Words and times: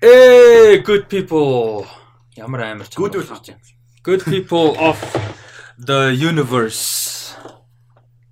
Hey, 0.00 0.78
good 0.78 1.08
people. 1.10 1.82
Ямар 2.38 2.70
амар 2.70 2.86
ч 2.86 2.94
Good 2.94 3.18
болж 3.18 3.34
байна. 3.34 3.58
Good 4.06 4.22
people 4.30 4.78
of 4.78 4.94
the 5.74 6.14
universe 6.14 7.34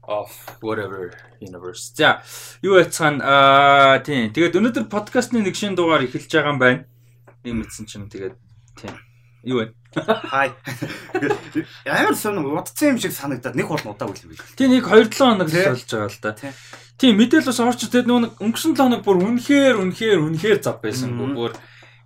of 0.07 0.31
whatever 0.63 1.11
universe. 1.43 1.91
За, 1.99 2.23
юу 2.63 2.79
яцхан 2.79 3.19
аа 3.19 3.99
тийм. 3.99 4.31
Тэгээд 4.31 4.55
өнөөдөр 4.55 4.87
подкастны 4.87 5.43
нэг 5.43 5.59
шинэ 5.59 5.75
дугаар 5.75 6.07
эхэлж 6.07 6.31
байгаа 6.31 6.55
юм 6.55 6.63
байна. 6.63 6.87
Ийм 7.43 7.59
мэдсэн 7.59 7.91
чинь 7.91 8.07
тэгээд 8.07 8.39
тийм. 8.79 8.95
Юу 9.43 9.67
вэ? 9.67 9.75
Хай. 10.05 10.53
Амар 11.89 12.17
сонь 12.17 12.45
удцсан 12.45 12.95
юм 12.95 12.99
шиг 13.01 13.13
санагдаад 13.17 13.57
нэг 13.57 13.69
бол 13.69 13.81
удаа 13.81 14.09
үл 14.09 14.21
юм 14.21 14.37
биш. 14.37 14.45
Тийм 14.57 14.77
нэг 14.77 14.85
2 14.85 15.09
7 15.09 15.17
хоног 15.17 15.49
л 15.49 15.57
болж 15.57 15.85
байгаа 15.89 16.11
л 16.13 16.21
да. 16.21 16.33
Тий. 16.37 16.53
Тийм 17.01 17.17
мэдээлэл 17.17 17.49
бас 17.49 17.61
орч 17.65 17.81
тэгээд 17.89 18.09
нөгөө 18.09 18.41
өнгөрсөн 18.45 18.73
7 18.77 18.81
хоног 18.81 19.03
бүр 19.05 19.17
үнэхээр 19.25 19.77
үнэхээр 19.81 20.21
үнэхээр 20.21 20.59
зав 20.61 20.85
байсан. 20.85 21.17
Бүр 21.17 21.57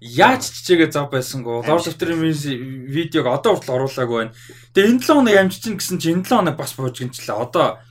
яаж 0.01 0.43
чичээгээ 0.49 0.91
зав 0.95 1.11
байсангүй. 1.11 1.67
Лорд 1.67 1.87
Амжилт. 1.87 1.99
After 1.99 2.15
видеог 2.15 3.27
одоо 3.27 3.59
хүртэл 3.59 3.75
оруулаагүй 3.75 4.19
байна. 4.31 4.37
Тэгээ 4.75 4.91
энэ 4.95 5.03
7 5.03 5.15
хоног 5.15 5.35
амжиж 5.35 5.65
гэсэн 5.67 5.99
чинь 5.99 6.23
энэ 6.23 6.29
7 6.31 6.39
хоног 6.41 6.57
бас 6.57 6.73
бууж 6.79 6.97
гинчлээ. 6.97 7.37
Одоо 7.37 7.83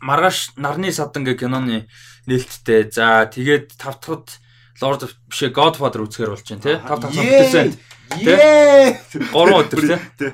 маргааш 0.00 0.56
нарны 0.56 0.90
садан 0.90 1.22
гэ 1.26 1.38
киноны 1.38 1.86
нээлттэй. 2.26 2.90
За 2.90 3.26
тэгээд 3.26 3.78
тавтахад 3.78 4.42
Lord 4.80 5.06
of 5.06 5.12
бишээ 5.30 5.54
Godfather 5.54 6.02
үзэхэр 6.02 6.32
болж 6.34 6.46
байна 6.48 6.64
тий. 6.64 6.76
Тав 6.80 6.98
тав 6.98 7.12
бүтээсэн. 7.12 7.76
Ее. 8.18 8.98
3 9.32 9.56
өдөр 9.62 9.80
тий. 9.86 9.98
Тий. 10.18 10.32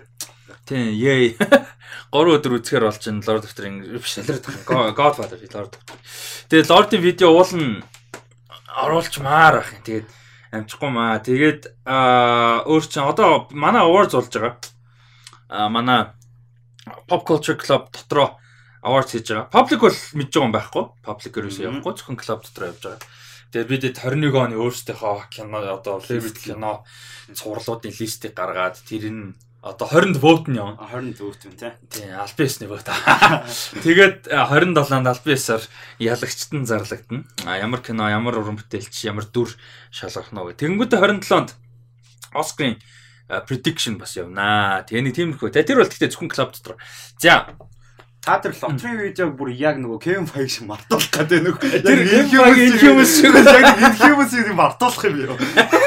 Тийм, 0.67 0.89
yay. 0.99 1.37
3 2.13 2.35
өдөр 2.39 2.59
үзэхэр 2.59 2.89
болж 2.89 3.05
байна 3.05 3.23
Lord 3.29 3.45
of 3.45 3.53
the 3.55 3.63
Rings 3.63 3.87
биш 3.93 4.17
Lord 4.25 4.47
of 4.49 4.57
the 4.57 4.93
Godfather 4.97 5.39
Lord. 5.55 5.73
Тэгээд 6.49 6.71
Lord-ийн 6.73 7.03
видео 7.05 7.29
уулна 7.37 7.85
оруулчмаар 8.83 9.61
ах 9.61 9.73
юм. 9.77 9.83
Тэгээд 9.85 10.07
амжихгүй 10.53 10.91
маа. 10.91 11.21
Тэгээд 11.21 11.63
аа 11.85 12.65
өөр 12.65 12.85
чинь 12.89 13.05
одоо 13.05 13.49
манай 13.53 13.85
awards 13.85 14.17
болж 14.17 14.33
байгаа. 14.33 14.57
Аа 15.53 15.69
манай 15.69 16.13
Pop 17.09 17.29
Culture 17.29 17.57
Club 17.61 17.93
дотроо 17.93 18.41
awards 18.83 19.13
хийж 19.13 19.29
байгаа. 19.29 19.53
Public 19.53 19.81
бол 19.85 19.93
мэдж 19.93 20.33
байгаа 20.33 20.49
юм 20.49 20.57
байхгүй. 20.57 20.85
Public 21.05 21.33
ерөөсөө 21.37 21.65
явахгүй 21.69 21.93
зөвхөн 21.93 22.17
club 22.17 22.41
дотроо 22.45 22.73
явж 22.73 22.83
байгаа. 22.85 23.01
Тэгээд 23.49 23.69
бид 23.69 23.85
21 23.97 24.37
оны 24.37 24.57
өөрсдийнхөө 24.61 25.33
кино 25.33 25.59
одоо 25.65 26.01
favorite 26.05 26.37
кино 26.37 26.85
цувралуудын 27.33 27.97
листийг 27.97 28.37
гаргаад 28.37 28.77
тэр 28.85 29.09
нь 29.09 29.33
одоо 29.65 29.89
20-нд 29.89 30.21
vote 30.21 30.47
нь 30.53 30.61
явна. 30.61 30.77
20 30.85 31.19
дүүт 31.19 31.41
юм 31.49 31.55
тий. 31.57 31.73
Тийм, 31.91 32.15
альбис 32.15 32.61
нэг 32.61 32.71
vote. 32.71 32.93
Тэгээд 33.85 34.31
э, 34.31 34.37
27-нд 34.37 35.09
альбисаар 35.09 35.63
ялагчтан 35.99 36.63
зарлагдана. 36.69 37.25
А 37.43 37.59
ямар 37.59 37.81
кино, 37.83 38.07
ямар 38.13 38.39
уран 38.39 38.61
бүтээлч, 38.61 38.95
ямар 39.09 39.27
дүр 39.27 39.51
шалгах 39.91 40.31
нь 40.31 40.39
вэ? 40.39 40.55
Тэгэнгүүтээ 40.55 41.01
27-нд 41.01 41.57
Оскарын 42.37 42.77
prediction 43.49 43.99
бас 44.01 44.17
явнаа. 44.17 44.85
Тэгээ 44.89 45.05
нэг 45.05 45.15
тиймэрхүү. 45.17 45.53
Тэгээ 45.53 45.69
тэр 45.69 45.79
бол 45.83 45.91
гэхдээ 45.91 46.13
зөвхөн 46.13 46.33
клуб 46.33 46.51
дотор. 46.53 46.77
За, 47.21 47.57
Та 48.23 48.39
тэр 48.43 48.53
лотерей 48.61 49.09
видеог 49.09 49.37
бүр 49.39 49.51
яг 49.55 49.79
нөгөө 49.79 49.99
Kevin 50.03 50.27
Feige 50.29 50.51
шиг 50.53 50.67
мартуулах 50.69 51.09
гэдэг 51.09 51.41
нөх. 51.43 51.59
Тэр 51.63 52.01
Inhumans 52.03 53.13
шиг 53.15 53.33
яг 53.33 53.79
Inhumans-ийг 53.79 54.53
мартуулах 54.53 55.05
юм 55.07 55.17
яа. 55.23 55.37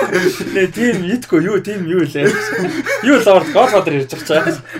нэ 0.55 0.67
тийм 0.71 1.05
идэггүй 1.05 1.41
юу, 1.45 1.59
тийм 1.59 1.85
юу 1.85 2.01
лээ. 2.01 2.31
Юу 3.03 3.19
Lord 3.21 3.51
Godfather 3.53 3.93
ярьж 3.99 4.15
байгаа 4.15 4.57
чаа. 4.57 4.71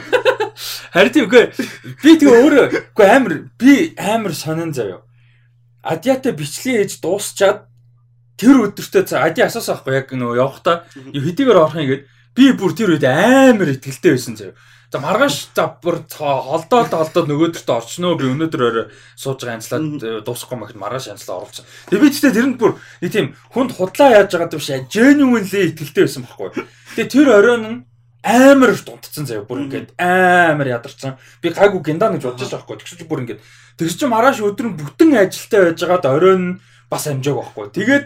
Харин 0.96 1.14
тийм 1.14 1.28
үгүй. 1.28 1.44
Би 2.02 2.16
тэгээ 2.18 2.40
өөрөө 2.40 2.66
үгүй 2.96 3.08
амар 3.08 3.34
би 3.60 3.94
амар 4.00 4.34
сонин 4.34 4.74
заяа. 4.74 5.04
Адиатай 5.84 6.34
бичлэг 6.34 6.88
хийж 6.88 7.00
дуусчаад 7.04 7.68
тэр 8.42 8.66
өдөртөө 8.66 9.22
ади 9.22 9.46
асуусан 9.46 9.78
байхгүй 9.78 9.96
яг 10.02 10.10
нөгөө 10.18 10.40
явахдаа 10.42 10.90
юу 11.14 11.22
хэдийгээр 11.22 11.62
орох 11.62 11.78
юм 11.78 11.90
гээд 11.94 12.04
би 12.36 12.52
бүр 12.56 12.72
тэр 12.76 12.96
үед 12.96 13.06
амар 13.08 13.74
ихтгэлтэй 13.76 14.16
байсан 14.16 14.36
заяа. 14.40 14.56
За 14.92 15.00
маргааш 15.00 15.56
за 15.56 15.68
бүр 15.80 16.04
холдоод 16.12 16.92
холдоод 16.92 17.28
нөгөөдөртөө 17.32 17.76
орчноо 17.80 18.20
би 18.20 18.28
өнөөдөр 18.28 18.62
орой 18.68 18.86
сууж 19.16 19.40
байгаа 19.40 19.56
анцлаад 19.56 20.04
э, 20.04 20.20
дуусахгүй 20.20 20.60
махад 20.60 20.76
маргааш 20.76 21.16
анцлаа 21.16 21.48
оруулсан. 21.48 21.64
Тэгээ 21.88 22.04
би 22.04 22.12
тэгтээ 22.12 22.36
тэрэнд 22.36 22.58
бүр 22.60 22.76
нэг 23.00 23.12
тийм 23.16 23.32
хүнд 23.56 23.72
худлаа 23.72 24.20
яаж 24.20 24.36
байгаа 24.36 24.60
шиг 24.60 24.92
genuinely 24.92 25.72
ихтгэлтэй 25.72 26.04
байсан 26.04 26.28
байхгүй. 26.28 26.68
Тэгээ 27.00 27.08
тэр 27.08 27.28
оройн 27.32 27.64
нь 27.64 27.80
амар 28.20 28.76
дунтцсан 28.76 29.26
заяа 29.26 29.48
бүр 29.48 29.64
ингээд 29.72 29.96
амар 29.96 30.68
ядарсан. 30.68 31.16
Би 31.40 31.56
гайгүй 31.56 31.82
гиндан 31.88 32.20
гэж 32.20 32.28
бодож 32.28 32.52
байгаа 32.52 32.68
байхгүй. 32.68 32.84
Тэгсэн 32.84 33.00
чи 33.00 33.08
бүр 33.08 33.24
ингээд 33.24 33.42
тэгс 33.80 33.96
чи 33.96 34.06
маргааш 34.12 34.44
өдөр 34.44 34.68
нь 34.70 34.78
бүтэн 34.78 35.10
ажилтаа 35.24 35.72
байж 35.72 35.80
байгаад 35.80 36.06
оройн 36.06 36.44
бас 36.92 37.08
амжааг 37.08 37.40
байхгүй. 37.40 37.66
Тэгээд 37.80 38.06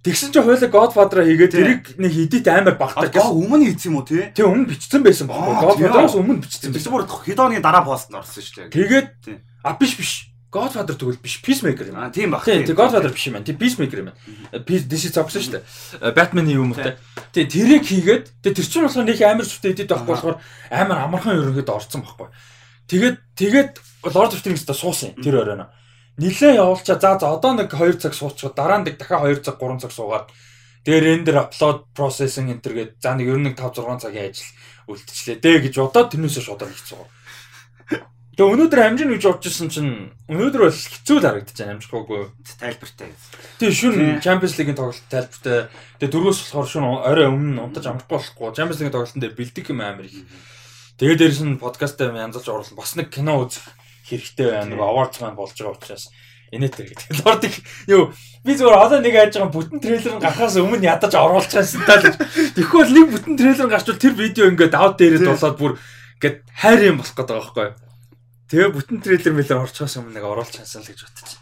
тэгсэн 0.00 0.32
чи 0.32 0.40
хойлоо 0.40 0.68
Godfather 0.72 1.20
хийгээд 1.28 1.52
Тий. 1.52 1.60
тэрийг 1.60 1.82
нэг 2.00 2.12
эдит 2.16 2.46
амар 2.48 2.74
багтаа 2.80 3.04
Аа 3.10 3.32
өмнө 3.36 3.68
хийсэн 3.68 3.92
юм 3.92 4.00
уу 4.00 4.06
тий? 4.08 4.32
Тэг 4.32 4.48
өмнө 4.48 4.68
бичсэн 4.72 5.04
байсан 5.04 5.28
тий. 5.28 5.36
Godfather-аас 5.36 6.16
өмнө 6.16 6.40
бичсэн 6.40 6.72
Тэгс 6.72 6.88
байсан. 6.88 6.92
бүр 6.96 7.04
хидооны 7.04 7.60
дараа 7.60 7.84
пост 7.84 8.08
нь 8.08 8.16
орсон 8.16 8.40
шүү 8.40 8.56
дээ. 8.64 8.72
Тэгээд 8.72 9.08
Тий. 9.24 9.36
а 9.64 9.76
биш 9.76 9.94
биш. 10.00 10.12
Godfather 10.50 10.98
тэгвэл 10.98 11.22
биш. 11.22 11.38
Peacemaker 11.44 11.86
юм. 11.92 12.00
Аа 12.00 12.10
тийм 12.10 12.32
баг. 12.34 12.42
Тэг 12.42 12.74
Godfather 12.74 13.12
биш 13.12 13.28
юм 13.28 13.38
байна. 13.38 13.46
Тэг 13.46 13.60
Peacemaker 13.60 13.98
юм 14.02 14.08
байна. 14.10 14.64
Peace 14.66 14.88
is 14.90 15.12
зогсон 15.14 15.40
шүү 15.44 15.52
дээ. 15.60 16.10
Batman-ийн 16.16 16.58
юм 16.58 16.72
уу 16.72 16.80
те. 16.80 16.96
Тэг 17.30 17.52
тэрийг 17.54 17.84
хийгээд 17.86 18.24
тэр 18.42 18.56
чинь 18.56 18.82
болохоор 18.88 19.06
нэг 19.06 19.20
амар 19.22 19.46
сүртэй 19.46 19.78
эдэд 19.78 19.94
байхгүй 19.94 20.10
болохоор 20.10 20.36
амар 20.74 20.98
амархан 21.06 21.38
ерөнхийд 21.38 21.70
орцсон 21.70 22.02
байхгүй. 22.02 22.28
Тэгээд 22.90 23.16
тэгээд 23.38 23.72
Lord 24.10 24.32
of 24.34 24.42
the 24.42 24.50
Rings-та 24.50 24.74
суусан 24.74 25.14
тэр 25.22 25.38
оройно. 25.44 25.70
Нилээ 26.20 26.60
явуулчаа 26.60 27.00
за 27.00 27.16
за 27.16 27.32
одоо 27.32 27.56
нэг 27.56 27.72
2 27.72 27.96
цаг 27.96 28.12
суучихад 28.12 28.52
дараа 28.52 28.84
нэг 28.84 29.00
дахиад 29.00 29.24
2 29.24 29.40
цаг 29.40 29.56
3 29.56 29.80
цаг 29.80 29.92
суугаад 29.96 30.28
тэгээ 30.84 31.00
рендер 31.00 31.36
апплод 31.40 31.88
processing 31.96 32.52
энтер 32.52 32.76
гээд 32.76 33.00
за 33.00 33.16
нэг 33.16 33.26
ер 33.32 33.40
нь 33.40 33.56
5 33.56 33.80
6 33.80 34.04
цагийн 34.04 34.28
ажил 34.28 34.52
үлдчихлээ 34.84 35.40
дээ 35.40 35.56
гэж 35.64 35.74
бодоод 35.80 36.12
тэрнээсээ 36.12 36.44
шууд 36.44 36.60
хийцгаа. 36.68 37.08
Тэгээ 38.36 38.52
өнөөдөр 38.56 38.80
амжин 38.80 39.12
гэж 39.16 39.24
бодож 39.28 39.48
исэн 39.48 39.68
чинь 39.68 39.92
өнөөдөр 40.28 40.62
бол 40.64 40.72
хэцүү 40.72 41.16
л 41.20 41.24
харагдаж 41.24 41.56
байна 41.56 41.74
амжихгүйгүй. 41.76 42.20
тайлбартай. 42.56 43.08
Тэгээ 43.60 43.76
шүн. 43.76 43.96
Champions 44.24 44.54
League-ийн 44.56 44.78
тоглолт 44.80 45.04
тайлбартай. 45.12 45.68
Тэгээ 46.00 46.12
дөрөвс 46.14 46.40
болохоор 46.48 46.68
шүн 46.68 46.86
орой 47.04 47.28
өмнө 47.28 47.52
нь 47.52 47.62
унтаж 47.64 47.84
амжихгүй 47.84 48.16
болохгүй. 48.16 48.56
Champions 48.56 48.78
League-ийн 48.80 48.96
тоглолтын 48.96 49.20
дээр 49.20 49.36
бэлдэх 49.36 49.66
юм 49.68 49.80
амар 49.84 50.08
их. 50.08 50.24
Тэгээ 50.96 51.20
дээрс 51.20 51.40
нь 51.44 51.60
подкастаа 51.60 52.16
янзалж 52.16 52.48
оруулсан. 52.48 52.80
Бас 52.80 52.96
нэг 52.96 53.12
кино 53.12 53.44
үзэх 53.44 53.66
хэрэгтэй 54.10 54.46
байна. 54.50 54.70
Нөгөө 54.74 54.88
awards 54.90 55.18
маань 55.22 55.38
болж 55.38 55.54
байгаа 55.54 55.78
учраас 55.78 56.10
инээтэй 56.50 56.86
гэдэг. 56.90 57.08
Лордик 57.22 57.54
юу 57.86 58.10
би 58.42 58.52
зүгээр 58.58 58.74
одоо 58.74 58.98
нэг 58.98 59.14
яаж 59.14 59.38
байгаа 59.38 59.54
бүтэн 59.54 59.78
трейлер 59.78 60.14
нь 60.18 60.22
гарахаас 60.22 60.58
өмнө 60.58 60.82
ядаж 60.82 61.14
оруулчихсан 61.14 61.86
таа 61.86 62.02
л. 62.02 62.18
Бол 62.74 62.90
нэг 62.90 63.06
бүтэн 63.14 63.34
трейлер 63.38 63.68
гарчвал 63.70 64.02
тэр 64.02 64.14
видео 64.18 64.50
ингээд 64.50 64.74
аут 64.74 64.98
дээрэд 64.98 65.22
Тий. 65.22 65.30
болоод 65.30 65.56
бүр 65.58 65.72
ингээд 66.18 66.36
хайр 66.50 66.80
юм 66.90 66.98
болох 66.98 67.14
гэдэг 67.14 67.30
байгаа 67.30 67.46
байхгүй 67.46 67.66
юу? 67.70 67.78
Тэгээ 68.50 68.70
бүтэн 68.74 68.98
трейлер 68.98 69.34
мэлэр 69.38 69.62
орчихоос 69.62 69.94
өмнө 70.02 70.14
нэг 70.18 70.24
оруулчихсан 70.26 70.82
л 70.82 70.90
гэж 70.90 71.00
бодчих. 71.06 71.38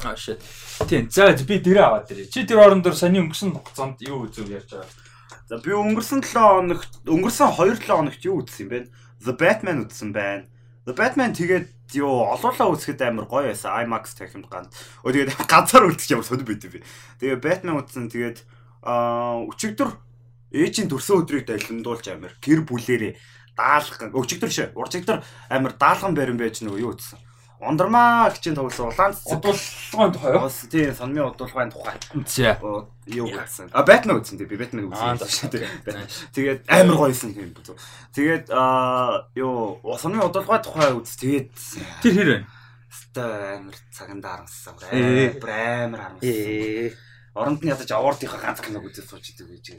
Аа 0.00 0.16
shit. 0.16 0.40
Тийм. 0.88 1.12
За 1.12 1.32
би 1.36 1.60
дэрэ 1.60 1.80
аваад 1.84 2.08
ирээ. 2.08 2.32
Чи 2.32 2.48
тэр 2.48 2.64
орон 2.64 2.80
дээр 2.80 2.96
саний 2.96 3.20
өнгөрсөн 3.20 3.52
хугацаанд 3.52 4.00
юу 4.04 4.24
үзв 4.24 4.48
ярьж 4.48 4.72
байгаа. 4.72 4.88
За 5.48 5.60
би 5.60 5.70
өнгөрсөн 5.76 6.24
7 6.24 6.32
хоногт 6.32 6.92
өнгөрсөн 7.04 7.52
2 7.52 7.84
7 7.84 7.86
хоногт 7.86 8.22
юу 8.24 8.40
үзсэн 8.42 8.64
юм 8.64 8.70
бэ? 8.72 8.78
The 9.22 9.34
Batman 9.36 9.86
үзсэн 9.86 10.10
байна. 10.10 10.48
The 10.86 10.94
Batman 10.94 11.34
тэгээд 11.34 11.98
юу 11.98 12.30
олуулаа 12.30 12.70
үзэхэд 12.70 13.02
амар 13.02 13.26
гоё 13.26 13.50
байсан. 13.50 13.74
IMAX 13.82 14.14
техникт 14.14 14.46
ганц. 14.46 14.70
Өө 15.02 15.18
тэгээд 15.18 15.34
ганцаар 15.50 15.90
үлдчих 15.90 16.14
ямар 16.14 16.22
сонир 16.22 16.46
байд 16.46 16.62
би. 16.62 16.78
Тэгээд 17.18 17.42
Batman 17.42 17.82
үзсэн 17.82 18.06
тэгээд 18.06 18.46
аа 18.86 19.42
өчигдөр 19.50 19.90
ээжийн 20.54 20.86
төрсөн 20.86 21.26
өдрийг 21.26 21.50
далимдуулж 21.50 22.06
амар 22.06 22.38
гэр 22.38 22.62
бүлэрээ 22.62 23.18
даалган 23.58 24.14
өчигдөр 24.14 24.50
шээ. 24.54 24.78
Урчигдөр 24.78 25.26
амар 25.50 25.74
даалган 25.74 26.14
барин 26.14 26.38
байж 26.38 26.62
нөгөө 26.62 26.78
юу 26.78 26.94
үзсэн. 26.94 27.18
Ондрмаа 27.60 28.28
гिचэн 28.36 28.54
тоглосон 28.54 28.92
улаан 28.92 29.12
цэцэг. 29.16 29.40
Удуулгын 29.40 30.12
тухай 30.12 30.32
юу? 30.36 30.50
Тийм 30.68 30.92
сонмын 30.92 31.24
удуулгын 31.32 31.70
тухай. 31.72 31.96
Оо, 32.60 32.88
Юу 33.06 33.30
гэсэн. 33.32 33.70
А 33.72 33.80
Batman 33.86 34.20
үзсэн 34.20 34.36
тий 34.36 34.44
би 34.50 34.56
Batman 34.60 34.90
үзсэн. 34.92 35.16
за. 35.16 36.04
Тэгээд 36.36 36.68
амар 36.68 36.96
гоёсэн 37.00 37.32
юм 37.32 37.54
бүү. 37.56 37.78
Тэгээд 38.12 38.50
аа 38.52 39.30
юу 39.38 39.80
усны 39.86 40.20
удалгаа 40.20 40.60
тухай 40.60 40.92
үз. 40.92 41.16
Тэгээд 41.16 41.48
Тэр 42.04 42.12
хэр 42.12 42.28
вэ? 42.28 42.38
өстой 42.92 43.56
амар 43.62 43.76
цаганда 43.94 44.28
харамссан. 44.36 44.74
Амар 44.76 45.48
амар 45.48 46.00
харамссан. 46.20 46.92
Оронд 47.36 47.60
нь 47.60 47.68
ядаж 47.68 47.92
авардынхаа 47.92 48.40
ганц 48.40 48.64
киног 48.64 48.88
үзэж 48.88 49.12
сууж 49.12 49.28
идэг 49.28 49.60
гэж. 49.60 49.76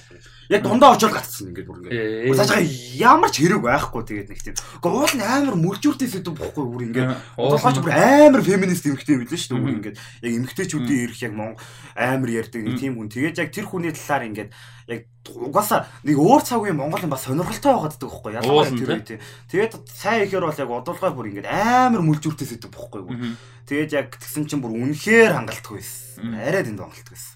Яг 0.53 0.61
дундаа 0.61 0.93
очоод 0.93 1.09
гацсан 1.09 1.49
ингээд 1.49 1.65
бүр 1.65 1.89
Ээ. 1.89 2.29
ингээд. 2.29 2.37
Цаашаа 2.37 2.61
ямар 2.61 3.33
ч 3.33 3.41
хэрэг 3.41 3.65
байхгүй 3.65 4.01
тэгээд 4.05 4.29
нэг 4.29 4.41
тийм. 4.45 4.53
Гэхдээ 4.53 4.93
уул 4.93 5.13
нь 5.17 5.25
амар 5.25 5.55
мөржүүртэй 5.57 6.05
сэдв 6.05 6.37
бохгүй 6.37 6.65
бүр 6.69 6.85
ингээд. 6.93 7.17
Удалгаач 7.33 7.77
бүр 7.81 7.93
амар 7.97 8.41
феминист 8.45 8.85
эмэгтэй 8.85 9.17
билээ 9.25 9.41
шүү 9.41 9.57
дээ. 9.57 9.63
Бүр 9.65 9.73
ингээд 9.73 9.97
яг 9.97 10.33
эмэгтэйчүүдийн 10.37 11.01
эрх 11.09 11.17
яг 11.25 11.33
мон 11.33 11.57
амар 11.97 12.29
ярьдаг 12.29 12.61
нэг 12.61 12.77
тийм 12.77 12.93
хүн. 12.93 13.09
Тэгээд 13.09 13.41
яг 13.41 13.49
тэр 13.49 13.65
хүний 13.65 13.89
талаар 13.89 14.29
ингээд 14.29 14.51
яг 14.87 15.01
угаасаа 15.27 15.89
нэг 16.05 16.15
өөр 16.15 16.41
цагийн 16.45 16.77
Монгол 16.77 17.03
юм 17.03 17.11
бас 17.11 17.25
сонирхолтой 17.25 17.73
байгаад 17.73 17.97
ддаг 17.97 18.07
байхгүй 18.07 18.31
ялангуяа 18.37 18.69
тэр 18.69 18.91
үе 18.93 19.01
тийм. 19.01 19.19
Тэгээд 19.49 19.73
сайн 19.91 20.29
ихээр 20.29 20.45
бол 20.45 20.61
яг 20.61 20.69
удалгаа 20.71 21.11
бүр 21.11 21.29
ингээд 21.33 21.49
амар 21.49 22.05
мүлжүүртэй 22.05 22.47
сэдв 22.47 22.71
бохгүй 22.71 23.01
юу. 23.01 23.35
Тэгээд 23.67 23.91
яг 23.97 24.07
тэгсэн 24.15 24.47
чинь 24.47 24.63
бүр 24.63 24.77
үнэхээр 24.77 25.35
хангалтгүй 25.35 25.81
байсан. 25.83 26.37
Арай 26.39 26.63
дэнд 26.63 26.79
хангалтгүй 26.79 27.11
байсан. 27.11 27.35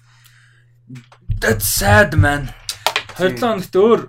That's 1.40 1.66
sad 1.66 2.16
man. 2.16 2.50
27 3.18 3.40
хоногт 3.40 3.76
өөр 3.76 4.00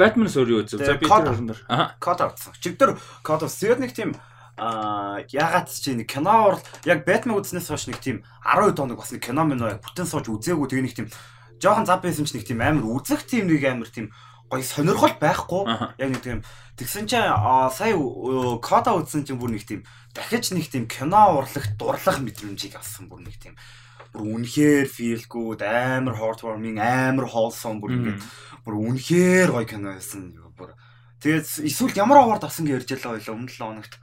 Batman-с 0.00 0.36
өөр 0.40 0.48
юу 0.52 0.60
үзв? 0.64 0.80
За 0.80 0.96
би 0.96 1.08
тэр 1.08 1.28
орноор. 1.34 1.60
Аа. 1.68 1.92
Код 2.00 2.20
авцсан. 2.24 2.56
Чигдэр 2.56 2.96
код 3.20 3.44
авсан. 3.44 3.60
Тэгээд 3.60 3.80
нэг 3.84 3.92
тийм 3.92 4.16
аа 4.56 5.20
ягаад 5.28 5.68
ч 5.68 5.92
нэг 5.92 6.08
кино 6.08 6.56
орл 6.56 6.62
яг 6.88 7.04
Batman 7.04 7.36
үзснээс 7.36 7.68
хойш 7.68 7.92
нэг 7.92 8.00
тийм 8.00 8.24
12 8.40 8.80
хоног 8.80 8.96
бас 8.96 9.12
нэг 9.12 9.20
кино 9.20 9.44
минь 9.44 9.60
яг 9.60 9.84
бүтэн 9.84 10.08
сууж 10.08 10.32
үзээгүй 10.32 10.68
тэгээ 10.72 10.86
нэг 10.88 10.96
тийм 10.96 11.08
жоохон 11.60 11.84
зав 11.84 12.00
байсан 12.00 12.24
ч 12.24 12.32
нэг 12.32 12.48
тийм 12.48 12.64
амар 12.64 12.88
үзэх 12.88 13.28
тийм 13.28 13.52
нэг 13.52 13.60
амар 13.68 13.92
тийм 13.92 14.08
гоё 14.48 14.64
сонирхол 14.64 15.12
байхгүй. 15.20 15.62
Яг 16.00 16.08
нэг 16.08 16.22
тийм 16.24 16.40
тэгсэн 16.80 17.04
чинь 17.04 17.28
сая 17.76 17.92
э, 17.92 18.56
кода 18.64 18.96
үзсэн 18.96 19.28
чинь 19.28 19.36
бүр 19.36 19.52
нэг 19.52 19.68
тийм 19.68 19.84
дахиж 20.16 20.56
нэг 20.56 20.72
тийм 20.72 20.88
кино 20.88 21.44
урлагт 21.44 21.76
дурлах 21.76 22.24
мэдрэмжийг 22.24 22.80
авсан 22.80 23.12
бүр 23.12 23.26
нэг 23.26 23.36
тийм 23.36 23.58
бүр 24.16 24.24
үнэхээр 24.24 24.88
feel 24.88 25.20
good 25.28 25.60
амар 25.60 26.16
heartwarming 26.16 26.80
амар 26.80 27.28
wholesome 27.28 27.84
бүр 27.84 27.92
ингээд 27.92 28.24
бүр 28.64 28.74
үнэхээр 28.80 29.52
гоё 29.52 29.68
кино 29.68 29.92
байсан. 29.92 30.32
Бүр 30.56 30.72
тэгээд 31.20 31.68
эсвэл 31.68 32.00
ямар 32.00 32.24
award 32.24 32.48
авсан 32.48 32.64
гэж 32.64 32.88
ярьж 32.88 33.04
байлаа 33.04 33.36
өмнө 33.36 33.52
7 33.52 33.60
хоногт 33.60 33.94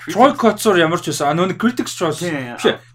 Troy 0.00 0.32
Kotsur 0.32 0.78
ямар 0.80 1.00
ч 1.00 1.12
байсан. 1.12 1.28
А 1.28 1.36
нөгөө 1.36 1.60
Critics 1.60 1.92
Choice. 1.92 2.24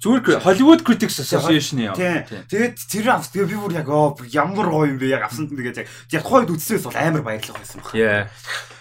Зүгээр 0.02 0.42
Hollywood 0.42 0.82
Critics 0.82 1.22
Association 1.22 1.86
яа. 1.86 1.94
Тэгээд 1.94 2.82
тэр 2.82 3.06
авс 3.14 3.30
тэгээ 3.30 3.54
би 3.54 3.58
бүр 3.62 3.78
яг 3.78 3.90
ямар 4.34 4.68
гоё 4.74 4.90
юм 4.90 4.98
бэ? 4.98 5.14
Яг 5.14 5.30
авсан 5.30 5.46
тэгээд 5.46 5.86
яг 5.86 5.88
яг 6.10 6.24
тухайд 6.26 6.50
үзснээс 6.50 6.90
бол 6.90 6.98
амар 6.98 7.22
баярлах 7.22 7.62
байсан 7.62 7.86
баг. 7.86 8.34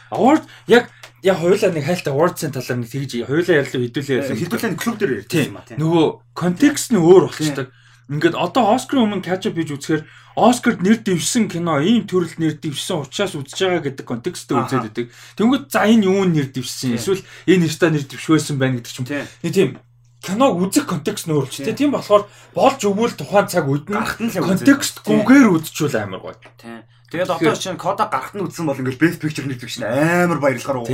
Award 0.09 0.49
яг 0.73 0.89
яг 1.25 1.41
хоёулаа 1.41 1.73
нэг 1.73 1.85
хайлт 1.89 2.07
awards-ын 2.13 2.53
талаар 2.53 2.79
нэг 2.85 2.91
тэгж 2.93 3.25
хоёулаа 3.25 3.57
ярил 3.65 3.73
хэдүүлээ 3.73 4.17
ярил. 4.21 4.41
Хэдүүлэн 4.45 4.77
клуб 4.77 4.97
дээр 5.01 5.13
ярьсан 5.25 5.33
Тийм. 5.33 5.49
юм 5.49 5.57
а 5.57 5.65
тийм. 5.65 5.79
Нөгөө 5.81 6.07
контекст 6.37 6.89
нь 6.93 7.01
өөр 7.01 7.25
болчихдаг. 7.33 7.69
Ингээд 8.13 8.37
одоо 8.37 8.77
Оскарын 8.77 9.09
өмнө 9.09 9.25
catch 9.25 9.49
up 9.49 9.57
хийж 9.57 9.73
үзэхээр 9.73 10.05
Оскарт 10.37 10.85
нэр 10.85 11.01
дэвшсэн 11.01 11.49
кино 11.49 11.81
ийм 11.81 12.05
төрөлд 12.05 12.37
нэр 12.37 12.61
дэвшсэн 12.61 13.07
учраас 13.07 13.33
үзэж 13.33 13.55
байгаа 13.57 13.83
гэдэг 13.89 14.05
контексттэй 14.05 14.59
үзээд 14.61 14.85
байдаг. 14.93 15.07
Тэнгүүд 15.41 15.65
за 15.73 15.89
энэ 15.89 16.05
юу 16.11 16.29
нэр 16.29 16.53
дэвшсэн? 16.53 16.93
Тийм. 16.93 17.01
Эсвэл 17.01 17.23
энэ 17.49 17.63
нэртаа 17.65 17.91
нэр 17.95 18.05
дэвшвэсэн 18.05 18.57
байна 18.61 18.77
гэдэг 18.83 18.93
ч 18.93 18.99
юм. 19.01 19.07
Тийм. 19.09 19.25
Нэг 19.41 19.53
тийм 19.57 19.71
киног 20.21 20.57
үзэх 20.61 20.85
контекст 20.91 21.31
болчих. 21.31 21.65
Тийм. 21.65 21.95
Болохоор 21.95 22.29
болж 22.53 22.81
өгвөл 22.83 23.15
тухайн 23.17 23.49
цаг 23.49 23.65
үед 23.71 23.87
нь 23.89 23.97
үзээ. 23.97 24.43
контекстгүйгээр 24.43 25.49
үзчихвэл 25.55 26.03
амар 26.03 26.21
гоё. 26.21 26.37
Тийм. 26.61 26.83
Тэгээд 27.15 27.31
одоо 27.31 27.55
чинь 27.55 27.79
кода 27.79 28.11
гарахт 28.11 28.35
нь 28.35 28.43
үзсэн 28.43 28.67
бол 28.67 28.75
ингээд 28.75 28.99
best 28.99 29.19
picture 29.23 29.47
нэг 29.47 29.63
төвшин 29.63 29.87
амар 29.87 30.43
баярлахаар 30.43 30.83
уу 30.83 30.91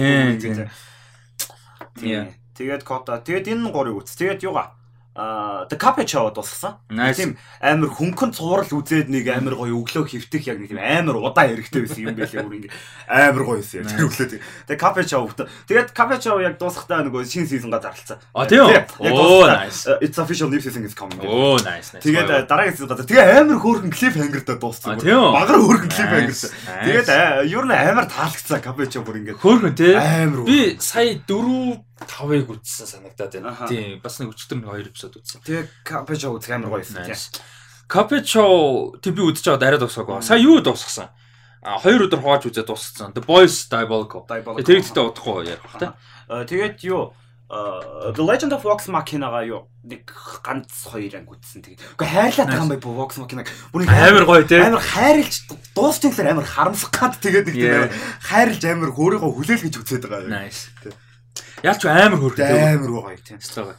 Тийм. 1.96 2.36
Тэгээд 2.54 2.84
кода. 2.84 3.24
Тэгээд 3.24 3.48
энэ 3.56 3.72
гурыг 3.72 4.04
үз. 4.04 4.12
Тэгээд 4.20 4.44
юугаа 4.44 4.76
а 5.20 5.66
the 5.68 6.06
show 6.06 6.32
дууссан. 6.32 6.80
Nice. 6.88 7.20
Тийм 7.20 7.36
амар 7.60 7.90
хөнгөн 7.92 8.32
цуврал 8.32 8.72
үзээд 8.72 9.12
нэг 9.12 9.28
амар 9.28 9.54
гоё 9.60 9.76
өглөө 9.84 10.08
хөвтөх 10.08 10.48
яг 10.48 10.58
нэг 10.64 10.72
тийм 10.72 10.80
амар 10.80 11.20
удаа 11.20 11.44
хэрэгтэй 11.44 11.84
байсан 11.84 12.00
юм 12.08 12.16
байлээ 12.16 12.40
бүр 12.40 12.56
ингэ 12.56 12.70
амар 13.04 13.44
гоё 13.44 13.60
байсан 13.60 13.84
яг 13.84 13.88
тэр 13.92 14.06
өглөө. 14.08 14.40
Тэгээ 14.64 14.80
carpet 14.80 15.08
show. 15.12 15.28
Тэгээд 15.68 15.92
carpet 15.92 16.20
show 16.24 16.40
яг 16.40 16.56
дуусахтаа 16.56 17.04
нөгөө 17.04 17.28
шинэ 17.28 17.52
сизонга 17.52 17.84
зарлцсан. 17.84 18.16
А, 18.32 18.46
тийм 18.48 18.64
Оо, 18.64 19.44
nice. 19.44 19.84
uh, 19.90 19.98
It's 20.00 20.16
official 20.16 20.48
new 20.48 20.60
season 20.60 20.84
is 20.88 20.94
coming. 20.96 21.20
Оо 21.20 21.58
nice 21.60 21.90
nice. 21.92 22.00
Тэгээд 22.00 22.28
э, 22.30 22.46
дараагийн 22.48 22.74
сизон 22.76 22.88
газар 22.88 23.04
тэгээ 23.04 23.44
амар 23.44 23.58
хөөрхөн 23.60 23.92
cliffhanger 23.92 24.42
дээр 24.46 24.58
дууссан. 24.60 24.96
Багар 25.00 25.58
хөөрхөн 25.60 25.90
cliffhanger. 25.92 26.36
Тэгээд 26.86 27.08
э, 27.10 27.20
ер 27.50 27.64
нь 27.68 27.74
амар 27.74 28.06
таалагдсан 28.08 28.60
carpet 28.64 28.88
show 28.88 29.04
бүр 29.04 29.20
ингэ 29.20 29.36
хөөрхөн 29.36 29.74
тий. 29.76 29.94
амар 29.96 30.48
Би 30.48 30.76
сая 30.80 31.20
4 31.28 31.89
5-ыг 32.00 32.48
үзсэн 32.50 32.86
санагдаад 32.88 33.32
байна. 33.36 33.68
Тийм, 33.68 34.00
бас 34.00 34.16
нэг 34.20 34.32
өчтөр 34.32 34.56
нэг 34.60 34.68
2 34.72 34.90
эпизод 34.90 35.14
үзсэн. 35.20 35.40
тэгээ 35.44 36.16
show 36.16 36.32
үзэх 36.36 36.52
амар 36.56 36.70
гоё 36.72 36.80
байсан. 36.80 37.04
Nice. 37.04 37.36
Capcho 37.90 38.94
тэг 39.02 39.12
би 39.18 39.22
үзэж 39.26 39.44
байгаад 39.50 39.66
арай 39.66 39.80
дуусаагүй. 39.82 40.22
Сая 40.22 40.38
юу 40.38 40.62
дуусгасан? 40.62 41.10
А 41.60 41.76
хоёр 41.76 42.06
өдөр 42.08 42.22
хувааж 42.22 42.46
үзээд 42.48 42.70
дуусгасан. 42.70 43.12
The 43.12 43.20
Boys. 43.20 43.68
Diabolical. 43.68 44.24
Тэр 44.64 44.80
ихтэй 44.80 45.04
удахгүй 45.04 45.44
ярих 45.44 45.60
бах 45.66 45.76
та. 45.76 45.88
Э, 46.30 46.46
Тэгээд 46.48 46.80
юу 46.88 47.12
э, 47.50 48.14
The 48.16 48.22
Legend 48.24 48.54
of 48.56 48.62
Vox 48.64 48.86
Machina-га 48.88 49.42
юу 49.44 49.66
нэг 49.84 50.06
ганц 50.40 50.70
хоёр 50.88 51.12
анги 51.18 51.34
үзсэн 51.34 51.60
тэгээд. 51.66 51.82
Уу 51.98 52.06
хайрлаад 52.06 52.48
байгаа 52.48 52.64
юм 52.64 52.72
бай 52.72 52.80
Vox 52.80 53.18
Machina. 53.20 53.44
Бүр 53.74 53.84
Амар 53.90 54.24
гоё 54.24 54.46
тий. 54.46 54.62
амар 54.62 54.80
хайрлж 54.80 55.34
дуусчихлаар 55.76 56.30
амар 56.32 56.46
харамсах 56.46 56.94
гад 56.94 57.18
тэгээд 57.20 57.50
нэг 57.50 57.56
тийм 57.58 57.90
хайрлж 58.24 58.62
амар 58.64 58.94
өөрийгөө 58.94 59.30
хүлээл 59.34 59.64
гэж 59.66 59.74
үзээд 59.82 60.06
байгаа 60.06 60.24
юм. 60.24 60.32
Nice. 60.32 60.70
Ялч 61.62 61.82
амар 61.84 62.20
хөөрхөн. 62.20 62.80
Амар 62.80 62.90
гоё 62.90 63.18
тийм. 63.20 63.40
Стага. 63.40 63.76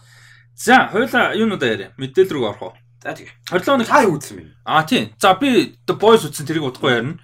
За, 0.56 0.90
хоёлаа 0.94 1.34
юунуудаа 1.34 1.70
яриа. 1.70 1.90
Мэдээлэл 1.98 2.34
рүү 2.38 2.46
орох 2.46 2.62
уу? 2.62 2.74
За 3.02 3.18
тэгээ. 3.18 3.34
27 3.50 3.90
хоног 3.90 4.06
юу 4.06 4.16
үзсэн 4.22 4.36
бэ? 4.38 4.44
А 4.66 4.86
тийм. 4.86 5.10
За 5.18 5.34
би 5.34 5.74
The 5.90 5.96
Boys 5.98 6.22
үзсэн 6.22 6.46
тэрийг 6.46 6.70
удахгүй 6.70 6.92
ярина. 6.94 7.18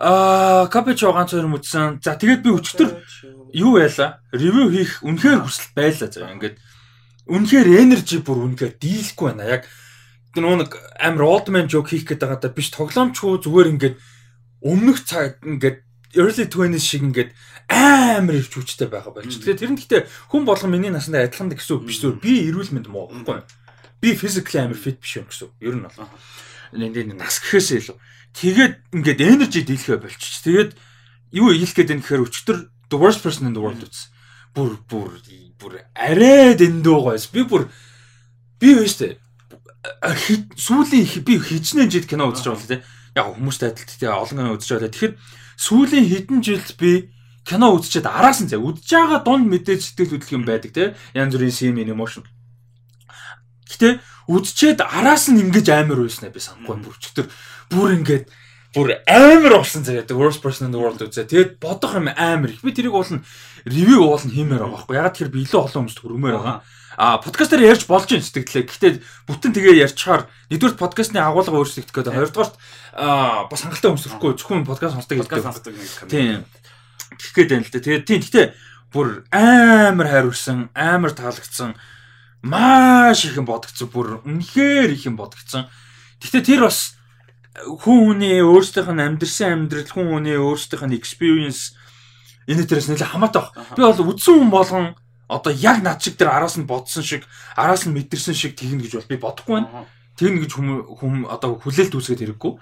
Аа, 0.00 0.68
ганц 0.72 1.00
хоёр 1.04 1.44
юм 1.44 1.56
үзсэн. 1.60 2.00
За 2.00 2.16
тэгээд 2.16 2.40
би 2.40 2.50
өчтөр 2.56 2.88
юу 3.52 3.76
байла? 3.76 4.24
Ревю 4.32 4.72
хийх 4.72 5.04
үнэхээр 5.04 5.44
хүсэл 5.44 5.72
байлаа 5.76 6.08
заа. 6.08 6.32
Ингээд 6.32 6.56
үнэхээр 7.28 7.68
энержи 7.84 8.24
бүр 8.24 8.48
үнэхээр 8.48 8.80
дийлэхгүй 8.80 9.26
байна. 9.36 9.60
Яг 9.60 9.62
тэр 10.32 10.44
нөгөө 10.44 10.58
нэг 10.64 10.72
амар 11.00 11.24
old 11.24 11.48
man 11.52 11.68
joke 11.68 11.92
хийх 11.92 12.08
гээд 12.08 12.24
байгаа 12.24 12.40
даа 12.40 12.52
биш 12.52 12.68
тоглоомчгүй 12.72 13.40
зүгээр 13.40 13.72
ингээд 13.76 13.96
өмнөх 14.64 15.04
цаг 15.04 15.40
ингээд 15.44 15.80
early 16.16 16.44
20s 16.44 16.84
шиг 16.84 17.02
ингээд 17.08 17.30
амар 17.68 18.38
ирч 18.38 18.52
хүчтэй 18.54 18.88
байгаа 18.88 19.12
болж. 19.14 19.30
Тэгэхээр 19.30 19.58
тэр 19.58 19.70
нь 19.74 19.78
гэхдээ 19.80 20.02
хүн 20.30 20.42
болгон 20.46 20.70
миний 20.70 20.90
насандаа 20.94 21.26
адилхан 21.26 21.50
гэсэн 21.50 21.74
үг 21.80 21.84
биш 21.90 21.98
зүгээр 22.02 22.18
би 22.22 22.32
эрүүл 22.50 22.70
мэнд 22.74 22.88
муу 22.90 23.10
байхгүй 23.10 23.42
юу? 23.42 23.46
Би 23.98 24.08
physically 24.14 24.60
амар 24.62 24.78
fit 24.78 25.02
биш 25.02 25.18
юм 25.18 25.26
гэсэн. 25.26 25.50
Ер 25.60 25.74
нь 25.74 25.84
бол. 25.86 26.06
Энэ 26.76 27.14
нас 27.18 27.42
гэхээсээ 27.42 27.78
илүү. 27.82 27.96
Тэгээд 28.36 28.74
ингээд 28.94 29.20
energy 29.24 29.60
дийлхэ 29.66 29.98
болчих. 29.98 30.38
Тэгээд 30.46 30.70
юу 31.34 31.50
хэлэх 31.50 31.74
гээд 31.74 31.90
байна 31.90 32.02
гэхээр 32.06 32.24
өчтөр 32.26 32.56
the 32.92 32.98
worst 33.00 33.20
person 33.26 33.50
in 33.50 33.54
the 33.56 33.62
world 33.62 33.82
үз. 33.82 34.10
Бүр 34.54 34.78
бүр 34.86 35.18
бүр 35.58 35.82
арай 35.96 36.54
дэндүү 36.54 36.98
гойс. 37.02 37.26
Би 37.32 37.42
бүр 37.42 37.66
би 38.62 38.78
өштэй 38.78 39.18
сүүлийн 40.56 41.06
хи- 41.06 41.24
би 41.24 41.38
хичнээн 41.38 41.90
жил 41.90 42.06
кино 42.06 42.30
үзэж 42.30 42.46
байгаа 42.46 42.62
л 42.62 42.70
тий. 42.70 42.80
Яг 43.16 43.26
хүмүүстэй 43.36 43.68
адилт 43.72 43.90
тий 43.98 44.08
олон 44.08 44.36
кино 44.38 44.54
үзэж 44.56 44.70
байгаа. 44.76 44.90
Тэгэхээр 44.92 45.14
сүүлийн 45.56 46.06
хэдэн 46.10 46.40
жилд 46.42 46.70
би 46.78 46.90
кино 47.46 47.70
үзчихэд 47.78 48.10
араас 48.10 48.42
нь 48.42 48.50
зэ 48.50 48.58
үзэж 48.58 48.90
байгаа 48.90 49.22
дунд 49.22 49.46
мэдээж 49.46 49.80
сэтгэл 49.94 50.18
хөдлөх 50.18 50.34
юм 50.34 50.44
байдаг 50.44 50.74
тий. 50.74 50.88
Янз 51.14 51.38
бүрийн 51.38 51.78
in 51.78 51.94
emotion. 51.94 52.26
Гэтэ 53.70 54.02
үдчихэд 54.26 54.82
араас 54.82 55.30
нь 55.30 55.38
ингэж 55.38 55.66
амар 55.70 56.02
байснаа 56.02 56.34
би 56.34 56.42
санахгүй 56.42 56.82
бүр 56.82 56.98
өчтөр 56.98 57.26
бүр 57.70 57.90
ингээд 58.02 58.26
бүр 58.74 58.98
амар 59.06 59.62
заяа 59.62 60.02
the 60.02 60.18
worst 60.18 60.42
person 60.42 60.66
in 60.66 60.72
the 60.74 60.80
world 60.82 60.98
үзээ. 60.98 61.30
Тэгээд 61.30 61.50
бодох 61.62 61.94
юм 61.94 62.10
амар 62.10 62.50
их. 62.50 62.66
Би 62.66 62.74
тэрийг 62.74 62.94
уулна 62.94 63.22
ревю 63.62 64.02
уулна 64.02 64.30
хиймээр 64.34 64.66
байгаа 64.66 64.74
байхгүй. 64.82 64.96
Ягаад 64.98 65.14
тэгэхээр 65.14 65.34
би 65.34 65.40
илүү 65.46 65.60
олон 65.62 65.80
хүмүүст 65.86 66.00
хүрмээр 66.02 66.36
байгаа. 66.42 66.58
А 66.96 67.20
подкастаар 67.20 67.62
ярьж 67.62 67.84
болж 67.86 68.08
юм 68.08 68.24
сэтгэлээ. 68.24 68.66
Гэтэ 68.66 68.88
бүтэн 69.28 69.52
тэгээ 69.52 69.84
ярьчихаар 69.84 70.26
нэгдүгээр 70.48 70.80
подкастны 70.80 71.20
агуулга 71.20 71.52
өөрчлөгдөх 71.52 71.92
гэдэг. 71.92 72.16
Хоёрдугаар 72.16 72.50
а 72.96 73.44
бас 73.52 73.60
хангалттай 73.60 73.92
хүмүүс 73.92 74.04
төрөхгүй 74.08 74.32
зөвхөн 74.40 74.64
подкаст 74.64 74.96
сонсдог 74.96 75.20
гэдэг. 75.20 76.08
Тийм. 76.08 76.48
Тэгэх 77.18 77.34
гээд 77.34 77.50
байна 77.50 77.64
л 77.64 77.72
да. 77.72 77.80
Тэгээд 77.80 78.04
тийм. 78.06 78.20
Гэтэ 78.22 78.42
бүр 78.92 79.08
амар 79.32 80.08
хариурсан, 80.08 80.70
амар 80.72 81.12
таалагдсан. 81.12 81.74
Маш 82.42 83.24
их 83.24 83.36
юм 83.36 83.48
бодгцсан. 83.48 83.88
Бүр 83.90 84.22
үнэхээр 84.22 84.94
их 84.94 85.08
юм 85.08 85.16
бодгцсан. 85.16 85.68
Гэтэ 86.22 86.44
тэр 86.46 86.68
бас 86.68 86.96
хүн 87.56 88.16
хүний 88.16 88.40
өөрсдийнх 88.44 88.92
нь 88.92 89.04
амьдрсан 89.04 89.68
амьдрал, 89.68 89.88
хүн 89.88 90.08
хүний 90.12 90.36
өөрсдийнх 90.36 90.84
нь 90.86 90.96
experience 90.96 91.72
энэ 92.46 92.68
төрөөс 92.68 92.88
нэлээ 92.92 93.10
хамаатай 93.10 93.42
баг. 93.42 93.52
Би 93.74 93.82
бол 93.82 94.12
үдсэн 94.12 94.34
хүн 94.38 94.52
болгон 94.52 94.86
одоо 95.26 95.52
яг 95.52 95.82
над 95.82 95.98
шиг 96.04 96.20
тэр 96.20 96.30
араас 96.30 96.60
нь 96.60 96.68
бодсон 96.68 97.02
шиг, 97.02 97.26
араас 97.56 97.88
нь 97.88 97.94
мэдэрсэн 97.96 98.36
шиг 98.36 98.54
тэгнэ 98.54 98.86
гэж 98.86 98.92
бол 99.00 99.10
би 99.10 99.16
бодохгүй 99.16 99.54
байна. 99.56 99.88
Тэгнэ 100.16 100.38
гэж 100.46 100.52
хүм 100.54 101.26
одоо 101.26 101.58
хүлээлт 101.58 101.96
үүсгээд 101.96 102.22
хэрэггүй. 102.22 102.52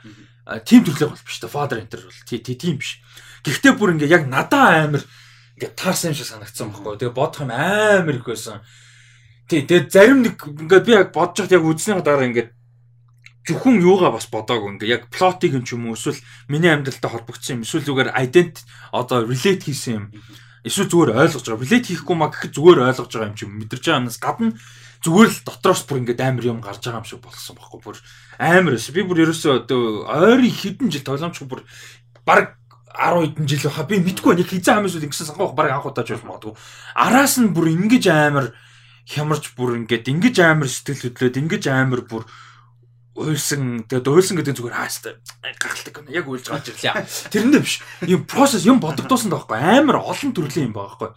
Тим 0.65 0.81
төрлөг 0.87 1.11
бол 1.13 1.27
биш 1.27 1.39
та 1.43 1.49
father 1.51 1.79
enter 1.83 2.01
бол 2.01 2.21
тий 2.25 2.39
тий 2.41 2.57
тийм 2.57 2.81
биш. 2.81 3.03
Гэхдээ 3.45 3.75
бүр 3.77 3.95
ингээ 3.95 4.15
яг 4.17 4.25
надаа 4.25 4.89
амар 4.89 5.05
ингээ 5.61 5.77
таарсан 5.77 6.11
юм 6.13 6.17
шиг 6.17 6.29
санагдсан 6.33 6.73
байхгүй. 6.73 6.97
Тэгээ 6.97 7.15
бодох 7.15 7.45
юм 7.45 7.53
амар 7.53 8.17
их 8.17 8.25
байсан. 8.25 8.65
Тий 9.47 9.63
тэгээ 9.69 9.93
зарим 9.93 10.25
нэг 10.25 10.41
ингээ 10.41 10.81
би 10.81 10.93
яг 10.97 11.13
бодож 11.13 11.45
хат 11.45 11.53
яг 11.53 11.63
үзснийхаа 11.69 12.01
дараа 12.01 12.25
ингээ 12.25 12.49
зөвхөн 13.45 13.77
юугаа 13.85 14.17
бас 14.17 14.27
бодоагүй. 14.33 14.81
Ингээ 14.81 14.95
яг 14.97 15.03
плотыг 15.13 15.53
юм 15.53 15.69
ч 15.69 15.77
юм 15.77 15.93
уу 15.93 15.97
эсвэл 15.97 16.17
миний 16.49 16.73
амьдралтай 16.73 17.11
холбогдсон 17.13 17.61
юм 17.61 17.65
эсвэл 17.69 17.85
зүгээр 17.85 18.17
ident 18.17 18.65
одоо 18.89 19.29
relate 19.29 19.69
хийсэн 19.69 19.93
юм. 19.93 20.05
Эсвэл 20.65 20.89
зүгээр 20.89 21.13
ойлгож 21.13 21.45
байгаа. 21.45 21.61
Relate 21.61 21.89
хийхгүй 21.93 22.17
маа 22.17 22.33
гэхэд 22.33 22.57
зүгээр 22.57 22.81
ойлгож 22.89 23.13
байгаа 23.13 23.29
юм 23.29 23.37
чи 23.37 23.45
мэдэрч 23.45 23.85
байгаа 23.85 24.01
юмнаас 24.01 24.17
гадна 24.17 24.57
зүгээр 25.05 25.29
л 25.29 25.45
дотроос 25.45 25.83
бүр 25.85 26.01
ингээ 26.01 26.25
амар 26.25 26.45
юм 26.49 26.61
гарч 26.65 26.81
байгаа 26.81 27.05
юм 27.05 27.09
шиг 27.09 27.21
болсон 27.21 27.55
байхгүй. 27.61 27.81
Бүр 27.85 27.97
амар 28.41 28.75
эс 28.81 28.89
би 28.89 29.05
бүр 29.05 29.29
ерөөсөө 29.29 29.69
одоо 29.69 30.09
ойрын 30.09 30.49
хэдэн 30.49 30.89
жил 30.89 31.05
тоглоомч 31.05 31.45
бүр 31.45 31.69
баг 32.25 32.57
10 32.95 33.35
хэдэн 33.35 33.47
жил 33.51 33.67
баха 33.69 33.85
би 33.91 33.99
мэдгүй 33.99 34.35
нэг 34.39 34.49
хизээ 34.49 34.75
хамаас 34.79 34.95
үл 34.95 35.07
ингэсэн 35.11 35.27
санахгүй 35.35 35.55
баг 35.59 35.69
анх 35.75 35.87
удаач 35.91 36.09
болж 36.15 36.25
магадгүй 36.25 36.55
араас 36.95 37.35
нь 37.43 37.51
бүр 37.51 37.67
ингэж 37.75 38.05
амар 38.09 38.47
хямарч 39.05 39.53
бүр 39.59 39.83
ингээд 39.83 40.07
ингэж 40.09 40.37
амар 40.41 40.71
сэтгэл 40.71 41.11
хөдлөөд 41.11 41.41
ингэж 41.43 41.65
амар 41.69 42.07
бүр 42.07 42.23
уйлсан 43.15 43.87
тэгээд 43.87 44.11
уйлсан 44.11 44.35
гэдэг 44.39 44.59
зүгээр 44.59 44.79
хаастай 44.79 45.15
гахалтай 45.43 45.93
гэнэ 45.95 46.15
яг 46.19 46.27
уйлж 46.27 46.51
гарч 46.51 46.75
ирлээ. 46.75 47.07
Тэрэндээ 47.31 47.63
биш. 47.63 47.79
Юм 48.11 48.27
процесс 48.27 48.67
юм 48.67 48.83
бодогдуулсан 48.83 49.31
таахгүй 49.31 49.55
амар 49.55 50.03
олон 50.03 50.35
төрлийн 50.35 50.71
юм 50.71 50.75
байгаа 50.75 50.99
байхгүй. 50.99 51.11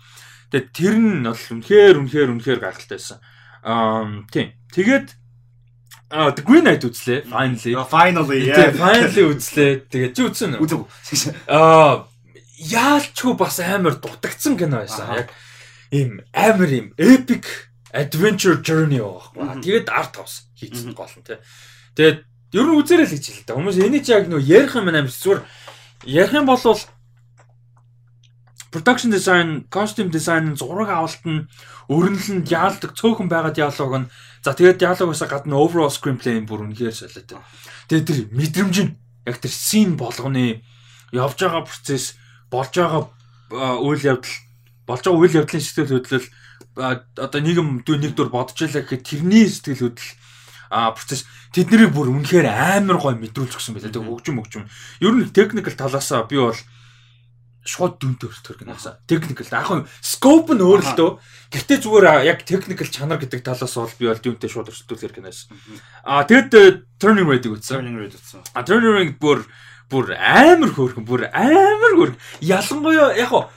Тэгээд 0.54 0.70
тэр 0.78 0.94
нь 0.94 1.26
бол 1.26 1.46
үнэхээр 1.58 1.96
үнэхээр 1.98 2.30
үнэхээр 2.38 2.62
гахалтай 2.62 2.98
байсан. 3.02 3.18
Аа 3.66 4.06
тийм. 4.30 4.54
Тэгээд 4.70 5.08
А 6.10 6.32
The 6.32 6.44
Green 6.44 6.64
Knight 6.64 6.88
үзлээ. 6.88 7.28
Finally. 7.28 7.74
Finally 7.92 8.40
Yeah, 8.48 8.72
finally 8.72 9.24
үзлээ. 9.28 9.92
Тэгээд 9.92 10.14
чи 10.16 10.22
үзсэн 10.24 10.56
үү? 10.56 10.64
Үзэг. 10.64 10.88
Аа 11.52 12.08
яалчгүй 12.58 13.36
бас 13.38 13.60
амар 13.60 14.00
дутагдсан 14.00 14.58
кино 14.58 14.82
байсан. 14.82 15.28
Яг 15.28 15.30
ийм 15.92 16.24
амар 16.32 16.72
ийм 16.72 16.88
epic 16.98 17.46
adventure 17.92 18.58
journey 18.64 19.04
байхгүй. 19.04 19.62
Тэгээд 19.62 19.92
art 19.92 20.16
house 20.16 20.48
хийчихсэн 20.56 20.96
гол 20.96 21.12
нь 21.12 21.28
тий. 21.28 21.38
Тэгээд 22.00 22.20
ер 22.56 22.66
нь 22.66 22.78
үзээрэй 22.80 23.08
л 23.08 23.14
гэж 23.14 23.26
хэлээ 23.28 23.46
та. 23.46 23.60
Хүмүүс 23.60 23.78
энийг 23.84 24.06
яг 24.08 24.26
нөө 24.32 24.42
ярих 24.42 24.74
юм 24.80 24.90
амар 24.90 25.12
зүгээр 25.12 25.42
ярих 26.08 26.34
юм 26.34 26.48
бол 26.48 26.58
production 28.72 29.12
design, 29.12 29.68
costume 29.70 30.10
design, 30.10 30.56
зураг 30.56 30.90
авалт 30.90 31.24
нь 31.26 31.48
өрнөл 31.88 32.30
нь 32.40 32.48
яалдаг 32.48 32.92
цөөхөн 32.94 33.32
байгаа 33.32 33.54
диалог 33.56 33.94
нь 34.04 34.10
за 34.44 34.54
тэгээд 34.54 34.82
диалогоос 34.84 35.24
гадна 35.24 35.56
overall 35.56 35.92
screenplay 35.92 36.44
бүр 36.44 36.68
үнэхээр 36.68 36.96
солиотой. 36.96 37.40
Тэгээд 37.88 38.08
тэр 38.08 38.20
мэдрэмж 38.36 38.76
нь 38.84 38.96
яг 39.28 39.38
тэр 39.40 39.52
scene 39.52 39.96
болгоны 39.96 40.64
явж 41.12 41.38
байгаа 41.40 41.64
процесс 41.64 42.20
болж 42.52 42.72
байгаа 42.76 43.08
үйл 43.84 44.04
явдал 44.04 44.36
болж 44.88 45.04
байгаа 45.04 45.20
үйл 45.20 45.38
явдлын 45.40 45.64
сэтгэл 45.64 45.96
хөдлөл 45.96 46.28
одоо 47.16 47.40
нийгэм 47.42 47.84
нэг 47.88 48.14
дөр 48.16 48.30
бодож 48.32 48.60
байлаа 48.60 48.84
гэхэд 48.84 49.04
тэрний 49.08 49.48
сэтгэл 49.48 49.92
хөдлөл 49.92 50.16
а 50.70 50.92
процесс 50.92 51.24
тэднийг 51.56 51.96
бүр 51.96 52.12
үнэхээр 52.12 52.48
амар 52.48 53.00
гой 53.00 53.16
мэдрүүлчихсэн 53.16 53.76
байлаа. 53.76 53.92
Тэг 53.92 54.04
хөгжим 54.04 54.38
хөгжим. 54.44 54.68
Ер 55.00 55.16
нь 55.16 55.32
техникл 55.32 55.72
талаасаа 55.72 56.28
би 56.28 56.36
бол 56.36 56.60
шууд 57.68 58.00
дүнтэй 58.00 58.32
өртөр 58.32 58.64
гэнэсаа. 58.64 59.04
Техникл. 59.06 59.44
Яг 59.44 59.70
нь 59.76 59.88
скоп 60.00 60.56
нь 60.56 60.64
өөр 60.64 60.82
л 60.82 60.94
дөө. 60.96 61.12
Гэхдээ 61.52 61.78
зүгээр 61.84 62.24
яг 62.24 62.48
техникл 62.48 62.88
чанар 62.88 63.20
гэдэг 63.20 63.44
талаас 63.44 63.76
бол 63.76 63.92
би 64.00 64.08
бол 64.08 64.24
дүнтэй 64.24 64.48
шууд 64.48 64.72
өртөлөөр 64.72 65.14
гэнэс. 65.20 65.52
А 66.08 66.24
тэгэд 66.24 66.52
э, 66.56 66.88
turning 66.96 67.28
rate 67.28 67.52
үзсэн. 67.52 67.84
Turning 67.84 68.00
Red 68.00 68.16
утсан. 68.16 68.42
А 68.56 68.64
turning 68.64 68.96
rate 68.96 69.20
бүр 69.20 69.44
бүр 69.92 70.16
амар 70.16 70.72
хөөрхөн 70.72 71.04
бүр 71.04 71.28
амар 71.36 71.94
хөөрхөн. 72.00 72.20
Ялангуяа 72.40 73.14
яг 73.20 73.30
хоо 73.36 73.52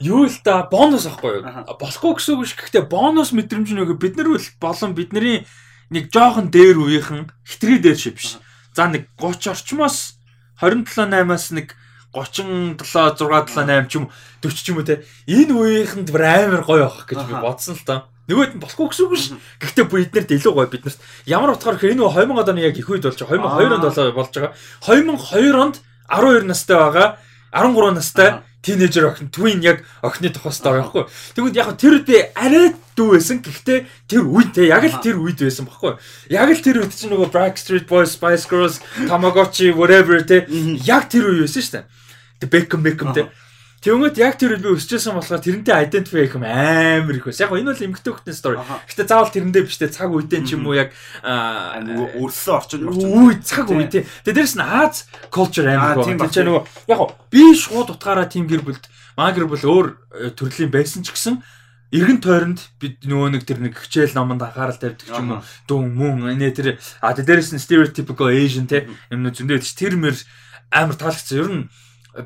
юу 0.00 0.26
л 0.26 0.38
да 0.44 0.62
бонус 0.70 1.06
ахгүй 1.06 1.42
юу? 1.42 1.44
Болохгүй 1.78 2.18
гэсэн 2.18 2.38
үг 2.38 2.46
ш. 2.46 2.54
Гэхдээ 2.54 2.86
бонус 2.86 3.34
мэдрэмж 3.34 3.74
нөгөө 3.74 3.98
бид 3.98 4.14
нар 4.14 4.30
бол 4.30 4.46
болон 4.62 4.94
бидний 4.94 5.46
нэг 5.90 6.10
жоохон 6.14 6.50
дээр 6.54 6.78
үеийнхэн 6.78 7.30
хитрий 7.42 7.78
дээр 7.82 7.98
шиг 7.98 8.18
биш. 8.18 8.38
За 8.74 8.86
нэг 8.86 9.10
30 9.18 9.58
орчмоос 9.58 10.18
27 10.62 11.10
8-аас 11.10 11.50
нэг 11.54 11.74
37 12.12 12.80
6 12.80 13.20
7 13.20 13.68
8 13.68 13.88
ч 13.88 14.00
юм 14.00 14.08
40 14.40 14.64
ч 14.64 14.66
юм 14.72 14.78
уу 14.80 14.86
те 14.88 15.04
энэ 15.28 15.52
үеийнхэнд 15.52 16.08
амар 16.14 16.62
гоё 16.64 16.88
авах 16.88 17.04
гэж 17.04 17.20
би 17.28 17.34
бодсон 17.36 17.76
л 17.76 17.84
та. 17.84 18.08
Нөгөөд 18.28 18.56
нь 18.56 18.62
болохгүй 18.64 18.86
гэсэн 18.92 19.04
үг 19.08 19.16
ш. 19.16 19.36
Гэхдээ 19.60 19.84
бүр 19.88 20.04
эднэрт 20.04 20.30
илүү 20.36 20.52
гоё 20.52 20.68
биднэрт 20.68 21.00
ямар 21.24 21.56
утгаар 21.56 21.80
гэхээр 21.80 21.96
энэ 21.96 22.04
2000 22.12 22.52
оны 22.52 22.60
яг 22.60 22.76
их 22.76 22.88
үед 22.88 23.08
болж 23.08 23.20
байгаа 23.20 23.56
2002 23.56 23.80
онд 23.80 24.16
болж 24.16 24.32
байгаа 24.36 24.52
2002 24.84 25.56
онд 25.56 25.76
12 26.12 26.44
настай 26.44 26.76
байгаа 26.76 27.08
13 27.52 27.96
настай 27.96 28.28
тинейжер 28.62 29.06
охин 29.08 29.30
twin 29.32 29.62
яг 29.62 29.84
охины 30.02 30.28
тухайстай 30.28 30.72
байгаа 30.72 30.92
байхгүй. 30.92 31.04
Тэгвэл 31.36 31.56
яг 31.56 31.76
тэр 31.80 31.94
би 32.04 32.20
арай 32.36 32.74
дүү 32.96 33.16
байсан. 33.16 33.40
Гэхдээ 33.40 33.86
тэр 34.08 34.22
үед 34.28 34.52
те 34.52 34.68
яг 34.68 34.84
л 34.84 35.00
тэр 35.00 35.16
үед 35.16 35.40
байсан 35.40 35.64
байхгүй. 35.64 35.96
Яг 36.28 36.48
л 36.52 36.60
тэр 36.60 36.82
үед 36.82 36.92
чинь 36.92 37.12
нөгөө 37.14 37.32
Backstreet 37.32 37.86
Boys, 37.88 38.12
Spice 38.12 38.44
Girls, 38.50 38.82
Tamagotchi 39.08 39.72
whatever 39.72 40.20
те 40.20 40.44
яг 40.84 41.08
тэр 41.08 41.32
үе 41.32 41.46
байсан 41.46 41.62
шүү 41.64 41.74
дээ. 41.80 41.97
Beckham 42.46 42.82
Beckham 42.86 43.14
те. 43.14 43.26
Тэгвэл 43.78 44.10
яг 44.18 44.34
тэр 44.34 44.58
би 44.58 44.74
өсчихсэн 44.74 45.14
болохоор 45.14 45.38
тэрнтэй 45.38 45.70
identify 45.86 46.26
хийх 46.26 46.34
юм 46.34 46.42
амар 46.42 47.14
их 47.14 47.30
байсан. 47.30 47.46
Яг 47.46 47.54
энэ 47.54 47.70
бол 47.70 47.86
эмгтэй 47.86 48.10
хөлтний 48.10 48.34
story. 48.34 48.58
Гэтэ 48.58 49.06
заавал 49.06 49.30
тэрэндээ 49.30 49.62
биш 49.62 49.78
те 49.78 49.86
цаг 49.86 50.10
үедээ 50.10 50.42
ч 50.42 50.58
юм 50.58 50.66
уу 50.66 50.74
яг 50.74 50.90
өрсөн 51.22 52.58
орчин. 52.58 52.90
Үгүй 52.90 53.38
цаг 53.46 53.70
үе 53.70 53.86
тий. 53.86 54.02
Тэгээ 54.26 54.34
дээрэс 54.34 54.58
нь 54.58 54.66
Аз 54.66 55.06
culture 55.30 55.70
амар 55.70 55.94
гоо. 55.94 56.10
чинь 56.26 56.50
нөгөө 56.50 56.90
яг 56.90 57.00
би 57.30 57.54
шууд 57.54 57.94
утгаараа 57.94 58.26
тим 58.26 58.50
гэр 58.50 58.66
бүлд 58.66 58.82
маа 59.14 59.30
гэр 59.30 59.46
бүл 59.46 59.62
өөр 59.62 59.86
э, 59.94 60.30
төрлийн 60.34 60.74
байсан 60.74 61.06
ч 61.06 61.14
гэсэн 61.14 61.38
эргэн 61.94 62.18
тойронд 62.18 62.58
бид 62.82 63.06
нөгөө 63.06 63.30
нэг 63.38 63.42
тэр 63.46 63.62
нэг 63.62 63.78
хичээл 63.78 64.18
номонд 64.18 64.42
анхаарал 64.42 64.74
тавьдаг 64.74 65.06
ч 65.06 65.14
юм 65.14 65.38
уу 65.38 65.46
дүн 65.70 65.86
мөн 65.94 66.34
энэ 66.34 66.50
тэр 66.50 66.68
а 67.00 67.14
тэ 67.14 67.22
дээрэс 67.22 67.54
нь 67.54 67.62
stereotypical 67.62 68.28
Asian 68.28 68.66
те 68.66 68.90
юм 69.08 69.22
нэ 69.22 69.32
зөндөө 69.32 69.62
тэр 69.62 69.94
мэр 69.96 70.18
амар 70.74 70.98
таалагдсан. 71.00 71.38
Ер 71.38 71.48
нь 71.48 71.64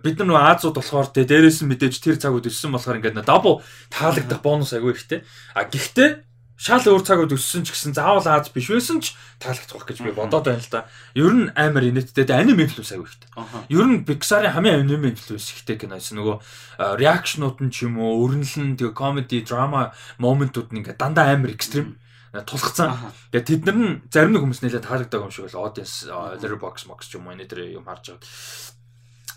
бид 0.01 0.17
нар 0.19 0.29
нөгөө 0.33 0.45
Азууд 0.57 0.77
болохоор 0.81 1.09
тэ 1.13 1.29
дээрэс 1.29 1.61
нь 1.61 1.71
мэдээж 1.73 1.95
тэр 2.01 2.17
цаг 2.17 2.33
үед 2.33 2.49
өссөн 2.49 2.73
болохоор 2.73 2.99
ингээд 3.03 3.19
нэ 3.21 3.29
double 3.29 3.61
таалагдах 3.93 4.41
бонус 4.41 4.73
агүй 4.73 4.97
ихтэй. 4.97 5.21
А 5.53 5.69
гэхдээ 5.69 6.25
шал 6.63 6.87
өөр 6.87 7.03
цаг 7.03 7.19
үед 7.19 7.35
өссөн 7.35 7.67
ч 7.67 7.75
гэсэн 7.75 7.93
заавал 7.93 8.23
Аз 8.23 8.49
биш 8.55 8.71
байсан 8.71 9.03
ч 9.03 9.19
таалагдах 9.43 9.83
гэж 9.83 9.99
би 10.07 10.15
бодоод 10.15 10.47
байна 10.47 10.63
л 10.63 10.71
да. 10.71 10.87
Ер 11.19 11.35
нь 11.35 11.51
амар 11.59 11.83
инээдтэй 11.83 12.31
анime 12.31 12.65
инфлюенс 12.71 12.95
агүй 12.95 13.11
ихтэй. 13.11 13.29
Ер 13.69 13.87
нь 13.91 14.07
Pixar-ын 14.07 14.55
хамгийн 14.55 14.87
anime 14.87 15.11
influence 15.11 15.51
ихтэй 15.51 15.75
киноос 15.75 16.15
нөгөө 16.15 16.97
реакшнууд 17.03 17.59
нь 17.67 17.75
ч 17.75 17.91
юм 17.91 17.99
уу, 17.99 18.23
өрнөл 18.31 18.57
нь 18.63 18.79
тэгээ 18.79 18.95
comedy, 18.95 19.43
drama 19.43 19.91
моментууд 20.23 20.71
нь 20.71 20.87
ингээ 20.87 20.95
дандаа 20.95 21.35
амар 21.35 21.51
экстрим 21.51 21.99
тулгцсан. 22.33 22.97
Тэгээ 23.29 23.45
тэд 23.45 23.63
нар 23.69 23.77
нь 23.77 23.91
зарим 24.09 24.33
нэг 24.33 24.41
хүмүүс 24.41 24.65
нэлээд 24.65 24.89
таардаг 24.89 25.21
юм 25.21 25.29
шиг 25.29 25.53
л 25.53 25.69
audience 25.69 26.09
а, 26.09 26.33
letterbox 26.33 26.89
box 26.89 27.13
ч 27.13 27.21
юм 27.21 27.29
уу 27.29 27.37
энэ 27.37 27.45
тэр 27.45 27.69
юм 27.69 27.85
харж 27.85 28.17
байгаа. 28.17 28.25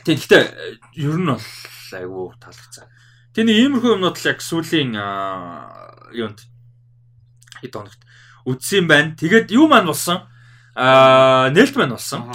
Тэгээ 0.04 0.20
гэхдээ 0.20 0.44
э, 0.44 0.78
ер 1.00 1.16
нь 1.16 1.30
бол 1.32 1.40
айгүй 1.96 2.25
таалагдсан. 2.42 2.86
Тэгээ 3.36 3.48
нэг 3.48 3.58
иймэрхүү 3.64 3.92
юмнууд 3.96 4.18
л 4.20 4.30
яг 4.32 4.40
сүүлийн 4.44 4.92
юунд 6.16 6.40
хэд 7.64 7.74
хоногт 7.75 8.02
үдсэн 8.46 8.88
байна. 8.88 9.16
Тэгээд 9.16 9.52
юу 9.56 9.68
маань 9.68 9.90
болсон? 9.90 10.24
Аа 10.75 11.50
нээлт 11.52 11.75
маань 11.75 11.96
болсон. 11.96 12.32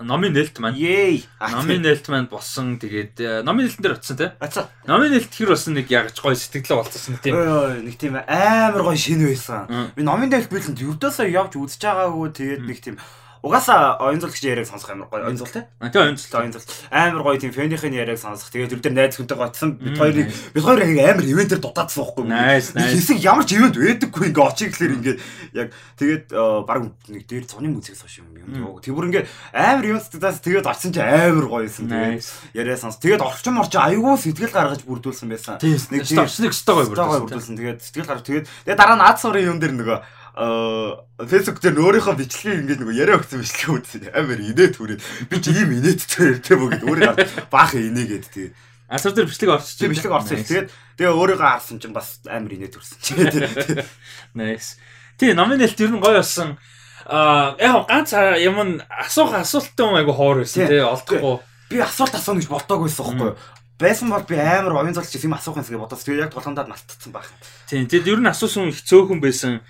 Номын 0.00 0.32
нээлт 0.32 0.56
маань. 0.64 0.80
Yay. 0.80 1.24
Номын 1.40 1.84
нээлт 1.84 2.08
маань 2.08 2.30
болсон. 2.30 2.80
Тэгээд 2.80 3.44
номын 3.44 3.68
нээлтэн 3.68 3.84
дээр 3.84 3.96
очсон 4.00 4.16
тий. 4.16 4.30
Ацаа. 4.40 4.72
Номын 4.88 5.12
нээлт 5.12 5.28
хэр 5.28 5.52
болсон 5.52 5.76
нэг 5.76 5.92
ягч 5.92 6.16
гоё 6.24 6.32
сэтгэлээ 6.32 6.78
болцсон 6.80 7.20
тийм. 7.20 7.36
Ой, 7.36 7.84
нэг 7.84 8.00
тийм 8.00 8.16
амар 8.16 8.80
гоё 8.80 8.96
шин 8.96 9.20
байсан. 9.20 9.68
Би 9.92 10.00
номын 10.00 10.32
дээр 10.32 10.48
биелэнд 10.48 10.80
юудасаа 10.80 11.28
явж 11.28 11.60
үзэж 11.60 11.84
байгаагүй 11.84 12.32
тэгээд 12.32 12.62
нэг 12.64 12.78
тийм 12.80 12.96
угаасаа 13.42 13.96
оюунзуулч 14.00 14.40
яриаг 14.44 14.66
сонсох 14.66 14.90
амар 14.90 15.08
гоё. 15.08 15.26
Оюунзуул 15.28 15.50
те? 15.52 15.66
А 15.80 15.88
тий 15.88 16.00
онцлоо. 16.00 16.40
Оюунзуул. 16.40 16.64
Амар 16.90 17.22
гоё 17.22 17.38
тийм 17.40 17.52
фэнийхэн 17.52 17.94
яриаг 17.96 18.18
сонсох. 18.18 18.50
Тэгээд 18.50 18.76
тэр 18.76 18.80
дээр 18.80 18.94
найз 18.96 19.16
хүнтэй 19.16 19.36
гоцсон. 19.36 19.76
Бид 19.80 19.96
хоёрыг 19.98 20.28
бид 20.28 20.62
хоёр 20.64 20.80
яг 20.84 20.98
амар 21.16 21.24
ивентээр 21.24 21.60
дутаадсан 21.60 22.00
байхгүй 22.04 22.22
юу? 22.24 22.32
Нэг 22.32 22.40
nice. 22.40 22.72
Хэсэг 22.76 23.18
ямар 23.20 23.44
ч 23.44 23.56
ивент 23.56 23.76
байдаггүй 23.76 24.24
ингээ 24.32 24.44
очиг 24.44 24.68
гэхэлэр 24.72 24.94
ингээ 25.00 25.16
яг 25.56 25.68
тэгээд 26.00 26.24
э, 26.32 26.42
баг 26.64 26.78
нэг 27.08 27.22
дээр 27.28 27.44
цоны 27.44 27.68
музикс 27.68 28.00
хоош 28.04 28.20
юм 28.20 28.28
юм. 28.36 28.80
Тэгвэр 28.80 29.06
ингээ 29.08 29.24
амар 29.52 29.84
ивентээс 29.88 30.40
тэгээд 30.40 30.66
очсон 30.68 30.92
чи 30.92 31.00
амар 31.00 31.46
гоё 31.48 31.64
юмсан. 31.68 31.88
Тэгээд 31.88 32.24
яриа 32.56 32.76
сонс. 32.76 32.96
Тэгээд 33.00 33.24
орчин 33.24 33.54
морч 33.56 33.72
айгүй 33.76 34.16
сэтгэл 34.20 34.52
гаргаж 34.52 34.84
бүрдүүлсэн 34.84 35.28
байсан. 35.28 35.56
Тийм 35.60 35.76
Нэг 35.90 36.04
нэг 36.06 36.52
стогой 36.54 36.84
Стогой 36.84 36.86
бүрдсэн. 36.92 37.24
бүрдүүлсэн. 37.24 37.56
Тэгээд 37.56 37.80
сэтгэл 37.82 38.08
гаргаж 38.08 38.24
тэгээд 38.28 38.46
тэгээд 38.68 38.78
дараа 38.78 38.96
нь 39.00 39.04
ад 39.04 39.18
сурын 39.18 39.48
юм 39.50 39.58
дээр 39.58 39.74
нөгөө 39.74 39.98
аа 40.40 41.04
фэйсбુક 41.20 41.60
дээр 41.60 41.76
өөрийнхөө 41.84 42.16
бичлэгийг 42.16 42.60
ингээд 42.64 42.80
нөгөө 42.80 42.96
яриа 42.96 43.20
өгсөн 43.20 43.44
бичлэг 43.44 43.70
үзсэн. 43.76 44.08
Амар 44.16 44.40
инээд 44.40 44.80
хүрээд 44.80 45.02
би 45.28 45.36
ч 45.36 45.52
ийм 45.52 45.76
инээдтэй 45.76 46.40
тэр 46.40 46.56
бүгд 46.64 46.80
өөрийгөө 46.88 47.52
баах 47.52 47.76
инээгээд 47.76 48.24
тэгээд 48.32 48.54
Асар 48.88 49.12
дээр 49.12 49.28
бичлэг 49.28 49.52
орчих. 49.52 49.76
тийм 49.78 49.92
бичлэг 49.92 50.16
орсон. 50.16 50.40
Тэгээд 50.40 50.68
тэгээ 50.96 51.12
өөрийгөө 51.12 51.44
харсан 51.44 51.76
чинь 51.78 51.92
бас 51.92 52.24
амар 52.24 52.56
инээд 52.56 52.74
хүрсэн. 52.74 52.98
Тэгээд 53.04 53.84
Nice. 54.40 54.80
Тий, 55.20 55.36
номын 55.36 55.60
нээлт 55.60 55.78
ер 55.78 55.92
нь 55.92 56.00
гоё 56.00 56.24
болсон. 56.24 56.56
Аа 57.04 57.54
яг 57.60 57.84
ганц 57.86 58.16
юм 58.40 58.80
асуух 58.88 59.36
асуулттай 59.36 59.84
юм 59.86 59.94
айгу 60.00 60.16
хоор 60.16 60.40
байсан 60.42 60.66
Тий. 60.66 60.80
тий 60.80 60.82
олдохгүй. 60.82 61.38
би 61.70 61.76
асуулт 61.84 62.16
асууна 62.16 62.40
гэж 62.40 62.48
бодоагүй 62.48 62.88
байсан 62.88 63.04
байхгүй 63.06 63.28
юу? 63.30 63.38
Байсан 63.78 64.08
бол 64.10 64.24
би 64.26 64.36
амар 64.40 64.74
оюун 64.82 64.96
золч 64.96 65.14
юм 65.14 65.36
асуух 65.38 65.60
юмсгээ 65.60 65.78
бодоос 65.78 66.02
тэгээд 66.02 66.24
яг 66.26 66.34
тулгандаад 66.34 66.68
мартцсан 66.68 67.12
байх. 67.14 67.30
Тий, 67.70 67.86
тэгэд 67.86 68.10
ер 68.10 68.20
нь 68.20 68.28
асуусан 68.32 68.68
их 68.68 68.82
цөөхөн 68.82 69.22
байсан. 69.22 69.62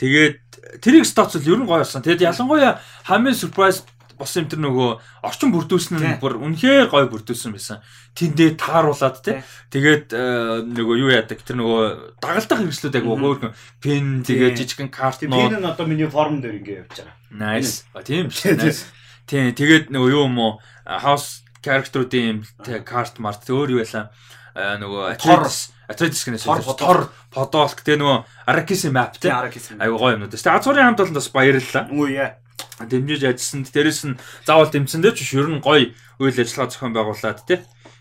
Тэгээд 0.00 0.38
тэрийг 0.82 1.04
статус 1.06 1.46
ер 1.46 1.58
нь 1.58 1.66
гоё 1.68 1.82
болсон. 1.86 2.02
Тэгэд 2.02 2.26
ялангуяа 2.26 2.80
хамгийн 3.06 3.36
surprise 3.38 3.82
болсон 4.14 4.46
юм 4.46 4.50
тэр 4.50 4.60
нөгөө 4.62 4.90
орчин 5.26 5.50
бүрдүүлсэн 5.50 5.98
нь 5.98 6.18
бүр 6.22 6.38
үнэхээр 6.38 6.86
гоё 6.86 7.10
бүрдүүлсэн 7.10 7.50
байсан. 7.50 7.82
Тэндээ 8.14 8.54
тааруулаад 8.54 9.18
тий. 9.26 9.42
Тэгээд 9.74 10.06
э, 10.14 10.62
нөгөө 10.70 10.94
юу 11.02 11.10
яадаг 11.10 11.42
тэр 11.42 11.58
нөгөө 11.58 11.82
дагалдах 12.22 12.62
хэрэгслүүд 12.62 12.94
Мгм. 13.02 13.22
хөөрхөн 13.22 13.52
пен 13.82 14.22
тэгээд 14.22 14.54
Тий. 14.54 14.58
жижигхэн 14.70 14.90
карт 14.94 15.18
ноо 15.26 15.50
энэ 15.50 15.58
нь 15.58 15.66
одоо 15.66 15.86
миний 15.90 16.06
форм 16.06 16.38
дээр 16.38 16.62
ингээ 16.62 16.78
явж 16.86 16.94
байгаа. 17.02 17.18
Nice. 17.34 17.82
А 17.90 18.06
тийм 18.06 18.30
биш. 18.30 18.38
Тий, 18.46 18.54
тий. 18.54 18.70
Nice. 18.70 18.86
Тийм 19.26 19.50
тэгээд 19.50 19.90
нөгөө 19.90 20.10
юу 20.14 20.30
юм 20.30 20.38
уу 20.38 20.52
house 20.86 21.42
character-уудын 21.66 22.46
карт 22.86 23.18
март 23.18 23.42
өөр 23.50 23.74
юу 23.74 23.82
байлаа. 23.82 24.14
Аа 24.54 24.78
нөгөө 24.78 25.18
Тор. 25.18 25.50
Atreides 25.88 26.24
гэнэ 26.24 26.40
Тор, 26.40 27.12
подолк 27.30 27.80
тэг 27.84 28.00
нөгөө 28.00 28.24
Arrakis 28.48 28.84
map 28.88 29.18
гэсэн. 29.20 29.80
аюу 29.80 29.98
гоё 30.00 30.16
юмнууд. 30.16 30.32
Тэг 30.32 30.56
Азурын 30.56 30.94
хамт 30.94 31.00
бол 31.04 31.16
бас 31.20 31.28
баярлалаа. 31.28 31.88
Үгүй 31.92 32.10
яа. 32.16 32.38
дэмжиж 32.82 33.22
ажилласанд 33.22 33.70
дээрэс 33.70 34.00
нь 34.08 34.18
заавал 34.46 34.70
дэмцэндээ 34.70 35.12
ч 35.14 35.38
ер 35.38 35.46
нь 35.46 35.62
гоё 35.62 35.94
үйл 36.18 36.38
ажиллагаа 36.40 36.70
зохион 36.70 36.94
байгуулад 36.94 37.40
тий 37.46 37.58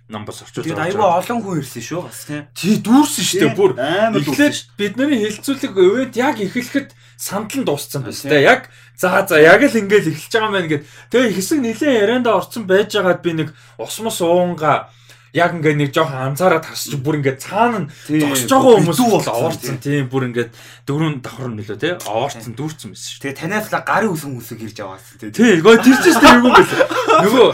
намбас 0.09 0.41
орчуулж 0.43 0.65
Тэгээд 0.67 0.83
айгүй 0.93 1.05
олон 1.05 1.39
хүн 1.41 1.59
ирсэн 1.61 1.83
шүү 1.83 2.01
бас 2.03 2.25
тий. 2.25 2.41
тий 2.57 2.75
дүүрсэн 2.81 3.23
шүү 3.23 3.39
дээ 3.39 3.55
бүр 3.55 3.71
эхлээд 4.17 4.55
бидний 4.77 5.19
хилцүүлэг 5.29 5.73
ивент 5.77 6.15
яг 6.17 6.37
эхлэхэд 6.43 6.89
сандлан 7.17 7.63
дууссан 7.63 8.03
байна 8.03 8.29
дээ 8.33 8.43
яг 8.43 8.61
за 8.99 9.23
за 9.23 9.39
яг 9.39 9.61
л 9.63 9.79
ингээл 9.79 10.11
эхэлж 10.11 10.33
байгаа 10.33 10.49
юм 10.49 10.55
байна 10.59 10.71
гэд 10.73 10.83
тэгээ 11.13 11.31
хэсэг 11.37 11.59
нилээ 11.63 11.93
ярианда 12.03 12.35
орцсон 12.35 12.63
байж 12.67 12.91
байгаад 12.93 13.21
би 13.23 13.31
нэг 13.31 13.49
ус 13.79 13.95
мус 14.03 14.19
уунга 14.19 14.91
яг 15.33 15.57
ингээ 15.57 15.73
нэг 15.73 15.89
жоохон 15.89 16.37
анзаараад 16.37 16.69
тасч 16.69 16.93
бүр 17.01 17.17
ингээ 17.17 17.41
цаана 17.41 17.89
зогсож 18.05 18.53
байгаа 18.53 18.73
хүмүүс 18.85 19.01
бол 19.01 19.49
оорцсон 19.49 19.81
тийм 19.81 20.05
бүр 20.13 20.29
ингээ 20.29 20.47
дөрөв 20.85 21.25
давхар 21.25 21.49
нөлөө 21.49 21.77
тий 21.81 21.93
оорцсон 22.05 22.53
дүүрсэн 22.53 22.93
байсан 22.93 23.09
шүү 23.09 23.23
Тэгээд 23.23 23.39
танаас 23.39 23.71
л 23.71 23.81
гарын 23.81 24.13
үсэн 24.13 24.35
үсэг 24.37 24.59
ирж 24.61 24.77
гэсэн 24.77 25.17
тий. 25.17 25.31
Тий, 25.31 25.57
нөгөө 25.57 25.79
тэр 25.79 25.97
ч 25.97 26.05
гэсэн 26.11 26.37
эвгүй 26.37 26.51
байсан. 26.53 26.79
Нөгөө 27.23 27.47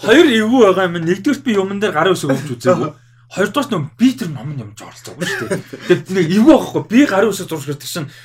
хоёр 0.00 0.26
эвгүй 0.26 0.60
байгаа 0.64 0.86
юм. 0.88 0.96
Нэгдүгürt 1.04 1.42
би 1.44 1.52
юмн 1.54 1.78
дээр 1.78 1.92
гарын 1.92 2.16
үсэг 2.16 2.32
өгч 2.34 2.50
үзээгүй. 2.56 2.90
Хоёрдугаар 3.30 3.78
нь 3.78 3.90
би 3.94 4.08
тэр 4.16 4.30
номын 4.34 4.64
юмж 4.64 4.80
оролцоогүй 4.80 5.26
шүү 5.28 5.48
дээ. 5.54 5.62
Тэгээд 5.86 6.10
нэг 6.10 6.26
эвгүй 6.34 6.54
байхгүй. 6.56 6.82
Би 6.88 7.00
гарын 7.06 7.30
үсэг 7.30 7.46
зурж 7.46 7.68
гэдэг 7.68 7.86
чинь 7.86 8.08
тэр 8.08 8.16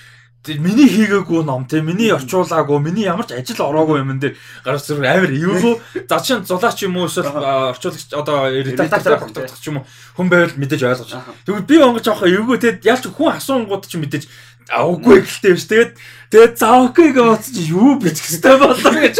миний 0.47 0.87
хийгээгүй 0.87 1.43
ном 1.43 1.65
те 1.65 1.81
миний 1.81 2.13
орчуулаагүй 2.13 2.79
миний 2.79 3.05
ямар 3.09 3.25
ч 3.25 3.33
ажил 3.33 3.65
ороогүй 3.65 4.05
юм 4.05 4.19
дээр 4.21 4.37
гар 4.61 4.77
зүр 4.77 5.01
амар 5.01 5.33
эвгүй 5.33 5.81
за 6.09 6.19
чин 6.21 6.45
зулаач 6.45 6.85
юм 6.85 6.97
уу 7.01 7.09
эсвэл 7.09 7.33
орчуулагч 7.73 8.13
одоо 8.13 8.53
редактор 8.53 9.17
тогтоох 9.17 9.57
ч 9.57 9.73
юм 9.73 9.81
уу 9.81 9.85
хүн 10.15 10.29
байвал 10.29 10.53
мэдээж 10.55 10.81
ойлгож. 10.85 11.11
Тэгвэл 11.45 11.65
би 11.65 11.75
онгож 11.81 12.07
авах 12.07 12.29
эвгүй. 12.29 12.57
Те 12.61 12.79
ялч 12.85 13.09
хүн 13.09 13.33
асуунгууд 13.35 13.89
ч 13.89 13.97
мэдээж 13.97 14.23
авахгүй 14.69 15.25
гэлтэй 15.25 15.53
биш. 15.57 15.65
Тэгээд 15.65 15.91
тэгээд 16.29 16.53
заавгүй 16.61 17.09
гэж 17.13 17.43
юу 17.69 17.97
бичих 17.99 18.29
хэвээр 18.29 18.61
болоо 18.61 18.93
гэж. 18.95 19.17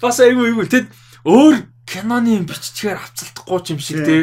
Бас 0.00 0.18
айгүй 0.22 0.54
эвгүй 0.54 0.66
тэгэд 0.70 0.88
өөр 1.26 1.54
киноны 1.88 2.44
биччихээр 2.44 2.98
авцалдахгүй 2.98 3.58
юм 3.74 3.80
шиг 3.80 4.04
те 4.04 4.16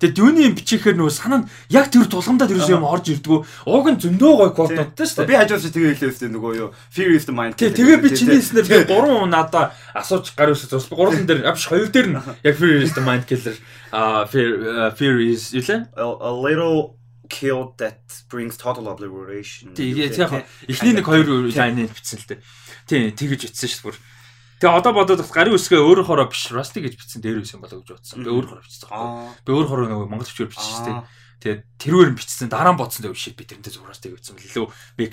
Тэгээд 0.00 0.16
юуны 0.16 0.40
юм 0.48 0.54
бичихээр 0.56 0.96
нөгөө 0.96 1.12
санаа 1.12 1.44
нь 1.44 1.48
яг 1.68 1.92
тэр 1.92 2.08
тулгамдаа 2.08 2.48
тэр 2.48 2.64
юм 2.72 2.88
орж 2.88 3.12
ирдгүү. 3.20 3.38
Ууг 3.68 3.86
нь 3.92 4.00
зөндөө 4.00 4.32
гой 4.32 4.50
кодноттой 4.56 5.04
шүү 5.04 5.28
дээ. 5.28 5.28
Би 5.28 5.36
хажууд 5.36 5.60
чи 5.60 5.70
тэгээ 5.76 5.92
хэлээ 6.00 6.10
өстэй 6.16 6.30
нөгөө 6.32 6.52
юу 6.56 6.68
Fear 6.88 7.12
is 7.12 7.28
the 7.28 7.36
mind. 7.36 7.60
Тэгээ 7.60 8.00
би 8.00 8.08
чиний 8.16 8.40
хэлснээр 8.40 8.64
би 8.64 8.76
3 8.88 9.28
надаа 9.28 9.76
асууж 9.92 10.32
гар 10.32 10.56
үсэж 10.56 10.72
зурс. 10.72 10.88
Гурван 10.88 11.28
дээр 11.28 11.44
авш 11.52 11.68
хоёр 11.68 11.92
дээр 11.92 12.16
нь 12.16 12.18
яг 12.40 12.56
Fear 12.56 12.80
is 12.80 12.96
the 12.96 13.04
mind 13.04 13.28
killer 13.28 13.52
а 13.92 14.24
Fear 14.24 14.96
Fear 14.96 15.20
is 15.20 15.52
юу 15.52 15.68
лээ? 15.68 15.92
a, 16.00 16.32
little 16.32 16.96
kill 17.28 17.74
that 17.76 18.00
brings 18.28 18.56
total 18.56 18.88
obliteration. 18.88 19.74
Тий, 19.74 19.92
яг 19.92 20.32
эхний 20.66 20.96
нэг 20.96 21.04
хоёр 21.04 21.52
лайныг 21.52 21.92
бичсэн 21.92 22.24
л 22.24 22.26
дээ. 22.26 22.40
Тий, 22.88 23.12
тэгэж 23.12 23.52
бичсэн 23.52 23.68
шүү 23.68 23.92
дээ. 23.92 24.19
Тэгээ 24.60 24.76
одоо 24.76 24.92
бодоод 24.92 25.24
бас 25.24 25.32
гарын 25.32 25.56
үсгээ 25.56 25.80
өөр 25.80 26.04
хороо 26.04 26.28
биш 26.28 26.52
Rusty 26.52 26.84
гэж 26.84 27.00
бичсэн 27.00 27.24
дээр 27.24 27.40
байсан 27.40 27.64
болоо 27.64 27.80
гэж 27.80 27.96
бодсон. 27.96 28.20
Би 28.20 28.28
өөр 28.28 28.44
хороо 28.44 28.60
бичсэн. 28.60 28.92
Би 29.40 29.50
өөр 29.56 29.66
хороо 29.72 29.86
нөгөө 29.88 30.08
монгол 30.12 30.28
төвчөр 30.28 30.52
бичсэн 30.52 30.76
шүү 30.76 30.84
дээ. 30.84 31.00
Тэгээ 31.40 31.58
тэрүүр 31.80 32.08
нь 32.12 32.18
бичсэн 32.20 32.52
дараа 32.52 32.76
нь 32.76 32.80
бодсон 32.80 33.08
дээ 33.08 33.16
shit 33.16 33.40
би 33.40 33.48
тэрнтэй 33.48 33.72
зүгээр 33.72 33.88
Rusty 33.88 34.12
гэсэн 34.12 34.36
л 34.36 34.44
илүү 34.44 34.66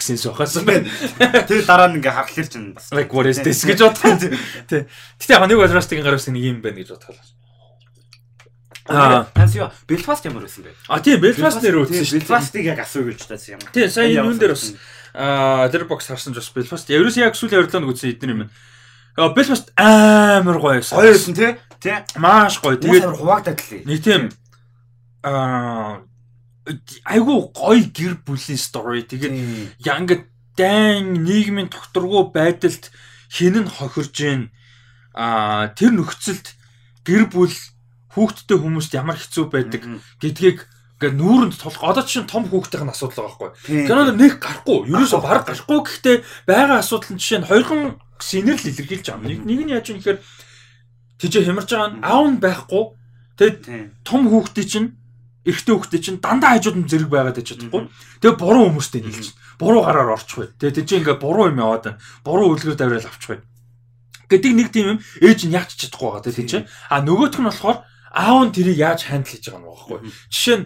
sense 0.03 0.27
байхсан 0.27 0.67
байна. 0.67 0.91
Тэр 1.47 1.63
дараа 1.63 1.87
нь 1.87 2.03
ингээ 2.03 2.11
харахлаар 2.11 2.47
чинь 2.51 2.75
бас 2.75 2.91
Like 2.91 3.15
what 3.15 3.31
is 3.31 3.39
this 3.39 3.63
гэж 3.63 3.87
бодсон. 3.87 4.19
Тий. 4.67 4.83
Гэтэ 4.83 5.31
яг 5.31 5.47
нэг 5.47 5.63
Rusty-гийн 5.63 6.03
гарын 6.03 6.19
үсэг 6.19 6.35
нэг 6.35 6.43
юм 6.43 6.59
байна 6.59 6.83
гэж 6.83 6.91
бодлоо. 6.91 7.15
Аа. 8.91 9.31
Танс 9.31 9.55
юу 9.55 9.71
Belfast 9.87 10.27
ямар 10.27 10.43
байсан 10.43 10.63
бэ? 10.63 10.75
А 10.91 10.99
тий 10.99 11.15
Belfast 11.15 11.63
нэр 11.63 11.87
үүсэн 11.87 12.03
шүү 12.03 12.19
дээ. 12.19 12.27
Belfast-ыг 12.27 12.65
яг 12.67 12.79
асуу 12.79 13.03
гэлж 13.03 13.23
таасан 13.27 13.59
юм. 13.59 13.63
Тий, 13.71 13.87
сая 13.91 14.07
энэ 14.07 14.23
юун 14.23 14.39
дээр 14.39 14.55
бас 14.55 14.75
аа 15.11 15.67
Letterboxd 15.67 16.11
харсан 16.11 16.31
ч 16.31 16.39
бас 16.39 16.51
Belfast. 16.55 16.87
Ерөөс 16.87 17.19
яг 17.19 17.35
сүүлийн 17.35 17.67
орилоо 17.67 17.83
нүгсэн 17.83 18.15
эдгээр 18.15 18.31
юм 18.31 18.41
байна. 18.47 18.55
Аа 19.17 19.33
Belfast 19.33 19.73
амар 19.75 20.57
гоё 20.61 20.77
байсан. 20.77 20.97
Гоё 21.01 21.11
байсан 21.13 21.33
тий? 21.33 21.51
Тий. 21.81 21.97
Маш 22.21 22.61
гоё. 22.61 22.77
Тэгээд 22.77 23.01
Тэгээд 23.01 23.17
хуваагдаад 23.17 23.59
лээ. 23.65 23.81
нэг 23.89 23.99
тийм 24.05 24.23
аа 25.25 26.05
айгу 27.05 27.49
гоё 27.49 27.81
гэр 27.89 28.21
бүлийн 28.21 28.61
story. 28.61 29.01
Тэгээд 29.09 29.33
яа 29.81 29.97
ингээд 29.97 30.23
дайн 30.57 31.25
нийгмийн 31.25 31.69
тогтургүй 31.73 32.29
байдалд 32.29 32.93
хин 33.33 33.65
нь 33.65 33.69
хохирж 33.69 34.13
гин 34.13 34.41
а 35.17 35.73
тэр 35.73 35.97
нөхцөлд 35.97 36.53
гэр 37.05 37.25
бүл 37.33 37.53
хүүхдтэй 38.13 38.57
хүмүүст 38.57 38.93
ямар 38.93 39.17
хэцүү 39.17 39.45
байдаг 39.49 39.81
гэдгийг 40.21 40.65
ингээ 40.97 41.13
нүүрэнд 41.13 41.61
тулах 41.61 41.83
одоо 41.93 42.01
чинь 42.01 42.25
том 42.25 42.49
хүүхдийн 42.49 42.89
асуудал 42.89 43.29
байгаа 43.29 43.53
байхгүй. 43.53 43.85
Кинонд 43.85 44.17
нэг 44.17 44.41
гарахгүй, 44.41 44.89
ерөөсөө 44.89 45.21
баг 45.21 45.45
гарахгүй 45.45 45.79
гэхдээ 45.85 46.17
байгаа 46.49 46.81
асуудал 46.81 47.13
нь 47.13 47.21
жишээ 47.21 47.39
нь 47.45 47.49
хоёрхан 47.53 47.81
синер 48.17 48.57
л 48.57 48.65
илэрхийлж 48.65 49.05
байгаа. 49.05 49.29
Нэг 49.29 49.39
нэг 49.45 49.59
нь 49.61 49.73
яаж 49.77 49.85
юм 49.93 50.01
гэхээр 50.01 50.19
тийж 51.21 51.33
хямарж 51.37 51.69
байгаа 51.69 51.89
нь 51.93 52.01
аав 52.01 52.25
нь 52.33 52.41
байхгүй. 52.41 52.83
Тэгэд 53.37 53.57
том 54.01 54.21
хүүхдээ 54.25 54.65
чинь 54.65 54.97
эрэгтэй 55.45 55.73
хүүхдээ 55.77 56.01
чинь 56.01 56.17
дандаа 56.17 56.57
хажууд 56.57 56.77
нь 56.81 56.89
зэрэг 56.89 57.09
байгаад 57.13 57.37
байж 57.37 57.47
чадахгүй. 57.53 57.93
Тэгээ 58.25 58.41
буруу 58.41 58.65
хүмүүстэй 58.73 59.01
нийлж 59.05 59.37
буруу 59.61 59.85
гараар 59.85 60.17
орчих 60.17 60.37
бай. 60.41 60.49
Тэгээ 60.57 60.77
тийч 60.81 60.89
ингээ 60.97 61.21
буруу 61.21 61.53
юм 61.53 61.61
яваад 61.61 61.83
байна. 61.85 62.01
Буруу 62.25 62.57
үлгэр 62.57 62.73
даврал 62.73 63.05
авчих 63.05 63.37
бай. 63.37 63.39
Гэдэг 64.33 64.51
нэг 64.57 64.67
тийм 64.73 64.97
юм 64.97 64.99
ээж 65.21 65.45
нь 65.45 65.53
яач 65.53 65.77
чадахгүй 65.77 66.09
байгаа 66.17 66.33
тийм 66.33 66.49
чинь. 66.49 66.67
А 66.89 67.05
нөгөөх 67.05 67.37
нь 67.37 67.47
болохоор 67.47 67.85
аав 68.11 68.41
нь 68.49 68.53
тэрийг 68.57 68.81
яаж 68.81 69.05
хандл 69.05 69.29
хийж 69.29 69.45
байгаа 69.45 69.61
юм 69.61 69.69
байхгүй. 69.69 69.99
Жишээ 70.33 70.57
нь 70.57 70.65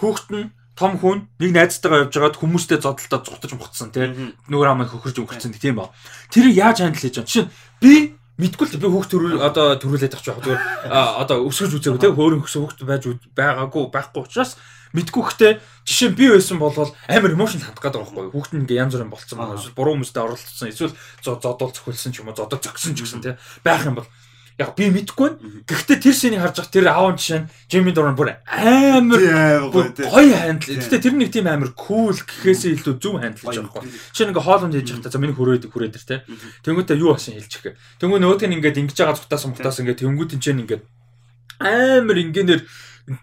хүүхэд 0.00 0.28
нь 0.32 0.50
том 0.76 0.92
хүн 1.00 1.24
нэг 1.40 1.50
найзтайгаа 1.56 2.04
явж 2.04 2.12
байгаад 2.12 2.36
хүмүүстэй 2.36 2.78
зодтолтой 2.84 3.20
зутаж 3.24 3.52
мухцсан 3.56 3.90
тийм 3.96 4.36
нөгөө 4.52 4.68
амаа 4.68 4.86
хөхөрж 4.92 5.16
өнгөрцөн 5.24 5.56
тийм 5.56 5.80
ба. 5.80 5.88
Тэрийг 6.28 6.56
яаж 6.60 6.84
хандл 6.84 7.00
хийж 7.00 7.16
байгаа. 7.16 7.28
Жишээ 7.32 7.48
нь 7.48 7.52
би 7.80 7.92
мэдгүй 8.36 8.68
л 8.76 8.80
би 8.84 8.88
хүүхд 8.92 9.08
төрүүл 9.08 9.40
одоо 9.40 9.80
төрүүлээд 9.80 10.12
авч 10.20 10.26
байгаа 10.28 10.44
зүгээр 10.44 10.62
одоо 10.92 11.36
өсгөж 11.48 11.72
үзээгүй 11.80 12.00
те 12.04 12.12
хөөрөн 12.12 12.44
хөсө 12.44 12.60
хүүхд 12.60 12.84
байж 12.84 13.02
байгаагүй 13.32 13.88
байхгүй 13.88 14.20
учраас 14.28 14.60
мэдгүй 14.92 15.22
гэхдээ 15.24 15.52
жишээ 15.88 16.10
би 16.12 16.28
байсан 16.36 16.60
болвол 16.60 16.92
амар 17.08 17.32
эмошн 17.32 17.64
хандах 17.64 17.80
гэдэг 17.80 18.00
байхгүй 18.04 18.28
хүүхд 18.36 18.52
нь 18.52 18.60
ингээ 18.68 18.80
янз 18.84 18.92
бүрийн 18.92 19.08
болцсон 19.08 19.40
байна 19.40 19.56
эсвэл 19.56 19.72
буруу 19.72 19.96
хүмүүстэй 19.96 20.20
оролцсон 20.20 20.68
эсвэл 20.68 20.92
зо- 21.24 21.40
зодол 21.40 21.72
цохилсон 21.72 22.12
ч 22.12 22.20
юм 22.20 22.28
уу 22.28 22.36
зодод 22.36 22.60
зогсон 22.60 22.92
ч 22.92 23.00
гэсэн 23.08 23.24
те 23.24 23.40
байх 23.64 23.88
юм 23.88 23.96
бол 23.96 24.08
яг 24.56 24.72
би 24.72 24.88
мэдгүй 24.88 25.28
байна. 25.36 25.64
Гэхдээ 25.68 25.98
тэр 26.00 26.16
шинийг 26.16 26.40
харж 26.40 26.56
байгаа 26.64 26.72
тэр 26.72 26.86
аав 26.88 27.12
жишээ 27.20 27.40
нь 27.44 27.48
Джейми 27.68 27.92
Дорн 27.92 28.16
бүр 28.16 28.40
амар 28.48 29.20
гоё 30.00 30.32
хандл. 30.32 30.80
Гэтэ 30.80 30.96
тэр 31.04 31.12
нэг 31.12 31.28
тийм 31.28 31.46
амар 31.46 31.76
кул 31.76 32.16
гэхээсээ 32.16 32.80
илүү 32.80 32.96
зөв 32.96 33.20
хандлж 33.20 33.44
байгаа 33.44 33.68
байхгүй. 33.68 33.92
Жишээ 34.16 34.26
нь 34.26 34.30
ингээ 34.32 34.46
хоолнд 34.48 34.72
хийж 34.72 34.88
байхдаа 34.96 35.12
за 35.12 35.20
миний 35.20 35.36
хүрээд 35.36 35.68
хүрээд 35.68 35.94
тэр 36.00 36.04
те. 36.08 36.16
Тэнгүүтээ 36.64 36.96
юу 36.96 37.12
басан 37.12 37.36
хэлчих. 37.36 37.76
Тэнгүү 38.00 38.16
нөгөөдг 38.16 38.48
нь 38.48 38.56
ингээд 38.56 38.80
ингэж 38.80 38.96
байгаа 38.96 39.18
цухтаас 39.20 39.44
мухтаас 39.44 39.76
ингээд 39.84 40.00
тэнгүүт 40.00 40.32
энэ 40.40 40.62
ингээд 40.64 40.82
амар 41.60 42.16
ингээнээр 42.16 42.62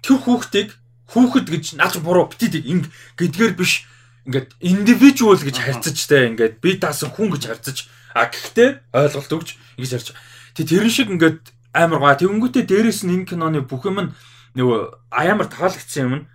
тэр 0.05 0.17
хүүхдийг 0.21 0.69
хүүхэд 1.09 1.47
гэж 1.49 1.65
наач 1.81 1.97
буруу 2.01 2.29
битээд 2.29 2.61
инг 2.61 2.89
гэдгээр 3.17 3.53
биш 3.57 3.85
ингээд 4.25 4.55
индивидуал 4.61 5.41
гэж 5.41 5.57
харьцаж 5.59 5.97
те 6.07 6.29
ингээд 6.31 6.61
би 6.63 6.77
даасан 6.79 7.11
хүн 7.13 7.33
гэж 7.33 7.43
харьцаж 7.49 7.77
а 8.13 8.29
гэхдээ 8.29 8.93
ойлголт 8.93 9.31
өгч 9.33 9.49
ингэж 9.77 9.91
байгаа. 9.93 10.17
Тэг 10.53 10.65
тэрэн 10.69 10.93
шиг 10.93 11.09
ингээд 11.09 11.53
амар 11.73 11.99
гоо 11.99 12.13
тэнгүүтээ 12.13 12.63
дээрэс 12.69 13.03
нь 13.09 13.25
энэ 13.25 13.27
киноны 13.33 13.65
бүх 13.65 13.89
юм 13.89 13.97
нь 14.05 14.13
нөгөө 14.53 15.09
амар 15.09 15.49
таалагдсан 15.49 16.01
юм 16.05 16.13
нь 16.21 16.25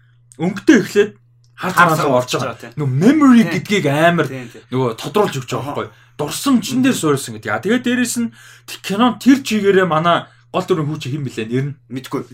өнгөтэй 0.43 0.79
эхлээд 0.83 1.11
хар 1.55 1.73
цаанаа 1.75 2.19
орж 2.19 2.31
байгаа. 2.35 2.75
Нөгөө 2.75 2.95
memory 3.03 3.43
гэдгийг 3.47 3.87
амар 3.87 4.27
нөгөө 4.71 4.99
тодруулж 4.99 5.35
өгч 5.43 5.51
байгаа 5.55 5.75
байхгүй. 5.75 5.89
Дурсан 6.19 6.59
чин 6.63 6.83
дээр 6.83 6.99
суурьсан 6.99 7.39
гэдэг. 7.39 7.51
А 7.51 7.63
тэгээд 7.63 7.87
дээрэс 7.87 8.17
нь 8.19 8.35
кинон 8.83 9.23
тэр 9.23 9.43
чигээрээ 9.43 9.87
манай 9.87 10.27
гол 10.51 10.67
дүрийн 10.67 10.91
хүүч 10.91 11.03
хэм 11.11 11.23
блэ 11.27 11.47
нэр 11.47 11.67
нь 11.71 11.77
мэдгүй. 11.91 12.27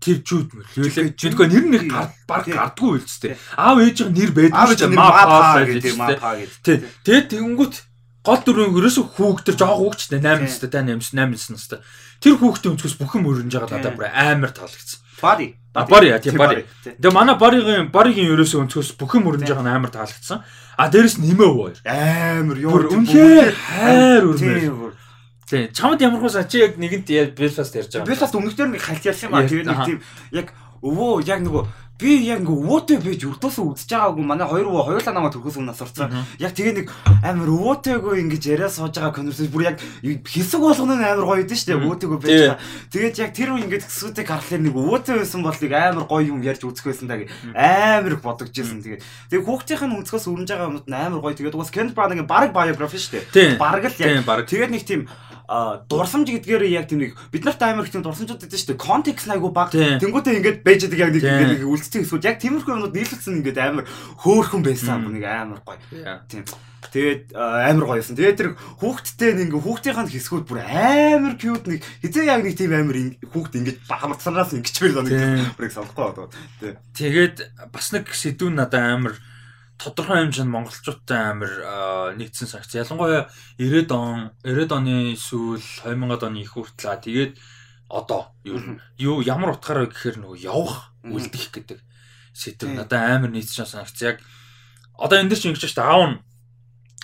Тэр 0.00 0.18
жүүд 0.24 0.48
мөлөө. 0.54 1.12
Жидгөө 1.18 1.46
нэр 1.50 1.64
нэг 1.66 1.82
баг 2.24 2.46
гардгүй 2.46 3.02
үлцтэй. 3.02 3.36
Аав 3.58 3.84
ээжийн 3.84 4.14
нэр 4.16 4.30
байдаг 4.32 4.56
аав 4.56 4.72
дээ. 4.78 4.96
мапа 4.96 5.60
гэж 5.66 5.82
гэдэг. 6.62 6.80
Тэгээд 7.04 7.26
тэнгүүт 7.36 7.74
гол 8.24 8.40
дүрийн 8.44 8.76
ерөөсө 8.76 9.02
хүүхдэр 9.16 9.56
жоох 9.56 9.80
хүүхдтэй 9.80 10.20
8 10.20 10.44
настай 10.44 10.68
та 10.68 10.84
8 10.84 11.00
8 11.16 11.56
настай. 11.56 11.80
Тэр 12.20 12.36
хүүхдийн 12.36 12.76
өнцгөөс 12.76 12.96
бүхэн 13.00 13.24
мөрөнж 13.24 13.52
байгаа 13.56 13.80
надад 13.80 13.96
бүр 13.96 14.12
амар 14.12 14.52
таалагдсан. 14.52 15.00
Бари. 15.20 15.56
Бари 15.72 16.08
тийм 16.20 16.36
бари. 16.36 16.64
Тэгээ 16.84 17.12
манай 17.16 17.36
баригийн 17.40 17.88
баригийн 17.88 18.32
ерөөсө 18.36 18.60
өнцгөөс 18.60 18.96
бүхэн 19.00 19.24
мөрөнж 19.24 19.48
байгаа 19.48 19.64
нь 19.64 19.72
амар 19.72 19.92
таалагдсан. 19.92 20.44
А 20.76 20.88
дээрэс 20.92 21.16
нэмээ 21.16 21.50
хоёр. 21.56 21.76
Амар 21.88 22.58
юу. 22.60 22.72
Бүр 22.76 22.84
үнхээр 22.92 23.54
хайр 23.56 24.24
үрмээр. 24.28 24.68
Тийм. 24.68 25.08
Тий. 25.50 25.64
Чамд 25.74 26.04
ямар 26.04 26.20
хөөс 26.20 26.44
чи 26.46 26.60
яг 26.62 26.76
нэгэнт 26.78 27.34
Belfast 27.34 27.74
ярьж 27.74 27.96
байгаа. 27.96 28.06
Би 28.06 28.14
бас 28.20 28.30
өмнөхдөр 28.36 28.68
нэг 28.70 28.84
хальт 28.84 29.02
ярьсан 29.02 29.28
юм 29.28 29.34
аа. 29.34 29.42
Яа, 29.42 29.50
Тэгээд 29.50 29.66
нэг 29.66 29.80
тийм 29.82 29.98
яг 30.30 30.46
өвөө 30.78 31.26
яг 31.26 31.40
нөгөө 31.42 31.62
би 32.00 32.16
яг 32.24 32.40
ингээ 32.40 32.56
өвөөтэй 32.64 32.98
байж 33.04 33.20
өрдөөсөө 33.28 33.64
үзэж 33.76 33.90
байгаагүй 33.92 34.24
манай 34.24 34.48
хоёр 34.48 34.66
хоёулаа 34.72 35.14
намайг 35.14 35.32
төрхөөс 35.36 35.60
өмнө 35.60 35.76
сурцсан. 35.76 36.08
Яг 36.40 36.52
тэгээ 36.56 36.74
нэг 36.80 36.88
амар 37.20 37.48
өвөөтэйгөө 37.52 38.14
ингэж 38.24 38.42
яриа 38.48 38.72
сууж 38.72 38.96
байгаа 38.96 39.12
конверсац 39.12 39.52
бүр 39.52 39.68
яг 39.68 39.76
хэсэг 40.00 40.60
болгоно 40.60 40.96
нь 40.96 41.04
амар 41.04 41.26
гоё 41.28 41.44
идэв 41.44 41.60
штэ 41.60 41.76
өвөөтэйгөө 41.76 42.18
байж 42.24 42.32
байгаа. 42.40 42.58
Тэгээд 42.88 43.16
яг 43.20 43.30
тэр 43.36 43.50
үе 43.52 43.62
ингээд 43.68 43.84
хэсгүүдийг 43.84 44.28
харахаар 44.32 44.62
нэг 44.64 44.74
өвөөтэй 44.74 45.14
байсан 45.20 45.40
бол 45.44 45.58
нэг 45.60 45.72
амар 45.76 46.04
гоё 46.08 46.24
юм 46.32 46.40
ярьж 46.40 46.62
үзэх 46.64 46.86
байсан 46.88 47.06
даа 47.06 47.28
амар 47.52 48.16
их 48.16 48.22
бодогч 48.24 48.54
байсан. 48.56 48.80
Тэгээд 48.80 49.02
тэгээ 49.28 49.44
хүүхдийнх 49.44 49.84
нь 49.84 49.96
өнцгөөс 50.00 50.26
өрнж 50.32 50.48
байгаа 50.48 50.68
юмуд 50.72 50.88
амар 50.88 51.20
гоё. 51.20 51.36
Тэгээд 51.36 51.56
угаас 51.56 51.70
Ken 51.70 51.92
Brown 51.92 52.16
ингээ 52.16 52.28
баг 52.28 52.50
биографи 52.56 52.96
штэ. 52.96 53.28
Бараг 53.60 53.84
л 53.84 54.00
яг. 54.00 54.24
Тэгээд 54.24 54.72
нэг 54.72 54.84
тийм 54.88 55.04
дурсамж 55.90 56.30
гэдгээр 56.30 56.62
яг 56.70 56.86
тийм 56.86 57.02
нэг 57.02 57.18
бид 57.34 57.42
нарт 57.42 57.58
амар 57.66 57.82
их 57.82 57.90
тийм 57.90 58.06
дурсамжууд 58.06 58.38
гэдэг 58.38 58.54
шүү 58.54 58.70
дээ. 58.70 58.86
Контекст 58.86 59.26
айгу 59.26 59.50
баг. 59.50 59.74
Тэнгүүтээ 59.74 60.38
ингээд 60.38 60.58
байж 60.62 60.86
байгаа 60.86 61.10
яг 61.10 61.14
нэг 61.18 61.26
ингээд 61.26 61.66
үлдсэн 61.66 62.06
эсвэл 62.06 62.22
яг 62.22 62.38
тиймэрхүү 62.38 62.70
юмнууд 62.70 62.94
нийлүүлсэн 62.94 63.38
ингээд 63.42 63.58
амар 63.58 63.84
хөөхөн 64.22 64.62
байсан 64.62 65.10
нэг 65.10 65.26
амар 65.26 65.58
гоё. 65.66 65.82
Тийм. 66.30 66.46
Тэгээд 66.80 67.34
амар 67.34 67.86
гоёсэн. 67.98 68.14
Тэгээд 68.14 68.38
тэр 68.38 68.50
хүүхдтэй 68.78 69.30
нэг 69.36 69.50
хүүхдийнх 69.58 70.00
нь 70.06 70.12
хэсгүүд 70.14 70.46
бүр 70.46 70.62
амар 70.62 71.34
cute 71.34 71.66
нэг 71.66 71.82
хизээ 72.00 72.30
яг 72.30 72.46
нэг 72.46 72.54
тийм 72.54 72.72
амар 72.72 72.98
хүүхд 73.26 73.58
ингэж 73.58 73.76
багамцсанаас 73.90 74.54
ингэчмээр 74.54 75.02
нэг 75.02 75.58
бүрийг 75.58 75.74
сонгохгүй 75.74 76.30
байна. 76.30 76.78
Тэгээд 76.94 77.36
бас 77.74 77.90
нэг 77.92 78.06
сэдвүүн 78.08 78.54
надад 78.54 78.86
амар 78.86 79.14
тодорхой 79.80 80.28
хэмжээнд 80.28 80.52
монголчуудтай 80.52 81.32
амар 81.32 81.52
нэгдсэн 82.20 82.48
санкц. 82.48 82.76
Ялангуяа 82.76 83.32
90-ад 83.56 83.92
он 83.96 84.30
90-ад 84.44 84.72
оны 84.76 85.16
сүүл 85.16 85.64
2000-ад 85.88 86.22
оны 86.28 86.44
их 86.44 86.52
хүртэл 86.52 87.00
тэгээд 87.00 87.32
одоо 87.88 88.30
юу 88.44 89.24
ямар 89.24 89.56
утгаараа 89.56 89.88
гэхээр 89.88 90.20
нөгөө 90.22 90.44
явах 90.44 90.92
үлдэх 91.02 91.50
гэдэг 91.50 91.78
сэдв 92.36 92.70
надад 92.70 93.24
амар 93.24 93.32
нийцсэн 93.32 93.66
санагц. 93.66 93.98
Яг 94.04 94.22
одоо 94.94 95.18
энэ 95.18 95.32
дэр 95.32 95.40
чинь 95.40 95.50
ингэж 95.56 95.64
шүү 95.64 95.80
дээ. 95.80 95.88
Аав 95.90 96.04
нь 96.06 96.18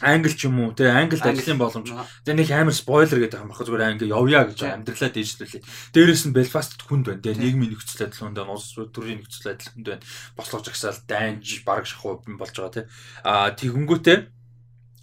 англи 0.04 0.36
ч 0.36 0.44
юм 0.44 0.60
уу 0.60 0.76
те 0.76 0.92
англид 0.92 1.24
ажлын 1.24 1.56
боломж 1.56 1.88
тэгээ 1.88 2.36
нэг 2.36 2.50
амар 2.52 2.76
спойлер 2.76 3.16
гэдэг 3.16 3.40
юм 3.40 3.48
баг 3.48 3.64
зүгээр 3.64 3.88
англи 3.88 4.12
явъя 4.12 4.44
гэж 4.44 4.60
амьдралаа 4.68 5.08
дээшлүүлээ. 5.08 5.64
Дээрээс 5.96 6.24
нь 6.28 6.36
Белфаст 6.36 6.76
хүнд 6.84 7.08
байна 7.08 7.24
те 7.24 7.32
нийгмийн 7.32 7.72
нөхцөл 7.72 8.04
байдал 8.04 8.28
хүнд 8.28 8.36
байна 8.36 8.52
улс 8.52 8.76
төрийн 8.76 9.24
нөхцөл 9.24 9.48
байдал 9.48 9.72
хүнд 9.72 9.86
байна. 9.88 10.04
Бослоо 10.36 10.60
жагсаал 10.60 11.00
дайнж 11.08 11.64
бараг 11.64 11.88
шахуу 11.88 12.20
болж 12.28 12.52
байгаа 12.52 12.76
те. 12.76 12.82
Аа 13.24 13.56
тэгэнгүүтээ 13.56 14.36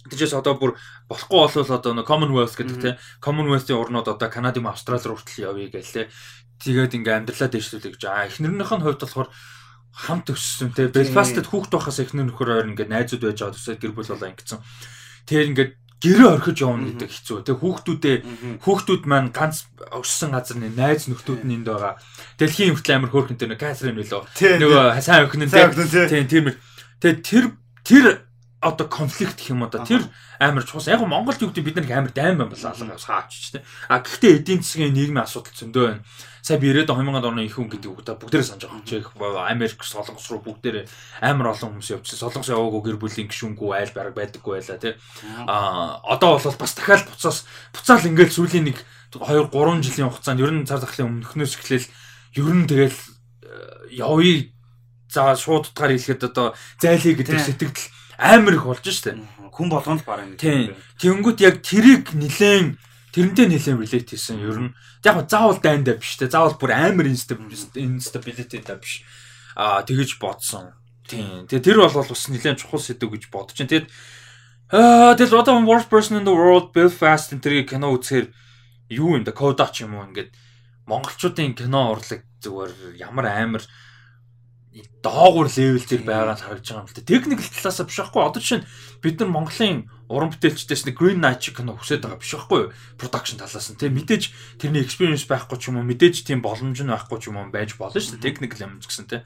Тэжээс 0.04 0.36
одоо 0.36 0.60
бүр 0.60 0.76
болохгүй 1.08 1.38
болвол 1.48 1.74
одоо 1.74 1.92
нэг 1.96 2.04
Commonwealth 2.04 2.54
гэдэг 2.60 2.78
те 2.78 2.90
Commonwealth-ийн 3.24 3.80
орнууд 3.80 4.12
одоо 4.12 4.28
Канада 4.28 4.60
юм 4.60 4.68
Австрали 4.68 5.00
руу 5.00 5.16
хүртэл 5.16 5.48
явъя 5.48 5.72
гэлээ. 5.72 6.12
Тэгээд 6.60 6.96
ингээ 7.00 7.24
амьдралаа 7.24 7.48
дээшлүүлээ 7.48 7.92
гэж. 7.96 8.02
Аа 8.04 8.28
эхнэрнийх 8.28 8.68
нь 8.68 8.84
хувьд 8.84 9.00
болохоор 9.00 9.32
хамт 9.94 10.34
өссөн 10.34 10.74
те 10.74 10.90
Белфастад 10.90 11.46
хүүхд 11.46 11.70
байхаас 11.70 12.02
эхнэр 12.02 12.26
нөхөр 12.28 12.50
ойр 12.50 12.68
ингээд 12.74 12.90
найзууд 12.90 13.22
байж 13.22 13.38
байгаа 13.38 13.54
төсөө 13.54 13.78
гэр 13.78 13.94
бүл 13.94 14.10
болоо 14.10 14.28
ингэсэн. 14.34 14.60
Тэгэхээр 15.30 15.50
ингээд 15.54 15.72
гэрээ 16.04 16.30
орхиж 16.36 16.58
явна 16.60 16.84
гэдэг 16.92 17.10
хэцүү. 17.14 17.38
Тэг 17.48 17.56
хүүхдүүдээ 17.64 18.16
хүүхдүүд 18.60 19.02
маань 19.08 19.30
ганц 19.32 19.64
өссөн 19.88 20.36
газар 20.36 20.58
нэг 20.60 20.76
найз 20.76 21.08
нөхдүүд 21.08 21.42
нь 21.48 21.54
энд 21.62 21.68
байгаа. 21.70 21.96
Дэлхийн 22.36 22.76
хүртэл 22.76 22.96
амар 23.00 23.10
хөөрхөн 23.14 23.38
тэр 23.40 23.50
нэг 23.54 23.60
Катрин 23.62 23.96
билүү. 23.96 24.22
Нөгөө 24.60 24.84
сайн 25.00 25.24
өхнөн 25.24 25.48
тийм 25.48 26.26
тийм 26.28 26.44
тэр 27.00 27.14
тэр 27.24 27.44
тэр 27.86 28.04
одоо 28.64 28.88
конфликт 28.88 29.36
гэх 29.36 29.52
юм 29.52 29.62
уу 29.62 29.70
да 29.70 29.84
тэр 29.84 30.08
амар 30.40 30.64
чухал. 30.64 30.88
Яг 30.88 31.04
Монголд 31.04 31.42
юу 31.44 31.52
гэдэг 31.52 31.64
бид 31.64 31.76
нар 31.76 32.00
амар 32.00 32.12
дайм 32.16 32.40
байна 32.40 32.50
болоо 32.50 32.72
алга 32.72 32.96
хаач 32.96 33.30
ч 33.30 33.52
тийм. 33.52 33.62
А 33.92 34.00
гэхдээ 34.00 34.40
эдийн 34.40 34.64
засгийн 34.64 34.96
нийгмийн 34.96 35.28
асуудал 35.28 35.52
зөндөө 35.52 35.84
байна 35.84 36.02
сая 36.44 36.58
би 36.58 36.68
90-ад 36.68 36.92
2000-ад 36.92 37.24
оны 37.24 37.48
их 37.48 37.56
хүн 37.56 37.72
гэдэг 37.72 37.88
үг 37.88 38.04
та 38.04 38.20
бүгдээрээ 38.20 38.44
санаж 38.44 38.68
байгаа. 38.68 38.84
Чех, 38.84 39.16
Америк, 39.16 39.80
Солонгос 39.80 40.28
руу 40.28 40.44
бүгдээрээ 40.44 40.84
амар 41.24 41.56
олон 41.56 41.80
хүмүүс 41.80 41.96
явчихсан. 41.96 42.20
Солонгос 42.20 42.52
яваагүй 42.52 42.82
гэр 42.84 43.00
бүлийн 43.00 43.32
гишүүнгүй 43.32 43.72
айл 43.72 43.96
бараг 43.96 44.12
байдаггүй 44.12 44.60
байла 44.60 44.76
тий. 44.76 44.92
Аа 45.48 46.04
одоо 46.04 46.36
бол 46.36 46.60
бас 46.60 46.76
дахиад 46.76 47.08
буцаас 47.08 47.48
буцаал 47.72 48.04
ингээл 48.04 48.36
сүүлийн 48.36 48.68
нэг 48.68 48.78
2 49.16 49.24
3 49.24 49.88
жилийн 49.88 50.12
хугацаанд 50.12 50.44
ер 50.44 50.52
нь 50.52 50.68
цар 50.68 50.84
тахлын 50.84 51.24
өмнөхнөөс 51.24 51.56
эхлээл 51.56 51.88
ер 52.36 52.48
нь 52.52 52.68
тэгэл 52.68 52.92
э, 52.92 54.04
явъя 54.04 54.52
за 55.08 55.32
шууд 55.40 55.72
утгаар 55.72 55.96
хэлэхэд 55.96 56.28
одоо 56.28 56.52
зайлий 56.76 57.16
гэдэг 57.16 57.40
сэтгэл 57.40 57.72
амар 58.18 58.54
их 58.54 58.64
болж 58.64 58.84
штэ. 58.84 59.18
Хүн 59.50 59.68
болгоно 59.70 60.00
л 60.00 60.06
бараг 60.06 60.28
нэг. 60.34 60.40
Тийм. 60.40 60.74
Тэнгүүт 60.98 61.38
яг 61.42 61.62
тэрийг 61.62 62.14
нилээн 62.14 62.78
тэрнтэй 63.14 63.46
нэлээд 63.46 63.78
relate 63.78 64.10
хийсэн. 64.14 64.42
Ер 64.42 64.58
нь 64.58 64.74
яг 65.06 65.16
заавал 65.30 65.58
дайндаа 65.62 65.98
биш 65.98 66.18
те. 66.18 66.26
Заавал 66.26 66.58
бүр 66.58 66.74
амар 66.74 67.06
instability 67.06 68.58
та 68.62 68.74
биш. 68.78 69.06
Аа 69.54 69.86
тэгэж 69.86 70.18
бодсон. 70.18 70.74
Тийм. 71.06 71.46
Тэгээ 71.46 71.62
тэр 71.62 71.78
бол 71.82 71.94
бас 71.94 72.26
нэлээд 72.28 72.62
чухал 72.62 72.82
сэдв 72.82 73.10
гэж 73.10 73.30
бодож 73.30 73.54
байна. 73.54 73.70
Тэгээд 73.70 73.86
аа 74.74 75.14
тэгэл 75.14 75.38
одоо 75.44 75.60
worst 75.62 75.86
person 75.92 76.18
in 76.18 76.26
the 76.26 76.34
world 76.34 76.72
Belfast 76.74 77.30
энэ 77.30 77.44
тэрийг 77.44 77.70
кино 77.70 77.92
үзэхээр 77.94 78.32
юу 78.90 79.20
юм 79.20 79.24
да 79.24 79.30
кодач 79.30 79.84
юм 79.84 79.94
уу 79.94 80.08
ингээд 80.08 80.32
монголчуудын 80.88 81.54
кино 81.54 81.92
урлаг 81.92 82.24
зүгээр 82.40 82.98
ямар 82.98 83.26
амар 83.28 83.62
доогуур 85.02 85.46
левел 85.46 85.86
дээр 85.86 86.02
байгаа 86.02 86.34
нь 86.34 86.42
харагдаж 86.42 86.66
байгаа 86.66 86.82
юм 86.82 86.90
л 86.90 86.96
да. 86.98 87.06
Техникл 87.06 87.46
талаас 87.46 87.78
биш 87.86 87.98
байхгүй. 88.02 88.22
Одоо 88.26 88.40
жишээ 88.42 88.58
нь 88.58 88.68
бид 88.98 89.16
нар 89.22 89.30
Монголын 89.30 89.86
уран 90.10 90.30
бүтээлчдээс 90.34 90.82
нэг 90.90 90.98
Green 90.98 91.22
Knight 91.22 91.46
кино 91.54 91.78
хүсэж 91.78 92.02
байгаа 92.02 92.18
биш 92.18 92.34
байхгүй 92.34 92.58
юу? 92.58 92.72
Production 92.98 93.38
талаас 93.38 93.70
нь 93.70 93.78
тийм 93.78 93.94
мэдээж 93.94 94.24
тэрний 94.58 94.82
experience 94.82 95.30
байхгүй 95.30 95.62
ч 95.62 95.70
юм 95.70 95.78
уу, 95.78 95.86
мэдээж 95.86 96.26
тийм 96.26 96.42
боломж 96.42 96.82
нь 96.82 96.90
байхгүй 96.90 97.18
ч 97.22 97.30
юм 97.30 97.38
уу 97.38 97.54
байж 97.54 97.78
болно 97.78 97.94
шүү 97.94 98.18
дээ. 98.18 98.26
Technical 98.26 98.58
юм 98.66 98.82
ч 98.82 98.90
гэсэн 98.90 99.06
тийм. 99.06 99.22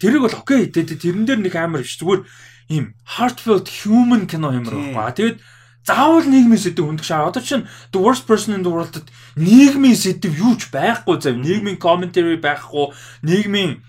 Тэрийг 0.00 0.22
бол 0.24 0.38
окей. 0.40 0.72
Тэгээд 0.72 1.02
тэрэн 1.02 1.24
дээр 1.28 1.40
нэг 1.44 1.54
амар 1.60 1.84
биш. 1.84 2.00
Зүгээр 2.00 2.24
ийм 2.72 2.96
heartfelt 3.04 3.68
human 3.84 4.24
кино 4.24 4.48
юм 4.48 4.64
байна. 4.64 5.12
Тэгээд 5.12 5.44
заавал 5.84 6.24
нийгмийн 6.24 6.58
сэдв 6.58 6.80
хүндэх 6.80 7.04
шаа. 7.04 7.28
Одоо 7.28 7.44
чинь 7.44 7.68
the 7.92 8.00
worst 8.00 8.24
person 8.24 8.56
in 8.56 8.64
the 8.64 8.72
world-д 8.72 9.04
нийгмийн 9.36 9.96
сэдв 9.96 10.32
юу 10.32 10.56
ч 10.56 10.72
байхгүй 10.72 11.20
зав. 11.20 11.36
Нийгмийн 11.36 11.76
commentary 11.76 12.40
байхгүй, 12.40 12.96
нийгмийн 13.20 13.84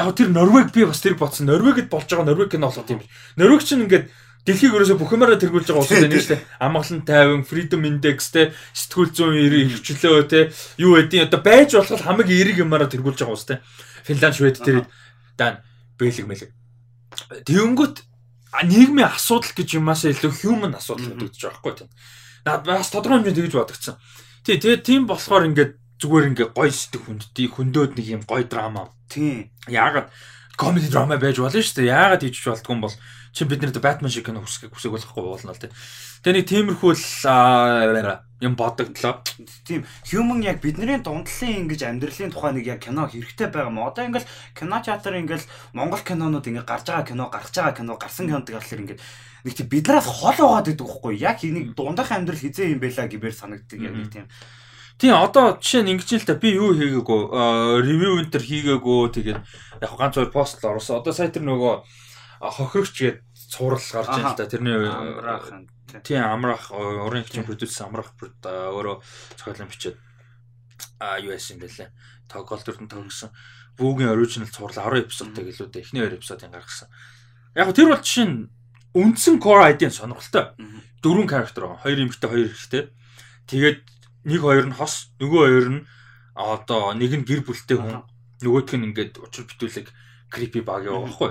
яг 0.00 0.16
тэр 0.16 0.32
Норвег 0.32 0.72
би 0.72 0.84
бас 0.84 1.00
тэр 1.04 1.14
бодсон. 1.20 1.52
Норвегид 1.52 1.92
болж 1.92 2.08
байгаа 2.08 2.24
Норвег 2.24 2.50
кино 2.50 2.72
болоод 2.72 2.90
юм. 2.90 3.00
Норвег 3.36 3.62
чинь 3.62 3.84
ингээд 3.84 4.08
дэлхийг 4.48 4.72
ерөөсө 4.72 4.96
бүхэмээрээ 4.96 5.40
тэргүүлж 5.44 5.68
байгаа 5.68 5.84
улс 5.84 5.92
байна 5.92 6.16
шүү 6.16 6.32
дээ. 6.32 6.44
Амгалан 6.64 7.00
тайван, 7.04 7.44
Freedom 7.44 7.82
Index 7.84 8.32
те, 8.32 8.52
сэтгүүл 8.72 9.12
зүйн 9.12 9.68
хөвчлөө 9.76 10.24
те, 10.32 10.40
юу 10.80 10.96
гэдгийг 10.96 11.28
одоо 11.28 11.40
байж 11.44 11.76
болох 11.76 12.00
хамаг 12.00 12.28
эрийг 12.32 12.64
юмараа 12.64 12.88
тэргүүлж 12.88 13.20
байгаа 13.20 13.36
улс 13.36 13.44
те. 13.44 13.60
Финланд, 14.08 14.36
Швед 14.36 14.56
тэр 14.64 14.88
дан 15.36 15.60
бэлэг 16.00 16.24
мэлэг. 16.24 16.50
Тэнгүүт 17.44 17.96
нийгмийн 18.64 19.12
асуудал 19.12 19.52
гэж 19.52 19.76
юмаас 19.76 20.08
илүү 20.08 20.32
human 20.40 20.72
асуудал 20.72 21.12
гэдэг 21.12 21.36
байгаа 21.36 21.60
байхгүй 21.60 21.74
тийм. 21.84 21.90
Наад 22.48 22.64
бас 22.64 22.88
тодорхой 22.88 23.20
хэмжээнд 23.20 23.38
тэгж 23.44 23.54
бодогдсон. 23.60 23.96
Тий, 24.40 24.56
тэгээд 24.56 24.82
тийм 24.88 25.04
болохоор 25.04 25.46
ингээд 25.52 25.76
зүгээр 26.00 26.28
ингээ 26.32 26.48
гой 26.56 26.72
сэтг 26.72 27.04
хүнддий 27.04 27.48
хөндөөд 27.52 27.92
нэг 28.00 28.06
юм 28.08 28.22
гой 28.24 28.48
драма. 28.48 28.88
Тийм. 29.12 29.52
Яагаад 29.68 30.08
комеди 30.56 30.88
драма 30.88 31.20
байж 31.20 31.36
болно 31.36 31.60
шүү 31.60 31.84
дээ. 31.84 31.92
Яагаад 31.92 32.24
хийж 32.24 32.40
болдгүй 32.40 32.72
юм 32.72 32.80
бол 32.88 32.96
чи 33.36 33.44
бид 33.44 33.60
нарт 33.60 33.78
Batman 33.84 34.08
шиг 34.08 34.24
кино 34.24 34.40
хүсэх 34.40 34.72
хүсэх 34.72 34.96
болохгүй 34.96 35.22
болно 35.22 35.52
л 35.52 35.60
тийм. 35.60 35.76
Тэгээ 36.24 36.36
нэг 36.40 36.46
тиймэрхүү 36.48 36.92
л 36.96 38.24
юм 38.40 38.56
бодогдлоо. 38.56 39.20
Тийм. 39.68 39.84
Human 40.08 40.40
яг 40.40 40.64
бидний 40.64 40.96
дундлын 40.98 41.68
ингэж 41.68 41.84
амьдралын 41.84 42.32
тухай 42.32 42.52
нэг 42.56 42.66
яг 42.66 42.80
кино 42.80 43.04
хэрэгтэй 43.04 43.52
байгаа 43.52 43.68
юм. 43.68 43.84
Одоо 43.84 44.08
ингээл 44.08 44.28
кино 44.56 44.80
театр 44.80 45.20
ингээл 45.20 45.44
Монгол 45.76 46.00
кинонууд 46.00 46.48
ингээ 46.48 46.64
гарч 46.64 46.88
байгаа 46.88 47.04
кино, 47.04 47.28
гарч 47.28 47.52
байгаа 47.52 47.76
кино, 47.76 48.00
гарсан 48.00 48.26
кинод 48.32 48.48
гэхэлэр 48.48 48.82
ингээ 48.88 48.98
нэг 49.44 49.54
тийм 49.54 49.68
биднээс 49.68 50.08
хол 50.08 50.36
байгаа 50.40 50.64
гэдэг 50.64 50.88
үхгүй. 50.88 51.20
Яг 51.20 51.44
нэг 51.44 51.76
дундах 51.76 52.08
амьдрал 52.08 52.40
хизээ 52.40 52.72
юм 52.72 52.80
байла 52.80 53.04
гэвэр 53.04 53.36
санагддаг 53.36 53.80
яг 53.84 53.94
нэг 53.94 54.08
тийм 54.08 54.26
Тийм 55.00 55.16
одоо 55.16 55.56
жишээ 55.56 55.82
нь 55.88 55.96
ингэж 55.96 56.10
л 56.20 56.28
та 56.28 56.36
би 56.36 56.52
юу 56.60 56.76
хийгээгүй 56.76 57.20
ревю 57.80 58.20
энтер 58.20 58.44
хийгээгүй 58.44 59.00
тэгээд 59.16 59.40
яг 59.80 59.92
ганц 59.96 60.20
хоёр 60.20 60.28
пост 60.28 60.60
л 60.60 60.76
оруулсан. 60.76 61.00
Одоо 61.00 61.16
сая 61.16 61.32
тэр 61.32 61.48
нөгөө 61.48 61.74
хохирогч 62.44 62.96
гээд 63.00 63.18
цуврал 63.48 63.80
гарч 63.80 64.08
байна 64.12 64.28
л 64.28 64.36
да. 64.36 64.44
Тэрний 64.44 64.76
тийм 66.04 66.20
амрах 66.20 66.68
уран 66.70 67.24
хичээн 67.24 67.48
продюсер 67.48 67.88
амрах 67.88 68.12
өөрөө 68.12 69.00
цохиолын 69.40 69.72
бичээд 69.72 69.96
а 71.00 71.16
юу 71.16 71.32
яасан 71.32 71.56
бэлээ. 71.56 71.88
Тоглолт 72.28 72.68
төрн 72.68 72.88
тогсон. 72.88 73.32
Бүүгийн 73.80 74.12
оригинал 74.12 74.52
цуврал 74.52 74.76
10 74.92 75.08
эпизодтай 75.08 75.44
гэлүүдээ 75.48 75.80
эхний 75.80 76.04
2 76.04 76.20
эпизодыг 76.20 76.52
гаргасан. 76.52 76.88
Яг 77.56 77.72
тэр 77.72 77.88
бол 77.88 78.04
жишээ 78.04 78.28
нь 78.28 78.52
үндсэн 78.92 79.40
core 79.40 79.64
idea 79.72 79.88
сонирхолтой. 79.88 80.52
Дөрвөн 81.00 81.28
character 81.28 81.64
байгаа. 81.64 81.82
Хоёр 81.82 81.98
эмэгтэй, 82.04 82.28
хоёр 82.28 82.46
эрэгтэй. 82.52 82.84
Тэгээд 83.48 83.80
нэг 84.24 84.40
хоёр 84.40 84.66
нь 84.68 84.76
хос, 84.76 85.12
нөгөө 85.20 85.40
хоёр 85.44 85.68
нь 85.70 85.80
одоо 86.36 86.92
нэг 86.96 87.12
нь 87.16 87.26
гэр 87.26 87.44
бүлтэй 87.44 87.76
хүн, 87.76 88.04
нөгөөх 88.40 88.74
нь 88.76 88.86
ингээд 88.92 89.20
учир 89.20 89.44
битүүлэг 89.48 89.86
creepy 90.30 90.60
баг 90.64 90.84
яваа 90.84 91.08
байхгүй. 91.08 91.30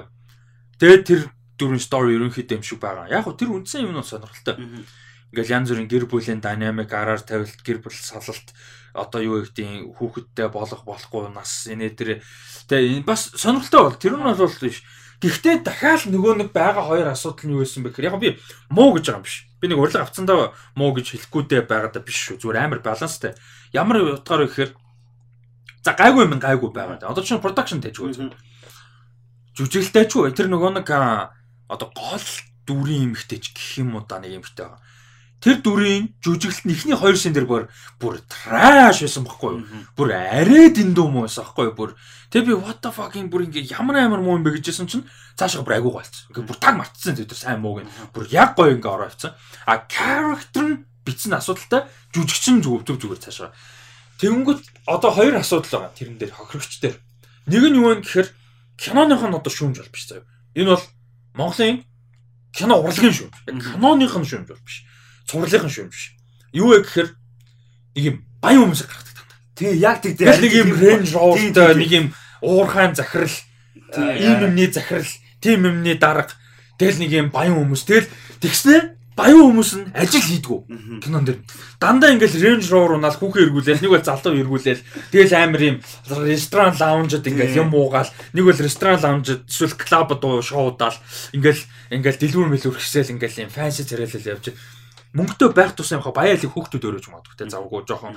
Тэгээд 0.80 1.04
тэр 1.06 1.21
дөрвөн 1.60 1.82
story 1.82 2.15
ерөнхийдөө 2.15 2.58
юм 2.60 2.63
шиг 2.63 2.80
байгаа. 2.80 3.12
Яг 3.12 3.28
гоо 3.28 3.36
тэр 3.36 3.52
үндсэн 3.52 3.84
юм 3.84 3.97
нь 3.97 4.04
сонирхолтой. 4.04 4.56
ингээл 5.30 5.54
янз 5.62 5.69
бүрийн 5.69 5.89
гэр 5.89 6.06
бүлийн 6.10 6.41
динамик 6.41 6.89
араар 6.89 7.21
тавилт 7.21 7.62
гэр 7.62 7.86
бүл 7.86 7.93
салалт 7.93 8.49
одоо 8.97 9.21
юу 9.21 9.45
гэдгийг 9.45 9.93
хүүхэдтэй 9.93 10.49
болох 10.49 10.82
болохгүй 10.89 11.30
нас 11.30 11.69
инээ 11.69 11.93
тэр 11.93 12.10
тэгээ 12.65 13.06
бас 13.06 13.30
сонирхолтой 13.38 13.82
бол. 13.86 14.02
Тэр 14.02 14.17
нь 14.17 14.25
бол 14.25 14.58
биш 14.58 14.82
Гэхдээ 15.19 15.67
дахиад 15.67 16.08
нөгөө 16.08 16.34
нэг 16.39 16.49
байгаа 16.55 16.88
хоёр 16.88 17.12
асуудал 17.12 17.43
нь 17.43 17.53
юу 17.55 17.63
байсан 17.67 17.84
бэ 17.84 17.91
гэхээр 17.91 18.08
яг 18.08 18.19
би 18.23 18.39
муу 18.71 18.95
гэж 18.95 19.05
байгаа 19.12 19.19
юм 19.19 19.27
биш. 19.27 19.36
Би 19.60 19.67
нэг 19.67 19.79
урилга 19.79 20.08
авцсандаа 20.08 20.55
муу 20.79 20.95
гэж 20.95 21.05
хэлэхгүй 21.12 21.43
дээ 21.43 21.63
байгаа 21.67 21.91
да 21.91 21.99
биш 21.99 22.19
шүү. 22.23 22.39
Зүгээр 22.39 22.63
амар 22.63 22.79
баланстай. 22.79 23.36
Ямар 23.75 24.15
утгаар 24.15 24.47
вэ 24.47 24.51
гэхээр 24.51 24.71
за 25.84 25.91
гайгүй 25.91 26.23
юм 26.23 26.39
гайгүй 26.39 26.71
байгаа. 26.71 27.03
Одоо 27.03 27.19
чинь 27.19 27.43
production 27.43 27.84
tajгүй. 27.84 28.15
Жүжиглэлтэй 29.60 30.05
ч 30.08 30.13
үү 30.15 30.32
тэр 30.32 30.47
нөгөө 30.47 30.79
нэг 30.79 30.88
одоо 30.88 31.88
гол 31.91 32.27
дүрийн 32.63 33.12
эмхтэйч 33.12 33.51
гэх 33.51 33.84
юм 33.84 33.99
уу 33.99 34.08
да 34.08 34.23
нэг 34.23 34.39
эмхтэй 34.39 34.71
байгаа 34.71 34.79
тэр 35.39 35.63
дүрийн 35.63 36.12
жүжиглэлт 36.19 36.67
нь 36.67 36.75
ихний 36.75 36.97
хоёр 36.99 37.15
шин 37.15 37.32
дээр 37.32 37.47
бүр 37.47 37.63
бүр 37.95 38.19
траш 38.28 38.99
байсан 38.99 39.23
байхгүй 39.23 39.49
юу? 39.56 39.63
Бүр 39.95 40.12
арай 40.12 40.67
дэндүү 40.75 41.08
муу 41.08 41.23
байсан 41.23 41.47
байхгүй 41.47 41.71
юу? 41.71 41.75
Бүр 41.80 41.89
тэг 42.28 42.43
би 42.43 42.54
what 42.60 42.84
the 42.84 42.91
fucking 42.91 43.32
бүр 43.32 43.47
ингээ 43.47 43.71
ямар 43.71 44.04
амар 44.04 44.19
муу 44.19 44.36
юм 44.36 44.43
бэ 44.43 44.60
гэжсэн 44.60 44.91
чинь 44.91 45.08
цаашаа 45.39 45.63
бүр 45.63 45.80
айгуу 45.80 45.95
болцсон. 45.95 46.28
Ингээ 46.36 46.43
бүр 46.43 46.60
таг 46.60 46.75
мартсан 46.75 47.15
тэр 47.15 47.39
сайн 47.39 47.63
мууг 47.63 47.88
нь. 47.88 47.91
Бүр 48.12 48.28
яг 48.28 48.60
гоё 48.60 48.75
ингээ 48.75 48.91
ороо 48.91 49.08
авцсан. 49.08 49.32
А 49.63 49.80
character 49.88 50.63
нь 50.67 50.84
бичсэн 51.08 51.39
асуудалтай 51.39 51.88
жүжигчин 52.12 52.60
зүг 52.60 52.84
зүг 52.84 52.99
зүгээр 52.99 53.23
цаашаа. 53.23 53.56
Тэнгүүт 54.19 54.91
одоо 54.91 55.12
хоёр 55.15 55.39
асуудал 55.39 55.88
байгаа 55.88 55.95
тэрэн 55.95 56.19
дээр 56.19 56.36
хохирогч 56.36 56.84
дээр. 56.84 56.99
Нэг 57.47 57.63
нь 57.63 57.80
юу 57.80 57.95
вэ 57.95 58.04
гэхээр 58.04 58.28
киноных 58.75 59.23
нь 59.23 59.38
одоо 59.39 59.47
шүүмж 59.47 59.80
бол 59.80 59.95
биш 59.95 60.12
заяа. 60.12 60.28
Энэ 60.60 60.75
бол 60.75 60.86
Монголын 61.39 61.88
кино 62.52 62.84
урлагийн 62.84 63.15
шүүмж. 63.15 63.36
Киноных 63.47 64.12
нь 64.19 64.28
шүүмж 64.28 64.52
бол 64.52 64.60
биш 64.67 64.88
цувралынхан 65.29 65.69
шүү 65.69 65.83
юм 65.85 65.91
биш. 65.93 66.17
Юу 66.51 66.73
вэ 66.73 66.81
гэхээр 66.81 67.09
нэг 67.95 68.03
юм 68.09 68.17
баян 68.41 68.65
хүмүүс 68.65 68.81
гаргадаг 68.89 69.13
тань. 69.13 69.33
Тий, 69.53 69.71
яг 69.77 69.97
тэг 70.01 70.17
тэг. 70.17 70.33
Нэг 70.41 70.53
юм 70.57 70.69
range 70.73 71.11
roverтэй 71.13 71.75
нэг 71.77 71.91
юм 71.93 72.05
уурхайн 72.41 72.97
захирал 72.97 73.37
ийм 73.93 74.49
юмний 74.49 74.71
захирал, 74.73 75.13
тийм 75.41 75.65
юмний 75.69 75.93
дарга 75.93 76.33
тэгэл 76.81 77.01
нэг 77.05 77.11
юм 77.13 77.27
баян 77.29 77.57
хүмүүс. 77.61 77.85
Тэгэл 77.85 78.09
тэгснэ 78.41 78.99
баян 79.19 79.51
хүмүүс 79.51 79.71
нь 79.75 79.91
ажил 79.91 80.23
хийдгүү 80.23 80.59
кинон 81.03 81.27
дэр 81.27 81.37
дандаа 81.75 82.15
ингээл 82.15 82.39
Range 82.39 82.67
Rover 82.71 82.95
унаал 82.95 83.19
хүүхэн 83.19 83.51
эргүүлээл 83.51 83.83
нэг 83.83 83.91
бол 83.91 84.07
залуу 84.07 84.39
эргүүлээл 84.39 84.83
тэгэл 85.11 85.35
амар 85.35 85.61
юм 85.67 85.77
ресторан 86.07 86.73
лаунжд 86.79 87.27
ингээл 87.27 87.59
юм 87.59 87.75
уугаал 87.75 88.07
нэг 88.31 88.43
бол 88.47 88.63
ресторан 88.63 88.99
лаунжд 89.03 89.43
эсвэл 89.51 89.75
клуб 89.75 90.09
дуу 90.23 90.39
шоудаал 90.39 90.95
ингээл 91.35 91.63
ингээл 91.99 92.21
дэлгүүр 92.23 92.47
мэлүүр 92.47 92.79
хэсэл 92.79 93.11
ингээл 93.19 93.43
юм 93.43 93.51
фэнси 93.51 93.83
царайлал 93.83 94.31
явж 94.39 94.55
мөнгөтэй 95.13 95.50
байх 95.58 95.74
тусам 95.74 96.00
яхаа 96.00 96.13
баяалыг 96.13 96.54
хүүхдүүд 96.54 96.86
өрөөж 96.86 97.06
магадгүй 97.10 97.36
те 97.38 97.50
завгүй 97.50 97.82
жоохон 97.89 98.13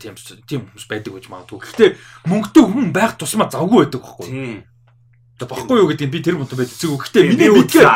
тийм 0.00 0.14
тийм 0.48 0.60
хүмүүс 0.72 0.86
байдаг 0.88 1.12
гэж 1.20 1.26
магадгүй. 1.28 1.58
Гэхдээ 1.60 1.90
мөнгөтэй 2.32 2.64
хүн 2.64 2.88
байх 2.96 3.20
тусмаа 3.20 3.52
завгүй 3.52 3.84
байдаг 3.84 4.00
байхгүй. 4.00 4.64
Тэг 5.40 5.48
баггүй 5.48 5.76
юу 5.80 5.88
гэдэг 5.88 6.08
нь 6.08 6.12
би 6.12 6.20
тэр 6.20 6.36
мөтө 6.36 6.56
байд 6.56 6.68
эцэг 6.68 6.92
өгөхтэй 6.92 7.32
миний 7.32 7.48
мэдгээр 7.48 7.88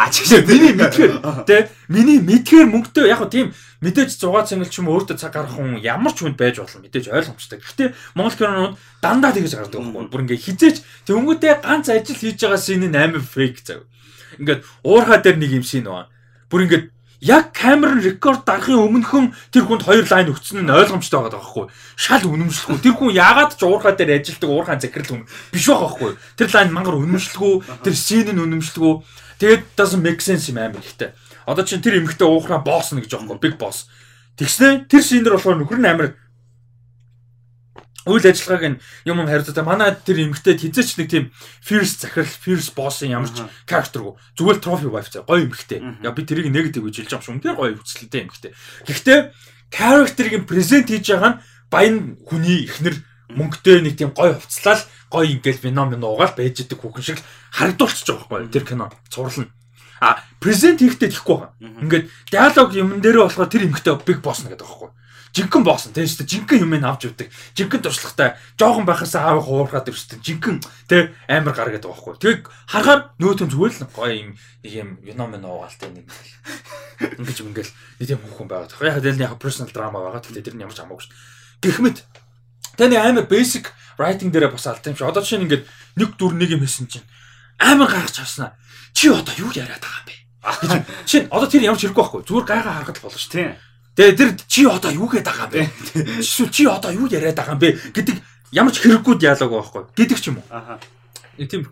миний 0.48 0.72
мэдгээр 0.80 1.12
те 1.44 1.68
миний 1.92 2.16
мэдгээр 2.24 2.68
мөнгөтэй 2.72 3.12
яг 3.12 3.20
тийм 3.28 3.52
мэдээж 3.84 4.16
6 4.16 4.48
цэнгэл 4.48 4.72
ч 4.72 4.80
юм 4.80 4.88
өөртөө 4.88 5.20
цаг 5.20 5.36
гарах 5.36 5.52
хүн 5.52 5.76
ямар 5.84 6.16
ч 6.16 6.24
хүнд 6.24 6.40
байж 6.40 6.56
болно 6.56 6.80
мэдээж 6.80 7.12
ойлгомжтой. 7.12 7.60
Гэхдээ 7.60 7.88
Монгол 8.16 8.40
кинонууд 8.40 8.74
дандаа 9.04 9.36
тэгэж 9.36 9.52
гардаг 9.60 9.76
байхгүй. 9.76 10.08
Бүр 10.08 10.24
ингээ 10.24 10.40
хизээч 10.40 10.76
тэнгүүтээ 11.04 11.54
ганц 11.60 11.92
ажил 11.92 12.16
хийж 12.16 12.40
байгаа 12.40 12.80
нь 12.80 12.96
амар 12.96 13.20
фейк 13.20 13.60
зав. 13.60 13.84
Ингээд 14.40 14.64
уурхаа 14.80 15.20
дээр 15.20 15.36
нэг 15.36 15.52
юм 15.52 15.64
шин 15.68 15.84
байна. 15.84 16.08
Бүр 16.48 16.64
ингээд 16.64 16.93
яг 17.24 17.56
нь 17.96 18.04
рекорд 18.04 18.44
дарахын 18.44 18.84
өмнөхөн 18.84 19.32
тэр 19.48 19.64
хүнд 19.64 19.88
хоёр 19.88 20.04
лайн 20.04 20.28
өгсөн 20.28 20.60
нь 20.60 20.70
ойлгомжтой 20.70 21.24
байгаа 21.24 21.40
байхгүй. 21.40 21.66
Шал 21.96 22.28
үнэмшлэхгүй 22.28 22.78
тэр 22.84 22.94
хүн 23.00 23.16
яагаад 23.16 23.56
ч 23.56 23.64
уурхаа 23.64 23.96
дээр 23.96 24.20
ажилдаг 24.20 24.50
уурхаан 24.52 24.80
захирал 24.84 25.08
хүн 25.08 25.24
биш 25.48 25.64
байгаа 25.64 25.88
байхгүй. 25.88 26.12
Тэр 26.36 26.48
лайн 26.52 26.70
мангар 26.76 27.00
үнэмшлэхгүй 27.00 27.54
тэр 27.80 27.94
син 27.96 28.28
нь 28.28 28.44
үнэмшлэхгүй 28.44 28.94
тэгээд 29.40 29.62
doesn't 29.72 30.04
make 30.04 30.20
sense 30.20 30.52
юм 30.52 30.60
амар 30.60 30.84
ихтэй 30.84 31.16
одоо 31.46 31.64
чинь 31.64 31.84
тэр 31.84 32.00
эмэгтэй 32.00 32.28
уурхаа 32.28 32.60
босс 32.64 32.92
нэг 32.92 33.08
байхгүй 33.08 33.38
big 33.40 33.56
boss. 33.60 33.88
Тэгснэ 34.36 34.88
тэр 34.88 35.02
син 35.04 35.22
дээр 35.22 35.36
болохоор 35.36 35.60
нөхөр 35.60 35.80
нь 35.80 35.88
амар 35.88 36.16
үйл 38.04 38.24
ажиллагааг 38.24 38.64
нь 38.76 38.80
юм 39.08 39.20
юм 39.24 39.28
харьцаа 39.28 39.64
манай 39.64 39.96
тэр 39.96 40.28
эмгтээд 40.28 40.60
хизээч 40.60 40.90
нэг 41.00 41.08
тийм 41.08 41.24
fierce 41.64 42.04
захирал 42.04 42.28
fierce 42.28 42.70
боссын 42.76 43.12
ямар 43.16 43.32
ч 43.32 43.40
characterгүй 43.64 44.14
зүгээр 44.36 44.58
trophy 44.60 44.88
wife 44.92 45.08
заа 45.08 45.24
гоё 45.24 45.48
эмгтээ 45.48 46.04
яа 46.04 46.12
би 46.12 46.22
тэрийг 46.28 46.52
негатив 46.52 46.84
гэж 46.84 47.08
хэлж 47.08 47.12
байгаа 47.16 47.30
юм 47.32 47.38
үнээр 47.40 47.56
гоё 47.56 47.72
хүчлэлтэй 47.80 48.20
эмгтээ 48.28 48.52
гэхдээ 48.84 49.18
character-ыг 49.72 50.44
презент 50.44 50.88
хийж 50.92 51.06
байгаа 51.10 51.32
нь 51.32 51.40
баян 51.72 51.96
хүний 52.28 52.68
ихнэр 52.68 52.96
мөнгөтэй 53.32 53.80
нэг 53.80 53.96
тийм 53.96 54.12
гоё 54.12 54.36
хувцлал 54.36 54.82
гоё 55.08 55.26
ингээл 55.32 55.64
феномен 55.64 56.04
уугаал 56.04 56.36
байж 56.36 56.60
идэг 56.60 56.78
хүүхэн 56.78 57.04
шиг 57.04 57.18
харагдуулчих 57.56 58.04
жоох 58.04 58.28
байхгүй 58.28 58.52
тэр 58.52 58.64
кино 58.68 58.92
цуврал 59.08 59.48
нь. 59.48 59.52
А 60.04 60.20
презент 60.38 60.84
хийхдээ 60.84 61.08
тэхгүй 61.08 61.36
байгаа. 61.40 61.52
Ингээд 61.58 62.04
диалог 62.28 62.70
юм 62.76 63.00
дээрээ 63.00 63.24
болохоор 63.24 63.48
тэр 63.48 63.66
эмгтээ 63.66 63.94
big 64.04 64.20
boss 64.20 64.44
нэгэдэг 64.44 64.68
байхгүй 64.68 64.90
жинхэнэ 65.34 65.66
боосон 65.66 65.90
тийм 65.90 66.06
шүү 66.06 66.22
дээ. 66.22 66.30
Жинхэнэ 66.30 66.62
юм 66.62 66.74
авч 66.86 67.10
өгдөг. 67.10 67.28
Жинхэнэ 67.58 67.82
туршлагатай. 67.82 68.38
Жохон 68.54 68.86
байхаас 68.86 69.14
аав 69.18 69.42
хуурхаад 69.42 69.90
ирсэн. 69.90 70.22
Жинхэнэ 70.22 70.62
тийм 70.86 71.10
амар 71.26 71.54
гаргаад 71.58 71.82
байгаа 71.82 71.90
байхгүй. 71.90 72.14
Тэг 72.22 72.46
харахаар 72.70 73.00
нөөтөн 73.18 73.50
зүгээр 73.50 73.74
л 73.74 73.90
гоё 73.90 74.14
юм 74.14 74.30
нэг 74.62 74.72
юм 74.78 74.88
феномен 75.02 75.42
уугаалтай 75.42 75.90
нэг 75.90 76.06
ингэж 77.18 77.38
ингээл 77.42 77.72
нэг 77.98 78.06
тийм 78.06 78.22
хүн 78.22 78.46
байгаа. 78.46 78.78
Яг 78.78 79.02
л 79.02 79.24
яг 79.26 79.34
personal 79.42 79.74
drama 79.74 79.98
байгаа. 79.98 80.22
Тэгэхээр 80.22 80.46
тэр 80.46 80.54
нь 80.54 80.62
ямар 80.62 80.74
ч 80.74 80.78
хамаагүй 80.78 81.02
шүү. 81.02 81.14
Гэхмэд 81.66 81.98
таны 82.78 82.94
амар 82.94 83.26
basic 83.26 83.74
writing 83.98 84.30
дээрээ 84.30 84.54
бас 84.54 84.70
алт 84.70 84.86
юм 84.86 84.94
шиг. 84.94 85.10
Одоо 85.10 85.26
жишээ 85.26 85.42
нь 85.42 85.46
ингээд 85.50 85.66
нэг 85.98 86.10
дүр 86.14 86.38
нэг 86.38 86.54
юм 86.54 86.62
хийсэн 86.62 86.86
чинь 86.86 87.06
амар 87.58 87.90
гайхаж 87.90 88.22
авснаа. 88.22 88.54
Чи 88.94 89.10
одоо 89.10 89.34
юу 89.34 89.50
яриад 89.50 89.82
байгаа 89.82 89.98
юм 89.98 90.06
бэ? 90.06 90.14
Нь 91.18 91.26
одоо 91.26 91.50
тэр 91.50 91.66
ямар 91.66 91.78
ч 91.78 91.90
хэрэггүй 91.90 91.98
байхгүй. 91.98 92.22
Зүгээр 92.22 92.46
гайхаа 92.46 92.74
харахад 92.78 93.02
болно 93.02 93.18
шүү. 93.18 93.34
Тийм 93.34 93.58
Тэгээ 93.94 94.18
тэр 94.18 94.30
чи 94.50 94.66
одоо 94.66 94.90
юу 94.90 95.06
гээд 95.06 95.22
байгаа 95.22 95.46
юм 95.54 95.54
бэ? 95.54 95.62
Эсвэл 96.18 96.50
чи 96.50 96.66
одоо 96.66 96.90
юу 96.90 97.06
яриад 97.06 97.38
байгаа 97.38 97.54
юм 97.54 97.62
бэ 97.62 97.78
гэдэг 97.94 98.16
ямар 98.50 98.74
ч 98.74 98.82
хэрэггүй 98.82 99.14
диалог 99.22 99.50
байхгүй 99.54 99.82
гэдэг 99.94 100.18
ч 100.18 100.34
юм 100.34 100.42
уу. 100.42 100.46
Аха. 100.50 100.82
Тийм. 101.38 101.70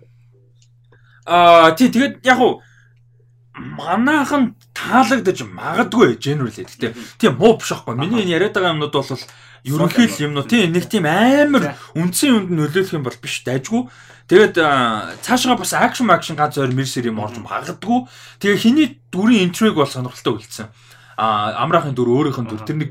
Аа 1.27 1.75
тий 1.75 1.91
тэгээд 1.91 2.23
яг 2.23 2.39
уу 2.39 2.63
манаахан 3.59 4.55
таалагдаж 4.71 5.43
магадгүй 5.51 6.15
generally. 6.23 6.63
Гэтэ 6.63 6.95
тийм 7.19 7.43
муу 7.43 7.59
биш 7.59 7.75
аахгүй. 7.75 7.99
Миний 7.99 8.23
энэ 8.23 8.39
яриад 8.39 8.55
байгаа 8.55 8.71
юмнууд 8.71 8.95
бол 8.95 9.11
ерөнхий 9.67 10.07
л 10.07 10.23
юмнууд 10.31 10.47
тийм 10.47 10.71
нэг 10.71 10.87
тийм 10.87 11.11
амар 11.11 11.75
үндсэн 11.99 12.47
юмд 12.47 12.51
нөлөөлөх 12.55 12.95
юм 12.95 13.03
бол 13.03 13.19
биш 13.19 13.43
дайггүй. 13.43 13.91
Тэгээд 14.31 14.55
цаашгаа 15.27 15.59
бас 15.59 15.75
акшн 15.75 16.07
акшн 16.07 16.39
ганц 16.39 16.55
зөөр 16.55 16.71
мэрсэр 16.71 17.11
юм 17.11 17.19
орж 17.19 17.43
магадгүй. 17.43 18.07
Тэгээ 18.39 18.63
хиний 18.63 18.89
дүрийн 19.11 19.51
интриг 19.51 19.75
бол 19.75 19.91
сонирхолтой 19.91 20.39
үлдсэн 20.39 20.71
амраахын 21.23 21.95
дүр 21.95 22.11
өөрийнх 22.11 22.41
нь 22.43 22.51
дүр 22.51 22.63
тэр 22.67 22.79
нэг 22.83 22.91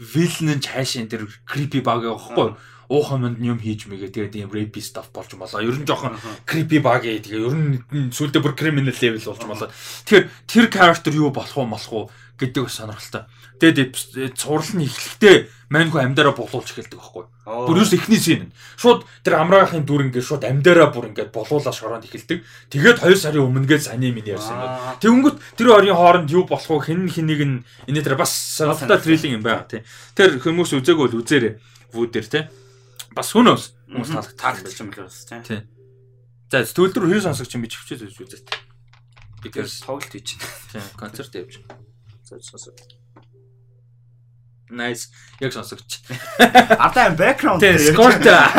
вилн 0.00 0.58
нь 0.58 0.64
цаашаа 0.64 1.06
тэр 1.06 1.30
creepy 1.46 1.84
баг 1.84 2.02
явахгүй 2.02 2.58
уухан 2.90 3.22
манд 3.22 3.38
юм 3.38 3.62
хийж 3.62 3.86
мэгээ 3.86 4.10
тэгээд 4.10 4.34
ийм 4.34 4.50
rape 4.50 4.82
stuff 4.82 5.14
болж 5.14 5.30
молоо. 5.38 5.62
Ер 5.62 5.78
нь 5.78 5.86
жоохон 5.86 6.18
creepy 6.42 6.82
баг 6.82 7.06
ээ. 7.06 7.22
Тэгээ 7.22 7.46
ер 7.46 7.54
нь 7.54 8.10
сүулдэ 8.10 8.42
бүр 8.42 8.58
criminal 8.58 8.90
level 8.90 9.22
болж 9.30 9.42
молоо. 9.46 9.70
Тэгэхээр 9.70 10.26
тэр 10.50 10.66
character 10.74 11.14
юу 11.14 11.30
болох 11.30 11.54
уу 11.54 11.70
молох 11.70 11.92
уу 11.94 12.04
гэдэг 12.34 12.66
сонирхолтой. 12.66 13.30
Тэгээд 13.62 14.34
цуврал 14.34 14.74
нь 14.74 14.90
эхлэхдээ 14.90 15.36
маньху 15.70 16.02
амьдараа 16.02 16.34
болуулж 16.34 16.74
эхэлдэг 16.74 16.98
байхгүй. 16.98 17.24
Бүр 17.46 17.78
юус 17.78 17.94
эхний 17.94 18.18
син. 18.18 18.50
Шууд 18.74 19.06
тэр 19.22 19.38
амраахын 19.38 19.86
дүр 19.86 20.10
ингээд 20.10 20.26
шууд 20.26 20.42
амьдараа 20.42 20.90
бүр 20.90 21.14
ингээд 21.14 21.30
болуулаа 21.30 21.70
шороонд 21.70 22.10
эхэлдэг. 22.10 22.42
Тэгээд 22.74 22.98
2 23.06 23.14
сарын 23.14 23.46
өмнөгээд 23.46 23.86
саний 23.86 24.10
минь 24.10 24.26
ярьсан 24.26 24.58
юм. 24.58 24.74
Тэнгүүт 24.98 25.36
тэр 25.54 25.70
хоёрын 25.70 25.94
хооронд 25.94 26.28
юу 26.34 26.42
болох 26.42 26.66
вэ? 26.66 26.90
Хэн 26.90 27.06
хэнийг 27.06 27.42
нь 27.46 27.56
энэ 27.86 28.02
тэр 28.02 28.18
бас 28.18 28.34
сонирхолтой 28.34 28.98
триллинг 28.98 29.34
юм 29.38 29.44
байна 29.46 29.62
тий. 29.70 29.86
Тэр 30.18 30.42
хүмүүс 30.42 30.74
үзээгүй 30.74 31.06
бол 31.06 31.20
үзээрэй. 31.22 31.62
Вүүдэр 31.94 32.26
тий. 32.26 32.44
Бас 33.14 33.30
хүнөөс 33.30 33.64
хүмүүс 33.94 34.10
таалаг 34.10 34.34
таалагдчих 34.34 34.82
юм 34.82 34.90
л 34.90 35.06
бас 35.06 35.22
тий. 35.30 35.62
За 36.50 36.66
төлөвлөр 36.66 37.14
хэр 37.14 37.30
сонсогч 37.30 37.54
юм 37.54 37.62
би 37.62 37.70
чивчээд 37.70 38.10
үзэж 38.10 38.18
үзээ. 38.26 38.42
Because 39.38 39.86
тоглолт 39.86 40.10
байна. 40.10 40.26
Тий. 40.74 40.82
Концерт 40.98 41.34
явж. 41.38 41.62
За 42.26 42.42
сонсоо. 42.42 42.74
Nice. 44.70 45.10
Яг 45.40 45.52
сонсогч. 45.52 46.00
Ардаа 46.84 47.10
background 47.16 47.60
тийм 47.60 47.78
score 47.78 48.14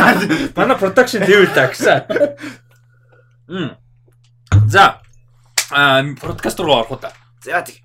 манай 0.57 0.77
production 0.77 1.23
level 1.23 1.47
та 1.55 1.67
гэсэн. 1.71 2.03
Мм. 3.47 3.77
За. 4.67 5.01
Аа 5.71 6.03
подкаст 6.19 6.59
руу 6.59 6.75
орох 6.75 6.91
уу 6.91 6.99
та. 6.99 7.13
За 7.43 7.63
тийм. 7.63 7.79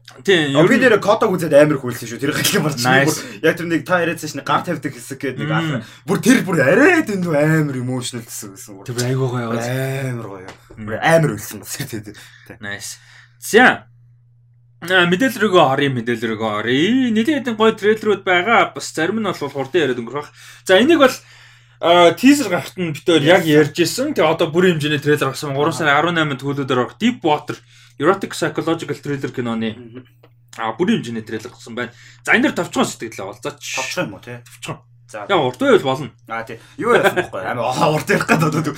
Өнгө 0.59 0.77
дээр 0.81 0.99
кодог 1.01 1.33
үзээд 1.33 1.55
амар 1.55 1.79
хүлсэн 1.79 2.09
шүү. 2.09 2.21
Тэр 2.21 2.35
галын 2.35 2.67
болчих. 2.67 3.25
Яг 3.45 3.57
тэр 3.57 3.69
нэг 3.71 3.87
та 3.87 4.03
яриадсан 4.03 4.33
шнэ 4.33 4.43
гар 4.45 4.65
тавьдаг 4.67 4.93
хэсэг 4.93 5.21
гэдэг 5.23 5.41
нэг 5.45 5.51
аа. 5.53 5.81
Бүр 6.05 6.19
тэр 6.21 6.43
бүр 6.43 6.61
арай 6.67 7.07
дэндүү 7.07 7.35
амар 7.37 7.77
emotional 7.79 8.25
гэсэн 8.27 8.57
гэсэн. 8.57 8.85
Тэр 8.85 9.01
айгуу 9.07 9.31
гоё 9.33 9.55
амар 9.55 10.29
гоё. 10.29 10.49
Амар 10.99 11.37
үлсэн 11.37 11.63
бас 11.63 11.77
тэр 11.79 12.05
тэр. 12.11 12.17
Nice. 12.61 12.99
За. 13.41 13.89
Аа 14.87 15.11
мэдээлэл 15.11 15.43
рүүгээ 15.43 15.67
орё 15.67 15.89
мэдээлэл 15.99 16.31
рүүгээ 16.39 16.53
орё. 16.63 16.75
Нэлийн 17.11 17.39
хэдэн 17.43 17.59
гоё 17.59 17.75
трейлерүүд 17.75 18.23
байгаа. 18.23 18.71
Бас 18.71 18.95
зарим 18.95 19.19
нь 19.19 19.27
бол 19.27 19.35
хурдан 19.35 19.83
яриад 19.83 19.99
өнгөрөх. 19.99 20.31
За 20.63 20.79
энийг 20.79 21.03
бол 21.03 21.17
тизер 22.15 22.47
гарахт 22.47 22.79
нь 22.79 22.95
битээр 22.95 23.25
яг 23.27 23.43
ярьж 23.43 23.75
исэн. 23.83 24.15
Тэгээ 24.15 24.31
одоо 24.31 24.47
бүрийн 24.55 24.79
хэмжээний 24.79 25.03
трейлер 25.03 25.35
гарсан 25.35 25.59
3 25.59 25.75
сарын 25.75 26.15
18-нд 26.15 26.41
Hulu-дээр 26.41 26.83
орох 26.87 26.95
Deep 27.03 27.19
Water 27.27 27.59
Erotic 27.99 28.33
Psychological 28.33 28.95
Thriller 28.95 29.33
киноны 29.35 29.75
а 30.57 30.73
бүрийн 30.79 31.03
хэмжээний 31.03 31.27
трейлер 31.27 31.51
гарсан 31.51 31.75
байна. 31.75 31.93
За 32.23 32.39
энэ 32.39 32.49
дэр 32.49 32.57
товчхон 32.57 32.87
сэтгэлээ 32.87 33.27
болцооч. 33.27 33.61
Товчхон 33.61 34.07
юм 34.07 34.15
уу 34.17 34.23
те? 34.23 34.41
Товчхон. 34.47 34.81
За. 35.07 35.23
Яг 35.29 35.39
урт 35.39 35.61
байвал 35.61 35.83
болно. 35.83 36.11
Аа 36.27 36.43
тий. 36.43 36.59
Юу 36.77 36.91
яасан 36.99 37.15
бэ? 37.31 37.31
Амар 37.31 37.95
урт 37.95 38.11
ярих 38.11 38.27
гэдэг. 38.27 38.75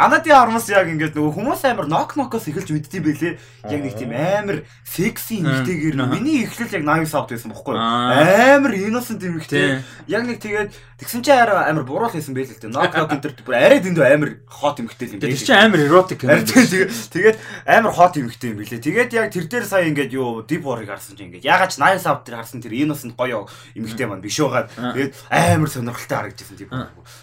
Анади 0.00 0.32
армас 0.32 0.64
яг 0.72 0.88
ингээд 0.88 1.12
нөгөө 1.12 1.36
хүмүүс 1.36 1.64
амар 1.68 1.84
нок 1.84 2.16
нокоос 2.16 2.48
эхэлж 2.48 2.72
мэдтий 2.72 3.04
байлээ. 3.04 3.36
Яг 3.68 3.80
нэг 3.84 3.92
тийм 4.00 4.16
амар 4.16 4.64
секси 4.88 5.44
нэртэйгэр 5.44 6.00
миний 6.08 6.48
эхлэл 6.48 6.72
яг 6.72 6.88
80 6.88 7.12
савд 7.12 7.28
байсан 7.36 7.52
бохгүй 7.52 7.76
юу? 7.76 7.84
Амар 7.84 8.72
innocent 8.80 9.20
юм 9.20 9.36
ихтэй. 9.44 9.84
Яг 10.08 10.24
нэг 10.24 10.40
тэгээд 10.40 10.72
тэгсэн 11.04 11.20
чинь 11.20 11.36
амар 11.36 11.84
буруул 11.84 12.16
хийсэн 12.16 12.32
байл 12.32 12.48
л 12.48 12.56
дээ. 12.56 12.72
Нок 12.72 12.96
нок 12.96 13.12
энэ 13.12 13.24
төр 13.28 13.52
арай 13.52 13.84
дэндүү 13.84 14.04
амар 14.08 14.30
хот 14.48 14.80
юм 14.80 14.88
ихтэй 14.88 15.12
юм 15.12 15.20
байлээ. 15.20 15.36
Тэр 15.36 15.44
чинь 15.44 15.60
амар 15.68 15.80
erotic 15.84 16.24
юм. 16.24 16.32
Тэгээд 17.12 17.36
амар 17.68 17.92
хот 17.92 18.16
юм 18.16 18.32
ихтэй 18.32 18.56
юм 18.56 18.64
байлээ. 18.64 18.80
Тэгээд 18.80 19.12
яг 19.12 19.28
тэр 19.36 19.46
дээр 19.52 19.66
сая 19.68 19.84
ингээд 19.92 20.16
юу 20.16 20.40
deep 20.48 20.64
war-ыг 20.64 20.88
харсан 20.88 21.12
чинь 21.12 21.28
ингээд 21.28 21.44
ягаад 21.44 21.70
ч 21.70 21.76
80 21.76 22.00
савд 22.00 22.24
тэр 22.24 22.40
харсан 22.40 22.64
тэр 22.64 22.72
innocent 22.72 23.14
гоё 23.20 23.44
юм 23.76 23.84
ихтэй 23.84 24.08
маань 24.08 24.24
биш 24.24 24.40
байгаа. 24.40 24.66
Тэгээд 24.74 25.12
амар 25.28 25.57
сонирхолтой 25.66 26.16
харагдчихсан 26.30 26.56
тийм. 26.56 26.70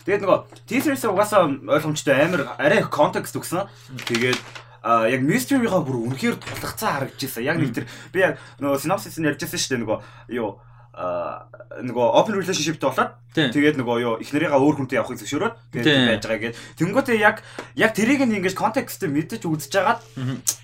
Тэгээд 0.04 0.24
нөгөө 0.28 0.40
teaser-ээс 0.68 1.08
угаасаа 1.08 1.48
ойлгомжтой 1.48 2.16
амар 2.20 2.42
арай 2.60 2.84
контекст 2.84 3.40
өгсөн. 3.40 3.72
Тэгээд 4.04 4.40
а 4.84 5.08
яг 5.08 5.24
mystery-га 5.24 5.80
бүр 5.80 6.12
үнэхээр 6.12 6.36
тулгцсан 6.44 6.92
харагдчихсан. 7.08 7.48
Яг 7.48 7.58
нэг 7.58 7.72
тэр 7.72 7.88
би 8.12 8.20
яг 8.20 8.38
нөгөө 8.60 8.84
synopsis 8.84 9.16
нь 9.18 9.26
ярьжсэн 9.26 9.56
шүү 9.56 9.72
дээ 9.72 9.82
нөгөө 9.82 10.00
юу 10.36 10.60
нөгөө 10.96 12.06
open 12.16 12.40
relationship-тэй 12.40 12.88
болоод 12.88 13.12
тэгээд 13.36 13.76
нөгөө 13.76 13.98
юу 14.00 14.14
эхнэрийнхаа 14.24 14.64
өөр 14.64 14.76
хүнтэй 14.80 14.96
явахыг 14.96 15.20
зөвшөөрөөд 15.20 15.56
тэгээд 15.76 16.08
байж 16.08 16.24
байгаа 16.24 16.44
гэдэг. 16.56 16.62
Тэнгүүтээ 16.80 17.18
яг 17.20 17.44
яг 17.76 17.92
тэрийг 17.92 18.24
нь 18.24 18.40
ингэж 18.40 18.56
контекстээр 18.56 19.12
мэдэж 19.12 19.44
үзэж 19.44 19.74
хагаад 19.76 20.00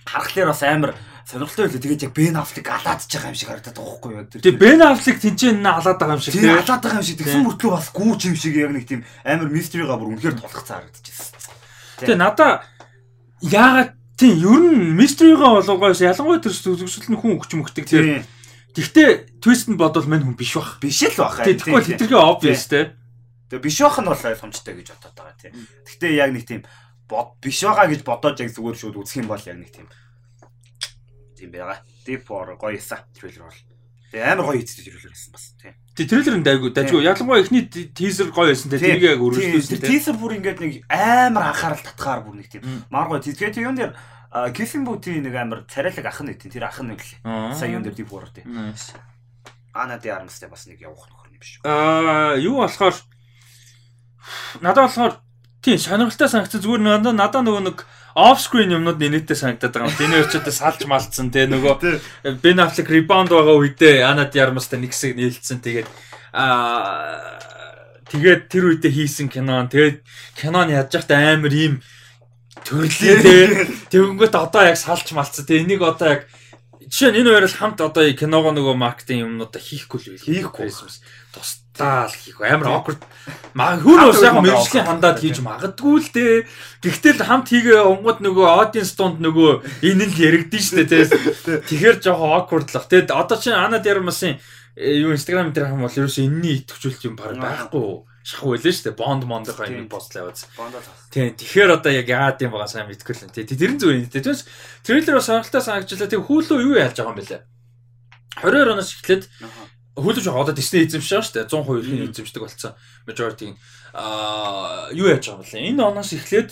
харахаар 0.07 0.49
бас 0.55 0.63
амар 0.63 0.91
сонирхолтой 1.31 1.65
байлаа. 1.71 1.81
Тэгээд 1.81 2.05
яг 2.05 2.13
Бен 2.13 2.35
Аффлек 2.35 2.67
алаадж 2.67 3.07
байгаа 3.07 3.31
юм 3.31 3.37
шиг 3.39 3.49
харагдаад 3.49 3.77
байгаа 3.79 3.91
байхгүй 3.95 4.11
юу? 4.11 4.27
Тэгээд 4.35 4.59
Бен 4.59 4.81
Аффлек 4.83 5.17
тэнцэн 5.23 5.63
алаад 5.63 5.97
байгаа 5.97 6.15
юм 6.19 6.23
шиг 6.23 6.35
тийм 6.35 6.51
алаад 6.51 6.81
байгаа 6.83 6.99
юм 6.99 7.07
шиг 7.07 7.19
тэгсэн 7.23 7.45
мөртлөө 7.47 7.71
бас 7.71 7.87
гүүч 7.95 8.21
юм 8.27 8.35
шиг 8.35 8.53
яг 8.59 8.71
нэг 8.75 8.85
тийм 8.85 9.01
амар 9.23 9.49
мистерига 9.49 9.95
бүр 9.95 10.11
үнэхээр 10.19 10.35
тулгцсан 10.35 10.75
харагдчихсан. 10.83 11.39
Тэгээд 12.03 12.19
надаа 12.19 12.51
яагаад 13.39 13.91
тийм 14.19 14.33
ер 14.43 14.61
нь 14.75 14.91
мистерига 14.99 15.47
болгоос 15.55 16.03
ялангуяа 16.03 16.43
тэр 16.43 16.51
нь 16.51 17.15
хүн 17.15 17.35
өгч 17.39 17.51
мөгтөг 17.55 17.85
тийм 17.87 18.27
Гэхдээ 18.71 19.43
твист 19.43 19.67
нь 19.67 19.75
бодвол 19.75 20.07
мань 20.07 20.23
хүн 20.23 20.39
биш 20.39 20.55
бах. 20.55 20.79
Биш 20.79 21.03
л 21.03 21.19
бах. 21.19 21.43
Тэгэхгүй 21.43 21.91
хитрхээ 21.91 22.23
obvious 22.23 22.71
те. 22.71 22.95
Тэгээ 23.51 23.67
биш 23.67 23.83
бах 23.83 23.99
нь 23.99 24.07
бол 24.07 24.15
ойлгомжтой 24.15 24.73
гэж 24.79 24.87
бодоод 24.95 25.15
байгаа 25.19 25.35
тийм. 25.35 25.53
Гэхдээ 25.83 26.11
яг 26.15 26.31
нэг 26.31 26.47
тийм 26.47 26.63
бод 27.11 27.35
биш 27.43 27.59
байгаа 27.67 27.91
гэж 27.91 28.01
бодоод 28.07 28.39
яг 28.39 28.49
зүгээр 28.55 28.77
шууд 28.79 28.95
үзэх 29.03 29.19
юм 29.19 29.27
бол 29.27 29.43
яг 29.43 29.59
нэг 29.59 29.71
тийм 29.75 29.87
тийм 31.41 31.49
байгаа. 31.49 31.81
Deep 32.05 32.29
War 32.29 32.53
гоё 32.53 32.77
иса 32.77 33.01
трейлер 33.17 33.49
бол. 33.49 33.59
Тэгээ 34.13 34.29
амар 34.29 34.45
гоё 34.45 34.61
хийдэг 34.61 34.85
трейлер 34.85 35.09
байсан 35.09 35.31
бас 35.33 35.45
тийм. 35.57 35.73
Тэг 35.97 36.05
трейлер 36.05 36.35
нь 36.37 36.45
дайгуу 36.45 36.69
дайгуу 36.69 37.01
ялангуяа 37.01 37.41
эхний 37.41 37.65
тизер 37.65 38.29
гоё 38.29 38.53
байсан 38.53 38.69
те 38.69 38.77
тэрийг 38.77 39.17
яг 39.17 39.23
өргөжлүүлсэн 39.25 39.81
те. 39.81 39.89
Тизер 39.89 40.15
бүр 40.21 40.37
ингээд 40.37 40.59
нэг 40.61 40.73
амар 40.85 41.49
анхаарал 41.49 41.81
татгаар 41.81 42.21
бүр 42.21 42.37
нэг 42.37 42.47
тийм 42.53 42.61
маар 42.93 43.09
гоё. 43.09 43.25
Тэгээ 43.25 43.57
тийм 43.57 43.73
юм 43.73 43.77
дээр 43.81 43.97
Кифин 44.31 44.85
бутийн 44.85 45.25
нэг 45.27 45.35
амар 45.35 45.65
царайлаг 45.67 46.05
ах 46.05 46.21
нь 46.23 46.31
тийм 46.37 46.51
тэр 46.51 46.69
ах 46.69 46.79
нь 46.79 46.93
үлээ. 46.93 47.55
Сая 47.57 47.71
юм 47.71 47.83
дээр 47.83 47.95
дип 47.97 48.11
уурд 48.13 48.31
тийм. 48.31 48.47
Ана 49.75 49.99
ди 49.99 50.07
армстай 50.07 50.47
бас 50.47 50.67
нэг 50.67 50.79
явах 50.79 51.07
нөхөр 51.07 51.31
юм 51.31 51.39
биш 51.39 51.59
үү? 51.59 51.67
Аа 51.67 52.35
юу 52.39 52.63
болохоор 52.63 52.95
надад 54.59 54.87
болохоор 54.87 55.13
тийм 55.63 55.79
сонирхолтой 55.79 56.27
санагц 56.27 56.55
зүгээр 56.59 56.83
надад 56.83 57.15
надад 57.15 57.43
нөгөө 57.47 57.63
нэг 57.71 57.77
оф 58.15 58.41
скрин 58.41 58.75
юмнууд 58.75 58.99
нэрэттэй 58.99 59.37
санагдаад 59.37 59.71
байгаа 59.71 59.89
юм. 59.89 59.99
Тэний 59.99 60.21
өчөдөө 60.25 60.53
салж 60.53 60.83
малцсан 60.87 61.31
те 61.31 61.47
нөгөө 61.47 62.39
Бен 62.43 62.59
Аффлек 62.59 62.89
ребаунд 62.91 63.31
байгаа 63.31 63.55
үедээ 63.55 64.03
Ана 64.03 64.27
ди 64.27 64.39
армстай 64.39 64.79
нэг 64.79 64.91
хэсэг 64.91 65.15
нээлтсэн 65.15 65.59
тэгээд 65.63 65.87
аа 66.35 67.39
тэгээд 68.11 68.51
тэр 68.51 68.63
үедээ 68.75 68.91
хийсэн 68.91 69.31
кино. 69.31 69.63
Тэгээд 69.71 70.03
кинон 70.35 70.69
яаж 70.69 70.91
яхад 70.91 71.15
амар 71.15 71.53
ийм 71.55 71.79
төрлөө 72.67 73.15
те. 73.23 73.37
Тэгэнгүүт 73.87 74.35
одоо 74.35 74.63
яг 74.67 74.77
салж 74.77 75.07
малцсан 75.15 75.47
те. 75.47 75.63
Энийг 75.63 75.81
одоо 75.81 76.19
яг 76.19 76.21
жишээ 76.91 77.15
нь 77.15 77.19
энэ 77.23 77.31
хоёроо 77.31 77.51
хамт 77.55 77.79
одоо 77.79 78.03
киногоо 78.11 78.51
нөгөө 78.51 78.75
маркетинг 78.75 79.23
юмнуудаа 79.23 79.63
хийхгүй 79.63 79.99
л 80.03 80.19
хийхгүй 80.19 80.67
тусдаа 81.31 82.07
л 82.07 82.15
хийх 82.15 82.37
амар 82.43 82.69
awkward 82.79 83.01
хүн 83.55 84.01
ус 84.07 84.21
яг 84.21 84.37
мэржлийн 84.43 84.87
хандаад 84.87 85.17
хийж 85.23 85.39
магадгүй 85.41 85.97
л 85.97 86.09
те 86.11 86.25
гэхдээ 86.83 87.13
л 87.19 87.27
хамт 87.27 87.47
хийгээ 87.49 87.81
онгод 87.81 88.19
нөгөө 88.21 88.47
audience 88.47 88.93
донд 88.99 89.23
нөгөө 89.23 89.83
энэ 89.87 90.05
л 90.11 90.15
яригдэн 90.19 90.61
штэ 90.61 90.85
те 90.87 91.07
тэгэхээр 91.07 92.03
жоохон 92.03 92.35
awkward 92.37 92.67
л 92.69 92.87
те 92.91 93.07
одоо 93.07 93.37
чинь 93.39 93.57
ана 93.57 93.79
дээр 93.79 94.03
масын 94.03 94.37
юу 94.75 95.11
инстаграм 95.15 95.51
дээр 95.51 95.71
хам 95.71 95.83
бол 95.83 95.91
ерөөсөө 95.91 96.27
энэний 96.27 96.63
итгэвчүүлэлт 96.63 97.07
юм 97.07 97.15
баг 97.19 97.35
байхгүй 97.39 98.07
шахуу 98.23 98.53
байлаа 98.53 98.71
шүү 98.71 98.85
дээ. 98.85 98.99
Бонд 99.01 99.23
мондохоо 99.25 99.65
юм 99.65 99.89
постлаа 99.89 100.29
үз. 100.29 100.45
Тийм. 101.09 101.33
Тэгэхээр 101.33 101.81
одоо 101.81 101.91
яг 101.91 102.07
яагаад 102.07 102.41
юм 102.45 102.53
байгаа 102.53 102.69
сайн 102.69 102.85
мэдгүй 102.85 103.15
л 103.17 103.25
энэ. 103.25 103.49
Тэрэн 103.49 103.77
зүгээр 103.81 103.97
юм. 103.97 104.13
Тэгээс 104.13 104.41
трейлер 104.85 105.17
бас 105.17 105.25
сонирхолтой 105.25 105.61
санагчлаа. 105.65 106.11
Тэг 106.13 106.21
хүүлөө 106.29 106.59
юу 106.61 106.75
яаж 106.77 106.95
байгаа 107.01 107.13
юм 107.13 107.17
бэлээ? 107.17 107.41
22 108.45 108.73
оноос 108.77 108.93
эхлээд 108.95 109.23
хүүлж 110.01 110.25
байгаа 110.25 110.43
одоо 110.49 110.55
Disney 110.57 110.85
байгаа 110.89 111.21
шүү 111.21 111.35
дээ. 111.37 111.47
100% 111.47 111.85
их 111.85 112.09
эзэмшдэг 112.11 112.41
болсон. 112.41 112.73
Majority 113.07 113.55
аа 113.93 114.89
юу 114.91 115.07
яаж 115.07 115.29
байгаа 115.29 115.43
бэлээ? 115.45 115.69
Энэ 115.71 115.83
оноос 115.85 116.11
эхлээд 116.13 116.51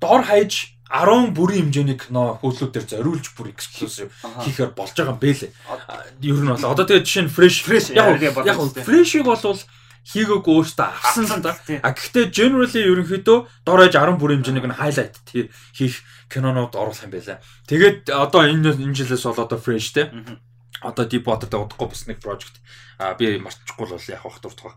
дор 0.00 0.22
хаяж 0.24 0.80
10 0.90 1.34
бүрийн 1.38 1.70
хэмжээний 1.70 1.98
кино 1.98 2.38
хөллүүдээр 2.42 2.86
зориулж 2.90 3.26
бүр 3.38 3.54
эксклюзив 3.54 4.10
хийхээр 4.42 4.74
болж 4.74 4.94
байгаа 4.98 5.14
юм 5.14 5.22
бэлээ. 5.22 5.50
Ер 6.26 6.42
нь 6.42 6.50
бол 6.50 6.66
одоо 6.66 6.82
тэгээ 6.82 7.06
жишээ 7.06 7.24
нь 7.26 7.30
fresh 7.30 7.94
яг 7.94 8.18
яг 8.18 8.58
fresh-ийг 8.82 9.22
бол 9.22 9.38
хийгээгүй 10.10 10.54
өөртөө 10.58 10.86
авсан 10.90 11.24
л 11.30 11.44
да. 11.44 11.54
А 11.86 11.94
гэхдээ 11.94 12.34
generally 12.34 12.82
ерөнхийдөө 12.82 13.38
дорож 13.62 13.94
10 13.94 14.18
бүрийн 14.18 14.42
хэмжээнийг 14.42 14.66
нь 14.66 14.78
highlight 14.82 15.14
хийх 15.76 16.02
кинонууд 16.26 16.74
оруулах 16.74 17.06
юм 17.06 17.14
байлаа. 17.14 17.38
Тэгээд 17.70 18.10
одоо 18.10 18.42
энэ 18.50 18.74
энэ 18.74 18.96
жилээс 18.96 19.28
бол 19.30 19.44
одоо 19.46 19.58
fresh 19.62 19.94
те. 19.94 20.10
Одоо 20.80 21.04
Deep 21.04 21.28
Water-тай 21.28 21.60
удахгүй 21.60 21.88
бас 21.92 22.06
нэг 22.08 22.20
project 22.24 22.60
а 23.00 23.14
би 23.16 23.38
марчихгүй 23.40 23.88
л 23.88 23.96
бол 23.96 24.08
яг 24.12 24.20
хах 24.20 24.40
дуртгаа. 24.44 24.74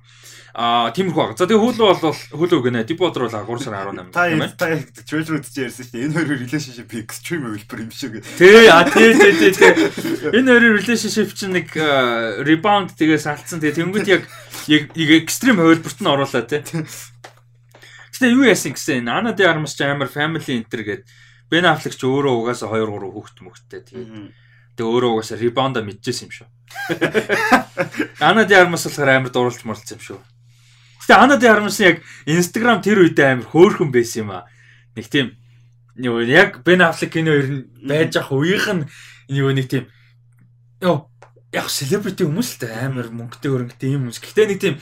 А 0.55 0.91
тиймэрхүү 0.95 1.19
баг. 1.19 1.35
За 1.35 1.43
тэгээ 1.43 1.59
хөлөө 1.59 1.87
бол 1.99 2.15
хөлөө 2.15 2.61
гэнэ. 2.71 2.87
Deep 2.87 3.03
Water 3.03 3.27
бол 3.27 3.35
3 3.35 3.67
сарын 3.67 3.99
18-нд. 3.99 4.15
Та 4.15 4.31
та 4.55 5.03
treasure 5.03 5.43
үтж 5.43 5.59
ярьсан 5.59 5.83
шүү 5.83 5.91
дээ. 5.91 6.05
Энэ 6.07 6.15
хоёрын 6.15 6.39
relationship 6.47 6.89
extreme 7.03 7.51
хэлбэр 7.51 7.83
юм 7.83 7.91
шиг. 7.91 8.23
Тий, 8.39 8.67
а 8.71 8.87
тий 8.87 9.11
тий 9.11 9.33
тий 9.35 9.51
тий. 9.51 9.71
Энэ 10.31 10.51
хоёрын 10.55 10.77
relationship 10.79 11.35
чинь 11.35 11.51
нэг 11.51 11.67
rebound 12.47 12.95
тэгээ 12.95 13.19
салцсан. 13.19 13.59
Тэгээ 13.59 13.83
тэнгууд 13.83 14.07
яг 14.07 14.23
яг 14.71 15.11
extreme 15.19 15.59
хувилбарт 15.59 15.99
нь 15.99 16.07
оруулаа 16.07 16.47
тий. 16.47 16.63
Гэтэ 16.63 18.31
юу 18.31 18.47
яасан 18.47 18.71
гэсэн 18.71 19.11
Ана 19.11 19.35
де 19.35 19.43
Армас 19.43 19.75
ч 19.75 19.83
амар 19.83 20.07
family 20.07 20.63
enter 20.63 20.79
гээд 20.79 21.03
Бен 21.51 21.67
Аффлек 21.67 21.97
ч 21.97 22.07
өөрөө 22.07 22.47
угаасаа 22.47 22.71
2 22.71 22.87
3 22.87 23.11
хүүхэд 23.11 23.39
мөхтэй 23.43 23.81
тий. 23.83 24.31
Тэгээ 24.73 24.89
өөрөө 24.89 25.11
угаасаа 25.13 25.37
ребаунда 25.37 25.85
мэдчихсэн 25.85 26.27
юм 26.27 26.33
шүү. 26.33 26.47
Ана 28.27 28.45
де 28.45 28.57
Армас 28.57 28.85
болохоор 28.89 29.09
амар 29.09 29.29
дурлж 29.29 29.61
моралцсан 29.63 29.97
юм 29.97 30.03
шүү. 30.03 30.19
Гэтэ 31.05 31.13
Ана 31.19 31.37
де 31.37 31.47
Армас 31.51 31.77
яг 31.83 32.01
Instagram 32.25 32.81
тэр 32.81 33.05
үедээ 33.05 33.37
амар 33.37 33.47
хөөрхөн 33.53 33.93
байсан 33.93 34.25
юм 34.25 34.31
аа. 34.33 34.49
Нэг 34.97 35.07
тийм 35.13 35.37
яг 36.01 36.63
Бен 36.65 36.81
Аффлек 36.81 37.13
энэ 37.21 37.29
хоёр 37.29 37.47
нь 37.53 37.61
байж 37.85 38.17
ах 38.17 38.33
үеийнх 38.33 38.67
нь 38.73 38.89
нэг 39.29 39.67
тийм 39.69 39.85
яг 41.53 41.69
celebrity 41.69 42.25
хүмүүс 42.25 42.65
л 42.65 42.73
амар 42.73 43.13
мөнгөтэй 43.13 43.49
хөрөнгөтэй 43.53 43.93
юм 43.93 44.09
хүмүүс. 44.09 44.19
Гэтэ 44.25 44.49
нэг 44.49 44.59
тийм 44.59 44.75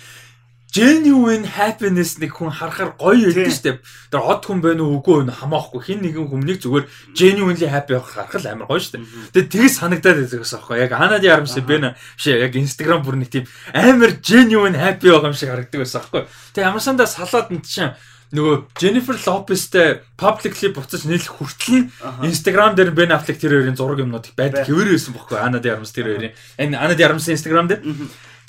genuine 0.71 1.43
happiness 1.43 2.15
нэг 2.15 2.31
хүн 2.31 2.51
харахаар 2.55 2.95
гоё 2.95 3.27
байдаг 3.27 3.51
шүү 3.51 3.65
дээ. 3.67 3.77
Тэр 4.07 4.23
од 4.23 4.41
хүн 4.47 4.63
байна 4.63 4.87
уу 4.87 5.03
үгүй 5.03 5.27
юу 5.27 5.27
хамаахгүй 5.27 5.81
хин 5.83 5.99
нэгэн 5.99 6.31
хүмнийг 6.31 6.63
зүгээр 6.63 6.85
genuinely 7.11 7.67
happy 7.67 7.99
байх 7.99 8.07
харах 8.07 8.39
л 8.39 8.47
амар 8.47 8.71
гоё 8.71 8.79
шүү 8.79 9.03
дээ. 9.03 9.05
Тэгээ 9.35 9.51
тэгээс 9.51 9.75
санагдаад 9.83 10.17
байдаг 10.23 10.39
гэсэн 10.39 10.57
аахгүй. 10.63 10.79
Яг 10.79 10.91
Анад 10.95 11.27
Ярамс 11.27 11.59
бэна 11.59 11.99
биш 12.15 12.25
яг 12.31 12.55
Instagram 12.55 13.03
бүр 13.03 13.19
нэг 13.19 13.29
тийм 13.35 13.45
амар 13.75 14.15
genuine 14.23 14.79
happy 14.79 15.11
байх 15.11 15.27
юм 15.27 15.35
шиг 15.35 15.51
харагддаг 15.51 15.79
байсан 15.83 15.99
аахгүй. 15.99 16.23
Тэгээ 16.55 16.69
ямарсандаа 16.71 17.07
салаад 17.07 17.51
энэ 17.51 17.67
чинь 17.67 17.91
нөгөө 18.31 18.79
Jennifer 18.79 19.17
Lopez-тэй 19.27 20.07
publicly 20.15 20.71
буцаж 20.71 21.03
нийлэх 21.03 21.35
хүртэл 21.35 21.91
Instagram 22.23 22.79
дээр 22.79 22.95
Ben 22.95 23.11
Affleck 23.11 23.43
тэр 23.43 23.59
хоёрын 23.59 23.75
зураг 23.75 23.99
юмнууд 23.99 24.31
байдаг. 24.39 24.63
Хэвээр 24.63 24.95
байсан 24.95 25.11
бохоггүй 25.11 25.35
Anna 25.35 25.59
Diarmas 25.59 25.91
тэр 25.91 26.15
хоёрын. 26.15 26.31
Энэ 26.55 26.79
Anna 26.79 26.95
Diarmas-ийн 26.95 27.35
Instagram 27.35 27.67
дээр 27.67 27.83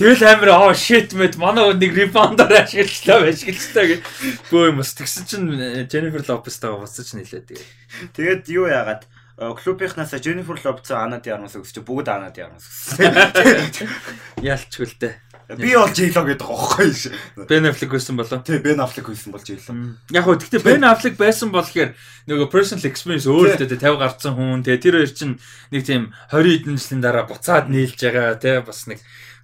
Тэгэл 0.03 0.27
амир 0.27 0.51
аа 0.51 0.75
shit 0.75 1.15
мэд 1.15 1.39
манай 1.39 1.71
нэг 1.79 1.95
ребаундаар 1.95 2.67
ашиглалаа 2.67 3.31
ашиглалаа 3.31 3.87
гэж. 3.87 4.01
Бөө 4.51 4.75
юм 4.75 4.83
бас 4.83 4.99
тэгсэн 4.99 5.31
чинь 5.31 5.47
Jennifer 5.87 6.27
Lopez-тай 6.27 6.75
буцаж 6.75 7.15
нийлээ 7.15 7.47
тэгээ. 7.47 8.11
Тэгээд 8.11 8.43
юу 8.51 8.67
яагаад 8.67 9.07
клубийнхнаас 9.39 10.19
Jennifer 10.19 10.59
Lopez 10.59 10.91
de 10.91 11.31
Armas 11.31 11.55
өгсөж 11.55 11.87
бүгд 11.87 12.11
de 12.11 12.43
Armas 12.43 12.67
өгсөн. 12.67 13.87
Ялчгүй 14.43 14.91
л 14.91 14.99
дээ. 14.99 15.15
Би 15.55 15.71
бол 15.79 15.91
J-Lo 15.95 16.23
гэдэг 16.27 16.51
байхгүй 16.51 16.91
шүү. 16.99 17.47
Ben 17.47 17.67
Affleck 17.71 17.95
байсан 17.95 18.19
болоо. 18.19 18.43
Тий, 18.43 18.59
Ben 18.59 18.83
Affleck 18.83 19.07
байсан 19.07 19.35
бол 19.35 19.43
J-Lo. 19.47 19.75
Яг 20.11 20.27
хөө 20.27 20.39
гэхдээ 20.43 20.67
Ben 20.67 20.87
Affleck 20.87 21.15
байсан 21.19 21.55
бол 21.55 21.67
гэхээр 21.67 21.95
нөгөө 22.27 22.49
personal 22.51 22.91
experience 22.91 23.29
өөр 23.29 23.55
л 23.55 23.59
дээ 23.61 23.79
50 23.79 24.01
гарцсан 24.01 24.35
хүн. 24.35 24.65
Тэгээ 24.65 24.83
тэр 24.83 24.97
хоёр 24.99 25.13
чинь 25.13 25.37
нэг 25.71 25.83
тийм 25.85 26.11
20 26.33 26.67
хэдэн 26.67 26.79
жилийн 26.81 27.03
дараа 27.05 27.27
буцаад 27.29 27.69
нийлж 27.69 27.99
байгаа 28.01 28.41
тий 28.41 28.59
бас 28.65 28.87
нэг 28.89 29.03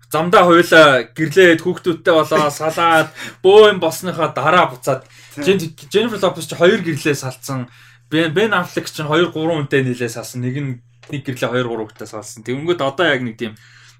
замдаа 0.08 0.48
хуйла 0.48 1.04
гэрлээд 1.12 1.60
хүүхдүүдтэй 1.60 2.14
болоо 2.16 2.48
салаад 2.60 3.12
бөө 3.44 3.76
юм 3.76 3.78
болсныхаа 3.80 4.32
дараа 4.32 4.72
буцаад 4.72 5.04
Jennifer 5.36 6.18
Lopez 6.18 6.48
ч 6.48 6.56
хоёр 6.56 6.80
гэрлээ 6.80 7.14
салцсан. 7.14 7.68
Ben 8.10 8.32
Ben 8.32 8.56
Affleck 8.56 8.88
ч 8.88 9.04
2 9.04 9.04
3 9.04 9.32
хүнтэй 9.32 9.84
нийлээ 9.84 10.08
салсан. 10.08 10.40
Нэг 10.40 10.56
нь 10.56 10.72
нэг 11.12 11.22
гэрлээ 11.28 11.60
2 11.60 11.68
3 11.68 11.76
хүнтэй 11.76 12.08
салсан. 12.08 12.40
Тэгэнгүүт 12.42 12.80
одоо 12.80 13.06
яг 13.06 13.20
нэг 13.20 13.36
тийм 13.36 13.52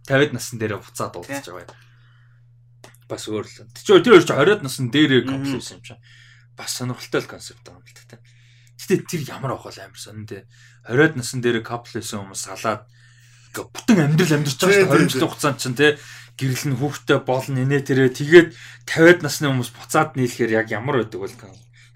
50-д 0.09 0.33
насн 0.33 0.57
дээрээ 0.57 0.81
буцаад 0.81 1.15
уулзж 1.21 1.45
байгаа 1.45 1.69
юм. 1.69 1.77
Бас 3.09 3.25
өөр 3.29 3.45
л. 3.45 3.69
Тэр 3.77 4.01
хоёр 4.01 4.25
ч 4.25 4.33
20-д 4.33 4.65
насн 4.65 4.89
дээрээ 4.89 5.23
байсан 5.29 5.77
юм 5.77 5.85
чинь. 5.85 6.03
Бас 6.57 6.73
сонирхолтой 6.73 7.21
л 7.21 7.31
концепт 7.31 7.63
байгаа 7.69 7.85
юм 7.85 7.87
л 7.87 8.09
та. 8.09 8.17
Гэтэ 8.81 9.05
тэр 9.05 9.23
ямар 9.29 9.61
вэ 9.61 9.77
амар 9.77 10.01
сонин 10.01 10.25
дээ. 10.25 10.49
20-д 10.89 11.21
насн 11.21 11.45
дээрээ 11.45 11.69
couple 11.69 12.01
байсан 12.01 12.25
хүмүүс 12.25 12.43
салаад 12.49 12.89
бүтэн 13.55 13.99
амьдрал 14.05 14.37
амьдарч 14.37 14.59
байгаа 14.61 14.85
шүү 14.85 14.93
дээ 14.93 15.07
20 15.09 15.13
жилийн 15.13 15.29
хугацаанд 15.29 15.59
чинь 15.63 15.79
тий 15.79 15.93
гэрэл 16.39 16.67
нь 16.71 16.79
хүүхдтэй 16.79 17.19
болно 17.27 17.59
инээ 17.67 17.83
тэрэ. 17.83 18.15
Тэгээд 18.15 18.49
50-ад 18.87 19.21
насны 19.27 19.51
хүмүүс 19.51 19.71
буцаад 19.75 20.15
нийлэхээр 20.15 20.55
яг 20.55 20.67
ямар 20.71 21.03
байдаг 21.03 21.19
вэ 21.19 21.35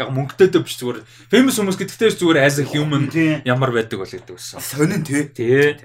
яг 0.03 0.09
мөнгөтэйдөө 0.11 0.63
биш 0.67 0.77
зүгээр 0.83 0.99
famous 1.31 1.57
хүмүүс 1.63 1.79
гэдэгтээ 1.79 2.11
зүгээр 2.19 2.43
as 2.43 2.59
a 2.59 2.65
human 2.67 3.07
ямар 3.47 3.71
байдаг 3.71 4.03
бол 4.03 4.11
гэдэг 4.11 4.35
үсэн. 4.35 4.59
Сонин 4.59 5.07
тий. 5.07 5.31
Тий. 5.31 5.79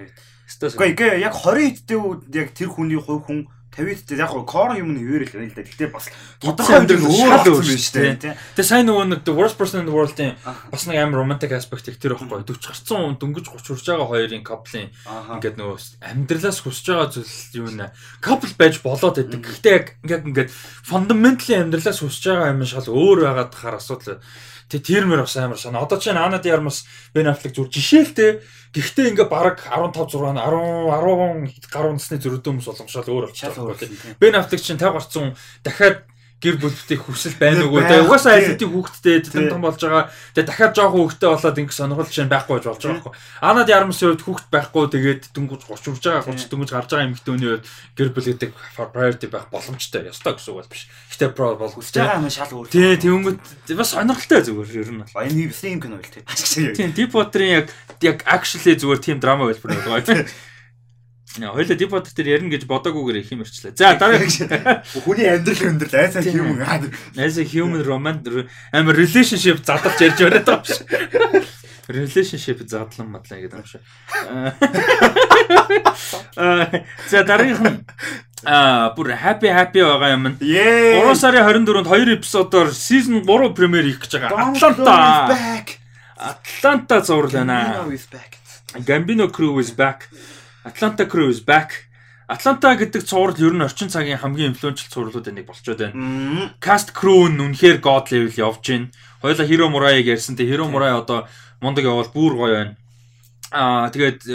Гэхдээ 0.47 1.21
яг 1.21 1.35
20 1.37 1.85
эдтэй 1.85 1.99
яг 2.33 2.49
тэр 2.55 2.71
хүний 2.73 2.97
хувь 2.97 3.29
хүн 3.29 3.45
50-д 3.77 4.17
яг 4.17 4.33
кор 4.49 4.73
юм 4.73 4.97
нь 4.97 5.01
хэвээр 5.05 5.23
л 5.29 5.33
байна 5.37 5.47
л 5.47 5.55
да. 5.55 5.63
Гэтэ 5.69 5.87
бас 5.93 6.09
тодорхой 6.41 6.75
амьдрал 6.81 7.05
өөр 7.05 7.33
л 7.45 7.49
өөр 7.53 7.65
шүү 7.77 7.93
дээ. 7.93 8.35
Тэгээ 8.57 8.65
сайн 8.65 8.89
нөгөө 8.89 9.05
нэг 9.13 9.29
worst 9.37 9.57
person 9.61 9.85
in 9.85 9.87
the 9.87 9.93
world-ийн 9.93 10.33
бас 10.73 10.83
нэг 10.89 10.97
амар 10.97 11.21
romantic 11.21 11.53
aspect 11.53 11.85
их 11.85 12.01
тэр 12.01 12.17
байхгүй. 12.17 12.41
40 12.41 12.57
гарцсан 12.57 13.21
дөнгөж 13.21 13.45
30 13.53 13.77
хүрж 13.77 13.85
байгаа 13.85 14.09
хоёрын 14.09 14.41
couple-ийн 14.41 14.89
ингээд 15.37 15.61
нөгөө 15.61 15.77
амьдралаас 16.01 16.59
хүсэж 16.65 16.85
байгаа 16.89 17.09
зүйл 17.13 17.61
юу 17.61 17.69
нэ? 17.77 17.93
Couple 18.25 18.53
байж 18.57 18.81
болоод 18.81 19.21
байдаг. 19.21 19.45
Гэхдээ 19.45 19.73
яг 19.77 19.85
ингээд 20.01 20.25
ингээд 20.25 20.49
fundamentally 20.81 21.55
амьдралаас 21.61 22.01
хүсэж 22.01 22.23
байгаа 22.33 22.53
юм 22.57 22.65
шал 22.65 22.89
өөр 22.89 23.29
байгаад 23.29 23.53
тахаар 23.53 23.77
асуудал 23.77 24.17
Тэ 24.67 24.83
тэр 24.83 25.07
мөр 25.07 25.23
бас 25.23 25.37
амар 25.39 25.59
санаа. 25.59 25.87
Одоо 25.87 25.99
чинь 25.99 26.19
Ана 26.19 26.39
Диармас 26.43 26.83
Бен 27.15 27.31
Аффлек 27.31 27.55
зүр 27.55 27.71
жишээлтэй 27.71 28.43
гэхдээ 28.75 29.15
ингээ 29.15 29.27
баг 29.31 29.63
15 29.63 29.95
6 29.95 30.35
10 30.35 30.35
10 30.35 31.71
гаруй 31.71 31.93
насны 31.95 32.19
зөрөдөө 32.19 32.51
хүмүүс 32.51 32.67
боломжшол 32.67 33.07
өөр 33.07 33.31
болчихсон. 33.31 34.19
Бен 34.19 34.35
Аффлек 34.35 34.59
чинь 34.59 34.75
50 34.75 34.91
гарцсан 34.91 35.25
дахиад 35.63 36.03
гэр 36.37 36.61
бүлтэй 36.61 37.01
хүсэл 37.01 37.33
байна 37.41 37.65
уу 37.65 37.81
гэдэг. 37.81 38.05
Угаасаа 38.05 38.37
айлтыг 38.37 38.69
хүүхдтэй 38.69 39.25
том 39.49 39.61
болж 39.65 39.81
байгаа. 39.81 40.13
Тэгээ 40.37 40.45
дахиад 40.45 40.73
жоохон 40.77 41.01
хүүхдтэй 41.09 41.29
болоод 41.33 41.57
ингэ 41.57 41.73
сонирхол 41.73 42.13
чинь 42.13 42.29
байхгүй 42.29 42.53
болж 42.61 42.65
байгаа 42.69 42.93
байхгүй. 42.93 43.13
Анад 43.41 43.69
ярмсын 43.73 44.13
хувьд 44.13 44.21
хүүхд 44.21 44.47
байхгүй 44.53 44.85
тэгээд 44.93 45.23
дөнгөж 45.33 45.61
30 45.65 45.97
урж 45.97 46.03
байгаа 46.05 46.29
30 46.29 46.53
дөнгөж 46.53 46.69
гарч 46.77 46.89
байгаа 46.93 47.07
эмэгтэйний 47.09 47.49
хувьд 47.57 47.65
гэр 47.97 48.09
бүл 48.13 48.29
гэдэг 48.29 48.51
priority 48.77 49.27
байх 49.33 49.49
боломжтой. 49.49 50.13
Ёстой 50.13 50.37
гэсэн 50.37 50.53
үг 50.53 50.57
бол 50.61 50.69
биш. 50.69 50.85
Гэтэ 51.09 51.33
про 51.33 51.57
бол 51.57 51.73
хүсэж 51.73 51.95
байгаа 51.97 52.21
юм 52.21 52.29
шал 52.29 52.53
өөр. 52.53 52.69
Тий, 52.69 52.93
тэнгүүд 53.01 53.73
бас 53.73 53.89
сонирхолтой 53.97 54.41
зүгээр 54.45 54.77
ер 54.77 54.91
нь. 54.93 55.01
Энэ 55.09 55.49
юм 55.49 55.81
кино 55.81 55.97
л 55.97 56.05
тий. 56.05 56.21
Тийм, 56.77 56.93
Deep 56.93 57.17
Water-ын 57.17 57.65
яг 57.65 57.67
яг 58.05 58.21
actually 58.29 58.77
зүгээр 58.77 59.01
тийм 59.01 59.17
драма 59.17 59.49
хэлбэр 59.49 59.73
байгаа. 59.89 60.29
Deep 61.77 61.91
Water 61.91 62.11
дээр 62.15 62.27
ярина 62.37 62.49
гэж 62.53 62.65
бодоагүйгээр 62.65 63.21
их 63.21 63.31
юм 63.31 63.41
ирчлээ. 63.45 63.77
За 63.77 63.93
дараа 63.99 64.21
хүний 65.05 65.27
амьдрал 65.29 65.69
өндөрлөө 65.71 66.01
айсаа 66.01 66.23
human. 66.25 66.89
Айсаа 67.17 67.45
human 67.45 67.83
romantic 67.85 68.49
амар 68.73 68.95
relationship 68.97 69.61
задлж 69.61 70.01
ярьж 70.01 70.19
бариад 70.21 70.45
байгаа 70.45 70.65
биш. 70.65 70.81
Relationship 71.87 72.67
задлан 72.67 73.07
мадлаа 73.15 73.39
гэдэг 73.39 73.59
юм 73.59 73.65
шиг. 73.65 73.81
За 77.11 77.23
дараагийнх 77.23 77.63
нь 77.63 77.79
Аа 78.45 78.93
бүр 78.93 79.15
happy 79.17 79.49
happy 79.49 79.81
байгаа 79.81 80.13
юм. 80.13 80.37
3 80.37 81.15
сарын 81.17 81.41
24-нд 81.47 81.87
2 81.89 82.21
эпизодоор 82.21 82.69
season 82.69 83.25
3 83.25 83.55
премьер 83.57 83.87
хийх 83.87 84.03
гэж 84.03 84.19
байгаа. 84.21 84.53
Atlanta. 84.53 84.97
Atlanta 86.17 87.01
зурлаа 87.01 87.45
байна. 87.45 87.87
Gambino 88.85 89.25
crew 89.31 89.57
is 89.57 89.71
back. 89.71 90.09
Atlanta 90.67 91.07
Crew 91.07 91.29
is 91.31 91.39
back. 91.39 91.87
Atlanta 92.27 92.75
гэдэг 92.75 93.07
цуврал 93.07 93.39
ер 93.39 93.55
нь 93.55 93.63
орчин 93.63 93.87
цагийн 93.87 94.19
хамгийн 94.19 94.51
инфлюеншл 94.51 94.91
цувралуудын 94.91 95.39
нэг 95.39 95.47
болчиход 95.47 95.79
байна. 95.79 96.51
Cast 96.59 96.91
crew 96.91 97.31
нь 97.31 97.39
үнэхээр 97.39 97.79
god 97.79 98.11
level 98.11 98.35
явж 98.35 98.67
байна. 98.67 98.91
Хоёлаа 99.23 99.47
Hiro 99.47 99.71
Murai-г 99.71 100.11
ярьсан. 100.11 100.35
Тэ 100.35 100.43
Hiro 100.43 100.67
Murai 100.67 100.91
одоо 100.91 101.31
мундаг 101.63 101.87
явал 101.87 102.11
бүр 102.11 102.35
гоё 102.35 102.51
байна. 102.51 102.73
Аа 103.55 103.87
тэгээд 103.95 104.27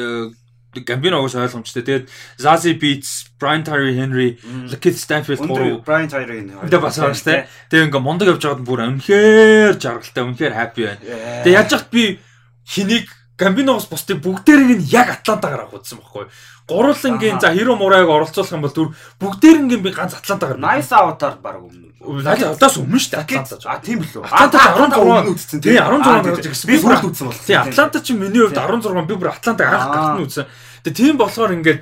Gambino 0.80 1.20
уус 1.20 1.36
ойлгомжтой. 1.36 1.84
Тэгээд 1.84 2.08
Zazie 2.40 2.80
Beats, 2.80 3.28
Brian 3.36 3.60
Tyree 3.60 3.92
Henry, 3.92 4.40
Lakeith 4.72 4.96
Stanfield 4.96 5.44
гурав 5.44 5.84
Brian 5.84 6.08
Tyree 6.08 6.48
Henry. 6.48 6.64
Тэгээд 6.64 6.80
бас 6.80 6.96
дээ. 6.96 7.44
Тэгээд 7.68 7.92
ингээ 7.92 8.00
мундаг 8.00 8.32
явж 8.32 8.40
байгаад 8.40 8.64
бүр 8.64 8.80
үнэхээр 8.88 9.76
жаргалтай, 9.76 10.24
үнэхээр 10.24 10.56
happy 10.56 10.82
байна. 10.88 11.00
Тэгээд 11.44 11.56
яаж 11.60 11.68
яхад 11.76 11.92
би 11.92 12.16
хэнийг 12.64 13.04
Гамбиногоос 13.38 13.88
бусдыг 13.88 14.20
бүгдээрийг 14.22 14.80
нь 14.80 14.88
яг 14.92 15.08
Атлантагаар 15.10 15.66
авах 15.66 15.80
үзсэн 15.80 15.98
байхгүй. 15.98 16.28
Гурвангийн 16.68 17.40
за 17.40 17.52
Хиро 17.52 17.76
Мурайг 17.76 18.08
оролцуулах 18.08 18.52
юм 18.52 18.62
бол 18.62 18.76
түр 18.76 18.88
бүгдээрингийн 19.18 19.82
би 19.82 19.90
ганц 19.90 20.14
Атлантагаар. 20.14 20.60
Nice 20.60 20.92
Avatar 20.92 21.40
баг 21.40 21.64
өмнө. 21.64 21.92
Найс 22.02 22.42
Аватаас 22.42 22.76
өмнө 22.76 22.98
шүү 22.98 23.10
дээ 23.14 23.22
Атланта. 23.22 23.56
А 23.64 23.78
тийм 23.78 24.02
билүү. 24.02 24.22
Атланта 24.26 24.58
16 24.74 25.00
өмнө 25.00 25.32
үзсэн. 25.32 25.62
Тий 25.62 25.78
16 25.78 26.26
гарч 26.26 26.46
ирсэн. 26.50 26.68
Би 26.68 26.76
бүр 26.82 26.96
үзсэн 27.08 27.26
бол. 27.30 27.40
Тий 27.46 27.56
Атланта 27.56 27.98
чи 28.02 28.12
миний 28.12 28.42
хувьд 28.42 28.58
16 28.58 29.06
би 29.06 29.14
бүр 29.14 29.30
Атлантаг 29.30 29.66
анх 29.70 29.86
гартны 29.94 30.26
үзсэн. 30.26 30.46
Тэгээ 30.82 30.98
тийм 30.98 31.14
болохоор 31.18 31.54
ингээд 31.56 31.80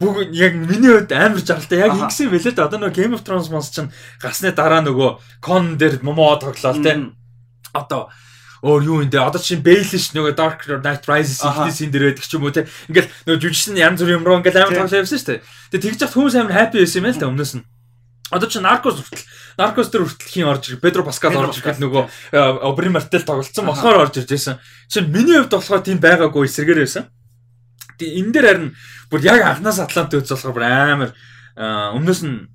бүгд 0.00 0.32
яг 0.32 0.54
миний 0.56 0.92
хувьд 0.94 1.12
амар 1.12 1.42
жаргалтай 1.42 1.78
яг 1.84 1.92
ингэсэн 1.98 2.30
байлээ 2.32 2.54
да 2.56 2.64
одоо 2.64 2.78
нөгөө 2.80 2.96
Game 2.96 3.14
of 3.18 3.22
Thrones 3.26 3.50
мос 3.50 3.68
чинь 3.74 3.92
гарсны 4.22 4.54
дараа 4.54 4.80
нөгөө 4.80 5.42
Con 5.42 5.76
дээр 5.76 6.00
момо 6.06 6.38
тоглолоо 6.38 6.78
те 6.80 7.12
одоо 7.74 8.08
өөр 8.62 8.82
юу 8.82 8.98
энэ 9.06 9.18
одоо 9.18 9.38
чинь 9.38 9.62
Baelish 9.62 10.14
нөгөө 10.14 10.34
Dark 10.34 10.66
Knight 10.66 11.06
Rises 11.06 11.42
ихнээс 11.44 11.82
энэ 11.86 11.92
дэр 11.94 12.04
байдаг 12.10 12.24
ч 12.26 12.34
юм 12.34 12.44
уу 12.46 12.54
те? 12.54 12.66
Ингээл 12.90 13.10
нөгөө 13.26 13.40
жүжигчсэн 13.42 13.78
янз 13.78 14.02
бүр 14.02 14.16
юм 14.18 14.24
руу 14.26 14.38
ингээл 14.42 14.66
амар 14.66 14.74
тоглож 14.88 14.98
явсан 14.98 15.18
шүү 15.18 15.30
дээ. 15.38 15.42
Тэгээ 15.72 15.84
тэгж 15.86 16.00
яхад 16.02 16.16
хүмүүс 16.18 16.34
амар 16.38 16.54
happy 16.58 16.82
байсан 16.82 16.98
юм 16.98 17.08
л 17.08 17.20
та 17.22 17.30
өмнөөс 17.30 17.54
нь. 17.58 17.64
Одоо 18.28 18.48
чи 18.50 18.60
Narcos 18.60 19.00
хүртэл 19.00 19.24
Narcos 19.56 19.88
дээр 19.88 20.04
хүртэл 20.04 20.32
хин 20.34 20.48
орж 20.50 20.62
ирэх? 20.68 20.82
Педро 20.84 21.02
Паскал 21.06 21.38
орж 21.38 21.64
ирэх 21.64 21.80
нөгөө 21.80 22.02
Обри 22.66 22.92
Мартел 22.92 23.24
тоглолцсон 23.24 23.64
болохоор 23.64 24.04
орж 24.04 24.20
ирж 24.20 24.28
байсан. 24.28 24.60
Чи 24.90 25.00
миний 25.00 25.40
хувьд 25.40 25.56
болохоор 25.56 25.80
тийм 25.80 25.96
байгаагүй 25.96 26.44
эсрэгээр 26.44 26.82
байсан. 26.84 27.08
Тэгээ 27.96 28.20
энэ 28.20 28.32
дээр 28.36 28.46
харин 28.52 28.68
бүр 29.08 29.24
яг 29.24 29.40
анханаас 29.40 29.80
Атлант 29.80 30.12
үз 30.12 30.28
болохоор 30.28 30.54
бүр 30.54 30.66
амар 30.68 31.10
өмнөөс 31.56 32.20
нь 32.28 32.52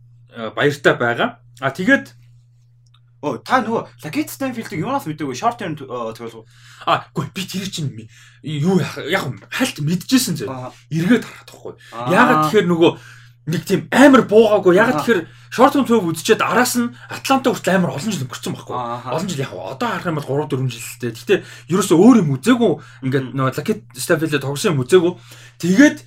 баяртай 0.53 0.93
байгаа. 0.93 1.41
А 1.57 1.73
тэгээд 1.73 2.05
Оо 3.23 3.39
та 3.39 3.63
нөгөө 3.63 4.03
Lucky 4.03 4.27
Stanfield-ийг 4.27 4.83
юунаас 4.83 5.07
мэдээгүй 5.07 5.31
short 5.31 5.55
term 5.55 5.79
тоглох. 5.79 6.43
А 6.83 7.07
үгүй 7.15 7.31
би 7.31 7.47
тэр 7.47 7.71
чинь 7.71 7.95
юу 8.43 8.83
яг 8.83 9.31
хальт 9.47 9.79
мэдчихсэн 9.79 10.43
зөө. 10.43 10.51
Эргээд 10.91 11.23
харах 11.23 11.47
тахгүй. 11.47 11.73
Ягаад 12.11 12.51
тэгэхээр 12.51 12.67
нөгөө 12.67 12.91
нэг 13.47 13.63
тийм 13.63 13.87
амар 13.95 14.27
буугаагүй. 14.27 14.75
Ягаад 14.75 15.07
тэгэхээр 15.07 15.21
short 15.55 15.71
term 15.71 15.87
төв 15.87 16.03
үдчихэд 16.03 16.43
араас 16.43 16.75
нь 16.75 16.91
Атланта 17.07 17.55
хүртэл 17.55 17.79
амар 17.79 17.95
олон 17.95 18.11
жил 18.11 18.27
өнгөрцөн 18.27 18.55
байхгүй. 18.59 18.75
Олон 18.75 19.29
жил 19.31 19.43
яг 19.47 19.55
одоо 19.55 19.87
харах 19.87 20.11
юм 20.11 20.19
бол 20.19 20.27
3 20.43 20.59
4 20.59 20.67
жилтэй. 20.67 21.11
Гэтэ 21.15 21.35
ерөөсөө 21.71 21.95
өөр 21.95 22.17
юм 22.27 22.35
үзээгүй. 22.35 22.71
Ингээд 23.07 23.25
нөгөө 23.39 23.55
Lucky 23.55 23.73
Stanfield 23.95 24.43
тоглосон 24.43 24.75
юм 24.75 24.83
үзээгүй. 24.83 25.13
Тэгээд 25.63 25.97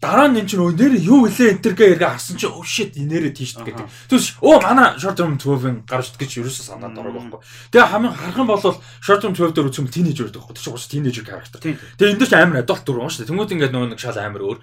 дараа 0.00 0.28
нь 0.28 0.38
энэ 0.38 0.48
чинь 0.48 0.60
нэр 0.60 0.94
юу 1.00 1.24
илээ 1.24 1.56
энтергээ 1.56 1.96
эргээ 1.96 2.10
харсан 2.12 2.36
чинь 2.36 2.52
oh 2.52 2.60
shit 2.60 2.92
нэрээ 2.94 3.32
тийш 3.32 3.56
гэдэг. 3.56 3.88
Тэгвэл 4.12 4.30
оо 4.44 4.60
манай 4.60 4.92
short 5.00 5.16
term 5.16 5.40
12-ын 5.40 5.88
гарч 5.88 6.14
гэж 6.20 6.44
ерөөсөө 6.44 6.64
санаад 6.68 7.00
орог 7.00 7.16
байхгүй. 7.16 7.40
Тэгээ 7.72 7.90
хамгийн 7.90 8.12
харах 8.12 8.36
юм 8.36 8.48
бол 8.52 8.60
short 9.00 9.20
term 9.24 9.32
12 9.32 9.56
дээр 9.56 9.68
үзсэн 9.72 9.88
тинейжер 9.88 10.28
байдаг 10.28 10.44
байхгүй. 10.44 10.60
Чинь 10.60 10.92
тинейжер 11.00 11.24
характер. 11.24 11.60
Тэгээ 11.96 12.12
энэ 12.12 12.20
дээр 12.20 12.30
ч 12.30 12.34
амар 12.36 12.60
adult 12.60 12.84
дүр 12.84 13.08
шүү 13.08 13.24
дээ. 13.24 13.30
Тэнгүүд 13.32 13.54
ингээд 13.56 13.72
нөгөө 13.72 13.90
нэг 13.96 14.00
шал 14.04 14.20
амар 14.20 14.42
өөр. 14.44 14.58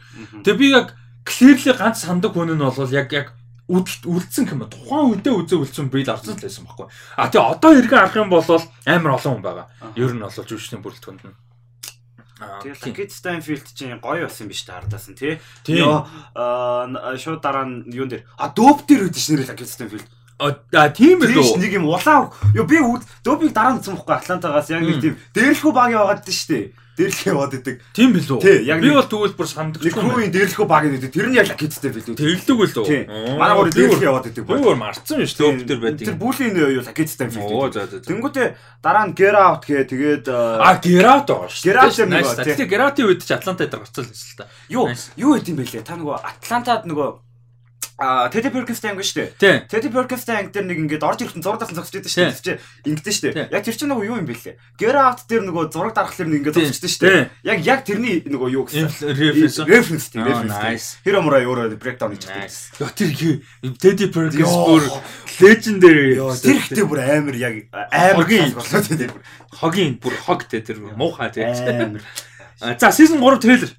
Тэгээ 0.45 0.61
би 0.61 0.67
яг 0.69 0.87
clearly 1.25 1.73
ганц 1.73 2.05
сандаг 2.05 2.31
хүн 2.37 2.53
нь 2.53 2.61
бол 2.61 2.93
яг 2.93 3.09
яг 3.09 3.27
үлдсэн 3.73 4.51
юм 4.51 4.67
тухайн 4.67 5.17
үедээ 5.17 5.33
үзээ 5.33 5.59
үлдсэн 5.63 5.87
брил 5.87 6.11
авсан 6.11 6.35
л 6.35 6.43
байсан 6.45 6.67
байхгүй. 6.67 6.87
А 7.17 7.31
тэгээ 7.31 7.51
одоо 7.57 7.71
эргээ 7.79 7.99
харах 8.05 8.19
юм 8.19 8.29
бол 8.29 8.43
амар 8.85 9.15
олон 9.17 9.31
хүн 9.39 9.43
байгаа. 9.43 9.67
Ер 9.95 10.11
нь 10.11 10.19
бол 10.19 10.29
жүжигчдийн 10.29 10.83
бүрэлдэхүүнд 10.83 11.23
нь 11.23 11.35
Тэгээд 12.63 12.81
Lucky 12.83 13.05
Stanfield 13.09 13.65
чинь 13.75 13.99
гоё 13.99 14.27
болсон 14.27 14.47
биш 14.47 14.63
та 14.63 14.79
ардаас 14.79 15.07
нь 15.09 15.17
тий. 15.17 15.39
Йоо 15.67 16.07
шууд 17.17 17.41
дараа 17.43 17.65
нь 17.67 17.87
юун 17.91 18.09
дээр 18.09 18.23
а 18.37 18.49
дөөп 18.51 18.87
дээр 18.87 19.07
үүдэж 19.11 19.25
нэрээ 19.31 19.49
Lucky 19.51 19.67
Stanfield. 19.67 20.07
А 20.39 20.89
тийм 20.89 21.21
Тийш 21.23 21.29
билүү? 21.29 21.61
нэг 21.61 21.71
юм 21.77 21.85
улаан 21.87 22.33
ёо 22.57 22.65
би 22.67 22.81
үз 22.81 23.05
Добиг 23.23 23.53
дараа 23.53 23.77
нь 23.77 23.79
үзсэн 23.79 23.95
бохгүй 23.95 24.15
Атлантагаас 24.17 24.67
яг 24.73 24.83
нэг 24.83 24.99
тийм 24.99 25.15
дээрлэхүү 25.31 25.71
баг 25.71 25.89
яваад 25.93 26.25
дээ 26.25 26.35
шүү 26.35 26.49
дээ. 26.51 26.65
Дээрлэх 26.93 27.25
яваад 27.25 27.53
идэг. 27.57 27.81
Тийм 27.97 28.13
билүү? 28.13 28.37
Би 28.81 28.89
нэг- 28.93 28.97
бол 29.01 29.09
тэгвэл 29.09 29.33
бүр 29.33 29.47
Нэг 29.49 29.55
сандагчгүй. 29.57 29.97
крүүийн 29.97 30.29
дээрлэхүү 30.29 30.67
баг 30.69 30.83
гэдэг. 30.85 31.09
Тэр 31.09 31.25
нь 31.25 31.37
яг 31.41 31.47
лакеттэй 31.49 31.89
билүү. 31.89 32.13
Билүү? 32.53 32.85
Тий. 32.85 33.01
Манай 33.33 33.55
гоо 33.57 33.65
дээрлэх 33.73 34.03
яваад 34.05 34.25
идэг. 34.29 34.45
Би 34.45 34.53
бүр 34.61 34.77
марцсан 34.77 35.17
биш 35.17 35.33
лөө 35.33 35.65
тэр 35.65 35.67
Тэр 35.73 35.79
байдаг. 35.81 36.15
бүлийн 36.21 36.53
юу 36.53 36.81
лакеттэй 36.85 37.27
Оо 37.33 37.65
билүү. 37.65 38.05
Тэнгүүтээ 38.05 38.47
дараа 38.85 39.05
нь 39.09 39.13
get 39.17 39.33
out 39.33 39.65
гээ 39.65 39.83
тэгээд 39.89 40.25
А 40.29 40.77
Герат 40.77 41.25
байгаа 41.25 41.49
шүү. 41.49 41.65
Geralt 41.65 41.97
нэг 41.97 42.09
Nice. 42.13 42.29
байгаа, 42.29 42.45
тий. 42.45 42.53
Тэгээ 42.61 42.69
Гератийн 42.77 43.07
үед 43.09 43.21
ч 43.25 43.31
Атланта 43.33 43.65
дээр 43.65 43.81
гарцсан 43.81 44.03
л 44.05 44.09
байсан 44.13 44.29
л 44.29 44.37
та. 44.37 44.45
юу 44.69 44.85
юу 45.17 45.31
гэдэм 45.33 45.55
бэлээ. 45.57 45.81
Та 45.81 45.97
нөгөө 45.97 46.15
Атлантад 46.21 46.85
нөгөө 46.85 47.09
а 48.03 48.29
Teddy 48.29 48.51
Perkins-тай 48.51 48.91
ангиж 48.91 49.15
штэ. 49.15 49.31
Тий. 49.39 49.63
Teddy 49.71 49.87
Perkins-тай 49.87 50.43
анги 50.43 50.51
дээр 50.51 50.67
нэг 50.67 50.79
ингээд 50.83 51.07
орж 51.07 51.23
ирэхэд 51.23 51.39
зураг 51.39 51.63
дарсан 51.63 51.79
зогсож 51.79 52.03
штэ. 52.03 52.35
Тэр 52.35 52.43
чинь 52.43 52.59
ингэдэж 52.83 53.15
штэ. 53.15 53.31
Тий. 53.31 53.45
Яг 53.47 53.63
тэр 53.63 53.75
чинь 53.79 53.87
нөгөө 53.87 54.05
юу 54.11 54.17
юм 54.19 54.27
бэлээ. 54.27 54.55
Get 54.75 54.97
out 54.99 55.23
дээр 55.31 55.43
нөгөө 55.47 55.63
зураг 55.71 55.95
дарахлаар 55.95 56.27
нэг 56.27 56.39
ингээд 56.43 56.57
зогсож 56.59 56.91
штэ. 56.91 57.31
Яг 57.47 57.59
яг 57.63 57.87
тэрний 57.87 58.19
нөгөө 58.27 58.49
юу 58.51 58.67
гэсэн. 58.67 58.91
Reference. 58.91 59.57
Reference 59.63 60.05
тийм 60.11 60.27
reference. 60.27 60.99
Тэр 61.07 61.15
амраа 61.23 61.39
өөрөө 61.47 61.79
breakdown 61.79 62.11
хийж 62.11 62.27
байгаа. 62.27 62.51
Яа 62.83 62.91
тэр 62.91 63.11
Teddy 63.79 64.07
Perkins 64.11 64.51
бүр 64.51 64.83
legendary. 65.39 66.19
Тэр 66.43 66.59
ихтэй 66.59 66.83
бүр 66.83 66.99
амар 66.99 67.35
яг 67.39 67.55
амар 67.71 68.27
Хогийн. 68.27 68.51
болоод 68.51 68.87
тийм. 68.91 69.11
хогийн 69.53 69.93
бүр 70.01 70.13
хог 70.25 70.43
те 70.49 70.61
тэр 70.61 70.83
муухай 70.97 71.31
те. 71.31 71.47
Амар. 71.47 72.03
За 72.79 72.91
season 72.91 73.19
3 73.19 73.39
трейлер. 73.39 73.71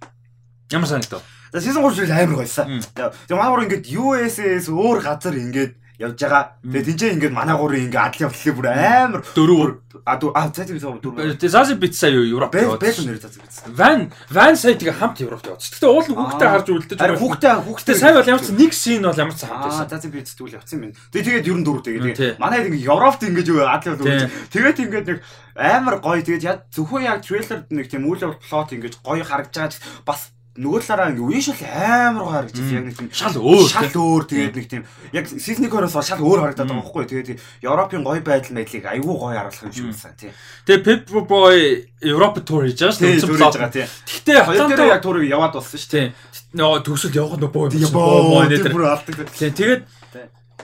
Ямар 0.70 0.88
санагдав? 0.88 1.22
За 1.54 1.60
season 1.62 1.86
3 1.86 1.94
жил 1.94 2.10
амар 2.10 2.34
гойсон. 2.42 2.66
Мм. 2.66 2.82
Тэгээ 2.98 3.38
манай 3.38 3.50
гур 3.54 3.62
ингээд 3.62 3.86
USS 3.86 4.66
өөр 4.74 4.98
газар 5.06 5.38
ингээд 5.38 5.72
явж 6.02 6.18
байгаа. 6.18 6.58
Тэгээ 6.66 6.86
тэнцээ 6.90 7.14
ингээд 7.14 7.30
манай 7.30 7.54
гурын 7.54 7.86
ингээд 7.86 8.02
адал 8.10 8.26
явдлаа 8.26 8.54
бүр 8.58 8.66
амар 8.74 9.22
Дөрөв. 9.22 9.70
а 10.02 10.18
а 10.18 10.50
цаа 10.50 10.66
тийм 10.66 10.82
дөрөв. 10.82 11.38
Тэгээ 11.38 11.54
Зази 11.54 11.78
бит 11.78 11.94
сая 11.94 12.10
Европ 12.10 12.50
Бэл 12.50 12.74
яваад. 12.74 12.82
бэл 12.82 13.06
нэр 13.06 13.22
цаа 13.22 13.30
тийм. 13.30 13.46
Ван 13.70 14.00
Ван 14.34 14.56
сая 14.58 14.74
тэгээ 14.74 14.98
хамт 14.98 15.22
Европт 15.22 15.46
яваад. 15.46 15.62
Гэтэ 15.62 15.86
уул 15.86 16.02
хүүхдээ 16.10 16.50
харж 16.50 16.66
үлдэж 16.74 16.98
Ари 16.98 17.14
хүүхдээ 17.22 17.52
хүүхдээ 17.62 17.94
сая 18.02 18.12
бол 18.18 18.26
ямар 18.34 18.42
ч 18.42 18.50
нэг 18.50 18.72
шин 18.74 19.02
бол 19.06 19.14
ямар 19.22 19.34
ч 19.38 19.46
хамт 19.46 19.62
байсан. 19.70 19.86
за 19.86 19.98
тийм 20.02 20.10
би 20.10 20.26
зүтгэл 20.26 20.56
явцсан 20.58 20.82
юм. 20.82 20.92
Тэгээ 21.14 21.26
тэгээд 21.30 21.46
ер 21.46 21.58
нь 21.62 21.66
дөрөв 21.70 21.82
тэгээ. 21.86 22.42
манай 22.42 22.66
ингээд 22.66 22.82
Европт 22.90 23.22
ингээд 23.22 23.46
юу 23.54 23.62
Тий. 23.62 23.94
явд. 23.94 24.30
Тэгээд 24.50 24.78
ингээд 24.90 25.06
нэг 25.06 25.18
амар 25.54 26.02
гоё 26.02 26.18
тэгээд 26.26 26.42
яг 26.42 26.58
зөвхөн 26.74 27.06
яг 27.06 27.22
трейлерд 27.22 27.70
нэг 27.70 27.86
тийм 27.86 28.02
үйл 28.10 28.18
явдал 28.18 28.42
плот 28.42 28.74
ингээд 28.74 28.98
гоё 29.06 29.22
харагдж 29.22 29.54
байгаа 29.54 29.70
ч 29.70 29.78
бас 30.02 30.33
нөгөө 30.54 30.80
талаараа 30.86 31.10
ингээд 31.10 31.26
үе 31.34 31.40
шал 31.42 31.58
амар 31.66 32.22
гоё 32.22 32.32
харагдаж 32.34 32.60
Мм. 32.62 32.74
яг 32.78 32.84
нэг 32.86 32.94
тийм 32.94 33.08
Шал 33.10 33.34
өөр. 33.42 33.66
шал 33.74 33.90
өөр 33.90 34.22
тэгээд 34.30 34.54
нэг 34.54 34.66
тийм 34.70 34.82
яг 35.10 35.24
сизник 35.26 35.72
хороос 35.74 35.98
шал 35.98 36.22
өөр 36.22 36.38
харагдаад 36.46 36.68
байгаа 36.70 36.82
байхгүй 36.86 37.04
тэгээд 37.10 37.28
Европын 37.66 38.02
гоё 38.06 38.22
байдал 38.22 38.54
мэдлийг 38.54 38.84
айгүй 38.86 39.14
гоё 39.18 39.34
харуулах 39.34 39.66
юм 39.66 39.74
шиг 39.74 39.90
байна 39.98 40.14
тий. 40.14 40.30
Тэгээ 40.62 40.82
Pep 40.86 41.26
Boy 41.26 41.58
Европ 42.06 42.34
тур 42.46 42.62
хийж 42.70 42.78
байгаа 42.78 42.94
шүү 42.94 43.02
дээ. 43.02 43.22
зүрж 43.26 43.42
байгаа 43.50 43.72
тий. 43.74 43.86
Дээр 44.22 44.46
Атланта 44.46 44.84
яг 44.86 45.02
турыг 45.02 45.26
яваад 45.26 45.52
болсон 45.58 45.74
шүү 45.74 45.90
дээ. 45.90 46.06
тий. 46.14 46.54
Нөө 46.54 46.78
төгсөл 46.86 47.14
явах 47.18 47.34
нь 47.34 47.50
боо 47.50 47.66
юм. 47.66 48.48
Тэр. 48.54 48.70
бүр 48.70 48.84
алдаг. 48.94 49.14
Тий, 49.34 49.50
Тэгээд. 49.50 49.82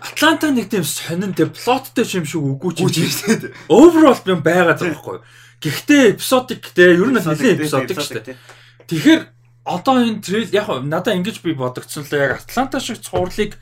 Атланта 0.01 0.55
нэг 0.55 0.71
тийм 0.71 0.87
сонин 0.87 1.35
тий 1.35 1.51
плоттой 1.51 2.07
юм 2.15 2.25
шиг 2.25 2.39
үгүй 2.47 2.79
шүү 2.79 3.43
дээ. 3.43 3.53
Overall 3.67 4.23
юм 4.23 4.39
байгаа 4.39 4.79
байхгүй 4.79 5.19
юу? 5.19 5.25
Гэхдээ 5.61 6.15
эпизодик 6.15 6.63
те 6.73 6.95
ер 6.95 7.11
нь 7.11 7.19
нэлийн 7.19 7.59
эпизодик 7.59 7.99
шүү 7.99 8.23
дээ. 8.23 8.39
Тэгэхээр 8.87 9.23
одоо 9.65 10.01
энэ 10.01 10.25
трейл 10.25 10.51
яг 10.55 10.69
надаа 10.85 11.15
ингэж 11.15 11.45
би 11.45 11.53
бодогдсон 11.53 12.05
л 12.09 12.17
яг 12.17 12.43
Атланта 12.45 12.81
шиг 12.81 13.01
цувралыг 13.05 13.59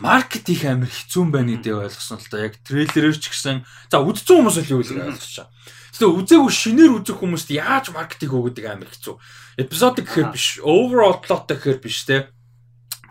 маркет 0.00 0.48
их 0.50 0.64
амар 0.64 0.90
хэцүү 0.90 1.24
байна 1.30 1.54
гэдэг 1.54 1.74
ойлгосон 1.86 2.18
л 2.18 2.28
да 2.30 2.50
яг 2.50 2.58
трейлерээр 2.66 3.14
ч 3.14 3.30
гэсэн 3.30 3.62
за 3.92 4.02
үдцэн 4.02 4.42
хүмүүс 4.42 4.58
л 4.64 4.72
юу 4.74 4.82
ойлгож 4.82 5.34
байгаа. 5.38 5.50
Тэгээ 5.94 6.18
үзээгүй 6.18 6.50
шинээр 6.50 6.92
үзэх 6.98 7.22
хүмүүст 7.22 7.48
яаж 7.54 7.94
маркетинг 7.94 8.34
өгöd 8.34 8.58
амар 8.66 8.90
хэцүү. 8.90 9.14
Эпизодик 9.62 10.10
гэхээр 10.10 10.34
биш, 10.34 10.58
overall 10.58 11.22
plot 11.22 11.46
гэхээр 11.46 11.78
биш 11.78 12.02
те. 12.02 12.33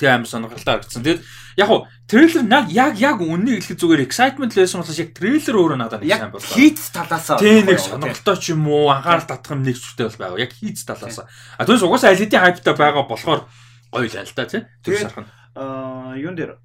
Тэгээ 0.03 0.19
амар 0.19 0.27
сонирхолтой 0.27 0.73
харагдсан. 0.75 1.03
Тэгээд 1.07 1.21
яг 1.55 1.67
хоо 1.71 1.87
трейлер 2.11 2.43
яг 2.43 2.67
яг 2.67 2.93
яг 2.99 3.17
үннийг 3.23 3.63
хэлэх 3.63 3.79
зүгээр 3.79 4.03
excitement 4.03 4.51
л 4.51 4.59
байсан 4.59 4.83
болохоос 4.83 4.99
яг 4.99 5.15
трейлер 5.15 5.55
өөрөө 5.55 5.79
надад 5.79 6.03
сайн 6.03 6.27
боллоо. 6.27 6.51
хийц 6.59 6.91
талаасаа 6.91 7.39
Тийм 7.39 7.63
нэг 7.63 7.79
сонирхолтой 7.79 8.35
ч 8.35 8.51
юм 8.51 8.67
уу 8.67 8.91
анхаарал 8.91 9.23
татах 9.23 9.55
юм 9.55 9.63
нэг 9.63 9.79
зүгтэй 9.79 10.11
бол 10.11 10.19
байгаа. 10.19 10.43
Яг 10.43 10.51
хийц 10.51 10.83
талаас. 10.83 11.23
А 11.23 11.63
түүнээс 11.63 11.87
угаасаа 11.87 12.11
аль 12.11 12.19
хэдийн 12.19 12.43
хайптай 12.43 12.75
байгаа 12.75 13.07
болохоор 13.07 13.47
гоё 13.95 14.07
л 14.11 14.19
аль 14.19 14.35
та 14.35 14.43
тий. 14.43 14.67
Тэр 14.83 15.07
сархан. 15.07 15.25
Аа 15.55 16.19
юун 16.19 16.35
дээр 16.35 16.59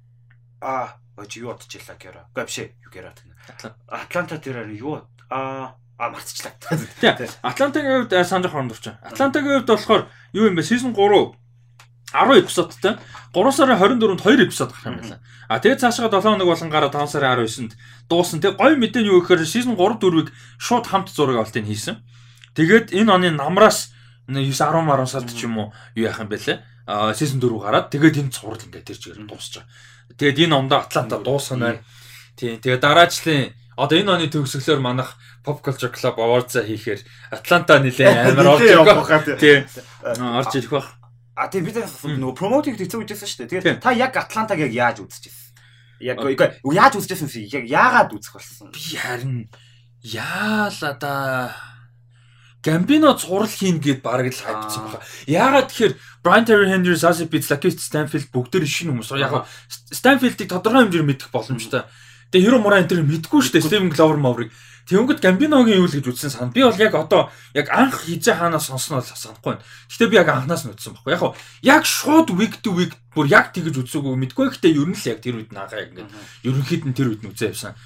а 0.59 0.99
ож 1.15 1.31
юу 1.39 1.55
бодчихлаа 1.55 1.95
гэра. 1.95 2.27
Үгүй 2.35 2.43
биш 2.43 2.59
ээ 2.59 2.69
юу 2.83 2.91
гэра 2.91 3.15
гэнэ. 3.15 3.71
Атланта. 3.87 4.35
Дээр 4.35 4.67
юу 4.75 5.07
а 5.31 5.79
а 5.95 6.09
мартчихлаа. 6.11 6.55
Тий. 6.99 7.27
Атлантагийн 7.43 8.03
хувьд 8.03 8.27
санаж 8.27 8.51
хооронд 8.51 8.75
орчин. 8.75 8.99
Атлантагийн 9.03 9.63
хувьд 9.63 9.71
болохоор 9.71 10.03
юу 10.33 10.47
юм 10.47 10.55
бэ? 10.55 10.63
Season 10.63 10.91
3 10.91 11.38
10 12.13 12.41
эпизодтай. 12.41 12.97
3 13.33 13.51
сарын 13.53 13.77
24-нд 13.77 14.21
2 14.21 14.45
эпизод 14.49 14.73
гарах 14.73 14.85
юм 14.85 14.97
байна. 14.97 15.19
А 15.47 15.59
тэгээд 15.59 15.79
цаашаа 15.81 16.09
7 16.09 16.21
хоног 16.21 16.47
болгон 16.49 16.69
гараад 16.69 16.93
5 16.93 17.07
сарын 17.07 17.45
19-нд 17.45 17.73
дуусна. 18.09 18.41
Тэгээд 18.41 18.57
гоё 18.57 18.75
мэдээ 18.77 19.01
нь 19.05 19.09
юу 19.13 19.21
гэхээр 19.21 19.45
season 19.45 19.77
3 19.77 20.01
4-ийг 20.01 20.33
шууд 20.57 20.85
хамт 20.89 21.13
зураг 21.13 21.37
авалтыг 21.45 21.65
хийсэн. 21.65 22.01
Тэгээд 22.57 22.93
энэ 22.97 23.09
оны 23.13 23.29
намраас 23.29 23.93
9 24.25 24.41
10 24.41 24.57
10 24.57 25.05
сард 25.05 25.29
ч 25.29 25.45
юм 25.45 25.57
уу 25.57 25.67
юу 25.93 26.09
яах 26.09 26.21
юм 26.21 26.29
бэ 26.29 26.37
лээ. 26.41 26.57
А 26.89 27.13
season 27.13 27.37
4 27.37 27.61
гараад 27.61 27.93
тэгээд 27.93 28.17
энэ 28.17 28.33
цуврал 28.33 28.61
ингээд 28.61 28.85
тэр 28.89 28.97
чигээр 28.97 29.29
дуусч 29.29 29.61
байгаа. 29.61 29.69
Тэгээд 30.17 30.49
энэ 30.49 30.57
ондоо 30.57 30.81
Атланта 30.81 31.21
дуусна 31.21 31.77
байна. 31.77 31.81
Тийм. 32.33 32.57
Тэгээд 32.57 32.81
дараачлын 32.81 33.53
одоо 33.77 33.95
энэ 33.95 34.11
оны 34.11 34.27
төгсгөлөөр 34.33 34.81
манах 34.81 35.15
Pop 35.45 35.61
Culture 35.61 35.93
Club 35.93 36.17
Awards-а 36.17 36.65
хийхээр 36.65 36.99
Атланта 37.31 37.79
нилээ 37.79 38.33
амар 38.33 38.57
орж 38.57 38.65
ирэх 38.65 38.85
баг. 38.85 39.39
Тийм. 39.39 39.69
Орж 40.19 40.51
ирэх 40.57 40.73
баг. 40.73 40.98
А 41.39 41.47
тийм 41.47 41.63
бид 41.63 41.79
нөгөө 41.79 42.35
промотинг 42.35 42.75
хийцүү 42.75 42.99
үжсэн 43.07 43.29
шүү 43.31 43.39
дээ. 43.47 43.63
Тэгээд 43.63 43.79
та 43.79 43.95
яг 43.95 44.11
Атлантаг 44.19 44.59
яг 44.59 44.75
яаж 44.75 44.99
үзчихсэн? 44.99 45.55
Яг 46.03 46.19
үгүй 46.19 46.75
яаж 46.75 46.99
үзчихсэн 46.99 47.31
юм 47.31 47.47
яг 47.47 47.65
яагаад 47.71 48.11
үзэх 48.11 48.35
болсон? 48.35 48.67
Би 48.75 48.99
харин 48.99 49.47
яалаа 50.03 50.93
да 50.99 51.13
Гамбино 52.59 53.15
цуврал 53.15 53.47
хийн 53.47 53.79
гэд 53.79 54.03
бараг 54.03 54.27
л 54.27 54.35
хайпцсан 54.35 54.91
байна. 54.91 55.07
Яагаад 55.31 55.71
тэгэхээр 55.71 55.93
Brian 56.19 56.43
Terry 56.43 56.67
Henry, 56.67 56.99
Sasha 56.99 57.23
Pitts, 57.23 57.47
Lakeith 57.47 57.79
Stanfield 57.79 58.27
бүгд 58.35 58.59
шинэ 58.67 58.91
хүмүүс. 58.99 59.15
Яг 59.15 59.47
Stanfield-ийг 59.95 60.51
тодорхой 60.51 60.91
хэмжээр 60.91 61.07
мэдэх 61.07 61.31
боломжтой. 61.31 61.87
Тэгээ 62.35 62.51
Hero 62.51 62.59
Mura 62.59 62.83
энэ 62.83 62.99
мэдгүй 62.99 63.39
шүү 63.47 63.55
дээ. 63.55 63.63
Steven 63.63 63.95
Glover 63.95 64.19
Maverick. 64.19 64.51
Тэнгөт 64.89 65.21
Гамбиногийн 65.21 65.77
юу 65.77 65.85
л 65.85 65.93
гэж 65.93 66.09
үзсэн 66.09 66.33
сан. 66.33 66.49
Би 66.49 66.65
бол 66.65 66.73
яг 66.73 66.97
одоо 66.97 67.29
яг 67.53 67.69
анх 67.69 68.09
хизээ 68.09 68.41
хаанаас 68.41 68.73
сонсноо 68.73 69.05
санахгүй 69.05 69.61
байна. 69.61 69.65
Гэтэ 69.85 70.09
би 70.09 70.17
яг 70.17 70.33
анханаас 70.33 70.65
нь 70.65 70.73
үзсэн 70.73 70.97
байхгүй. 70.97 71.13
Яг 71.13 71.21
хоо 71.21 71.37
яг 71.61 71.85
шууд 71.85 72.33
week 72.33 72.57
to 72.65 72.73
week 72.73 72.97
бүр 73.13 73.29
яг 73.29 73.53
тэгэж 73.53 73.85
үзээгүй 73.85 74.17
мэдгүй. 74.17 74.49
Гэтэ 74.49 74.73
ер 74.73 74.89
нь 74.89 74.97
л 74.97 75.09
яг 75.13 75.21
тэр 75.21 75.37
үед 75.37 75.53
наагаа 75.53 75.85
яг 75.85 75.93
ингээд 75.93 76.09
ерөнхийд 76.41 76.83
нь 76.89 76.97
тэр 76.97 77.13
үед 77.13 77.21
нь 77.21 77.29
үзээ 77.29 77.53
явсан. 77.53 77.77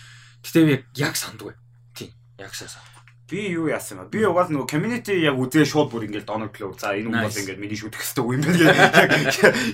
Гэтэ 0.48 0.60
би 0.64 0.76
яг 0.96 1.20
сандгүй. 1.20 1.52
Тийм. 1.92 2.16
Яг 2.40 2.56
сайн 2.56 2.72
санд. 2.72 2.93
Би 3.24 3.56
юу 3.56 3.72
яасан 3.72 4.04
бэ? 4.04 4.12
Би 4.12 4.20
угаал 4.28 4.52
нөгөө 4.52 4.68
community 4.68 5.16
яг 5.24 5.40
үзээ 5.40 5.64
шууд 5.64 5.96
бүр 5.96 6.12
ингээд 6.12 6.28
доноглоо. 6.28 6.76
За 6.76 6.92
энэ 6.92 7.08
Nice. 7.08 7.40
ингээд 7.40 7.56
миний 7.56 7.80
шүтэх 7.80 8.04
хэрэгтэй 8.04 8.20
юм 8.20 8.44
байна. 8.44 8.60
Яг 9.00 9.12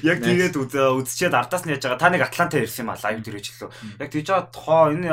яг 0.05 0.17
тэгээд 0.21 0.53
үзээ 0.53 0.85
үзчихэд 1.01 1.33
ардаас 1.33 1.65
нь 1.65 1.73
яаж 1.73 1.81
байгаа. 1.81 1.97
Та 1.97 2.13
нэг 2.13 2.21
Атланта 2.29 2.61
ирсэн 2.61 2.85
юм 2.85 2.93
а 2.93 3.01
лайв 3.01 3.25
дээр 3.25 3.41
хэлээ. 3.41 3.73
Яг 3.99 4.09
тийж 4.13 4.27
байгаа 4.29 4.53
тохоо 4.53 4.93
энэ 4.93 5.09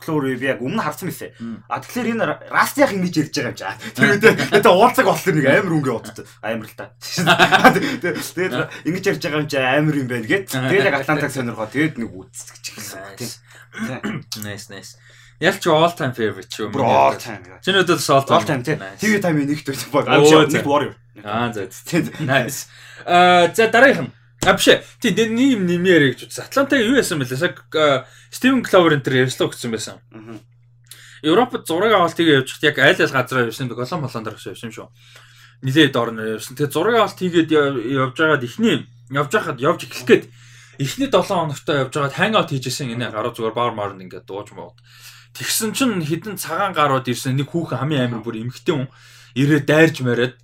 Glover 0.00 0.38
би 0.38 0.46
яг 0.46 0.62
өмнө 0.62 0.86
харсан 0.86 1.10
мэсэ. 1.10 1.34
А 1.66 1.82
тэгэхээр 1.82 2.12
энэ 2.14 2.24
Rust-ийн 2.54 2.94
ингэж 2.94 3.14
ярьж 3.26 3.34
байгаа 3.34 3.50
юм 3.50 3.58
чаа. 3.58 3.74
Тэр 3.74 4.06
үедээ 4.14 4.32
тэгээ 4.54 4.70
уулзаг 4.70 5.06
болохоор 5.10 5.34
нэг 5.34 5.46
амар 5.50 5.74
өнгө 5.74 5.92
бодсон. 5.98 6.26
Амар 6.46 6.68
л 6.70 6.78
та. 6.78 6.94
Тэгээд 7.74 8.54
ингэж 8.86 9.04
ярьж 9.10 9.22
байгаа 9.26 9.42
юм 9.42 9.50
чаа 9.50 9.66
амар 9.82 9.96
юм 9.98 10.06
байна 10.06 10.30
гэд. 10.30 10.46
Тэгээд 10.70 10.88
яг 10.88 10.98
Атлантаг 11.02 11.34
сонирхоо. 11.34 11.66
Тэгээд 11.66 11.98
нэг 11.98 12.10
үзчих 12.14 12.54
гэж 12.54 12.66
хэлсэн. 12.70 13.02
Тийм. 13.18 13.30
Nice 14.42 14.70
nice. 14.70 14.94
Ялч 15.40 15.64
all 15.66 15.92
time 15.96 16.12
favorite 16.12 16.52
юм. 16.60 16.70
Бүр 16.72 16.84
all 16.84 17.16
time. 17.16 17.40
Чиний 17.64 17.80
өдөөс 17.80 18.08
all 18.12 18.24
All 18.28 18.44
time. 18.44 18.60
time 18.60 18.62
тийм. 18.62 18.78
Nice. 18.84 19.00
TV 19.00 19.20
time 19.24 19.40
нэгт 19.48 19.64
байж 19.72 19.82
баг. 19.92 20.04
Оо, 20.08 20.12
I'm 20.20 20.24
sure 20.28 20.44
за. 20.50 20.58
нэг 20.60 20.66
warrior. 20.68 20.94
Аа 21.24 21.48
за. 21.52 21.64
Nice. 22.20 22.68
Аа 23.08 23.48
за 23.54 23.68
дараагийнх 23.72 24.04
нь. 24.04 24.12
А 24.44 24.52
биш 24.52 24.68
ээ. 24.68 24.84
Тийм 25.00 25.14
дэ 25.16 25.24
нэм 25.32 25.64
нэмээр 25.64 26.12
гэж 26.12 26.28
үзсэн. 26.28 26.44
Атлантагийн 26.44 26.92
юу 26.92 27.00
яасан 27.00 27.20
бэлээ? 27.24 27.40
Саг 27.40 27.56
Стивен 28.30 28.60
Кловер 28.62 29.00
энэ 29.00 29.04
төр 29.04 29.16
ярьслаа 29.24 29.48
өгсөн 29.48 29.72
байсан. 29.72 29.96
Мгм. 30.12 30.40
Европод 31.24 31.64
зураг 31.68 31.92
авалтыг 31.92 32.48
хат 32.48 32.62
яг 32.64 32.76
айл 32.80 33.00
айл 33.00 33.12
газараа 33.12 33.48
явсан 33.48 33.68
бэ? 33.68 33.76
Голон 33.80 34.00
молон 34.04 34.24
дээр 34.24 34.36
явсан 34.40 34.68
юм 34.68 34.76
шүү. 34.76 34.88
Нилээд 35.64 35.96
орно 35.96 36.24
явсан. 36.36 36.56
Тэгээ 36.56 36.72
зураг 36.72 36.94
авалт 37.00 37.16
хийгээд 37.20 37.48
яв- 37.52 37.80
явж 37.84 38.16
байгаад 38.16 38.44
ихний 38.44 38.88
явж 39.12 39.28
байхад 39.32 39.60
явж 39.60 39.84
эхлэх 39.84 40.04
гээд 40.08 40.24
эхний 40.80 41.08
7 41.12 41.20
хоногтой 41.20 41.76
явж 41.84 41.92
байгаад 41.92 42.16
хангаут 42.16 42.48
хийжсэн 42.56 42.92
энэ 42.96 43.12
гаруу 43.12 43.36
зүгээр 43.36 43.52
баар 43.52 43.72
маарнд 43.76 44.00
ингээд 44.08 44.24
дууж 44.24 44.52
мод. 44.56 44.80
Тэгсэн 45.34 45.72
чинь 45.76 46.02
хідэн 46.02 46.36
цагаан 46.36 46.74
гарууд 46.74 47.06
ирсэн. 47.06 47.36
Нэг 47.38 47.50
хүүхэн 47.50 47.78
хамгийн 47.78 48.10
амар 48.10 48.22
бүр 48.24 48.42
эмхтэн 48.42 48.86
хүн. 48.86 48.88
Ирээд 49.38 49.64
дайрж 49.70 49.96
мариад 50.02 50.34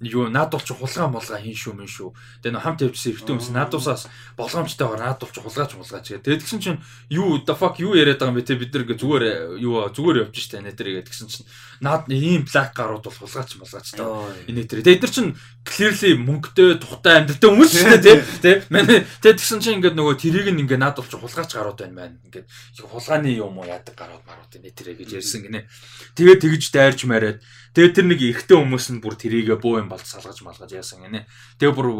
юу 0.00 0.28
наадуулч 0.32 0.72
хулгай 0.72 1.08
молгай 1.12 1.42
хийн 1.44 1.56
шүү 1.56 1.74
мэн 1.76 1.88
шүү. 1.88 2.16
Тэгээ 2.40 2.56
нөө 2.56 2.64
хамт 2.64 2.80
явжсэн 2.88 3.12
эртний 3.12 3.36
хүмүүс 3.36 3.52
наадуусаас 3.52 4.08
болгоомжтойгоор 4.40 5.00
наадуулч 5.04 5.36
хулгайч 5.36 5.76
хулгайч 5.76 6.06
гэдэг. 6.08 6.24
Тэгээд 6.24 6.40
тэгсэн 6.40 6.60
чинь 6.64 6.80
юу 7.12 7.36
the 7.44 7.52
fuck 7.52 7.76
юу 7.84 7.92
яриад 7.92 8.16
байгаа 8.16 8.32
юм 8.32 8.40
бэ 8.40 8.48
те 8.48 8.56
бид 8.56 8.72
нар 8.72 8.88
ингээ 8.88 8.96
зүгээр 8.96 9.24
юу 9.60 9.84
зүгээр 9.92 10.20
явж 10.24 10.36
штэ 10.40 10.64
нэ 10.64 10.72
тэр 10.72 11.04
гэдэг 11.04 11.12
тэгсэн 11.12 11.28
чинь 11.28 11.46
наад 11.84 12.08
ийм 12.08 12.48
black 12.48 12.72
гарууд 12.72 13.04
бол 13.04 13.20
хулгайч 13.20 13.50
молгайч 13.60 13.88
та. 13.92 14.08
Тэр. 14.48 14.80
Тэгээд 14.80 15.04
эдгээр 15.04 15.12
чинь 15.12 15.30
clearly 15.68 16.12
мөнгөтэй 16.16 16.80
тухтай 16.80 17.20
амьдралтай 17.20 17.48
хүмүүс 17.52 17.72
шүү 17.76 18.00
дээ 18.00 18.18
те. 18.40 18.64
Тэ. 18.64 19.04
Тэгээд 19.20 19.36
тэгсэн 19.36 19.60
чинь 19.60 19.76
ингээ 19.84 19.92
нөгөө 19.92 20.16
тэрийг 20.16 20.48
ингээ 20.48 20.80
наадуулч 20.80 21.12
хулгайч 21.12 21.52
гарууд 21.52 21.76
байна 21.76 22.08
маань. 22.08 22.20
Ингээ 22.24 22.48
хулгааны 22.88 23.28
юм 23.36 23.60
уу 23.60 23.68
яадаг 23.68 23.92
гарууд 23.92 24.24
марууд 24.24 24.48
тэр 24.48 24.96
гэж 24.96 25.20
ярьсан 25.20 25.44
гинэ. 25.44 25.68
Тэгээд 26.16 26.40
тэгж 26.40 26.64
дайрч 26.72 27.04
мариад 27.04 27.44
Тэгээд 27.70 27.94
тэр 27.94 28.06
нэг 28.10 28.18
эрэгтэй 28.18 28.56
хүмүүс 28.58 28.86
нь 28.90 28.98
бүр 28.98 29.14
тэрийгэ 29.14 29.54
буу 29.62 29.78
юм 29.78 29.86
болт 29.86 30.02
салгаж 30.02 30.42
малгаж 30.42 30.74
яасан 30.74 31.06
гинэ. 31.06 31.30
Тэгээ 31.62 31.74
бүр 31.78 31.86
э, 31.86 31.94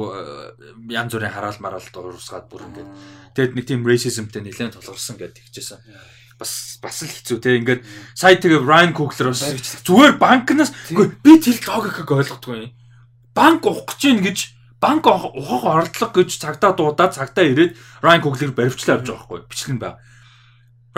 янз 0.91 1.15
бүрийн 1.15 1.31
хараал 1.31 1.63
мараал 1.63 1.87
дуурсгаад 1.95 2.51
бүр 2.51 2.67
ингээд 2.67 2.91
тэгээд 3.39 3.55
нэг 3.55 3.65
тийм 3.71 3.87
racismтэй 3.87 4.43
нэлээд 4.43 4.75
тулгарсан 4.75 5.15
гэдэг 5.15 5.47
тэгжсэн. 5.47 5.79
Бас 6.43 6.83
бас 6.83 6.97
л 7.07 7.15
хэцүү 7.15 7.39
те 7.39 7.63
ингээд 7.63 7.87
сая 8.19 8.35
тэгээ 8.35 8.67
Ryan 8.67 8.91
Coogler 8.99 9.31
бас 9.31 9.47
зүгээр 9.87 10.19
банкнаас 10.19 10.75
би 10.91 11.39
тэр 11.39 11.63
логикыг 11.63 12.11
ойлгохгүй. 12.19 12.75
Банк 13.31 13.63
ухах 13.63 13.95
гэж 13.95 14.27
гэж 14.27 14.39
банк 14.83 15.07
ухах 15.07 15.63
оролдлого 15.71 16.19
гэж 16.19 16.35
цагтаа 16.35 16.75
дуудаад 16.75 17.15
цагтаа 17.15 17.47
ирээд 17.47 17.79
Ryan 18.03 18.23
Coogler 18.27 18.51
баривчлаа 18.59 18.99
авч 18.99 19.07
байгаа 19.07 19.23
байхгүй 19.23 19.47
бичлэн 19.47 19.79
байна. 19.79 20.03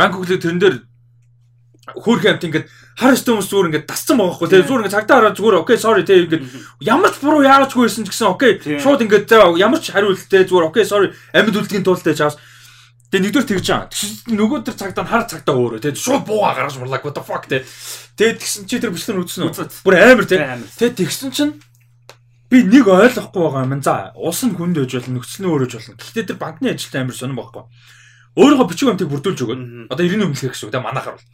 Ryan 0.01 0.13
Coogler 0.17 0.41
тэрэн 0.41 0.61
дээр 0.65 0.77
хөөх 1.83 2.23
амт 2.31 2.47
ингээд 2.47 2.67
хар 2.95 3.15
өстө 3.19 3.35
хүмүүс 3.35 3.49
зүгээр 3.51 3.69
ингээд 3.75 3.87
дасцсан 3.91 4.15
байгаа 4.15 4.37
хгүй 4.39 4.49
тэгээ 4.55 4.67
зүгээр 4.71 4.83
ингээд 4.87 4.97
цагдаа 5.03 5.17
хараад 5.19 5.35
зүгээр 5.35 5.61
окей 5.67 5.79
sorry 5.83 6.03
тэгээ 6.07 6.25
ингээд 6.31 6.45
ямар 6.79 7.11
ч 7.11 7.17
буруу 7.19 7.43
яарачгүй 7.43 7.83
байсан 7.91 8.07
ч 8.07 8.09
гэсэн 8.15 8.31
окей 8.31 8.53
шууд 8.79 9.03
ингээд 9.03 9.27
ямар 9.59 9.81
ч 9.83 9.91
хариулттэй 9.91 10.47
зүгээр 10.47 10.69
окей 10.71 10.85
sorry 10.87 11.11
амьд 11.35 11.59
үлдэгийн 11.59 11.83
тултай 11.83 12.15
чаас. 12.15 12.39
Тэгээ 13.11 13.29
нэгдүгээр 13.29 13.49
тэгж 13.51 13.67
байгаа. 13.67 13.91
Нөгөө 14.31 14.59
төр 14.63 14.77
цагдаа 14.79 15.05
хар 15.05 15.27
цагдаа 15.27 15.53
өөрөө 15.59 15.85
тэгээ 15.85 16.01
шууд 16.01 16.23
бууга 16.23 16.55
гаргаж 16.57 16.79
мурлаг 16.81 17.03
what 17.03 17.13
the 17.13 17.21
fuck 17.21 17.45
тэгээ 17.51 17.67
тэгээ 18.17 18.39
тэгсэн 18.41 18.63
чи 18.71 18.81
тэр 18.81 18.95
бичлэн 18.95 19.21
үзсэн 19.21 19.53
үү? 19.53 19.85
Бүр 19.85 19.95
амар 20.01 20.25
тэгээ 20.25 20.65
тэгээ 20.81 20.97
тэгсэн 20.97 21.29
чинь 21.29 21.53
би 22.49 22.65
нэг 22.65 22.89
ойлгохгүй 22.89 23.43
байгаа 23.43 23.69
юм. 23.69 23.85
За 23.85 24.17
ус 24.17 24.41
нь 24.49 24.57
хүнд 24.57 24.81
байж 24.81 24.97
болно 24.97 25.21
нөхцөл 25.21 25.45
нь 25.45 25.51
өөрөж 25.51 25.73
болно. 25.77 26.01
Гэхдээ 26.01 26.25
тэр 26.25 26.39
банкны 26.41 26.73
ажилтан 26.73 27.05
амар 27.05 27.17
сонирн 27.21 27.37
байхгүй. 27.37 27.65
Өөрийнхөө 28.33 28.69
бичиг 28.73 28.89
амтыг 28.89 29.13
бүрдүүлж 29.13 29.41
өгөөд. 29.45 29.61
Одоо 29.93 30.05
90 30.09 30.33
өмнөх 30.33 30.41
үг 30.49 30.73
те 30.73 30.81
манахаар 30.81 31.21
бол 31.21 31.27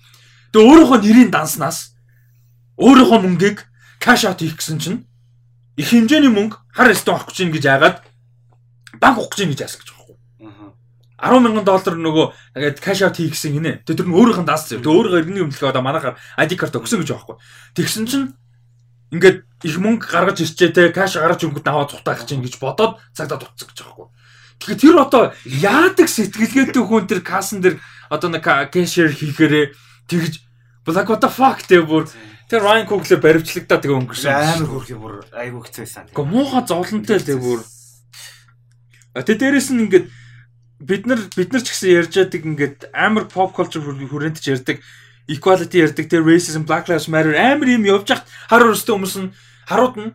Тэгээ 0.52 0.68
өөрийнхөө 0.68 0.98
нэрийн 1.04 1.30
данснаас 1.30 1.92
өөрийнхөө 2.78 3.20
мөнгийг 3.20 3.66
каш 4.00 4.24
аут 4.24 4.40
хийх 4.40 4.56
гэсэн 4.56 4.78
чинь 4.78 4.98
их 5.76 5.90
хэмжээний 5.90 6.32
мөнгө 6.32 6.56
хар 6.72 6.88
ресторан 6.88 7.20
авах 7.20 7.28
гэж 7.34 7.38
ингэж 7.44 7.64
яагаад 7.66 7.96
банк 9.02 9.16
авах 9.18 9.34
гэж 9.34 9.44
яасан 9.60 9.80
гэж 9.82 9.88
байгаа 9.92 10.14
юм. 10.14 10.72
10 11.18 11.42
мянган 11.42 11.66
доллар 11.66 11.94
нөгөө 11.98 12.26
ингээд 12.56 12.78
каш 12.80 13.02
аут 13.02 13.18
хийх 13.18 13.34
гэсэн 13.34 13.52
гинэ. 13.58 13.82
Тэр 13.82 14.06
нь 14.06 14.14
өөрийнх 14.14 14.42
нь 14.42 14.48
даасан. 14.48 14.78
Тэгээ 14.78 14.94
өөрөөр 14.94 15.18
иргэний 15.26 15.42
өмнөлөө 15.44 15.70
одоо 15.74 15.82
манайхаар 15.82 16.16
ID 16.38 16.54
карт 16.54 16.78
өгсөн 16.78 17.02
гэж 17.02 17.10
байгаа 17.10 17.34
юм. 17.34 17.42
Тэгсэн 17.74 18.04
чинь 18.06 18.26
ингээд 19.10 19.42
их 19.66 19.76
мөнгө 19.82 20.06
гаргаж 20.06 20.38
ирчээ 20.46 20.70
те 20.70 20.82
каш 20.94 21.18
гаргаж 21.18 21.42
өнгөд 21.42 21.66
аваад 21.66 21.90
цухтаах 21.90 22.22
чинь 22.28 22.44
гэж 22.44 22.62
бодоод 22.62 23.02
цагдаа 23.16 23.42
дутсан 23.42 23.66
гэж 23.66 23.78
байгаа 23.82 24.06
юм. 24.06 24.12
Тэгэхээр 24.62 24.78
тэр 24.78 24.96
одоо 25.02 25.22
яадаг 25.42 26.06
сэтгэлгээтэй 26.06 26.82
хүн 26.82 27.06
тэр 27.10 27.20
кассан 27.26 27.58
дээр 27.58 27.82
одоо 28.10 28.28
нэг 28.30 28.44
кэшер 28.44 29.10
хийхээрээ 29.10 29.66
тэгж 30.08 30.48
Black 30.88 31.08
what 31.08 31.20
the 31.20 31.28
fuck 31.28 31.60
тэгээ 31.68 31.84
бүр 31.84 32.08
тэр 32.48 32.64
Ryan 32.64 32.88
Coogler 32.88 33.20
баримтлагдаа 33.20 33.76
тэгээ 33.76 33.98
өнгөрсөн. 34.08 34.32
Амар 34.32 34.68
хөрх 34.72 34.88
юм 34.88 35.00
бүр 35.04 35.16
айгуу 35.36 35.60
хэцүү 35.60 35.84
байсан. 35.84 36.04
Гэхдээ 36.08 36.32
муухай 36.32 36.62
зовлонтой 36.64 37.20
тэгээ 37.20 37.44
бүр. 37.44 37.60
А 39.12 39.20
тэ 39.20 39.36
дээрэс 39.36 39.68
нь 39.76 39.84
ингээд 39.84 40.06
бид 40.80 41.04
нар 41.04 41.20
бид 41.36 41.52
нар 41.52 41.60
ч 41.60 41.76
гэсэн 41.76 41.92
ярьж 41.92 42.12
яадаг 42.16 42.40
ингээд 42.40 42.78
амар 42.96 43.28
pop 43.28 43.52
culture 43.52 43.84
хүрээнд 43.84 44.40
ч 44.40 44.56
ярьдаг 44.56 44.80
equality 45.28 45.84
ярьдаг 45.84 46.06
тэр 46.08 46.24
racism 46.24 46.64
black 46.64 46.88
lives 46.88 47.10
matter 47.10 47.36
амар 47.36 47.68
юм 47.68 47.84
явж 47.84 48.08
хат 48.08 48.24
хар 48.48 48.64
өрстэй 48.72 48.96
хүмүүс 48.96 49.16
нь 49.20 49.34
харууд 49.68 49.96
нь 49.98 50.10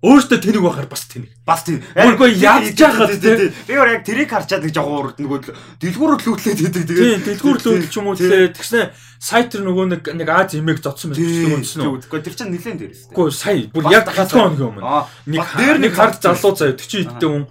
Өөртөө 0.00 0.40
тэнэг 0.40 0.64
байхаар 0.64 0.88
бас 0.88 1.04
тэнэг. 1.12 1.28
Бас 1.44 1.60
тийм. 1.60 1.84
Үгүй 1.92 2.32
яаж 2.40 2.72
яахад 2.72 3.20
тий. 3.20 3.52
Би 3.68 3.76
өөр 3.76 4.00
яг 4.00 4.04
тэрийг 4.08 4.32
харчаад 4.32 4.64
нэг 4.64 4.72
жоохон 4.72 5.12
урд 5.12 5.20
нөгөө 5.20 5.40
дэлгүүр 5.76 6.12
лүүтлээд 6.24 6.60
идэг 6.64 6.84
тэгээ. 6.88 7.04
Тийм, 7.20 7.36
дэлгүүр 7.36 7.58
лүүтэл 7.60 7.92
ч 7.92 7.96
юм 8.00 8.08
уу 8.08 8.16
тий. 8.16 8.48
Тэгснэ 8.48 8.96
сайтер 9.20 9.60
нөгөө 9.60 9.86
нэг 9.92 10.02
нэг 10.16 10.28
Аз 10.32 10.56
имийг 10.56 10.80
зодсон 10.80 11.12
байх 11.12 11.20
гэсэн 11.20 11.52
юм 11.52 11.64
чинь. 11.68 11.84
Үгүй 11.84 12.20
тэр 12.24 12.32
чинь 12.32 12.48
нилээн 12.48 12.80
дээрээс. 12.80 13.12
Үгүй 13.12 13.28
сая 13.28 13.68
бүр 13.68 13.92
яг 13.92 14.08
7 14.08 14.32
хоногийн 14.32 14.72
өмнө. 14.72 15.04
Нэг 15.28 15.44
нэг 15.84 15.92
хард 15.92 16.16
залуу 16.24 16.56
заяа 16.56 16.80
40 16.80 17.04
идтэй 17.04 17.28
хүн 17.28 17.44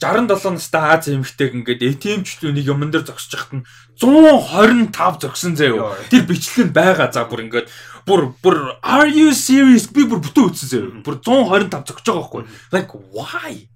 67 0.00 0.56
настай 0.56 0.96
Аз 0.96 1.12
эмэгтэйг 1.12 1.52
ингээд 1.60 1.84
ATM-ч 1.84 2.40
нэг 2.40 2.64
юмн 2.64 2.88
дээр 2.88 3.04
зогсож 3.04 3.36
хахад 3.36 3.60
нь 3.60 3.64
125 4.00 4.96
зогсон 5.20 5.60
заяа. 5.60 5.92
Тэр 6.08 6.24
бичлэг 6.24 6.72
нь 6.72 6.72
байгаа 6.72 7.12
за 7.12 7.28
бүр 7.28 7.44
ингээд 7.44 7.68
бүр 8.06 8.32
бүр 8.42 8.58
are 8.82 9.08
you 9.08 9.32
serious 9.36 9.88
би 9.90 10.04
бүр 10.04 10.20
бүтэн 10.24 10.48
үтсэн 10.48 10.68
заяа. 10.70 11.02
Бүр 11.04 11.16
125 11.20 11.90
зогсож 11.90 12.06
байгаа 12.06 12.22
байхгүй. 12.22 12.42
Like 12.72 12.90
why? 13.12 13.70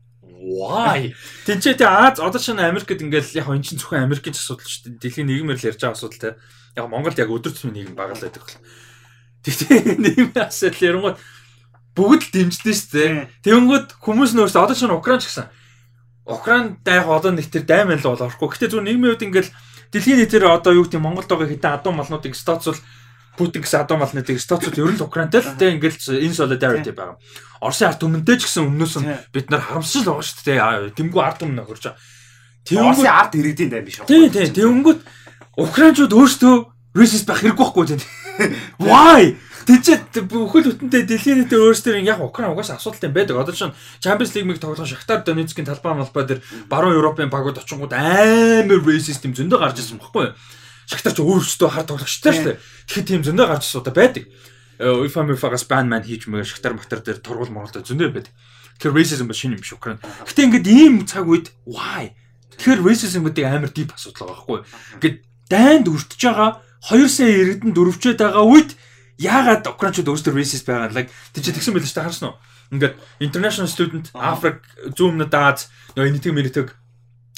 Why? 0.44 1.16
Тинчээ 1.48 1.80
тэ 1.80 1.88
Аз 1.88 2.20
одоо 2.20 2.36
ч 2.40 2.52
Америкт 2.52 2.92
ингээл 2.92 3.40
яг 3.40 3.48
энэ 3.48 3.64
чинь 3.64 3.80
зөвхөн 3.80 4.04
Америкийн 4.04 4.36
асуудал 4.36 4.68
шүү 4.68 4.92
дээ. 4.92 5.00
Дэлхийн 5.00 5.28
нийгмээр 5.32 5.56
л 5.56 5.68
ярьж 5.72 5.80
байгаа 5.80 5.96
асуудал 5.96 6.20
те. 6.20 6.30
Яг 6.76 6.86
Монголд 6.92 7.16
яг 7.16 7.32
өдөр 7.32 7.52
тутмын 7.56 7.74
нийгэм 7.80 7.96
багал 7.96 8.20
байдаг 8.20 8.44
бол. 8.44 8.58
Тэгтээ 9.40 9.96
нийгмийн 10.04 10.44
асуудал 10.44 10.84
ярангууд 10.84 11.18
бүгд 11.96 12.22
л 12.28 12.32
дэмждэн 12.34 12.76
шүү 12.76 12.92
дээ. 12.92 13.12
Тэнгүүд 13.40 13.88
хүмүүс 14.04 14.32
нөөс 14.36 14.56
одоо 14.58 14.76
ч 14.76 14.84
Украин 14.84 15.22
ч 15.22 15.32
гэсэн 15.32 15.48
Украин 16.28 16.80
дайх 16.84 17.08
одоо 17.08 17.32
нэг 17.32 17.48
тэр 17.48 17.64
дайман 17.64 18.00
л 18.00 18.08
бол 18.08 18.24
орохгүй. 18.24 18.48
Гэтэ 18.52 18.72
зүгээр 18.72 18.88
нийгмийн 18.88 19.12
үед 19.16 19.24
ингээл 19.24 19.52
дэлхийн 19.92 20.18
нийтээр 20.24 20.44
одоо 20.48 20.72
юу 20.72 20.84
гэдэг 20.84 21.00
Монголд 21.00 21.28
байгаа 21.28 21.48
хэдэн 21.48 21.72
адуу 21.78 21.92
малнуудыг 21.92 22.32
бол 22.36 22.80
Путин 23.34 23.62
гэсэн 23.66 23.82
адуу 23.82 23.98
малнуудыг 23.98 24.38
статусууд 24.38 24.78
ер 24.78 24.94
нь 24.94 25.02
Украинтай 25.02 25.42
л 25.42 25.58
тэг 25.58 25.82
ингээл 25.82 26.22
энэ 26.22 26.38
solidarity 26.38 26.94
байгаа. 26.94 27.18
Оросын 27.58 27.90
ард 27.90 27.98
түмэнтэй 27.98 28.38
ч 28.38 28.46
гэсэн 28.46 28.70
өмнөөс 28.70 28.94
нь 29.02 29.10
бид 29.34 29.50
нар 29.50 29.62
харамсал 29.62 30.06
байгаа 30.06 30.22
шүү 30.22 30.46
дээ. 30.46 30.94
Тэмгүй 30.94 31.22
ард 31.22 31.38
түмэн 31.42 31.58
нөхөрж 31.58 31.82
байгаа. 31.90 31.98
Тэнгүүд 32.64 33.10
ард 33.10 33.32
иргэдийн 33.34 33.70
дайм 33.74 33.84
биш? 33.84 33.98
Тийм 34.06 34.30
тийм. 34.30 34.54
Тэнгүүд 34.54 35.00
Украинчууд 35.58 36.14
өөрсдөө 36.14 36.54
racist 36.94 37.26
байх 37.26 37.42
хэрэггүй 37.42 37.58
байхгүй 37.58 37.84
тийм. 37.90 38.00
Why? 38.86 39.36
Тэжээ 39.64 40.28
бүхэл 40.28 40.76
бүтэнтэй 40.76 41.08
дэлхийн 41.08 41.44
нийтээр 41.44 41.72
өөрсдөө 41.72 42.04
яг 42.04 42.20
Украин 42.20 42.52
угаасаа 42.52 42.76
асуудалтай 42.76 43.08
байдаг. 43.08 43.40
Одоо 43.40 43.54
чинь 43.56 43.72
Champions 43.98 44.36
League-ийг 44.36 44.60
тоглох 44.60 44.84
Шахтар 44.84 45.24
Донецкийн 45.24 45.64
талбай 45.64 45.96
малбай 45.96 46.24
дээр 46.28 46.40
баруун 46.68 47.00
Европын 47.00 47.32
багууд 47.32 47.64
очингууд 47.64 47.96
амар 47.96 48.80
racist 48.84 49.24
юм 49.24 49.32
зөндөө 49.32 49.58
гарч 49.64 49.80
ирсэн 49.80 49.98
байхгүй 50.04 50.24
юу? 50.28 50.36
Шахтар 50.88 51.12
ч 51.16 51.18
өөрсдөө 51.24 51.70
хар 51.70 51.86
тоглогчтой 51.88 52.32
шүү 52.32 52.46
дээ. 52.52 52.58
Тэгэхэд 52.88 53.08
тийм 53.08 53.22
зөндөө 53.24 53.46
гарч 53.48 53.64
суудаа 53.64 53.94
байдаг. 53.94 54.24
UEFA 54.78 55.24
UEFA-гаас 55.24 55.64
ban 55.70 55.88
man 55.88 56.02
хийж 56.02 56.26
мэг 56.26 56.44
Шахтар 56.44 56.74
Махтар 56.74 57.00
дээр 57.00 57.22
тургуул 57.22 57.52
моролтой 57.52 57.86
зөндөө 57.86 58.10
байдаг. 58.10 58.34
Тэгэхээр 58.80 58.96
racism 58.98 59.26
ба 59.30 59.34
шинэ 59.34 59.54
юм 59.56 59.62
биш 59.62 59.72
Украин. 59.72 60.02
Гэтэ 60.02 60.44
ингээд 60.50 60.66
ийм 60.66 60.94
цаг 61.06 61.30
үед 61.30 61.54
why? 61.62 62.10
Тэгэхээр 62.58 62.82
racism 62.82 63.22
гэдэг 63.24 63.44
амар 63.46 63.70
deep 63.70 63.94
асуудал 63.94 64.34
байгаа 64.34 64.34
байхгүй. 64.34 64.60
Ингээд 64.98 65.16
дайнд 65.46 65.86
өртөж 65.86 66.20
байгаа 66.26 66.50
2 66.90 67.08
сая 67.08 67.30
иргэдэн 67.30 67.72
дөрвчээд 67.72 68.18
байгаа 68.18 68.44
үед 68.44 68.70
яагаад 69.18 69.70
Украинчууд 69.70 70.10
өөрсдөө 70.10 70.34
racist 70.34 70.66
байгаа 70.66 70.90
лаг 70.90 71.06
тийч 71.32 71.54
тэгсэн 71.54 71.74
байл 71.74 71.86
шүү 71.86 71.98
дээ 72.02 72.06
харсан 72.10 72.28
уу? 72.34 72.38
Ингээд 72.74 72.94
international 73.22 73.70
student 73.70 74.10
Африк, 74.14 74.64
Zoom 74.98 75.22
надаас 75.22 75.70
нөгөө 75.94 76.10
нийтг 76.10 76.34
мэрэтэг 76.34 76.68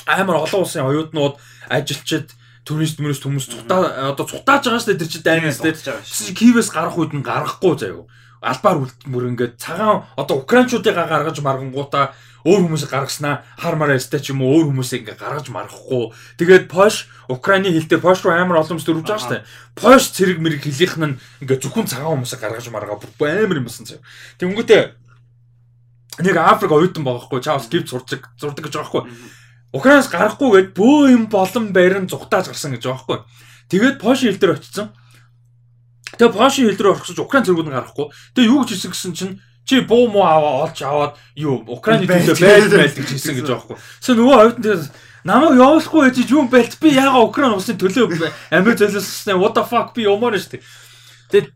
амар 0.07 0.41
олон 0.47 0.65
улсын 0.65 0.87
оюутнууд 0.87 1.37
ажилчид 1.69 2.33
турист 2.67 2.99
мөрөс 2.99 3.23
хүмүүс 3.23 3.47
цутаа 3.47 4.11
одоо 4.11 4.27
цутааж 4.27 4.67
байгаа 4.67 4.83
шүү 4.83 4.91
дээ 4.91 5.01
тэр 5.07 5.11
чинь 5.15 5.23
дайнаас 5.23 5.63
дээ. 5.63 6.35
Кивээс 6.35 6.75
гарах 6.75 6.99
үед 6.99 7.15
нь 7.15 7.23
гарахгүй 7.23 7.79
заяа. 7.79 8.11
Албаар 8.43 8.83
үлдмөр 8.83 9.31
ингээд 9.31 9.55
цагаан 9.63 10.03
одоо 10.19 10.43
украинчуудыг 10.43 10.99
гаргаж 10.99 11.39
маргангуудаа 11.47 12.13
өөр 12.43 12.67
хүмүүсийг 12.67 12.91
гаргаснаа 12.91 13.47
хармаар 13.59 13.95
ястай 13.95 14.19
ч 14.19 14.35
юм 14.35 14.43
уу 14.43 14.67
өөр 14.67 14.75
хүмүүсийг 14.75 15.07
ингээ 15.07 15.19
гаргаж 15.19 15.47
маргахгүй. 15.51 16.11
Тэгээд 16.39 16.67
Пош 16.67 17.07
Украины 17.31 17.71
хил 17.71 17.87
дээр 17.87 18.03
Пош 18.03 18.23
руу 18.23 18.35
амар 18.35 18.63
олон 18.63 18.79
хүмүүс 18.79 18.87
дөрвж 18.87 19.07
байгаа 19.07 19.23
шүү 19.23 19.33
дээ. 19.35 19.47
Пош 19.75 20.03
цэрэг 20.15 20.39
мэрэг 20.39 20.63
хилийнх 20.63 20.95
нь 20.99 21.19
ингээ 21.43 21.59
зөвхөн 21.59 21.91
цагаан 21.91 22.23
хүмүүсийг 22.23 22.43
гаргаж 22.43 22.67
маргаа 22.71 22.99
бүр 22.99 23.31
амар 23.31 23.59
юм 23.63 23.67
болсон 23.67 23.87
заяа. 23.87 24.05
Тэнгүүтээ 24.39 24.83
нэг 26.23 26.37
Африк 26.39 26.71
оюутан 26.71 27.03
байгаа 27.03 27.27
хгүй 27.27 27.41
чаавс 27.43 27.67
гівд 27.67 27.91
зурдаг 27.91 28.31
зурдаг 28.39 28.63
гэж 28.63 28.75
байгаа 28.79 28.91
хгүй 28.91 29.05
Украинаас 29.75 30.09
гарахгүйгээд 30.11 30.69
бөө 30.77 31.11
юм 31.11 31.25
болон 31.27 31.73
барин 31.73 32.07
зүхтааж 32.07 32.51
гарсан 32.51 32.77
гэж 32.77 32.87
байгаа 32.87 33.03
байхгүй. 33.03 33.19
Тэгээд 33.71 33.97
Польшийн 33.99 34.31
хил 34.33 34.41
дээр 34.41 34.55
очсон. 34.57 34.95
Тэгээд 36.17 36.37
Польшийн 36.37 36.67
хил 36.71 36.79
дээр 36.79 36.91
орохсож 36.95 37.19
Украин 37.19 37.45
зэргүүд 37.45 37.69
нь 37.71 37.77
гарахгүй. 37.77 38.07
Тэгээд 38.35 38.51
юу 38.51 38.63
гэж 38.63 38.71
хэлсэн 38.73 38.93
гэсэн 38.95 39.13
чинь 39.13 39.35
чи 39.67 39.81
буу 39.83 40.07
муу 40.07 40.23
аваа 40.23 40.71
олж 40.71 40.79
аваад 40.87 41.15
юу 41.35 41.67
Украины 41.67 42.07
төлөө 42.07 42.39
байл 42.39 42.71
байл 42.71 42.95
гэж 42.95 43.09
хэлсэн 43.11 43.35
гэж 43.35 43.47
байгаа 43.51 43.67
байхгүй. 43.67 43.79
So 43.99 44.15
нөгөө 44.15 44.37
оюутан 44.39 44.63
дээр 44.63 44.81
намайг 45.27 45.59
явуулахгүй 45.59 46.03
байж 46.07 46.31
юу 46.31 46.47
байлт 46.47 46.79
би 46.79 46.95
яага 46.95 47.27
Украин 47.27 47.59
улсын 47.59 47.75
төлөө 47.75 48.31
Америк 48.55 48.79
золиослсон 48.79 49.43
what 49.43 49.59
the 49.59 49.67
fuck 49.67 49.91
би 49.91 50.07
юмаар 50.07 50.39
штэ. 50.39 50.63
Тэгээд 51.35 51.51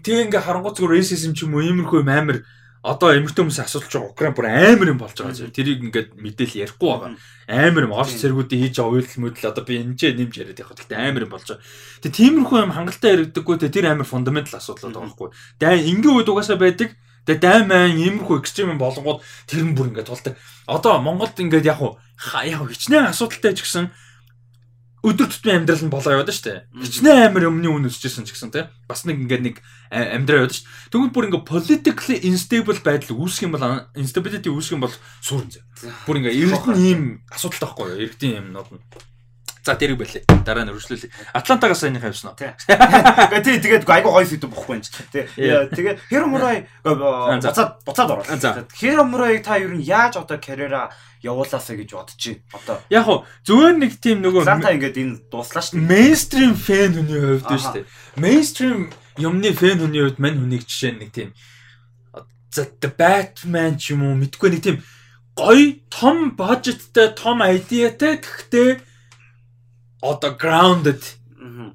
тэг 0.00 0.32
ингээ 0.32 0.40
харангуй 0.40 0.72
зүгээр 0.72 0.96
racism 0.96 1.36
ч 1.36 1.44
юм 1.44 1.52
уу 1.52 1.60
иймэрхүү 1.60 2.00
амар 2.08 2.40
одоо 2.82 3.14
эмэгтэй 3.14 3.46
хүмүүсийн 3.46 3.66
асуудал 3.70 3.90
чинь 3.94 4.10
Украин 4.10 4.34
бүр 4.34 4.50
амар 4.50 4.90
юм 4.90 4.98
болж 4.98 5.14
байгаа 5.14 5.38
зэрэг 5.38 5.54
тэрийг 5.54 5.80
ингээд 5.86 6.08
мэдээлэл 6.18 6.62
ярихгүй 6.66 6.88
байгаа. 6.90 7.14
Амар 7.46 7.86
юм 7.86 7.94
орч 7.94 8.18
цэргүүдийн 8.18 8.62
хийж 8.66 8.74
байгаа 8.74 8.94
уйлал 8.98 9.22
мөдөл 9.22 9.50
одоо 9.54 9.62
би 9.62 9.74
энэ 9.78 9.94
ч 9.94 10.10
нэмж 10.10 10.34
яриад 10.34 10.58
явах. 10.58 10.74
Гэхдээ 10.74 10.98
амар 10.98 11.22
юм 11.22 11.30
болж 11.30 11.46
байгаа. 11.46 11.62
Тэгээ 12.02 12.18
тиймэрхүү 12.18 12.58
юм 12.58 12.74
хангалттай 12.74 13.10
яригдаггүй 13.14 13.56
те 13.62 13.70
тэр 13.70 13.86
амар 13.86 14.08
фундаментал 14.10 14.58
асуудал 14.58 14.90
байгаа 14.90 15.14
байхгүй. 15.14 15.28
Тэгээ 15.62 15.86
ингийн 15.94 16.16
үед 16.18 16.26
угаасаа 16.26 16.58
байдаг. 16.58 16.90
Тэгээ 17.22 17.38
дайм 17.38 17.70
майн 17.70 18.02
иймэрхүү 18.02 18.36
экстрим 18.42 18.74
юм 18.74 18.82
болгоод 18.82 19.22
тэр 19.46 19.62
нь 19.62 19.78
бүр 19.78 19.94
ингээд 19.94 20.10
тулдаг. 20.10 20.34
Одоо 20.66 20.98
Монголд 20.98 21.38
ингээд 21.38 21.70
яг 21.70 21.78
яг 21.78 22.66
хичнээн 22.66 23.14
асуудалтай 23.14 23.54
ч 23.54 23.62
гэсэн 23.62 23.94
өдөр 25.02 25.26
тутмын 25.26 25.66
амьдрал 25.66 25.82
нь 25.82 25.92
болоо 25.92 26.12
яваад 26.14 26.30
штэ. 26.30 26.70
Хичнээн 26.78 27.34
амар 27.34 27.50
өмнө 27.50 27.68
үн 27.74 27.86
өсчихсэн 27.90 28.22
ч 28.22 28.38
гэсэн 28.38 28.54
тий. 28.54 28.64
Бас 28.86 29.02
нэг 29.02 29.18
ингээд 29.18 29.42
нэг 29.42 29.56
амьдрал 29.90 30.46
яваад 30.46 30.54
ш. 30.54 30.62
Тэгвэл 30.94 31.10
бүр 31.10 31.26
ингээд 31.26 31.50
politically 31.50 32.16
unstable 32.22 32.78
байдал 32.80 33.18
үүсэх 33.18 33.50
юм 33.50 33.58
бол 33.58 33.66
instability 33.98 34.46
үүсэх 34.46 34.78
юм 34.78 34.86
бол 34.86 34.94
суурн 35.18 35.50
зэ. 35.50 35.66
Бүр 36.06 36.22
ингээд 36.22 36.38
эрдэн 36.38 36.78
ийм 36.78 37.02
асуудалтай 37.34 37.66
байхгүй 37.66 37.86
юу? 37.90 38.02
Эрдэн 38.06 38.38
юмнууд 38.46 38.70
нь. 38.78 38.82
За 39.62 39.78
тэрийг 39.78 39.98
байлээ. 40.02 40.26
Дараа 40.42 40.66
нь 40.66 40.72
өргөжлүүлээ. 40.74 41.38
Атлантагаас 41.38 41.86
саяны 41.86 42.02
хайвсан 42.02 42.34
уу? 42.34 42.38
Тий. 42.38 42.50
Тэгээд 43.62 43.86
айгу 43.86 44.10
гоё 44.10 44.26
сэдв 44.26 44.50
бохгүй 44.50 44.78
юм 44.78 44.82
чи. 44.82 44.90
Тий. 45.14 45.30
Тэгээд 45.38 45.98
Hero 46.10 46.26
Murai 46.26 46.66
буцаад 46.82 47.78
буцаад 47.86 48.10
оруулаа. 48.10 48.66
Hero 48.74 49.06
Murai 49.06 49.38
та 49.38 49.62
ер 49.62 49.70
нь 49.70 49.86
яаж 49.86 50.18
одоо 50.18 50.42
карьераа 50.42 50.90
явуулаасаа 51.22 51.78
гэж 51.78 51.94
бодож 51.94 52.18
байна. 52.18 52.42
Одоо 52.58 52.76
яг 52.90 53.04
хуу 53.06 53.22
зөвөр 53.46 53.78
нэг 53.78 54.02
тийм 54.02 54.26
нөгөө 54.26 54.42
Занта 54.42 54.74
ингээд 54.74 54.98
энэ 54.98 55.14
дууслаа 55.30 55.62
шүү. 55.62 55.78
Мейнстрим 55.78 56.58
фэн 56.58 56.98
хүний 56.98 57.22
хувьд 57.22 57.46
шүү 57.46 57.74
дээ. 57.78 57.86
Мейнстрим 58.18 58.90
юмны 59.22 59.54
фэн 59.54 59.78
хүний 59.78 60.02
хувьд 60.02 60.18
мань 60.18 60.42
хүнийг 60.42 60.66
жишээ 60.66 60.98
нэг 60.98 61.14
тийм 61.14 61.30
за 62.52 62.66
Batman 62.98 63.78
ч 63.80 63.96
юм 63.96 64.04
уу 64.04 64.14
мэдгүй 64.18 64.50
нэг 64.52 64.62
тийм 64.66 64.76
гоё 65.38 65.80
том 65.88 66.36
бажеттай 66.36 67.14
том 67.16 67.40
айдиатай 67.40 68.20
гэхдээ 68.20 68.70
одоо 70.02 70.34
grounded 70.36 71.02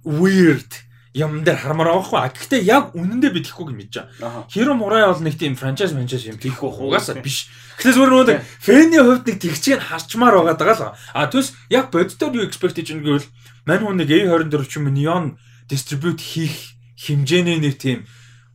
weird 0.04 0.88
юм 1.18 1.42
дээр 1.42 1.58
хармаар 1.58 1.98
байгаа 1.98 2.06
хгүй. 2.06 2.22
Гэхдээ 2.38 2.62
яг 2.68 2.94
үнэндээ 2.94 3.32
би 3.34 3.42
тэхгүй 3.42 3.74
гэж 3.74 3.78
мэдэж 3.78 3.96
байгаа. 4.22 4.46
Hero 4.54 4.74
Murai 4.78 5.10
бол 5.10 5.24
нэг 5.26 5.36
тийм 5.40 5.58
franchise 5.58 5.96
franchise 5.96 6.30
юм 6.30 6.38
тийх 6.38 6.62
байх 6.62 6.78
угаасаа 6.78 7.18
биш. 7.18 7.50
Гэхдээ 7.82 7.94
зүгээр 7.98 8.12
нөгөө 8.14 8.38
фэний 8.62 9.02
хувьд 9.02 9.26
нэг 9.26 9.38
тэгчийг 9.42 9.82
харчмаар 9.82 10.38
байгаа 10.38 10.58
даа 10.62 10.76
л. 10.78 10.94
А 11.18 11.26
түс 11.26 11.58
яг 11.74 11.90
боддоор 11.90 12.38
юу 12.38 12.46
expect 12.46 12.78
гэж 12.78 12.94
нэгэвэл 12.94 13.26
мань 13.66 13.82
хүн 13.82 13.98
нэг 13.98 14.14
A24 14.14 14.64
ч 14.70 14.78
юм 14.78 14.94
neon 14.94 15.26
distribute 15.66 16.22
хийх 16.22 16.78
хэмжээний 17.02 17.58
нэг 17.66 17.82
тийм 17.82 18.06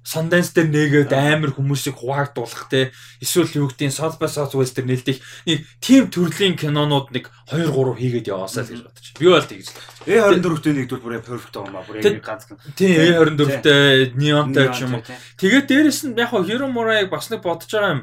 Sundance 0.03 0.51
дээр 0.51 0.67
нэгээд 0.67 1.15
амар 1.15 1.55
хүмүүсийг 1.55 1.95
хуваагдуулах 1.95 2.67
те 2.67 2.91
эсвэл 3.23 3.55
юу 3.55 3.71
гэдгийг 3.71 3.95
South 3.95 4.19
by 4.19 4.27
Southwest 4.27 4.75
дээр 4.75 4.91
нэлдэх 4.91 5.23
нэг 5.47 5.63
team 5.79 6.11
төрлийн 6.11 6.59
кинонууд 6.59 7.15
нэг 7.15 7.31
2 7.47 7.71
3 7.71 8.03
хийгээд 8.03 8.31
яваасаа 8.35 8.67
л 8.67 8.71
гэж 8.75 8.83
бодож. 8.83 9.07
Би 9.15 9.31
бол 9.31 9.47
тэгж. 9.47 9.71
A24-тэй 10.03 10.75
нэгдүгээр 10.75 11.03
бүр 11.07 11.23
perfect 11.23 11.55
юм 11.55 11.79
аа 11.79 11.87
бүр 11.87 12.03
ганц. 12.19 12.51
Тийм 12.75 12.99
A24-тэй 12.99 14.19
Neon-тай 14.19 14.67
ч 14.75 14.83
юм 14.83 14.99
уу. 14.99 15.07
Тэгээд 15.39 15.71
дээрэс 15.71 16.11
нь 16.11 16.19
яг 16.19 16.35
Hero 16.35 16.67
Murai 16.67 17.07
бас 17.07 17.31
нэг 17.31 17.47
бодож 17.47 17.71
байгаа 17.71 18.03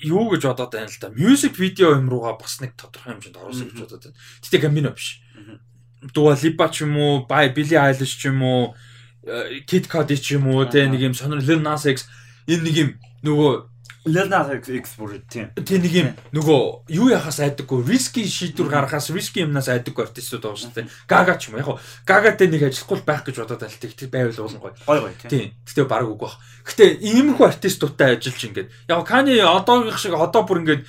юу 0.00 0.32
гэж 0.32 0.48
бодоод 0.48 0.72
байна 0.72 0.88
л 0.88 0.96
да. 0.96 1.12
Music 1.12 1.52
video 1.60 1.92
юм 1.92 2.08
руугаа 2.08 2.40
бас 2.40 2.64
нэг 2.64 2.72
тодорхой 2.72 3.20
хэмжээнд 3.20 3.36
оруулсан 3.36 3.68
гэж 3.68 3.78
бодоод 3.84 4.02
байна. 4.08 4.16
Гэтэ 4.40 4.62
Gambino 4.64 4.90
биш. 4.96 5.20
Dua 6.12 6.36
Lipa 6.36 6.68
ч 6.68 6.88
юм 6.88 6.96
уу, 6.96 7.28
Billie 7.28 7.80
Eilish 7.80 8.16
ч 8.16 8.32
юм 8.32 8.40
уу 8.40 8.72
Kid 9.24 9.88
Cudi 9.88 10.16
ч 10.20 10.36
юм 10.36 10.52
уу 10.52 10.68
те 10.68 10.84
нэг 10.84 11.00
юм 11.00 11.14
сонир 11.16 11.40
Lil 11.40 11.64
Nas 11.64 11.88
X 11.88 12.04
энэ 12.44 12.62
нэг 12.62 12.74
юм 12.76 12.90
нөгөө 13.24 13.52
Lil 14.04 14.28
Nas 14.28 14.52
X 14.52 15.00
бүр 15.00 15.16
тийм. 15.32 15.48
Тэ 15.56 15.80
нэг 15.80 15.92
юм 15.96 16.08
нөгөө 16.36 16.92
юу 16.92 17.08
яхаас 17.08 17.40
айдаггүй 17.40 17.88
risky 17.88 18.28
шийдвэр 18.28 18.68
гаргахаас 18.68 19.08
risky 19.08 19.40
юмнаас 19.40 19.72
айдаггүй 19.72 20.04
артистууд 20.04 20.44
байгаа 20.44 20.60
шүү 20.60 20.76
дээ. 20.76 20.92
Gaga 21.08 21.40
ч 21.40 21.48
юм 21.48 21.56
яг 21.56 21.80
Gaga 22.04 22.36
дээр 22.36 22.52
нэг 22.52 22.62
ажиллахгүй 22.68 23.00
байх 23.00 23.24
гэж 23.24 23.36
бодоод 23.40 23.64
аль 23.64 23.80
тэг 23.80 24.12
байвал 24.12 24.44
уулын 24.44 24.60
гоё. 24.60 24.76
Гоё 24.84 25.00
гоё 25.08 25.16
тийм. 25.24 25.56
Гэтэ 25.64 25.88
баг 25.88 26.04
үгүй 26.04 26.20
бах. 26.20 26.36
Гэтэ 26.68 26.84
иймэрхүү 27.00 27.48
артистуудтай 27.48 28.20
ажиллаж 28.20 28.44
ингээд 28.44 28.68
яг 28.92 29.08
Kanye 29.08 29.40
одоогийнх 29.40 29.96
шиг 29.96 30.12
одоо 30.20 30.44
бүр 30.44 30.60
ингээд 30.60 30.84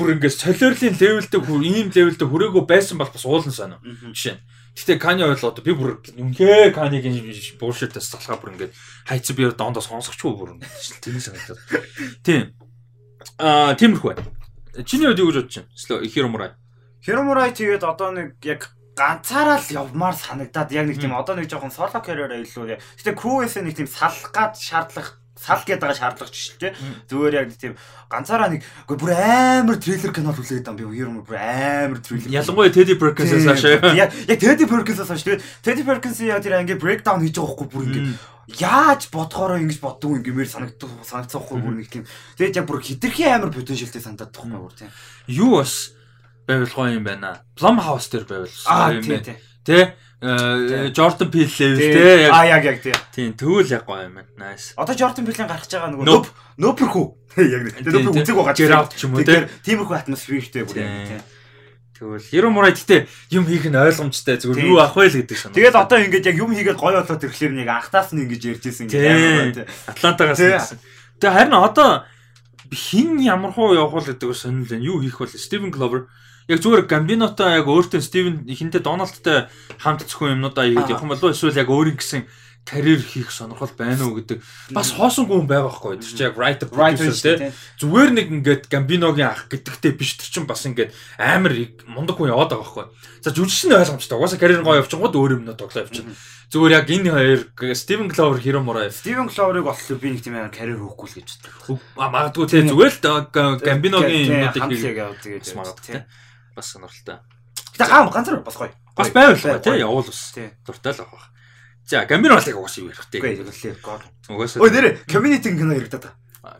бүр 0.00 0.16
ингээд 0.16 0.40
солиорлын 0.40 0.96
левелдээ 0.96 1.40
бүр 1.44 1.60
ийм 1.60 1.92
левелдээ 1.92 2.24
хүрээгүй 2.24 2.64
байсан 2.64 2.96
бол 2.96 3.12
бас 3.12 3.24
уулан 3.28 3.52
санаа. 3.52 3.84
Жишээ 3.84 4.40
нь 4.40 4.55
Гэтэ 4.76 5.00
Кани 5.00 5.24
ойл 5.24 5.40
одоо 5.40 5.64
би 5.64 5.72
бүр 5.72 6.04
үнхээ 6.04 6.76
Канигийн 6.76 7.16
буушилтаас 7.56 8.12
залхаа 8.12 8.36
бүр 8.36 8.52
ингээд 8.52 8.76
хайц 9.08 9.32
би 9.32 9.48
доондоо 9.48 9.80
сонсогчгүй 9.80 10.32
бүр 10.36 10.60
тийм 11.00 11.16
санагдаад. 11.16 11.60
Тийм. 12.20 12.52
Аа 13.40 13.72
тиймэрхүү 13.72 14.08
байна. 14.12 14.28
Чиний 14.84 15.08
үед 15.08 15.20
юу 15.24 15.32
гэж 15.32 15.48
бодож 15.48 15.64
байна? 15.64 16.12
Хиромурай. 16.12 16.50
Хиромурай 17.00 17.50
тэгээд 17.56 17.88
одоо 17.88 18.12
нэг 18.12 18.36
яг 18.44 18.76
ганцаараа 18.92 19.64
л 19.64 19.72
явмаар 19.72 20.12
санагдаад 20.12 20.72
яг 20.76 20.84
нэг 20.92 21.00
тийм 21.00 21.16
одоо 21.16 21.40
нэг 21.40 21.48
жоохон 21.48 21.72
соло 21.72 21.96
карьераа 21.96 22.36
илүү. 22.44 22.76
Гэтэ 22.76 23.16
crew-ээс 23.16 23.56
нэг 23.64 23.80
тийм 23.80 23.88
салах 23.88 24.28
гад 24.28 24.60
шаардлага 24.60 25.16
сал 25.36 25.62
гээд 25.62 25.80
байгаа 25.80 25.96
шаардлага 26.00 26.32
ч 26.32 26.36
шүү 26.48 26.58
дээ. 26.64 26.72
Зүгээр 27.12 27.34
яг 27.36 27.48
тийм 27.54 27.76
ганцаараа 28.08 28.48
нэг 28.50 28.64
үгүй 28.88 28.96
бүр 28.96 29.12
амар 29.12 29.76
трейлер 29.76 30.12
кино 30.16 30.32
хүлээгээд 30.32 30.68
юм 30.72 30.76
би 30.80 30.84
ер 30.96 31.08
нь 31.12 31.20
бүр 31.20 31.36
амар 31.36 32.00
трейлер. 32.00 32.32
Ялангуяа 32.32 32.72
Teddy 32.72 32.96
Perkins-аас 32.96 33.44
хашаа. 33.44 33.92
Яг 33.92 34.10
Teddy 34.40 34.64
Perkins-аас 34.64 35.12
хашаа. 35.12 35.36
Тэгээд 35.36 35.44
Teddy 35.60 35.82
Perkins 35.84 36.18
яг 36.24 36.40
тэр 36.40 36.56
ингээ 36.64 36.80
breakdown 36.80 37.20
хийж 37.20 37.36
байгаа 37.36 37.52
хгүй 37.52 37.68
бүр 37.68 37.84
ингээ 37.84 38.04
яаж 38.62 39.10
бодохоороо 39.12 39.58
ингэж 39.60 39.78
боддог 39.82 40.16
юм 40.16 40.22
гэмээр 40.24 40.48
санагддаг 40.48 40.90
санагдсан 41.04 41.42
хгүй 41.42 41.58
бүр 41.60 41.74
нэг 41.82 41.88
тийм. 41.90 42.04
Тэгээд 42.38 42.58
яг 42.62 42.66
бүр 42.70 42.80
хитрхи 42.80 43.26
амар 43.26 43.50
потенциалтай 43.50 44.00
санагдаад 44.00 44.32
тахгүй 44.32 44.56
бүр 44.56 44.72
тийм. 44.72 44.90
Юу 45.26 45.60
бас 45.60 45.92
байвал 46.46 46.70
гоё 46.70 46.94
юм 46.94 47.04
байна. 47.04 47.42
Blumhouse 47.58 48.08
дээр 48.08 48.24
байвал 48.24 48.54
гоё 48.54 49.02
юм 49.02 49.06
байна. 49.10 49.34
Тэ 49.66 49.98
Jordan 50.20 51.30
Peele 51.30 51.50
level 51.58 51.76
те. 51.76 52.30
А 52.32 52.46
яг 52.46 52.64
яг 52.64 52.80
тийм. 52.80 52.96
Тийм, 53.12 53.32
тэгвэл 53.36 53.68
яг 53.68 53.84
гоё 53.84 54.08
юм 54.08 54.16
байна. 54.16 54.28
Nice. 54.40 54.72
Одоо 54.76 54.96
Jordan 54.96 55.28
Peele-ийн 55.28 55.48
гарч 55.48 55.68
байгаа 55.68 55.92
нөгөө 55.92 56.06
нөп 56.08 56.26
нөпөрхүү. 56.56 57.06
Яг 57.52 57.62
нэг. 57.68 57.74
Нөпөр 57.84 58.24
үзег 58.24 58.36
байгаа. 58.36 58.56
Ч 58.56 59.04
юм 59.04 59.12
уу 59.12 59.24
те. 59.28 59.44
Тиймэрхүү 59.60 59.92
атмосфертэй 59.92 60.64
бүр 60.64 60.80
яг 60.80 60.92
тийм. 61.04 61.20
Тэгвэл 61.96 62.28
Hero 62.32 62.48
Murai 62.52 62.72
гэтээ 62.72 63.08
юм 63.32 63.44
хийх 63.48 63.68
нь 63.68 63.76
ойлгомжтой 63.76 64.36
зүгээр 64.40 64.68
юу 64.68 64.80
ах 64.80 64.96
вэ 64.96 65.08
л 65.08 65.16
гэдэг 65.20 65.36
шанаа. 65.36 65.56
Тэгээд 65.56 65.76
одоо 65.76 65.98
ингэж 66.00 66.24
яг 66.28 66.36
юм 66.36 66.52
хийгээд 66.52 66.76
гоё 66.76 67.00
болоод 67.00 67.24
ирэхлээр 67.24 67.52
нэг 67.56 67.68
анхтаас 67.72 68.12
нь 68.12 68.20
ингэж 68.24 68.42
ярьжсэн 68.56 68.88
гэж 68.88 69.00
юм. 69.00 69.64
Атлантагаас 69.88 70.40
гэсэн. 70.40 70.80
Тэгээ 71.20 71.36
харин 71.36 71.56
одоо 71.56 72.04
хин 72.68 73.16
ямар 73.20 73.52
хуу 73.56 73.72
явах 73.72 74.04
вэ 74.04 74.12
гэдэг 74.12 74.28
сонирхол 74.28 74.76
байна. 74.76 74.84
Юу 74.84 75.00
хийх 75.00 75.16
вэ? 75.16 75.32
Steven 75.40 75.72
Glover 75.72 76.08
яг 76.46 76.58
зүгээр 76.62 76.86
Гамбинотой 76.86 77.58
яг 77.58 77.66
өөртөө 77.66 78.00
Стивен 78.02 78.46
хинтээ 78.46 78.82
Дональдтай 78.82 79.50
хамт 79.82 80.06
зөвхөн 80.06 80.38
юмнуудаа 80.38 80.66
хийгээд 80.66 80.92
явах 80.94 81.02
юм 81.02 81.12
болов 81.14 81.34
эсвэл 81.34 81.58
яг 81.58 81.70
өөрийн 81.70 81.98
гэсэн 81.98 82.22
карьер 82.66 82.98
хийх 82.98 83.30
сонирхол 83.30 83.70
байна 83.78 84.10
уу 84.10 84.18
гэдэг. 84.18 84.42
Бас 84.74 84.90
хоосонгүй 84.90 85.38
хүн 85.38 85.46
байгаа 85.46 85.70
байхгүй 85.70 86.02
тэр 86.02 86.10
чинь 86.10 86.26
яг 86.26 86.34
writer 86.34 86.66
producer 86.66 87.38
тий 87.38 87.54
зүгээр 87.78 88.10
нэг 88.10 88.26
ингээд 88.42 88.64
Гамбиногийн 88.66 89.30
ах 89.30 89.46
гэдэгтэй 89.46 89.94
биш 89.94 90.18
тэр 90.18 90.30
чинь 90.42 90.50
бас 90.50 90.66
ингээд 90.66 90.90
амар 91.14 91.54
мундаг 91.86 92.18
хүн 92.18 92.34
яваад 92.34 92.50
байгаа 92.50 92.66
байхгүй. 92.66 92.86
За 93.22 93.30
жүжигч 93.30 93.70
нь 93.70 93.78
ойлгомжтой. 93.78 94.18
Угаасаа 94.18 94.42
карьер 94.42 94.66
гоё 94.66 94.82
явчихгод 94.82 95.14
өөр 95.14 95.38
юмнууд 95.38 95.62
тоглоо 95.62 95.86
явчихна 95.86 96.18
зүгээр 96.50 96.74
яг 96.74 96.90
энэ 96.90 97.10
хоёр 97.14 97.40
Стивен 97.74 98.10
Кловер 98.10 98.42
Hero 98.42 98.60
Murai 98.66 98.90
Стивен 98.90 99.30
Кловерыг 99.30 99.66
болохоор 99.70 99.98
би 100.02 100.14
нэг 100.14 100.22
тийм 100.26 100.34
амар 100.38 100.50
карьер 100.50 100.82
хөөхгүй 100.82 101.06
л 101.06 101.16
гэж 101.22 101.28
боддог. 101.38 101.78
Магадгүй 101.94 102.46
тий 102.50 102.62
зүгээр 102.66 102.92
л 102.98 103.62
Гамбиногийн 103.62 104.26
юмнуудыг 104.30 104.62
хийгээд 104.74 105.54
магадгүй 105.54 106.02
бас 106.56 106.72
сонирхолтой. 106.72 107.20
Гэтэ 107.76 107.86
гам 107.86 108.10
ганцаар 108.10 108.40
бас 108.40 108.56
гоё. 108.56 108.72
Бас 108.96 109.12
байвал 109.12 109.36
гоё 109.36 109.60
тий 109.60 109.78
явуул 109.78 110.08
бас. 110.08 110.32
Дуртай 110.64 110.92
л 110.96 111.04
авах. 111.04 111.30
За 111.86 112.04
Гамбин 112.04 112.32
болыг 112.34 112.56
угаасаа 112.56 112.82
юу 112.82 112.90
ярих 112.90 113.06
тий. 113.12 113.20
Угаасаа. 114.28 114.62
Ой 114.64 114.70
нэрэ 114.74 115.06
community 115.06 115.54
кино 115.54 115.76
яригдаад 115.76 116.02
та. 116.02 116.10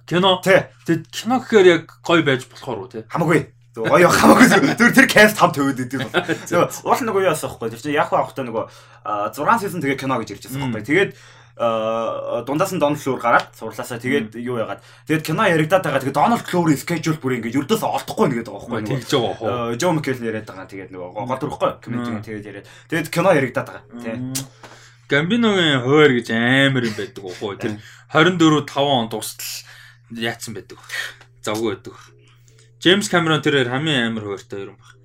Кино. 0.07 0.39
Тэг 0.45 1.09
кино 1.11 1.41
гэхээр 1.43 1.67
яг 1.67 1.99
гоё 2.05 2.23
байж 2.23 2.47
болохоор 2.47 2.87
уу 2.87 2.89
тий. 2.93 3.03
Хамаагүй. 3.11 3.51
Гоё 3.75 4.07
хамаагүй 4.07 4.47
зүгээр 4.47 4.95
тэр 4.95 5.09
каст 5.11 5.41
хам 5.43 5.51
төвөд 5.51 5.83
идэв. 5.83 6.07
Уул 6.87 7.01
нэг 7.03 7.17
уу 7.17 7.27
яасан 7.27 7.51
байхгүй. 7.51 7.75
Тэр 7.75 7.81
чинь 7.83 7.99
яг 7.99 8.15
хаахтай 8.15 8.47
нөгөө 8.47 8.71
6 9.35 9.67
сизон 9.67 9.83
тэгээ 9.83 9.99
кино 9.99 10.21
гэж 10.23 10.39
ярьж 10.39 10.47
байсан 10.47 10.63
байхгүй. 10.71 10.87
Тэгээд 10.87 11.11
дундаас 11.57 12.73
нь 12.77 12.81
Дональд 12.81 13.01
Клуур 13.01 13.21
гараад 13.21 13.49
сурлаасаа 13.57 13.97
тэгээд 13.97 14.37
юу 14.37 14.61
яагаад? 14.61 14.85
Тэгээд 15.09 15.25
кино 15.25 15.49
яригадаад 15.49 15.85
байгаа 15.89 16.03
тэгээд 16.05 16.21
Дональд 16.21 16.45
Клуурын 16.45 16.77
скежюл 16.77 17.17
бүр 17.17 17.41
ингээд 17.41 17.57
ердөөс 17.65 17.81
олдохгүй 17.81 18.29
нэгэд 18.29 18.49
байгаа 18.53 18.69
байхгүй 18.77 18.85
тэгж 18.93 19.11
байгаа 19.17 19.35
хоо. 19.41 19.73
Жо 19.73 19.89
Маккел 19.97 20.21
яриад 20.21 20.45
байгаа 20.45 20.69
тэгээд 20.69 20.93
нөгөө 20.93 21.11
гол 21.17 21.41
төрөхгүй 21.41 21.71
комментиг 21.81 22.21
тэгээд 22.29 22.45
яриад. 22.45 22.69
Тэгээд 22.93 23.09
кино 23.09 23.33
яригадаад 23.33 23.69
байгаа. 23.73 23.85
Тий 24.05 24.17
Гамбиногийн 25.07 25.81
хойр 25.87 26.19
гэж 26.19 26.29
амар 26.35 26.85
юм 26.85 26.97
байдаг 26.99 27.23
уу? 27.25 27.55
Тэр 27.57 27.79
24 28.11 28.67
5 28.67 28.85
он 28.85 29.09
дуустал 29.09 29.49
яатсан 30.13 30.53
байдаг. 30.53 30.83
Завгүй 31.47 31.79
байдаг. 31.79 31.95
Джеймс 32.83 33.09
Камерон 33.09 33.41
тэрээр 33.41 33.71
хамгийн 33.71 34.11
амар 34.11 34.35
хойртой 34.35 34.67
юм 34.67 34.77
байна 34.77 34.96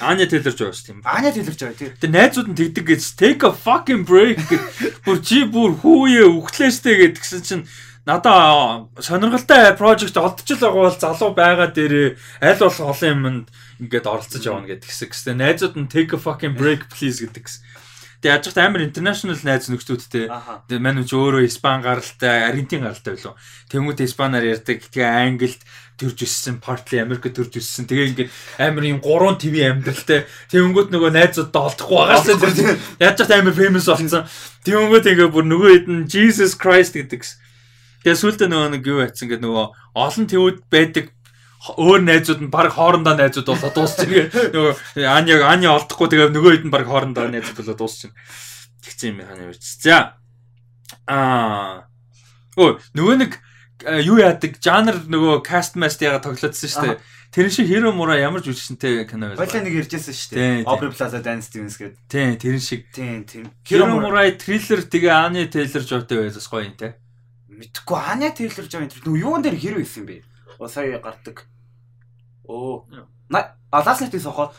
Аня 0.00 0.26
Тейлорж 0.26 0.58
байгаа 0.58 0.74
шүү 0.74 0.86
дээ. 0.90 1.06
Аня 1.06 1.30
Тейлорж 1.30 1.60
байгаа 1.62 1.78
тийм. 1.78 1.92
Тэгээ 2.02 2.14
найзууд 2.18 2.48
нь 2.50 2.58
тэгдэг 2.58 2.84
гэж 2.90 3.02
take 3.14 3.42
a 3.46 3.54
fucking 3.54 4.02
break 4.02 4.42
бүр 5.06 5.18
чи 5.22 5.46
бүр 5.46 5.78
хүүе 5.78 6.26
өгтлээштэй 6.34 7.14
гэдгсэн 7.14 7.42
чинь 7.46 7.64
надаа 8.02 8.90
сонирхолтой 8.98 9.78
project 9.78 10.18
олдож 10.18 10.50
л 10.50 10.62
байгаа 10.66 10.82
бол 10.82 10.98
залуу 10.98 11.30
байгаа 11.38 11.70
дээр 11.70 12.18
аль 12.42 12.58
болох 12.58 12.90
олон 12.90 13.46
юмд 13.46 13.46
ингээд 13.78 14.10
оролцож 14.10 14.42
явна 14.42 14.66
гэдэг 14.66 14.90
хэсэг. 14.90 15.14
Гэхдээ 15.14 15.36
найзууд 15.38 15.74
нь 15.78 15.86
take 15.86 16.10
a 16.10 16.18
fucking 16.18 16.58
break 16.58 16.90
please 16.90 17.22
гэдэг 17.22 17.46
гэсэн. 17.46 17.62
Тэгээ 18.24 18.40
яаж 18.40 18.48
ч 18.48 18.56
амар 18.56 18.80
international 18.80 19.36
найз 19.44 19.68
нөхдөдтэй. 19.68 20.32
Тэгээ 20.72 20.80
мань 20.80 21.04
ч 21.04 21.12
өөрөө 21.12 21.44
Испани 21.44 21.84
гаралтай, 21.84 22.48
Аргентин 22.48 22.88
гаралтай 22.88 23.20
байлоо. 23.20 23.36
Тэнгүүд 23.68 24.00
Испанаар 24.00 24.48
ярьдаг. 24.48 24.80
Тэгээ 24.80 25.28
Англид 25.28 25.60
төрж 26.00 26.24
өссөн, 26.26 26.58
partly 26.58 26.98
Америкт 27.02 27.34
төрж 27.36 27.58
өссөн. 27.60 27.86
Тэгээ 27.86 28.08
ингээд 28.10 28.30
амар 28.58 28.84
юм 28.88 28.98
3 28.98 29.38
ТV 29.38 29.54
амьдралтай. 29.70 30.26
Тэнгүүд 30.50 30.90
нөгөө 30.90 31.10
найзуудтай 31.14 31.62
олдохгүй 31.70 31.98
байгаа 32.02 32.20
шээ. 32.24 32.74
Яаж 32.98 33.18
ч 33.22 33.30
амар 33.30 33.54
famous 33.54 33.86
болсон. 33.86 34.26
Тэнгүүд 34.66 35.06
ингээ 35.14 35.30
бүр 35.30 35.46
нөгөө 35.46 35.70
хэд 35.70 35.86
нь 35.90 36.06
Jesus 36.10 36.58
Christ 36.58 36.98
гэдэг. 36.98 37.22
Тэгээ 38.02 38.20
сүултээ 38.20 38.50
нөгөө 38.50 38.70
нэг 38.74 38.82
юу 38.84 39.06
яцсан 39.06 39.30
гэдэг 39.30 39.46
нөгөө 39.46 39.66
олон 39.94 40.26
тэвүүд 40.28 40.58
байдаг 40.68 41.14
өөр 41.72 42.04
найзууд 42.04 42.40
нь 42.44 42.52
баг 42.52 42.76
хоорондоо 42.76 43.16
найзууд 43.16 43.48
болоо 43.48 43.72
дуусчихна. 43.72 44.28
Нөгөө 44.52 45.08
ань 45.08 45.30
яг 45.32 45.40
ань 45.48 45.64
олдохгүй 45.64 46.08
тэгээ 46.12 46.28
нөгөө 46.34 46.52
хэд 46.60 46.64
нь 46.68 46.74
баг 46.74 46.84
хоорондоо 46.84 47.32
найзууд 47.32 47.56
болоо 47.64 47.76
дуусчихна. 47.80 48.12
Тэгсэн 48.84 49.16
юм 49.16 49.24
хань 49.24 49.48
явж. 49.48 49.64
За. 49.80 50.20
Аа. 51.08 51.88
Өө 52.60 52.84
нөгөө 52.92 53.16
нэг 53.24 53.40
юу 54.04 54.16
яадаг 54.20 54.58
жанр 54.62 55.04
нөгөө 55.08 55.42
каст 55.44 55.76
маст 55.76 56.02
яга 56.02 56.22
тоглоодсон 56.24 56.70
шүү 56.70 56.84
дээ. 56.88 56.98
Тэр 57.34 57.50
шиг 57.50 57.66
Hero 57.66 57.90
Mura 57.90 58.14
ямар 58.14 58.44
жүжигчэнтэй 58.46 59.10
кино 59.10 59.34
байсан. 59.34 59.42
Баялаа 59.42 59.62
нэг 59.66 59.74
ярьжсэн 59.82 60.14
шүү 60.14 60.30
дээ. 60.38 60.66
Aubrey 60.70 60.94
Plaza 60.94 61.18
Dance 61.18 61.50
Stevens 61.50 61.74
гэдэг. 61.74 61.98
Тийм, 62.06 62.38
тэр 62.38 62.56
шиг. 62.62 62.86
Тийм, 62.94 63.26
тийм. 63.26 63.50
Hero 63.66 63.90
Mura 63.90 64.22
триллер 64.38 64.86
тэгээ 64.86 65.10
Anya 65.10 65.42
Taylor-Joy-тэй 65.50 66.30
байсан 66.30 66.46
гоё 66.46 66.62
юм 66.62 66.76
те. 66.78 66.94
Мэдхгүй 67.50 67.98
Anya 67.98 68.30
Taylor-Joy 68.30 68.86
тэр 68.86 69.02
нөгөө 69.02 69.18
юун 69.18 69.42
дээр 69.42 69.58
хэр 69.58 69.82
байсан 69.82 70.06
бэ? 70.06 70.22
Оо 70.62 70.70
сая 70.70 71.02
гардаг. 71.02 71.42
Оо. 72.46 72.86
А 73.34 73.82
ласт 73.82 74.06
нэтээс 74.06 74.30
авахад 74.30 74.54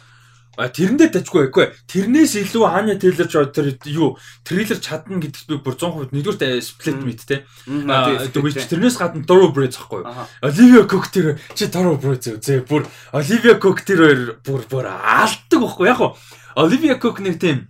А 0.56 0.70
тэрэндээ 0.72 1.10
тажгүй 1.12 1.48
байхгүй. 1.48 1.66
Тэрнээс 1.92 2.36
илүү 2.40 2.64
Ханя 2.64 2.96
Тейлер 2.96 3.28
Жой 3.28 3.48
тэр 3.52 3.76
юу 3.92 4.16
трейлер 4.48 4.80
чадна 4.80 5.20
гэдэгт 5.20 5.48
би 5.52 5.60
бүр 5.60 5.76
100% 5.76 6.16
нэгдүгээр 6.16 6.64
сплит 6.64 7.00
мэд 7.04 7.22
те. 7.28 7.44
А 7.92 8.24
тэрнээс 8.24 8.96
гадна 8.96 9.28
Doro 9.28 9.52
Bridge 9.52 9.80
ахгүй. 9.80 10.08
Оливия 10.42 10.88
Кок 10.88 11.12
тэр 11.12 11.40
чи 11.54 11.68
Doro 11.68 12.00
Bridge 12.00 12.40
зөө. 12.40 12.64
Бүр 12.68 12.88
Оливия 13.12 13.60
Кок 13.60 13.84
тэр 13.84 14.40
бүр 14.44 14.64
бүр 14.70 14.92
аалдаг 14.92 15.60
байхгүй. 15.60 15.92
Яг 15.92 16.16
Оливия 16.56 16.96
Кок 16.96 17.20
нэг 17.20 17.40
тийм 17.40 17.68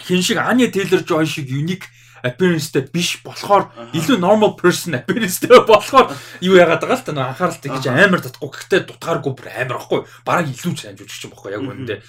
хин 0.00 0.22
шиг 0.22 0.38
Ханя 0.38 0.68
Тейлер 0.72 1.04
Жой 1.06 1.26
шиг 1.26 1.48
юник 1.48 1.84
appearance-тэй 2.26 2.90
биш 2.90 3.22
болохоор 3.22 3.70
илүү 3.94 4.18
normal 4.18 4.58
person 4.58 4.98
appearance-тэй 4.98 5.62
болохоор 5.64 6.12
юу 6.42 6.58
яагаад 6.58 6.82
байгаа 6.82 6.98
л 6.98 7.06
та 7.06 7.12
нэг 7.14 7.26
анхааралтай 7.30 7.70
гэж 7.70 7.84
амар 7.86 8.20
татахгүй. 8.20 8.50
Гэхдээ 8.50 8.80
дутгааргүй 8.90 9.32
бүр 9.38 9.48
амар 9.54 9.78
ахгүй 9.78 10.00
бараг 10.26 10.50
илүү 10.50 10.74
ч 10.74 10.90
амжиж 10.90 11.08
чинь 11.08 11.30
бохгүй 11.30 11.54
яг 11.54 11.62
үүндээ 11.62 12.00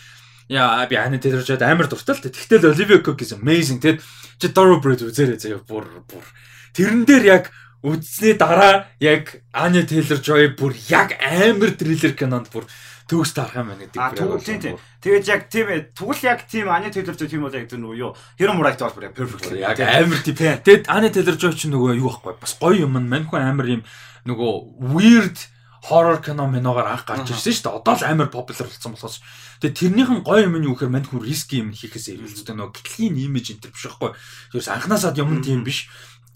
Яа 0.47 0.87
би 0.87 0.95
аны 0.95 1.19
тэрчээд 1.19 1.59
амар 1.59 1.91
дуртай 1.91 2.15
л 2.15 2.23
тэ. 2.23 2.31
Тэгтэл 2.31 2.71
Olivia 2.71 3.03
Cook 3.03 3.19
is 3.19 3.35
amazing 3.35 3.83
тэгэд 3.83 3.99
чи 4.39 4.47
Thoroughbred 4.47 5.03
үзээрэй 5.03 5.35
заяа. 5.35 5.59
Бүр 5.59 6.07
бүр. 6.07 6.23
Тэрэн 6.71 7.03
дээр 7.03 7.23
яг 7.27 7.43
үзсний 7.83 8.31
дараа 8.31 8.87
яг 9.03 9.43
Anya 9.51 9.83
Taylor-Joy 9.83 10.55
бүр 10.55 10.71
яг 10.87 11.19
амар 11.19 11.75
триллер 11.75 12.15
кинонд 12.15 12.47
бүр 12.47 12.63
төгс 13.07 13.31
тарах 13.31 13.55
юм 13.55 13.71
байна 13.71 13.87
гэдэг. 13.87 13.99
А 14.03 14.11
тэгвэл 14.11 14.43
тийм. 14.43 14.75
Тэгээд 14.99 15.25
яг 15.31 15.41
тийм 15.47 15.67
ээ. 15.71 15.81
Тэгвэл 15.95 16.23
яг 16.27 16.39
тийм 16.43 16.67
Ани 16.67 16.91
Тейлор 16.91 17.15
Жой 17.15 17.31
тийм 17.31 17.41
бол 17.47 17.55
яг 17.55 17.67
тэр 17.71 17.79
нөгөө 17.79 17.97
юу 17.97 18.11
Hero 18.35 18.53
Murray 18.53 18.75
бол 18.75 18.91
бүр 18.91 19.15
perfect. 19.15 19.55
Яг 19.55 19.79
амар 19.79 20.21
тийм. 20.21 20.35
Тэгээд 20.35 20.91
Ани 20.91 21.09
Тейлор 21.09 21.39
Жой 21.39 21.55
ч 21.55 21.71
нөгөө 21.71 21.95
юу 22.03 22.11
байхгүй 22.11 22.35
бас 22.35 22.53
гоё 22.59 22.83
юм. 22.83 22.99
Маньхун 22.99 23.39
амар 23.39 23.67
юм 23.79 23.81
нөгөө 24.27 24.91
weird 24.91 25.39
horror 25.87 26.19
кино 26.19 26.47
миногаар 26.51 26.91
анх 26.91 27.07
гарч 27.07 27.31
ирсэн 27.31 27.53
шүү 27.55 27.63
дээ. 27.63 27.77
Одоо 27.79 27.95
л 27.95 28.03
амар 28.03 28.27
popular 28.27 28.67
болсон 28.67 28.91
болохоос. 28.91 29.23
Тэгээ 29.63 29.79
тэрнийхэн 29.79 30.19
гоё 30.27 30.43
юм 30.43 30.59
нь 30.59 30.67
юу 30.67 30.75
гэхээр 30.75 30.91
мань 30.91 31.07
хүн 31.07 31.23
риски 31.23 31.63
юм 31.63 31.71
хийхээс 31.71 32.11
эргэлздэг 32.11 32.55
нөгөө 32.59 32.83
clean 32.83 33.15
image 33.15 33.55
энэ 33.55 33.61
төр 33.63 33.71
биш 33.71 33.85
байхгүй. 33.87 34.11
Ерөөс 34.51 34.67
анханасаа 34.67 35.15
юм 35.15 35.39
тийм 35.39 35.63
биш 35.63 35.87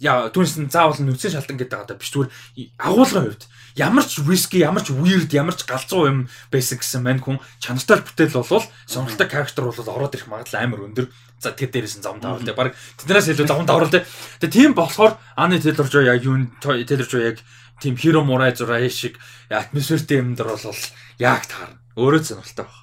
яа 0.02 0.34
түүнээс 0.34 0.58
нь 0.58 0.74
заавал 0.74 0.98
нүцэн 0.98 1.38
шалтан 1.38 1.62
гэдэг 1.62 1.86
одоо 1.86 1.96
биш 1.96 2.10
зүгээр 2.10 2.34
агуулгын 2.82 3.30
хувьд 3.30 3.46
ямар 3.78 4.02
ч 4.02 4.18
риски 4.26 4.58
ямар 4.58 4.82
ч 4.82 4.90
weird 4.90 5.30
ямар 5.30 5.54
ч 5.54 5.62
галзуу 5.70 6.10
юм 6.10 6.20
байсан 6.50 6.82
гэсэн 6.82 7.06
мань 7.06 7.22
хүн 7.22 7.38
чанартай 7.62 8.02
бүтээл 8.02 8.42
болвол 8.42 8.66
сонирхолтой 8.90 9.30
character 9.30 9.62
бол 9.62 9.94
ороод 9.94 10.18
ирэх 10.18 10.26
магадлал 10.26 10.58
амар 10.58 10.82
өндөр. 10.90 11.06
За 11.38 11.54
тэр 11.54 11.70
дээрээс 11.70 12.02
нь 12.02 12.06
зам 12.06 12.18
таавал 12.18 12.42
те. 12.42 12.58
Баг 12.58 12.74
тэднээс 12.98 13.30
илүү 13.30 13.46
зам 13.46 13.66
таавал 13.70 13.94
те. 13.94 14.02
Тэгээ 14.42 14.58
тийм 14.58 14.72
болохоор 14.74 15.22
аны 15.38 15.62
Taylor 15.62 15.86
Joy 15.86 16.10
яг 16.10 16.26
юу 16.26 16.50
Taylor 16.62 17.06
Joy 17.06 17.22
яг 17.22 17.38
тийм 17.78 17.94
Hero 17.94 18.26
Murai 18.26 18.58
зураа 18.58 18.82
шиг 18.90 19.22
атмосфертэй 19.54 20.18
юм 20.18 20.34
дэр 20.34 20.58
бол 20.58 20.82
яг 21.22 21.46
таарна. 21.46 21.78
Өөрөө 21.94 22.22
сонирхолтой 22.26 22.66
баг. 22.66 22.78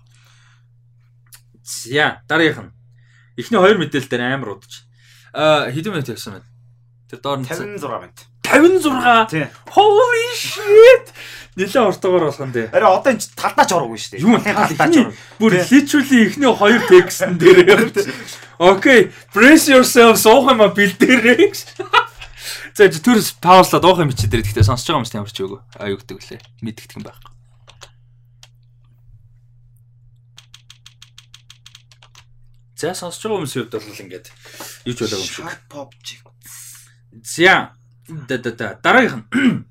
За 1.66 2.22
дараагийнх 2.30 2.62
нь. 2.62 2.74
Эхний 3.38 3.58
хоёр 3.58 3.78
мэдээлэл 3.78 4.10
дээр 4.10 4.22
амар 4.22 4.58
удаж. 4.58 4.86
А 5.34 5.70
хэдэн 5.70 5.94
минут 5.94 6.10
явсан 6.10 6.38
байна 6.38 6.47
Тэр 7.08 7.20
доор 7.24 7.40
нь 7.40 7.48
56 7.48 7.80
минут. 7.88 8.28
56. 8.44 9.48
Holy 9.76 10.26
shit. 10.36 11.12
Нилээ 11.56 11.88
ортогоор 11.88 12.28
болох 12.28 12.40
юм 12.40 12.52
дээ. 12.52 12.68
Араа 12.72 13.00
одоо 13.00 13.12
энэ 13.12 13.24
талдаа 13.32 13.64
ч 13.64 13.72
ороогүй 13.72 13.98
шүү 13.98 14.12
дээ. 14.14 14.24
Юу 14.24 14.36
талдаа 14.38 14.88
ч 14.92 14.96
ороо. 15.02 15.12
Бүр 15.40 15.52
literally 15.68 16.18
ихний 16.28 16.52
хоёр 16.52 16.80
текстэн 16.86 17.34
дээр. 17.40 17.90
Окей, 18.60 19.10
brace 19.32 19.72
yourself 19.72 20.16
суух 20.20 20.52
юм 20.52 20.60
а 20.60 20.68
бэлдээрэй. 20.68 21.50
За 22.76 22.86
түр 22.86 23.18
пауслаад 23.42 23.84
уух 23.84 23.98
юм 24.04 24.14
чи 24.14 24.30
дээр 24.30 24.46
гэхдээ 24.46 24.68
сонсож 24.68 24.86
байгаа 24.86 25.02
юм 25.02 25.08
чинь 25.08 25.18
ямар 25.18 25.32
ч 25.34 25.38
үгүй. 25.42 25.60
А 25.80 25.90
юу 25.90 25.98
гэдэг 25.98 26.14
вүлээ. 26.14 26.40
Мэддэгдэх 26.62 26.96
юм 27.00 27.04
байхгүй. 27.08 27.32
За 32.78 32.94
сонсож 32.94 33.18
байгаа 33.18 33.42
хүмүүсийн 33.42 33.66
хувьд 33.66 33.74
бол 33.74 34.02
ингээд 34.06 34.26
юу 34.86 34.94
ч 34.94 34.98
болоогүй 35.02 35.26
юм 35.26 35.34
шиг. 35.34 35.50
Pop 35.66 35.90
chick 36.06 36.22
За. 37.12 37.72
Да 38.08 38.38
да 38.38 38.52
да. 38.52 38.78
Дараагийнх 38.82 39.26
нь. 39.32 39.64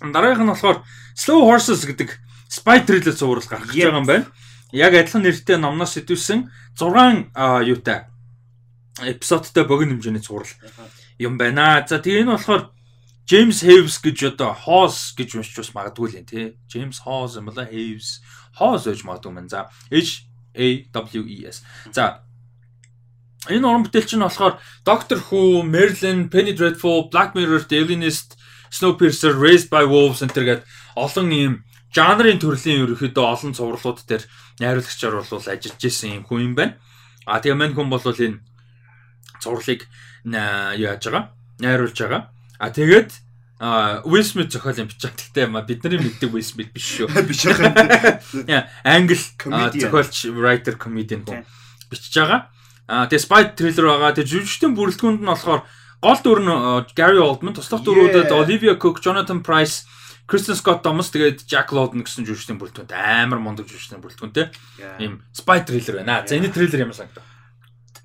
Дараагийнх 0.12 0.44
нь 0.44 0.52
болохоор 0.52 0.84
Slow 1.16 1.42
Horses 1.48 1.84
гэдэг 1.84 2.18
spy 2.48 2.84
thriller 2.86 3.12
зурвал 3.12 3.44
гаргаж 3.44 3.74
байгаа 3.74 4.00
юм 4.00 4.06
байна. 4.06 4.26
Яг 4.72 4.94
адилхан 4.94 5.22
нэртэй 5.22 5.56
номноос 5.56 5.96
сэтүүлсэн 5.96 6.48
6 6.76 7.34
юутай 7.68 8.08
эпизодтой 9.00 9.64
богино 9.64 9.96
хэмжээний 9.96 10.22
зурвал 10.22 10.48
юм 11.18 11.38
байна. 11.38 11.84
За 11.88 11.98
тэгээ 11.98 12.22
энэ 12.22 12.36
болохоор 12.36 12.70
James 13.28 13.60
Haves 13.60 14.00
гэж 14.00 14.32
одоо 14.32 14.56
House 14.56 15.12
гэж 15.12 15.36
уншиж 15.36 15.56
бас 15.60 15.74
магадгүй 15.76 16.08
л 16.08 16.18
юм 16.22 16.24
тий. 16.24 16.56
James 16.68 17.04
House 17.04 17.36
юм 17.36 17.52
бала 17.52 17.68
Haves 17.68 18.24
House 18.56 18.88
гэж 18.88 19.04
магадгүй 19.04 19.36
юм. 19.36 19.48
За 19.48 19.68
H 19.92 20.24
A 20.56 20.66
W 20.92 21.22
E 21.28 21.44
S. 21.44 21.60
За 21.92 22.24
Энэ 23.48 23.64
уран 23.64 23.84
бүтээлч 23.88 24.16
нь 24.16 24.24
болохоор 24.24 24.60
Doctor 24.84 25.18
Who, 25.28 25.64
Merlin, 25.64 26.28
Penny 26.28 26.52
Dreadful, 26.52 27.08
Black 27.08 27.34
Mirror, 27.34 27.64
The 27.64 27.80
Alienist, 27.80 28.36
Snowpiercer, 28.70 29.32
Raised 29.32 29.72
by 29.72 29.88
Wolves 29.88 30.20
энэ 30.20 30.36
төргээд 30.36 30.62
олон 30.96 31.28
ийм 31.32 31.52
жанрын 31.96 32.36
төрлийн 32.36 32.84
ерөөхдөө 32.84 33.24
олон 33.24 33.52
цувралууд 33.56 34.04
дээр 34.04 34.24
найруулагчаар 34.60 35.14
бол 35.24 35.40
ажиллаж 35.40 35.80
исэн 35.80 36.20
юм 36.20 36.24
хүн 36.28 36.52
юм 36.52 36.54
байна. 36.54 36.76
А 37.24 37.40
тэгээ 37.40 37.56
мань 37.56 37.72
хүн 37.72 37.88
бол 37.88 38.04
энэ 38.04 38.44
цувралыг 39.40 39.88
яаж 40.28 41.02
байгаа? 41.08 41.32
Найруулж 41.64 41.96
байгаа. 41.96 42.22
А 42.60 42.68
тэгээд 42.68 43.10
Will 44.04 44.22
Smith 44.22 44.52
зохиол 44.52 44.84
юм 44.84 44.92
бичээ. 44.92 45.16
Гэхдээ 45.16 45.46
бидний 45.64 45.98
мэддэг 45.98 46.30
Will 46.30 46.44
Smith 46.44 46.70
биш 46.70 47.02
шүү. 47.02 47.08
Биш 47.28 47.48
байх 47.48 47.58
юм. 47.64 47.74
Яа, 48.52 48.70
англ 48.84 49.18
зохиолч, 49.18 50.30
writer, 50.36 50.76
comedian 50.78 51.24
хүн 51.24 51.42
бичиж 51.90 52.14
байгаа. 52.14 52.52
Аа 52.88 53.06
тэгээ 53.06 53.24
spy 53.24 53.42
thriller 53.54 53.86
байгаа. 53.92 54.16
Тэгээ 54.16 54.32
жүжигчдийн 54.32 54.74
бүрэлдэхүүнд 54.74 55.20
нь 55.22 55.30
болохоор 55.30 55.62
гол 56.02 56.20
дүр 56.24 56.40
нь 56.42 56.52
Gary 56.96 57.20
Oldman, 57.20 57.54
туслах 57.54 57.84
дүрүүдэд 57.84 58.32
Olivia 58.32 58.74
Cook, 58.80 59.04
Jonathan 59.04 59.44
Price, 59.44 59.84
Kristen 60.24 60.56
Scott 60.56 60.80
Thomas 60.80 61.12
тэгээд 61.12 61.44
Jack 61.44 61.72
Lawton 61.76 62.00
гэсэн 62.00 62.24
жүжигчдийн 62.24 62.56
бүрэлдэхүүнтэй 62.56 62.96
амар 62.96 63.40
мундаг 63.44 63.68
жүжигчдийн 63.68 64.00
бүрэлдэхүүнтэй. 64.00 64.46
Ийм 65.04 65.20
spy 65.36 65.62
thriller 65.68 66.00
байна. 66.00 66.24
За 66.24 66.36
энэ 66.40 66.48
thriller 66.48 66.88
юм 66.88 66.96
санагдав 66.96 67.28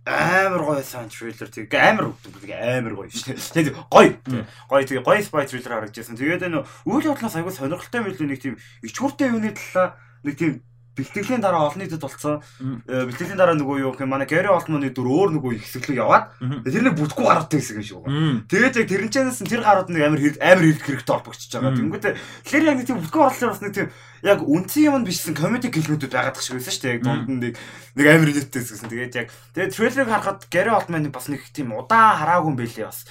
амар 0.06 0.64
гоё 0.68 0.84
сан 0.84 1.08
трейлер 1.08 1.48
тэг 1.48 1.72
амар 1.76 2.12
амар 2.12 2.94
гоё 2.96 3.08
шүү 3.08 3.40
дээ. 3.40 3.72
Тэг 3.72 3.76
гоё. 3.88 4.20
Гоё 4.68 4.84
тэг 4.84 5.00
гоё 5.00 5.24
spy 5.24 5.48
трейлер 5.48 5.72
харагдаж 5.80 5.96
байсан. 5.96 6.20
Тэгээд 6.20 6.44
энэ 6.44 6.68
үйл 6.84 7.08
явдлаас 7.08 7.40
аягүй 7.40 7.56
сонирхолтой 7.56 8.02
мэт 8.04 8.20
нэг 8.20 8.42
тийм 8.44 8.60
ичгүүртэй 8.84 9.32
юуны 9.32 9.56
талаа 9.56 9.96
нэг 10.28 10.36
тийм 10.36 10.60
бэлтгэлийн 10.94 11.42
дараа 11.42 11.70
олон 11.70 11.82
нийтэд 11.82 12.02
болцсон. 12.02 12.42
Э, 12.86 13.06
бэлтгэлийн 13.10 13.40
дараа 13.40 13.58
нөгөө 13.58 13.82
юу 13.82 13.92
гэх 13.98 14.06
юм 14.06 14.14
манай 14.14 14.30
Гэри 14.30 14.50
Олтманы 14.54 14.94
дүр 14.94 15.10
өөр 15.10 15.30
нөгөө 15.38 15.52
их 15.58 15.66
хэсэглэг 15.66 15.98
яваад 15.98 16.26
тэр 16.40 16.84
нэг 16.86 16.96
бүтэхгүй 16.98 17.26
гаруудтай 17.26 17.58
хэсэг 17.58 17.78
юм 17.82 17.86
шиг 17.86 17.98
байгаа. 18.06 18.46
Тэгээд 18.50 18.78
яг 18.78 18.88
тэрнчээс 18.94 19.42
тэр 19.50 19.62
гарууд 19.66 19.90
нэг 19.90 20.02
амар 20.06 20.22
амар 20.38 20.66
хэрэг 20.70 20.86
хэрэгтэй 20.86 21.14
холбогдчихж 21.18 21.52
байгаа. 21.58 21.74
Тэнгүүтээ 21.74 22.14
тэр 22.46 22.62
яг 22.70 22.76
нэг 22.78 22.86
тийм 22.86 23.00
бүтэхгүй 23.02 23.22
гарууд 23.26 23.50
бас 23.50 23.64
нэг 23.66 23.74
тийм 23.74 23.88
яг 24.22 24.40
үнцэн 24.46 24.84
юм 24.88 25.04
бишсэн 25.04 25.34
комеди 25.34 25.74
гэлмүүдүүд 25.74 26.14
байгаад 26.14 26.36
тах 26.38 26.46
шиг 26.46 26.62
байсан 26.62 26.74
шүү 26.78 26.84
дээ. 26.86 26.96
Яг 26.96 27.04
дунд 27.04 27.28
нь 27.28 27.42
нэг 27.42 27.54
нэг 27.98 28.06
амар 28.08 28.30
нэттэй 28.30 28.62
гэсэн. 28.62 28.90
Тэгээд 28.94 29.18
яг 29.18 29.28
тэгээд 29.58 29.74
трейлерыг 29.74 30.10
харахад 30.14 30.46
Гэри 30.48 30.72
Олтманы 30.72 31.10
бас 31.10 31.26
нэг 31.28 31.42
тийм 31.50 31.74
удаан 31.74 32.22
хараагүй 32.22 32.50
юм 32.54 32.58
байлээ 32.58 32.88
бас 32.88 33.04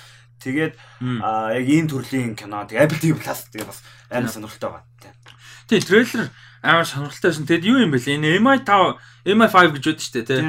Тэгээд 0.43 0.75
яг 0.75 1.65
ийм 1.71 1.87
төрлийн 1.87 2.35
кино 2.35 2.67
Apple 2.67 2.99
TV 2.99 3.15
Plus 3.15 3.47
тэгээд 3.55 3.71
бас 3.71 3.79
амар 4.11 4.31
сонирхолтой 4.31 4.71
байна. 4.75 4.87
Тий, 5.71 5.79
трейлер 5.79 6.31
амар 6.63 6.87
сонирхолтойсэн. 6.87 7.47
Тэгэд 7.51 7.67
юу 7.67 7.83
юм 7.83 7.91
бэ 7.91 7.99
лээ? 7.99 8.17
Энэ 8.17 8.39
MI5 8.39 8.71
MI5 9.27 9.57
гэж 9.77 9.85
үүдэж 9.91 10.03
штэ 10.07 10.23
тий. 10.23 10.41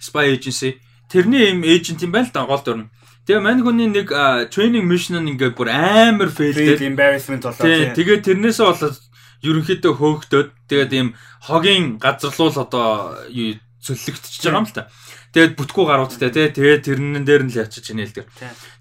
Spy 0.00 0.32
agency. 0.32 0.80
Тэрний 1.12 1.52
юм 1.52 1.60
agent 1.62 2.00
юм 2.00 2.12
байна 2.12 2.28
л 2.28 2.32
да 2.32 2.48
гол 2.48 2.64
дүр 2.64 2.78
нь. 2.82 2.90
Тэгээ 3.28 3.44
мань 3.44 3.60
хүний 3.60 3.88
нэг 3.92 4.08
training 4.48 4.88
mission 4.88 5.20
нь 5.20 5.36
ингээ 5.36 5.52
бүр 5.52 5.68
амар 5.68 6.32
failed. 6.32 6.80
embarrassment 6.80 7.44
болоо 7.44 7.60
Тий, 7.60 7.92
тэгээд 7.92 8.24
тэрнээсээ 8.24 8.64
болоод 8.64 8.96
ерөнхийдөө 9.44 9.92
хөөгдөд 10.00 10.48
тэгээд 10.64 10.92
ийм 10.96 11.08
хогийн 11.44 12.00
газарлуул 12.00 12.56
одоо 12.56 13.20
юу 13.28 13.60
цөллөгдчихөж 13.84 14.44
байгаа 14.48 14.60
юм 14.64 14.68
л 14.68 14.72
та. 14.72 14.88
Тэгээд 15.36 15.54
бүтгүү 15.60 15.84
гаруудтай 15.84 16.32
тий. 16.32 16.48
Тэгээд 16.48 16.82
тэрнэн 16.88 17.24
дээр 17.28 17.42
нь 17.44 17.52
л 17.52 17.60
ячиж 17.60 17.92
ийн 17.92 18.00
л. 18.00 18.16
Тий. 18.16 18.24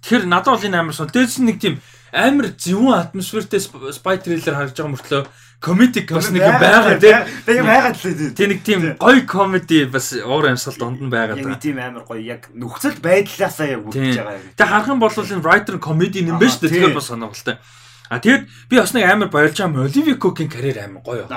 Тэгэхээр 0.08 0.26
надад 0.32 0.56
бол 0.56 0.64
энэ 0.64 0.80
амар 0.80 0.96
сон. 0.96 1.12
Дээрс 1.12 1.44
нь 1.44 1.52
нэг 1.52 1.60
тийм 1.60 1.76
амар 2.18 2.50
зөвүүн 2.58 2.98
атмосфертэй 2.98 3.62
spy 3.62 4.16
thriller 4.18 4.56
харж 4.58 4.74
байгаа 4.74 4.94
мөртлөө 4.98 5.22
комедик 5.60 6.12
бас 6.14 6.30
нэг 6.30 6.46
юм 6.46 6.58
байгаа 6.62 6.98
тий. 7.02 7.14
Тэгээд 7.46 7.66
байгаад 7.66 7.98
л 7.98 8.14
тий. 8.14 8.30
Тэ 8.38 8.46
нэг 8.52 8.60
тийм 8.62 8.82
гоё 9.02 9.22
комеди 9.26 9.86
бас 9.90 10.14
уур 10.14 10.46
амьсгал 10.50 10.78
донд 10.78 11.02
нь 11.02 11.10
байгаа. 11.10 11.38
нэг 11.38 11.62
тийм 11.62 11.82
амар 11.82 12.06
гоё 12.06 12.22
яг 12.22 12.50
нөхцөл 12.54 13.02
байдлаасаа 13.02 13.68
яг 13.74 13.82
Тийм. 13.90 13.90
үлдэж 13.90 14.18
байгаа 14.22 14.38
юм. 14.38 14.46
Тэгээ 14.54 14.70
харах 14.70 14.90
юм 14.94 15.00
бол 15.02 15.18
энэ 15.18 15.42
writer 15.42 15.76
comedy 15.82 16.22
юм 16.22 16.38
байна 16.38 16.54
шүү 16.54 16.62
дээ. 16.62 16.70
Тэгэхээр 16.70 16.98
бас 16.98 17.10
сонирхолтой. 17.10 17.58
А 18.10 18.20
тэгэд 18.24 18.48
би 18.70 18.76
бас 18.80 18.94
нэг 18.96 19.04
амар 19.04 19.28
баярлж 19.28 19.60
байгаа 19.60 19.84
Оливия 19.84 20.16
Кукийн 20.16 20.48
карьер 20.48 20.80
амар 20.88 21.04
гоё. 21.04 21.28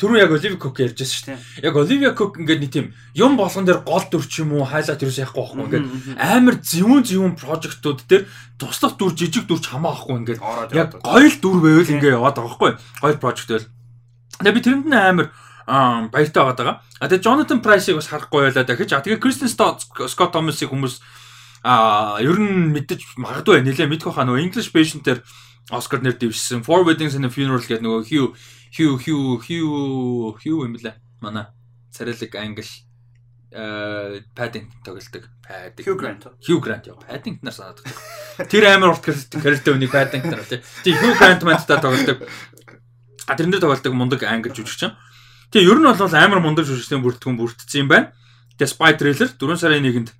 Түрүү 0.00 0.18
яг 0.18 0.32
Оливия 0.32 0.56
Кук 0.56 0.80
ярьж 0.80 0.96
байсан 0.96 1.16
шүү 1.20 1.28
дээ. 1.28 1.68
Яг 1.68 1.76
Оливия 1.76 2.12
Кук 2.16 2.40
ингээд 2.40 2.60
нэг 2.64 2.72
тийм 2.72 2.86
юм 3.12 3.36
болгон 3.36 3.68
дээр 3.68 3.84
гол 3.84 4.04
дүр 4.08 4.24
ч 4.24 4.40
юм 4.40 4.56
уу 4.56 4.64
хайлайт 4.64 5.04
юус 5.04 5.20
яахгүй 5.20 5.44
байхгүй 5.44 5.64
ингээд 5.68 5.86
амар 6.16 6.56
зөвүүн 6.64 7.02
зөвүүн 7.04 7.34
прожектууд 7.36 8.00
дээр 8.08 8.24
туслах 8.56 8.96
дүр 8.96 9.12
жижиг 9.12 9.44
дүр 9.44 9.60
ч 9.60 9.68
хамаахгүй 9.68 10.16
ингээд 10.24 10.40
яг 10.72 10.96
гоё 11.04 11.28
л 11.28 11.38
дүр 11.44 11.58
байвал 11.60 11.92
ингээд 11.92 12.16
яваад 12.16 12.36
байгаа 12.40 12.48
байхгүй. 12.48 12.72
Гоё 13.04 13.16
прожект 13.20 13.48
байвал. 13.52 13.68
Тэгээ 14.40 14.56
би 14.56 14.64
тэрэнд 14.64 14.86
нь 14.88 14.96
амар 14.96 15.28
баяртай 16.08 16.40
байгаа. 16.40 16.56
Даа. 16.56 16.80
А 17.00 17.08
тэгээ 17.08 17.24
Jonathan 17.24 17.60
Price-ыг 17.60 17.96
бас 18.00 18.08
харахгүй 18.08 18.48
байлаа 18.48 18.64
дахиж. 18.64 18.92
А 18.92 19.04
тэгээ 19.04 19.20
Kristen 19.20 19.48
Scott 19.48 20.32
Thomas-ыг 20.32 20.72
хүмүүс 20.72 21.00
а 21.64 22.20
ер 22.20 22.36
нь 22.36 22.76
мэддэж 22.76 23.16
магадгүй 23.16 23.64
нэлээ. 23.64 23.88
Мэдэх 23.88 24.12
хаа 24.12 24.28
нөгөө 24.28 24.44
English 24.44 24.68
Patient 24.68 25.00
дээр 25.00 25.24
Оскар 25.70 26.04
нэр 26.04 26.18
дэвшсэн 26.20 26.60
Four 26.64 26.84
Weddings 26.84 27.16
and 27.16 27.24
a 27.24 27.30
Funeral 27.32 27.62
гэдэг 27.62 27.80
нөгөө 27.80 28.02
Hugh 28.10 28.36
Hugh 28.76 28.96
Hugh 29.00 29.40
Hugh 29.40 30.36
Hugh 30.36 30.60
юм 30.66 30.76
лээ. 30.76 30.96
Манай 31.24 31.48
царайлаг 31.88 32.34
англи 32.36 32.64
э 33.54 34.20
Paddington 34.36 34.82
тоглолдог. 34.84 35.30
Paddington. 35.40 35.84
Hugh 35.86 35.96
Grant. 35.96 36.22
Hugh 36.42 36.60
Grant 36.60 36.84
яа. 36.90 36.98
Paddington-аар 37.00 37.54
санаад 37.54 37.80
байна. 37.80 38.50
Тэр 38.50 38.64
амар 38.68 38.92
урт 38.92 39.04
карьертэй 39.06 39.72
үнийг 39.72 39.94
Paddington 39.94 40.42
тий. 40.44 40.60
Тий 40.82 40.92
Hugh 40.92 41.16
Grant 41.16 41.40
мандтай 41.46 41.80
тоглолдог. 41.80 42.28
А 43.24 43.32
тэрнээ 43.38 43.62
тоглолдог 43.62 43.94
мундаг 43.94 44.26
англи 44.26 44.52
жүжигч. 44.52 44.92
Тэгээ 45.54 45.70
ер 45.70 45.78
нь 45.80 45.86
бол 45.86 45.96
амар 46.18 46.42
мундаг 46.42 46.66
жүжигчтэй 46.66 46.98
бүрдгэн 46.98 47.38
бүрдсэн 47.38 47.86
юм 47.86 47.88
байна. 47.88 48.12
Тэгээ 48.58 48.74
Spy 48.74 48.92
Trailer 48.98 49.30
4 49.32 49.56
сарын 49.56 49.86
1-нд 49.86 50.10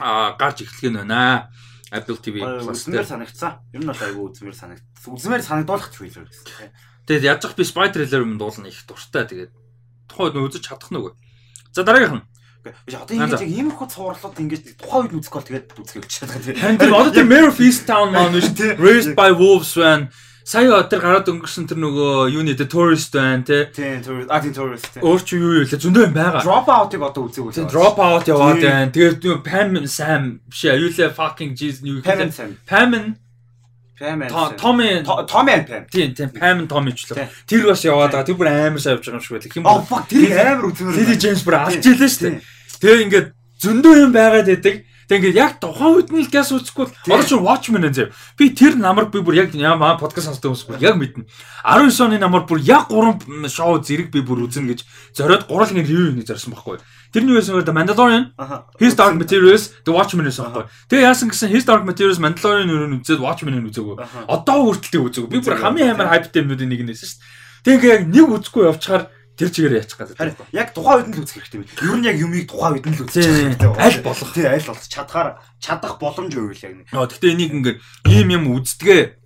а 0.00 0.32
гарч 0.34 0.64
эхлэх 0.64 0.90
нь 0.90 0.96
байна. 0.96 1.52
Apple 1.90 2.18
TV 2.22 2.38
Plus 2.38 2.86
дээр. 2.86 3.06
санагцсан. 3.06 3.58
Ер 3.74 3.82
нь 3.82 3.90
бол 3.90 3.98
айгүй 3.98 4.24
үзмээр 4.30 4.54
санагц. 4.54 4.82
Үзмээр 5.06 5.42
санагдуулах 5.42 5.90
трейлер 5.90 6.26
гэсэн. 6.30 6.70
Тэгээд 7.10 7.26
яаж 7.26 7.40
зах 7.42 7.54
би 7.58 7.66
Spy 7.66 7.90
Trailer 7.90 8.22
юм 8.22 8.38
дуулна 8.38 8.70
их 8.70 8.86
дуртай. 8.86 9.26
Тэгээд 9.26 9.50
тухайд 10.06 10.34
нь 10.38 10.44
үзэж 10.46 10.62
чадах 10.62 10.90
нүг. 10.94 11.18
За 11.74 11.82
дараагийнх 11.82 12.22
нь. 12.22 12.26
Биш 12.60 12.94
одоо 12.94 13.16
ингэж 13.16 13.40
яг 13.40 13.48
ийм 13.48 13.68
их 13.72 13.80
цуурлууд 13.80 14.36
ингэж 14.38 14.62
тухайн 14.78 15.08
үед 15.10 15.16
үзэх 15.18 15.32
бол 15.34 15.48
тэгээд 15.48 15.66
үзэх 15.80 15.96
явж 15.98 16.10
чадах. 16.12 16.44
Харин 16.44 16.78
тэр 16.78 16.92
одоо 16.94 17.10
тэр 17.10 17.26
Mayor 17.26 17.48
of 17.50 17.58
Easttown 17.58 18.12
маань 18.12 18.34
биш 18.38 18.52
Тий. 18.54 18.76
Raised 18.76 19.16
by 19.16 19.32
Wolves 19.32 19.74
байна. 19.74 20.12
Сая 20.50 20.82
тэр 20.90 20.98
гараад 20.98 21.28
өнгөрсөн 21.30 21.70
тэр 21.70 21.78
нөгөө 21.78 22.34
юуны 22.34 22.56
The 22.58 22.66
Tourist 22.66 23.14
байна 23.14 23.46
те. 23.46 23.70
Тийм 23.70 24.02
tourist, 24.02 24.26
а 24.34 24.42
тийм 24.42 24.50
tourist. 24.50 24.90
Өөр 24.98 25.20
чи 25.22 25.38
юу 25.38 25.62
юу 25.62 25.62
лээ 25.62 25.78
зөндөө 25.78 26.10
юм 26.10 26.14
байгаа. 26.16 26.42
Drop 26.42 26.66
out-ыг 26.66 27.02
одоо 27.06 27.30
үзээгүй. 27.30 27.54
Тийм 27.54 27.70
drop 27.70 28.02
out 28.02 28.26
яваад 28.26 28.58
байна. 28.58 28.90
Тэгээд 28.90 29.22
юу 29.30 29.38
Pam 29.46 29.78
Sam 29.86 30.42
биш 30.50 30.66
юу 30.66 30.90
лээ 30.90 31.14
fucking 31.14 31.54
Jesus 31.54 31.86
юу 31.86 32.02
Pam. 32.02 32.26
Pam 32.66 33.14
To- 34.00 34.56
Tommy 34.56 34.88
and 34.90 35.06
Pam. 35.06 35.86
тийм 35.86 36.14
тийм 36.18 36.34
Pam 36.34 36.66
Tommy 36.66 36.98
ч 36.98 37.06
Тий. 37.06 37.14
лээ. 37.14 37.28
Тэр 37.46 37.62
бас 37.70 37.84
яваад 37.86 38.10
байгаа. 38.10 38.26
Тэр 38.26 38.34
бүр 38.34 38.48
амар 38.50 38.80
сайн 38.82 38.98
явж 38.98 39.06
байгаа 39.06 39.20
юм 39.20 39.22
шиг 39.22 39.32
байлаа. 39.38 39.52
Хин 39.54 39.62
Oh 39.70 39.80
fuck 39.86 40.08
тэр 40.10 40.34
амар 40.34 40.66
үзмээр. 40.66 40.98
Lily 40.98 41.16
James 41.20 41.42
бүр 41.46 41.54
алж 41.62 41.78
Тий. 41.78 41.94
илээ 41.94 42.10
шүү 42.10 42.22
дээ. 42.26 42.40
Тэгээ 42.80 43.02
ингээд 43.06 43.28
зөндөө 43.62 43.94
юм 44.02 44.10
байгаад 44.10 44.48
байдаг. 44.50 44.74
Тэгээ 45.10 45.34
ингээд 45.34 45.42
яг 45.42 45.52
тухайн 45.58 45.98
үед 45.98 46.08
нь 46.14 46.22
л 46.22 46.30
газ 46.30 46.54
үзэхгүй 46.54 46.86
бол 46.86 47.18
одоо 47.18 47.26
чи 47.26 47.34
Watchmen 47.34 47.82
энэ 47.82 47.98
зав. 47.98 48.14
Би 48.38 48.54
тэр 48.54 48.78
намар 48.78 49.10
би 49.10 49.18
бүр 49.18 49.42
яг 49.42 49.50
яа 49.58 49.98
подкаст 49.98 50.30
сонсдог 50.30 50.54
хүмүүс 50.54 50.70
бүр 50.70 50.78
яг 50.78 50.94
мэднэ. 51.02 51.26
19 51.66 51.98
оны 52.06 52.22
намар 52.22 52.46
бүр 52.46 52.62
яг 52.62 52.94
3 52.94 53.50
шоу 53.50 53.82
зэрэг 53.82 54.14
би 54.14 54.22
бүр 54.22 54.46
үзнэ 54.46 54.70
гэж 54.70 54.86
зориод 55.18 55.50
гурван 55.50 55.82
ревю 55.82 56.14
нэг 56.14 56.30
зорьсон 56.30 56.54
байхгүй. 56.54 56.78
Тэрний 57.10 57.34
юусэн 57.34 57.58
The 57.58 57.74
Mandalorian. 57.74 58.30
His 58.78 58.94
Dark 58.94 59.18
Materials, 59.18 59.74
The 59.82 59.90
Watchmen 59.90 60.30
гэсэн 60.30 60.46
байхгүй. 60.46 60.70
Тэгээ 60.86 61.02
яасан 61.10 61.34
гэсэн 61.34 61.50
His 61.50 61.66
Dark 61.66 61.82
Materials, 61.82 62.22
Mandalorian 62.22 62.70
өрөө 62.70 63.02
үзээд 63.02 63.18
Watchmen-ыг 63.18 63.66
үзээгүй. 63.66 63.98
Одоо 64.30 64.70
хүртэл 64.70 65.10
үзээгүй. 65.10 65.30
Би 65.34 65.42
бүр 65.42 65.58
хамгийн 65.58 65.98
амар 65.98 66.06
хайптай 66.14 66.46
юмнуудын 66.46 66.70
нэг 66.70 66.86
нээсэн 66.86 67.10
шүү 67.10 67.18
дээ. 67.18 67.40
Тэгээ 67.66 67.90
яг 67.98 68.02
нэг 68.14 68.26
үзэхгүй 68.30 68.62
явчихаар 68.70 69.10
тэр 69.40 69.48
чигээр 69.48 69.74
яачих 69.80 69.96
гэдэг. 69.96 70.20
Харин 70.20 70.36
яг 70.52 70.68
тухайн 70.76 71.00
үед 71.00 71.08
нь 71.08 71.16
л 71.16 71.24
үзэх 71.24 71.36
хэрэгтэй 71.40 71.60
байт. 71.64 71.80
Ер 71.80 71.96
нь 71.96 72.04
яг 72.04 72.16
юмыг 72.20 72.44
тухайн 72.44 72.74
үед 72.76 72.86
нь 72.92 72.96
л 73.00 73.04
үзэх 73.08 73.24
хэрэгтэй. 73.24 73.70
Аль 73.80 74.00
болох. 74.04 74.30
Тий, 74.36 74.44
аль 74.44 74.68
болох 74.68 74.84
чадхаар 74.84 75.28
чадах 75.56 75.96
боломж 75.96 76.32
байвал 76.36 76.60
яг 76.60 76.74
нэг. 76.76 76.86
Оо 76.92 77.08
гэхдээ 77.08 77.32
энийг 77.32 77.52
ингээд 77.56 77.78
ийм 78.12 78.28
юм 78.36 78.44
үздгээ 78.52 79.16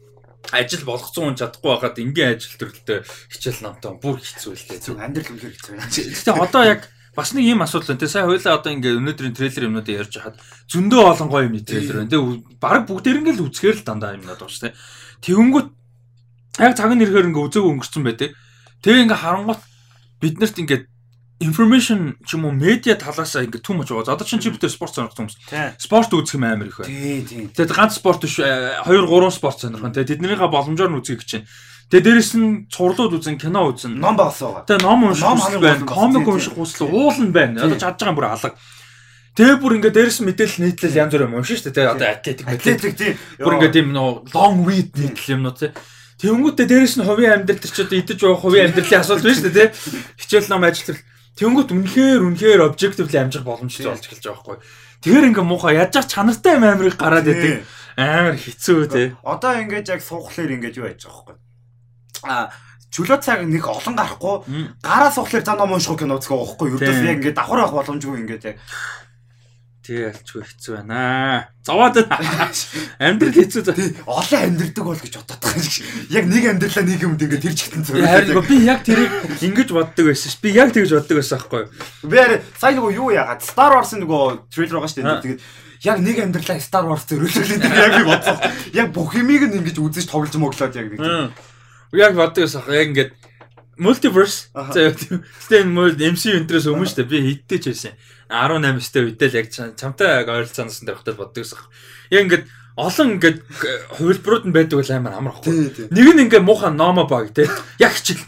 ажил 0.55 0.85
болгоцсон 0.87 1.35
хүн 1.35 1.39
чадахгүй 1.41 1.71
байхад 1.73 1.99
ингийн 1.99 2.37
ажил 2.39 2.55
төрөлтөө 2.63 2.99
хичээл 3.33 3.65
намтаа 3.65 3.97
бүр 3.99 4.23
хэцүү 4.23 4.53
л 4.55 4.63
Зөв 4.79 4.95
дээ. 4.95 5.03
амьдрал 5.03 5.33
үнээр 5.35 5.55
хэцүү 5.57 5.73
байна. 5.75 5.91
Гэхдээ 5.91 6.37
одоо 6.37 6.63
яг 6.63 6.81
бас 7.17 7.33
нэг 7.33 7.45
ийм 7.49 7.65
асуудал 7.65 7.97
байна. 7.97 8.03
Тэ 8.05 8.13
сая 8.13 8.29
хоёлаа 8.29 8.55
одоо 8.61 8.71
ингээд 8.71 8.99
өнөөдрийн 9.01 9.35
трейлер 9.35 9.67
юмнуудыг 9.73 9.99
ярьж 10.05 10.15
хахад 10.21 10.37
зөндөө 10.69 11.03
олон 11.17 11.29
гоё 11.33 11.49
юмны 11.49 11.65
трейлер 11.65 12.05
байна. 12.05 12.13
Тэ 12.13 12.21
баг 12.61 12.85
бүгдээр 12.85 13.19
ингээд 13.25 13.39
л 13.41 13.47
үзэхээр 13.49 13.77
л 13.81 13.87
дандаа 13.89 14.15
юм 14.15 14.29
надад 14.29 14.53
байна. 14.53 14.77
Тэгэнгүүт 15.25 15.69
яг 16.61 16.73
цаг 16.77 16.93
нь 16.93 17.03
ирэхээр 17.03 17.29
ингээд 17.33 17.47
үзээгөө 17.49 17.73
өнгөрцөн 17.73 18.05
байдаг. 18.05 18.31
Тэгээ 18.85 19.03
ингээд 19.09 19.23
харангуут 19.25 19.63
биднэрт 20.25 20.57
ингээд 20.65 20.85
information 21.45 22.15
ч 22.25 22.35
юм 22.39 22.47
уу 22.49 22.55
медиа 22.57 22.97
талаас 22.97 23.37
ингээд 23.37 23.61
too 23.61 23.77
much 23.77 23.91
байгаа. 23.93 24.17
Одоо 24.17 24.25
чинь 24.25 24.41
чи 24.41 24.49
бүтээр 24.49 24.73
спорт 24.73 24.95
сонирхсон 24.97 25.29
хүмүүс. 25.29 25.77
Спорт 25.83 26.11
үзэх 26.15 26.39
юм 26.41 26.47
амар 26.49 26.71
их 26.71 26.79
байна. 26.81 26.89
Тий, 26.89 27.21
тий. 27.27 27.45
Тэгээд 27.53 27.75
ганц 27.75 27.99
спорт 27.99 28.23
биш 28.25 28.39
2 28.41 28.81
3 28.87 29.31
спорт 29.35 29.59
сонирхон. 29.61 29.93
Тэгээд 29.93 30.11
тэднийхээ 30.25 30.49
боломжоор 30.49 30.91
нь 30.95 30.99
үзье 31.03 31.19
гэж 31.19 31.29
чинь. 31.29 31.47
Тэгээд 31.91 32.07
дээрэс 32.07 32.33
нь 32.39 32.65
цувралууд 32.73 33.19
үзэн, 33.21 33.37
кино 33.37 33.69
үзэн. 33.69 33.99
Ном 34.01 34.17
багсаа. 34.17 34.65
Тэгээд 34.65 34.83
ном 34.89 35.05
унших 35.05 35.27
хүсэл 35.27 35.61
байна, 35.61 35.85
комик 35.85 36.25
тийм, 36.25 36.33
унших 36.33 36.55
хүсэл 36.57 36.89
уулна 36.89 37.29
байна. 37.29 37.61
Тийм. 37.61 37.67
Одоо 37.69 37.79
чадж 37.83 37.99
байгаа 38.01 38.13
юм 38.15 38.19
бүр 38.19 38.29
алга. 38.31 38.57
Тэгээ 39.35 39.57
бүр 39.61 39.75
ингээд 39.83 39.97
дээрэс 39.99 40.19
мэдээлэл 40.25 40.63
нийтлэл 40.65 40.99
янз 41.03 41.13
бүр 41.13 41.27
юм 41.29 41.35
уншин 41.37 41.59
шүү 41.61 41.67
дээ. 41.67 41.77
Тэгээд 41.77 41.93
одоо 41.93 42.09
атлетик 42.09 42.47
атлетик 42.49 42.79
Атлетик 42.79 42.95
тий. 42.97 43.13
бүр 43.43 43.55
ингээд 43.59 43.75
тийм 43.75 43.89
нөө 43.93 44.11
long 44.33 44.57
read 44.65 44.91
нийтлэл 44.97 45.35
юмнууд 45.37 45.59
тий. 45.61 45.71
Тэнгүүтээ 46.23 46.67
дээрэс 46.71 46.95
нь 47.01 47.07
хувийн 47.07 47.43
амьдрал 47.43 47.59
төр 47.59 47.73
ч 47.75 47.79
одоо 47.83 47.99
идэж 47.99 48.19
явах 48.23 48.43
хувийн 48.45 48.71
амьдралын 48.71 49.01
асуудал 49.03 49.35
шүү 49.35 49.51
дээ 49.51 49.71
тий. 49.75 49.91
Хичээл 50.21 50.51
ном 50.53 50.63
ажил 50.63 50.87
төр. 50.95 50.99
Тэнгүүт 51.35 51.71
үнэхээр 51.75 52.23
үнэхээр 52.23 52.61
objectively 52.71 53.19
амжих 53.19 53.43
боломжтой 53.43 53.91
болж 53.91 54.07
эхэлж 54.07 54.23
байгаа 54.23 54.39
байхгүй. 54.39 54.59
Тэгэхээр 55.03 55.29
ингээ 55.35 55.45
муухай 55.45 55.75
яаж 55.75 55.93
ч 55.99 56.15
чанартай 56.15 56.55
амирыг 56.55 56.95
гараад 56.95 57.27
идэг. 57.27 57.67
Амар 57.99 58.39
хэцүү 58.39 58.81
тий. 58.87 59.07
Одоо 59.27 59.53
ингэж 59.59 59.87
яг 59.91 60.01
суухлаар 60.07 60.55
ингэж 60.55 60.75
юу 60.79 60.87
яаж 60.87 61.03
байгаа 61.03 61.35
байхгүй. 61.35 61.37
А 62.25 62.55
чөлөө 62.95 63.19
цаг 63.19 63.43
нэг 63.43 63.67
олон 63.67 63.95
гарахгүй 63.99 64.35
гараа 64.79 65.11
суухлаар 65.11 65.43
за 65.43 65.59
ном 65.59 65.75
унших 65.75 65.99
кино 65.99 66.15
үзэх 66.23 66.31
байгаа 66.31 66.47
байхгүй. 66.47 66.69
Ердөөс 66.79 66.99
Тийм. 67.03 67.11
яг 67.11 67.19
ингэ 67.19 67.35
давхар 67.35 67.61
авах 67.67 67.75
боломжгүй 67.83 68.17
ингэж 68.23 68.43
яг 68.55 68.57
Тий 69.85 70.01
альчгүй 70.09 70.41
хэцүү 70.49 70.79
байна. 70.81 71.45
Зовоод. 71.61 71.99
Амьдрал 73.05 73.37
хэцүү 73.37 73.63
тий 73.69 73.91
олон 74.09 74.41
амьдрдаг 74.41 74.85
бол 74.89 74.97
гэж 74.97 75.19
бодоод 75.21 75.41
байгаа 75.45 75.61
шиг. 75.61 75.85
Яг 76.09 76.25
нэг 76.25 76.45
амьдралаа 76.49 76.85
нэг 76.89 77.05
юмд 77.05 77.21
ингэ 77.21 77.37
тэр 77.45 77.53
чигтэн 77.53 77.85
зүрх. 77.85 78.01
Харин 78.01 78.41
би 78.49 78.57
яг 78.65 78.81
тэрийг 78.81 79.13
ингэж 79.45 79.77
боддог 79.77 80.09
байсан 80.09 80.33
ш. 80.33 80.41
Би 80.41 80.57
яг 80.57 80.73
тэгж 80.73 80.97
боддог 80.97 81.21
байсан 81.21 81.37
аахгүй 81.37 81.69
юу? 81.69 82.09
Би 82.09 82.17
яа 82.17 82.41
сая 82.57 82.73
нөгөө 82.81 82.97
юу 82.97 83.13
яагаад 83.13 83.45
Star 83.45 83.77
Wars-ын 83.77 84.01
нөгөө 84.01 84.25
трейлер 84.49 84.81
байгаа 84.81 85.21
дээ. 85.21 85.21
Тэгээд 85.21 85.41
яг 85.85 85.99
нэг 86.01 86.17
амьдралаа 86.25 86.65
Star 86.65 86.89
Wars 86.89 87.05
зөрүүлүүлээд 87.05 87.69
яг 87.69 87.93
би 88.01 88.05
бодсон. 88.09 88.41
Яг 88.73 88.89
бүх 88.97 89.13
юмыг 89.21 89.53
нь 89.53 89.61
ингэж 89.61 89.85
үзэж 89.85 90.09
тоглож 90.09 90.33
моглоод 90.41 90.81
яг 90.81 90.89
нэг. 90.97 91.37
Яг 91.93 92.17
боддог 92.17 92.49
байсан 92.49 92.65
яг 92.73 92.89
ингээд 92.89 93.13
multiverse. 93.77 94.49
Мөл 94.55 95.93
MCU 95.93 96.41
энтрээс 96.41 96.73
өмнө 96.73 96.89
шүү 96.89 97.05
дээ. 97.05 97.11
Би 97.13 97.19
хиттэй 97.29 97.59
ч 97.61 97.65
байсан. 97.75 97.93
18 98.31 98.81
өстэй 98.81 99.03
үедээ 99.11 99.29
л 99.31 99.39
яг 99.41 99.49
чам- 99.53 99.75
чамтай 99.77 100.25
яг 100.25 100.29
ойролцоонос 100.29 100.81
дээр 100.85 100.99
хотод 101.01 101.17
боддог 101.17 101.45
аахгүй. 101.45 101.69
Яг 102.11 102.23
ингээд 102.25 102.45
олон 102.75 103.09
ингээд 103.21 103.39
хувилбарууд 103.95 104.45
нь 104.51 104.55
байдаг 104.57 104.77
бол 104.83 104.91
амар 104.91 105.15
амархгүй. 105.15 105.55
Нэг 105.95 106.07
нь 106.11 106.23
ингээ 106.27 106.43
муухан 106.43 106.75
номо 106.75 107.07
баг 107.07 107.31
те. 107.31 107.47
Яг 107.79 107.95
хичээл 107.95 108.25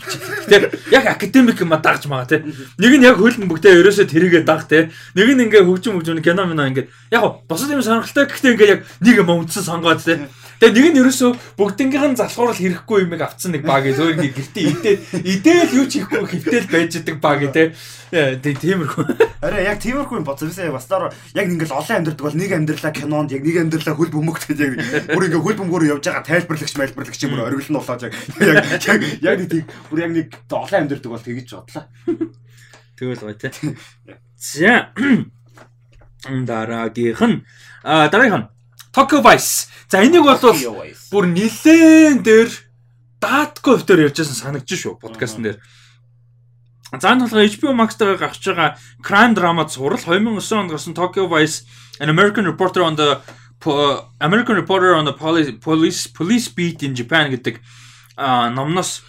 те. 0.46 0.70
Яг 0.94 1.04
академик 1.10 1.58
юм 1.58 1.74
а 1.74 1.82
дагж 1.82 2.06
байгаа 2.06 2.30
те. 2.30 2.46
Нэг 2.78 2.92
нь 2.94 3.02
яг 3.02 3.18
хөлн 3.18 3.50
бүгдээ 3.50 3.82
ерөөсөө 3.82 4.06
тэрийгэ 4.06 4.46
даг 4.46 4.70
те. 4.70 4.94
Нэг 5.18 5.34
нь 5.34 5.42
ингээ 5.50 5.66
хөгжим 5.66 5.98
хөгжим 5.98 6.22
кино 6.22 6.46
минь 6.46 6.62
ингээ 6.62 6.86
яг 7.10 7.42
бусад 7.50 7.74
юм 7.74 7.82
сонирхолтой 7.82 8.30
гэхдээ 8.30 8.52
ингээ 8.54 8.70
яг 8.70 8.80
нэг 9.02 9.16
юм 9.18 9.30
үндсэн 9.34 9.66
сонгоод 9.66 9.98
те. 10.06 10.30
Тэгээ 10.56 10.72
нэг 10.72 10.86
нь 10.96 11.00
ерөөсөө 11.04 11.30
бүгднгийнх 11.60 12.16
нь 12.16 12.16
залхуурал 12.16 12.56
хэрэггүй 12.56 13.04
юмыг 13.04 13.20
авцсан 13.20 13.52
нэг 13.52 13.68
баг 13.68 13.84
зөөр 13.92 14.16
ингээ 14.16 14.32
гэртээ 14.32 14.64
идээ 14.72 14.96
идээл 15.36 15.76
юу 15.76 15.84
ч 15.84 16.00
хийхгүй 16.00 16.24
хөвтөл 16.24 16.68
байж 16.72 16.92
идэг 16.96 17.20
баг 17.20 17.44
те. 17.52 17.76
Тэгээ 18.08 18.64
тиймэрхүү. 18.64 19.04
Арай 19.44 19.68
яг 19.68 19.84
тиймэрхүү 19.84 20.16
юм 20.16 20.24
боцсон 20.24 20.48
яг 20.56 20.72
бас 20.72 20.88
дараа 20.88 21.12
яг 21.36 21.46
ингээл 21.52 21.76
олон 21.76 21.96
амьдрдаг 22.00 22.24
бол 22.24 22.40
нэг 22.40 22.50
амьдралаа 22.56 22.92
кинонд 22.96 23.36
яг 23.36 23.44
нэг 23.44 23.56
амьдралаа 23.68 23.96
хөл 24.00 24.14
бөмбөгтэй 24.16 24.56
яг 24.56 24.72
бүр 25.12 25.26
ингээ 25.28 25.44
хөл 25.44 25.60
бөмбөгөөр 25.60 25.90
явж 25.92 26.04
байгаа 26.08 26.24
тайлбарлагч 26.24 26.74
майлбарлагч 26.80 27.20
юм 27.28 27.36
оргил 27.36 27.68
нь 27.68 27.76
болоод 27.76 28.02
яг 28.08 28.14
яг 28.40 29.00
яг 29.20 29.36
нэг 29.44 29.48
тийм 29.52 29.64
бүр 29.92 29.98
яг 30.08 30.12
нэг 30.16 30.26
олон 30.48 30.80
амьдрдаг 30.88 31.10
бол 31.12 31.20
тэгэж 31.20 31.48
бодлоо. 31.52 31.84
Тэгвэл 32.96 33.22
гоё 33.28 33.36
те. 33.36 33.52
За. 34.40 34.88
Дараагийнх 36.48 37.22
нь 37.22 37.44
дараагийнх 37.84 38.40
нь 38.40 38.55
Tokyo 38.96 39.20
Vice. 39.20 39.68
За 39.92 40.00
энийг 40.00 40.24
бол 40.24 40.40
бүр 41.12 41.24
нилээн 41.28 42.24
дээр 42.24 42.48
даатгүй 43.20 43.76
хөвтөр 43.76 44.08
ярьжсэн 44.08 44.32
санагдаж 44.32 44.72
шүү 44.72 44.96
подкастн 44.96 45.44
дээр. 45.44 45.60
За 46.96 47.12
энэ 47.12 47.28
болохоор 47.28 47.44
HBO 47.44 47.76
Max 47.76 48.00
дээр 48.00 48.16
гарч 48.16 48.40
байгаа 48.40 48.80
crime 49.04 49.36
drama 49.36 49.68
зурал 49.68 50.00
2009 50.00 50.40
онд 50.56 50.72
гарсан 50.72 50.96
Tokyo 50.96 51.28
Vice 51.28 51.68
an 52.00 52.08
American 52.08 52.48
reporter 52.48 52.80
on 52.80 52.96
the 52.96 53.20
American 54.24 54.56
reporter 54.56 54.96
on 54.96 55.04
the 55.04 55.12
police 55.12 55.52
police 55.60 56.08
police 56.08 56.48
beat 56.48 56.80
in 56.80 56.96
Japan 56.96 57.28
гэдэг 57.28 57.60
номноос 58.16 59.04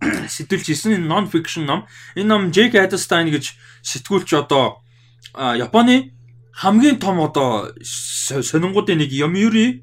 сэтгүүлж 0.36 0.68
исэн 0.68 1.08
non 1.08 1.24
fiction 1.32 1.64
ном. 1.64 1.88
Энэ 2.12 2.28
ном 2.28 2.52
Jake 2.52 2.76
Adelstein 2.76 3.32
гэж 3.32 3.56
сэтгүүлч 3.88 4.36
одоо 4.36 4.84
Японы 5.32 6.12
хамгийн 6.60 7.00
том 7.00 7.20
одоо 7.24 7.72
со- 7.82 8.42
сонингуудын 8.44 9.00
нэг 9.00 9.10
Yomiuri 9.12 9.80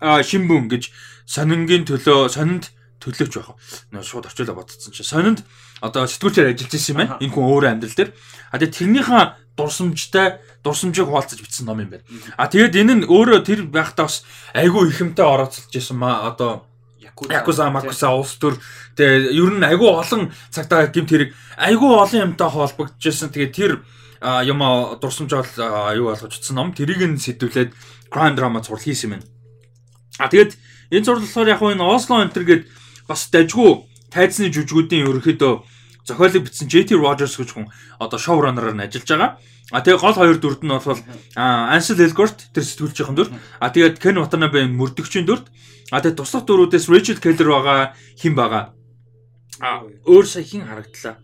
а 0.00 0.20
Shimbun 0.22 0.68
гэж 0.68 0.92
сонингийн 1.24 1.88
төлөө 1.88 2.28
сонинд 2.28 2.68
төлөөч 3.00 3.32
байх. 3.40 3.56
Нөө 3.92 4.04
шууд 4.04 4.28
орчуулаа 4.28 4.56
бодсон 4.60 4.92
чи. 4.92 5.00
Сонинд 5.02 5.40
одоо 5.80 6.04
сэтгүүлчээр 6.04 6.52
ажиллаж 6.52 6.72
ирсэн 6.76 6.92
юм 6.92 6.98
байна. 7.00 7.16
Энэ 7.20 7.32
хүн 7.32 7.44
өөрөө 7.48 7.70
амьдрал 7.72 7.96
дээр. 7.96 8.10
А 8.52 8.58
тэгээ 8.60 8.76
тэрнийхээ 8.76 9.24
дурсамжтай 9.56 10.26
дурсамжийг 10.64 11.08
хуваалцаж 11.08 11.40
бичсэн 11.40 11.64
ном 11.66 11.80
юм 11.80 11.90
байна. 11.96 12.04
А 12.36 12.48
тэгээд 12.48 12.76
энэ 12.76 12.94
нь 13.00 13.08
өөрөө 13.08 13.40
тэр 13.48 13.60
байхдаа 13.72 14.04
бас 14.08 14.24
айгүй 14.52 14.92
ихэмтэй 14.92 15.24
орооцолж 15.24 15.72
исэн 15.72 15.96
маа 15.96 16.28
одоо 16.28 16.68
Якуза 17.16 17.72
Макуса 17.72 18.12
улс 18.12 18.36
төр 18.36 18.60
тэгээ 19.00 19.32
ер 19.32 19.52
нь 19.56 19.64
айгүй 19.64 19.88
олон 19.88 20.28
цагтаа 20.52 20.92
гимт 20.92 21.08
хэрэг 21.08 21.30
айгүй 21.56 21.88
олон 21.96 22.36
юмтай 22.36 22.48
холбогдчихсэн. 22.52 23.32
Тэгээ 23.32 23.52
тэр 23.56 23.72
юм 24.42 24.62
а, 24.62 24.98
дурсамж 24.98 25.30
бол 25.30 25.52
а, 25.62 25.94
юу 25.94 26.10
болгож 26.10 26.34
утсан 26.34 26.56
ном 26.58 26.74
тэрийг 26.74 27.02
нь 27.06 27.20
сэтвлээд 27.20 27.70
crime 28.10 28.34
drama 28.34 28.62
зурл 28.62 28.82
хийсэн 28.82 29.20
юм. 29.20 29.22
А 30.18 30.26
тэгээд 30.26 30.58
энэ 30.90 31.04
зурл 31.06 31.22
болохоор 31.22 31.48
яг 31.48 31.62
энэ 31.62 31.84
Осло 31.84 32.22
энтер 32.22 32.42
гээд 32.42 32.62
бас 33.06 33.30
дажгүй 33.30 33.86
тайзны 34.10 34.50
жүжигүүдийн 34.50 35.06
ерөнхийдөө 35.06 35.54
зохиолыг 36.06 36.42
бичсэн 36.46 36.70
JT 36.70 36.98
Rogers 36.98 37.38
гэж 37.38 37.50
хүн 37.54 37.70
одоо 37.98 38.18
шоураннераар 38.18 38.74
нь 38.74 38.84
ажиллаж 38.86 39.10
байгаа. 39.10 39.30
А 39.74 39.82
тэгээ 39.82 39.98
гол 39.98 40.14
хоёр 40.14 40.38
дүрд 40.38 40.62
нь 40.62 40.70
бол 40.70 41.00
Ansel 41.34 41.98
Elgort 41.98 42.54
тэр 42.54 42.62
сэтгүүлчийн 42.62 43.18
дүр. 43.18 43.30
А 43.58 43.74
тэгээд 43.74 43.98
Ken 43.98 44.22
Watanabe 44.22 44.62
мөрдөгчийн 44.70 45.26
дүрд. 45.26 45.50
А 45.90 45.98
тэгээд 45.98 46.22
туслах 46.22 46.46
дүрүүдээс 46.46 46.86
Rachel 46.86 47.18
Keller 47.18 47.50
байгаа, 47.50 47.94
хин 48.14 48.38
байгаа. 48.38 48.74
А 49.58 49.82
өөр 50.06 50.26
сая 50.26 50.46
хин 50.46 50.62
харагдлаа. 50.66 51.18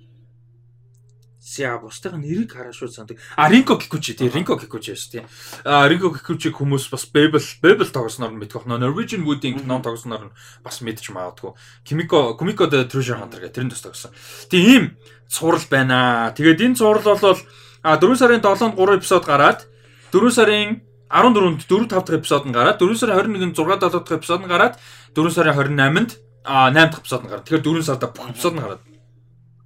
Ся 1.53 1.77
бусдын 1.77 2.17
нэрийг 2.17 2.57
хараа 2.57 2.73
шууд 2.73 2.97
сандаг. 2.97 3.19
А 3.37 3.51
Rinko 3.53 3.77
Kikuchi 3.77 4.17
тий 4.17 4.33
Rinko 4.33 4.57
Kikuchi 4.57 4.97
шүү 4.97 5.11
тий. 5.13 5.23
А 5.69 5.85
Rinko 5.85 6.09
Kikuchi 6.17 6.49
хүмүүс 6.49 6.89
бас 6.89 7.05
Babel 7.13 7.45
Babel 7.61 7.89
тоглосноор 7.93 8.33
нь 8.33 8.41
мэдэх 8.41 8.65
бохно 8.65 8.81
Norwegian 8.81 9.21
Wood-ийн 9.29 9.61
кино 9.61 9.85
тоглосноор 9.85 10.33
нь 10.33 10.35
бас 10.65 10.81
мэдчих 10.81 11.13
магадгүй. 11.13 11.53
Kimiko 11.85 12.33
Kumiko 12.41 12.65
the 12.73 12.89
Treasure 12.89 13.21
Hunter 13.21 13.45
гэх 13.45 13.53
тэрэн 13.53 13.69
дэс 13.69 13.85
тоглосон. 13.85 14.17
Тэгээ 14.49 14.65
ийм 14.73 14.85
цуврал 15.29 15.61
байна. 15.69 16.33
Тэгээд 16.33 16.73
энэ 16.73 16.79
цуврал 16.81 17.21
бол 17.21 17.37
а 17.85 18.01
4 18.01 18.17
сарын 18.17 18.41
7-нд 18.41 18.73
3 18.73 18.97
эпизод 18.97 19.25
гараад 19.29 19.69
4 20.09 20.31
сарын 20.33 20.81
14-нд 21.13 21.69
4 21.69 21.85
5 21.85 21.93
дахь 21.93 22.17
эпизод 22.17 22.49
нь 22.49 22.57
гараад 22.57 22.81
4 22.81 22.97
сарын 22.97 23.29
21-нд 23.29 23.57
6 23.61 23.77
7 23.77 23.93
дахь 23.93 24.17
эпизод 24.17 24.41
нь 24.41 24.49
гараад 24.49 24.75
4 25.13 25.37
сарын 25.37 25.53
28-нд 25.53 26.11
а 26.49 26.73
8 26.73 26.97
дахь 26.97 27.05
эпизод 27.05 27.21
нь 27.25 27.29
гараад. 27.29 27.45
Тэгэхээр 27.45 27.61
4 27.61 27.85
сарда 27.85 28.07
бүх 28.09 28.33
эпизод 28.33 28.55
нь 28.57 28.63
гараад. 28.65 28.81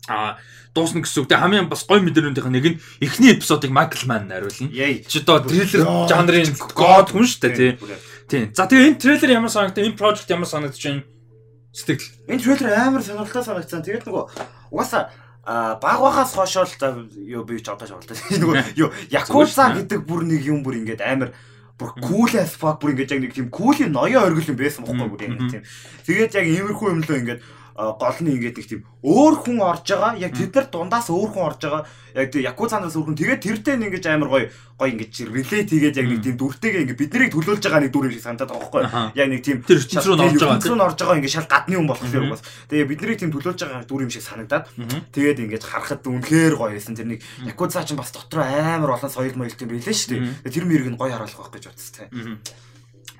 А 0.09 0.39
дуусна 0.77 1.01
гэсэн 1.01 1.25
үг. 1.25 1.29
Тэгээ 1.33 1.41
хамгийн 1.41 1.69
бас 1.73 1.89
гоё 1.89 2.05
мэдээлэлүүдийнх 2.05 2.49
нь 2.53 2.57
нэг 2.61 2.67
нь 2.69 2.81
эхний 3.01 3.33
эпизодыг 3.33 3.73
Майкл 3.73 4.05
Манн 4.05 4.29
найруулна. 4.29 4.69
Чи 5.09 5.25
одоо 5.25 5.41
трейлер 5.41 5.83
жанрын 6.05 6.53
год 6.77 7.09
хүн 7.17 7.25
шүү 7.25 7.41
дээ 7.49 7.57
тий. 7.57 7.73
Тийм. 8.29 8.45
За 8.53 8.69
тэгээ 8.69 8.93
энэ 8.93 9.01
трейлер 9.01 9.31
ямар 9.41 9.49
санагдав? 9.49 9.81
Энэ 9.81 9.97
project 9.97 10.29
ямар 10.29 10.45
санагдаж 10.45 10.83
байна? 10.85 11.09
Сэтгэл. 11.73 12.13
Энэ 12.29 12.43
трейлер 12.45 12.77
амар 12.77 13.01
сонирхолтой 13.01 13.45
санагдсан. 13.49 13.81
Тэгээд 13.81 14.05
нөгөө 14.05 14.25
угаасаа 14.71 15.09
а 15.47 15.79
баг 15.79 16.01
багаас 16.01 16.35
хойшоо 16.35 16.67
л 16.67 16.75
за 16.75 17.07
юу 17.15 17.45
би 17.45 17.63
ч 17.63 17.71
одоо 17.71 17.87
шоолтой. 17.87 18.19
Нөгөө 18.43 18.75
юу 18.83 18.91
Якуза 19.11 19.71
гэдэг 19.79 20.03
бүр 20.03 20.27
нэг 20.27 20.43
юм 20.43 20.67
бүр 20.67 20.83
ингээд 20.83 21.07
амар 21.07 21.31
бүр 21.79 21.95
cool 22.03 22.35
as 22.35 22.59
fuck 22.59 22.83
бүр 22.83 22.99
ингээд 22.99 23.15
яг 23.15 23.21
нэг 23.23 23.33
тийм 23.35 23.49
cool-ийн 23.55 23.95
ноён 23.95 24.27
оргил 24.27 24.51
юм 24.51 24.59
байсан 24.59 24.83
бохгүй 24.83 25.07
бүр 25.07 25.23
яг 25.23 25.39
тийм. 25.47 25.63
Тэгээд 26.03 26.35
яг 26.35 26.47
иймэрхүү 26.51 26.89
юм 26.91 27.01
лөө 27.07 27.19
ингээд 27.23 27.41
гол 27.77 28.19
нь 28.25 28.33
ингээд 28.33 28.57
нэг 28.57 28.67
тийм 28.67 28.83
өөр 29.05 29.35
хүн 29.45 29.61
орж 29.61 29.85
байгаа. 29.93 30.17
Яг 30.17 30.33
тэд 30.33 30.57
нар 30.57 30.67
дундаас 30.73 31.13
өөр 31.13 31.31
хүн 31.37 31.45
орж 31.45 31.61
байгаа. 31.61 31.83
Яг 32.17 32.33
тийм 32.33 32.49
Якузанаас 32.49 32.97
өөр 32.97 33.13
хүн. 33.13 33.21
Тэгээд 33.21 33.45
тэрдээ 33.45 33.77
нэг 33.77 33.93
ингэж 34.01 34.07
амар 34.09 34.31
гоё 34.33 34.47
гоё 34.81 34.91
ингэж 34.97 35.15
relate 35.29 35.69
хийгээд 35.69 35.99
яг 36.01 36.09
нэг 36.09 36.21
тийм 36.25 36.37
дүртэйгээ 36.41 36.83
ингээд 36.89 37.01
биднийг 37.05 37.33
төлөөлж 37.37 37.63
байгаа 37.69 37.83
нэг 37.85 37.93
дүр 37.93 38.09
юм 38.09 38.15
шиг 38.17 38.25
санагдаад 38.25 38.51
байгаа 38.51 38.65
байхгүй? 38.65 38.83
Яг 39.21 39.29
нэг 39.29 39.41
тийм 39.45 39.59
Тэр 39.61 39.79
ертөнц 39.85 40.05
рүү 40.09 40.17
орж 40.17 40.41
байгаа, 40.41 40.73
н 40.73 40.85
орж 40.89 40.99
байгаа 41.01 41.17
ингээд 41.21 41.37
шал 41.37 41.53
гадны 41.53 41.75
хүн 41.77 41.89
болохоор 41.93 42.27
бас. 42.33 42.43
Тэгээ 42.73 42.89
биднийг 42.89 43.19
тийм 43.21 43.33
төлөөлж 43.37 43.61
байгаа 43.61 43.85
дүр 43.85 44.05
юм 44.09 44.13
шиг 44.13 44.25
санагдаад 44.25 44.65
тэгээд 45.13 45.43
ингэж 45.45 45.63
харахад 45.69 46.05
үнэхээр 46.09 46.55
гоё 46.57 46.73
байсан. 46.73 46.97
Тэр 46.97 47.09
нэг 47.13 47.21
Якуза 47.45 47.85
ч 47.85 47.93
бас 47.93 48.13
дотроо 48.13 48.45
амар 48.45 48.97
олон 48.97 49.13
соёл 49.13 49.37
юм 49.37 49.45
билээ 49.45 49.93
шүү 49.93 50.45
дээ. 50.45 50.49
Тэр 50.49 50.65
мэрийг 50.65 50.93
нь 50.93 51.01
гоё 51.01 51.13
харуулах 51.13 51.53
байх 51.53 51.53
гэж 51.57 51.65
бодсон 51.69 52.09
тийм. 52.09 52.41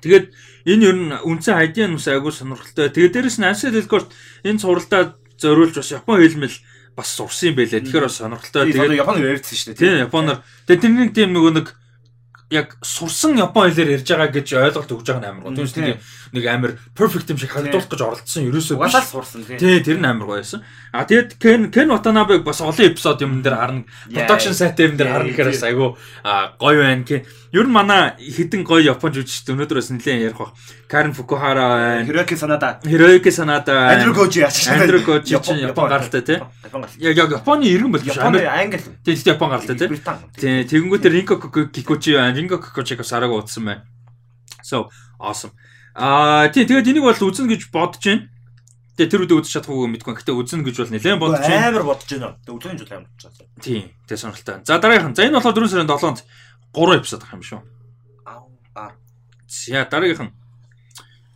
Тэгээд 0.01 0.25
энэ 0.67 0.83
ер 0.83 0.95
нь 0.99 1.15
үндсэн 1.15 1.55
хайдын 1.55 1.95
бас 1.95 2.07
айгуу 2.11 2.35
сонирхолтой. 2.35 2.91
Тэгээд 2.91 3.15
дээрэс 3.15 3.39
нь 3.39 3.47
Ansel 3.47 3.79
Elgort 3.79 4.11
энэ 4.43 4.59
цувралдаа 4.59 5.15
зориулж 5.39 5.79
бас 5.79 5.89
Япон 5.95 6.19
хэлмэл 6.19 6.57
бас 6.91 7.09
сурсан 7.15 7.55
юм 7.55 7.55
байлээ. 7.55 7.87
Тэгэхээр 7.87 8.07
бас 8.11 8.19
сонирхолтой. 8.19 8.67
Тэгээд 8.75 8.99
Японоор 8.99 9.31
ярьдсан 9.31 9.55
шүү 9.55 9.67
дээ. 9.71 9.79
тийм 9.79 10.03
Японоор 10.11 10.39
тэгээд 10.67 10.83
тэрний 10.83 11.09
тийм 11.15 11.31
нөгөө 11.31 11.53
нэг 11.55 11.67
яг 12.49 12.77
сурсан 12.81 13.35
Япон 13.37 13.67
хэлээр 13.67 13.99
ярьж 13.99 14.07
байгаа 14.07 14.31
гэж 14.31 14.47
ойлголт 14.55 14.91
өгж 14.91 15.07
байгаа 15.11 15.19
нь 15.19 15.29
амар 15.29 15.43
гоо. 15.43 15.51
Түүнээс 15.51 15.75
нэг 15.75 15.99
нэг 16.31 16.43
амар 16.47 16.71
perfect 16.95 17.27
юм 17.27 17.37
шиг 17.37 17.51
харагдуулах 17.51 17.91
гэж 17.91 18.01
оролдсон 18.07 18.47
ерөөсөө 18.47 18.75
л 18.79 19.03
сурсан 19.03 19.43
тийм. 19.43 19.59
Тий, 19.59 19.83
тэр 19.83 19.99
нь 19.99 20.07
амар 20.07 20.27
гоё 20.31 20.39
байсан. 20.39 20.63
А 20.95 21.03
тэгээд 21.03 21.35
Ken 21.43 21.67
Ken 21.75 21.91
Watanabe 21.91 22.39
бас 22.39 22.63
олон 22.63 22.87
эпизод 22.87 23.19
юм 23.19 23.43
дээр 23.43 23.55
харна. 23.59 23.83
Production 24.07 24.55
set 24.55 24.79
юм 24.79 24.95
дээр 24.95 25.11
харна 25.11 25.27
гэхээр 25.27 25.51
бас 25.51 25.63
айгүй 25.67 25.89
гоё 26.55 26.79
байна. 26.79 27.03
Ер 27.51 27.65
нь 27.67 27.71
манай 27.71 28.15
хідэн 28.15 28.63
гоё 28.63 28.95
Япон 28.95 29.11
жүжигчд 29.11 29.51
өнөөдөр 29.51 29.79
бас 29.83 29.91
нэлээд 29.91 30.31
ярих 30.31 30.39
баг. 30.39 30.55
Karen 30.87 31.11
Fukuhara 31.11 31.67
байна. 31.67 32.05
Хироки 32.05 32.35
Санада, 32.35 32.79
Hiroyuki 32.83 33.31
Sanada. 33.31 33.91
Андрю 33.91 34.13
Гожи 34.13 34.39
яач. 34.39 34.67
Andrew 34.67 35.03
Koji 35.03 35.39
чинь 35.43 35.59
Япон 35.59 35.89
гаралтай 35.89 36.21
тий. 36.21 36.39
Яг 36.99 37.17
яг 37.17 37.31
Японы 37.31 37.63
иргэн 37.65 37.91
бол 37.91 37.99
биш. 37.99 38.15
Японы 38.15 38.45
англи. 38.45 38.79
Тий, 39.03 39.15
Япон 39.25 39.49
гаралтай 39.49 39.75
тий. 39.75 39.87
Тий, 40.39 40.63
тэгэнгүүтээ 40.63 41.11
Ringo 41.11 41.35
Kikuchi 41.71 42.15
байна. 42.15 42.36
Ringo 42.37 42.61
Kikuchi-г 42.61 43.01
сараг 43.01 43.33
уудсан 43.33 43.65
байна. 43.65 43.83
So 44.61 44.89
awesome. 45.17 45.57
Аа 45.97 46.53
тий, 46.53 46.69
тэгээд 46.69 46.93
энийг 46.93 47.09
бол 47.09 47.17
үзнэ 47.17 47.57
гэж 47.57 47.73
бодож 47.73 48.05
байна. 48.05 48.29
Тэгээ 48.97 49.09
тэр 49.09 49.23
үдэ 49.25 49.33
үзэж 49.41 49.51
чадахгүй 49.57 49.89
мэдгүй. 49.97 50.13
Гэтэ 50.21 50.37
үзнэ 50.37 50.61
гэж 50.61 50.75
бол 50.77 50.93
нэлээд 50.93 51.17
бодож 51.17 51.41
байна. 51.41 51.73
Амар 51.73 51.85
бодож 51.89 52.05
байна. 52.05 52.37
Тэгээ 52.45 52.53
өглөөний 52.53 52.77
жил 52.77 52.93
амар 52.93 53.09
бодож 53.09 53.33
байна. 53.33 53.61
Тий, 53.65 53.81
тэгээ 54.05 54.21
сонирхолтой. 54.21 54.61
За 54.61 54.77
дараагийнх 54.77 55.09
нь. 55.09 55.17
За 55.17 55.25
энэ 55.25 55.37
болохоор 55.41 55.57
4 55.57 55.73
сарын 55.73 55.89
7-нд 55.89 56.19
3 56.77 57.01
эпизод 57.01 57.21
гарах 57.25 57.33
юм 57.33 57.45
шүү. 57.45 57.61
Аа. 58.77 58.93
За 59.49 59.85
дараагийнх 59.89 60.23
нь. 60.29 60.33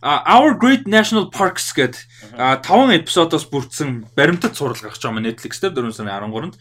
А 0.02 0.22
Our 0.26 0.58
Great 0.58 0.86
National 0.86 1.30
Parks 1.30 1.70
гэд 1.74 1.94
а 2.34 2.58
5 2.58 3.02
эпизодоос 3.02 3.46
бүрдсэн 3.50 4.10
баримтат 4.18 4.58
сурал 4.58 4.78
гарч 4.78 4.98
байгаа 4.98 5.18
юм 5.18 5.26
Netflix 5.26 5.62
дээр 5.62 5.78
4 5.78 5.94
сарын 5.94 6.22
13-нд. 6.22 6.54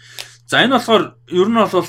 За 0.45 0.61
энэ 0.61 0.77
болохоор 0.77 1.17
ер 1.29 1.49
нь 1.49 1.57
бол 1.57 1.85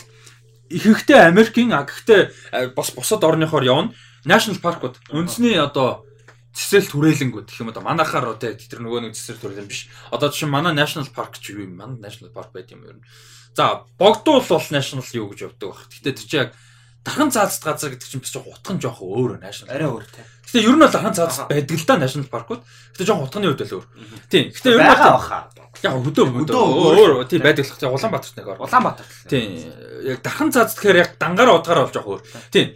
ихэнхдээ 0.72 1.28
Америкийн 1.28 1.72
а 1.76 1.84
гэхдээ 1.84 2.22
а, 2.52 2.66
бас 2.72 2.90
бусад 2.96 3.24
орныхоор 3.24 3.64
явна. 3.64 3.94
National 4.24 4.62
Park-ууд 4.62 4.96
үндэсний 5.10 5.58
одоо 5.58 6.06
цэцэл 6.54 6.92
түрээлэнгүүд 6.92 7.48
гэх 7.48 7.60
юм 7.64 7.72
одоо 7.72 7.82
манайхаар 7.82 8.36
одоо 8.36 8.54
тэр 8.54 8.80
нөгөө 8.80 9.10
нэг 9.10 9.18
цэцэл 9.18 9.40
түрээлэн 9.42 9.68
биш. 9.68 9.88
Одоо 10.14 10.30
жишээ 10.30 10.52
манай 10.52 10.76
National 10.76 11.08
Park 11.10 11.40
ч 11.42 11.56
юу 11.56 11.66
юм? 11.66 11.80
Манай 11.80 11.98
National 11.98 12.30
Park 12.30 12.54
байт 12.54 12.70
юм 12.70 12.86
ер 12.86 12.96
нь. 13.00 13.04
За, 13.56 13.84
богдуул 13.98 14.44
бол 14.44 14.66
National 14.70 15.04
юу 15.12 15.32
гэж 15.32 15.52
явдаг 15.52 15.68
баг. 15.74 15.80
Гэтэ 15.90 16.12
тэр 16.16 16.26
чинь 16.28 16.40
яг 16.46 16.50
дархан 17.04 17.30
цаазд 17.34 17.62
газар 17.64 17.90
гэдэг 17.90 18.08
чинь 18.08 18.22
бас 18.22 18.30
жоохон 18.30 18.54
утга 18.54 18.72
нь 18.74 18.82
жоохон 18.82 19.08
өөр 19.10 19.32
national. 19.42 19.74
Арай 19.74 19.88
өөр 19.90 20.06
тий. 20.06 20.24
Гэтэ 20.46 20.58
ер 20.62 20.76
нь 20.78 20.82
бол 20.82 20.94
дархан 20.94 21.14
цаазд 21.18 21.50
байдаг 21.50 21.74
л 21.74 21.86
да 21.86 21.98
national 21.98 22.30
паркууд. 22.30 22.62
Гэтэ 22.94 23.06
жоохон 23.10 23.26
утганы 23.26 23.46
хувьд 23.50 23.62
бол 23.66 23.74
өөр. 23.82 23.86
Тийм. 24.30 24.44
Гэтэ 24.54 24.68
ер 24.70 24.78
нь 24.78 24.86
баха. 24.86 25.50
Яг 25.82 25.94
хөдөө 26.02 26.26
Хөдөө 26.42 26.62
өөр. 26.96 27.10
тийм 27.26 27.42
байдаг 27.42 27.66
л. 27.66 27.74
Тэгээ 27.74 27.94
Улаанбаатарт 27.94 28.36
нэг 28.38 28.46
ор. 28.48 28.58
Улаанбаатар. 28.62 29.06
Тийм. 29.28 29.48
Яг 30.06 30.18
дархан 30.22 30.50
цаазд 30.54 30.78
гэхээр 30.78 30.98
яг 31.02 31.10
дангаараа 31.18 31.58
удгаараа 31.58 31.84
болж 31.86 31.96
байгаа 31.98 32.12
өөр. 32.16 32.22
Тийм. 32.54 32.68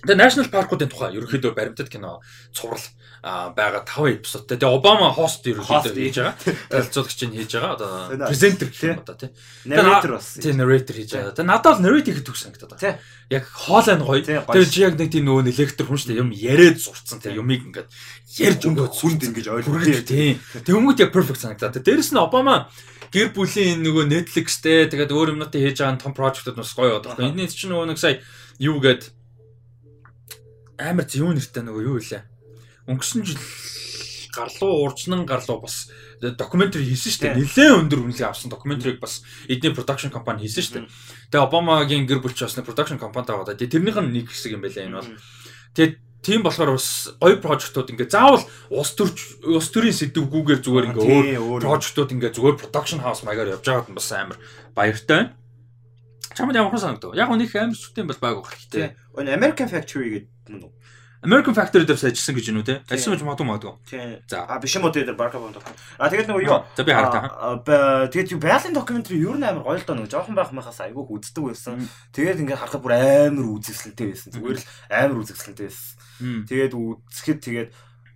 Тэгээ 0.00 0.16
national 0.16 0.48
паркуудын 0.48 0.88
тухай 0.88 1.12
ерөнхийдөө 1.16 1.52
баримтат 1.52 1.88
кино 1.92 2.20
цуврал 2.56 2.80
байгаа 3.20 3.84
5 3.84 4.24
эпизодтай. 4.24 4.56
Тэгээ 4.56 4.76
Обама 4.80 5.12
хост 5.12 5.44
ерөнхийдөө 5.44 5.92
хийж 5.92 6.16
байгаа. 6.16 6.34
Танилцуулагч 6.72 7.20
нь 7.28 7.36
хийж 7.36 7.52
байгаа. 7.52 7.76
Одоо 7.76 8.28
презентер 8.32 8.68
гэх 8.72 8.84
юм 8.88 9.00
одоо 9.04 9.16
тийм. 9.20 9.32
Narrator 9.68 10.10
бас. 10.16 10.26
Тийм 10.40 10.56
narrator 10.56 10.94
хийж 10.96 11.10
байгаа. 11.12 11.34
Тэгээ 11.36 11.50
надад 11.52 11.76
бол 11.76 11.84
narrate 11.84 12.08
хийхэд 12.08 12.24
төгс 12.24 12.42
санагдаад 12.48 12.80
Тий. 12.80 12.96
байна. 12.96 13.00
Яг 13.28 13.44
хоолой 13.44 13.96
нь 14.00 14.04
гоё. 14.08 14.22
Тий. 14.24 14.38
Тэгээ 14.40 14.84
яг 14.88 14.94
нэг 14.96 15.08
тийм 15.12 15.24
нөгөө 15.28 15.42
электр 15.52 15.84
хүн 15.84 15.98
шүү 16.00 16.08
дээ. 16.08 16.22
Юм 16.24 16.30
яриад 16.32 16.78
зурцсан 16.80 17.18
тийм 17.20 17.36
юмыг 17.44 17.60
ингээд 17.68 17.88
ярьж 18.40 18.62
өнгөд 18.64 18.94
хүнд 18.96 19.20
ингэж 19.28 19.46
ойлгох. 19.52 19.84
тийм. 20.08 20.34
Тэг 20.64 20.72
хүмүүд 20.72 21.02
яг 21.04 21.12
perfect 21.12 21.44
санагдаад. 21.44 21.76
Дээрэс 21.76 22.16
нь 22.16 22.20
Обама 22.24 22.72
гэр 23.12 23.34
бүлийн 23.34 23.82
нөгөө 23.84 24.06
Netflix-тэй 24.06 24.86
тэгээд 24.88 25.10
өөр 25.10 25.34
юмнуудыг 25.34 25.60
хийж 25.60 25.82
байгаа 25.82 25.98
том 25.98 26.14
project-ууд 26.14 26.56
бас 26.56 26.72
гоё 26.72 27.02
байдаг. 27.02 27.18
Энэний 27.18 27.50
чинь 27.50 27.74
нөгөө 27.74 27.90
нэг 27.90 27.98
сая 27.98 28.22
юу 28.62 28.78
гээд 28.78 29.10
амар 30.78 31.04
зөв 31.10 31.34
нэртэй 31.34 31.62
нөгөө 31.66 31.82
юу 31.90 31.98
илээ. 31.98 32.22
Өнгөрсөн 32.90 33.22
жил 33.22 33.38
гарлуу 34.34 34.84
уржнан 34.86 35.26
гарлуу 35.26 35.60
бас 35.62 35.90
докюментари 36.20 36.84
хийсэн 36.84 37.10
шүү 37.12 37.22
дээ. 37.22 37.38
Нилээн 37.38 37.80
өндөр 37.86 38.00
үнэлгээ 38.06 38.28
авсан 38.30 38.50
докюментарийг 38.50 39.00
бас 39.00 39.22
эдний 39.48 39.74
production 39.74 40.10
компани 40.10 40.46
хийсэн 40.46 40.62
шүү 40.62 40.74
дээ. 40.74 40.90
Тэгээ 41.34 41.46
Обамагийн 41.46 42.06
гэр 42.06 42.22
бүлч 42.22 42.38
бас 42.42 42.54
нэг 42.58 42.66
production 42.66 42.98
компанитай 42.98 43.34
байгаа. 43.36 43.58
Тэгээ 43.58 43.74
тэрнийх 43.78 43.98
нь 43.98 44.12
нэг 44.14 44.26
хэсэг 44.30 44.54
юм 44.54 44.62
байлаа 44.62 44.84
энэ 44.86 44.98
бол. 45.02 45.10
Тэгээд 45.74 45.94
тийм 46.22 46.40
болохоор 46.44 46.76
бас 46.76 46.88
гоё 47.18 47.36
прожектууд 47.40 47.90
ингээ 47.90 48.12
заавал 48.12 48.44
улс 48.70 48.92
төрч 48.94 49.18
улс 49.48 49.68
төрийн 49.72 49.96
сэдвгүүгээр 49.96 50.60
зүгээр 50.60 50.88
ингээ 50.92 51.40
өөр 51.40 51.62
прожектууд 51.64 52.12
ингээ 52.12 52.34
зүгээр 52.36 52.60
production 52.60 53.00
house 53.00 53.24
маягаар 53.24 53.56
явж 53.56 53.64
байгаад 53.64 53.88
нь 53.88 53.96
бас 53.96 54.08
амар 54.12 54.38
баяртай 54.76 55.32
байна. 55.32 55.36
Чамд 56.36 56.54
ямар 56.54 56.70
хэн 56.76 56.84
санагдав? 56.84 57.16
Яг 57.16 57.32
нэг 57.32 57.50
амар 57.56 57.74
шүтэн 57.74 58.06
бол 58.06 58.20
байг 58.20 58.36
Тий. 58.36 58.52
хэрэгтэй. 58.52 58.86
Өн 59.16 59.26
American 59.32 59.68
Factory 59.72 60.08
гэдэг 60.14 60.28
юм 60.52 60.68
уу? 60.68 60.72
American 61.22 61.52
Factory 61.52 61.84
дээр 61.84 62.00
ажилласан 62.00 62.32
гэж 62.32 62.46
юу 62.48 62.64
те? 62.64 62.80
Тий. 62.80 62.96
Ажилласан 62.96 63.12
гэж 63.12 63.22
магадгүй 63.28 63.44
магадгүй. 63.44 63.74
За. 64.24 64.48
А 64.48 64.56
биш 64.56 64.72
юм 64.72 64.88
уу 64.88 64.92
дээр 64.92 65.12
Барка 65.12 65.36
Бond. 65.36 65.60
А 66.00 66.08
тэгээд 66.08 66.32
нөгөө 66.32 66.44
юу? 66.48 66.64
За 66.72 66.80
би 66.80 66.96
харагдаа. 66.96 68.08
Тэгээд 68.08 68.32
юу 68.32 68.40
байгалийн 68.40 68.72
докюментари 68.72 69.20
ер 69.20 69.36
нь 69.36 69.44
амар 69.44 69.60
гоё 69.60 69.76
л 69.76 69.84
доо 69.84 70.00
нөгөө 70.00 70.08
жоохон 70.16 70.32
байх 70.32 70.48
махаас 70.56 70.80
айгүйх 70.80 71.12
үздэг 71.12 71.44
байсан. 71.44 71.76
Тэгээд 72.16 72.40
ингээд 72.40 72.60
харахад 72.64 72.80
бүр 72.80 72.96
амар 72.96 73.46
үзэсгэлэнтэй 73.52 74.06
байсан. 74.16 74.32
Зүгээр 74.32 74.58
л 74.64 74.68
амар 74.88 75.18
үзэсгэлэнтэй 75.20 75.68
байсан. 75.68 76.48
Тэгээд 76.48 76.72
үзэхэд 76.72 77.40
тэгээд 77.44 77.70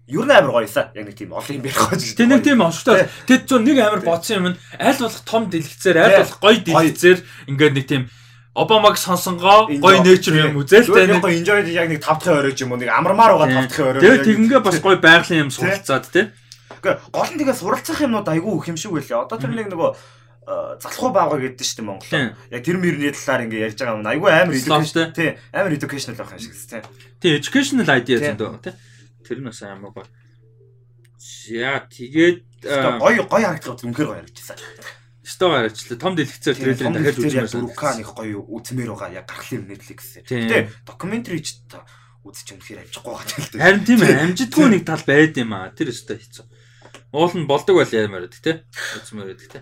ер 0.09 0.24
нь 0.24 0.32
амар 0.32 0.52
гоёсаа. 0.64 0.89
Яг 0.97 1.05
нэг 1.05 1.16
тийм 1.20 1.36
олон 1.36 1.56
юм 1.60 1.64
байх 1.68 1.76
гэж. 1.76 2.16
Тэ 2.16 2.24
нэг 2.24 2.40
тийм 2.40 2.64
онцтой. 2.64 3.05
Тэд 3.28 3.44
зөв 3.44 3.60
нэг 3.60 3.85
амар 3.85 4.01
бодсон 4.01 4.36
юм 4.40 4.47
нь 4.52 4.59
аль 4.81 4.97
болох 4.97 5.22
том 5.28 5.52
дэлгэцээр 5.52 5.97
аль 6.01 6.24
болох 6.24 6.40
гоё 6.40 6.56
дэлгэцээр 6.56 7.18
ингээд 7.52 7.76
нэг 7.76 7.85
тийм 7.85 8.09
Обамаг 8.55 8.94
сонсонгоо 8.94 9.66
гоё 9.82 9.98
nature 10.06 10.47
юм 10.47 10.62
үзэл 10.62 10.86
тэ 10.86 11.10
нэг 11.10 11.18
гоё 11.18 11.35
enjoy 11.43 11.66
яг 11.74 11.90
нэг 11.90 11.98
тавтахын 12.06 12.39
оройж 12.39 12.62
юм 12.62 12.72
уу 12.74 12.78
нэг 12.78 12.86
амармаар 12.86 13.35
байгаа 13.35 13.66
тавтахын 13.66 13.98
орой. 13.98 14.02
Тэгээ 14.06 14.24
тэгингээ 14.31 14.60
бас 14.62 14.78
гоё 14.78 14.97
байгалийн 15.02 15.43
юм 15.47 15.51
суралцаад 15.51 16.06
тэ. 16.06 16.31
Гэхдээ 16.78 16.94
гол 17.10 17.31
нь 17.35 17.39
тэгээ 17.43 17.59
суралцах 17.59 17.98
юмнууд 17.98 18.31
айгүй 18.31 18.55
их 18.55 18.68
юм 18.70 18.78
шиг 18.78 18.94
байлаа. 18.94 19.26
Одоо 19.26 19.39
тэр 19.43 19.52
нэг 19.59 19.68
нөгөө 19.74 19.90
э, 19.90 20.55
залхуу 20.86 21.10
баагаа 21.10 21.39
гэдэг 21.43 21.66
чинь 21.66 21.82
Монгол. 21.82 22.06
Тийм. 22.06 22.31
Яг 22.55 22.62
тэр 22.62 22.78
мөрний 22.78 23.10
талаар 23.10 23.43
ингээ 23.43 23.64
ярьж 23.74 23.78
байгаа 23.82 23.98
юм. 23.98 24.06
Айгүй 24.06 24.31
амар 24.31 24.55
education. 24.55 25.10
Тий, 25.10 25.31
амар 25.51 25.72
educational 25.74 26.14
байх 26.14 26.31
юм 26.31 26.39
шиг 26.39 26.55
тийм. 26.55 26.82
Тий 27.18 27.32
educational 27.35 27.89
idea 27.90 28.18
Тий. 28.22 28.26
зөндөө 28.31 28.62
тэ. 28.62 28.78
Тэр 29.26 29.39
нь 29.43 29.48
бас 29.51 29.59
амар 29.66 29.90
гоё. 29.90 30.06
За 31.18 31.82
тэгээд 31.90 32.39
Тэгээ 32.64 33.02
гоё 33.02 33.22
гоё 33.28 33.47
харагдах 33.51 33.82
үнэхээр 33.82 34.09
гоё 34.09 34.18
харагдчихсан. 34.22 34.56
Стоо 35.24 35.51
гарчлаа. 35.56 35.98
Том 35.98 36.14
дэлгэцээр 36.14 36.56
трейлерыг 36.56 36.92
дахиад 36.92 37.16
яг 37.16 37.18
үзмээрсэн. 37.18 37.60
Рукан 37.64 37.98
их 38.01 38.12
гоё 38.12 38.40
үзмээр 38.44 38.90
байгаа 38.92 39.10
яг 39.18 39.26
гарах 39.26 39.51
юм 39.51 39.64
Netflix-ээр. 39.66 40.24
Тийм. 40.28 40.48
Гэтэ 40.48 40.59
докюментари 40.84 41.40
ч 41.40 41.64
та 41.66 41.82
үзэж 42.24 42.48
үнэхээр 42.55 42.80
амжихгүй 42.84 43.12
байгаа 43.12 43.40
л 43.40 43.51
дээ. 43.52 43.64
Харин 43.64 43.84
тийм 43.84 44.01
ээ 44.05 44.22
амжитгүй 44.24 44.66
нэг 44.68 44.82
тал 44.84 45.05
байд 45.05 45.34
юм 45.40 45.51
аа. 45.56 45.72
Тэр 45.72 45.92
өстой 45.92 46.20
хэцүү. 46.20 46.44
Уул 47.12 47.34
нь 47.36 47.48
болдог 47.48 47.74
байл 47.80 47.92
яамаар 47.92 48.28
гэдэг 48.28 48.42
те. 48.44 48.52
Үзмээр 49.01 49.32
гэдэг 49.36 49.48
те. 49.52 49.60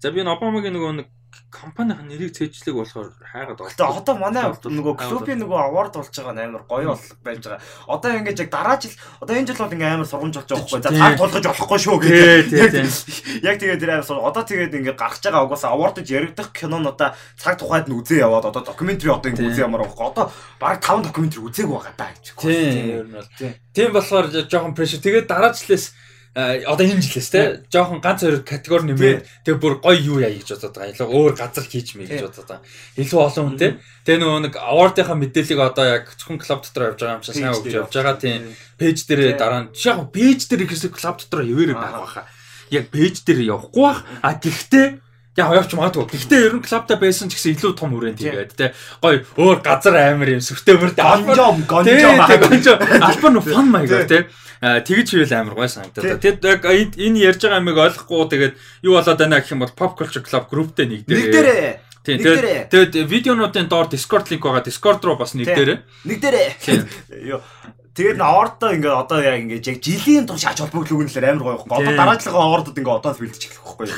За 0.00 0.12
би 0.12 0.20
энэ 0.20 0.32
Обамагийн 0.36 0.76
нөгөө 0.76 0.92
нэг 1.00 1.08
компанийн 1.56 2.04
нэрийг 2.04 2.36
цээжлэг 2.36 2.76
болохоор 2.76 3.08
хайгаад 3.24 3.58
Гэтэ 3.64 3.84
одоо 3.84 4.14
манай 4.20 4.44
нөгөө 4.52 4.94
клубын 5.00 5.40
нөгөө 5.40 5.60
award 5.72 5.92
болж 5.96 6.12
байгаа 6.12 6.34
нь 6.36 6.44
амар 6.44 6.64
гоё 6.68 6.92
бол 6.92 7.06
байж 7.24 7.40
байгаа. 7.40 7.60
Одоо 7.88 8.10
ингэж 8.20 8.38
яг 8.44 8.50
дараа 8.52 8.76
жил 8.76 8.94
одоо 9.24 9.34
энэ 9.36 9.48
жил 9.48 9.60
бол 9.64 9.74
ингээ 9.74 9.92
амар 9.96 10.08
сургамж 10.08 10.34
болж 10.36 10.48
байгаа 10.52 10.64
байхгүй. 10.68 10.82
За 10.84 10.90
таг 10.92 11.14
тулгаж 11.16 11.44
болохгүй 11.48 11.78
шүү 11.80 11.98
тий, 12.04 12.84
Яг- 13.42 13.60
тэгээд 13.60 13.80
тэр 13.80 13.90
амар. 13.96 14.28
Одоо 14.28 14.42
тэгээд 14.44 14.76
ингээ 14.76 14.96
гарч 15.00 15.22
байгаа 15.24 15.44
угаасаа 15.48 15.72
awardж 15.72 16.06
яригдах 16.06 16.48
кинонуудаа 16.52 17.16
цаг 17.40 17.56
тухайд 17.56 17.88
нь 17.88 17.96
үзээ 17.96 18.22
яваад 18.26 18.52
одоо 18.52 18.62
докюментари 18.62 19.10
одоо 19.10 19.28
ингээ 19.32 19.48
үзээ 19.50 19.66
ямар 19.66 19.82
байхгүй. 19.88 20.06
Одоо 20.12 20.26
баг 20.60 20.78
5 20.84 21.08
докюментари 21.08 21.42
үзээг 21.48 21.68
байгаа 21.72 21.94
даа 21.96 22.10
гэж. 22.12 22.26
Тийм. 22.36 22.88
ер 23.00 23.06
нь 23.08 23.16
бол. 23.16 23.30
Тийм. 23.38 23.52
Тийм 23.72 23.90
болохоор 23.96 24.26
жоохон 24.46 24.74
pressure. 24.76 25.00
Тэгээд 25.00 25.26
дараа 25.26 25.52
жилээс 25.56 25.92
одоо 26.36 26.84
энэ 26.84 27.00
жилээс 27.00 27.30
те 27.32 27.64
жоохон 27.72 28.04
ганц 28.04 28.20
хоёр 28.20 28.44
категори 28.44 28.92
нэмээд 28.92 29.24
тэгээ 29.48 29.56
бүр 29.56 29.80
гоё 29.80 29.96
юу 29.96 30.18
яа 30.20 30.28
гэж 30.28 30.52
бодоод 30.52 30.76
байгаа. 30.76 30.92
Илүү 30.92 31.08
өөр 31.16 31.32
газар 31.32 31.64
хийж 31.64 31.88
мэй 31.96 32.06
гэж 32.12 32.28
бодоод 32.28 32.60
байгаа. 32.60 32.64
Илүү 33.00 33.20
олон 33.24 33.44
хүн 33.48 33.56
те. 33.56 33.68
Тэгээ 34.04 34.20
нөгөө 34.20 34.40
нэг 34.44 34.54
award-ийнхаа 34.60 35.16
мэдээллийг 35.16 35.60
одоо 35.64 35.84
яг 35.88 36.04
зөвхөн 36.12 36.36
клуб 36.44 36.60
дотор 36.60 36.84
явж 36.92 37.00
байгаа 37.00 37.16
юм 37.16 37.24
шиг 37.24 37.34
сайн 37.40 37.56
өгч 37.56 37.72
явж 37.72 37.92
байгаа 37.96 38.16
тийм. 38.20 38.42
Пэйж 38.76 38.98
дээр 39.08 39.22
дараа 39.40 39.60
нь 39.64 39.72
яг 39.72 39.98
пэйж 40.12 40.40
дээр 40.44 40.62
ихээс 40.68 40.84
клуб 40.92 41.16
дотор 41.24 41.40
яваарэ 41.40 41.72
байх 41.72 41.96
Аа. 41.96 42.04
байхаа. 42.04 42.24
Яг 42.68 42.84
пэйж 42.92 43.24
дээр 43.24 43.40
явахгүй 43.56 43.80
бах. 43.80 44.04
А 44.20 44.36
тэгтээ 44.36 44.86
Яг 45.36 45.52
явж 45.52 45.70
магадгүй. 45.76 46.08
Гэхдээ 46.16 46.40
ер 46.48 46.54
нь 46.56 46.64
клубтай 46.64 46.96
байсан 46.96 47.28
ч 47.28 47.36
гэсэн 47.36 47.60
илүү 47.60 47.72
том 47.76 47.92
хүрээнд 47.92 48.16
тэгээд 48.16 48.52
те. 48.56 48.72
Гоё 49.04 49.20
өөр 49.36 49.60
газар 49.60 49.96
амир 50.16 50.40
юм 50.40 50.42
сүртээмэр 50.42 50.96
Гонжом, 50.96 51.60
Тий, 51.60 51.68
гонжом. 51.68 52.16
тий, 52.24 52.38
гонжо. 52.40 52.72
Албан 53.04 53.32
нь 53.36 53.44
фан 53.44 53.66
маягаар. 53.68 54.26
А, 54.64 54.80
Тэгж 54.80 55.12
хийвэл 55.12 55.36
амар 55.36 55.52
гой 55.52 55.68
санагдаад. 55.68 56.16
Тэгэд 56.24 56.40
яг 56.40 56.64
энд- 56.64 56.96
энэ 56.96 57.20
ярьж 57.28 57.44
байгаа 57.44 57.60
амиг 57.60 57.76
ойлгохгүй 57.76 58.24
тэгээд 58.32 58.54
юу 58.88 58.96
болоод 58.96 59.20
байна 59.20 59.36
гэх 59.44 59.52
юм 59.52 59.60
бол 59.60 59.76
Pop 59.76 59.92
Culture 60.00 60.24
Club 60.24 60.48
групптэй 60.48 60.88
нэг 60.88 61.04
Нэг 61.04 61.28
дээр. 61.28 61.44
дээрээ. 61.44 61.74
Тий, 62.00 62.14
нэг 62.16 62.24
тэгээд 62.24 62.70
тэгээд 62.72 62.92
видеонуудын 63.12 63.68
доор 63.68 63.92
Discord 63.92 64.32
линк 64.32 64.40
байгаа. 64.48 64.64
Discord 64.64 65.04
руу 65.04 65.20
бас 65.20 65.36
нэг 65.36 65.52
Тий. 65.52 65.60
дээр. 65.60 65.84
Нэг 66.08 66.18
дээрээ. 66.24 66.48
Тийм. 66.64 66.88
Йоо. 67.36 67.44
Тэгээд 67.92 68.16
авардаа 68.20 68.72
ингээ 68.72 68.92
одоо 68.96 69.20
яг 69.20 69.36
ингээ 69.44 69.60
яг 69.60 69.78
жилийн 69.84 70.24
турш 70.24 70.40
шаач 70.48 70.60
холбогдлог 70.64 71.04
үнэлэр 71.04 71.28
амар 71.36 71.44
гоё 71.44 71.56
байхгүй. 71.60 71.76
Одоо 71.76 71.92
Тийм. 71.92 72.00
дараачлага 72.00 72.40
авардад 72.40 72.76
ингээ 72.80 72.96
одоос 72.96 73.16
бэлдэж 73.20 73.42
эхлэх 73.44 73.60
байхгүй. 73.76 73.88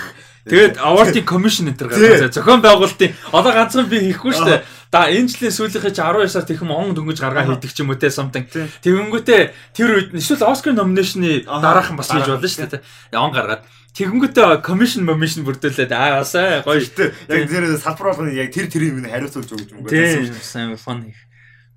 Тэгээд 0.48 0.76
award-ийн 0.80 1.26
commission 1.28 1.68
энэ 1.68 1.76
гаргасан. 1.78 2.32
Зохион 2.32 2.60
байгуулалтын 2.64 3.12
одоо 3.32 3.52
ганцхан 3.52 3.86
би 3.88 3.98
хийхгүй 4.08 4.32
шүү 4.32 4.46
дээ. 4.48 4.62
Да 4.88 5.04
энэ 5.12 5.28
жилийн 5.28 5.52
сүүлийнхээ 5.52 5.92
чи 5.92 6.00
12 6.00 6.32
сард 6.32 6.48
их 6.48 6.64
юм 6.64 6.72
он 6.72 6.96
дөнгөж 6.96 7.20
гаргаа 7.20 7.44
Аа. 7.44 7.52
хийдэг 7.60 7.72
ч 7.76 7.84
юм 7.84 7.92
уу 7.92 8.00
те 8.00 8.08
something. 8.08 8.48
Тэгэнгүүтээ 8.48 9.76
тэр 9.76 9.88
үед 9.92 10.08
эсвэл 10.16 10.48
Oscar 10.48 10.72
nomination-ы 10.72 11.44
Аа, 11.44 11.60
дараахан 11.60 12.00
бас 12.00 12.08
хийж 12.08 12.24
болно 12.24 12.48
шүү 12.48 12.72
дээ. 12.72 12.80
Он 13.20 13.28
гаргаад. 13.36 13.68
Тэгэнгүүтээ 13.92 14.64
commission 14.64 15.04
commission 15.04 15.44
бүрдүүлээд 15.44 15.92
аа 15.92 16.24
асаа 16.24 16.64
гоё. 16.64 16.80
Гэхдээ 16.80 17.08
яг 17.28 17.44
тэр 17.52 17.64
салбар 17.76 18.06
болгоно 18.16 18.32
яг 18.32 18.48
тэр 18.48 18.72
тэрийн 18.72 18.96
минь 18.96 19.12
хариуцуулж 19.12 19.52
өгч 19.52 19.76
юм 19.76 19.84
Тийм 19.84 20.32
сайн 20.40 20.72
фон 20.80 21.04
хийх 21.04 21.20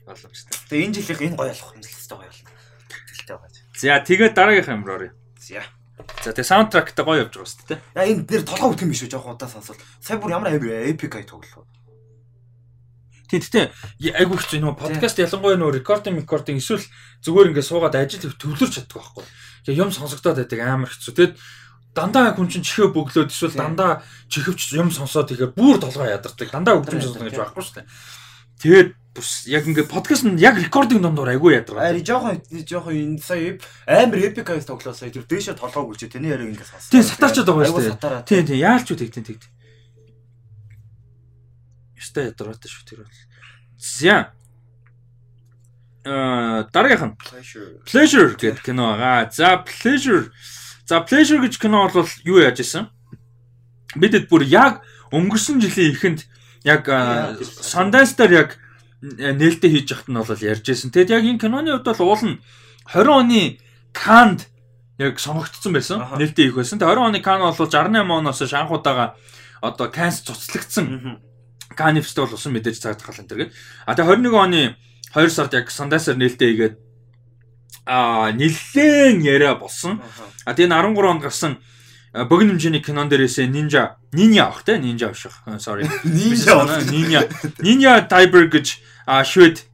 боломжтой. 0.08 0.56
Тэгээ 0.72 0.86
энэ 0.88 0.96
жилийнх 0.96 1.22
энэ 1.28 1.36
гоё 1.36 1.52
болох 1.52 1.72
юм 1.76 1.82
л 1.84 1.90
хэвээр 1.92 2.08
гоё 2.16 2.32
болно. 2.32 2.48
Тэлтэй 3.12 3.36
байгаа. 3.36 3.52
За 3.76 4.00
тэгээд 4.08 4.34
дараагийнх 4.40 4.72
амир 4.72 4.92
орё. 4.96 5.10
За. 5.36 5.60
За 6.24 6.34
тэгээд 6.36 6.52
саундтрактай 6.52 7.06
гоё 7.06 7.24
явж 7.26 7.34
байгаа 7.36 7.50
шүү 7.50 7.68
дээ. 7.70 7.80
Яа 7.96 8.06
энэ 8.06 8.26
нэр 8.30 8.44
толгой 8.46 8.70
үтгэн 8.76 8.92
биш 8.92 9.04
үү 9.06 9.12
жоохон 9.12 9.36
удаа 9.36 9.50
сонсвол. 9.50 9.80
Сая 10.00 10.18
бүр 10.18 10.36
ямар 10.36 10.54
эпик 10.54 11.16
ай 11.16 11.26
тоглох. 11.26 11.66
Тийм 13.32 13.40
гэхдээ 13.40 13.66
айгүй 14.20 14.38
хэцүү 14.44 14.60
нөө 14.60 14.76
подкаст 14.76 15.24
ялангуяа 15.24 15.56
нөө 15.56 15.80
рекординг 15.80 16.20
рекординг 16.20 16.60
эсвэл 16.60 16.84
зүгээр 17.24 17.56
ингээд 17.56 17.70
суугаад 17.72 17.96
ажил 17.96 18.28
төвлөрч 18.36 18.76
чаддаг 18.76 19.00
байхгүй. 19.00 19.24
Тэгээ 19.64 19.82
юм 19.82 19.92
сонсогдоод 19.96 20.44
байдаг 20.44 20.60
амар 20.60 20.92
хэцүү. 20.92 21.16
Тэгээд 21.16 21.34
дандаа 21.96 22.36
хүн 22.36 22.52
чинь 22.52 22.68
чихээ 22.68 22.92
бөглөөд 22.92 23.32
эсвэл 23.32 23.56
дандаа 23.56 24.04
чихвч 24.28 24.76
юм 24.76 24.92
сонсоод 24.92 25.32
ихээр 25.32 25.56
бүр 25.56 25.80
толгой 25.80 26.12
ядардаг. 26.12 26.52
Дандаа 26.52 26.76
өгчм 26.76 27.00
Тийм, 27.00 27.08
сонсох 27.08 27.24
гэж 27.24 27.40
байхгүй 27.40 27.64
шүү 27.64 27.76
дээ. 27.80 27.88
Тэгээд 28.60 28.90
бус 29.16 29.44
яг 29.48 29.68
ингээд 29.68 29.92
подкаст 29.92 30.24
нь 30.24 30.40
яг 30.40 30.56
рекординг 30.56 31.04
дондор 31.04 31.28
айгүй 31.28 31.60
ядаргаа. 31.60 31.92
Ари 31.92 32.00
жоохон 32.00 32.40
жоохон 32.48 32.96
энэ 32.96 33.20
сая 33.20 33.60
амир 33.84 34.32
эпик 34.32 34.48
ай 34.50 34.64
тоглоо 34.64 34.96
сая 34.96 35.12
тэр 35.12 35.28
дээшээ 35.28 35.60
толгойг 35.60 36.00
үлчээ 36.00 36.16
тэний 36.16 36.32
яриг 36.32 36.56
ингэ 36.56 36.64
сонсон. 36.64 36.92
Тийм 36.96 37.04
сатарчод 37.04 37.48
байгаа 37.52 37.68
шүү 37.68 38.00
дээ. 38.00 38.24
Тийм 38.24 38.44
тийм 38.48 38.60
яалч 38.64 38.88
үү 38.88 39.00
тэгтэн 39.04 39.28
тэгт. 39.28 39.44
Ястай 42.00 42.32
ядаргатай 42.32 42.72
шүү 42.72 42.84
тэр 42.88 43.00
бол. 43.04 43.20
За. 43.76 44.32
Э 46.08 46.64
дараагийнх 46.72 47.04
нь 47.12 47.16
Pleasure. 47.20 47.84
Pleasure 47.84 48.32
гэдэг 48.40 48.64
кино 48.64 48.96
байгаа. 48.96 49.28
За 49.28 49.60
Pleasure. 49.60 50.32
За 50.88 51.04
Pleasure 51.04 51.44
гэж 51.44 51.60
кино 51.60 51.92
бол 51.92 52.08
юу 52.24 52.40
яаж 52.40 52.64
исэн? 52.64 52.88
Бидэд 54.00 54.32
бүр 54.32 54.48
яг 54.48 54.88
өнгөрсөн 55.12 55.60
жилийн 55.60 55.92
эхэнд 55.92 56.32
яг 56.64 56.88
Яа, 56.88 57.36
Sundance 57.44 58.16
дээр 58.16 58.48
яг 58.48 58.61
нээлттэй 59.02 59.70
хийж 59.74 59.92
яхад 59.92 60.10
нь 60.10 60.18
бол 60.18 60.30
ярьжсэн. 60.30 60.94
Тэгэд 60.94 61.10
яг 61.10 61.26
энэ 61.26 61.42
киноны 61.42 61.74
хувьд 61.74 61.90
бол 61.98 62.14
уул 62.14 62.24
нь 62.26 62.38
20 62.86 63.10
оны 63.10 63.42
Канд 63.94 64.46
яг 65.02 65.18
сонгогдсон 65.18 65.74
байсан. 65.74 66.06
Нээлттэй 66.18 66.54
их 66.54 66.56
байсан. 66.56 66.78
Тэгээ 66.78 66.96
20 66.96 67.10
оны 67.10 67.20
Кан 67.26 67.42
бол 67.42 67.58
68 67.58 67.98
оноос 67.98 68.42
шанхуудаага 68.46 69.18
одоо 69.62 69.90
Канс 69.90 70.22
цуцлагдсан. 70.22 71.18
Кан 71.76 72.02
фестивал 72.02 72.34
усан 72.34 72.54
мэдээж 72.54 72.78
цаагдах 72.78 73.10
гал 73.10 73.22
энэ 73.26 73.30
тэгээд. 73.30 73.52
А 73.90 73.96
тэгээ 73.98 74.22
21 74.22 74.38
оны 74.38 74.62
2 75.18 75.30
сард 75.30 75.54
яг 75.58 75.72
Сандасаар 75.74 76.18
нээлттэй 76.22 76.54
игээд 76.54 76.76
а 77.86 78.30
нэлээд 78.32 79.26
яриа 79.26 79.56
болсон. 79.58 80.02
А 80.46 80.54
тэгээ 80.54 80.70
13 80.70 81.10
онд 81.10 81.22
гарсан 81.26 81.58
богино 82.14 82.54
хэмжээний 82.54 82.84
кинон 82.84 83.10
дээрээс 83.10 83.40
Ninja 83.50 83.96
Ninja 84.12 84.52
авах 84.52 84.64
те 84.64 84.78
Ninja 84.78 85.10
авших. 85.10 85.42
Sorry. 85.58 85.88
Ninja 86.04 86.68
Ninja 86.92 87.22
Ninja 87.64 88.06
Tiber 88.08 88.46
гэж 88.52 88.91
швед 89.28 89.68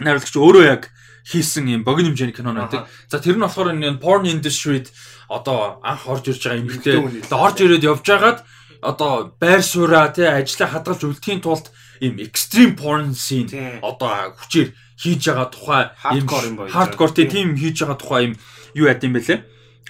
найруулагч 0.00 0.36
өөрөө 0.36 0.64
яг 0.68 0.92
хийсэн 1.26 1.66
юм 1.72 1.82
богино 1.82 2.12
хэмжээний 2.12 2.36
кино 2.36 2.52
байдаг. 2.52 2.86
За 3.08 3.18
тэр 3.18 3.40
нь 3.40 3.44
болохоор 3.44 3.74
энэ 3.74 3.98
porn 3.98 4.28
industry-д 4.28 4.92
одоо 5.28 5.80
анх 5.82 6.06
орж 6.06 6.28
ирж 6.30 6.42
байгаа 6.44 6.60
юм 6.60 6.68
бэлтэй. 6.70 6.96
Одоо 7.26 7.38
орж 7.50 7.56
ирээд 7.64 7.88
явж 7.88 8.04
байгаад 8.06 8.38
одоо 8.84 9.34
байр 9.40 9.62
сууриа 9.62 10.12
тий 10.14 10.28
ажлаа 10.28 10.68
хадгалж 10.70 11.02
үлдэхийн 11.02 11.42
тулд 11.42 11.72
ийм 11.98 12.20
extreme 12.22 12.78
porn 12.78 13.10
scene 13.16 13.50
одоо 13.82 14.36
хүчээр 14.38 14.70
хийж 15.00 15.22
байгаа 15.26 15.48
тухай 15.50 15.82
ийм 16.14 16.26
hardcore 16.70 17.26
тийм 17.26 17.56
хийж 17.58 17.82
байгаа 17.82 17.98
тухай 17.98 18.20
ийм 18.30 18.34
юу 18.78 18.86
яд 18.86 19.02
юм 19.02 19.18
бэлээ. 19.18 19.42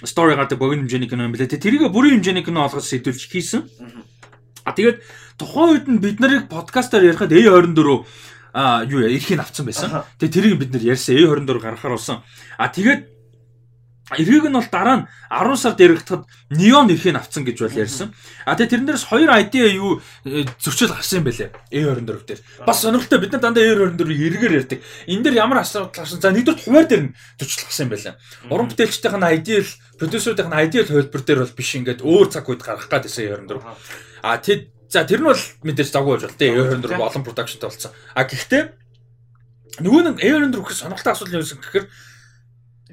Story 0.05 0.33
гардаг 0.33 0.57
богино 0.57 0.89
хэмжээний 0.89 1.09
кино 1.09 1.29
юм 1.29 1.33
бэлээ. 1.37 1.53
Тэрийг 1.53 1.85
бүрийн 1.93 2.17
хэмжээний 2.17 2.45
кино 2.45 2.65
олгож 2.65 2.85
сэдвүүлж 2.85 3.29
хийсэн. 3.29 3.61
А 4.67 4.75
тэгээд 4.75 4.99
тухайн 5.39 5.69
үед 5.73 5.85
нь 5.87 6.01
бид 6.03 6.19
нарыг 6.19 6.49
подкастаар 6.51 7.07
ярихад 7.07 7.31
A24 7.31 8.03
а 8.57 8.81
юу 8.89 9.05
эрхийг 9.05 9.37
авцсан 9.37 9.69
байсан. 9.69 10.01
Тэгээ 10.17 10.33
тэрийг 10.33 10.57
бид 10.57 10.73
нэр 10.73 10.97
ярьсан 10.97 11.13
A24 11.13 11.61
гаргахаар 11.61 11.93
болсон. 11.93 12.25
А 12.57 12.73
тэгээд 12.73 13.05
эргийг 14.17 14.49
нь 14.49 14.57
бол 14.57 14.65
дараа 14.71 14.97
нь 14.97 15.07
10 15.29 15.61
сард 15.61 15.77
яригдахад 15.77 16.25
неон 16.49 16.89
эрхийг 16.89 17.21
авцсан 17.21 17.45
гэж 17.45 17.57
бол 17.61 17.77
ярьсан. 17.77 18.17
А 18.49 18.57
тэгээ 18.57 18.81
тэрэн 18.81 18.87
дээрс 18.89 19.05
хоёр 19.13 19.29
ID 19.29 19.77
юу 19.77 20.01
э, 20.25 20.49
зөрчил 20.57 20.89
гарсан 20.89 21.21
юм 21.21 21.25
байлээ. 21.29 21.53
A24 21.69 22.25
дээр. 22.25 22.41
Бас 22.65 22.81
сонирхолтой 22.81 23.19
бид 23.21 23.31
нар 23.37 23.45
дандаа 23.45 23.61
A24-ийг 23.61 24.21
эргээр 24.25 24.57
ярьдаг. 24.57 24.79
Энэ 25.05 25.21
дээр 25.21 25.37
ямар 25.37 25.61
асуудал 25.61 25.93
гарсан? 25.93 26.17
За 26.17 26.33
нэгдүгээр 26.33 26.65
хуваар 26.65 26.87
дээр 26.89 27.03
нь 27.03 27.15
зөрчил 27.37 27.61
гарсан 27.61 27.85
юм 27.85 27.91
байлаа. 27.93 28.13
Уран 28.49 28.69
бүтээлчдийн 28.73 29.21
нь 29.21 29.29
ID 29.37 29.47
л 29.61 29.71
продюсеруудын 30.01 30.49
нь 30.49 30.59
ID 30.65 30.73
л 30.81 30.89
хувилбар 30.89 31.21
дээр 31.21 31.39
бол 31.45 31.53
биш 31.53 31.71
ингээд 31.77 32.01
өөр 32.01 32.27
цаг 32.33 32.49
үед 32.49 32.65
гаргах 32.65 32.89
гэдсэн 32.89 33.37
A24. 33.45 33.61
А 34.25 34.41
тэд 34.41 34.73
За 34.87 35.03
тэр 35.03 35.21
нь 35.21 35.29
бол 35.29 35.43
мэдээж 35.67 35.89
завгүй 35.91 36.15
байж 36.15 36.23
бол 36.27 36.39
тээ 36.39 36.51
A24 36.55 36.95
олон 36.95 37.23
продакшнтай 37.27 37.67
болсон. 37.67 37.91
А 38.15 38.23
гэхдээ 38.23 38.63
нөгөө 39.83 40.01
нэг 40.03 40.15
A24 40.23 40.63
гэх 40.63 40.77
сонирхолтой 40.79 41.13
асуудал 41.13 41.37
юусэн 41.43 41.59
гэхээр 41.59 41.87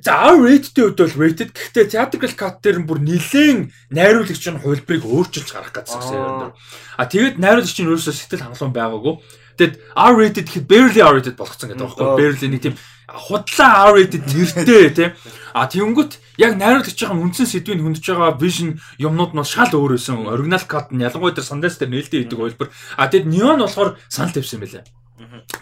за 0.05 0.12
R 0.12 0.37
rated 0.43 0.77
үед 0.77 0.99
бол 0.99 1.19
rated 1.23 1.51
гэхдээ 1.55 1.85
theatrical 1.95 2.35
cut 2.35 2.59
дээр 2.61 2.83
нь 2.83 2.89
бүр 2.91 2.99
нилээн 2.99 3.71
найруулагч 3.95 4.45
нь 4.51 4.61
хувилбарыг 4.61 5.05
өөрчилж 5.07 5.49
гаргах 5.55 5.87
гэсэн 5.87 6.03
A24. 6.03 6.53
А 6.99 7.03
тэгээд 7.07 7.37
найруулагч 7.39 7.79
нь 7.79 7.89
өөрөөсөө 7.89 8.15
сэтгэл 8.15 8.45
хангалуун 8.45 8.75
байгаагүй. 8.75 9.15
Тэгэд 9.55 9.75
R 9.95 10.15
rated 10.19 10.47
гэхэд 10.51 10.66
barely 10.66 11.01
R 11.01 11.15
rated 11.15 11.39
болгоцсон 11.39 11.71
гэдэг 11.73 11.83
байхгүй 11.87 12.05
юу? 12.05 12.19
Barely 12.19 12.49
нэг 12.51 12.62
тийм 12.66 12.77
худлаа 13.09 13.93
R-rated 13.93 14.25
нэртэй 14.25 14.91
тийм. 14.91 15.12
А 15.55 15.71
тэгэнгүүт 15.71 16.19
яг 16.43 16.59
найруулагч 16.59 16.99
байгаа 16.99 17.23
үндсэн 17.23 17.47
сэдвийг 17.47 17.79
хөндөж 17.79 18.03
байгаа 18.11 18.35
vision 18.43 18.83
юмнууд 18.99 19.39
нь 19.39 19.47
шал 19.47 19.71
өөр 19.71 19.95
байсан. 19.95 20.27
Original 20.27 20.67
cut 20.67 20.91
нь 20.91 21.07
ялангуяа 21.07 21.39
тэр 21.39 21.47
Sundance 21.47 21.79
дээр 21.79 21.95
нээлттэй 21.95 22.27
идэг 22.27 22.39
хэлбэр. 22.43 22.75
А 22.99 23.07
тэгэд 23.07 23.31
Neon 23.31 23.63
болохоор 23.63 23.95
санал 24.11 24.35
тавьсан 24.35 24.59
байлаа. 24.59 24.83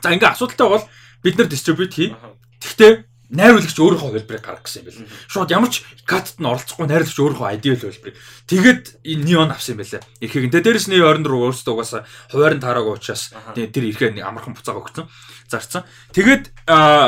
За 0.01 0.09
ингээ 0.17 0.33
асуудалтай 0.33 0.69
бол 0.73 0.85
бид 1.21 1.37
нар 1.37 1.49
distribute 1.53 1.93
хий. 1.93 2.17
Гэхдээ 2.57 3.12
найруулагч 3.33 3.77
өөрийнхөө 3.81 4.13
хэлбэрийг 4.13 4.45
гаргах 4.45 4.69
гэсэн 4.69 4.85
юм 4.85 4.93
байна. 4.93 5.09
Шууд 5.33 5.51
ямар 5.51 5.71
ч 5.73 5.81
катт 6.05 6.37
нь 6.37 6.45
оролцохгүй 6.45 6.85
найруулагч 6.85 7.17
өөрийнхөө 7.17 7.49
ideal 7.57 7.81
хэлбэрийг. 7.81 8.17
Тэгэд 8.45 8.85
энэ 9.09 9.25
неон 9.25 9.51
авсан 9.51 9.81
юм 9.81 9.81
байна. 9.81 10.05
Эрхийг. 10.21 10.53
Тэгээ 10.53 10.67
дээрэс 10.69 10.87
нь 10.93 11.01
24 11.01 11.25
өөрсдөө 11.33 11.73
угаасаа 11.73 12.05
хуваарь 12.29 12.57
нь 12.61 12.65
таараагүй 12.65 12.93
учраас 12.93 13.33
тэр 13.57 13.85
эрхээ 13.89 14.21
амархан 14.21 14.53
буцаага 14.53 14.85
өгсөн. 14.85 15.09
Зарцсан. 15.49 15.89
Тэгэд 16.13 16.53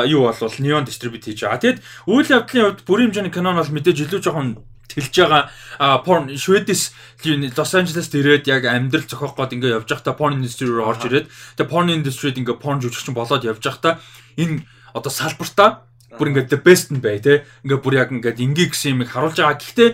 юу 0.09 0.25
болвол 0.25 0.57
неон 0.57 0.89
distribute 0.89 1.29
хийж 1.29 1.45
байгаа. 1.45 1.61
Тэгэд 1.61 1.79
үйл 2.09 2.33
явдлын 2.33 2.65
хувьд 2.73 2.81
бүрийн 2.89 3.13
хэмжээний 3.13 3.33
кинон 3.33 3.61
бол 3.61 3.69
мэдээж 3.69 4.09
илүү 4.09 4.21
жоохон 4.25 4.65
тэлж 4.89 5.13
байгаа 5.13 6.01
порн 6.05 6.33
Шведис 6.37 6.93
Лос 7.25 7.73
Анжелест 7.73 8.13
ирээд 8.15 8.47
яг 8.47 8.65
амьдрал 8.65 9.05
зохиох 9.05 9.35
гээд 9.35 9.55
ингээ 9.57 9.75
явж 9.81 9.89
байхдаа 9.89 10.13
порн 10.13 10.39
индастри 10.39 10.69
руу 10.69 10.87
орж 10.87 11.05
ирээд 11.05 11.27
тэгээ 11.57 11.71
порн 11.73 11.89
индастрид 11.93 12.37
ингээ 12.37 12.61
порн 12.61 12.81
жүжигчин 12.81 13.17
болоод 13.17 13.43
явж 13.43 13.61
байхдаа 13.65 13.99
энэ 14.37 14.63
одоо 14.93 15.11
салбартаа 15.11 15.89
бүр 16.17 16.29
ингээд 16.31 16.51
the 16.51 16.59
best 16.59 16.91
нь 16.91 17.03
бай 17.03 17.19
те. 17.19 17.43
Ингээд 17.63 17.83
бүр 17.83 17.95
яг 17.99 18.09
ингээд 18.11 18.39
ингээ 18.39 18.71
гэсэн 18.71 18.99
юм 18.99 19.07
харуулж 19.07 19.37
байгаа. 19.39 19.59
Гэхдээ 19.59 19.89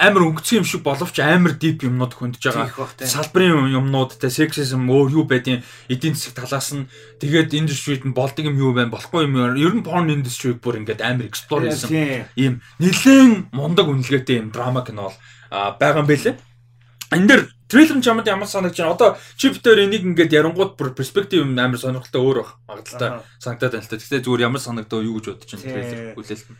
амар 0.00 0.22
өнгөцсөн 0.24 0.62
юм 0.62 0.66
шиг 0.66 0.82
боловч 0.86 1.20
амар 1.20 1.54
deep 1.60 1.84
юмнууд 1.84 2.14
хөндөж 2.14 2.40
байгаа. 2.40 2.88
Салбарын 3.04 3.68
юмнууд 3.74 4.16
те 4.16 4.30
sexism 4.32 4.88
өөр 4.88 5.22
юу 5.22 5.24
байдیں۔ 5.28 5.60
эдийн 5.92 6.14
засаг 6.16 6.40
талаас 6.40 6.72
нь 6.72 6.88
тэгээд 7.20 7.52
industry-д 7.52 8.08
нь 8.08 8.16
болдог 8.16 8.48
юм 8.48 8.56
юу 8.56 8.72
байна 8.72 8.94
болохгүй 8.94 9.28
юм. 9.28 9.36
Ер 9.58 9.74
нь 9.76 9.84
porn 9.84 10.08
industry 10.08 10.56
бүр 10.56 10.80
ингээд 10.80 11.04
амар 11.04 11.28
explore 11.28 11.68
хийсэн. 11.68 12.24
Ийм 12.38 12.64
нэлээд 12.80 13.52
мундаг 13.52 13.90
үнэлгээтэй 13.90 14.40
юм 14.40 14.48
драма 14.54 14.86
кино 14.86 15.10
бол 15.12 15.18
байгаа 15.50 16.00
юм 16.00 16.08
байлээ. 16.08 16.34
Энд 17.12 17.28
дэр 17.28 17.42
трейлер 17.70 17.96
нь 17.96 18.04
чамд 18.04 18.26
ямар 18.26 18.50
санагч 18.50 18.76
байна? 18.82 18.98
Одоо 18.98 19.08
чип 19.38 19.62
дээр 19.62 19.86
энийг 19.86 20.02
ингээд 20.02 20.34
ярангууд 20.34 20.74
бүр 20.74 20.90
перспектив 20.92 21.46
амар 21.46 21.78
сонирхолтой 21.78 22.20
өөр 22.20 22.38
баг. 22.42 22.50
Магадaltaй 22.66 23.22
санагдаад 23.38 23.72
байна 23.78 23.86
л 23.86 23.90
та. 23.90 23.96
Гэхдээ 23.96 24.20
зүгээр 24.26 24.46
ямар 24.50 24.60
санагдав 24.60 25.00
юу 25.06 25.22
гэж 25.22 25.26
бодож 25.30 25.50
байна 25.54 25.64
трейлер 25.70 26.14
хүлээлт 26.18 26.48
нь. 26.50 26.58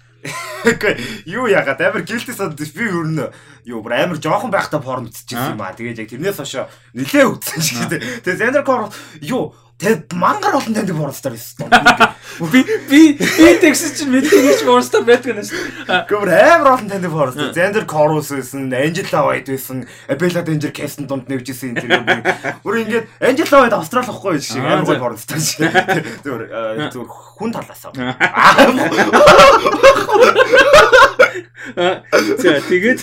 Окей. 0.64 0.94
Юу 1.26 1.48
яагаад 1.48 1.80
амар 1.80 2.04
guilty 2.04 2.32
санд 2.36 2.60
би 2.60 2.84
өрнө. 2.86 3.32
Юу 3.64 3.80
бүр 3.82 3.96
амар 3.96 4.20
жоохон 4.20 4.52
байхдаа 4.52 4.80
порн 4.80 5.08
үзчихсэн 5.08 5.56
юм 5.56 5.64
аа. 5.64 5.72
Тэгээд 5.72 6.00
яг 6.04 6.08
тэрнээс 6.12 6.38
хойш 6.38 6.68
нилээ 6.92 7.24
үзсэн 7.26 7.60
шүү 7.64 7.88
дээ. 7.88 8.00
Тэгээд 8.22 8.40
Zender 8.40 8.64
Core 8.64 8.92
юу 9.24 9.56
Тэг 9.80 10.12
мангар 10.12 10.54
олон 10.60 10.74
танд 10.76 10.92
борстаар 10.92 11.32
байсан. 11.34 11.72
Би 12.52 12.60
би 12.88 13.16
би 13.16 13.46
тэгсэн 13.64 13.96
чинь 13.96 14.12
мэдээж 14.12 14.60
борстаар 14.68 15.04
байдаг 15.08 15.32
юм 15.32 15.40
шүү. 15.40 15.88
Гэмээр 16.04 16.60
амар 16.60 16.76
олон 16.76 16.88
танд 16.92 17.08
борстаар. 17.08 17.52
Зендер 17.56 17.84
Корус 17.88 18.28
байсан, 18.28 18.68
Angela 18.68 19.24
White 19.24 19.48
байсан, 19.56 19.88
Bella 20.20 20.44
Danger 20.44 20.68
Cast-ын 20.76 21.08
дунд 21.08 21.32
нэвжсэн 21.32 21.72
энэ 21.72 21.80
тэр. 21.80 22.60
Бүр 22.60 22.84
ингээд 22.84 23.08
Angela 23.24 23.64
White 23.64 23.76
Австрали 23.80 24.12
ахгүй 24.12 24.36
шиг 24.40 24.60
амар 24.60 24.84
гой 24.84 25.00
борстаар 25.00 25.40
шүү. 25.40 25.64
Зүгээр 26.28 26.44
зүгээр 26.92 27.08
хүн 27.40 27.50
талаасаа. 27.56 27.96
За 31.76 32.60
тэгээд 32.66 33.00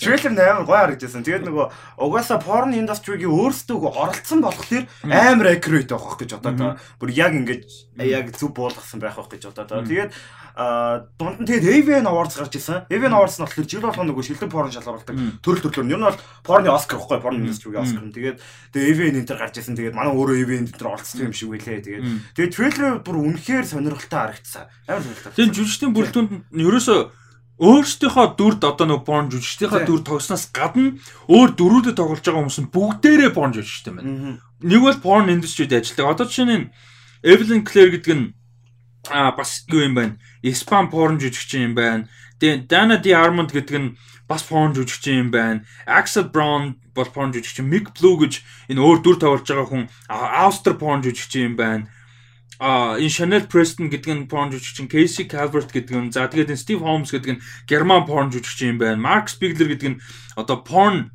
трейлер 0.00 0.32
нээр 0.32 0.64
гоё 0.64 0.78
харагдсан. 0.86 1.24
Тэгээд 1.24 1.46
нөгөө 1.46 1.66
угаасаа 2.00 2.38
porn 2.42 2.74
industry-гийн 2.74 3.30
өөрсдөө 3.30 3.78
оролцсон 3.90 4.40
болохоор 4.40 4.84
амар 5.06 5.54
accurate 5.54 5.92
байх 5.92 6.16
гэж 6.18 6.30
одоо 6.38 6.76
бүр 7.00 7.10
яг 7.14 7.32
ингэж 7.36 7.64
яг 8.00 8.32
зүв 8.36 8.54
буулгасан 8.56 9.00
байх 9.00 9.16
гэж 9.16 9.52
одоо. 9.52 9.84
Тэгээд 9.84 10.10
дунд 11.18 11.40
нь 11.40 11.46
тэгээд 11.46 11.66
AVN 11.86 12.06
Awards 12.10 12.36
гарч 12.36 12.58
ирсэн. 12.58 12.86
AVN 12.90 13.14
Awards 13.14 13.38
нь 13.38 13.44
болохоор 13.46 13.68
жил 13.70 13.84
болгоо 13.84 14.04
нөгөө 14.08 14.24
шилдэг 14.26 14.50
порн 14.50 14.74
шалгаруулдаг 14.74 15.16
төрөл 15.44 15.62
төрлөөр. 15.68 15.90
Ер 15.90 16.00
нь 16.00 16.06
бол 16.08 16.18
порны 16.42 16.70
Оскар 16.70 16.98
ихгүй 16.98 17.20
порн 17.22 17.42
industry-гийн 17.44 17.84
Оскар. 17.84 18.10
Тэгээд 18.10 18.38
тэгээд 18.74 18.90
AVN 18.90 19.18
энэ 19.22 19.28
төр 19.30 19.38
гарч 19.38 19.54
ирсэн. 19.60 19.78
Тэгээд 19.78 19.94
манай 19.94 20.12
өөрөө 20.14 20.36
AVN 20.42 20.60
энэ 20.66 20.74
төр 20.74 20.90
оролцсон 20.90 21.30
юм 21.30 21.34
шиг 21.34 21.48
байлээ. 21.54 21.84
Тэгээд 21.86 22.04
тэгээд 22.34 22.54
трейлер 22.54 22.92
бүр 23.04 23.16
үнэхээр 23.20 23.66
сонирхолтой 23.66 24.20
харагдсан. 24.20 24.64
Амар 24.90 25.02
сонирхолтой. 25.06 25.34
Тэгээд 25.38 25.54
жүжигчдийн 25.54 25.94
бүрэлдэхүүнд 25.94 26.32
ерөөсөө 26.50 27.00
өөрсдийнхөө 27.60 28.26
дүрд 28.40 28.64
одоо 28.64 28.86
нөгөө 28.88 29.04
порн 29.04 29.28
жүжигчдийнхээ 29.28 29.84
дүр 29.84 30.00
тогсноос 30.00 30.48
гадна 30.48 30.96
өөр 31.28 31.50
дөрүүдэд 31.60 31.96
тоглож 32.00 32.24
байгаа 32.24 32.40
хүмүүс 32.40 32.60
нь 32.64 32.72
бүгдээрээ 32.72 33.36
порн 33.36 33.52
жүжигчтэй 33.52 33.92
байна. 34.00 34.40
Нэг 34.64 34.80
бол 34.80 35.00
порн 35.04 35.28
индустрид 35.28 35.76
ажилладаг. 35.76 36.08
Одоо 36.08 36.24
жишээ 36.24 36.48
нь 36.56 36.72
Evelyn 37.20 37.60
Clare 37.68 37.92
гэдэг 38.00 38.16
нь 38.16 38.32
а 39.12 39.32
бас 39.36 39.64
юу 39.68 39.84
юм 39.84 39.92
байна? 39.92 40.16
Испан 40.42 40.90
порн 40.90 41.20
жүжигчин 41.20 41.72
юм 41.72 41.74
байна. 41.74 42.08
Тэгээ 42.40 42.66
Dana 42.68 42.96
Di 42.96 43.12
Armand 43.12 43.52
гэдэг 43.52 43.76
нь 43.78 43.94
бас 44.28 44.42
порн 44.42 44.72
жүжигчин 44.72 45.28
юм 45.28 45.30
байна. 45.30 45.64
Axel 45.86 46.28
Brown 46.32 46.80
бол 46.94 47.08
порн 47.08 47.32
жүжигчин. 47.32 47.68
Mick 47.68 47.92
Blue 47.96 48.16
гэж 48.20 48.40
энэ 48.72 48.80
өөр 48.80 48.98
дүр 49.04 49.16
тоглож 49.20 49.44
байгаа 49.44 49.68
хүн 49.68 49.84
Австри 50.08 50.74
порн 50.74 51.04
жүжигчин 51.04 51.52
юм 51.52 51.56
байна 51.56 51.84
а 52.60 53.00
энэ 53.00 53.08
Chanel 53.08 53.48
Preston 53.48 53.88
гэдэг 53.88 54.12
нь 54.12 54.28
porn 54.28 54.52
жүжигчин 54.52 54.84
Casey 54.84 55.24
Calvert 55.24 55.72
гэдэг 55.72 55.96
нь 55.96 56.12
за 56.12 56.28
тэгээд 56.28 56.52
энэ 56.52 56.60
Steve 56.60 56.84
Holmes 56.84 57.08
гэдэг 57.08 57.40
нь 57.40 57.42
герман 57.64 58.04
porn 58.04 58.28
жүжигчин 58.28 58.76
юм 58.76 58.78
байна. 58.84 59.00
Mark 59.00 59.32
Spiegler 59.32 59.72
гэдэг 59.72 59.96
нь 59.96 60.00
одоо 60.36 60.60
porn 60.60 61.08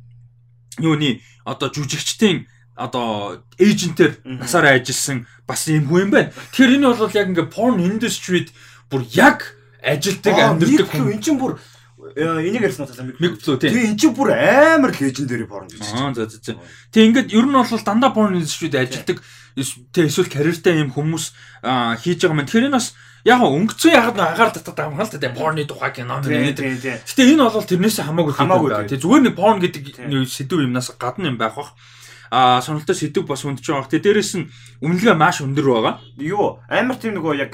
юуны 0.82 1.22
одоо 1.46 1.70
жүжигчдийн 1.70 2.50
одоо 2.74 3.46
эйжентээр 3.62 4.26
насаараа 4.26 4.74
ажилласан 4.74 5.30
бас 5.46 5.70
юм 5.70 5.86
хүн 5.86 6.10
юм 6.10 6.10
байна. 6.10 6.34
Тэгэхээр 6.50 6.82
энэ 6.82 6.86
бол 6.98 7.14
яг 7.14 7.30
ингээ 7.30 7.54
porn 7.54 7.78
industry-д 7.78 8.50
бүр 8.90 9.02
яг 9.14 9.54
ажилтдаг 9.82 10.34
амьддаг 10.36 10.86
хүн. 10.90 11.12
Энд 11.14 11.24
чинь 11.24 11.38
бүр 11.38 11.58
энийг 12.16 12.62
ярьсан 12.62 12.86
Mick 13.18 13.42
Blue 13.42 13.58
тийм. 13.58 13.72
Тэгээ 13.74 13.88
эн 13.90 13.98
чинь 13.98 14.14
бүр 14.14 14.30
амар 14.30 14.92
лежендари 14.94 15.46
порн 15.46 15.68
гэж. 15.68 15.82
Аа 15.94 16.14
за 16.14 16.26
за 16.30 16.38
за. 16.38 16.54
Тэг 16.94 17.02
ингээд 17.10 17.32
ер 17.34 17.46
нь 17.46 17.54
бол 17.56 17.66
дандаа 17.82 18.10
порн 18.14 18.38
индустрид 18.38 18.74
ажилдаг 18.78 19.18
тэг 19.90 20.04
эсвэл 20.06 20.30
карьертай 20.30 20.78
юм 20.84 20.92
хүмүүс 20.92 21.24
хийж 22.02 22.22
байгаа 22.22 22.36
юм. 22.36 22.46
Тэгэхээр 22.46 22.68
энэ 22.70 22.78
бас 22.78 22.94
яг 23.26 23.40
өнгөцөө 23.42 23.90
яг 23.90 24.14
нь 24.14 24.22
агаар 24.22 24.50
татдаг 24.54 24.86
юм 24.86 24.96
хаалт 25.00 25.18
тэг 25.18 25.34
порны 25.34 25.66
тухай 25.66 25.90
кино 25.90 26.20
нэг. 26.22 26.54
Гэтэ 26.54 27.22
энэ 27.26 27.42
бол 27.42 27.64
тэрнээс 27.66 27.98
хамаагүй 28.06 28.34
Хамаагүй 28.38 28.70
хамаагүй. 28.70 28.86
тийм. 28.86 28.90
Тэг 28.92 29.00
зүгээр 29.02 29.22
нэг 29.26 29.34
порн 29.34 29.58
гэдэг 29.64 29.84
сэдв 30.30 30.62
юмнаас 30.62 30.94
гадна 30.94 31.32
юм 31.34 31.38
байх 31.40 31.56
бах. 31.58 31.74
Аа 32.30 32.60
сонирхолтой 32.60 32.96
сэдв 32.96 33.26
бас 33.26 33.44
үндэж 33.44 33.66
байгаа. 33.66 33.90
Тэг 33.90 34.02
дээрэс 34.02 34.32
нь 34.40 34.48
үнэлгээ 34.82 35.14
маш 35.14 35.40
өндөр 35.40 35.66
байгаа. 35.66 35.94
Юу 36.18 36.58
амар 36.68 36.96
тийм 36.98 37.16
нөгөө 37.18 37.34
яг 37.38 37.52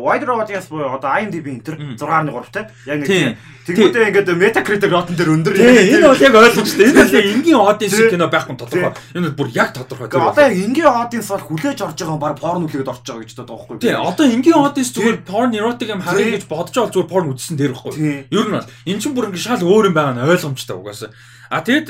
wider 0.00 0.30
audience 0.34 0.68
буюу 0.70 0.90
одоо 0.96 1.10
IMDb 1.20 1.46
энтер 1.52 1.76
Мм. 1.76 1.96
6.3 1.98 2.50
те. 2.52 2.60
Яг 2.86 2.98
нэг 3.02 3.08
Тийм. 3.08 3.36
тийм. 3.64 3.92
Тэгмүүдээ 3.94 4.08
ингээд 4.12 4.28
Metacritic 4.36 4.90
rotten 4.92 5.16
дээр 5.16 5.30
өндөр. 5.40 5.54
Тий, 5.56 5.96
энэ 5.96 6.08
бол 6.08 6.20
яг 6.20 6.34
ойлгомжтой. 6.36 6.84
Энэ 6.84 7.00
бол 7.00 7.16
энгийн 7.16 7.60
audience 7.60 7.96
Тийм. 7.96 8.10
кино 8.12 8.26
байхгүй 8.28 8.56
тодорхой. 8.60 8.92
Энэ 9.14 9.26
бол 9.32 9.38
бүр 9.44 9.48
яг 9.56 9.70
тодорхой. 9.72 10.08
Гэхдээ 10.08 10.28
одоо 10.30 10.44
яг 10.44 10.54
энгийн 10.56 10.88
audience 10.88 11.28
бол 11.32 11.44
хүлээж 11.48 11.78
орж 11.84 11.96
байгаа 11.96 12.14
юм 12.16 12.20
баг 12.20 12.36
порн 12.40 12.64
үлээгээд 12.68 12.92
орж 12.92 13.02
байгаа 13.08 13.22
гэж 13.24 13.32
боддог 13.34 13.56
байхгүй 13.56 13.74
юу? 13.76 13.82
Тий, 13.84 13.94
одоо 13.94 14.24
энгийн 14.28 14.58
audience 14.60 14.92
зүгээр 14.92 15.18
porn 15.24 15.50
erotic 15.56 15.88
юм 15.88 16.02
харъя 16.04 16.28
гэж 16.36 16.44
бодож 16.44 16.74
байгаа 16.76 16.92
зүгээр 16.92 17.10
porn 17.12 17.32
үзсэн 17.32 17.56
дээр 17.56 17.72
байхгүй. 17.72 17.92
Тийм. 17.96 18.20
Ер 18.28 18.46
нь 18.48 18.56
бол 18.56 18.68
эн 18.68 18.98
чинь 19.00 19.14
бүр 19.16 19.28
ингэ 19.32 19.40
шал 19.40 19.64
өөр 19.64 19.88
юм 19.88 19.96
байгаа 19.96 20.12
нь 20.12 20.24
ойлгомжтой 20.28 20.76
угаасаа. 20.76 21.10
А 21.54 21.62
тэгэд 21.62 21.86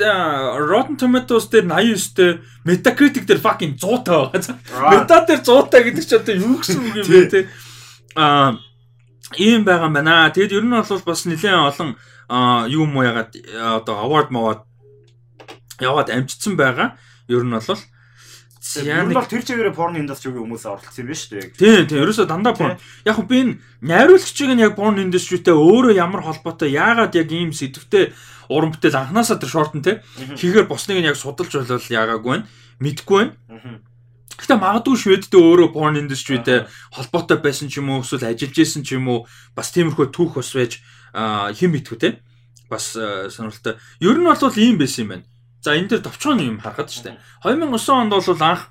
Rotten 0.61 0.93
Tomatoes 0.93 1.49
дээр 1.49 1.65
89-тэй, 1.65 2.37
Metacritic 2.69 3.25
дээр 3.25 3.41
fucking 3.41 3.73
100 3.81 4.05
таа 4.05 4.29
байгаа. 4.29 4.61
Аа. 4.69 4.91
Meta 4.93 5.25
дээр 5.25 5.41
100 5.41 5.73
таа 5.73 5.81
гэдэг 5.81 6.05
чинь 6.05 6.19
одоо 6.21 6.35
юу 6.37 6.55
гэсэн 6.61 6.77
үг 6.85 6.95
юм 7.01 7.07
бэ 7.09 7.21
те. 7.33 7.39
А 8.13 8.61
ийм 9.33 9.65
байгаа 9.65 9.89
юм 9.89 9.97
байна. 9.97 10.29
Тэгэд 10.29 10.53
ер 10.53 10.65
нь 10.69 10.69
бол 10.69 10.85
бас 10.85 11.25
нэлээд 11.25 11.65
олон 11.65 11.97
юм 12.69 12.93
уу 12.93 13.09
ягаад 13.09 13.33
одоо 13.81 14.05
award 14.05 14.29
маваад 14.29 14.61
яваад 15.81 16.13
амжицсан 16.13 16.53
байгаа. 16.53 17.01
Ер 17.25 17.41
нь 17.41 17.49
бол 17.49 17.81
Ер 18.81 19.05
нь 19.05 19.13
бол 19.13 19.29
тэр 19.29 19.45
чигээрээ 19.45 19.77
порн 19.77 20.01
индастригийн 20.01 20.41
хүмүүс 20.41 20.65
оролцсон 20.65 21.05
юм 21.05 21.13
байна 21.13 21.21
шүү 21.21 21.31
дээ. 21.37 21.53
Тийм 21.53 21.85
тийм 21.85 22.01
ерөөсөө 22.01 22.25
дандаа 22.25 22.53
порн. 22.57 22.81
Яг 23.05 23.15
хөө 23.15 23.27
би 23.29 23.37
энэ 23.45 23.53
найруулагчийг 23.85 24.51
нь 24.57 24.63
яг 24.65 24.73
порн 24.73 25.05
индастритэй 25.05 25.53
өөрөө 25.53 25.93
ямар 25.93 26.25
холбоотой 26.25 26.73
яагаад 26.73 27.13
яг 27.13 27.29
ийм 27.29 27.53
сэдвтэй 27.53 28.17
уран 28.49 28.73
бүтээл 28.73 28.97
анханасаа 28.97 29.37
тэр 29.37 29.53
шорт 29.53 29.77
нь 29.77 29.85
те 29.85 30.01
хийхээр 30.17 30.65
босныг 30.65 30.97
нь 30.97 31.09
яг 31.09 31.13
судалж 31.13 31.53
болол 31.53 31.93
яагаагүй 31.93 32.31
байна. 32.41 32.49
Мэдгүй 32.81 33.17
байна. 33.21 33.85
Гэхдээ 34.35 34.59
магадгүй 34.59 34.97
шведтэй 34.97 35.39
өөрөө 35.39 35.69
порн 35.71 36.01
индастритэй 36.01 36.65
холбоотой 36.91 37.37
байсан 37.39 37.69
ч 37.69 37.79
юм 37.79 37.93
уу 37.93 38.01
эсвэл 38.01 38.27
ажиллаж 38.27 38.57
исэн 38.57 38.83
ч 38.83 38.97
юм 38.97 39.07
уу 39.07 39.19
бас 39.55 39.71
тиймэрхүү 39.71 40.09
түүх 40.11 40.41
бас 40.41 40.51
байж 40.51 40.81
хэн 41.13 41.71
мэдгүй 41.71 41.97
те. 42.01 42.09
Бас 42.67 42.97
аа, 42.97 43.29
сонирхолтой. 43.29 43.77
Ер 44.01 44.17
нь 44.19 44.25
бол 44.25 44.57
ийм 44.57 44.75
байсан 44.81 45.05
юм 45.05 45.09
байна. 45.15 45.25
За 45.65 45.73
энэ 45.73 45.89
дээр 45.89 46.05
товчхон 46.05 46.37
юм 46.45 46.61
харахад 46.61 46.93
штэ. 46.93 47.17
2009 47.41 47.89
онд 47.89 48.13
бол 48.13 48.37
анх 48.45 48.69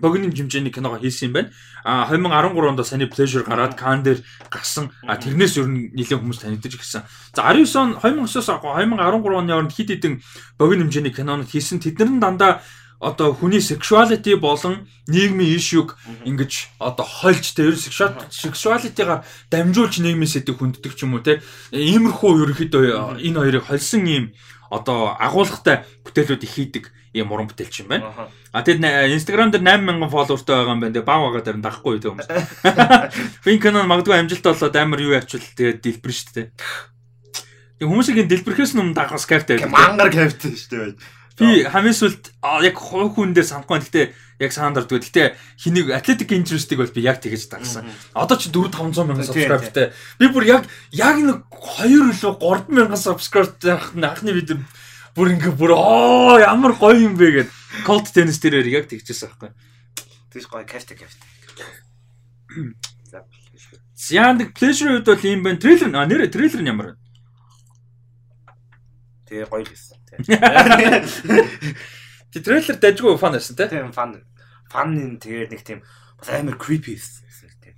богино 0.00 0.32
хэмжээний 0.32 0.72
киного 0.72 0.96
хийсэн 0.96 1.28
юм 1.28 1.32
байна. 1.36 1.52
А 1.84 2.08
2013 2.08 2.56
онд 2.56 2.80
Sunny 2.80 3.04
Pleasure 3.04 3.44
гараад 3.44 3.76
Cannes 3.76 4.00
дээр 4.00 4.24
гарсан. 4.48 4.96
А 5.04 5.20
тэрнээс 5.20 5.60
ер 5.60 5.68
нь 5.68 5.92
нэлээд 5.92 6.24
хүмүүс 6.24 6.40
танигдаж 6.40 6.72
гисэн. 6.72 7.04
За 7.36 7.44
19 7.44 7.76
он 7.76 8.00
2009-оос 8.00 8.32
2013 8.32 9.28
оны 9.28 9.52
хооронд 9.52 9.76
хид 9.76 9.92
хідэн 9.92 10.24
богино 10.56 10.88
хэмжээний 10.88 11.12
кинонод 11.12 11.52
хийсэн. 11.52 11.84
Тэднэр 11.84 12.08
нь 12.08 12.20
дандаа 12.24 12.64
одоо 12.98 13.36
хүний 13.36 13.60
sexuality 13.60 14.40
болон 14.40 14.88
нийгмийн 15.06 15.52
ишүүг 15.60 16.00
ингэж 16.24 16.80
одоо 16.80 17.04
хольж 17.04 17.52
тэ 17.52 17.68
ер 17.68 17.76
нь 17.76 17.84
sexual- 17.84 18.16
sexuality-гаар 18.32 19.20
дамжуулж 19.52 20.00
нийгмийн 20.00 20.32
сэдвийг 20.32 20.56
хүнддэг 20.56 20.96
ч 20.96 21.04
юм 21.04 21.20
уу 21.20 21.20
те 21.20 21.44
иймэрхүү 21.76 22.30
ерөнхийдөө 22.40 23.20
энэ 23.20 23.36
хоёрыг 23.36 23.68
хольсон 23.68 24.08
ийм 24.08 24.24
одоо 24.70 25.14
агуулгатай 25.18 25.84
бүтээлүүдийг 26.04 26.50
хийдэг 26.50 26.84
ийм 27.16 27.32
уран 27.32 27.48
бүтээлч 27.48 27.74
юм 27.84 27.88
байна. 27.88 28.28
А 28.52 28.60
тэгэд 28.60 28.80
нэ- 28.82 29.14
Instagram 29.16 29.50
дээр 29.54 29.64
8000 29.64 30.10
фолловертэй 30.12 30.54
байгаа 30.56 30.74
юм 30.76 30.80
байна. 30.84 30.94
Тэгээ 30.96 31.08
баг 31.08 31.20
байгаа 31.24 31.42
дээр 31.44 31.58
нь 31.60 31.64
дахгүй 31.64 31.92
үү 31.96 32.12
хүмүүс. 32.12 32.28
Фин 33.46 33.58
канал 33.62 33.88
магадгүй 33.88 34.16
амжилттай 34.20 34.52
болоод 34.52 34.76
амар 34.76 35.00
юу 35.00 35.16
явчвал 35.16 35.46
тэгээ 35.56 35.80
дэлбэр 35.80 36.12
шүү 36.12 36.32
дээ. 36.36 36.46
Тэгээ 37.80 37.88
хүмүүсийг 37.88 38.16
энэ 38.20 38.30
дэлбэрхээс 38.36 38.72
өмнө 38.76 38.96
дагах 38.96 39.24
байдаг. 39.24 39.58
Мангар 39.68 40.10
капитан 40.12 40.52
шүү 40.56 40.68
дээ. 40.72 40.96
Би 41.36 41.64
хамгийн 41.68 41.96
сүлд 41.96 42.22
яг 42.64 42.76
хувь 42.80 43.12
хүн 43.16 43.32
дээр 43.36 43.44
санахгүй. 43.44 43.80
Гэтэ 43.84 44.02
яг 44.38 44.52
санаанд 44.52 44.84
ордог. 44.84 45.00
Гэтэ 45.00 45.36
хэнийг 45.56 45.90
Athletic 45.92 46.28
Injuries-ийг 46.32 46.80
бол 46.80 46.92
би 46.92 47.00
яг 47.00 47.20
тэгэж 47.24 47.48
дагсан. 47.48 47.88
Одоо 48.12 48.36
ч 48.36 48.52
4 48.52 48.68
500 48.68 49.08
мянган 49.08 49.24
Тийм, 49.24 49.48
subscriberтэй. 49.48 49.92
Би 50.20 50.28
бүр 50.28 50.44
яг 50.44 50.62
яг 50.92 51.16
нэг 51.16 51.48
2 51.48 52.12
илүү 52.12 52.36
3 52.36 52.68
мянган 52.68 53.00
subscriberтэй 53.00 53.80
анхны 53.96 54.32
видео 54.36 54.60
бүр 55.16 55.32
ингээ 55.32 55.56
бүр 55.56 55.72
оо 55.72 56.36
ямар 56.36 56.76
гоё 56.76 57.00
юм 57.00 57.16
бэ 57.16 57.48
гэд 57.48 57.50
Colt 57.88 58.12
tennis 58.12 58.36
дээр 58.40 58.68
яг 58.68 58.88
тэгчихсэн 58.92 59.32
байхгүй. 59.32 59.50
Тийш 60.32 60.44
гоё 60.52 60.68
капитан 60.68 61.00
капитан. 61.00 62.76
За. 63.08 63.24
Яандаг 64.12 64.52
pleasure 64.52 65.00
үед 65.00 65.08
бол 65.08 65.24
юм 65.24 65.42
байна. 65.42 65.56
Трейлер 65.56 65.88
а 65.96 66.04
нэрэ 66.04 66.28
трейлер 66.28 66.60
нь 66.60 66.68
ямар 66.68 66.86
вэ? 66.92 66.96
Тэгээ 69.32 69.48
гоё 69.48 69.64
л 69.64 69.72
гэсэн. 69.72 69.96
Тэ 72.36 72.44
трейлер 72.44 72.76
дажгүй 72.76 73.16
фан 73.16 73.32
байсан 73.32 73.56
те. 73.56 73.64
Тийм 73.64 73.96
фан 73.96 74.20
фан 74.68 74.92
ин 74.92 75.16
тэгээ 75.16 75.48
нэг 75.48 75.64
тийм 75.64 75.80
бас 76.20 76.28
амар 76.28 76.60
creepy 76.60 77.00
байсан. 77.00 77.24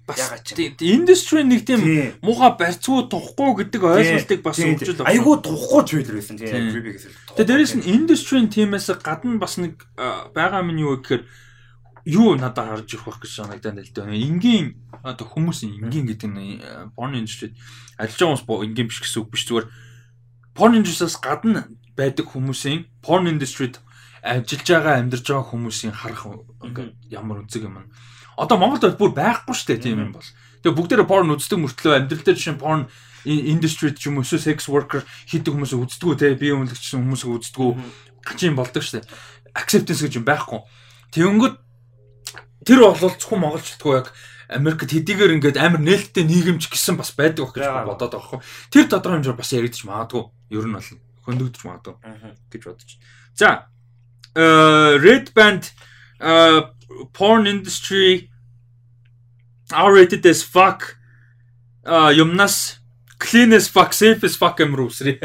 Бас 0.09 0.19
Ягаад 0.19 0.43
ч 0.43 0.57
industry 0.83 1.45
нэг 1.47 1.63
тийм 1.63 1.85
Тийм. 1.85 2.17
муха 2.25 2.57
барьцгүй 2.59 3.07
тухгүй 3.13 3.63
гэдэг 3.63 3.83
ойлголтыг 3.87 4.41
бас 4.43 4.57
Тийм, 4.57 4.75
өгчл 4.75 4.99
тийм. 4.99 5.07
Айгуу 5.07 5.37
тухгүй 5.39 5.83
трейлер 5.85 6.17
байсан 6.17 6.41
тийм 6.41 6.49
Тийм. 6.51 6.73
creepy 6.75 6.91
гэсэн. 6.97 7.13
Тэгээ 7.37 7.47
дээрэс 7.47 7.75
нь 7.79 7.87
industry-ийн 7.87 8.49
тиймээс 8.49 8.89
гадна 9.05 9.37
бас 9.37 9.61
нэг 9.61 9.79
байгаа 10.33 10.65
минь 10.65 10.81
юу 10.81 10.97
гэхээр 10.97 11.23
юу 12.09 12.35
надад 12.41 12.73
харж 12.73 12.89
ирэх 12.97 13.05
байх 13.05 13.21
гэж 13.21 13.33
санагдаад 13.37 13.85
л 13.85 13.93
дээ. 13.93 14.17
Энгийн 14.17 14.81
одоо 15.05 15.29
хүмүүсийн 15.29 15.77
энгийн 15.77 16.09
гэдэг 16.09 16.31
нь 16.33 16.65
porn 16.97 17.13
industry 17.13 17.53
ажиллаж 18.01 18.17
байгаа 18.17 18.49
хүмүүс 18.49 18.65
энгийн 18.65 18.89
биш 18.89 19.05
гэсэн 19.05 19.21
үг 19.23 19.29
биш 19.29 19.45
зүгээр 19.45 19.69
porn 20.57 20.73
industry-аас 20.81 21.21
гадна 21.21 21.69
байдаг 21.93 22.33
хүмүүсийн 22.33 22.89
porn 23.05 23.29
industry-д 23.29 23.77
ажиллаж 24.23 24.67
байгаа 24.69 24.95
амьдарч 24.99 25.27
байгаа 25.27 25.47
хүмүүсийн 25.51 25.95
харах 25.95 26.27
ингээд 26.65 26.93
ямар 27.13 27.43
үнцэг 27.45 27.67
юм. 27.67 27.87
Одоо 28.39 28.57
Монголд 28.59 28.85
бол 28.99 29.11
бүр 29.11 29.13
байхгүй 29.19 29.55
шүү 29.55 29.69
дээ 29.75 29.83
тийм 29.83 29.99
юм 29.99 30.13
бол. 30.15 30.29
Тэгээ 30.63 30.79
бүгдээрээ 30.79 31.09
porn 31.11 31.35
үздэг 31.35 31.59
мөртлөө 31.59 31.95
амьдрал 31.99 32.25
дээр 32.27 32.39
жишээ 32.39 32.55
нь 32.55 32.63
porn 32.63 32.83
industry 33.27 33.91
ч 33.95 34.07
юм 34.07 34.19
уу 34.19 34.27
эсвэл 34.27 34.43
sex 34.43 34.71
worker 34.71 35.03
хийдэг 35.27 35.55
хүмүүс 35.55 35.75
үздэггүй 35.75 36.17
те 36.19 36.35
бие 36.39 36.55
үнэлэгчсэн 36.55 37.03
хүмүүс 37.03 37.23
үздэггүй 37.27 37.71
гачин 38.23 38.55
болдог 38.55 38.83
шүү 38.83 39.03
дээ. 39.03 39.11
Acceptance 39.59 40.03
гэж 40.07 40.23
юм 40.23 40.27
байхгүй. 40.27 40.63
Тэгэнгүүт 41.15 41.57
тэр 42.67 42.79
бол 42.85 42.95
зөвхөн 42.95 43.43
монголчлтгүй 43.43 43.93
яг 43.99 44.15
Америкт 44.49 44.89
хэдийгээр 44.89 45.37
ингээд 45.37 45.61
амар 45.61 45.83
нээлттэй 45.85 46.25
нийгэмч 46.25 46.73
гэсэн 46.73 46.97
бас 46.97 47.13
байдаг 47.13 47.53
байх 47.53 47.69
гэж 47.69 47.85
бодоод 47.85 48.13
байгаа 48.17 48.29
хгүй. 48.33 48.41
Тэр 48.73 48.87
тодорхой 48.89 49.21
хэмжээр 49.21 49.37
бас 49.37 49.53
яригдчих 49.53 49.85
магадгүй. 49.85 50.25
Ер 50.57 50.65
нь 50.65 50.73
бол 50.73 50.89
хөндөгдөж 51.29 51.63
магадгүй 51.69 51.95
гэж 52.49 52.63
бодож. 52.65 52.91
За 53.37 53.69
Red 54.35 55.33
Band 55.35 55.71
э, 56.21 56.63
porn 57.13 57.47
industry 57.47 58.29
R-rated 59.73 60.25
as 60.27 60.43
fuck 60.43 60.97
а 61.85 62.13
юмнас 62.13 62.79
clean 63.19 63.53
as 63.53 63.69
fuck 63.69 63.93
safe 63.93 64.23
as 64.25 64.37
fuck 64.37 64.61
үсрээ. 64.89 65.19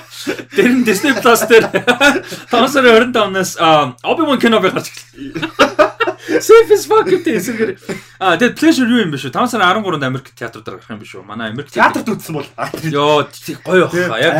Тэр 0.56 0.70
нь 0.72 0.84
Disney 0.86 1.12
Plus 1.20 1.44
дээр 1.44 1.68
5 1.68 2.72
сарын 2.72 3.12
25-наас 3.12 3.58
Obi-Wan 4.02 4.38
Kenobi 4.40 4.70
гарч 4.72 4.88
ирлээ. 4.90 5.82
Safe 6.40 6.72
as 6.72 6.86
fuck 6.88 7.04
гэдэг 7.04 7.36
эсэргээр. 7.36 7.70
А 8.16 8.38
тэгээд 8.40 8.56
pleasure 8.56 8.88
юу 8.88 9.04
юм 9.04 9.12
бэ 9.12 9.20
шүү? 9.20 9.28
5 9.34 9.52
сарын 9.52 9.68
13-нд 9.76 10.08
Америк 10.08 10.32
театрууд 10.32 10.64
гарах 10.64 10.88
юм 10.88 11.02
биш 11.04 11.12
үү? 11.20 11.26
Манай 11.26 11.52
Америк 11.52 11.68
Театрт 11.68 12.08
үзсэн 12.08 12.32
бол 12.32 12.48
тий- 13.28 13.60
гоё 13.60 13.92
баха. 13.92 14.16
Яг 14.24 14.34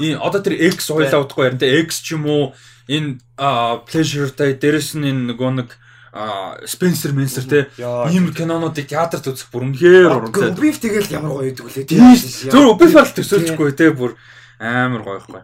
ийм 0.00 0.16
одоо 0.24 0.40
тэр 0.40 0.56
X 0.72 0.88
хоёлаа 0.88 1.20
удахгүй 1.20 1.52
ярина 1.52 1.60
те 1.60 1.68
X 1.84 2.00
ч 2.00 2.16
юм 2.16 2.24
уу 2.24 2.56
энэ 2.88 3.20
pleasure 3.86 4.32
та 4.32 4.48
дээрэс 4.50 4.96
нь 4.96 5.06
энэ 5.08 5.32
нөгөө 5.32 5.52
нэг 5.60 5.70
Spencer 6.64 7.12
Menser 7.12 7.44
те 7.44 7.68
ийм 8.10 8.32
кинонуудыг 8.32 8.88
театрт 8.88 9.28
үзэх 9.28 9.52
бүр 9.52 9.68
үнэхээр 9.70 10.08
урамтай. 10.08 10.50
Убив 10.56 10.80
тэгэл 10.80 11.12
ямар 11.12 11.36
гоё 11.36 11.52
идэг 11.52 11.68
үлээ. 11.68 11.84
Тийм. 11.84 12.16
Зөв 12.48 12.74
убив 12.74 12.96
бол 12.96 13.12
төсөөлчихгүй 13.12 13.76
те 13.76 13.92
бүр 13.92 14.16
амар 14.56 15.04
гоё 15.04 15.20
ихгүй. 15.20 15.40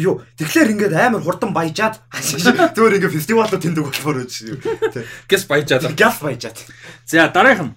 Юу 0.00 0.24
тэгэхээр 0.40 0.72
ингээд 0.74 0.94
амар 0.96 1.22
хурдан 1.22 1.52
баяжаад 1.52 2.00
зүгээр 2.74 2.96
ингээд 2.98 3.14
фестивалд 3.14 3.52
тэндэг 3.52 3.84
болохоор 3.84 4.24
үү. 4.24 4.58
Гэс 5.28 5.44
баяжаад. 5.44 5.92
Газ 5.92 6.18
баяжаад. 6.24 6.56
За 7.04 7.28
дараагийнх 7.28 7.76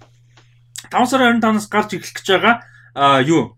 5 0.90 1.08
сарын 1.08 1.40
25-наас 1.40 1.68
гарч 1.70 1.94
ирэх 1.94 2.12
гэж 2.12 2.26
байгаа 2.26 2.54
а 2.94 3.20
юу 3.22 3.56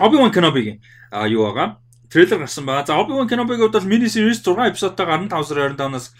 Obi-Wan 0.00 0.32
Kenobi-гийн 0.32 0.80
а 1.12 1.28
юу 1.28 1.48
байгаа 1.48 1.80
трейлер 2.10 2.38
гарсан 2.42 2.66
байгаа. 2.66 2.86
За 2.86 2.98
Obi-Wan 2.98 3.30
хувьд 3.30 3.72
бол 3.72 3.86
мини 3.86 4.06
series 4.10 4.42
6 4.42 4.58
эпизодтой 4.68 5.06
гарна 5.06 5.28
5 5.30 5.48
сарын 5.48 5.76
25-наас 5.78 6.10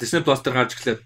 Disney 0.00 0.24
Plus 0.24 0.40
дээр 0.42 0.56
гарч 0.56 0.72
эхлэв. 0.74 0.98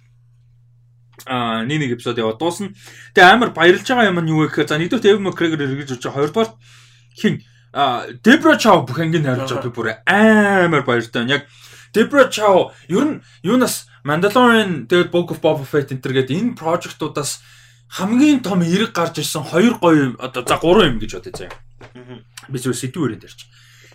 А 1.27 1.65
нэг 1.66 1.78
нэг 1.82 1.93
эпизод 1.98 2.19
яваад 2.19 2.39
дуусна. 2.39 2.73
Тэгээ 3.15 3.32
амар 3.35 3.51
баярлж 3.51 3.85
байгаа 3.85 4.09
юм 4.09 4.20
нь 4.23 4.31
юу 4.31 4.47
гэхээр 4.47 4.69
за 4.69 4.78
нэгдүгээр 4.78 5.19
Evan 5.19 5.27
McGregor 5.28 5.61
эргэж 5.61 5.90
өгч 5.98 6.05
байгаа. 6.07 6.19
Хоёрдугаар 6.19 6.51
хин 7.19 7.43
а 7.73 8.07
Debra 8.24 8.59
Chow 8.59 8.82
бүх 8.86 8.98
ангийн 8.98 9.23
найруулж 9.23 9.51
байгаа 9.51 9.69
би 9.69 9.74
бүр 9.74 9.89
амар 10.07 10.82
баяртай. 10.82 11.27
Яг 11.28 11.47
Debra 11.93 12.31
Chow 12.31 12.73
ер 12.89 13.05
нь 13.05 13.23
юунаас 13.43 13.86
Mandalorian 14.07 14.89
тэгээд 14.89 15.12
Book 15.12 15.35
of 15.35 15.43
Boba 15.44 15.66
Fett 15.66 15.93
энэ 15.93 16.01
төр 16.01 16.15
гээд 16.19 16.35
энэ 16.35 16.57
прожектуудаас 16.57 17.43
хамгийн 18.01 18.40
том 18.43 18.62
эрэг 18.62 18.94
гарч 18.94 19.20
ирсэн 19.20 19.44
хоёр 19.44 19.77
гоё 19.77 20.16
одоо 20.19 20.43
за 20.47 20.57
гурван 20.57 20.97
юм 20.97 20.98
гэж 20.98 21.20
бодъё 21.20 21.35
заяа. 21.36 21.55
Би 22.48 22.59
зөв 22.59 22.74
сэдвүүрэн 22.74 23.20
дээр 23.20 23.35
чи. 23.35 23.47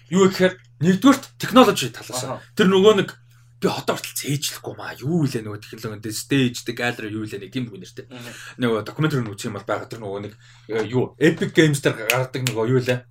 Юу 0.10 0.30
гэхээр 0.30 0.54
нэгдүгürt 0.82 1.24
технологи 1.40 1.90
талаас. 1.90 2.26
Тэр 2.56 2.68
нөгөө 2.70 2.94
нэг 3.02 3.10
би 3.62 3.68
хотоо 3.72 3.96
хүртэл 3.96 4.20
цээжлэхгүй 4.20 4.74
маа. 4.78 4.94
Юу 5.00 5.26
вэ 5.26 5.42
нөгөө 5.42 5.60
технологи 5.64 6.12
the 6.12 6.74
gallery 6.74 7.10
юу 7.10 7.26
вэ 7.26 7.40
нэг 7.40 7.52
тийм 7.54 7.72
үг 7.72 7.80
нэртэй. 7.82 8.06
Нөгөө 8.62 8.86
докюментари 8.86 9.26
үзэх 9.26 9.50
юм 9.50 9.58
бол 9.58 9.66
байгаа 9.66 9.90
тэр 9.90 10.02
нөгөө 10.04 10.22
нэг 10.28 10.34
юу 10.92 11.16
Epic 11.18 11.56
Games 11.56 11.82
дээр 11.82 12.06
гаргадаг 12.06 12.44
нөгөө 12.46 12.66
юу 12.70 12.82
лээ 12.84 13.02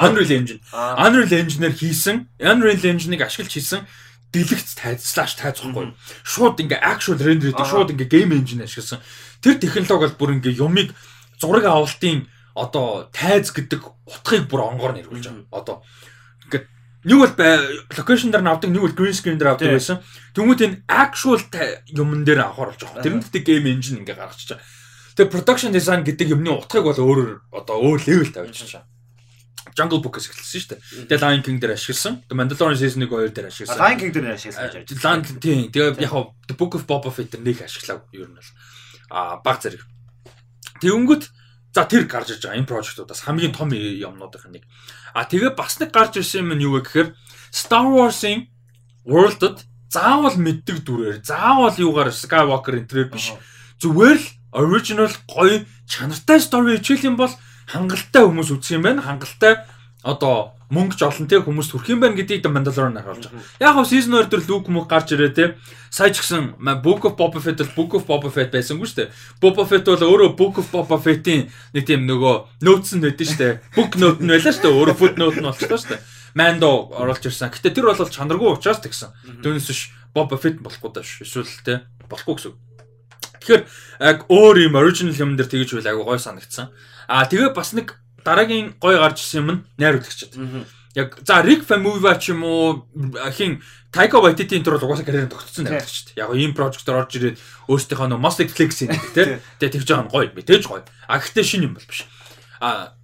Unreal 0.00 0.30
Engine. 0.30 0.60
Unreal 0.72 1.32
Engine-ээр 1.32 1.74
хийсэн, 1.74 2.28
Unreal 2.40 2.84
Engine-ыг 2.84 3.22
ашиглаж 3.22 3.52
хийсэн 3.52 3.86
дэлгэц 4.34 4.74
тайзлааш 4.74 5.38
тайзахгүй. 5.38 5.94
Шууд 6.26 6.58
ингээ 6.58 6.82
actual 6.82 7.18
render 7.22 7.54
гэдэг 7.54 7.70
шууд 7.70 7.94
ингээ 7.94 8.10
game 8.10 8.34
engine 8.34 8.66
ашигласан. 8.66 8.98
Тэр 9.38 9.62
технологи 9.62 10.10
бол 10.10 10.18
бүр 10.18 10.34
ингээ 10.42 10.58
юмыг 10.58 10.90
зураг 11.38 11.64
авалтын 11.70 12.26
одоо 12.54 13.10
тайз 13.10 13.50
гэдэг 13.50 13.82
утгыг 14.06 14.46
бүр 14.46 14.70
онгоор 14.70 14.94
нэрвүүлж 14.94 15.26
байгаа. 15.26 15.50
Одоо 15.50 15.76
ингээ 16.46 16.62
нэг 17.04 17.18
бол 17.18 17.34
локейшн 17.98 18.30
дээр 18.30 18.46
навдаг, 18.46 18.70
нэг 18.70 18.82
бол 18.86 18.98
green 18.98 19.14
screen 19.14 19.38
дээр 19.38 19.58
авдаг 19.58 19.74
байсан. 19.74 19.98
Тэнгүүд 20.38 20.64
энэ 20.64 20.80
actual 20.86 21.42
юмн 21.90 22.22
дээр 22.22 22.46
анхааруулж 22.46 22.80
байгаа. 22.80 23.02
Тэр 23.02 23.14
нь 23.18 23.22
гэдэг 23.26 23.42
game 23.42 23.66
engine 23.68 24.00
ингээ 24.06 24.14
гаргачихж 24.14 24.54
байгаа. 24.54 24.66
Тэгээ 25.18 25.32
production 25.34 25.70
design 25.74 26.06
гэдэг 26.06 26.30
юмны 26.30 26.50
утгыг 26.54 26.86
бол 26.86 26.98
өөрөөр 26.98 27.54
одоо 27.54 27.76
өөр 27.82 28.00
level 28.06 28.30
тавьчихж 28.30 28.78
байгаа. 28.78 28.94
Jungle 29.74 29.98
Book-ээс 29.98 30.30
эхэлсэн 30.30 30.60
шүү 30.60 30.70
дээ. 30.70 30.80
Тэгээ 31.10 31.22
Lion 31.22 31.42
King 31.42 31.58
дээр 31.58 31.74
ашигласан. 31.74 32.22
The 32.30 32.38
Mandalorian 32.38 32.78
Season 32.78 33.02
1 33.02 33.10
2 33.10 33.34
дээр 33.34 33.50
ашигласан. 33.50 33.80
Lion 33.82 33.98
King 33.98 34.12
дээр 34.14 34.26
ашигласан 34.38 34.70
гэж 34.70 34.74
байна. 34.74 35.02
Lion 35.02 35.22
King 35.26 35.38
тийм. 35.42 35.58
Тэгээ 35.74 36.06
яг 36.06 36.14
The 36.46 36.54
Book 36.54 36.72
of 36.78 36.86
Boba 36.86 37.10
Fett 37.10 37.34
дээр 37.34 37.42
нэг 37.42 37.58
ашиглав 37.66 38.06
ер 38.14 38.30
нь 38.30 38.38
бол. 38.38 38.50
Аа 39.10 39.42
баг 39.42 39.58
зэрэг. 39.58 39.82
Тэгэнгүүт 40.78 41.24
за 41.74 41.82
тэр 41.90 42.06
гарч 42.06 42.38
ирж 42.38 42.46
байгаа 42.46 42.58
энэ 42.62 42.70
прожектуудаас 42.70 43.20
хамгийн 43.26 43.50
том 43.50 43.74
юмнуудын 43.74 44.54
нэг. 44.54 44.64
А 45.10 45.26
тэгээ 45.26 45.58
бас 45.58 45.76
нэг 45.82 45.90
гарч 45.90 46.22
ирсэн 46.22 46.46
юм 46.46 46.54
нь 46.54 46.64
юу 46.64 46.78
вэ 46.78 46.86
гэхээр 46.86 47.08
Star 47.50 47.86
Wars-ын 47.90 48.46
World-д 49.04 49.66
заавал 49.90 50.38
мэддэг 50.38 50.86
дүрээр 50.86 51.18
заавал 51.26 51.74
юугаар 51.74 52.14
Skywalker 52.14 52.78
энэ 52.78 52.88
төрөөр 52.90 53.10
биш. 53.10 53.34
Зүгээр 53.82 54.18
л 54.22 54.26
original 54.54 55.10
гоё 55.26 55.66
чанартай 55.90 56.38
story 56.38 56.78
хичээл 56.78 57.10
юм 57.10 57.16
бол 57.18 57.30
хангалттай 57.66 58.22
хүмүүс 58.22 58.50
үзэх 58.54 58.78
юм 58.78 58.86
байна. 58.86 59.02
Хангалттай 59.02 59.66
одоо 60.02 60.54
мөнгө 60.74 60.98
жолон 60.98 61.30
те 61.30 61.38
хүмүүс 61.38 61.70
төрөх 61.70 61.94
юм 61.94 62.02
байна 62.02 62.18
гэдгийг 62.18 62.44
Mandalorian 62.50 62.98
харуулж 62.98 63.30
байгаа. 63.30 63.46
Яг 63.62 63.72
хав 63.78 63.86
season 63.86 64.18
2 64.18 64.26
дээр 64.26 64.42
Luke 64.50 64.68
мөнгө 64.74 64.90
гарч 64.90 65.14
ирээ 65.14 65.30
те. 65.30 65.44
Сая 65.94 66.10
ч 66.10 66.18
гэсэн 66.18 66.58
Book 66.82 67.06
of 67.06 67.14
Boba 67.14 67.38
Fett 67.38 67.62
бол 67.62 67.74
Book 67.78 67.94
of 67.94 68.04
Boba 68.10 68.30
Fett 68.34 68.50
байсангүй 68.50 68.90
шүү 68.90 68.98
дээ. 69.06 69.08
Boba 69.38 69.62
Fett 69.62 69.86
бол 69.86 70.02
өөрөө 70.02 70.34
Book 70.34 70.58
of 70.58 70.66
Boba 70.74 70.98
Fett-ийн 70.98 71.46
нэг 71.70 71.86
тийм 71.86 72.10
нөгөө 72.10 72.66
notes 72.66 72.98
нь 72.98 73.02
байдсан 73.06 73.30
шүү 73.30 73.38
дээ. 73.38 73.54
Book 73.78 73.94
note 74.02 74.18
нь 74.18 74.34
байлаа 74.34 74.50
шүү 74.50 74.64
дээ. 74.66 74.74
Өөрөө 74.74 74.96
footnote 74.98 75.38
нь 75.38 75.46
болчихлоо 75.46 75.78
шүү 75.78 75.92
дээ. 75.94 76.02
Mando 76.34 76.70
оруулж 76.98 77.22
ирсэн. 77.30 77.54
Гэтэ 77.54 77.70
тэр 77.70 77.86
бол 77.86 78.10
чанаргүй 78.10 78.50
учраас 78.58 78.82
тэгсэн. 78.82 79.14
Түүнээс 79.46 79.70
биш 79.70 79.94
Boba 80.10 80.34
Fett 80.34 80.58
болохгүй 80.58 80.90
даа 80.90 81.06
шүү. 81.06 81.22
Эсвэл 81.22 81.62
те 81.62 81.86
болохгүй 82.10 82.34
гэсэн. 82.42 82.58
Тэгэхээр 83.44 83.62
яг 84.02 84.18
өөр 84.32 84.56
юм 84.66 84.74
original 84.80 85.14
юм 85.14 85.36
дээр 85.38 85.46
тэгэж 85.52 85.78
үйл 85.78 85.86
айгу 85.86 86.08
гой 86.08 86.18
санагдсан. 86.18 86.74
Аа 87.06 87.28
тэгээ 87.28 87.52
бас 87.54 87.76
нэг 87.76 87.94
дараагийн 88.24 88.74
гой 88.80 88.96
гарч 88.96 89.20
ирсэн 89.20 89.40
юм 89.44 89.50
нь 89.52 89.60
найруулагчд. 89.78 90.32
Яг 90.94 91.18
за 91.26 91.42
Rick 91.42 91.66
Famuyiwa 91.68 92.18
ч 92.18 92.32
юм 92.32 92.44
уу 92.44 92.86
хин 93.34 93.62
Taika 93.94 94.18
Waititi 94.18 94.58
энэ 94.58 94.66
төр 94.66 94.78
угаасаа 94.78 95.06
карьер 95.06 95.30
тогтцсон 95.30 95.68
найруулагчд. 95.68 96.16
Яг 96.16 96.34
ийм 96.34 96.54
прожектор 96.54 96.98
орж 96.98 97.14
ирээд 97.14 97.38
өөрсдийнхөө 97.68 98.08
нөө 98.10 98.22
Must 98.22 98.42
Flex 98.50 98.82
юм 98.82 98.94
тий. 99.14 99.38
Тэгээ 99.58 99.74
тэгж 99.74 99.88
байгаа 99.90 100.06
нь 100.06 100.12
гоё 100.14 100.30
мэдээж 100.34 100.64
гоё. 100.66 100.82
А 101.06 101.18
гэхдээ 101.18 101.44
шинэ 101.44 101.66
юм 101.68 101.74
бол 101.78 101.86
биш. 101.86 102.06
А 102.58 102.94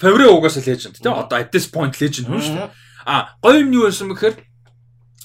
Favre 0.00 0.26
угаасаа 0.28 0.64
legend 0.64 1.00
тий. 1.00 1.08
Одоо 1.08 1.38
at 1.38 1.52
this 1.52 1.68
point 1.68 1.96
legend 2.00 2.28
хүн 2.28 2.40
шүү 2.40 2.56
дээ. 2.56 2.70
А 3.04 3.36
гоё 3.44 3.60
юм 3.60 3.72
юу 3.72 3.88
байсан 3.88 4.08
бэхээр 4.12 4.36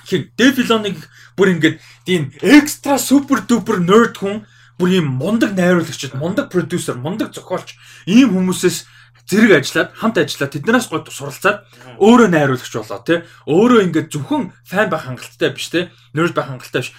хин 0.08 0.32
Filoni-г 0.36 1.00
бүр 1.36 1.56
ингээд 1.56 1.80
тийм 2.06 2.32
экстра 2.44 3.00
супер 3.00 3.44
дупер 3.48 3.80
nerd 3.80 4.20
хүн 4.20 4.44
бүр 4.78 4.90
ийм 5.00 5.08
мундаг 5.08 5.54
найруулагчд, 5.56 6.16
мундаг 6.18 6.50
продюсер, 6.52 6.98
мундаг 6.98 7.34
зохиолч 7.34 7.78
ийм 8.06 8.34
хүмүүсээс 8.36 8.86
зэрэг 9.30 9.52
ажиллаад 9.64 9.90
хамт 9.96 10.18
ажиллаад 10.20 10.54
тэднээс 10.54 10.88
гол 10.92 11.08
суралцаад 11.08 11.58
өөрөө 12.00 12.30
найруулагч 12.32 12.74
болоо 12.76 13.00
тий. 13.08 13.20
Өөрөө 13.48 13.80
ингээд 13.88 14.12
зөвхөн 14.12 14.52
фан 14.68 14.88
байх 14.92 15.08
хангалттай 15.08 15.50
биш 15.56 15.68
тий. 15.72 15.88
Nerd 16.12 16.36
байх 16.36 16.52
хангалттай 16.52 16.84
биш 16.84 16.92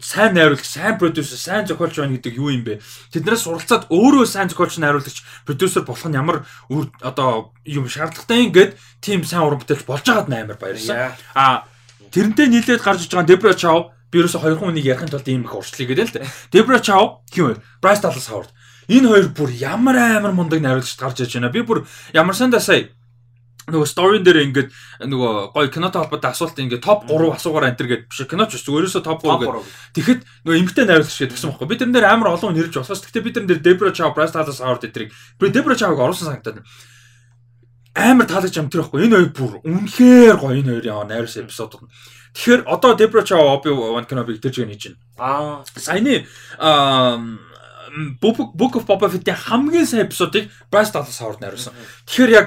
сайн 0.00 0.34
найруулагч, 0.34 0.66
сайн 0.66 0.98
продюсер, 0.98 1.38
сайн 1.38 1.66
зохиолч 1.66 1.96
байна 1.96 2.16
гэдэг 2.16 2.36
юу 2.36 2.52
юм 2.52 2.64
бэ? 2.64 2.80
Тэднээс 3.12 3.42
суралцаад 3.48 3.88
өөрөө 3.88 4.26
сайн 4.28 4.48
зохиолч, 4.52 4.78
найруулагч, 4.78 5.24
продюсер 5.48 5.82
болох 5.82 6.06
нь 6.06 6.16
ямар 6.16 6.44
одоо 7.00 7.52
юм 7.64 7.88
шаардлагатай 7.88 8.46
ингээд 8.46 8.76
тийм 9.00 9.24
сайн 9.24 9.48
уран 9.48 9.60
бүтээлч 9.60 9.84
болж 9.88 10.04
байгаад 10.04 10.28
амар 10.28 10.58
баярлалаа. 10.60 11.16
А 11.34 11.64
тэрнтэй 12.12 12.48
нийлээд 12.52 12.84
гарч 12.84 13.08
иж 13.08 13.12
байгаа 13.12 13.28
Debra 13.28 13.54
Chow 13.56 13.92
би 14.12 14.20
ерөөсө 14.20 14.40
хоёр 14.40 14.60
хүнийг 14.60 14.84
ярихын 14.84 15.10
тулд 15.10 15.28
ийм 15.28 15.48
их 15.48 15.54
уршлыг 15.56 15.88
гэдэг 15.88 16.06
л 16.06 16.14
дээ. 16.20 16.28
Debra 16.52 16.78
Chow 16.80 17.24
хин 17.32 17.56
вэ? 17.56 17.62
Bryce 17.80 18.04
Dallas 18.04 18.28
Howard. 18.28 18.52
Энэ 18.88 19.08
хоёр 19.08 19.26
бүр 19.34 19.50
ямар 19.50 19.96
амар 19.96 20.32
мундаг 20.32 20.60
найруулагч 20.60 20.96
гарч 20.98 21.20
иж 21.26 21.34
байна. 21.34 21.50
Би 21.50 21.62
бүр 21.62 21.86
ямар 22.14 22.34
сандаа 22.34 22.60
сая 22.60 22.90
нөгөө 23.66 23.88
сторин 23.90 24.22
дээр 24.22 24.38
ингээд 24.46 24.70
нөгөө 25.10 25.50
гоё 25.50 25.68
кинотой 25.74 26.06
холбоотой 26.06 26.30
асуулт 26.30 26.54
ингээд 26.54 26.86
топ 26.86 27.02
3 27.10 27.34
асуугаар 27.34 27.66
антер 27.66 27.90
гэдэг 27.90 28.06
биш 28.06 28.22
киноч 28.30 28.54
биш 28.54 28.62
ерөөсө 28.62 29.02
топ 29.02 29.26
3 29.26 29.42
гэдэг. 29.42 29.66
Тэгэхэд 29.90 30.20
нөгөө 30.46 30.58
эмгтэй 30.62 30.86
найруулагч 30.86 31.18
гэдэг 31.18 31.34
гэсэн 31.34 31.50
байхгүй. 31.50 31.66
Би 31.66 31.78
тэрэн 31.82 31.94
дээр 31.98 32.06
амар 32.06 32.30
олон 32.38 32.54
нэрж 32.54 32.78
босоос. 32.78 33.02
Гэхдээ 33.02 33.26
би 33.26 33.34
тэрэн 33.34 33.50
дээр 33.50 33.62
Debra 33.66 33.90
Chow, 33.90 34.14
Bryce 34.14 34.38
Dallas 34.38 34.62
Howard 34.62 34.86
эдрийг 34.86 35.10
би 35.10 35.50
Debra 35.50 35.74
Chow-г 35.74 35.98
оруулсан 35.98 36.30
санагдаад 36.30 36.62
амар 37.98 38.26
таалагдж 38.30 38.54
юм 38.54 38.70
тэр 38.70 38.86
байхгүй. 38.86 39.02
Энэ 39.02 39.16
хоёр 39.18 39.30
бүр 39.34 39.52
үнэхээр 39.66 40.36
гоё 40.38 40.54
энэ 40.62 40.70
хоёрын 40.78 41.10
найруулсан 41.10 41.50
эпизодууд. 41.50 41.90
Тэгэхээр 42.38 42.62
одоо 42.70 42.94
Debra 42.94 43.26
Chow 43.26 43.40
Obi-Wan 43.56 44.06
Kenobi 44.06 44.38
гэж 44.38 44.62
хийж 44.62 44.94
байна. 44.94 45.00
Аа. 45.18 45.64
Саяны 45.74 46.28
Book 48.20 48.76
of 48.76 48.84
Boba 48.84 49.08
Fett-ийн 49.08 49.36
хамгийн 49.36 49.86
сайн 49.86 50.06
эпизодыг 50.06 50.50
Bryce 50.70 50.92
Dallas 50.92 51.18
Howard 51.20 51.40
найруулсан. 51.40 51.72
Тэгэхээр 52.04 52.30
яг 52.36 52.46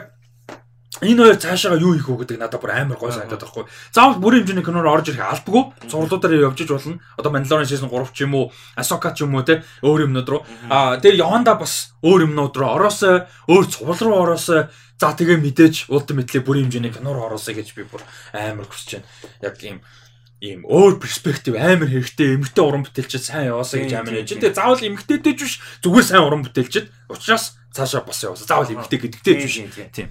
энэ 1.02 1.24
хоёр 1.24 1.38
цаашаа 1.42 1.80
юу 1.80 1.98
хийх 1.98 2.10
вэ 2.10 2.26
гэдэг 2.26 2.38
надад 2.38 2.62
бүр 2.62 2.76
амар 2.76 2.98
гой 3.02 3.10
санагдаад 3.10 3.42
байхгүй. 3.42 3.66
Заавал 3.90 4.22
бүрийн 4.22 4.46
хэмжээний 4.46 4.66
киноор 4.66 4.90
орж 4.90 5.10
ирэх 5.10 5.26
албагүй. 5.26 5.64
Зурлуудаар 5.90 6.54
явж 6.54 6.60
иж 6.62 6.70
болно. 6.70 7.00
Одоо 7.18 7.32
Mandalorian 7.34 7.70
season 7.70 7.90
3 7.90 8.14
ч 8.14 8.28
юм 8.28 8.36
уу, 8.36 8.52
Ahsoka 8.76 9.16
ч 9.16 9.26
юм 9.26 9.34
уу 9.34 9.48
те 9.48 9.64
өөр 9.82 10.06
юмнууд 10.06 10.30
руу. 10.30 10.46
Аа 10.70 11.02
тэр 11.02 11.18
Yonda 11.18 11.58
бас 11.58 11.96
өөр 12.04 12.30
юмнууд 12.30 12.54
руу 12.54 12.70
ороосоо, 12.78 13.26
өөр 13.48 13.66
цувал 13.70 14.00
руу 14.06 14.18
ороосоо 14.22 14.70
За 15.00 15.16
тэгээ 15.16 15.40
мэдээж 15.40 15.88
ultimately 15.88 16.44
бүрийн 16.44 16.68
хэмжээний 16.68 16.92
киноор 16.92 17.32
оруулсаа 17.32 17.56
гэж 17.56 17.72
би 17.72 17.88
бүр 17.88 18.04
амар 18.36 18.68
хүсэж 18.68 19.00
байна. 19.00 19.08
Яг 19.40 19.56
ийм 19.64 19.80
ийм 20.40 20.64
өөр 20.64 21.04
перспектив 21.04 21.60
амар 21.60 21.92
хэрэгтэй 21.92 22.40
эмгтэй 22.40 22.64
уран 22.64 22.88
бүтээлчд 22.88 23.24
сайн 23.28 23.52
яваасаа 23.52 23.84
гэж 23.84 23.94
амар 24.00 24.24
яж. 24.24 24.32
Тэгээ 24.32 24.56
заавал 24.56 24.88
эмгтэйтэй 24.88 25.34
ч 25.36 25.40
биш 25.44 25.56
зүгээр 25.84 26.08
сайн 26.08 26.24
уран 26.24 26.44
бүтээлчд 26.48 26.88
учраас 27.12 27.60
цаашаа 27.76 28.08
бас 28.08 28.24
яваасаа. 28.24 28.48
Заавал 28.48 28.72
эмгтэй 28.72 29.00
гэдэгтэй 29.04 29.36
ч 29.36 29.44
биш. 29.44 29.56
Тийм. 29.92 30.08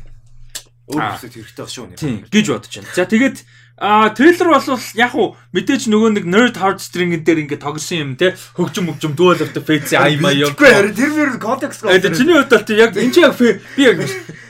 Өөр 0.93 1.01
перспектив 1.17 1.41
хэрэгтэй 1.49 1.69
шүү 1.73 1.87
нэ. 1.89 1.97
Тийм 1.97 2.17
гэж 2.29 2.47
бодож 2.53 2.73
байна. 2.77 2.93
За 2.93 3.05
тэгээд 3.09 3.37
А 3.81 4.11
трейлер 4.11 4.51
бол 4.51 4.81
яг 4.99 5.15
уу 5.15 5.37
мэдээж 5.55 5.87
нөгөө 5.87 6.11
нэг 6.19 6.25
nerd 6.27 6.59
heartstring 6.59 7.15
дээр 7.23 7.47
ингээд 7.47 7.63
тогсон 7.63 7.99
юм 8.03 8.11
те 8.19 8.35
хөгжим 8.59 8.91
мөгжим 8.91 9.15
dual 9.15 9.39
of 9.39 9.55
the 9.55 9.63
fates 9.63 9.95
аймаа 9.95 10.35
юм. 10.35 10.51
Үгүй 10.51 10.67
харин 10.67 10.99
тэр 10.99 11.15
мөр 11.15 11.39
контекст 11.39 11.87
гоо. 11.87 11.95
Тэгээ 11.95 12.19
чиний 12.19 12.35
хувьд 12.35 12.51
бол 12.59 12.75
яг 12.75 12.99
энэ 12.99 13.15
чи 13.15 13.23
яг 13.23 13.39
би 13.39 13.83
яг 13.87 14.03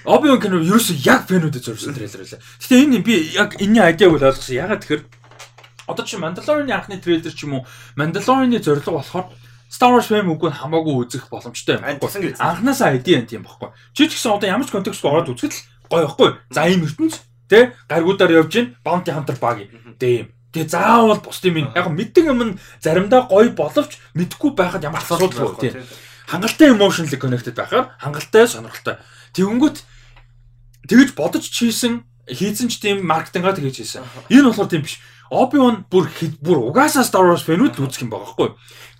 Obi-Wan 0.08 0.40
Kenobi 0.40 0.72
ерөөсөө 0.72 0.96
яг 1.04 1.28
фэнүүдэд 1.28 1.60
зориулсан 1.60 1.92
трейлер 1.92 2.24
байлаа. 2.24 2.40
Гэтэ 2.40 2.80
энэ 2.80 3.04
би 3.04 3.14
яг 3.36 3.50
энэний 3.60 3.84
айдиаг 3.84 4.16
бол 4.16 4.24
ойлгосон. 4.32 4.56
Ягаад 4.56 4.80
тэгэхээр 4.80 5.02
одоо 5.88 6.04
чи 6.04 6.20
Mandalorian-ы 6.20 6.76
анхны 6.76 7.00
трейлер 7.00 7.32
ч 7.32 7.48
юм 7.48 7.58
уу 7.58 7.66
Mandalorian-ы 7.96 8.60
зорилго 8.60 9.00
болохоор 9.00 9.32
Star 9.72 9.92
Wars 9.92 10.08
fan 10.08 10.28
үгүй 10.28 10.52
хамаагүй 10.52 10.94
үзэх 11.08 11.28
боломжтой 11.32 11.76
юм. 11.80 11.84
Анханасаа 12.40 12.92
айди 12.92 13.16
юм 13.16 13.26
тийм 13.28 13.44
баггүй. 13.44 13.72
Чи 13.92 14.08
ч 14.08 14.16
гэсэн 14.16 14.36
одоо 14.36 14.48
ямар 14.48 14.64
ч 14.64 14.72
контекстгүй 14.72 15.08
ороод 15.08 15.32
үзэхэд 15.32 15.52
л 15.52 15.64
гоё 15.92 16.04
байхгүй. 16.08 16.30
За 16.52 16.64
ийм 16.64 16.88
ертөнц 16.88 17.20
Тэ 17.48 17.72
гаргуудаар 17.88 18.44
явж 18.44 18.52
гин 18.52 18.76
Bounty 18.84 19.08
Hunter 19.08 19.36
баг 19.40 19.64
юм. 19.64 19.96
Дэм. 19.96 20.28
Тэгээ 20.52 20.68
заавал 20.68 21.20
бус 21.24 21.40
тийм 21.40 21.72
яг 21.72 21.88
мэддэг 21.88 22.28
юм 22.28 22.40
нь 22.44 22.58
заримдаа 22.80 23.24
гоё 23.24 23.56
боловч 23.56 23.96
мэдхгүй 24.12 24.52
байхад 24.52 24.84
ямар 24.84 25.00
асуудал 25.00 25.56
вэ 25.56 25.56
тийм. 25.56 25.74
Хангалттай 26.28 26.76
emotionally 26.76 27.16
connected 27.16 27.56
байхаар 27.56 27.96
хангалттай 27.96 28.44
сонирхолтой. 28.48 29.00
Тэгэнгүүт 29.32 29.80
тэгж 30.92 31.16
бодож 31.16 31.48
чийсэн 31.48 32.04
хийсэн 32.28 32.68
ч 32.68 32.84
тийм 32.84 33.00
маркетингаа 33.08 33.56
тэгж 33.56 33.80
хийсэн. 33.80 34.04
Энэ 34.28 34.52
болохоор 34.52 34.68
тийм 34.68 34.84
биш. 34.84 35.00
Obi-Wan 35.30 35.84
бүр 35.90 36.08
бүр 36.40 36.58
угаасаа 36.72 37.04
Star 37.04 37.24
Wars 37.24 37.44
фэнүүд 37.44 37.78
үзэх 37.78 38.04
юм 38.04 38.12
байгаа 38.12 38.32
хгүй. 38.32 38.50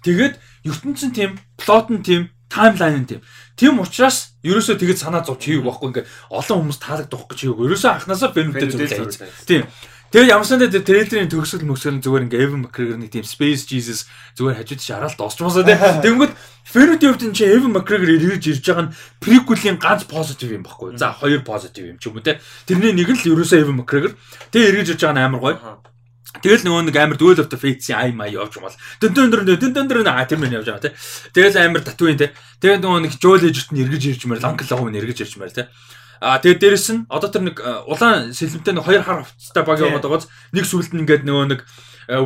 Тэгээд 0.05 0.35
ертөнцийн 0.69 1.13
тийм, 1.13 1.31
плот 1.57 1.89
нь 1.89 2.05
тийм, 2.05 2.23
таймлайн 2.49 3.05
нь 3.05 3.09
тийм. 3.09 3.21
Тийм 3.59 3.81
учраас 3.83 4.39
ерөөсөө 4.47 4.79
тэгэж 4.79 4.99
санаа 5.03 5.25
зовж 5.27 5.43
хийв 5.45 5.67
байхгүй 5.67 5.89
ингээ 5.91 6.07
олон 6.31 6.59
хүмүүс 6.63 6.79
таалагдах 6.79 7.27
гэж 7.27 7.39
хийв. 7.43 7.59
Ерөөсөө 7.59 7.91
анханасаа 7.91 8.31
фэнүүдэд 8.33 8.71
зөвлөж. 8.71 9.19
Тийм. 9.49 9.67
Тэгээ 10.09 10.33
ямарсан 10.33 10.57
дээр 10.57 10.81
трейлерийн 10.89 11.29
төгсгөл 11.29 11.69
мөсгөл 11.69 12.01
зүгээр 12.01 12.33
ингээ 12.33 12.45
Evan 12.49 12.65
McGregor-ны 12.65 13.13
тийм 13.13 13.29
Space 13.29 13.69
Jesus 13.69 14.09
зүгээр 14.41 14.65
хажууд 14.65 14.81
шараал 14.81 15.13
дуусчмаасаа 15.13 15.69
тий. 15.69 15.77
Тэнгүүд 15.77 16.33
Фэнүүдийн 16.73 17.13
хувьд 17.13 17.37
чи 17.37 17.45
Evan 17.45 17.77
McGregor 17.77 18.09
ирж 18.17 18.45
ирж 18.49 18.65
байгаа 18.65 18.89
нь 18.89 18.95
приквелийн 19.21 19.77
ганц 19.77 20.09
позитив 20.09 20.57
юм 20.57 20.65
баггүй. 20.65 20.97
За 20.97 21.13
хоёр 21.13 21.45
позитив 21.45 21.93
юм 21.93 22.01
ч 22.01 22.09
юм 22.09 22.17
уу 22.17 22.25
тий. 22.25 22.41
Тэрний 22.65 22.97
нэг 22.97 23.13
нь 23.13 23.21
л 23.21 23.37
ерөөсөө 23.37 23.61
Evan 23.61 23.85
McGregor. 23.85 24.17
Тэгээ 24.49 24.69
эргэж 24.73 24.89
ирж 24.97 25.01
байгаа 25.05 25.17
нь 25.17 25.25
амар 25.29 25.41
гоё. 25.45 25.57
Тэгэл 26.43 26.65
нөгөө 26.67 26.83
нэг 26.89 26.97
амар 26.97 27.19
duel 27.19 27.39
of 27.39 27.49
the 27.51 27.59
fates-ийн 27.59 27.99
ай 27.99 28.11
май 28.13 28.33
явж 28.35 28.59
байгаа 28.59 28.73
бол 28.73 28.81
дэн 29.03 29.13
дэн 29.15 29.31
дэн 29.47 29.59
дэн 29.59 29.73
дэн 29.75 29.89
дэн 29.89 30.09
аа 30.11 30.27
тэр 30.27 30.39
мэн 30.39 30.57
явж 30.59 30.69
байгаа 30.71 30.87
тий. 30.89 30.95
Тэгэл 31.35 31.59
амар 31.59 31.83
татвын 31.83 32.19
тий. 32.19 32.31
Тэгээд 32.63 32.83
нөгөө 32.83 33.01
нэг 33.07 33.13
Joel 33.19 33.47
Edgerton 33.49 33.79
эргэж 33.83 34.03
ирж 34.15 34.23
мээр 34.27 34.43
Lankel 34.43 34.71
Home 34.73 34.95
эргэж 34.95 35.19
ирж 35.27 35.35
мээр 35.37 35.55
тий. 35.55 35.67
А 36.21 36.43
тэгээд 36.43 36.63
дээрэс 36.63 36.89
нь 36.95 37.07
одоо 37.07 37.31
тэр 37.31 37.47
нэг 37.47 37.63
улаан 37.87 38.35
сэлэмтэй 38.35 38.75
нэг 38.75 38.83
хоёр 38.83 39.03
хар 39.07 39.23
хувцастай 39.23 39.63
баг 39.63 39.79
яваад 39.79 40.03
байгааз 40.03 40.27
нэг 40.51 40.67
сүлд 40.67 40.91
нь 40.91 41.07
ингээд 41.07 41.23
нөгөө 41.23 41.47
нэг 41.55 41.61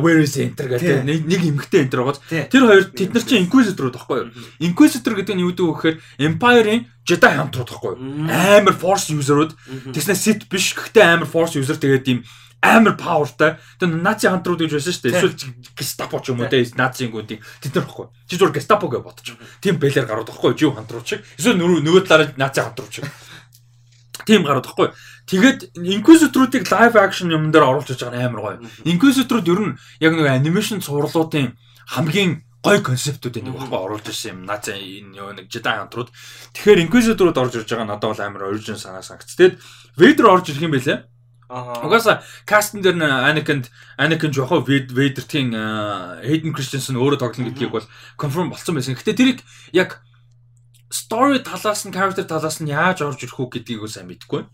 where 0.01 0.17
is 0.17 0.33
enter 0.39 0.65
гэдэг 0.65 1.05
нэг 1.05 1.41
эмгтэй 1.45 1.85
enter 1.85 2.01
байгааз 2.01 2.23
тэр 2.49 2.63
хоёр 2.65 2.83
тэд 2.89 3.13
нар 3.13 3.21
чинь 3.21 3.45
inquisitor 3.45 3.93
байхгүй 3.93 4.17
юу? 4.17 4.29
Inquisitor 4.65 5.13
гэдэг 5.13 5.35
нь 5.37 5.43
юу 5.45 5.53
гэдэг 5.53 5.65
вэ 5.69 5.73
гэхээр 5.77 5.97
Empire-ийн 6.25 6.81
Jedi 7.05 7.31
хамтрууд 7.37 7.69
байхгүй 7.69 7.91
юу? 7.93 7.99
Амар 8.33 8.73
force 8.73 9.13
user-ууд 9.13 9.53
тэснэ 9.93 10.17
sit 10.17 10.49
биш 10.49 10.73
гэхдээ 10.73 11.03
амар 11.03 11.29
force 11.29 11.59
user 11.59 11.77
тэгээд 11.77 12.09
ийм 12.09 12.25
амар 12.63 12.95
павертай. 12.95 13.59
Тэр 13.77 13.91
наци 13.99 14.31
хамтрууд 14.31 14.63
гэж 14.63 14.71
байсан 14.79 14.95
шүү 14.95 15.03
дээ. 15.03 15.19
Эсвэл 15.19 15.35
гестапо 15.75 16.23
ч 16.23 16.31
юм 16.31 16.39
уу 16.39 16.47
те 16.47 16.63
нацингуудын 16.63 17.43
тэд 17.59 17.75
нар 17.75 17.83
баггүй. 17.83 18.07
Чи 18.31 18.39
зүгээр 18.39 18.55
гестапо 18.55 18.87
гэж 18.87 19.03
бодчих. 19.03 19.35
Тим 19.59 19.75
бэлэр 19.83 20.07
гарууд 20.07 20.31
баггүй. 20.31 20.55
Жив 20.55 20.71
хамтрууд 20.79 21.03
шиг. 21.03 21.27
Эсвэл 21.35 21.59
нөгөө 21.59 22.07
талаараа 22.07 22.39
наци 22.39 22.63
хамтрууд 22.63 22.93
шиг. 22.95 23.05
Тийм 24.23 24.47
гарууд 24.47 24.63
баггүй. 24.63 24.95
Тэгээд 25.27 25.75
Inquisitor-уудыг 25.75 26.63
live 26.71 26.95
action 26.99 27.31
юм 27.31 27.51
дээр 27.51 27.67
оруулж 27.67 27.91
байгаа 27.91 28.15
нь 28.15 28.23
амар 28.23 28.41
гоё. 28.43 28.57
Inquisitor-ууд 28.87 29.47
ер 29.51 29.59
нь 29.59 29.75
яг 29.99 30.13
нэг 30.15 30.27
анимашн 30.31 30.79
цувралуудын 30.79 31.55
хамгийн 31.91 32.43
гой 32.63 32.79
концептуудыг 32.79 33.43
нэг 33.43 33.55
баггүй 33.59 33.79
оруулж 33.79 34.07
ирсэн 34.07 34.39
юм. 34.39 34.47
Наац 34.47 34.71
энэ 34.71 35.15
нэг 35.15 35.47
Jedi 35.51 35.67
хамтрууд. 35.67 36.11
Тэгэхээр 36.55 36.83
Inquisitor-ууд 36.87 37.39
орж 37.39 37.53
ирж 37.59 37.67
байгаа 37.67 37.87
надад 37.87 38.07
бол 38.11 38.23
амар 38.23 38.47
origin 38.51 38.79
санаа 38.79 39.03
санагц. 39.03 39.35
Тэгээд 39.35 39.59
Vader 39.99 40.27
орж 40.31 40.51
ирэх 40.51 40.63
юм 40.63 40.75
байлээ. 40.75 41.03
Угаасаа 41.53 42.25
кастн 42.49 42.81
дээр 42.81 42.97
нь 42.97 43.05
Anakin 43.05 43.61
Anakin 43.97 44.33
жохоо 44.33 44.65
Vader-ийн 44.65 45.53
Hayden 46.25 46.53
Christensen 46.53 46.97
өөрөө 46.97 47.21
тоглоно 47.21 47.53
гэдгийг 47.53 47.69
бол 47.69 47.87
confirm 48.17 48.49
болсон 48.49 48.73
байсан. 48.73 48.97
Гэтэ 48.97 49.13
тэрийг 49.13 49.39
яг 49.69 50.01
story 50.89 51.45
талаас 51.45 51.85
нь 51.85 51.93
character 51.93 52.25
талаас 52.25 52.57
нь 52.57 52.73
яаж 52.73 53.05
орж 53.05 53.21
ирэх 53.21 53.37
үү 53.37 53.61
гэдгийг 53.61 53.85
сайн 53.85 54.09
мэдэхгүй. 54.09 54.49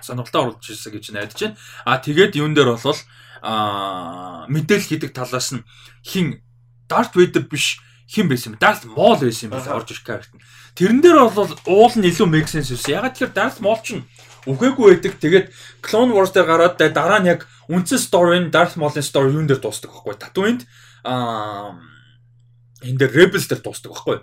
Сонирхолтой 0.00 0.40
оруулж 0.56 0.64
ирсэн 0.64 0.92
гэж 0.96 1.04
найдаж 1.12 1.40
байна. 1.40 1.56
А 1.84 2.00
тэгээд 2.00 2.40
юун 2.40 2.56
дээр 2.56 2.72
болвол 2.72 3.00
мэдээлэл 4.48 4.88
хийдэг 4.88 5.12
талаас 5.12 5.52
нь 5.52 5.64
хин 6.04 6.40
Darth 6.88 7.12
Vader 7.12 7.44
биш 7.44 7.84
хин 8.08 8.28
байсан 8.28 8.56
юм. 8.56 8.60
Darth 8.60 8.88
Maul 8.88 9.20
байсан 9.20 9.48
юм 9.48 9.56
байна 9.56 9.76
орж 9.76 9.92
ирэх 9.92 10.04
character. 10.08 10.40
Тэрэн 10.76 11.00
дээр 11.04 11.28
бол 11.32 11.52
уул 11.68 11.94
нь 11.96 12.08
илүү 12.08 12.28
make 12.28 12.48
sense 12.48 12.72
байсан. 12.72 12.96
Ягаад 12.96 13.12
тэгэхээр 13.16 13.36
Darth 13.36 13.60
Maul 13.60 13.80
чинь 13.80 14.04
үгээгүй 14.46 14.86
байдаг. 14.96 15.12
Тэгээд 15.20 15.46
Clone 15.80 16.12
Wars 16.12 16.32
дээр 16.32 16.48
гараад 16.48 16.76
дараа 16.76 17.20
нь 17.20 17.30
яг 17.32 17.48
үндсэн 17.68 18.00
story 18.00 18.38
нь 18.40 18.52
Darth 18.52 18.76
Maul-ын 18.76 19.04
story 19.04 19.32
юун 19.32 19.48
дээр 19.48 19.60
дуустдаг 19.60 19.90
байхгүй. 19.92 20.14
Tatooine-д 20.20 20.62
аа 21.04 21.80
энэ 22.84 22.98
дээр 23.00 23.12
Rebels 23.12 23.48
дээр 23.48 23.64
дуустдаг 23.64 23.92
байхгүй. 23.92 24.20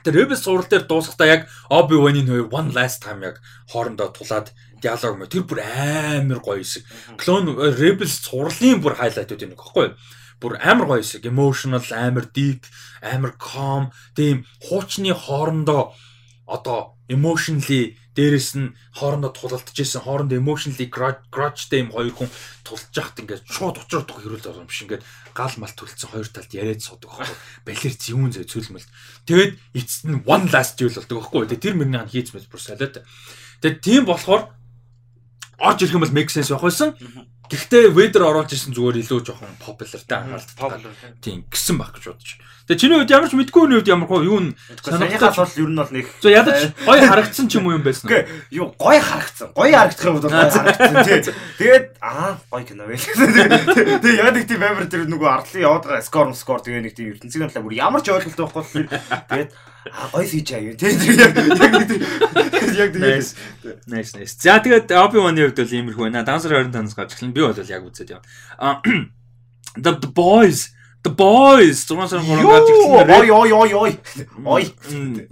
Тэр 0.00 0.14
Rebels 0.16 0.40
сурал 0.40 0.64
дээр 0.64 0.88
дуусахдаа 0.88 1.28
яг 1.28 1.42
Obi-Wan-ийн 1.68 2.28
хоёр 2.28 2.48
one 2.48 2.72
last 2.72 3.04
time 3.04 3.20
яг 3.20 3.44
хоорондоо 3.68 4.08
тулаад 4.16 4.48
диалог 4.80 5.20
мө 5.20 5.28
тэр 5.28 5.44
бүр 5.44 5.60
амар 5.60 6.40
гоё 6.40 6.64
хэсэг. 6.64 6.84
Clone 7.20 7.52
Rebels 7.76 8.24
сурлын 8.24 8.80
бүр 8.80 8.96
хайлайтууд 8.96 9.44
юм 9.44 9.52
гэхгүй. 9.52 9.92
Бүр 10.40 10.56
амар 10.64 10.88
гоё 10.88 11.04
хэсэг. 11.04 11.28
Emotional, 11.28 11.84
амар 11.92 12.32
deep, 12.32 12.64
амар 13.04 13.36
calm, 13.36 13.92
тийм 14.16 14.48
хуучны 14.64 15.12
хоорондоо 15.12 15.92
одоо 16.48 16.96
emotionally 17.12 17.99
дээрэс 18.18 18.50
нь 18.58 18.74
хоорондоо 18.98 19.30
тулалдж 19.30 19.76
исэн 19.78 20.02
хоорондоо 20.02 20.38
emotionally 20.38 20.90
grudgeтэй 20.90 21.86
юм 21.86 21.94
хоёр 21.94 22.10
хүн 22.10 22.30
тулж 22.66 22.90
яхад 22.94 23.22
ингээд 23.22 23.46
шууд 23.46 23.78
учраад 23.78 24.06
тох 24.10 24.18
хэрүүл 24.18 24.42
байгаа 24.42 24.62
юм 24.62 24.70
биш. 24.70 24.82
Ингээд 24.82 25.06
гал 25.34 25.54
мал 25.62 25.74
төлцсөн 25.74 26.10
хоёр 26.10 26.28
талд 26.28 26.50
яриад 26.50 26.82
суудаг 26.82 27.10
байхгүй. 27.14 27.38
Балер 27.66 27.94
зүүн 27.94 28.30
зөө 28.34 28.46
цөлмөл 28.50 28.88
тэгээд 29.30 29.52
эцэст 29.78 30.04
нь 30.10 30.22
one 30.26 30.50
last 30.50 30.74
duel 30.74 30.94
болдог 30.94 31.16
байхгүй. 31.22 31.54
Тэр 31.54 31.74
мөрний 31.78 31.98
хан 32.02 32.10
хийц 32.10 32.34
мэс 32.34 32.50
бүр 32.50 32.60
солиод. 32.60 33.06
Тэгээд 33.62 33.78
тийм 33.78 34.02
болохоор 34.10 34.50
орж 35.60 35.78
ирэх 35.84 35.94
юм 35.94 36.02
бол 36.02 36.16
make 36.16 36.32
sense 36.34 36.50
явах 36.50 36.66
байсан. 36.66 36.98
Гэхдээ 37.50 37.90
Vader 37.90 38.22
оруулж 38.30 38.54
ирсэн 38.54 38.74
зүгээр 38.74 39.02
илүү 39.02 39.20
жоохон 39.26 39.58
popularтай 39.58 40.22
анхаарал. 40.22 40.86
Тийм. 41.18 41.42
гисэн 41.50 41.82
баг 41.82 41.98
гэж 41.98 42.14
бодож. 42.14 42.38
Тэгээ 42.70 42.86
чиний 42.86 42.98
хувьд 43.02 43.10
ямар 43.10 43.26
ч 43.26 43.34
мэдгүй 43.34 43.60
хүний 43.66 43.78
хувьд 43.82 43.90
ямар 43.90 44.06
хоо 44.06 44.22
юу 44.22 44.38
н 44.38 44.54
санахаас 44.78 45.42
бол 45.42 45.58
ер 45.58 45.70
нь 45.74 45.80
бол 45.82 45.90
нэг 45.90 46.06
За 46.22 46.30
ядаж 46.30 46.70
гоё 46.86 47.02
харагдсан 47.02 47.50
ч 47.50 47.58
юм 47.58 47.66
уу 47.66 47.74
юм 47.74 47.82
байсан. 47.82 48.06
Үгүй 48.06 48.22
юу 48.54 48.70
гоё 48.78 49.02
харагдсан. 49.02 49.50
Гоё 49.58 49.74
харагдах 49.74 50.06
юм 50.06 50.14
бол 50.22 50.30
харагдсан 50.30 51.02
тий. 51.02 51.34
Тэгээд 51.58 51.98
аа 51.98 52.38
гоё 52.46 52.62
кино 52.62 52.86
вэ. 52.86 52.94
Тэгээ 52.94 54.22
яг 54.22 54.30
нэг 54.38 54.46
тийм 54.46 54.62
амар 54.62 54.86
тэр 54.86 55.02
нөгөө 55.10 55.30
арлын 55.34 55.66
яваад 55.66 55.82
байгаа 55.90 56.06
скор 56.06 56.30
скор 56.38 56.62
тэгээ 56.62 56.86
нэг 56.86 56.94
тийм 56.94 57.10
ертөнцийн 57.18 57.50
талаа 57.50 57.66
бүр 57.66 57.74
ямар 57.74 58.06
ч 58.06 58.14
ойлголт 58.14 58.38
байхгүй. 58.38 58.86
Тэгээд 58.86 59.50
аа 59.90 60.06
гоё 60.14 60.26
сийж 60.30 60.48
аяа 60.54 60.78
тий. 60.78 60.94
Яг 61.18 61.34
яг 62.78 62.94
тэгээд 62.94 63.34
Nice 63.90 64.14
nice. 64.14 64.38
За 64.38 64.62
тэгээд 64.62 64.94
Obi-Wan-ийн 64.94 65.50
хувьд 65.50 65.58
бол 65.58 65.74
иймэрхүү 65.74 66.04
байна. 66.06 66.22
Dancer 66.22 66.54
25-наас 66.54 66.94
гарч 66.94 67.18
эхэлнэ. 67.18 67.34
Би 67.34 67.42
бол 67.42 67.58
яг 67.58 67.82
үзээд 67.82 68.14
яваа. 68.14 68.78
The 69.74 69.92
Boys 70.14 70.70
The 71.02 71.12
Boys 71.16 71.86
6 71.88 72.08
сарын 72.12 72.26
3 72.28 72.44
гарч 72.44 72.68
ирсэн. 72.68 73.08
Ой 73.08 73.30
ой 73.30 73.52
ой 73.52 73.72
ой. 73.72 73.92
Ой. 74.44 74.64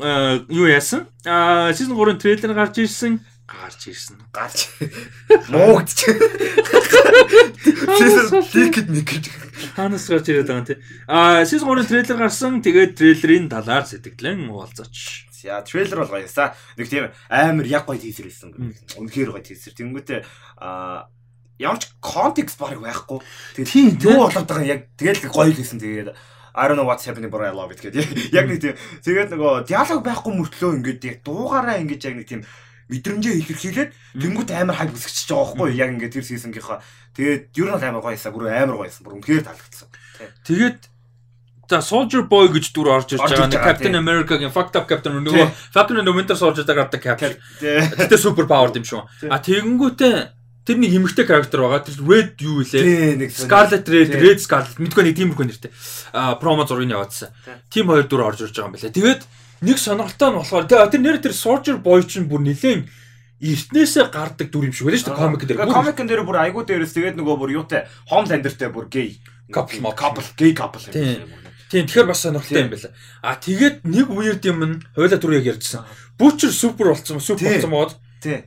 Аа 0.00 0.40
юу 0.48 0.64
яасан? 0.64 1.08
Аа 1.28 1.76
season 1.76 1.92
3-ын 1.92 2.16
трейлер 2.16 2.54
гарч 2.56 2.78
ирсэн. 2.80 3.20
Гарч 3.44 3.92
ирсэн. 3.92 4.16
Гарч. 4.32 4.72
Муугдч. 5.52 6.08
Season 8.00 8.40
ликэд 8.48 8.88
нэг 8.88 9.04
гэж. 9.04 9.28
Ханаас 9.76 10.08
гарч 10.08 10.32
ирээд 10.32 10.48
байгаа 10.48 10.64
юм 10.64 10.68
тий. 10.72 10.80
Аа 11.04 11.44
season 11.44 11.68
3-ын 11.68 11.88
трейлер 11.88 12.16
гарсан. 12.16 12.64
Тэгээд 12.64 12.96
трейлерийн 12.96 13.52
талаар 13.52 13.84
сэтгэлэн 13.84 14.48
уулзаач. 14.48 15.28
За 15.38 15.60
трейлер 15.62 16.00
бол 16.00 16.16
гоёсаа. 16.16 16.56
Нэг 16.80 16.88
тийм 16.88 17.12
амар 17.28 17.68
яг 17.68 17.84
гоё 17.84 18.00
тийзер 18.00 18.26
хэлсэн. 18.26 18.56
Үнэхээр 18.96 19.36
гоё 19.36 19.44
тийзер. 19.44 19.76
Тэнгүүтээ 19.76 20.24
аа 20.64 21.12
ямар 21.58 21.78
ч 21.82 21.90
контекст 22.00 22.58
баг 22.58 22.78
байхгүй. 22.78 23.18
Тэгээд 23.58 24.02
юу 24.06 24.26
болоод 24.26 24.46
байгаа 24.46 24.66
яг 24.66 24.80
тэгэл 24.94 25.26
гоё 25.28 25.50
л 25.50 25.58
хэлсэн. 25.58 25.82
Тэгээд 25.82 26.10
I 26.58 26.66
don't 26.66 26.76
know 26.76 26.84
what's 26.84 27.04
happening 27.06 27.30
but 27.30 27.42
I 27.42 27.50
love 27.50 27.70
it 27.70 27.78
гэдэг. 27.78 28.02
Яг 28.34 28.50
нэг 28.50 28.58
тийм. 28.58 28.74
Тэгээд 29.06 29.30
нөгөө 29.30 29.68
диалог 29.70 30.02
байхгүй 30.02 30.32
мөртлөө 30.34 30.70
ингээд 30.82 31.22
дуугаараа 31.22 31.78
ингээд 31.78 32.02
яг 32.02 32.14
нэг 32.18 32.26
тийм 32.26 32.42
мэдрэмжээ 32.90 33.34
илэрхийлээд 33.46 33.90
тэнгуут 34.18 34.50
амар 34.50 34.74
хайп 34.74 34.90
үсгэж 34.96 35.30
байгаа 35.30 35.54
байхгүй. 35.54 35.78
Яг 35.78 35.90
ингээд 35.94 36.14
тэр 36.18 36.26
сизонгийнхаа 36.26 36.82
тэгээд 37.14 37.54
ер 37.54 37.68
нь 37.70 37.86
амар 37.86 38.02
гоёсаа 38.02 38.34
бүр 38.34 38.50
амар 38.50 38.74
гоёсан 38.80 39.02
бүр 39.06 39.22
үнэхээр 39.22 39.46
таалагдсан. 39.46 39.88
Тэгээд 40.42 40.80
За 41.68 41.84
Soldier 41.84 42.24
Boy 42.24 42.48
гэж 42.48 42.72
дүр 42.72 42.88
орж 42.96 43.12
ирж 43.12 43.28
байгаа. 43.28 43.52
нэг 43.52 43.60
Captain 43.60 43.92
America-гийн 43.92 44.48
fucked 44.48 44.72
up 44.72 44.88
Captain 44.88 45.20
нөгөө 45.20 45.52
Falcon 45.68 46.00
and 46.00 46.08
Winter 46.08 46.32
Soldier-даг 46.32 46.76
гардаг 46.80 47.02
Captain. 47.04 47.36
Гэтэ 47.60 48.16
super 48.16 48.48
powered 48.48 48.72
юм 48.80 48.88
шүү. 48.88 49.04
А 49.28 49.36
тэгэнгүүтээ 49.36 50.37
Тэр 50.68 50.76
нэг 50.84 50.92
эмэгтэй 50.92 51.24
character 51.24 51.64
байгаа. 51.64 51.80
Тэр 51.80 52.04
Red 52.04 52.44
юу 52.44 52.60
вэ? 52.60 53.32
Scarlet 53.32 53.88
Red, 53.88 54.12
Red 54.12 54.36
Scarlet 54.44 54.76
мэдгүй 54.76 55.00
нэг 55.08 55.16
тиймэрхүү 55.16 55.46
нэртэй. 55.48 55.72
А 56.12 56.36
промо 56.36 56.68
зургийг 56.68 56.92
яваадсан. 56.92 57.32
Тим 57.72 57.88
хоёр 57.88 58.04
дүр 58.04 58.28
орж 58.28 58.44
ирж 58.44 58.52
байгаа 58.52 58.68
юм 58.68 58.76
байна. 58.76 58.92
Тэгээд 58.92 59.22
нэг 59.64 59.76
сонирхолтой 59.80 60.28
нь 60.28 60.36
болохоор 60.36 60.68
тэр 60.68 61.00
нэр 61.00 61.24
тэр 61.24 61.32
Soldier 61.32 61.80
Boy 61.80 62.04
чинь 62.04 62.28
бүр 62.28 62.44
нэлээд 62.44 62.84
эртнээсээ 63.40 64.12
гардаг 64.12 64.52
дүр 64.52 64.68
юм 64.68 64.76
шиг 64.76 64.92
байлаа 64.92 65.00
шүү 65.00 65.08
дээ 65.08 65.24
комик 65.24 65.42
дээр. 65.48 65.72
Комикэн 65.72 66.04
дээр 66.04 66.22
бүр 66.28 66.36
айгуу 66.36 66.68
дээрээс 66.68 66.92
тэгээд 66.92 67.16
нөгөө 67.16 67.36
бүр 67.40 67.50
юутай 67.64 67.88
Homelanderтэй 68.12 68.68
бүр 68.68 68.92
gay 68.92 69.16
couple 69.48 69.80
couple 69.96 70.28
gay 70.36 70.52
couple 70.52 70.84
юм. 70.84 71.32
Тийм 71.72 71.88
тэгэхээр 71.88 72.12
бас 72.12 72.28
сонирхолтой 72.28 72.60
юм 72.60 72.76
байна. 72.76 72.92
А 73.24 73.40
тэгээд 73.40 73.88
нэг 73.88 74.12
weird 74.12 74.44
юм 74.44 74.60
нь 74.68 74.76
хойлоо 74.92 75.16
түр 75.16 75.40
яг 75.40 75.56
ярьжсэн. 75.56 75.80
Butcher 76.20 76.52
super 76.52 76.92
болсон, 76.92 77.24
super 77.24 77.56
болсон 77.56 77.72
мод. 77.72 77.96
Тийм 78.20 78.44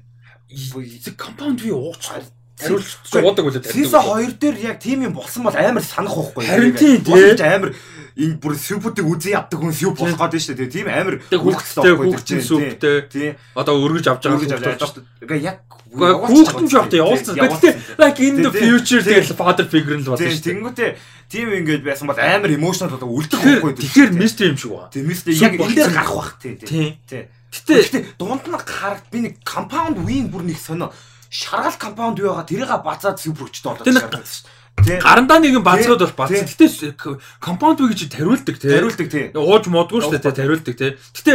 компаунд 1.17 1.61
би 1.61 1.71
ууч 1.71 2.03
хариулж 2.11 2.89
уудаг 3.15 3.45
үлээ. 3.45 3.65
Season 3.65 4.03
2 4.03 4.37
дээр 4.37 4.57
яг 4.59 4.77
тийм 4.79 5.03
юм 5.07 5.13
болсон 5.15 5.43
бол 5.47 5.55
амар 5.55 5.83
санах 5.83 6.13
байхгүй. 6.13 6.45
Харин 6.45 6.75
тийм 6.77 7.01
тийм 7.01 7.39
амар 7.41 7.71
энэ 8.17 8.37
бүр 8.37 8.53
сүпүүдийг 8.59 9.07
үзий 9.07 9.33
яддаг 9.33 9.57
хүн 9.57 9.73
сүп 9.73 9.97
болох 9.97 10.19
гээд 10.19 10.45
шүү 10.45 10.57
дээ. 10.59 10.69
Тийм 10.69 10.87
амар 10.91 11.15
хүүхдтэй 11.31 11.93
хүүхдийн 11.95 12.43
сүптэй. 12.43 12.97
Тийм. 13.07 13.31
Одоо 13.55 13.75
өргөж 13.81 14.05
авч 14.11 14.23
байгаа 14.27 14.59
байгаа. 14.59 15.03
Ингээ 15.23 15.41
яг 15.41 15.59
Хүүхдэн 15.91 16.67
ч 16.67 16.73
явахтай 16.75 16.99
явуулсан. 17.03 17.35
Гэхдээ 17.35 17.73
like 17.99 18.19
in 18.23 18.39
the 18.39 18.51
future 18.51 19.03
тэгэл 19.03 19.35
father 19.35 19.67
figure 19.67 19.99
нь 19.99 20.07
л 20.07 20.15
Тийм 20.15 20.31
шүү 20.31 20.39
дээ. 20.39 20.47
тэнгүүтээ 20.47 20.89
тийм 21.27 21.47
ингээд 21.51 21.83
байсан 21.83 22.07
бол 22.07 22.15
амар 22.15 22.47
emotional 22.47 22.95
болоо 22.95 23.11
үлдэх 23.11 23.39
байхгүй. 23.43 23.75
тэгэхээр 23.75 24.11
mystery 24.15 24.55
юм 24.55 24.57
шиг 24.59 24.71
байна. 24.71 24.87
Тийм 24.87 25.05
мистер 25.11 25.35
яг 25.35 25.51
энэ 25.59 25.67
дээр 25.75 25.91
болсон. 25.91 25.95
гарах 25.99 26.15
бах 26.15 26.31
тийм. 26.39 26.55
Тийм. 26.63 27.25
Гэтэ 27.51 28.15
дунд 28.15 28.47
нь 28.47 28.55
харагд 28.55 29.11
би 29.11 29.19
нэг 29.27 29.33
compound 29.43 29.99
wing 30.07 30.31
бүр 30.31 30.47
нэг 30.47 30.55
сонио 30.55 30.95
шаргал 31.27 31.75
compound 31.75 32.19
юу 32.19 32.31
байгаа 32.31 32.47
тэрийг 32.47 32.71
бацаад 32.79 33.19
сүпрөгчтэй 33.19 33.67
болоод 33.67 33.87
шаардсан 33.87 34.23
шүү 34.23 34.59
дээ. 34.79 34.99
Гарандаа 35.03 35.39
нэг 35.43 35.59
юм 35.59 35.65
бацгаад 35.67 35.99
бол 35.99 36.15
бац. 36.15 36.31
Гэтэ 36.31 36.95
компаунд 37.43 37.83
үе 37.83 37.91
гэж 37.91 38.11
тариулдаг 38.11 38.55
тий. 38.55 38.71
Хариулдаг 38.71 39.07
тийм. 39.11 39.27
Ууж 39.35 39.67
модгүй 39.67 39.99
шүү 39.99 40.15
дээ 40.15 40.25
тий, 40.25 40.35
тариулдаг 40.39 40.75
тий. 40.79 40.91
Гэтэ 40.95 41.33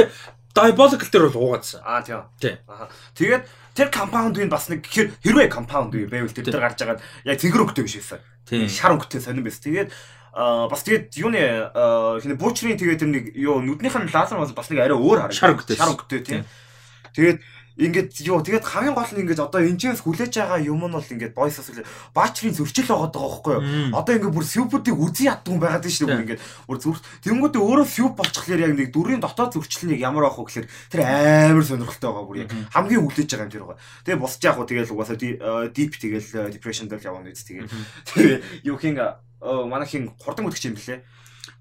diabolical 0.56 1.09
дээр 1.09 1.28
бол 1.28 1.40
уугаадсан. 1.52 1.80
Аа. 1.84 2.01
Тийм. 2.40 2.56
Аа. 2.64 2.88
Тэгээд 3.12 3.44
тэр 3.76 3.88
compound 3.93 4.40
wing 4.40 4.48
бас 4.48 4.72
нэг 4.72 4.88
хэр 4.88 5.12
хэрвээ 5.20 5.52
compound 5.52 5.93
wing 5.93 6.09
байвал 6.09 6.32
тэр 6.32 6.48
дээр 6.48 6.64
гарч 6.64 6.80
байгаа 6.80 7.01
яг 7.28 7.36
цэнгэр 7.36 7.62
өнгөтэй 7.68 7.84
биш 7.84 7.97
байсан. 8.01 8.20
Шар 8.72 8.97
өнгөтэй 8.97 9.20
сонирн 9.20 9.44
байсан. 9.44 9.64
Тэгээд 9.68 9.88
Аа 10.36 10.68
бас 10.68 10.84
тэгээд 10.84 11.16
юуны 11.16 11.40
хинэ 12.20 12.36
буучрын 12.36 12.76
тэгээд 12.76 13.00
тэр 13.00 13.08
нэг 13.08 13.24
юу 13.40 13.64
нүднийх 13.64 13.96
нь 13.96 14.12
лазер 14.12 14.36
бол 14.36 14.52
бас 14.52 14.68
нэг 14.68 14.84
арай 14.84 14.92
өөр 14.92 15.32
харагдав. 15.32 15.40
Шар 15.40 15.52
өнгөтэй. 15.56 15.76
Шар 15.80 15.92
өнгөтэй 15.96 16.20
тийм. 16.20 16.44
Тэгээд 17.16 17.40
ингээд 17.76 18.24
юу 18.24 18.40
тэгээд 18.40 18.64
хамгийн 18.64 18.96
гол 18.96 19.12
нь 19.12 19.20
ингээд 19.20 19.44
одоо 19.44 19.60
энэчээс 19.60 20.00
хүлээж 20.00 20.32
байгаа 20.40 20.64
юм 20.64 20.80
нь 20.88 20.96
бол 20.96 21.04
ингээд 21.04 21.36
бойсос 21.36 21.68
баачрын 22.16 22.56
зөрчил 22.56 22.88
байгаа 22.88 23.12
даа 23.12 23.28
байхгүй 23.28 23.52
юу? 23.52 23.64
Одоо 23.92 24.12
ингээд 24.16 24.32
бүр 24.32 24.46
сюпүүдийг 24.48 24.96
үзий 24.96 25.28
яддаг 25.28 25.52
хүн 25.52 25.60
байгаад 25.60 25.84
шүү 25.84 26.08
дээ 26.08 26.24
ингээд 26.24 26.42
бүр 26.64 26.78
зүр 26.80 26.96
тэнгүүдээ 27.20 27.60
өөрөө 27.60 27.84
сюп 27.84 28.16
болчихлоор 28.16 28.64
яг 28.64 28.72
нэг 28.80 28.88
дүрийн 28.96 29.20
дотоод 29.20 29.60
зөрчил 29.60 29.92
нэг 29.92 30.00
ямар 30.00 30.24
авах 30.24 30.48
вэ 30.48 30.64
гэхээр 30.64 30.68
тэр 30.88 31.00
амар 31.04 31.64
сонирхолтой 31.68 32.08
байгаа 32.16 32.24
бүр 32.24 32.40
яг 32.48 32.50
хамгийн 32.72 33.04
хүлээж 33.04 33.28
байгаа 33.28 33.44
юм 33.44 33.52
тэр 33.52 33.64
байгаа. 33.68 33.80
Тэгээ 34.08 34.22
босч 34.24 34.40
яах 34.40 34.56
вэ 34.56 34.64
тэгэл 34.72 34.92
угаасаа 34.96 35.16
deep 35.68 35.92
тэгэл 36.00 36.28
depression 36.48 36.88
дээр 36.88 37.04
явна 37.12 37.28
үз 37.28 37.44
тэгээ. 37.44 37.68
Тэгээ 38.08 38.36
юу 38.72 38.80
хин 38.80 38.96
манай 39.42 39.86
хин 39.86 40.10
хурдан 40.18 40.46
үтгч 40.48 40.64
юм 40.70 40.76
блэ? 40.76 41.02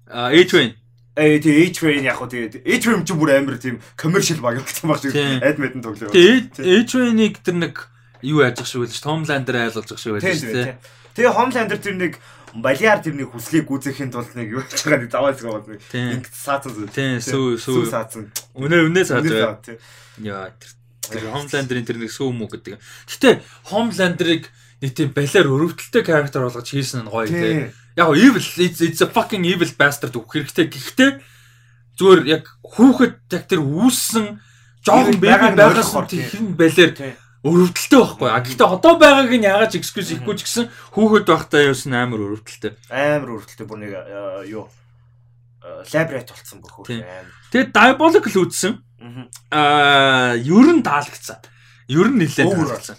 А 0.08 0.30
H-Train. 0.32 0.74
Э 1.16 1.40
тэгээ 1.40 1.72
H-Train 1.72 2.04
яг 2.04 2.20
хөө 2.20 2.28
тэгээ 2.28 2.64
H-Train 2.64 3.02
ч 3.04 3.10
бүр 3.16 3.30
амар 3.36 3.56
тийм 3.56 3.80
commercial 3.96 4.40
баг 4.40 4.60
гэсэн 4.60 4.86
баг 4.88 5.00
шиг 5.00 5.14
мэдэн 5.14 5.82
тоглоо. 5.82 6.12
Тэгээ 6.12 6.84
H-Train-ыг 6.84 7.34
тэр 7.40 7.56
нэг 7.56 7.74
юу 8.22 8.44
яаж 8.44 8.60
ах 8.60 8.68
шиг 8.68 8.84
байлж 8.84 9.00
Tomlander 9.00 9.56
айлуулж 9.56 9.90
ах 9.92 10.00
шиг 10.00 10.16
байлж 10.16 10.44
дээ. 10.44 10.76
Тэгээ 11.16 11.32
Homelander 11.32 11.78
тэр 11.80 11.96
нэг 11.96 12.12
балиар 12.56 13.00
тэр 13.00 13.16
нэг 13.16 13.32
хүслийг 13.32 13.64
гүйцэхийн 13.68 14.12
тулд 14.12 14.32
нэг 14.36 14.48
юу 14.52 14.62
хийж 14.64 14.84
байгаа 14.84 15.00
нэг 15.04 15.12
заваа 15.12 15.32
зэг 15.32 15.48
бол 15.48 15.64
нэг 15.64 15.80
ингэ 15.92 16.28
саацсан 16.32 16.72
зү. 16.72 16.88
Тийм, 16.92 17.20
сүү- 17.20 17.60
сүү. 17.60 17.88
саацсан. 17.88 18.32
Үнэ 18.56 18.88
үнэ 18.88 19.04
саад 19.04 19.24
бай. 19.24 19.56
тийм. 19.64 19.78
Яа 20.24 20.52
тэр 20.56 20.72
тэр 21.08 21.24
Homelander-ийн 21.32 21.84
тэр 21.88 21.98
нэг 22.00 22.12
сүү 22.12 22.28
мүү 22.32 22.48
гэдэг. 22.56 22.76
Гэтэ 23.08 23.30
Homelander-ыг 23.72 24.48
нэг 24.82 24.92
тийм 24.92 25.10
балиар 25.16 25.46
өрөвдөлттэй 25.48 26.02
character 26.04 26.44
болгож 26.44 26.68
хийсэн 26.68 27.06
нь 27.06 27.10
гоё 27.10 27.26
тий. 27.26 27.72
Тийм. 27.72 27.72
Яг 27.96 28.12
evil 28.12 28.44
it's, 28.60 29.00
a 29.00 29.08
fucking 29.08 29.44
evil 29.48 29.70
bastard 29.78 30.12
өгөх 30.12 30.44
хэрэгтэй. 30.44 30.68
Гэхдээ 30.68 31.10
зүгээр 31.96 32.20
яг 32.28 32.44
хүүхэд 32.60 33.16
яг 33.32 33.44
тэр 33.48 33.64
үүссэн 33.64 34.36
жоохон 34.84 35.16
бэби 35.16 35.32
байгааг 35.32 35.52
нь 35.56 35.60
байгаас 35.60 35.96
ойлгохоор, 35.96 36.06
нь 36.06 36.12
тий. 36.12 36.22
тэр 36.28 36.42
балиар 36.60 36.92
Тийм. 36.92 37.14
өрөвдөлттэй 37.40 38.00
байхгүй. 38.04 38.28
А 38.28 38.40
гэхдээ 38.44 38.68
одоо 38.68 38.94
байгааг 39.00 39.32
нь 39.32 39.48
яагаад 39.48 39.76
excuse 39.80 40.12
ихгүй 40.12 40.34
ч 40.36 40.40
гэсэн 40.44 40.68
хүүхэд 40.92 41.24
байхдаа 41.24 41.60
юусэн 41.72 41.96
амар 41.96 42.20
өрөвдөлттэй. 42.20 42.72
Амар 42.92 43.30
өрөвдөлтөй 43.32 43.66
бүр 43.66 43.78
нэг 43.80 43.92
юу 44.52 44.68
лабрат 45.64 46.28
болцсон 46.30 46.60
бүр 46.60 46.72
Тийм. 46.84 47.00
хөө 47.00 47.16
амар. 47.16 47.32
Тэгээд 47.48 47.70
diabolical 47.72 48.36
үтсэн. 48.44 48.72
Мгм. 49.00 49.24
Аа, 49.52 50.36
ер 50.36 50.68
нь 50.72 50.84
таалагдсан. 50.84 51.40
Ер 51.88 52.08
нь 52.12 52.18
нэлээд 52.20 52.52
таалагдсан. 52.52 52.96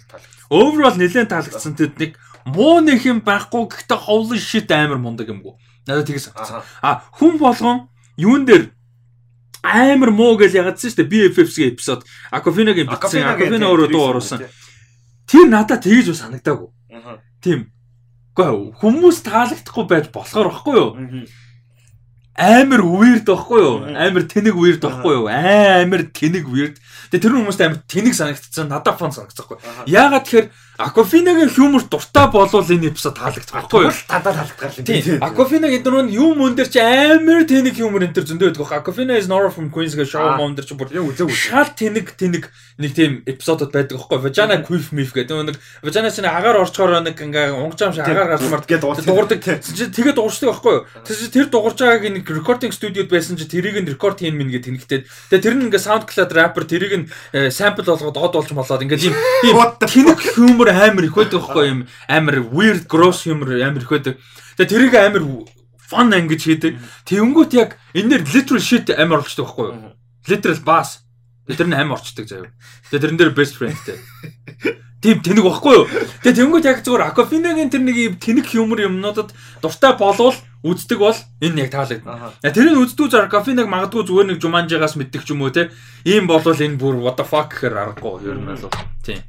Overall 0.48 0.96
нэлээд 0.96 1.28
таалагдсан. 1.28 1.76
Тэд 1.76 2.00
нэг 2.00 2.12
муу 2.48 2.80
нэг 2.80 3.04
юм 3.04 3.20
байхгүй 3.20 3.68
гэхдээ 3.68 4.00
holy 4.08 4.40
shit 4.40 4.68
амар 4.72 4.96
мундаг 4.96 5.28
юмгүй. 5.28 5.54
Надад 5.84 6.08
тэгээс 6.08 6.32
санагдсан. 6.32 6.64
А 6.80 7.04
хүн 7.16 7.36
болгон 7.36 7.88
юун 8.16 8.48
дээр 8.48 8.72
амар 9.62 10.10
муу 10.10 10.40
гэж 10.40 10.56
ягдсан 10.56 10.90
шүү 10.90 11.04
дээ. 11.04 11.12
BFF-ийн 11.36 11.72
эпизод 11.76 12.04
Aquafina-гийн 12.32 12.88
бичсэн. 12.88 13.28
Aquafina 13.28 13.68
өөрөө 13.68 13.88
дуу 13.92 14.04
оруулсан. 14.16 14.48
Тэр 15.28 15.46
надад 15.52 15.84
тэгэж 15.84 16.16
бас 16.16 16.24
санагдаагүй. 16.24 16.68
Тийм. 17.44 17.68
Гэхдээ 18.32 18.80
хүмүүс 18.80 19.18
таалагдахгүй 19.26 19.84
байж 19.84 20.06
болохоор 20.14 20.48
байхгүй 20.48 20.74
юу? 20.78 20.90
Амар 22.38 22.82
weird 22.86 23.26
байхгүй 23.26 23.58
юу? 23.58 23.76
Амар 23.98 24.22
тэнэг 24.30 24.54
weird 24.54 24.78
байхгүй 24.78 25.14
юу? 25.18 25.26
Амар 25.26 26.06
тэнэг 26.14 26.46
weird. 26.46 26.78
Тэгээ 27.10 27.22
тэр 27.26 27.34
хүмүүст 27.34 27.62
амар 27.66 27.82
тэнэг 27.90 28.14
санагдчихсан, 28.14 28.70
надад 28.70 28.94
фон 28.94 29.10
санагдчихгүй. 29.10 29.58
Аха. 29.58 29.82
Яагаад 29.90 30.22
тэгэхээр 30.22 30.46
Aquafina-гийн 30.78 31.50
humor 31.58 31.82
дуртай 31.90 32.30
болвол 32.30 32.62
энэ 32.62 32.94
эпизод 32.94 33.18
таалагдах 33.18 33.50
байхгүй 33.50 33.90
юу? 33.90 33.94
Дандаа 34.06 34.30
талдгаар 34.46 34.70
л 34.70 34.86
Тийм. 34.86 35.18
Aquafina-гийн 35.18 35.82
дөрөв 35.82 36.06
нь 36.06 36.14
юм 36.14 36.38
мөн 36.38 36.54
дээр 36.54 36.70
чи 36.70 36.78
амар 36.78 37.42
тэнэг 37.50 37.74
humor 37.82 38.06
энэ 38.06 38.14
төр 38.14 38.22
зөндөө 38.30 38.54
байдаг. 38.54 38.86
Aquafina 38.86 39.18
is 39.18 39.26
Nora 39.26 39.50
from 39.50 39.74
Queens 39.74 39.98
show 40.06 40.22
Аа. 40.22 40.38
мөн 40.38 40.54
дээр 40.54 40.70
чи 40.70 40.78
бүр 40.78 40.94
яг 40.94 41.02
үзег 41.10 41.34
шал 41.34 41.66
тэнэг 41.74 42.14
тэнэг 42.14 42.46
нэг 42.78 42.92
тийм 42.94 43.26
эпизодод 43.26 43.74
байдаг 43.74 43.98
байхгүй 43.98 44.22
Vagina 44.22 44.62
Quiff 44.62 44.94
Miff 44.94 45.10
гэдэг. 45.18 45.50
Нэг 45.50 45.58
Vagina 45.82 46.14
чинь 46.14 46.30
агаар 46.30 46.62
орчхоор 46.62 47.02
нэг 47.02 47.18
ингээ 47.18 47.58
унгаж 47.58 47.82
амш 47.82 47.98
агаар 47.98 48.38
гарчмаар 48.38 48.62
гээд 48.62 48.82
дуурдаг. 49.02 49.42
чи 49.58 49.90
тэгээ 49.90 50.14
дуурчдаг 50.14 50.62
байхгүй 50.62 50.74
юу? 50.78 50.86
Тэр 51.02 51.16
чи 51.18 51.26
тэр 51.26 51.46
дуурж 51.50 51.74
байгааг 51.74 52.22
нэг 52.22 52.26
recording 52.30 52.70
студиуд 52.70 53.10
байсан 53.10 53.34
чи 53.34 53.50
тэрийг 53.50 53.82
нь 53.82 53.90
рекорд 53.90 54.22
хийн 54.22 54.38
минь 54.38 54.54
гэ 54.54 54.62
тэнэгтэй 54.62 55.10
тэгээ 55.26 55.42
тэр 55.42 55.54
нь 55.58 55.66
ингээ 55.74 55.82
SoundCloud 55.82 56.30
rapper 56.38 56.62
тэрийг 56.70 56.94
нь 57.02 57.06
sample 57.50 57.82
болгоод 57.82 58.14
од 58.14 58.30
болж 58.30 58.50
болоод 58.54 58.86
ингээ 58.86 59.10
тийм 59.10 59.14
тийм 59.42 59.58
What 59.58 59.82
humor 60.72 60.90
амар 60.90 61.04
их 61.04 61.14
байдаг 61.14 61.40
байхгүй 61.40 61.66
юм 61.68 61.80
амар 62.08 62.36
weird 62.52 62.84
gross 62.90 63.24
humor 63.24 63.50
амар 63.56 63.82
их 63.82 63.90
байдаг 63.90 64.14
тэгээ 64.56 64.70
тэрийг 64.72 64.94
амар 64.94 65.24
fun 65.88 66.12
ангиж 66.12 66.42
хийдэг 66.44 66.76
тэнгүүт 67.08 67.52
яг 67.56 67.80
энэ 67.94 68.18
дэр 68.18 68.22
literal 68.34 68.62
shit 68.62 68.92
амар 68.92 69.24
орчдөг 69.24 69.44
байхгүй 69.46 69.66
юу 69.72 69.92
literal 70.28 70.60
bass 70.64 71.08
тэр 71.56 71.68
нь 71.68 71.76
амь 71.76 71.94
орчдөг 71.94 72.28
заяа. 72.28 72.52
Тэгээ 72.92 73.00
тэрэн 73.00 73.16
дээр 73.16 73.32
best 73.32 73.56
friendтэй. 73.56 73.96
Тийм 75.00 75.22
тэнэг 75.22 75.44
багхгүй 75.46 75.74
юу? 75.78 75.86
Тэгээ 76.26 76.36
тэнгуут 76.42 76.66
яг 76.66 76.82
зүгээр 76.84 77.08
Aquafina-гийн 77.14 77.70
тэр 77.72 77.82
нэг 77.86 78.18
тэнэг 78.20 78.46
humor 78.52 78.82
юмнуудад 78.82 79.32
дуртай 79.62 79.94
болвол 79.96 80.34
үздэг 80.66 80.98
бол 80.98 81.16
энэ 81.40 81.64
яг 81.64 81.70
таалагдана. 81.72 82.34
Я 82.42 82.50
тэрийг 82.52 82.82
үздүү 82.82 83.06
зар 83.08 83.30
Aquafina-г 83.30 83.70
магадгүй 83.70 84.04
зүгээр 84.04 84.28
нэг 84.34 84.42
Jumanji-гаас 84.42 84.98
мэддэг 84.98 85.22
ч 85.24 85.32
юм 85.32 85.46
уу 85.46 85.54
те. 85.54 85.70
Ийм 86.04 86.26
болвол 86.26 86.58
энэ 86.58 86.76
бүр 86.76 86.98
what 86.98 87.16
the 87.16 87.24
fuck 87.24 87.54
гэхээр 87.54 87.96
аргагүй 87.96 88.26
ер 88.26 88.42
нь 88.42 88.58
бол. 88.58 88.74
Тийм. 89.06 89.22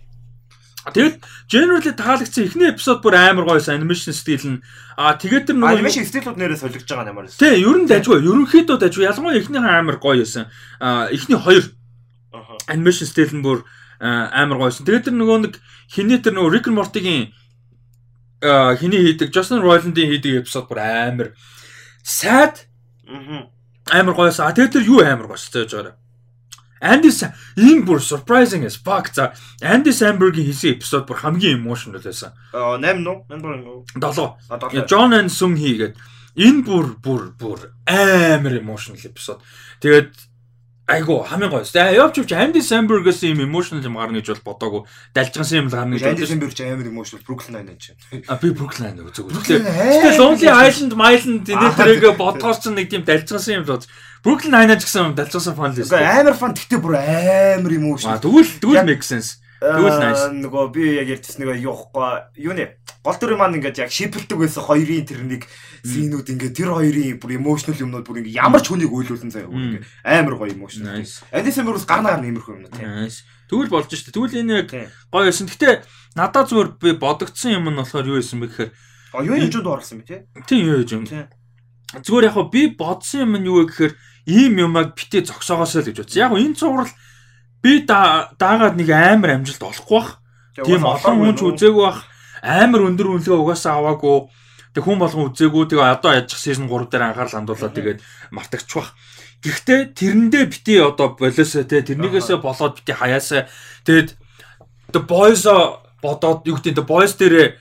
Тэгэд 0.93 1.15
generally 1.49 1.93
таалагдсан 1.93 2.43
эхний 2.45 2.69
эпизод 2.69 3.01
бүр 3.03 3.15
амар 3.15 3.45
гоёс 3.45 3.69
animation 3.69 4.13
стил 4.13 4.45
нь 4.45 4.61
аа 4.97 5.15
тэгээд 5.15 5.47
тэр 5.49 5.57
нөгөө 5.57 5.79
Анимашн 5.79 6.05
стилүүд 6.05 6.37
нэрээ 6.37 6.59
солигдож 6.59 6.89
байгаа 6.89 7.11
юм 7.13 7.19
аа. 7.23 7.31
Тий, 7.31 7.55
ер 7.63 7.77
нь 7.79 7.87
дажгүй. 7.87 8.19
Ерөнхийдөө 8.19 8.77
дажгүй. 8.79 9.07
Ялангуяа 9.07 9.39
эхнийхэн 9.39 9.69
амар 9.69 9.97
гоё 10.01 10.19
байсан. 10.19 10.51
Аа 10.79 11.07
эхний 11.13 11.39
хоёр 11.39 11.63
animation 12.67 13.07
style 13.07 13.33
нь 13.33 13.45
бүр 13.45 13.63
амар 13.99 14.57
гоёсэн. 14.59 14.85
Тэгээд 14.85 15.07
тэр 15.07 15.15
нөгөө 15.15 15.37
нэг 15.47 15.53
хиний 15.87 16.19
тэр 16.19 16.33
нөгөө 16.35 16.51
Rick 16.51 16.67
and 16.67 16.77
Morty-гийн 16.77 17.23
хиний 18.79 19.01
хийдэг 19.03 19.31
Justin 19.35 19.63
Roiland-ийн 19.63 20.09
хийдэг 20.11 20.43
эпизод 20.43 20.67
бүр 20.67 20.79
амар 20.83 21.27
sad 22.03 22.67
амар 23.91 24.15
гоёсэн. 24.15 24.45
А 24.47 24.55
тэгээд 24.55 24.73
тэр 24.79 24.87
юу 24.87 25.03
амар 25.03 25.31
гоёс 25.31 25.47
зааж 25.47 25.71
байгаарай. 25.71 25.95
Andy 26.81 27.11
энэ 27.11 27.83
бүр 27.83 27.99
surprising 27.99 28.63
as 28.65 28.79
fuck 28.79 29.11
за 29.13 29.33
Andy 29.61 29.91
Samberg-ийн 29.91 30.47
хийсэн 30.47 30.79
эпизод 30.79 31.07
бүр 31.07 31.19
хамгийн 31.19 31.59
emotional 31.59 31.99
байсан. 31.99 32.31
Аа 32.53 32.79
8 32.79 33.03
нуу? 33.03 33.25
8 33.27 33.41
дурын 33.41 33.63
нуу? 33.63 33.85
7. 33.99 34.39
А 34.49 34.59
7. 34.59 34.87
John 34.87 35.13
and 35.13 35.29
Sung 35.29 35.59
гэдэг 35.59 35.95
энэ 36.39 36.63
бүр 36.63 36.85
бүр 37.03 37.23
бүр 37.35 37.59
амар 37.83 38.55
emotional 38.55 38.99
episode. 39.03 39.43
Тэгээд 39.83 40.28
айгу 40.89 41.21
хамгийн 41.23 41.51
гоё. 41.53 41.63
Явж 41.69 42.17
явж 42.17 42.31
Andy 42.33 42.61
Samberg-ээс 42.65 43.21
юм 43.29 43.39
emotional 43.45 43.85
юм 43.85 43.95
гарна 44.01 44.19
гэж 44.19 44.41
бол 44.41 44.57
бодоагүй. 44.57 44.81
Далжгансан 45.13 45.57
юм 45.61 45.67
л 45.69 45.75
гарна 45.77 45.95
гэж 45.95 46.03
Анди 46.09 46.25
бодсон. 46.25 46.33
Сэмберч 46.33 46.57
амар 46.65 46.87
emotional 46.89 47.21
Brooklyn 47.21 47.53
Nine-Nine 47.61 47.77
чинь. 47.77 47.97
А 48.27 48.35
би 48.41 48.49
Brooklyn 48.49 48.97
Nine 48.97 49.05
Тэгэхээр 49.13 49.61
Nine-Nine 49.69 50.17
Lonely 50.17 50.49
Island, 50.49 50.93
Myland 50.97 51.45
энэ 51.45 51.61
Аа, 51.61 51.77
төрөйгөө 51.77 52.13
бодгоор 52.17 52.57
ч 52.57 52.65
нэг 52.73 52.89
тийм 52.89 53.05
далжгансан 53.05 53.61
юм 53.61 53.63
л 53.63 53.71
бод. 53.77 53.85
Brooklyn 54.25 54.51
Nine-Nine 54.51 54.81
ч 54.81 54.89
гэсэн 54.89 55.13
далжгансан 55.13 55.53
фан 55.55 55.71
лист. 55.77 55.93
Үгүй 55.93 56.01
амар 56.01 56.33
фан 56.33 56.57
гэхдээ 56.57 56.81
бүр 56.81 56.97
амар 56.97 57.69
А 57.69 57.77
emotional. 57.77 58.17
тэгвэл 58.19 58.51
тэгвэл 58.57 58.81
Яг- 58.81 58.89
make 58.89 59.05
sense. 59.05 59.37
Тэгвэл 59.59 59.99
nice. 59.99 60.23
Аа, 60.23 60.31
Нөгөө 60.31 60.71
би 60.71 60.83
яг 61.03 61.07
ярьчихсан 61.19 61.43
нэг 61.43 61.59
юухгүй 61.59 62.39
юу 62.47 62.55
нэ 62.55 62.79
гол 63.03 63.15
дүрийн 63.19 63.39
маань 63.39 63.59
ингээд 63.59 63.83
яг 63.83 63.91
шипэлдэг 63.91 64.39
байсан 64.39 64.63
хоёрын 64.63 65.03
тэр 65.03 65.21
нэг 65.27 65.43
синүүд 65.83 66.27
ингээд 66.33 66.55
тэр 66.55 66.71
хоёрын 66.75 67.19
бүр 67.19 67.31
emotional 67.37 67.77
юмнууд 67.79 68.05
бүр 68.07 68.19
ингээд 68.23 68.39
ямар 68.39 68.61
ч 68.63 68.67
хүнийг 68.71 68.91
өөлүүлэн 68.91 69.31
заяа 69.31 69.49
бүр 69.49 69.79
ингээд 69.79 69.85
амар 70.03 70.35
гоё 70.35 70.51
emotional. 70.51 70.99
Nice. 70.99 71.23
Анди 71.31 71.51
Сэмберус 71.51 71.85
гарна 71.87 72.15
гарна 72.15 72.27
иймэрхүү 72.27 72.53
юм 72.55 72.67
тийм. 72.71 73.09
Тэгвэл 73.49 73.73
болж 73.73 73.89
штэ. 73.89 74.13
Тэгвэл 74.13 74.39
энэ 74.43 74.53
яг 74.65 74.69
гоё 75.09 75.25
байсан. 75.25 75.49
Гэтэ 75.49 75.83
надад 76.15 76.49
зүгээр 76.49 76.69
би 76.77 76.89
бодогдсон 76.99 77.57
юм 77.57 77.69
нь 77.71 77.79
болохоор 77.79 78.09
юу 78.09 78.17
байсан 78.21 78.39
бэ 78.43 78.47
гэхээр 78.49 78.71
А 79.09 79.23
юу 79.25 79.35
юм 79.41 79.49
жууд 79.49 79.65
оруулсан 79.65 80.01
бэ 80.01 80.05
тий? 80.05 80.19
тийм 80.45 80.69
юу 80.69 80.85
юм. 80.85 81.05
Зүгээр 81.97 82.27
яг 82.29 82.33
хаа 82.37 82.45
би 82.53 82.61
бодсон 82.77 83.25
юм 83.25 83.33
нь 83.41 83.49
юу 83.49 83.65
вэ 83.65 83.73
гэхээр 83.73 83.93
ийм 84.29 84.53
юмаг 84.61 84.93
битээ 84.93 85.25
зогсоогоосоо 85.25 85.81
л 85.81 85.89
гэж 85.89 85.97
бодсон. 86.05 86.21
Яг 86.21 86.31
энэ 86.37 86.53
цуврал 86.53 86.93
би 87.65 87.71
даагаад 87.89 88.77
нэг 88.77 88.89
амар 88.93 89.41
амжилт 89.41 89.65
олохгүй 89.65 89.97
бах. 89.97 90.21
Тийм 90.53 90.85
олон 90.85 91.17
хүн 91.17 91.35
ч 91.35 91.41
үзээгүй 91.41 91.83
бах. 91.89 92.05
Амар 92.45 92.85
өндөр 92.85 93.17
үнэлгээ 93.17 93.33
угаасаа 93.41 93.81
аваагүй. 93.81 94.29
Тэг 94.73 94.83
хүн 94.85 94.99
болгон 95.01 95.33
үзээгүй. 95.33 95.65
Тэгээ 95.73 95.95
одоо 95.97 96.11
яжчих 96.13 96.39
season 96.39 96.69
3 96.69 96.89
дээр 96.89 97.09
анхаарал 97.09 97.35
хандуулаад 97.41 97.73
тэгээд 97.73 97.99
мартагч 98.29 98.69
бах. 98.73 98.93
Гэхдээ 99.41 99.95
тэрэндээ 99.97 100.43
бити 100.51 100.73
одоо 100.83 101.15
болоосоо 101.15 101.63
те 101.63 101.81
тэрнийгээсээ 101.81 102.37
болоод 102.43 102.77
бити 102.77 102.93
хаяасаа 102.93 103.47
тэгээд 103.87 104.13
the 104.93 105.01
boys 105.01 105.47
бодоод 106.03 106.45
юу 106.45 106.59
гэдэг 106.59 106.75
the 106.75 106.85
boys 106.85 107.15
дээр 107.17 107.57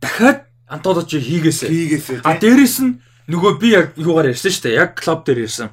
дахиад 0.00 0.46
антологи 0.68 1.18
хийгээсэ. 1.18 1.66
Хийгээсэ. 1.68 2.20
А 2.24 2.36
дээрэс 2.36 2.76
нь 2.84 3.00
нөгөө 3.28 3.52
би 3.58 3.68
яг 3.72 3.86
юугаар 3.96 4.32
ярьсан 4.32 4.52
шүү 4.52 4.64
дээ. 4.68 4.80
Яг 4.80 4.90
клуб 4.96 5.24
дээр 5.24 5.48
ярьсан. 5.48 5.72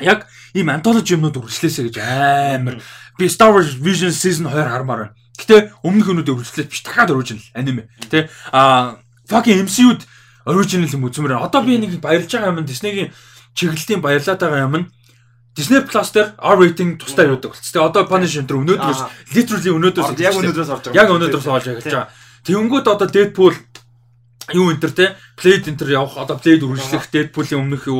Яг 0.00 0.26
ийм 0.54 0.70
антологи 0.70 1.14
юмнууд 1.14 1.38
үргэлжлээсэ 1.38 1.82
гэж 1.90 1.96
амар 1.98 2.82
би 3.18 3.26
Star 3.26 3.50
Wars 3.50 3.74
Vision 3.78 4.14
Season 4.14 4.46
2 4.46 4.54
хармаар 4.56 5.10
байна. 5.10 5.16
Гэтэ 5.38 5.74
өмнөх 5.86 6.10
өнүүд 6.10 6.30
үргэлжлээд 6.34 6.70
биш 6.70 6.82
дахиад 6.82 7.10
original 7.14 7.46
аниме. 7.54 7.90
Тэ 8.10 8.30
а 8.54 8.98
fucking 9.28 9.68
MCU-д 9.68 10.02
original 10.48 10.88
юм 10.88 11.04
үзмээр. 11.06 11.38
Одоо 11.38 11.62
би 11.62 11.76
нэг 11.76 12.00
баярлж 12.00 12.32
байгаа 12.32 12.56
юм 12.56 12.64
Disney-гийн 12.64 13.12
чиглэлтийн 13.54 14.00
баярлаад 14.00 14.40
байгаа 14.40 14.66
юм 14.66 14.76
нь 14.80 14.86
Disney 15.58 15.82
Plus 15.82 16.14
дээр 16.14 16.38
R 16.38 16.56
rating 16.56 16.96
тустай 17.02 17.26
явдаг 17.26 17.50
болц. 17.50 17.66
Тэгээ 17.74 17.88
одоо 17.90 18.06
Punisher 18.06 18.46
энэ 18.46 18.78
өнөөдрөөс 18.78 19.00
literally 19.34 19.70
өнөөдрөөс 19.74 20.14
яг 20.22 20.34
өнөөдрөөс 20.38 20.70
орж 20.70 20.84
байгаа. 20.86 20.98
Яг 21.02 21.08
өнөөдрөөс 21.10 21.48
олж 21.50 21.66
эхэлж 21.66 21.86
байгаа. 21.90 22.14
Тэнгүүд 22.46 22.86
одоо 22.86 23.08
Deadpool 23.10 23.54
юу 24.54 24.70
энэ 24.70 24.80
төр 24.80 24.92
те 24.94 25.06
Blade 25.34 25.66
энэ 25.66 25.78
төр 25.82 25.90
явах 25.98 26.14
одоо 26.14 26.38
Blade 26.38 26.62
үргэлжлэх 26.62 27.10
Deadpool-ийн 27.10 27.58
өмнөх 27.58 27.90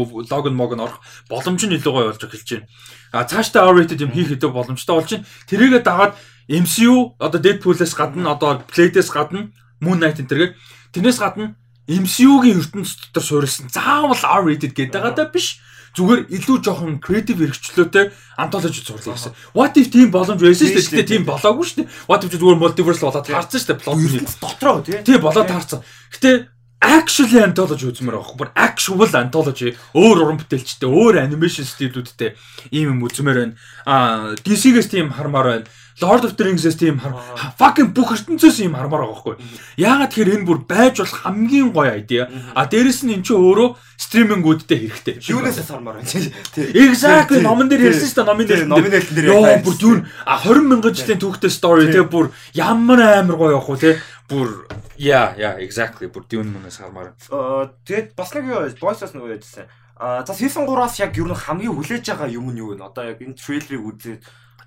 мог 0.54 0.70
нь 0.70 0.84
орох 0.86 1.02
боломж 1.26 1.66
нь 1.66 1.74
илүү 1.74 1.92
гоё 1.92 2.06
болж 2.14 2.22
эхэлж 2.22 2.48
байна. 2.62 2.70
А 3.10 3.26
цаашдаа 3.26 3.66
R-rated 3.74 4.06
юм 4.06 4.14
хийх 4.14 4.30
хэдэг 4.30 4.54
боломжтой 4.54 4.94
болж 4.94 5.10
байна. 5.10 5.26
Тэрийгээ 5.50 5.82
дагаад 5.82 6.14
MCU 6.46 7.18
одоо 7.18 7.40
Deadpool-ээс 7.42 7.92
гадна 7.98 8.38
одоо 8.38 8.62
Blade-ээс 8.70 9.10
гадна 9.10 9.50
Moon 9.82 9.98
Knight 9.98 10.22
энэ 10.22 10.30
төргээ 10.30 10.50
тэрнээс 10.92 11.18
гадна 11.20 11.54
MCU-гийн 11.88 12.60
ертөнцийн 12.60 13.00
дотор 13.08 13.24
суурилсан 13.24 13.72
заавал 13.72 14.20
R-rated 14.44 14.76
гэдэг 14.76 14.92
байгаа 14.92 15.16
даа 15.16 15.28
биш 15.32 15.60
зүгээр 15.96 16.20
илүү 16.36 16.56
жоохон 16.62 17.00
креатив 17.00 17.40
хэрэгчлөөтэй 17.40 18.12
антологи 18.36 18.84
зурлаа 18.84 19.16
гэсэн. 19.16 19.32
What 19.56 19.74
if 19.80 19.88
тийм 19.88 20.12
боломж 20.12 20.38
байсан 20.38 20.68
шүү 20.68 21.00
дээ. 21.00 21.08
Тийм 21.08 21.24
болоогүй 21.24 21.64
шүү 21.64 21.78
дээ. 21.82 21.88
What 22.06 22.22
if 22.28 22.36
зүгээр 22.36 22.60
multiverse 22.60 23.02
болоод 23.02 23.24
таарсан 23.24 23.58
шүү 23.58 23.70
дээ. 23.72 23.82
Плот 23.82 24.36
дотроо 24.38 24.84
тий. 24.84 25.00
Тий 25.02 25.18
болоод 25.18 25.48
таарсан. 25.48 25.80
Гэтэ 26.12 26.52
actually 26.78 27.42
anthology 27.42 27.88
үзмээр 27.90 28.20
байгаа. 28.20 28.38
Бүр 28.38 28.50
actual 28.54 29.10
anthology 29.10 29.74
өөр 29.96 30.22
уран 30.22 30.38
бүтээлчтэй, 30.38 30.86
өөр 30.86 31.18
animation 31.24 31.66
стилүүдтэй 31.66 32.36
ийм 32.70 32.94
юм 32.94 33.02
үзмээр 33.02 33.38
байна. 33.42 33.54
Аа 33.82 34.38
DC-гээс 34.38 34.92
тийм 34.92 35.10
хармаар 35.10 35.64
байна. 35.64 35.66
Lord 36.00 36.22
of 36.24 36.36
the 36.38 36.44
Rings-ээс 36.46 36.78
тийм 36.78 37.02
хар 37.02 37.18
fucking 37.58 37.90
бүх 37.90 38.14
ертөнцөөс 38.14 38.58
ийм 38.62 38.78
хармаар 38.78 39.02
байгаа 39.02 39.18
байхгүй. 39.18 39.34
Яагаад 39.82 40.10
тэгэхээр 40.14 40.34
энэ 40.38 40.46
бүр 40.46 40.60
байж 40.62 40.94
болох 41.02 41.16
хамгийн 41.26 41.70
гоё 41.74 41.92
idea. 41.98 42.30
А 42.54 42.70
дээрэс 42.70 43.02
нь 43.02 43.18
эн 43.18 43.22
чинь 43.26 43.34
өөрөө 43.34 43.68
стримингүүдтэй 43.98 44.78
хэрэгтэй. 44.78 45.14
Юунаас 45.26 45.58
хармаар 45.58 45.98
байна. 45.98 46.10
Exactly 46.86 47.42
номон 47.42 47.66
дээр 47.66 47.90
ярьсан 47.90 48.06
шүү 48.06 48.14
дээ. 48.14 48.30
Номын 48.30 48.46
дээр 48.46 48.62
номын 48.70 48.90
дээр 48.94 49.26
яа 49.26 49.58
бүр 49.58 49.74
дүүн 49.74 49.98
20 50.22 50.70
мянган 50.70 50.94
жилийн 50.94 51.18
түүхтэй 51.18 51.50
story 51.50 51.90
те 51.90 52.06
бүр 52.06 52.30
ямар 52.54 53.02
амар 53.18 53.34
гоё 53.34 53.58
явах 53.58 53.74
уу 53.74 53.82
те 53.82 53.98
бүр 54.30 54.70
яа 55.02 55.34
яа 55.34 55.58
exactly 55.58 56.06
бүр 56.06 56.30
дүүн 56.30 56.46
мөнөөс 56.46 56.78
хармаар. 56.78 57.14
Аа 57.34 57.74
тэгээд 57.82 58.14
бас 58.14 58.30
нэг 58.38 58.46
юу 58.46 58.62
бойсоос 58.78 59.18
нөгөө 59.18 59.34
яжсан. 59.34 59.66
А 59.98 60.22
за 60.22 60.30
season 60.30 60.62
3-аас 60.62 61.02
яг 61.02 61.18
юу 61.18 61.26
н 61.26 61.34
хамгийн 61.34 61.74
хүлээж 61.74 62.06
байгаа 62.06 62.30
юм 62.30 62.54
нь 62.54 62.62
юу 62.62 62.70
вэ? 62.70 62.86
Одоо 62.86 63.02
яг 63.02 63.18
энэ 63.18 63.34
трейлерыг 63.34 63.82
үзээд 63.82 64.22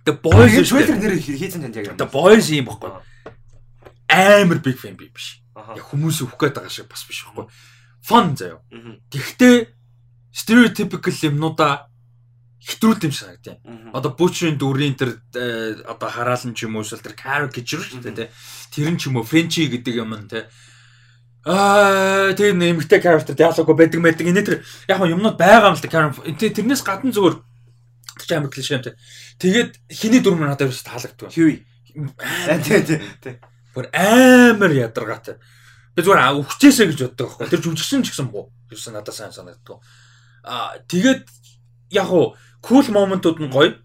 The 0.06 0.14
Boys 0.18 0.66
трейлер 0.66 0.98
нэр 0.98 1.14
хийсэн 1.22 1.62
танд 1.62 1.78
яг. 1.78 1.94
The 1.98 2.10
Boys 2.10 2.50
юм 2.50 2.70
баггүй. 2.72 2.90
Амар 4.10 4.60
big 4.60 4.78
fan 4.82 4.98
би 4.98 5.12
биш. 5.14 5.42
Яг 5.56 5.86
хүмүүс 5.86 6.26
өөх 6.26 6.36
гээд 6.40 6.58
байгаа 6.58 6.74
шиг 6.74 6.90
бас 6.90 7.06
биш 7.06 7.22
баггүй. 7.30 7.46
Fun 8.02 8.34
заяа. 8.34 8.60
Гэхдээ 9.14 9.70
stereotypical 10.34 11.14
юмнуудаа 11.14 11.92
хэтрүүлт 12.62 13.06
юм 13.06 13.14
шиг 13.14 13.26
санагдав. 13.30 13.58
Одоо 13.94 14.12
Butcher-ийн 14.18 14.58
дүрийн 14.58 14.98
тэр 14.98 15.22
одоо 15.86 16.10
хараалан 16.10 16.54
ч 16.54 16.66
юм 16.66 16.78
уу 16.78 16.86
эсвэл 16.86 17.02
тэр 17.02 17.18
caricature 17.18 17.82
шүү 17.82 18.02
дээ 18.06 18.18
тий. 18.18 18.30
Тэр 18.70 18.90
нь 18.94 19.00
ч 19.02 19.10
юм 19.10 19.18
уу 19.18 19.26
Frenchy 19.26 19.66
гэдэг 19.70 19.98
юм 19.98 20.14
нь 20.14 20.30
тий. 20.30 20.46
Аа 21.42 22.38
тэр 22.38 22.54
нэмэгтэй 22.54 23.02
character 23.02 23.34
диалог 23.34 23.66
байдаг 23.74 24.02
байдаг. 24.02 24.26
Энэ 24.30 24.46
тэр 24.46 24.58
яг 24.86 25.02
юмнууд 25.02 25.38
байгаа 25.42 25.74
юм 25.74 25.78
л 25.78 25.82
да. 25.82 26.14
Тэрнээс 26.38 26.86
гадна 26.86 27.10
зүгээр 27.10 27.36
ч 28.22 28.30
амар 28.38 28.54
клишэ 28.54 28.78
юм 28.78 28.86
тий. 28.86 28.94
Тэгээд 29.42 29.72
хиний 29.90 30.22
дүр 30.22 30.38
мань 30.38 30.54
надад 30.54 30.70
ерөөс 30.70 30.86
таалагддаг. 30.86 31.34
Хьюи. 31.34 31.66
Тий, 32.62 32.82
тий, 32.86 33.02
тий. 33.26 33.36
Бүр 33.74 33.90
амар 33.90 34.70
ядаргаатай. 34.70 35.42
Би 35.98 36.06
зүгээр 36.06 36.46
өвчээсэ 36.46 36.86
гэж 36.94 37.00
боддог 37.10 37.42
байхгүй. 37.42 37.50
Тэр 37.50 37.64
жүжигчин 37.66 38.06
ч 38.06 38.14
гэсэн 38.14 38.30
буу. 38.30 38.54
Ерөөс 38.70 38.94
надад 38.94 39.18
сайн 39.18 39.34
санагддаг. 39.34 39.82
Аа 40.46 40.78
тэгээд 40.86 41.26
яг 41.90 42.14
уу 42.14 42.38
cool 42.62 42.86
моментууд 42.94 43.42
нь 43.42 43.50
гоё. 43.50 43.82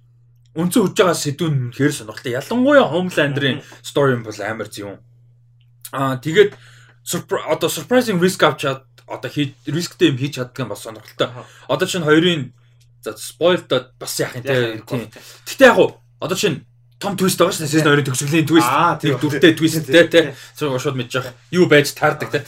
Өнцөн 0.56 0.92
хүж 0.92 0.94
байгаа 0.96 1.16
сэдвүүн 1.16 1.72
хэр 1.72 1.92
сонирхолтой. 1.92 2.36
Ялангуяа 2.36 2.88
Homelander-ын 2.92 3.64
story 3.80 4.16
юм 4.16 4.28
бол 4.28 4.36
амар 4.36 4.68
зүүн. 4.68 5.00
Аа 5.96 6.20
тэгээд 6.20 6.52
одоо 7.48 7.68
surprising 7.72 8.20
risk 8.20 8.44
авч 8.44 8.68
чад 8.68 8.84
одоо 9.08 9.30
рисктэй 9.32 10.12
юм 10.12 10.20
хийж 10.20 10.36
чаддаг 10.36 10.60
юм 10.64 10.70
бас 10.72 10.84
сонирхолтой. 10.84 11.28
Одоо 11.68 11.86
чинь 11.88 12.04
хоёрын 12.04 12.52
spoiled 13.14 13.70
бас 13.70 14.18
яах 14.18 14.34
юм 14.34 14.42
те. 14.42 14.82
Гэтэ 15.46 15.70
яг 15.70 15.78
одоо 16.18 16.36
чинь 16.36 16.66
том 16.98 17.16
твист 17.16 17.38
байгаа 17.38 17.54
шнэ 17.54 17.68
season 17.68 17.92
2-ын 17.92 18.08
төгсгөлийн 18.08 18.48
твист. 18.48 18.72
Нэг 19.04 19.20
дүртэй 19.20 19.52
твист 19.54 19.86
те 19.86 20.02
те. 20.08 20.20
Цог 20.56 20.80
шууд 20.80 20.96
байгаа. 20.96 21.36
Юу 21.52 21.68
байж 21.68 21.92
таардаг 21.92 22.32
те. 22.32 22.40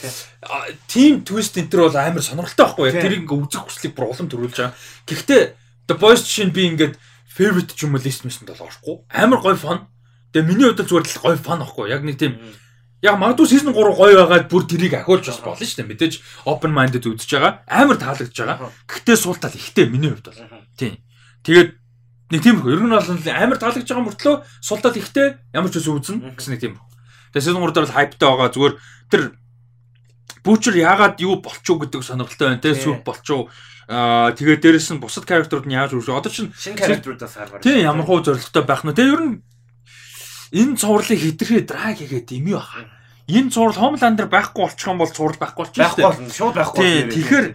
Тим 0.89 1.21
твист 1.21 1.55
энэ 1.55 1.69
төр 1.69 1.87
бол 1.87 1.97
амар 1.97 2.25
сонирхолтой 2.25 2.65
байхгүй 2.65 2.85
яг 2.89 2.97
тэрийг 2.97 3.21
ингээ 3.29 3.39
үзэх 3.45 3.63
хүслийг 3.69 3.93
бүр 3.93 4.09
улам 4.09 4.27
төрүүлж 4.27 4.57
байгаа. 4.57 4.75
Гэхдээ 5.05 5.43
The 5.85 5.95
Boys 5.97 6.25
чинь 6.25 6.49
би 6.49 6.65
ингээд 6.65 6.97
favorite 7.29 7.77
ч 7.77 7.85
юм 7.85 7.93
уу 7.93 8.01
лист 8.01 8.25
мэсэнд 8.25 8.49
бол 8.49 8.65
орохгүй. 8.65 8.95
Амар 9.13 9.39
гоё 9.45 9.53
фон. 9.53 9.85
Тэгээ 10.33 10.49
миний 10.49 10.65
хувьд 10.65 10.81
зүгээр 10.81 11.05
л 11.05 11.21
гоё 11.21 11.37
фон 11.37 11.61
ахгүй. 11.61 11.93
Яг 11.93 12.01
нэг 12.01 12.17
тийм 12.17 12.41
Яг 12.99 13.15
магадгүй 13.15 13.47
season 13.47 13.71
3 13.71 13.95
гоё 13.95 14.15
байгаад 14.19 14.51
бүр 14.51 14.63
тэрийг 14.67 14.93
ахиулж 14.99 15.31
бас 15.31 15.39
болно 15.39 15.63
шүү 15.63 15.79
дээ. 15.79 15.91
Мэдээж 15.91 16.13
open 16.43 16.75
minded 16.75 17.07
үзэж 17.07 17.31
байгаа. 17.31 17.63
Амар 17.63 17.95
таалагдж 17.95 18.35
байгаа. 18.35 18.71
Гэхдээ 18.91 19.15
суултал 19.15 19.55
ихтэй 19.55 19.87
миний 19.87 20.11
хувьд 20.11 20.27
бол. 20.27 20.67
Тийм. 20.75 20.99
Тэгээд 21.47 21.69
нэг 22.35 22.41
тийм 22.43 22.59
их. 22.59 22.67
Ер 22.67 22.83
нь 22.83 22.91
бол 22.91 22.99
амар 22.99 23.57
таалагдж 23.59 23.87
байгаа 23.87 24.03
мөртлөө 24.03 24.35
суултал 24.59 24.99
ихтэй 24.99 25.39
ямар 25.55 25.71
ч 25.71 25.79
үс 25.79 25.87
үзнэ 25.87 26.35
гэсэн 26.35 26.51
нэг 26.55 26.61
тийм. 26.61 26.75
Тэгээд 27.31 27.45
season 27.47 27.63
3 27.63 27.71
дээр 27.71 27.87
бол 27.87 27.97
hypeтай 28.03 28.27
байгаа. 28.27 28.51
Зүгээр 28.51 28.75
тэр 29.07 29.23
Butcher 30.43 30.75
яагаад 30.75 31.19
юу 31.19 31.39
болчихоо 31.43 31.83
гэдэг 31.83 32.03
сонирхолтой 32.03 32.47
байна 32.47 32.63
те 32.63 32.71
сүр 32.71 33.03
болчихоо 33.03 33.51
Аа 33.89 34.37
тэгээд 34.37 34.61
дээрэс 34.61 34.93
нь 34.93 35.01
бусад 35.01 35.25
character-ууд 35.25 35.65
нь 35.65 35.73
яаж 35.73 35.97
үргэлж 35.97 36.13
одоо 36.13 36.29
чинь 36.29 36.53
шинэ 36.53 36.77
character-уудаас 36.77 37.33
харгаар. 37.33 37.65
Тийм 37.65 37.81
ямар 37.81 38.05
хуу 38.05 38.21
зоригтой 38.21 38.61
байх 38.61 38.85
нь. 38.85 38.93
Тэгээд 38.93 39.13
ер 39.17 39.21
нь 39.25 39.41
энэ 40.53 40.77
цувралыг 40.77 41.19
хитрхээ 41.19 41.61
драг 41.69 41.97
хийгээд 41.97 42.33
юм 42.37 42.57
юу 42.57 42.63
хаа. 42.63 42.89
Энэ 43.29 43.53
цуврал 43.53 43.77
Homelander 43.77 44.25
байхгүй 44.25 44.65
болчих 44.65 44.89
юм 44.89 44.97
бол 44.97 45.13
цуврал 45.13 45.37
байхгүй 45.37 45.61
болчих 45.69 45.85
шүү 45.85 45.95
дээ. 45.95 46.01
Байхгүй 46.01 46.05
болно. 46.09 46.33
Шууд 46.33 46.55
байхгүй. 46.57 46.81
Тийм. 46.81 47.09
Тэгэхээр 47.13 47.47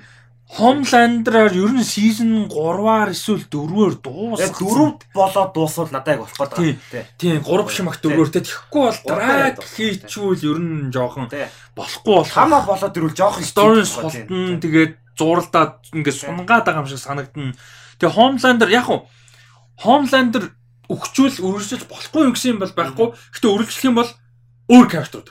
Homelander-аар 0.55 1.53
ер 1.57 1.73
нь 1.75 1.83
season 1.83 2.47
3-аар 2.47 3.11
эсвэл 3.11 3.43
4-өөр 3.51 3.95
дуусах. 3.99 4.55
4 4.55 5.11
болоод 5.11 5.51
дуусвал 5.51 5.91
надад 5.91 6.15
яг 6.15 6.21
болох 6.23 6.39
гэдэг. 6.39 7.19
Тийм. 7.19 7.43
3 7.43 7.67
биш 7.67 7.79
мах 7.83 7.99
4-өөр 7.99 8.31
те. 8.31 8.47
Тэгэхгүй 8.47 8.83
бол 8.87 9.01
драг 9.03 9.59
хийчихвэл 9.59 10.47
ер 10.47 10.59
нь 10.63 10.95
жоохон 10.95 11.27
болохгүй 11.75 12.15
болох. 12.15 12.31
Хамаа 12.39 12.63
болоод 12.63 12.95
ирвэл 12.95 13.19
жоохон 13.19 13.43
story 13.43 13.83
султан 13.83 14.63
тэгээд 14.63 14.95
зурлаад 15.19 15.91
ингээд 15.91 16.23
сунгаад 16.23 16.67
байгаа 16.71 16.87
юм 16.87 16.91
шиг 16.93 17.03
санагдана. 17.03 17.59
Тэгээ 17.99 18.15
Homelander 18.15 18.71
яг 18.71 18.87
хуу 18.87 19.11
Homelander 19.83 20.55
өгчүүл 20.91 21.41
үргэлжлэж 21.41 21.89
болохгүй 21.89 22.23
юм 22.29 22.33
гэсэн 22.35 22.53
юм 22.55 22.61
бол 22.61 22.75
байхгүй. 22.75 23.09
Гэтэ 23.33 23.47
үргэлжлэх 23.49 23.89
юм 23.89 23.97
бол 24.01 24.11
өөр 24.69 24.87
character. 24.91 25.23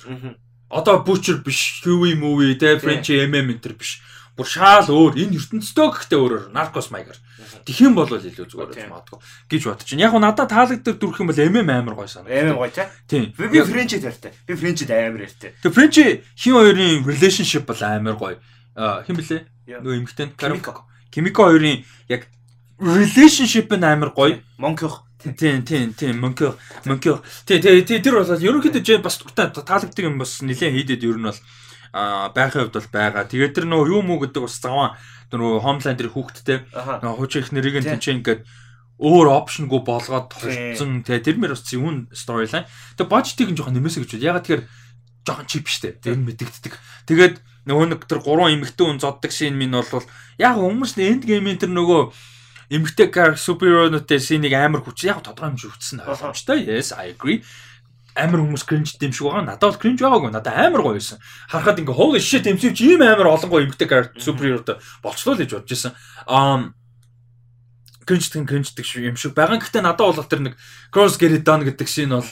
Одоо 0.73 1.05
Butcher 1.05 1.37
биш, 1.45 1.83
Huey 1.85 2.17
movie, 2.17 2.57
тэ 2.57 2.81
French 2.81 3.13
MM 3.13 3.53
энэ 3.53 3.77
биш. 3.77 4.01
Бүр 4.33 4.49
шаал 4.49 4.89
өөр 4.89 5.13
энэ 5.13 5.37
ертөнцтэй 5.37 5.89
гэхдээ 5.93 6.17
өөрөөр 6.17 6.45
Narcos 6.49 6.89
Maiger. 6.89 7.13
Тэгэх 7.69 7.85
юм 7.85 7.93
бол 7.93 8.09
илүү 8.09 8.49
зүгээр 8.49 8.69
байж 8.73 8.89
магадгүй 8.89 9.19
гэж 9.45 9.61
бодож 9.69 9.89
байна. 9.93 10.01
Яг 10.01 10.13
надад 10.17 10.49
таалагддаг 10.49 10.97
дүрх 10.97 11.21
юм 11.21 11.29
бол 11.29 11.37
MM 11.37 11.69
амар 11.69 11.93
гоё 11.93 12.09
санагдав. 12.09 12.33
MM 12.33 12.57
гоё 12.57 12.73
чаа. 12.73 12.89
Тийм. 13.05 13.29
Би 13.37 13.61
French 13.61 13.93
тартай. 14.01 14.33
Би 14.49 14.57
French 14.57 14.89
амар 14.89 15.29
ярьтай. 15.29 15.53
Тэгээ 15.61 15.77
French 15.77 15.97
хин 16.33 16.53
хоёрын 16.57 17.05
relationship 17.05 17.69
бол 17.69 17.81
амар 17.85 18.17
гоё. 18.17 18.41
Хин 19.05 19.15
блэ? 19.21 19.45
Нөгөө 19.69 19.97
эмгтэн 20.01 20.33
Kimiko. 20.33 20.81
Kimiko 21.13 21.45
хоёрын 21.45 21.85
яг 22.09 22.25
relationship 22.81 23.69
нь 23.69 23.85
амар 23.85 24.17
гоё. 24.17 24.41
Монких 24.57 25.02
Тийм 25.23 25.63
тийм 25.63 25.93
тийм 25.95 26.19
мөнкө 26.19 26.51
мөнкө 26.83 27.23
тий 27.47 27.63
тий 27.63 27.99
тэр 28.03 28.19
бол 28.19 28.27
ерөнхийдөө 28.27 28.99
бас 28.99 29.23
таалагддаг 29.23 30.03
юм 30.03 30.19
бас 30.19 30.43
нэлээд 30.43 30.99
хийдэд 30.99 31.07
ер 31.07 31.15
нь 31.15 31.27
бол 31.31 31.39
аа 31.95 32.33
байхын 32.35 32.67
хувьд 32.67 32.75
бол 32.75 32.89
байгаа. 32.91 33.23
Тэгээд 33.31 33.55
тэр 33.55 33.65
нөгөө 33.71 33.87
юу 33.87 34.01
мүү 34.03 34.17
гэдэг 34.27 34.43
бас 34.43 34.59
заван 34.59 34.99
нөгөө 35.31 35.63
Homeland-ийн 35.63 36.11
хүүхдтэй 36.11 36.57
нөгөө 36.75 37.17
хуучин 37.23 37.41
их 37.45 37.51
нэрийг 37.55 37.77
нь 37.79 37.87
тэнцэн 37.87 38.19
ингээд 38.19 38.41
өөр 38.99 39.27
опшнгүй 39.31 39.81
болгоод 39.85 40.27
толцсон 40.27 41.07
тий 41.07 41.19
тэр 41.23 41.39
мэр 41.39 41.55
бас 41.55 41.71
юун 41.71 42.11
storyline. 42.11 42.67
Тэгээд 42.99 43.13
budget-ийг 43.13 43.49
нь 43.53 43.57
жоохон 43.57 43.75
нэмээсэй 43.79 44.03
гэж 44.03 44.11
байна. 44.19 44.27
Ягаад 44.27 44.43
тэгэхээр 44.43 44.63
жоохон 45.23 45.47
чип 45.47 45.65
штэ. 45.71 45.95
Тэр 46.03 46.19
нь 46.19 46.27
мэдэгддэг. 46.27 46.73
Тэгээд 47.07 47.35
нөгөө 47.69 47.85
нэг 47.95 48.01
тэр 48.11 48.19
гурван 48.19 48.59
эмэгтэй 48.59 48.83
хүн 48.83 48.99
зоддаг 48.99 49.31
шин 49.31 49.55
минь 49.55 49.71
бол 49.71 49.87
яг 50.35 50.55
хүмүүс 50.59 50.99
энд 50.99 51.23
геймийн 51.23 51.61
тэр 51.61 51.71
нөгөө 51.71 52.32
эмэгтэй 52.73 53.07
кар 53.13 53.37
суперхеронуудтай 53.37 54.17
шинийг 54.17 54.57
амар 54.57 54.81
хүч 54.81 55.05
яг 55.05 55.21
тодорхой 55.21 55.53
юм 55.53 55.57
шиг 55.61 55.77
хүчсэн 55.77 56.01
ойлгомжтой. 56.01 56.65
Yes, 56.65 56.89
I 56.89 57.13
agree. 57.13 57.45
Амар 58.17 58.41
хүмүүс 58.41 58.65
cringe 58.65 58.97
дэм 58.97 59.13
шиг 59.13 59.29
байгаа. 59.29 59.45
Надад 59.45 59.77
бол 59.77 59.81
cringe 59.81 60.01
байгаагүй. 60.01 60.33
Надад 60.33 60.57
амар 60.57 60.81
гоё 60.81 60.97
байсан. 60.97 61.21
Харахад 61.49 61.81
ингээ 61.85 61.93
holy 61.93 62.17
shit 62.17 62.49
эмсэвч 62.49 62.81
ийм 62.81 63.05
амар 63.05 63.29
олон 63.29 63.49
гоё 63.49 63.65
эмэгтэй 63.69 63.85
кар 63.85 64.09
суперхеротой 64.17 64.81
болчлоо 65.05 65.37
л 65.37 65.41
гэж 65.45 65.53
бодож 65.53 65.69
байсан. 65.69 65.93
Um 66.25 66.73
cringe 68.09 68.29
гэн 68.33 68.49
cringe 68.49 68.73
гэх 68.73 68.97
юм 68.97 69.17
шиг 69.17 69.37
байгаа. 69.37 69.61
Гэхдээ 69.61 69.85
надад 69.85 70.17
бол 70.17 70.25
тэр 70.25 70.41
нэг 70.41 70.57
cross 70.89 71.21
get 71.21 71.33
it 71.33 71.45
done 71.45 71.61
гэдэг 71.61 71.85
шин 71.85 72.17
бол 72.17 72.25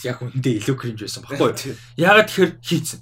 яг 0.00 0.18
үндэ 0.24 0.64
илүү 0.64 0.76
cringe 0.80 1.04
байсан 1.04 1.24
баггүй. 1.28 1.76
Ягаад 2.00 2.28
тэгэхээр 2.32 2.52
хийцэн. 2.64 3.00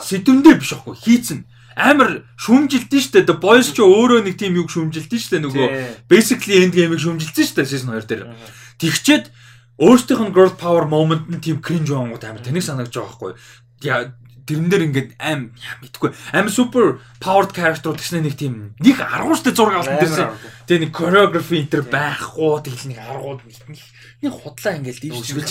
Сэдвэндээ 0.00 0.54
биш 0.56 0.72
аахгүй 0.72 0.96
хийцэн. 0.96 1.44
Амар 1.80 2.28
шүмжилдэн 2.36 3.00
штэ. 3.00 3.24
The 3.24 3.40
boys 3.40 3.72
ч 3.72 3.80
өөрөө 3.80 4.28
нэг 4.28 4.36
тийм 4.36 4.60
юг 4.60 4.68
шүмжилдэн 4.68 5.20
штэ 5.20 5.40
нөгөө 5.40 5.66
basically 6.12 6.60
end 6.60 6.76
game-ийг 6.76 7.00
шүмжилсэн 7.00 7.46
штэ 7.48 7.64
season 7.64 7.96
2 7.96 8.04
дээр. 8.04 8.28
Тэгчээд 8.76 9.32
өөртөөх 9.80 10.20
нь 10.28 10.34
girl 10.36 10.52
power 10.60 10.84
moment 10.84 11.24
нь 11.32 11.40
тийм 11.40 11.64
cringe 11.64 11.88
байнгут 11.88 12.24
амар 12.28 12.44
тэнэг 12.44 12.60
санагдаж 12.60 12.92
байгаа 12.92 13.32
байхгүй. 13.80 14.12
Тэрэн 14.50 14.68
дээр 14.68 14.86
ингээд 14.90 15.10
аим 15.22 15.54
мэдгүй 15.80 16.10
амар 16.34 16.50
super 16.50 16.98
powered 17.22 17.54
character 17.54 17.94
гэснээр 17.94 18.26
нэг 18.26 18.36
тийм 18.36 18.74
нэг 18.82 18.98
аргууштай 18.98 19.54
зураг 19.54 19.80
авсан 19.80 20.00
дэрсэн. 20.02 20.34
Тэгээ 20.66 20.82
нэг 20.84 20.92
choreography 20.92 21.64
энэ 21.64 21.86
байхгүй 21.86 22.54
тэгэл 22.66 22.88
нэг 22.90 22.98
аргууд 22.98 23.40
нэг 23.46 23.78
нэг 24.20 24.32
худлаа 24.34 24.74
ингээд 24.74 25.00
дийвчилж 25.06 25.50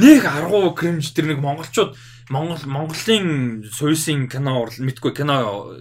нэг 0.00 0.24
аргуу 0.24 0.72
cringe 0.72 1.12
тэр 1.12 1.28
нэг 1.28 1.44
монголчууд 1.44 1.92
Монгол 2.28 2.60
Монголын 2.68 3.64
суйсын 3.72 4.28
кино 4.28 4.62
урал 4.62 4.84
мэдгүй 4.84 5.12
кино 5.16 5.36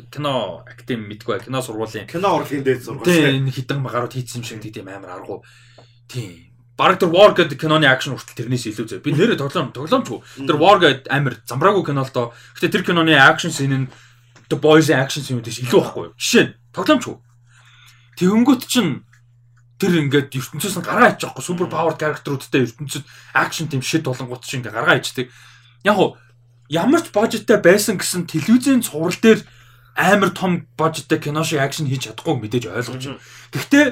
кино 0.08 0.64
академи 0.64 1.12
мэдгүй 1.12 1.44
кино 1.44 1.60
сургуулийн 1.60 2.08
Кино 2.08 2.40
урлагийн 2.40 2.64
дээд 2.64 2.84
зураг. 2.84 3.04
тийм 3.04 3.52
хитэн 3.52 3.84
гарууд 3.84 4.16
хийсэн 4.16 4.42
юм 4.42 4.48
шиг 4.48 4.64
тийм 4.64 4.88
амар 4.88 5.20
аргуу 5.20 5.44
тийм 6.08 6.48
Бараг 6.78 7.02
тэр 7.02 7.10
War 7.10 7.34
гэдэг 7.34 7.58
киноны 7.58 7.90
акшн 7.90 8.14
хүртэл 8.14 8.46
тэрнээс 8.46 8.70
илүү 8.70 8.86
зөө. 8.86 9.02
Би 9.02 9.10
нэрээ 9.10 9.42
тоглоом 9.42 9.74
тоглоомчгүй. 9.74 10.46
Тэр 10.46 10.62
War 10.62 10.78
гэдэг 10.78 11.10
амар 11.10 11.42
замбраагүй 11.42 11.90
кино 11.90 12.06
л 12.06 12.14
доо. 12.14 12.38
Гэтэ 12.54 12.70
тэр 12.70 12.84
киноны 12.86 13.18
акшн 13.18 13.50
шин 13.50 13.74
нь 13.74 13.90
The 14.46 14.62
Boys-ийн 14.62 15.02
акшн 15.02 15.26
шинүүдээс 15.26 15.66
илүү 15.66 15.74
байхгүй 15.74 16.04
юу? 16.06 16.14
Жишээ 16.22 16.44
нь 16.46 16.54
тоглоомчгүй. 16.78 17.18
Тэгэнгүүт 18.22 18.64
чинь 18.70 19.02
тэр 19.82 20.06
ингээд 20.06 20.38
ертөнцөөс 20.38 20.78
нь 20.78 20.86
гаргаа 20.86 21.18
ичж 21.18 21.26
байгаа 21.26 21.42
супер 21.42 21.66
павер 21.66 21.98
character-уудтай 21.98 22.70
ертөнцөд 22.70 23.06
акшн 23.34 23.74
тийм 23.74 23.82
шид 23.82 24.06
болонгууд 24.06 24.46
чинь 24.46 24.62
ингээд 24.62 24.78
гаргаа 24.78 25.02
ичдэг. 25.02 25.34
Яг 25.82 25.98
уу 25.98 26.14
ямар 26.70 27.02
ч 27.02 27.12
бажеттай 27.16 27.58
байсан 27.64 27.98
гэсэн 27.98 28.28
телевизийн 28.28 28.84
цуврал 28.84 29.16
дээр 29.16 29.44
амар 29.96 30.30
том 30.36 30.68
бажеттай 30.78 31.20
кино 31.20 31.44
шиг 31.44 31.60
акшн 31.60 31.88
хийж 31.88 32.12
чадахгүй 32.12 32.36
мэдээж 32.38 32.70
ойлгож 32.70 33.04
байна. 33.08 33.24
Гэхдээ 33.52 33.86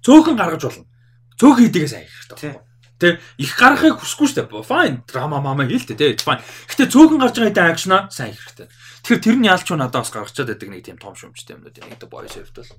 цөөхөн 0.00 0.36
гаргаж 0.38 0.62
болно. 0.64 0.86
Цөөхөн 1.36 1.58
хийдгээ 1.68 1.88
сайн 1.90 2.06
их 2.06 2.14
хэрэгтэй. 2.16 2.71
Тэ 3.02 3.18
их 3.42 3.58
гаргахыг 3.58 3.98
хүсэхгүй 3.98 4.46
дээ. 4.46 4.62
Fine 4.62 5.02
драма 5.10 5.42
мама 5.42 5.66
хийлтэй 5.66 5.98
тий. 5.98 6.14
Fine. 6.22 6.38
Гэхдээ 6.70 6.86
цөөхөн 6.86 7.18
гарч 7.18 7.34
байгаа 7.34 7.50
хэдэн 7.50 7.70
акшнаа 7.74 8.00
сайн 8.14 8.30
хэрэгтэй. 8.38 8.70
Тэгэхээр 9.02 9.24
тэр 9.26 9.36
нь 9.42 9.48
ялч 9.50 9.66
уу 9.66 9.82
надад 9.82 10.06
бас 10.06 10.14
гаргачаад 10.14 10.54
байдаг 10.54 10.68
нэг 10.70 10.86
тийм 10.86 10.98
том 11.02 11.18
шүмжтэй 11.18 11.58
юмнууд 11.58 11.74
яг 11.74 11.98
The 11.98 12.06
Boys 12.06 12.38
хэвд 12.38 12.54
бол. 12.54 12.70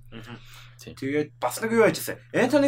Тэгээд 0.83 1.29
бас 1.39 1.59
нэг 1.59 1.71
юу 1.75 1.83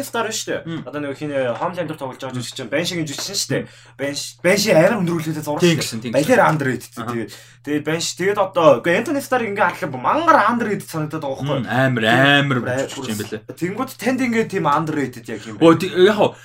Стар 0.04 0.28
шүү 0.28 0.60
Мм. 0.64 0.84
дээ. 0.84 0.88
Одоо 0.88 1.00
нэг 1.00 1.16
хин 1.16 1.32
Homeland 1.32 1.88
дээр 1.88 2.00
тоглож 2.00 2.20
байгаа 2.20 2.36
жүжигч 2.36 2.56
чинь 2.56 2.72
Баншигийн 2.72 3.08
жүжигч 3.08 3.44
дээ. 3.48 3.62
Банш 3.96 4.20
Банши 4.44 4.70
арай 4.76 4.96
өндрүүлээд 5.00 5.40
дээ. 5.64 5.80
гэсэн. 5.80 5.98
Балер 6.12 6.40
Аха. 7.00 7.12
тэгээд 7.12 7.30
тэгээд 7.64 7.84
Банш 7.88 8.06
тэгээд 8.16 8.38
одоо 8.40 8.68
үгүй 8.80 8.92
Энтони 9.00 9.20
Стар 9.24 9.42
ингээ 9.44 9.64
харахад 9.72 9.92
мангар 9.96 10.38
underrated 10.52 10.88
санагдаад 10.88 11.24
байгаа 11.24 11.44
байхгүй? 11.44 11.64
Амар 11.64 12.04
амар 12.12 12.58
бүжигч 12.60 13.08
юм 13.08 13.20
бэлээ. 13.20 13.40
Тэнгүүд 13.56 13.90
танд 14.00 14.20
ингээ 14.20 14.44
тийм 14.48 14.64
underrated 14.68 15.24
яг 15.28 15.42
юм 15.44 15.56
Оо 15.60 15.72
яг 15.76 16.36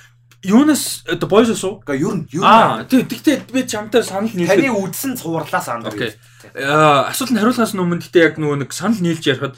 Юунаас 0.42 1.04
The 1.06 1.26
Boys 1.30 1.50
уу? 1.62 1.78
Гэхдээ 1.86 2.02
ер 2.02 2.14
нь 2.18 2.26
ер 2.34 2.42
Аа 2.42 2.82
нь 2.82 2.90
тий 2.90 3.02
тэгтээ 3.06 3.54
би 3.54 3.62
чамтай 3.62 4.02
санал 4.02 4.26
таны 4.26 4.42
нийлдэг. 4.42 4.74
үдсэн 4.74 5.14
цувралаас 5.14 5.70
underrated. 5.70 6.18
Аа 6.58 7.06
асуулт 7.14 7.30
нь 7.30 7.38
хариулахаас 7.38 7.78
өмнө 7.78 8.02
гэтээ 8.02 8.26
яг 8.26 8.34
нөгөө 8.42 8.66
нэг 8.66 8.70
санал 8.74 8.98
нийлж 8.98 9.22
ярихад 9.22 9.54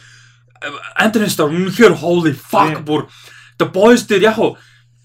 Антони 0.97 1.29
Стар 1.33 1.49
үнэхээр 1.49 1.97
holy 1.97 2.37
fuck 2.37 2.85
бүр 2.85 3.09
The 3.57 3.69
Boys 3.69 4.05
дээр 4.05 4.29
яг 4.29 4.37
хоо 4.37 4.61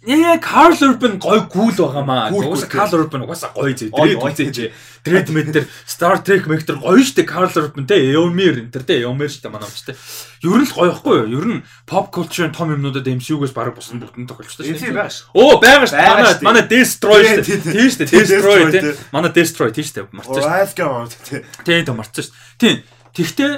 Яг 0.08 0.40
Carl 0.48 0.72
Urban 0.80 1.20
гой 1.20 1.42
гүүл 1.52 1.76
байгаамаа. 1.76 2.32
Угаасаа 2.32 2.72
Carl 2.72 3.04
Urban 3.04 3.28
угаасаа 3.28 3.52
гоё 3.52 3.76
зэ. 3.76 3.92
Ой, 3.92 4.16
Дред 4.16 4.24
ой. 4.24 4.32
үзээч. 4.32 4.58
Дред 5.04 5.28
мэд 5.28 5.52
дээр 5.52 5.68
Star 5.84 6.24
Trek 6.24 6.48
мектер 6.48 6.80
гоё 6.80 7.04
штэ 7.04 7.28
Carl 7.28 7.52
Urban 7.52 7.84
те 7.84 8.00
Eomir 8.16 8.64
энэ 8.64 8.72
төр 8.72 8.88
те 8.88 9.04
Eomir 9.04 9.28
штэ 9.28 9.52
манай 9.52 9.68
амчтай. 9.68 10.00
Ер 10.40 10.56
нь 10.56 10.64
л 10.64 10.72
гоё 10.72 10.96
ихгүй 10.96 11.16
юу? 11.28 11.44
Ер 11.44 11.46
нь 11.52 11.64
pop 11.84 12.16
culture-ын 12.16 12.56
том 12.56 12.72
юмнуудад 12.72 13.12
MCU-гээс 13.12 13.52
бараг 13.52 13.76
бусан 13.76 14.00
бүгд 14.00 14.16
нь 14.24 14.28
тохиолчтой 14.32 14.72
Энэ 14.72 14.80
тийм 14.80 14.96
байгаа 14.96 15.12
шүү. 15.12 15.36
Оо 15.36 15.60
байгаа 15.60 15.88
штэ. 15.92 16.00
Байгаа 16.00 16.16
Манай 16.16 16.32
штэ. 16.32 16.44
манай 16.48 16.64
Destroy 16.64 17.22
штэ. 17.28 17.44
тий, 17.44 17.58
тий. 17.60 17.72
Тийм 17.76 17.90
штэ. 17.92 18.04
Destroy 18.08 18.62
те. 18.72 18.80
Манай 19.12 19.32
Destroy 19.36 19.70
тийм 19.76 19.84
штэ. 19.84 20.08
Марцсан 20.16 20.68
штэ. 20.72 21.44
Тий. 21.68 21.84
Тийм 21.84 21.96
марцсан 22.00 22.24
штэ. 22.24 22.36
Тийм. 22.56 22.76
Тэгтээ 23.12 23.52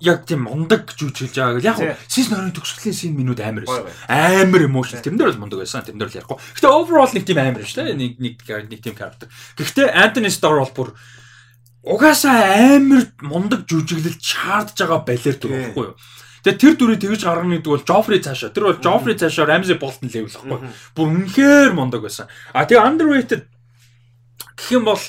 яг 0.00 0.24
тийм 0.26 0.44
мундаг 0.48 0.90
жүжиглж 0.96 1.36
байгаа. 1.36 1.60
Яг 1.60 1.76
Тий. 1.76 1.94
сизон 2.08 2.50
20 2.50 2.56
төгсгөлийн 2.56 2.96
син 2.96 3.16
минут 3.16 3.40
амар 3.40 3.64
байсан. 3.68 3.86
Амар. 4.08 4.64
Тэрэн 4.88 5.18
дээр 5.20 5.30
бол 5.32 5.42
мундаг 5.44 5.60
байсан. 5.60 5.84
Тэрэн 5.84 6.00
дээр 6.00 6.10
л 6.10 6.18
ярихгүй. 6.20 6.38
Гэтэ 6.56 6.68
overall 6.68 7.12
нэг 7.12 7.24
тийм 7.28 7.40
амар 7.40 7.64
шүү 7.64 7.84
дээ. 7.84 8.00
Нэг 8.00 8.12
нэг 8.16 8.34
нэг 8.44 8.80
тийм 8.80 8.96
character. 8.96 9.28
Гэхдээ 9.60 9.92
Anthony 9.92 10.32
Starr 10.32 10.60
бол 10.64 10.72
бүр 10.72 10.88
угаасаа 11.84 12.76
амар 12.76 13.08
мундаг 13.24 13.64
жүжиглэл 13.68 14.20
чаардж 14.20 14.76
байгаа 14.76 15.00
балер 15.04 15.36
дүр 15.36 15.52
байхгүй 15.52 15.84
юу? 15.92 15.96
Тэгээ 16.40 16.60
тэр 16.60 16.74
дүрийг 16.76 17.00
тэгж 17.04 17.20
гарганы 17.24 17.60
гэдэг 17.60 17.72
бол 17.72 17.84
Joffrey 17.84 18.20
цаашаа. 18.24 18.48
Тэр 18.48 18.72
бол 18.72 18.80
Joffrey 18.80 19.16
цаашаа 19.16 19.44
Ramsay 19.44 19.76
Bolton 19.76 20.08
level 20.08 20.32
байхгүй. 20.32 20.72
Бүр 20.96 21.06
үнэхээр 21.12 21.72
мундаг 21.76 22.00
байсан. 22.00 22.32
А 22.56 22.64
тэгээ 22.64 22.80
underrated 22.80 23.44
гэх 24.56 24.72
юм 24.72 24.88
бол 24.88 25.00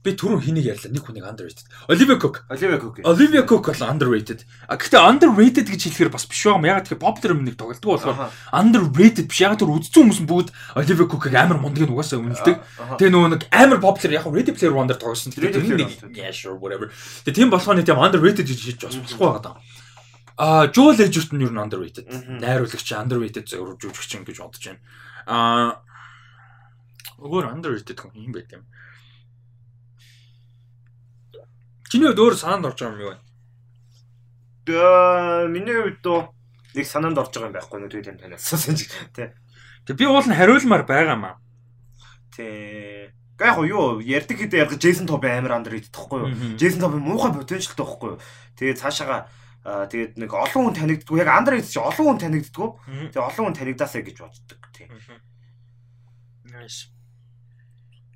би 0.00 0.14
түрүү 0.16 0.40
хэнийг 0.48 0.66
ярьлаа. 0.72 0.92
Нэг 0.96 1.04
хүнийг 1.04 1.26
underrated. 1.28 1.68
Olivia 1.88 2.16
Cook. 2.16 2.44
Оливия 2.48 2.80
Кук. 2.80 3.00
Olivia 3.04 3.44
Cook 3.44 3.68
бол 3.68 3.84
underrated. 3.84 4.48
А 4.64 4.80
гэхдээ 4.80 4.96
underrated 4.96 5.68
гэж 5.68 5.92
хэлэхээр 5.92 6.08
бас 6.08 6.24
биш 6.24 6.40
байгаа 6.48 6.56
юм. 6.56 6.68
Яг 6.72 6.88
тэгэхээр 6.88 7.04
popular 7.04 7.30
юм 7.36 7.44
нэг 7.44 7.56
тоглолтгүй 7.60 7.92
болохоор 8.00 8.32
underrated 8.48 9.28
биш. 9.28 9.40
Яг 9.44 9.60
тэр 9.60 9.68
үдцэн 9.68 10.08
хүмүүс 10.08 10.20
бүгд 10.24 10.48
Olivia 10.80 11.04
Cook-ыг 11.04 11.34
амар 11.36 11.60
мундгийг 11.60 11.92
угаасаа 11.92 12.16
үнэлдэг. 12.16 12.56
Тэгээ 12.96 13.12
нөгөө 13.12 13.30
нэг 13.36 13.42
амар 13.52 13.80
popular 13.84 14.12
яг 14.16 14.24
Ready 14.24 14.52
Player 14.56 14.72
One 14.72 14.88
дээр 14.88 15.00
тоглосон. 15.04 15.36
Тэгээ 15.36 15.60
нэг 15.60 16.16
yeah 16.16 16.32
sure 16.32 16.56
whatever. 16.56 16.88
Тэгээ 17.28 17.36
тийм 17.36 17.52
болохоор 17.52 17.76
нэг 17.76 17.84
тийм 17.84 18.00
underrated 18.00 18.48
гэж 18.48 18.60
хэлж 18.80 18.80
бас 18.88 18.96
болохгүй 19.04 19.26
байгаа 19.28 19.44
даа. 19.44 19.56
А 20.40 20.72
Joel 20.72 20.96
Edgerton 20.96 21.36
нь 21.36 21.44
юу 21.44 21.52
н 21.52 21.60
underrated. 21.60 22.08
Найруулагч 22.40 22.88
underrated 22.96 23.44
зөв 23.52 23.76
жүжигч 23.76 24.24
гэж 24.24 24.40
бодож 24.40 24.64
байна. 24.64 24.80
А 25.28 25.84
өөр 27.20 27.52
underrated 27.52 28.00
хүн 28.00 28.16
юм 28.16 28.32
байт 28.32 28.48
юм. 28.56 28.64
Чиний 31.90 32.06
хувьд 32.06 32.22
өөр 32.22 32.34
санаанд 32.38 32.70
орж 32.70 32.78
байгаа 32.78 32.94
юм 32.94 33.02
юу 33.02 33.10
вэ? 33.10 33.18
Э, 34.70 35.48
Миний 35.50 35.74
хувьд 35.74 35.98
доо 36.06 36.30
нэг 36.78 36.86
санаанд 36.86 37.18
орж 37.18 37.34
байгаа 37.34 37.50
юм 37.50 37.56
байхгүй 37.58 37.78
нэг 37.82 37.90
тийм 37.90 38.14
танаас 38.14 38.46
асуусан 38.46 38.78
ч 38.78 38.86
тий. 39.10 39.34
Тэг 39.82 39.98
би 39.98 40.06
уул 40.06 40.22
нь 40.22 40.38
хариулмаар 40.38 40.86
байгаамаа. 40.86 41.42
Тий. 42.30 43.10
Гэхдээ 43.34 43.50
яг 43.50 43.58
юу 43.66 43.98
ярддаг 43.98 44.38
хэд 44.38 44.54
ярих 44.54 44.78
Джейсон 44.78 45.10
Тоби 45.10 45.34
амар 45.34 45.58
underrated 45.58 45.90
тахгүй 45.90 46.30
юу? 46.30 46.30
Джейсон 46.54 46.78
Тоби 46.78 47.02
муухай 47.02 47.34
потенциалтай 47.34 47.82
байхгүй 47.82 48.08
юу? 48.14 48.20
Тэгээд 48.54 48.78
цаашаага 48.78 49.26
аа, 49.64 49.88
тэгээд 49.90 50.14
нэг 50.20 50.30
олон 50.30 50.70
хүн 50.70 50.76
танигддгүй 50.78 51.18
яг 51.18 51.32
underrated 51.34 51.72
чи 51.72 51.80
олон 51.82 52.06
хүн 52.06 52.20
танигддгүй. 52.22 52.68
Тэгээд 53.10 53.26
олон 53.26 53.44
хүн 53.50 53.56
танигдаасаа 53.58 54.02
гэж 54.06 54.16
боддог 54.22 54.60
тий. 54.76 54.86
Nice. 56.52 56.92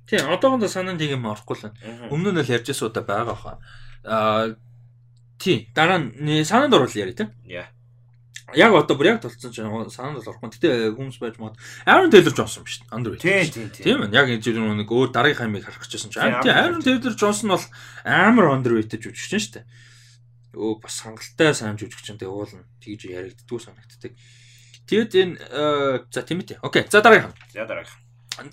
Тий, 0.05 0.21
одоогондоо 0.21 0.69
санаанд 0.69 1.01
нэг 1.01 1.17
юм 1.17 1.25
орохгүй 1.25 1.57
л 1.57 1.63
байна. 1.65 2.09
Өмнө 2.13 2.37
нь 2.37 2.41
л 2.45 2.53
ярьж 2.53 2.69
байсан 2.69 2.89
удаа 2.93 3.01
байгаа 3.01 3.35
хаа. 3.35 3.57
Аа 4.05 4.45
тий, 5.41 5.69
дараа 5.73 5.97
нь 5.97 6.45
санаанд 6.45 6.77
оруулах 6.77 6.93
яриа 6.93 7.17
тий. 7.17 7.29
Яа. 7.49 7.73
Яг 8.53 8.77
одоо 8.77 8.93
бүр 8.93 9.17
яг 9.17 9.21
толцсон 9.25 9.49
ч 9.49 9.65
санаанд 9.65 10.21
л 10.21 10.29
орохгүй. 10.29 10.53
Гэтэ 10.53 10.93
хүмүүс 10.93 11.17
байж 11.17 11.41
мод. 11.41 11.57
Aaron 11.89 12.13
Taylor 12.13 12.37
Johnson 12.37 12.61
шүү 12.61 12.85
дээ. 12.85 12.93
Underrated. 12.93 13.25
Тий, 13.25 13.49
тий, 13.49 13.65
тий. 13.73 13.83
Тийм 13.89 14.05
ээ. 14.05 14.13
Яг 14.13 14.29
энэ 14.29 14.45
жир 14.45 14.61
нэг 14.61 14.85
өөр 14.85 15.09
дараагийн 15.09 15.41
хаймыг 15.41 15.65
харах 15.65 15.81
гэжсэн 15.81 16.13
чинь. 16.13 16.37
Тийм, 16.45 16.53
Aaron 16.53 16.85
Taylor 16.85 17.17
Johnson 17.17 17.57
бол 17.57 17.65
амар 18.05 18.53
underrated 18.53 19.01
жүжигч 19.01 19.33
шүү 19.33 19.53
дээ. 19.57 19.65
Өө 20.53 20.85
бас 20.85 21.01
хангалттай 21.01 21.57
сайн 21.57 21.81
жүжигч 21.81 22.13
энэ 22.13 22.29
уулна. 22.29 22.69
Тэгж 22.85 23.09
яригддгүү 23.09 23.59
санагддаг. 23.59 24.13
Тэгээд 24.85 25.11
энэ 25.17 25.35
э, 25.41 26.05
за 26.13 26.21
тийм 26.21 26.45
ээ. 26.45 26.61
Окей. 26.61 26.85
За 26.85 27.01
дараагийн. 27.01 27.33
За 27.49 27.65
дараах. 27.65 27.89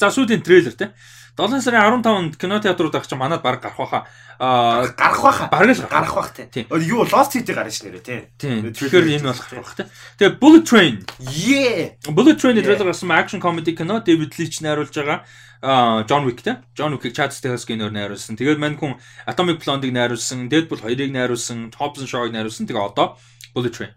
За 0.01 0.09
сүүлийн 0.09 0.41
трейлер 0.41 0.73
те. 0.73 0.97
7 1.33 1.65
сарын 1.65 2.05
15-нд 2.05 2.37
кино 2.37 2.61
театрууд 2.61 2.93
авчих 2.93 3.17
манад 3.17 3.41
баг 3.41 3.63
гарах 3.65 3.81
байхаа. 3.81 4.05
Аа 4.37 4.85
гарах 4.93 5.23
байхаа. 5.25 5.49
бараг 5.49 5.73
л 5.73 5.89
гарах 5.89 6.15
бах 6.15 6.31
тий. 6.37 6.67
Юу 6.69 7.09
Lost 7.09 7.33
City 7.33 7.57
гарна 7.57 7.73
ш 7.73 7.89
нэрэ 7.89 8.05
тий. 8.05 8.29
Трейлер 8.37 8.69
Тэгэхээр 8.69 9.17
энэ 9.17 9.33
болох 9.33 9.49
байх 9.49 9.73
тий. 9.73 9.87
Тэгээ 10.21 10.37
Bullet 10.37 10.65
Train. 10.69 10.95
Yeah. 11.25 11.97
Bullet 12.13 12.37
Train 12.37 12.61
Yeah. 12.61 12.69
трейлер 12.69 12.85
гарсан 12.85 13.09
action 13.17 13.41
comedy 13.41 13.73
кино 13.73 14.05
David 14.05 14.37
Leitch 14.37 14.61
найруулж 14.61 14.93
байгаа. 14.93 15.25
Аа 15.65 16.05
John 16.05 16.29
Wick 16.29 16.45
тий. 16.45 16.53
John 16.77 16.93
Wick-ийг 16.93 17.17
Chad 17.17 17.33
Stahelski-нээр 17.33 17.89
найруулсан. 17.97 18.37
Тэгээд 18.37 18.61
мань 18.61 18.77
хүн 18.77 19.01
Atomic 19.25 19.65
Blonde-ыг 19.65 19.89
найруулсан, 19.89 20.53
Deadpool 20.53 20.85
2-ыг 20.85 21.17
найруулсан, 21.17 21.73
Hobbs 21.81 22.05
and 22.05 22.13
Shaw-ыг 22.13 22.37
найруулсан. 22.37 22.69
Тэгээ 22.69 22.93
одоо 22.93 23.17
Bullet 23.57 23.73
Train. 23.73 23.97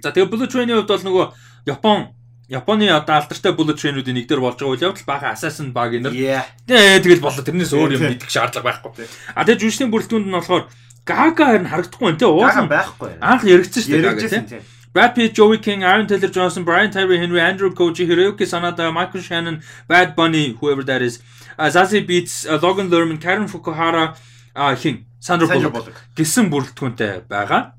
За 0.00 0.16
тэгээ 0.16 0.32
Bullet 0.32 0.48
Train-ийн 0.48 0.80
хувьд 0.80 0.88
бол 0.88 1.04
нөгөө 1.12 1.26
Япон 1.68 2.14
Японы 2.48 2.88
одоо 2.92 3.16
алдартай 3.24 3.52
bullet 3.56 3.80
train-уудын 3.80 4.14
нэг 4.20 4.28
дээр 4.28 4.40
болж 4.44 4.60
байгаа 4.60 4.74
үйл 4.76 4.84
явдал 4.92 5.08
бага 5.08 5.32
assassin 5.32 5.72
энэ. 5.72 6.12
Yeah. 6.12 6.44
Тэгээ 6.68 7.00
тэгэл 7.00 7.24
болоо 7.24 7.40
тэрнээс 7.40 7.72
өөр 7.72 7.96
юм 7.96 8.02
Тийм. 8.04 8.10
мэдэх 8.20 8.28
шаардлага 8.28 8.68
байхгүй. 8.68 8.92
Тийм. 9.00 9.08
А 9.32 9.44
тэгээ 9.48 9.60
жүжигчдийн 9.64 9.90
бүрэлдэхүүнд 9.92 10.28
нь 10.28 10.36
болохоор 10.36 10.64
Гага 11.04 11.44
харин 11.44 11.68
харагдахгүй. 11.68 12.12
Гага 12.16 12.32
Уусан 12.32 12.68
байхгүй. 12.68 13.10
анх 13.20 13.42
яригдсан 13.44 13.80
шүү 13.80 13.92
дээ 13.92 14.04
Гага 14.04 14.20
Яригдсэн 14.20 14.44
тий. 14.48 14.60
тий. 14.60 14.72
Brad 14.94 15.12
Pitt, 15.16 15.34
Joey 15.34 15.58
King, 15.58 15.82
Aaron 15.82 16.06
Taylor 16.06 16.30
Johnson, 16.30 16.62
Brian 16.64 16.88
Tyree 16.88 17.18
Henry, 17.18 17.40
Andrew 17.40 17.74
Koji, 17.74 18.06
Hiroyuki 18.06 18.46
Sanada, 18.46 18.92
Michael 18.94 19.22
Shannon, 19.24 19.60
Bad 19.88 20.14
Bunny, 20.14 20.54
whoever 20.60 20.84
that 20.84 21.02
is, 21.02 21.18
uh, 21.58 21.66
Zazie 21.66 22.06
Beetz, 22.06 22.46
uh, 22.46 22.60
Logan 22.62 22.88
Lerman, 22.88 23.18
Karen 23.20 23.48
Fukuhara, 23.48 24.14
uh, 24.54 24.74
хин 24.76 25.04
Bullock 25.18 25.72
Bullock. 25.72 25.96
гэсэн 26.14 26.46
бүрэлдэхүүнтэй 26.52 27.26
байгаа. 27.26 27.72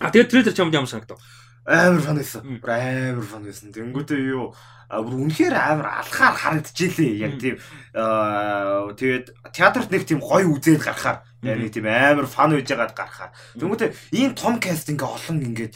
А 0.00 0.10
тэгээд 0.10 0.30
трейлер 0.32 0.52
чамд 0.56 0.74
ямар 0.74 0.88
санагдав? 0.90 1.20
Амар 1.66 2.00
фан 2.00 2.16
байсан. 2.20 2.42
Бүр 2.60 2.70
амар 2.70 3.24
фан 3.24 3.44
байсан. 3.48 3.72
Тэнгүүтээ 3.72 4.20
юу 4.32 4.52
бүр 4.90 5.14
үнэхээр 5.24 5.54
амар 5.56 5.88
алхаар 6.04 6.36
харагдчихлээ. 6.36 7.12
Яг 7.24 7.34
тийм 7.40 7.56
тэгээд 7.94 9.26
театрт 9.52 9.90
нэг 9.90 10.04
тийм 10.04 10.20
гоё 10.20 10.48
үзээд 10.52 10.84
гарахаар 10.84 11.24
яг 11.42 11.58
нэг 11.58 11.72
тийм 11.72 11.88
амар 11.88 12.28
фан 12.28 12.52
яагаад 12.52 12.92
гарахаар. 12.92 13.32
Тэнгүүтээ 13.56 13.90
ийм 14.12 14.36
том 14.36 14.60
каст 14.60 14.92
ингээ 14.92 15.08
олон 15.08 15.40
ингээд 15.40 15.74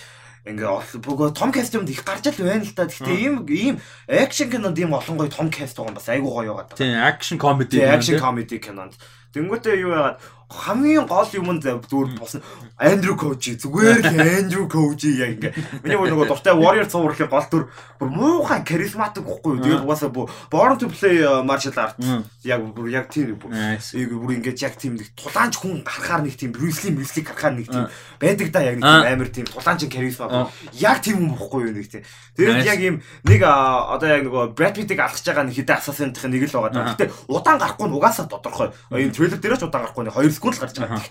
ингээ 0.48 1.00
бөгөө 1.04 1.36
том 1.36 1.52
каст 1.52 1.74
юмд 1.76 1.92
их 1.92 2.04
гарч 2.04 2.24
л 2.28 2.44
байна 2.44 2.64
л 2.64 2.72
да. 2.72 2.88
Гэхдээ 2.88 3.18
ийм 3.20 3.36
ийм 3.48 3.76
акшн 4.08 4.48
кинонд 4.48 4.78
ийм 4.80 4.92
олон 4.92 5.16
гоё 5.20 5.28
том 5.32 5.48
каст 5.52 5.76
байгаа 5.76 5.92
юм 5.92 5.98
бас 5.98 6.08
айгуу 6.08 6.32
гоё 6.32 6.52
байгаа. 6.56 6.76
Тийм, 6.76 6.96
action 6.96 7.36
comedy. 7.36 7.80
Тийм 7.80 7.92
акшн 7.92 8.16
комеди 8.16 8.56
кинонд. 8.60 8.96
Тэнгүүтээ 9.36 9.76
юу 9.84 9.92
яагаад 9.92 10.18
хамгийн 10.48 11.04
гол 11.04 11.28
юм 11.36 11.52
нь 11.52 11.60
зүгээр 11.60 12.16
босна. 12.16 12.40
Андрю 12.80 13.20
Коучи 13.20 13.60
зүгээр 13.60 14.00
л 14.00 14.16
Андрю 14.16 14.64
Коучи 14.64 15.12
яг 15.12 15.36
ингээ. 15.36 15.52
Миний 15.84 16.00
бүр 16.00 16.08
нөгөө 16.08 16.28
дуртай 16.32 16.56
Warrior 16.56 16.88
цувралын 16.88 17.28
гол 17.28 17.46
төр 17.52 17.64
бүр 18.00 18.08
муухай 18.08 18.64
харизматик 18.64 19.28
гэхгүй 19.28 19.60
юу. 19.60 19.60
Тэгээд 19.60 19.84
угаасаа 19.84 20.08
бүр 20.08 20.32
Born 20.48 20.80
to 20.80 20.88
Play 20.88 21.20
uh, 21.20 21.44
martial 21.44 21.76
art 21.76 22.00
яг 22.48 22.64
бүр 22.64 22.88
яг 22.88 23.12
тийм 23.12 23.36
бүр. 23.36 23.52
Ээг 23.76 24.08
бүр 24.08 24.40
ингээд 24.40 24.64
яг 24.64 24.80
тийм 24.80 24.96
нэг 24.96 25.12
тулаанч 25.20 25.60
хүн 25.60 25.84
гарахаар 25.84 26.24
нэг 26.24 26.40
тийм 26.40 26.56
Брюсли 26.56 26.96
Брюсли 26.96 27.20
гарахаар 27.28 27.52
нэг 27.52 27.68
тийм 27.68 27.84
байдаг 28.16 28.48
да 28.48 28.64
яг 28.64 28.80
нэг 28.80 28.88
тийм 28.88 29.04
амар 29.04 29.28
тийм 29.28 29.46
тулаанчин 29.52 29.92
харизма 29.92 30.48
яг 30.72 31.04
тийм 31.04 31.28
юм 31.28 31.36
бохгүй 31.36 31.68
юу 31.68 31.76
нэг 31.76 31.92
тийм. 31.92 32.08
Тэгээд 32.40 32.64
яг 32.64 32.80
ийм 32.80 32.96
нэг 33.28 33.44
а, 33.44 33.92
одоо 34.00 34.08
яг 34.08 34.24
нөгөө 34.24 34.56
Brad 34.56 34.72
Pitt-ийг 34.78 35.02
алхаж 35.02 35.26
байгаа 35.26 35.44
нэг 35.44 35.60
хитэ 35.60 35.76
асасентын 35.76 36.32
нэг 36.32 36.48
л 36.48 36.56
байгаа 36.56 36.72
даа. 36.72 36.84
Аа. 36.86 36.92
Гэтэ 36.94 37.12
удаан 37.28 37.58
гарахгүй 37.58 37.86
нь 37.90 37.96
угаасаа 37.98 38.30
тодорхой. 38.30 38.70
Энэ 38.94 39.10
трейлер 39.10 39.42
дээрээ 39.42 39.58
ч 39.58 39.66
удаан 39.66 39.82
гарахгүй 39.84 40.06
нэг 40.06 40.14
2 40.14 40.37
секунд 40.38 40.54
л 40.54 40.62
гарч 40.62 40.76
байгаа. 40.78 41.02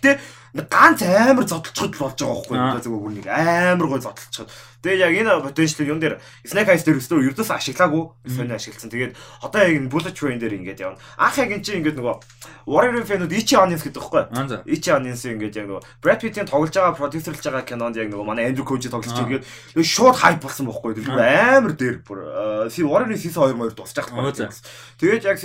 Нэг 0.55 0.65
ганц 0.71 0.99
амар 1.03 1.45
зодтолчход 1.45 1.93
л 1.93 2.01
болж 2.01 2.17
байгаа 2.17 2.35
байхгүй 2.39 2.55
юу? 2.55 2.79
Зүгээр 2.87 3.03
бүр 3.03 3.15
нэг 3.19 3.27
амар 3.27 3.87
гой 3.91 4.01
зодтолчход. 4.01 4.49
Тэгээд 4.83 5.01
яг 5.01 5.13
энэ 5.17 5.31
potential 5.41 5.87
юм 5.89 5.99
дээр 5.99 6.21
Snake 6.45 6.69
Eyes 6.69 6.85
дээр 6.85 7.01
өстөө 7.01 7.33
ердөөс 7.33 7.49
ашиглаагүй. 7.49 8.03
Сони 8.29 8.53
ашигласан. 8.53 8.91
Тэгээд 8.93 9.13
одоо 9.41 9.59
яг 9.65 9.73
энэ 9.73 9.89
Bullet 9.89 10.13
Train 10.13 10.37
дээр 10.37 10.53
ингээд 10.61 10.79
явна. 10.85 11.01
Анх 11.17 11.37
яг 11.41 11.49
энэ 11.49 11.65
чинь 11.65 11.81
ингээд 11.81 11.97
нөгөө 11.97 12.15
Warrior 12.67 13.03
фэнүүд 13.07 13.33
Ichi 13.33 13.55
Onions 13.57 13.81
гэдэг 13.81 13.97
байхгүй 13.97 14.21
юу? 14.27 14.61
Ichi 14.69 14.91
Onions 14.93 15.23
ингээд 15.25 15.55
яг 15.57 15.65
нөгөө 15.67 15.81
Brad 16.03 16.19
Pitt-ийн 16.21 16.45
тоглож 16.45 16.71
байгаа 16.77 16.93
продюсерлж 16.93 17.41
байгаа 17.41 17.65
кинонд 17.65 17.97
яг 17.97 18.07
нөгөө 18.13 18.25
манай 18.27 18.51
Andrew 18.53 18.67
Koji 18.67 18.91
тоглож 18.91 19.11
Аа. 19.17 19.23
байгаа. 19.25 19.41
Тэгээд 19.73 19.87
шууд 19.87 20.15
хайп 20.19 20.39
болсон 20.45 20.67
байхгүй 20.69 20.99
юу? 21.01 21.15
Амар 21.17 21.73
дээр 21.73 21.97
бүр 22.05 22.19
си 22.69 22.83
Warrior 22.85 23.17
Season 23.17 23.49
2 23.49 23.57
мөр 23.57 23.71
дуусчих 23.73 24.11
байхгүй. 24.11 24.51
Тэгээд 25.01 25.23
яг 25.25 25.37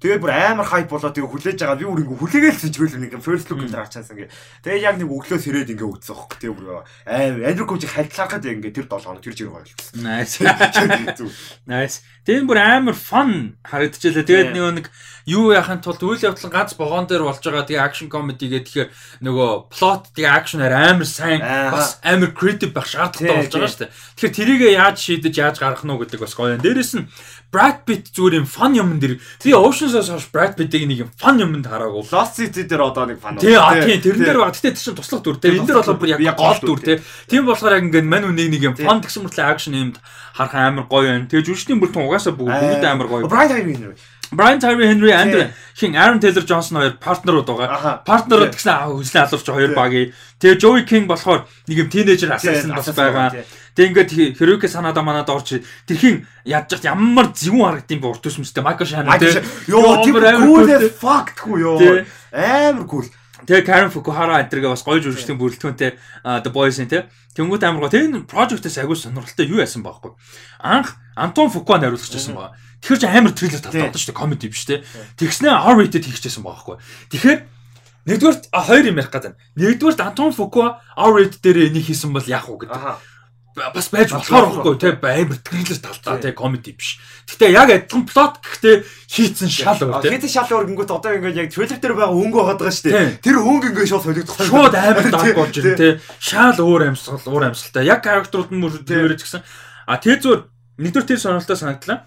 тэгээд 0.00 0.22
бүр 0.22 0.32
амар 0.32 0.64
хайп 0.70 0.88
болоо 0.88 1.10
тэгээд 1.10 1.28
хүлээж 1.34 1.58
байгаа. 1.60 1.76
Би 1.76 1.84
бүр 1.84 2.00
ингээд 2.06 2.20
хүлээгээл 2.22 2.62
сэлжгэл 2.62 3.02
нэг 3.02 3.12
first 3.20 3.50
look 3.50 3.60
дээр 3.66 3.82
харчаасан 3.82 4.14
ингээд. 4.14 4.32
Тэгээд 4.62 4.86
яг 4.86 4.94
нэг 5.02 5.10
өглөө 5.10 5.38
сэрээд 5.42 5.70
ингээд 5.74 5.90
өгцөн 5.98 6.14
байхгүй. 6.14 6.38
Тэгээд 6.38 6.56
бүр 6.56 6.66
амар 6.78 7.42
Andrew 7.50 7.66
Koji 7.66 7.86
хальтлахад 7.90 8.46
ингээд 8.46 8.77
тэр 8.78 8.86
7 8.86 9.10
хоног 9.10 9.22
тэр 9.26 9.34
жиг 9.34 9.50
гойлцсон. 9.50 10.06
Nice. 10.06 10.38
Nice. 11.72 12.06
Тэгээд 12.22 12.46
бүр 12.46 12.60
амар 12.62 12.94
fun 12.94 13.58
харагдчихлаа. 13.66 14.22
Тэгээд 14.22 14.54
нөгөө 14.54 14.72
нэг 14.78 14.86
юу 15.28 15.52
яхахын 15.52 15.84
тулд 15.84 16.00
үйл 16.00 16.24
явдал 16.24 16.48
ганц 16.48 16.72
богоон 16.72 17.04
дээр 17.04 17.28
болж 17.28 17.44
байгаа. 17.44 17.68
Тэгээ 17.68 17.84
action 17.84 18.08
comedy 18.08 18.48
гэдэг 18.48 18.64
тэгэхээр 18.64 18.90
нөгөө 19.28 19.50
plot 19.68 20.02
тэгээ 20.16 20.32
actionаар 20.32 20.74
амар 20.96 21.04
сайн 21.04 21.40
бас 21.44 22.00
амар 22.00 22.32
creative 22.32 22.72
байх 22.72 22.88
шаардлагатай 22.88 23.28
Тий, 23.28 23.36
болж 23.36 23.52
байгаа 23.52 23.68
тий. 23.68 23.74
шүү 23.76 23.82
дээ. 23.84 23.92
Тэгэхээр 24.16 24.36
тэрийг 24.40 24.60
яаж 24.72 24.96
шийдэж 24.96 25.34
яаж 25.36 25.56
гаргах 25.60 25.84
нь 25.84 25.92
гэдэг 26.00 26.20
бас 26.24 26.32
гоё. 26.32 26.56
Дээрээс 26.56 26.92
нь 26.96 27.06
Brad 27.48 27.88
Pitt 27.88 28.12
зүгээр 28.12 28.44
юм 28.44 28.48
fun 28.48 28.76
юм 28.76 29.00
дэр. 29.00 29.16
Би 29.40 29.56
Ocean's-аас 29.56 30.12
хойш 30.12 30.28
Brad 30.28 30.52
Pitt-ийг 30.52 30.84
нэг 30.84 31.08
юм 31.08 31.10
fun 31.16 31.40
юмд 31.40 31.64
хараагүй. 31.64 32.04
Lost 32.12 32.36
City 32.36 32.68
дээр 32.68 32.92
одоо 32.92 33.08
нэг 33.08 33.20
фан. 33.24 33.40
Тий, 33.40 33.56
а 33.56 33.72
тий, 33.72 33.96
тэрэн 34.04 34.20
дээр 34.20 34.40
баг. 34.44 34.52
Гэтэ 34.52 34.76
тэр 34.76 34.84
чинь 34.84 34.92
туслах 35.00 35.24
дүр. 35.24 35.40
Тэр 35.40 35.56
энэ 35.56 35.64
дээр 35.64 35.80
бол 35.80 35.96
бүр 35.96 36.12
яг 36.12 36.36
гол 36.36 36.60
дүр 36.60 36.80
тий. 36.84 37.00
Тийм 37.24 37.48
болохоор 37.48 37.80
яг 37.80 37.88
ингээд 37.88 38.04
мань 38.04 38.28
үнийг 38.28 38.52
нэг 38.52 38.62
юм 38.68 38.76
Тий. 38.76 38.84
фон 38.84 39.00
гэсэн 39.00 39.24
мөртлөө 39.24 39.48
акшн 39.48 39.80
юмд 39.80 39.96
харах 40.36 40.54
амар 40.60 40.84
гоё 40.92 41.08
байна. 41.08 41.24
Тэгээ 41.24 41.46
жүжигчдийн 41.48 41.80
бүртэн 41.80 42.04
угаасаа 42.04 42.36
бүгд 42.36 42.84
амар 42.84 43.08
гоё. 43.08 43.24
Tyree 43.24 43.64
Henry. 43.64 43.96
Brian 44.32 44.60
Tyree 44.60 44.86
Henry 44.86 45.12
and 45.12 45.52
хин 45.78 45.96
Aaron 45.96 46.20
Taylor 46.20 46.44
Johnson 46.44 46.76
хоёр 46.76 46.98
партнерууд 47.00 47.46
байгаа. 47.48 48.04
Партнерууд 48.04 48.52
гэсэн 48.52 48.72
аа 48.72 48.92
хүслээ 48.92 49.24
алуурч 49.24 49.46
хоёр 49.48 49.72
багийн. 49.72 50.12
Тэгээ 50.42 50.60
Joey 50.60 50.82
King 50.84 51.06
болохоор 51.08 51.48
нэг 51.68 51.76
юм 51.78 51.88
тинейжер 51.88 52.36
assassin 52.36 52.74
бас 52.74 52.92
байгаа. 52.92 53.32
Тэгээ 53.72 53.88
ингээд 53.88 54.10
Hiroki 54.36 54.68
Sanada 54.68 55.00
манад 55.00 55.30
орж 55.30 55.62
тэрхийн 55.86 56.26
хат 56.44 56.84
ямар 56.84 57.30
зэвүүн 57.32 57.86
харагдсан 57.86 58.00
бэ 58.02 58.08
урт 58.10 58.22
төсмөстэй 58.26 58.60
Michael 58.66 58.88
Shannon. 58.90 59.16
Shannon. 59.16 59.46
Йоо, 59.70 60.02
тийм 60.02 60.14
cool 60.18 60.26
cool, 60.44 60.66
as 60.66 60.82
тий. 60.82 60.90
fuck 60.92 61.26
тхүү 61.38 61.56
ёо. 61.62 61.78
Амар 62.34 62.86
cool. 62.90 63.06
Тэгээ 63.46 63.64
Karen 63.64 63.92
Fukuhara 63.94 64.42
энтергээ 64.42 64.74
бас 64.74 64.82
гоё 64.82 64.98
жүжигчдийн 64.98 65.38
бүрэлдэхүүнтэй 65.38 65.90
The 66.42 66.50
Boys-ийн 66.50 66.90
тий. 66.90 67.06
Тэнгүүт 67.38 67.62
амар 67.64 67.86
гоё. 67.86 67.92
Тэгээ 67.94 68.10
энэ 68.10 68.26
project-ээс 68.26 68.82
агуу 68.82 68.98
сонирхолтой 68.98 69.46
юу 69.46 69.62
яасан 69.62 69.86
баахгүй. 69.86 70.12
Анх 70.58 70.98
Антон 71.14 71.46
Фукуа 71.46 71.78
найруулагч 71.78 72.12
байсан 72.12 72.34
байгаа. 72.34 72.58
Тэгэхээр 72.82 73.00
ч 73.00 73.04
амар 73.06 73.34
трейлер 73.34 73.62
талтай 73.62 73.90
шүү 73.90 74.14
дээ. 74.14 74.18
Comedy 74.18 74.48
биш 74.48 74.64
тий. 74.64 74.82
Тэгснээ 75.18 75.50
R-rated 75.50 76.04
хийчихсэн 76.06 76.42
байгаа 76.46 76.78
байхгүй. 76.78 76.78
Тэгэхээр 77.10 77.40
нэгдүгээр 78.06 78.36
а, 78.54 78.60
хоёр 78.62 78.84
юм 78.86 78.98
ярих 79.02 79.10
гэдэг. 79.10 79.34
Нэгдүгээр 79.58 80.06
Антон 80.06 80.32
Фукуа 80.32 80.78
R-rated 80.94 81.42
дээр 81.42 81.68
энийг 81.74 81.90
хийсэн 81.90 82.14
бол 82.14 82.22
яах 82.22 82.46
вэ 82.46 82.70
гэдэг. 82.70 83.18
Бас 83.58 83.90
байж 83.90 84.14
болохоор 84.14 84.46
болох 84.46 84.62
байхгүй 84.62 84.78
тий 84.78 84.92
амар 84.94 85.38
трейлер 85.42 85.78
талтай 85.82 86.18
тий 86.22 86.32
comedy 86.38 86.72
биш. 86.78 87.02
Гэхдээ 87.26 87.50
яг 87.50 87.68
адилхан 87.74 88.06
плот 88.06 88.38
гэхдээ 88.38 88.76
хийцэн 89.10 89.50
шал 89.50 89.82
өөр 89.82 89.98
тий. 89.98 90.14
Хэдэн 90.14 90.30
шал 90.30 90.52
өргөнгөт 90.54 90.94
одоо 90.94 91.12
ингээд 91.18 91.40
яг 91.42 91.50
трейлер 91.50 91.82
дээр 91.82 91.94
байгаа 91.98 92.14
өнгө 92.14 92.38
байгаа 92.38 92.58
даа 92.62 92.70
шүү 92.70 92.86
дээ. 92.86 93.18
Тэр 93.18 93.36
өнгө 93.42 93.66
ингээд 93.74 93.90
шууд 93.90 94.04
солигдох. 94.06 94.38
Шууд 94.38 94.74
амар 94.78 95.10
даг 95.10 95.34
болж 95.34 95.54
ирнэ 95.58 95.74
тий. 95.74 95.92
Шал 96.22 96.54
өөр 96.62 96.94
амьсгал, 96.94 97.26
өөр 97.26 97.44
амьсгалтай. 97.50 97.82
Яг 97.82 98.00
характерууд 98.06 98.50
нь 98.54 98.62
мөр 98.62 98.78
тэрэж 98.86 99.26
гисэн. 99.26 99.42
А 99.90 99.98
тэр 99.98 100.22
зүгээр 100.22 100.42
нэгдүгээр 100.78 101.08
тэр 101.10 101.18
сонирхолтой 101.18 101.58
санагдлаа. 101.58 101.98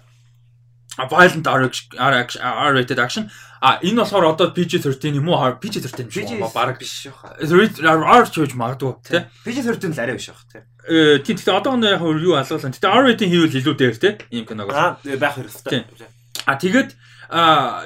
Violent 0.98 1.46
R 1.46 1.70
R 1.70 2.72
rated 2.74 2.98
action. 2.98 3.30
А 3.62 3.78
энэ 3.80 4.02
болохоор 4.02 4.34
одоо 4.34 4.50
PG-13 4.50 5.22
юм 5.22 5.28
уу? 5.30 5.38
PG-13 5.56 6.10
биш 6.10 6.26
үү? 6.26 6.52
Бараг 6.52 6.78
биш 6.82 7.06
яха. 7.06 7.38
R 7.38 8.26
ч 8.26 8.42
гэж 8.42 8.52
магадгүй 8.58 8.92
тий. 9.06 9.22
PG-13 9.46 9.94
л 9.94 10.00
арай 10.02 10.16
биш 10.18 10.28
яха 10.28 10.44
тий. 10.50 10.62
Э 10.82 11.22
тийм 11.22 11.38
гэхдээ 11.38 11.54
одоо 11.54 11.78
нэг 11.78 11.96
яг 11.96 12.02
юу 12.02 12.34
алгалаа. 12.34 12.58
Гэхдээ 12.58 12.90
R 12.90 13.02
rating 13.06 13.30
хийвэл 13.30 13.58
илүү 13.62 13.74
дээр 13.78 13.96
тий. 13.96 14.12
Ийм 14.34 14.44
киног. 14.50 14.68
Аа 14.74 14.98
байх 14.98 15.38
хэрэгтэй. 15.38 15.86
А 16.44 16.58
тэгээд 16.58 16.90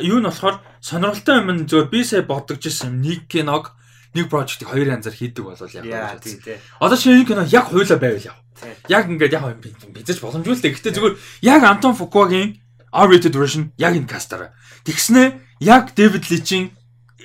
юу 0.00 0.18
нь 0.18 0.26
болохоор 0.26 0.64
сонирхолтой 0.80 1.36
юм 1.44 1.50
нь 1.52 1.68
зөв 1.68 1.92
би 1.92 2.02
сая 2.02 2.24
бодож 2.24 2.64
ирсэн 2.64 2.96
нэг 3.04 3.28
киног 3.28 3.76
нэг 4.16 4.32
прожектыг 4.32 4.72
хоёр 4.72 4.96
янзаар 4.96 5.12
хийдэг 5.12 5.44
болол 5.44 5.70
яг 5.76 5.84
тий 5.84 5.92
бодсон. 5.92 6.40
тий. 6.40 6.56
Одоо 6.80 6.96
шинэ 6.96 7.28
кино 7.28 7.44
яг 7.44 7.68
хуйлаа 7.68 8.00
байвал 8.00 8.32
яв. 8.32 8.40
Тий. 8.56 8.72
Яг 8.88 9.12
ингээд 9.12 9.36
яг 9.36 9.44
бизэж 9.92 10.24
боломжгүй 10.24 10.56
л 10.56 10.62
дээ. 10.64 10.72
Гэтэ 10.72 10.96
зүгээр 10.96 11.14
яг 11.44 11.62
Антон 11.68 11.92
Фукуагийн 11.92 12.64
R-rated 12.96 13.36
version 13.36 13.72
яг 13.76 13.92
энэ 13.92 14.08
кастараа. 14.08 14.56
Тэгснэ 14.88 15.36
яг 15.60 15.92
Дэвид 15.92 16.30
Личийн 16.32 16.72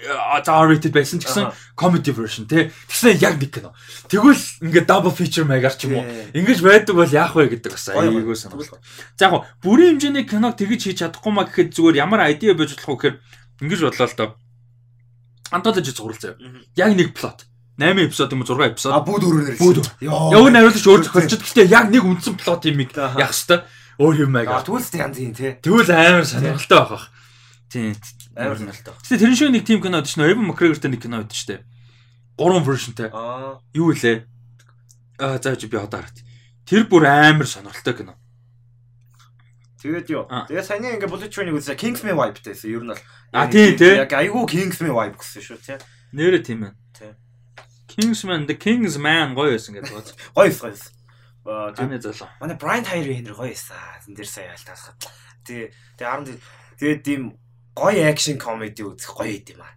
за 0.01 0.51
R-rated 0.65 0.91
байсан 0.91 1.21
ч 1.21 1.29
гэсэн 1.29 1.53
comedy 1.77 2.11
version 2.11 2.49
тий. 2.49 2.73
Тэгснэ 2.89 3.21
яг 3.21 3.37
нэг 3.39 3.53
кино. 3.53 3.71
Тэгвэл 4.09 4.41
ингээд 4.65 4.89
double 4.89 5.13
feature 5.13 5.45
маягаар 5.45 5.77
ч 5.77 5.85
юм 5.87 6.01
уу. 6.01 6.05
Ингэж 6.33 6.59
байдаг 6.65 6.95
бол 6.97 7.07
яах 7.07 7.37
вэ 7.37 7.53
гэдэг 7.55 7.71
бас 7.71 7.85
айгүй 7.93 8.35
сонирхолтой. 8.35 8.81
За 9.15 9.29
яг 9.29 9.45
бүрийн 9.61 10.01
хэмжээний 10.01 10.25
киног 10.25 10.57
тэгж 10.57 10.89
хийж 10.89 10.97
чадахгүй 11.05 11.31
маа 11.31 11.45
гэхэд 11.45 11.71
зүгээр 11.77 12.01
ямар 12.01 12.25
айдиа 12.25 12.57
байж 12.57 12.73
болох 12.75 12.89
вэ 12.89 12.97
гэхээр 12.97 13.15
ингэж 13.61 13.79
бодлоо 13.85 14.07
л 14.09 14.17
доо. 14.17 14.29
Антологи 15.51 15.91
зурвал 15.93 16.17
заяа. 16.17 16.37
Яг 16.75 16.91
нэг 16.97 17.13
плот. 17.13 17.45
8 17.77 17.97
эпизод 17.97 18.31
юм 18.33 18.41
уу 18.41 18.49
6 18.49 18.61
А 18.61 18.69
эпизод. 18.73 18.91
бүгд 19.05 19.23
өөрөөр 19.25 19.57
Бүгд 19.57 19.77
өөр. 19.81 19.89
Йоо. 20.05 20.31
Яг 20.33 20.41
найруулагч 20.53 20.85
өөр 20.85 21.01
зохиолч. 21.05 21.31
Гэхдээ 21.39 21.67
яг 21.71 21.89
нэг 21.89 22.03
үндсэн 22.05 22.35
плот 22.37 22.65
юм 22.65 22.77
яах 23.17 23.33
хэвээр 23.33 23.61
өөр 23.99 24.15
юм 24.27 24.31
А 24.35 24.43
байгаад. 24.45 24.65
түлс 24.67 24.93
янз 24.95 25.17
юм 25.19 25.33
тий. 25.35 25.57
Тэгвэл 25.59 25.91
амар 25.91 26.25
сонирхолтой 26.27 26.77
байх 26.79 26.89
бах. 26.91 27.05
Тийм. 27.71 27.95
Амар 28.35 28.57
сонирхолтой. 28.59 28.93
Гэтэ 29.01 29.19
тэрэн 29.19 29.35
шиг 29.35 29.49
нэг 29.51 29.63
тим 29.65 29.81
кино 29.81 29.99
байдаг 29.99 30.11
шнэ. 30.13 30.31
Evan 30.31 30.47
McGregor-тэй 30.51 30.91
нэг 30.91 31.01
кино 31.01 31.17
байдаг 31.23 31.35
штэ. 31.35 31.63
Гурван 32.37 32.63
вершнтэй. 32.63 33.09
Аа. 33.11 33.59
Юу 33.75 33.91
вэ? 33.91 34.25
Аа 35.19 35.37
за 35.41 35.55
чи 35.55 35.67
би 35.67 35.77
одоо 35.77 35.99
хараад. 36.05 36.17
Тэр 36.65 36.87
бүр 36.87 37.03
амар 37.09 37.47
сонирхолтой 37.47 37.93
кино. 37.97 38.13
Тэгээд 39.81 40.07
юу. 40.13 40.25
Аа. 40.29 40.45
Тэгээд 40.45 40.65
саяны 40.65 40.93
ингээ 40.95 41.09
Bullet 41.09 41.31
Train-ийг 41.33 41.57
үзсэн 41.57 41.73
Kingsman 41.75 42.13
vibe-тэйсэн. 42.13 42.69
Ер 42.69 42.85
нь 42.85 42.93
бол 42.93 43.01
А, 43.33 43.47
тий, 43.47 43.73
тий. 43.73 43.97
Яг 43.97 44.13
айгүй 44.13 44.45
Kingsman 44.45 44.93
vibe 44.93 45.17
гэсэн 45.17 45.41
шүү 45.41 45.57
тий. 45.57 45.77
Нэрэ 46.13 46.39
тийм 46.45 46.69
ээ. 46.69 46.73
Тийм. 46.93 47.15
Kingsman 47.89 48.45
the 48.45 48.53
King's 48.55 48.95
Man 49.01 49.33
гоё 49.33 49.57
байсан 49.57 49.73
гэдэг. 49.73 50.13
Гоё 50.37 50.53
гоё. 50.53 50.77
Таны 51.43 51.99
залуу. 52.01 52.29
Манай 52.39 52.55
Brian 52.57 52.85
Tyler 52.85 53.17
Henry 53.17 53.33
гоё 53.33 53.51
эсэ. 53.51 53.73
Зэн 54.05 54.13
дээр 54.13 54.27
сая 54.29 54.53
альтаасах. 54.53 54.95
Тий. 55.43 55.73
Тэгээ 55.97 56.05
харан 56.05 56.25
тэгээд 56.77 57.01
тийм 57.01 57.21
гоё 57.73 58.05
акшн 58.09 58.37
комеди 58.37 58.85
үзэх 58.85 59.17
гоё 59.17 59.41
идэм 59.41 59.61
аа. 59.65 59.73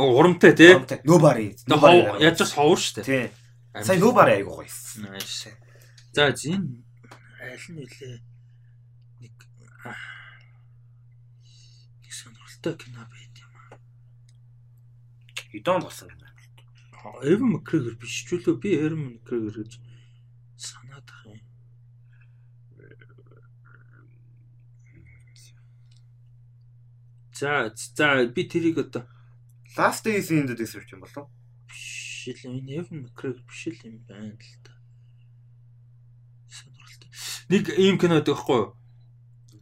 Урамтай 0.00 0.56
тий. 0.56 0.72
Nobody. 1.04 1.52
Хов 1.68 2.20
яаж 2.20 2.40
ч 2.40 2.56
ховор 2.56 2.80
штэ. 2.80 3.04
Тий. 3.04 3.28
Сая 3.84 4.00
Nobody 4.00 4.40
айгүй 4.40 4.64
гоё. 4.64 4.72
Nice. 5.04 5.52
За 6.16 6.32
зин 6.32 6.84
аль 7.44 7.60
нь 7.68 7.84
үлээ 7.84 8.16
нэг 9.20 9.34
нэг 9.60 9.72
сонирхолтой 12.08 12.74
кино 12.80 13.04
байт 13.12 13.36
юм 13.44 13.52
аа. 13.60 13.76
Идон 15.52 15.84
болсон 15.84 16.08
юм. 16.08 16.24
Evan 17.20 17.52
McGregor 17.52 18.00
биш 18.00 18.24
ч 18.24 18.40
үлээ 18.40 18.56
би 18.56 18.70
Evan 18.80 19.20
McGregor 19.20 19.60
гэж 19.60 19.76
санаад 20.56 21.04
ах 21.04 21.26
юм. 21.28 21.40
За 27.44 27.70
за 27.76 28.24
би 28.24 28.48
тэрийг 28.48 28.78
одоо 28.78 29.04
Last 29.76 30.06
Days 30.06 30.30
in 30.32 30.46
the 30.48 30.56
Desert 30.56 30.88
юм 30.92 31.00
болов? 31.04 31.28
биш 31.68 32.24
л 32.32 32.40
энэ 32.48 32.80
Evan 32.80 33.04
McGregor 33.04 33.44
биш 33.44 33.68
л 33.68 33.84
юм 33.84 34.00
байна 34.08 34.32
л 34.32 34.56
да. 34.64 34.72
Сонирхолтой. 36.48 37.10
Нэг 37.52 37.68
ийм 37.76 38.00
кино 38.00 38.16
байдаг 38.16 38.40
хгүй 38.40 38.58
юу? 38.64 38.72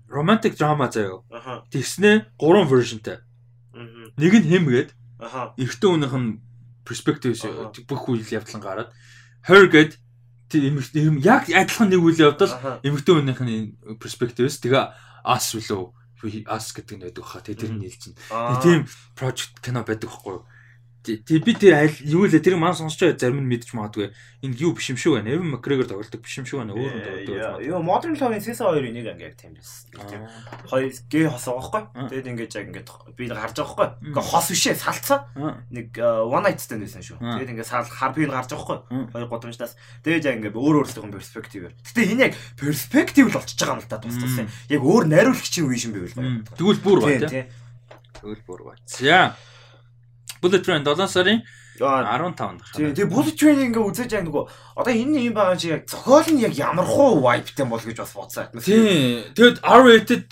Romantic 0.06 0.54
drama 0.54 0.86
заяа. 0.94 1.26
Аха. 1.26 1.66
Тэгснэ 1.74 2.30
гурван 2.38 2.70
versionтэй. 2.70 3.18
Мгм. 3.74 4.14
Нэг 4.14 4.32
нь 4.38 4.46
хэмгээд 4.46 4.90
Аха. 5.18 5.50
эрэгтэй 5.58 5.90
хүнийх 5.90 6.14
нь 6.14 6.38
perspective 6.86 7.34
бүх 7.90 8.06
үйл 8.06 8.30
явдлан 8.30 8.62
гараад 8.62 8.94
her 9.42 9.66
юм 10.94 11.18
яг 11.18 11.50
адилхан 11.50 11.90
нэг 11.90 11.98
үйл 11.98 12.30
явдал 12.30 12.78
эмэгтэй 12.86 13.14
хүнийх 13.18 13.42
нь 13.42 13.74
perspective-с 13.98 14.62
тэгээ 14.62 14.86
ас 15.26 15.50
үлөө 15.58 16.01
ас 16.46 16.70
гэдэг 16.76 16.96
нь 16.98 17.04
байдаг 17.08 17.24
хаа 17.24 17.42
тэгээ 17.42 17.60
тэр 17.62 17.72
нь 17.74 17.84
хэлсэн. 17.86 18.12
Аа. 18.30 18.60
Тийм 18.62 18.86
project 19.18 19.58
кино 19.64 19.82
байдаг 19.82 20.10
байхгүй 20.10 20.32
юу? 20.38 20.44
Тэг 21.02 21.42
би 21.42 21.52
тэр 21.58 21.74
аль 21.82 21.96
юу 22.06 22.30
лээ 22.30 22.38
тэр 22.38 22.54
маань 22.54 22.78
сонсч 22.78 23.02
байгаа 23.02 23.18
зарим 23.18 23.42
нь 23.42 23.50
мэдчих 23.50 23.74
магадгүй. 23.74 24.14
Энэ 24.46 24.54
юу 24.62 24.70
биш 24.78 24.86
юм 24.94 24.98
шүү 25.02 25.18
байна. 25.18 25.34
Evan 25.34 25.50
McGregor 25.50 25.86
тоглодог 25.90 26.22
биш 26.22 26.38
юм 26.38 26.46
шүү 26.46 26.62
байна. 26.62 26.78
Өөр 26.78 26.92
нь 26.94 27.02
тоглодог. 27.26 27.58
Юу 27.66 27.82
Modern 27.82 28.14
Love-ийн 28.14 28.38
season 28.38 28.70
2-ын 28.70 28.94
нэг 28.94 29.06
анги 29.10 29.26
яг 29.26 29.34
тийм. 29.34 29.58
Хоёр 30.70 30.94
гээ 31.10 31.26
хос 31.26 31.46
байгаа 31.50 31.58
Аа. 31.58 32.06
байхгүй. 32.06 32.06
Тэгээд 32.06 32.30
ингэж 32.30 32.52
яг 32.54 32.66
ингэж 32.70 32.88
би 33.18 33.24
харж 33.26 33.56
байгаа 33.58 33.74
байхгүй. 33.82 33.88
Гэхдээ 34.14 34.30
хос 34.30 34.46
бишээ 34.54 34.74
салцсан. 34.78 35.20
Нэг 35.74 35.88
э, 35.98 36.06
one 36.22 36.44
night 36.46 36.60
stand 36.62 36.82
байсан 36.86 37.02
шүү. 37.02 37.18
Тэгээд 37.18 37.50
ингэ 37.50 37.66
сал 37.66 37.82
хар 37.82 38.12
би 38.14 38.22
гарч 38.30 38.50
байгаа 38.54 38.86
байхгүй. 38.86 39.10
Хоёр 39.10 39.26
годамжтаас. 39.26 39.74
Тэгээд 40.06 40.26
яг 40.30 40.36
ингэ 40.38 40.54
өөр 40.54 40.86
өөрсдөө 40.86 41.10
перспективээр. 41.18 41.74
Гэтэ 41.82 42.02
энэ 42.14 42.22
яг 42.30 42.34
перспектив 42.54 43.26
л 43.26 43.34
болчихж 43.34 43.58
байгаа 43.58 43.74
юм 43.74 43.82
л 43.82 43.90
та 43.90 43.98
тус 43.98 44.14
тус. 44.22 44.38
Яг 44.70 44.82
өөр 44.86 45.04
найруулагчийн 45.10 45.66
үе 45.66 45.82
юм 45.82 45.92
байвал 45.98 46.14
Мм. 46.14 46.46
гоё. 46.46 46.78
Тэгвэл 46.78 46.82
бүр 46.86 46.98
тийм. 47.26 47.46
Тэгвэл 48.22 48.42
бүр 48.46 48.60
бай. 48.70 48.76
За. 48.86 49.34
Bullet 50.42 50.62
Train 50.66 50.82
7 50.84 51.06
сарын 51.08 51.40
Аа, 51.80 52.04
15-нд 52.04 52.60
Тийм 52.76 52.92
тэгээ 52.92 53.08
bullet 53.08 53.36
train 53.38 53.58
ингээ 53.72 53.80
үзэж 53.80 54.12
яг 54.12 54.28
нөгөө 54.28 54.44
одоо 54.76 54.92
энэ 54.92 55.24
юм 55.24 55.32
байгаа 55.32 55.56
чи 55.56 55.72
яг 55.72 55.88
зохиол 55.88 56.28
нь 56.28 56.44
яг 56.44 56.52
ямар 56.52 56.84
хуу 56.84 57.24
vibeтэй 57.24 57.64
бол 57.64 57.80
гэж 57.80 57.96
бас 57.96 58.12
бодсоо. 58.12 58.44
Тийм. 58.60 59.32
Тэгэд 59.32 59.64
R-rated 59.64 60.28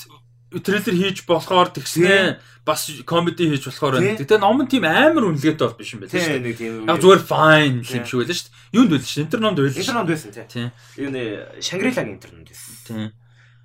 трейлер 0.61 0.95
хийж 1.01 1.25
болохоор 1.25 1.73
тэгснэ 1.73 2.37
бас 2.69 2.93
комеди 3.09 3.49
хийж 3.49 3.65
болохоор 3.73 3.97
байна. 3.97 4.15
Тийм. 4.15 4.21
Гэтэ 4.21 4.37
ном 4.37 4.61
нь 4.61 4.69
тийм 4.69 4.85
амар 4.85 5.33
үнэлгээтэй 5.33 5.65
бол 5.65 5.79
биш 5.81 5.91
юм 5.97 6.05
байна 6.05 6.13
Тийм 6.13 6.21
шүү 6.21 6.37
дээ. 6.37 6.45
нэг 6.45 6.57
тийм. 6.61 6.73
Яг 6.85 6.99
зүгээр 7.01 7.23
fine 7.25 7.79
Тийм. 7.81 7.99
юм 7.99 8.05
шиг 8.05 8.19
байлаа 8.21 8.37
шүү 8.37 8.45
дээ. 8.45 8.59
Юунд 8.77 8.91
байлаа 8.93 9.09
шүү. 9.09 9.25
Интерномд 9.25 9.57
байлаа 9.57 9.81
интернет 9.81 10.09
байсан 10.13 10.31
тий. 10.37 10.47
Тийм. 10.53 10.69
Юу 11.01 11.11
нэ 11.11 11.23
Шангрилагийн 11.65 12.15
интернет 12.21 12.47
байсан. 12.53 12.73
Тийм. 12.85 13.09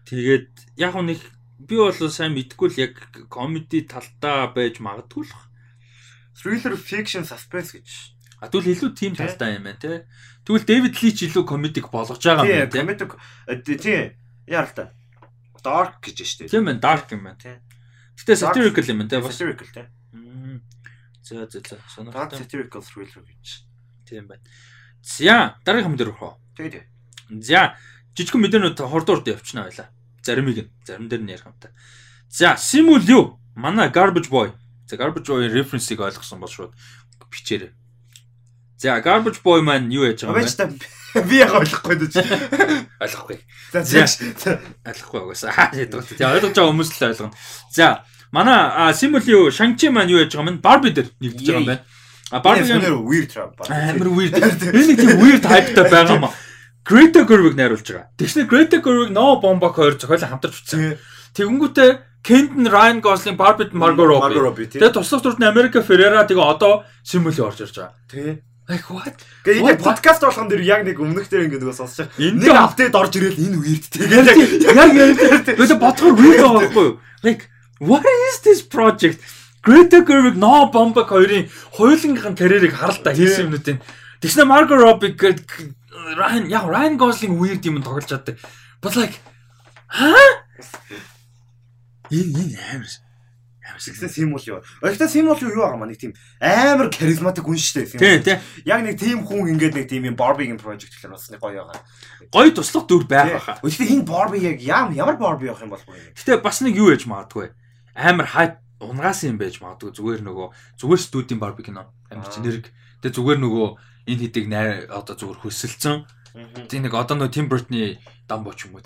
Тэгээд 0.07 0.47
яг 0.79 0.93
нэг 0.95 1.19
би 1.59 1.75
бол 1.75 1.91
сайн 1.91 2.31
мэдгүй 2.39 2.67
л 2.71 2.79
яг 2.87 2.93
комеди 3.27 3.83
талдаа 3.83 4.47
байж 4.55 4.79
магадгүй 4.79 5.27
л. 5.27 5.35
Thriller 6.35 6.75
fiction 6.75 7.23
suspense 7.23 7.79
гэж. 7.79 7.89
А 8.43 8.51
тэгвэл 8.51 8.75
илүү 8.75 8.89
тийм 8.93 9.15
талдаа 9.15 9.55
юм 9.55 9.63
байна 9.65 9.79
те. 9.79 10.05
Тэгвэл 10.43 10.67
Дэвид 10.67 10.99
Лич 10.99 11.23
илүү 11.23 11.43
комедик 11.47 11.87
болгож 11.89 12.19
байгаа 12.19 12.43
юм 12.43 12.67
байна 12.67 12.71
те. 12.71 12.79
комедик 12.83 13.11
тийм 13.71 14.13
яар 14.45 14.67
л 14.67 14.75
та. 14.75 14.91
Dark 15.63 16.03
гэж 16.03 16.17
штэ. 16.27 16.51
Тийм 16.51 16.67
байна, 16.67 16.83
dark 16.83 17.07
юм 17.09 17.23
байна. 17.23 17.39
Тийм. 17.39 17.57
Гэтэ 18.19 18.35
satirical 18.35 18.85
юм 18.85 18.99
байна 19.01 19.09
те. 19.09 19.17
Satirical 19.23 19.67
тий. 19.71 19.87
Мм. 20.11 20.61
За 21.23 21.47
за 21.47 21.59
за. 21.63 21.79
Сонирхолтой. 21.89 22.37
satirical 22.43 22.83
thriller 22.83 23.23
гэж. 23.23 23.63
Тийм 24.05 24.27
байна. 24.27 24.43
За, 25.01 25.55
дараагийн 25.65 25.95
мэдээ 25.95 26.11
рүү. 26.11 26.33
Тэгээд 26.59 26.85
За, 27.41 27.73
жижигхэн 28.13 28.41
мэдээнүүд 28.45 28.77
хурдуурд 28.85 29.25
явчихна 29.25 29.65
байла. 29.65 29.89
Заримыг 30.21 30.57
нь, 30.61 30.71
зарим 30.85 31.09
дээр 31.09 31.21
нь 31.25 31.33
ярих 31.33 31.49
юмтай. 31.49 31.73
За, 32.29 32.53
Simul 32.53 33.01
юу? 33.09 33.41
Манай 33.57 33.89
Garbage 33.89 34.29
Boy. 34.29 34.53
За, 34.85 34.97
Garbage 34.97 35.27
Boy-ийн 35.27 35.53
reference-ийг 35.53 35.99
ойлгосон 36.01 36.39
бол 36.39 36.51
шууд 36.51 36.73
бичээрэй. 37.31 37.71
За, 38.77 38.99
Garbage 39.01 39.41
Boy 39.41 39.61
маань 39.61 39.89
юу 39.89 40.05
яаж 40.05 40.23
байгаа 40.23 40.45
юм 40.45 40.77
бэ? 40.77 41.25
би 41.29 41.39
яг 41.39 41.55
ойлгохгүй 41.55 41.95
дэж. 41.95 42.15
Ойлгохгүй. 42.99 43.37
За. 43.71 44.05
Ойлгохгүй 44.83 45.19
угаасаа. 45.23 45.71
За, 45.73 46.31
ойлгож 46.35 46.53
байгаа 46.53 46.69
хүмүүс 46.69 46.91
л 46.91 47.07
ойлгоно. 47.09 47.33
За, 47.71 48.03
манай 48.35 48.93
Simul 48.93 49.23
юу? 49.25 49.49
Shang-Chi 49.49 49.89
маань 49.89 50.11
юу 50.11 50.21
яаж 50.21 50.35
байгаа 50.35 50.53
юм? 50.53 50.61
Barbie 50.61 50.93
дээр 50.93 51.09
нэгдэж 51.23 51.45
байгаа 51.47 51.61
юм 51.63 51.69
байна. 51.71 51.83
А 52.31 52.41
Barbie 52.41 52.67
Бarbie 52.67 52.99
weird 53.05 53.31
амар 53.37 54.09
weird. 54.11 54.33
Энэ 54.43 54.87
нэг 54.91 54.97
тийм 54.99 55.17
weird 55.23 55.45
hype-тай 55.45 55.85
байгаа 55.89 56.19
юм 56.19 56.27
аа. 56.27 56.33
Greta 56.85 57.25
Gerwig 57.25 57.55
найруулж 57.57 57.85
байгаа. 57.85 58.11
Тэгснэ 58.17 58.45
Greta 58.45 58.77
Gerwig 58.83 59.09
No 59.09 59.39
Bomba 59.41 59.71
хоёр 59.73 59.97
зохиолын 59.97 60.35
хамтарч 60.35 60.61
бичсэн. 60.61 60.97
Тэгэнгүүтээ 61.33 61.91
Gosling, 63.01 63.37
Barbie 63.37 63.69
Margot 63.71 64.05
Margot 64.05 64.05
Robbie. 64.05 64.39
Robbie 64.39 64.67
тий. 64.67 64.79
Тэгээ 64.81 64.93
туслах 64.97 65.21
дүрт 65.21 65.39
нь 65.39 65.45
America 65.45 65.79
Ferrera 65.85 66.25
тэгээ 66.25 66.41
одоо 66.41 66.83
Simul 67.05 67.37
орж 67.37 67.61
ирж 67.61 67.77
байгаа. 67.77 67.93
Тий. 68.09 68.41
Like 68.67 68.89
what? 68.89 69.13
What 69.45 69.77
энэ 69.77 69.83
подкаст 69.85 70.25
болгон 70.25 70.49
дэр 70.49 70.65
яг 70.65 70.81
нэг 70.89 70.97
өмнөх 70.97 71.29
дээр 71.29 71.45
ингэ 71.45 71.61
нөгөө 71.61 71.77
сонсож 71.77 72.09
байгаа. 72.09 72.33
Нэг 72.33 72.49
апдейт 72.49 72.97
орж 72.97 73.13
ирэл 73.13 73.37
энэ 73.37 73.57
weird 73.61 73.85
тэгээд 73.93 74.25
яг 74.65 74.89
Яг 74.97 75.53
гэдэг 75.53 75.77
бодохоор 75.77 76.13
weird 76.17 76.41
байгаа 76.41 76.61
байхгүй 76.65 76.85
юу? 76.89 76.97
Like 77.21 77.45
what 77.77 78.01
is 78.01 78.41
this 78.41 78.65
project? 78.65 79.21
Greta 79.61 80.01
Gerwig 80.01 80.33
No 80.41 80.73
Bomba 80.73 81.05
хоёрын 81.05 81.45
хоёулангийнх 81.77 82.25
нь 82.25 82.39
карьерийг 82.41 82.73
харалтаа 82.73 83.13
хийсэн 83.13 83.53
юмнуудын. 83.53 83.85
Тэгснэ 84.25 84.49
Margot 84.49 84.81
Robbie 84.81 85.13
гээд 85.13 85.45
Ryan 86.17 86.49
яг 86.49 86.65
Ryan 86.65 86.97
Gosling 86.97 87.37
weird 87.37 87.61
юм 87.69 87.85
тоглож 87.85 88.09
чаддаг. 88.09 88.41
But 88.81 88.97
like 88.97 89.21
хаа? 89.93 90.41
Энэ 92.15 92.39
энэ 92.39 92.55
амар 92.71 92.87
Тэгсэн 93.65 94.09
симул 94.09 94.41
юу. 94.45 94.61
Гэхдээ 94.85 95.09
симул 95.09 95.41
юу 95.41 95.49
юу 95.49 95.65
байгаа 95.65 95.79
маа 95.81 95.89
нэг 95.89 95.97
тийм 95.97 96.13
амар 96.37 96.93
харизматик 96.93 97.49
хүн 97.49 97.57
шүү 97.57 97.97
дээ. 97.97 98.21
тий. 98.21 98.37
Яг 98.61 98.85
нэг 98.85 99.01
тийм 99.01 99.25
хүн 99.25 99.57
ингээд 99.57 99.73
нэг 99.73 99.89
тийм 99.89 100.05
юм 100.05 100.13
Barbie-гийн 100.13 100.61
project 100.61 100.93
гэхэл 100.93 101.17
бас 101.17 101.33
нэг 101.33 101.41
гоё 101.41 101.65
байгаа. 101.65 101.81
Гоё 102.29 102.53
туслах 102.53 102.85
дүр 102.85 103.09
байх 103.09 103.33
баха. 103.33 103.57
Гэхдээ 103.65 103.89
энэ 103.89 104.05
Barbie 104.05 104.45
яг 104.45 104.61
ям 104.61 104.93
ямар 104.93 105.17
Barbie 105.17 105.49
явах 105.49 105.65
юм 105.65 105.73
бол 105.73 105.81
гоё. 105.81 105.97
Гэтэ 106.13 106.45
бас 106.45 106.61
нэг 106.61 106.77
юу 106.77 106.93
яж 106.93 107.09
магадгүй. 107.09 107.57
Амар 107.97 108.29
хайп 108.29 108.53
унгаасан 108.77 109.33
юм 109.33 109.41
байж 109.41 109.57
магадгүй. 109.57 109.97
Зүгээр 109.97 110.21
нөгөө 110.29 110.47
зүгээр 110.77 111.01
студийн 111.01 111.41
барби 111.41 111.65
кино. 111.65 111.89
Амар 112.13 112.29
чинэрэг. 112.29 112.69
Тэгээ 113.01 113.17
зүгээр 113.17 113.39
нөгөө 113.41 113.67
энэ 114.13 114.21
хэдийг 114.29 114.45
одоо 114.93 115.17
зүгээр 115.17 115.41
хөсөлцөн. 115.41 116.05
Тийм 116.69 116.83
нэг 116.85 116.93
одоо 116.93 117.15
нөгөө 117.17 117.33
Tim 117.33 117.47
Burton-ы 117.47 117.97
дамбо 118.27 118.51
ч 118.53 118.67
юм 118.67 118.75
уу 118.75 118.83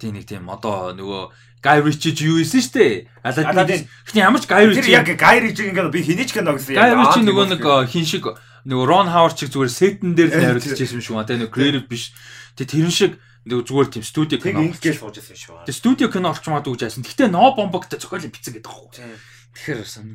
тийм 0.00 0.16
нэг 0.16 0.24
тийм 0.24 0.48
одоо 0.48 0.96
нөгөө 0.96 1.22
Guy 1.66 1.82
Ritchie 1.82 2.14
ч 2.14 2.30
юу 2.30 2.38
исэн 2.38 2.62
штэ. 2.62 3.10
Аладдин. 3.26 3.90
Гэхдээ 4.06 4.22
ямар 4.22 4.38
ч 4.38 4.46
Guy 4.46 4.70
Тэр 4.70 4.78
Ritchie 4.78 4.94
яг 4.94 5.10
Guy 5.10 5.36
Ritchie 5.42 5.66
ингээд 5.74 5.90
би 5.90 6.00
хинийч 6.06 6.30
кино 6.30 6.54
гэсэн 6.54 6.78
аа, 6.78 6.94
Ritchie 6.94 7.18
тийм 7.18 7.26
нөгөө 7.26 7.46
нэг 7.58 7.62
э, 7.66 7.90
хин 7.90 8.06
шиг 8.06 8.24
нөгөө 8.62 8.84
Ron 8.86 9.10
Howard 9.10 9.34
шиг 9.34 9.50
зүгээр 9.50 9.72
сетэн 9.74 10.14
дээр 10.14 10.30
найруулж 10.30 10.62
ирсэн 10.78 10.98
юм 10.98 11.02
шиг 11.02 11.14
байна. 11.18 11.26
Тэгээ 11.26 11.42
нөгөө 11.42 11.54
creative 11.58 11.86
биш. 11.90 12.14
Тэгээ 12.54 12.70
тэрэн 12.70 12.94
шиг 12.94 13.12
нөгөө 13.50 13.64
зүгээр 13.66 13.88
тийм 13.90 14.04
студио 14.06 14.38
Тэг 14.38 14.46
кино. 14.46 14.62
ингээд 14.62 14.98
сууж 14.98 15.16
ирсэн 15.18 15.38
шүү. 15.38 15.66
Тэгээ 15.66 15.80
студио 15.82 16.06
кино 16.06 16.30
орч 16.30 16.46
магадгүй 16.46 16.74
гэж 16.78 16.82
хайсан. 16.86 17.02
Гэхдээ 17.02 17.28
но 17.34 17.50
бомбогтой 17.54 17.98
зохиолын 17.98 18.30
бицэн 18.30 18.54
гэдэг. 18.58 18.74
Тийм. 18.94 19.10
Тэгэхээр 19.54 19.80
сан. 19.86 20.06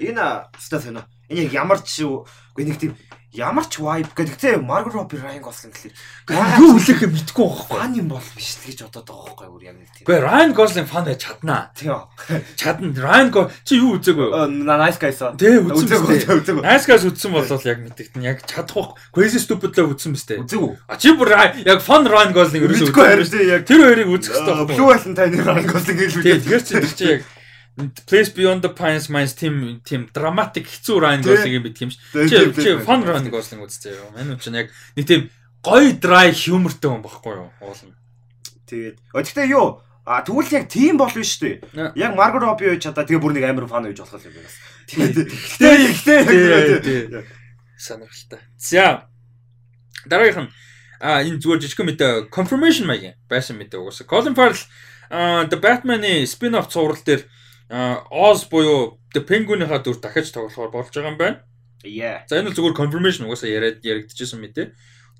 Энэ 0.00 0.24
стас 0.60 0.84
энэ. 0.88 1.04
Энэ 1.32 1.48
яг 1.48 1.52
ямар 1.52 1.80
ч. 1.84 2.04
Үгүй 2.04 2.64
нэг 2.64 2.76
тийм 2.76 2.92
ямар 3.32 3.68
ч 3.68 3.78
vibe 3.84 4.08
гэдэг. 4.16 4.34
Гэтэ 4.40 4.50
Margot 4.64 4.96
Robbie 4.96 5.20
Ryan 5.20 5.44
Gosling 5.44 5.72
гэхэлэр 5.76 5.92
Юу 6.64 6.80
хэлэх 6.80 7.02
юм 7.04 7.12
мэдгүй 7.12 7.44
байхгүй. 7.44 7.76
фан 7.76 7.92
юм 7.92 8.08
бол 8.08 8.24
биш 8.32 8.50
л 8.56 8.64
гэж 8.72 8.78
бодоод 8.88 9.04
байгаа 9.04 9.24
байхгүй 9.28 9.46
юу 9.48 9.60
яг 9.68 9.76
нэг 9.76 9.90
тийм. 9.92 10.04
Гэхдээ 10.08 10.24
Ryan 10.24 10.52
Gosling 10.56 10.88
фан 10.88 11.04
байж 11.04 11.20
чаднаа. 11.20 11.62
Тийм. 11.76 11.92
Чадна. 12.56 12.88
Ryan 12.96 13.28
Go 13.28 13.40
чи 13.68 13.74
юу 13.76 14.00
үзээгүй 14.00 14.26
юу? 14.32 14.48
Nice 14.64 14.96
guys 14.96 15.20
үзсэн 15.20 15.36
Үзээгүй, 15.76 16.16
үзээгүй. 16.40 16.62
Nice 16.64 16.86
Guys 16.88 17.04
үзсэн 17.04 17.30
бол 17.36 17.44
яг 17.44 17.78
мэдэгдэн 17.84 18.22
яг 18.24 18.38
чадах 18.48 18.96
байх. 18.96 19.12
Crazy 19.12 19.38
Stupid 19.44 19.76
Love 19.76 19.92
үзсэн 19.92 20.16
биз 20.16 20.24
дээ. 20.24 20.40
Үзээгүй. 20.48 20.72
А 20.88 20.96
чи 20.96 21.12
бүр 21.12 21.28
яг 21.68 21.80
фан 21.84 22.08
Ryan 22.08 22.32
Gosling 22.32 22.64
ерөөсөө 22.64 22.88
Мэдгүй 22.88 23.04
харин 23.04 23.28
тийм 23.28 23.48
яг 23.52 23.62
Тэр 23.68 23.80
хоёрыг 23.84 24.08
үзэх 24.08 24.32
хэрэгтэй 24.40 24.66
Blue. 24.72 24.88
Valentine 24.88 25.44
Ryan 25.44 25.66
Gosling 25.68 25.98
гэж 26.00 26.12
үү. 26.16 26.22
тэгэхээр 26.24 26.62
чи 26.64 26.72
тэр 26.72 26.86
чи 26.96 27.04
яг 27.12 27.20
Place 28.06 28.30
Beyond 28.34 28.62
the 28.62 28.72
Pines 28.74 29.06
Mines 29.08 29.34
team 29.38 29.80
team 29.86 30.08
dramatic 30.12 30.66
хэцүү 30.66 30.96
Ryan 30.98 31.22
Тий. 31.22 31.30
Gosling-ийг 31.30 31.62
бид 31.62 31.76
тийм 31.78 31.90
ш. 31.94 31.98
Тийм, 32.12 32.26
Чи 32.28 32.36
тийм, 32.36 32.52
чи 32.54 32.62
тийм. 32.66 32.80
fun 32.82 33.04
Ryan 33.06 33.30
Gosling 33.30 33.62
үзтээ 33.62 33.94
юу? 33.94 34.08
Мань 34.16 34.34
үн 34.34 34.40
чинь 34.42 34.58
яг 34.58 34.72
нэг 34.98 35.06
тийм 35.06 35.28
гоё 35.62 35.94
dry 35.94 36.34
humorтэй 36.34 36.90
хүн 36.90 37.04
байхгүй 37.06 37.34
юу? 37.38 37.50
Уулна. 37.62 37.94
Тэгээд. 38.66 38.96
Гэхдээ 39.14 39.46
юу 39.54 39.78
А 40.08 40.24
тэгвэл 40.24 40.48
яг 40.56 40.72
тийм 40.72 40.96
шүү 40.96 41.38
дээ. 41.44 41.56
Yeah. 41.76 41.92
Яг 41.94 42.16
Margot 42.16 42.40
Robbie 42.40 42.72
байж 42.72 42.80
чадаа 42.80 43.04
тэгээ 43.04 43.20
бүр 43.20 43.36
нэг 43.36 43.44
амар 43.44 43.68
фан 43.68 43.84
байж 43.84 44.00
болох 44.00 44.24
юм 44.24 44.32
байна. 44.32 44.50
Тий, 44.88 45.04
гэхдээ 45.60 46.80
тий. 46.80 47.02
Сонирхолтой. 47.76 48.40
За. 48.56 49.04
Дараагийнх 50.08 50.48
нь 50.48 50.52
а 50.98 51.20
энэ 51.20 51.38
зүгээр 51.38 51.60
жижиг 51.60 51.84
мэдээ 51.84 52.32
confirmation 52.32 52.88
маягийн 52.88 53.20
байсан 53.28 53.60
мэдээ 53.60 53.76
угаасаа. 53.78 54.08
Colin 54.08 54.32
Farrell 54.32 54.64
а 55.12 55.44
The 55.44 55.60
Batman-ы 55.60 56.24
spin-off 56.24 56.72
цуврал 56.72 57.04
дээр 57.04 57.28
Oz 57.68 58.48
буюу 58.48 58.98
The 59.12 59.20
Penguin-ийнхаа 59.24 59.84
дүр 59.84 60.00
дахиж 60.00 60.32
тоглохоор 60.32 60.72
болж 60.72 60.92
байгаа 60.92 61.12
юм 61.12 61.18
байна. 61.20 61.44
Yeah. 61.84 62.24
За 62.26 62.40
энэ 62.40 62.50
бол 62.50 62.56
зүгээр 62.56 62.80
confirmation 62.80 63.28
угаасаа 63.28 63.52
яриад 63.52 63.84
яригдчихсэн 63.84 64.40
мэдээ. 64.40 64.72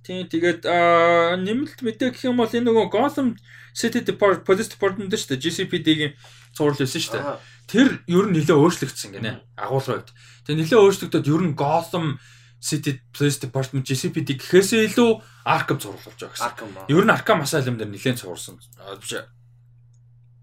Тийм 0.03 0.27
тэгээд 0.33 0.65
нэмэлт 0.65 1.81
мэдээ 1.85 2.09
гэх 2.17 2.25
юм 2.25 2.41
бол 2.41 2.49
энэ 2.49 2.67
нөгөө 2.73 2.89
Gotham 2.89 3.37
City 3.77 4.01
Depart 4.01 4.49
Police 4.49 4.73
Department 4.73 5.13
шүү 5.13 5.37
дээ 5.37 5.45
GCPD-гийн 5.45 6.13
цуврал 6.57 6.81
байсан 6.81 7.03
шүү 7.05 7.15
дээ. 7.15 7.37
Тэр 7.69 7.89
ер 8.09 8.25
нь 8.27 8.35
нэлээд 8.35 8.57
өөрчлөгдсөн 8.57 9.13
гинэ. 9.21 9.45
Агуулгын 9.61 10.01
хувьд. 10.01 10.11
Тэгээ 10.49 10.59
нэлээд 10.65 10.83
өөрчлөгдөд 10.83 11.29
ер 11.29 11.43
нь 11.45 11.55
Gotham 11.59 12.17
City 12.59 12.99
Police 13.13 13.39
Department 13.45 13.85
GCPD 13.87 14.41
гэхээсээ 14.41 14.89
илүү 14.89 15.11
Arkham 15.47 15.79
цуврал 15.79 16.03
болж 16.03 16.19
байгаа 16.19 16.57
гэсэн. 16.57 16.91
Ер 16.91 17.05
нь 17.05 17.13
Arkham 17.13 17.45
Asylum 17.45 17.77
дээр 17.79 17.93
нэлээд 17.93 18.19
цуврсан. 18.19 18.59
Биш. 18.99 19.15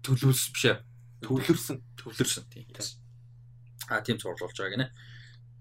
Төлөвлөс 0.06 0.48
биш 0.54 0.64
ээ. 0.70 0.80
Төвлөрсөн. 2.06 2.46
Тийм. 2.54 2.70
А 3.90 3.98
тийм 4.00 4.22
цуврал 4.22 4.46
болж 4.46 4.54
байгаа 4.54 4.74
гинэ. 4.78 4.88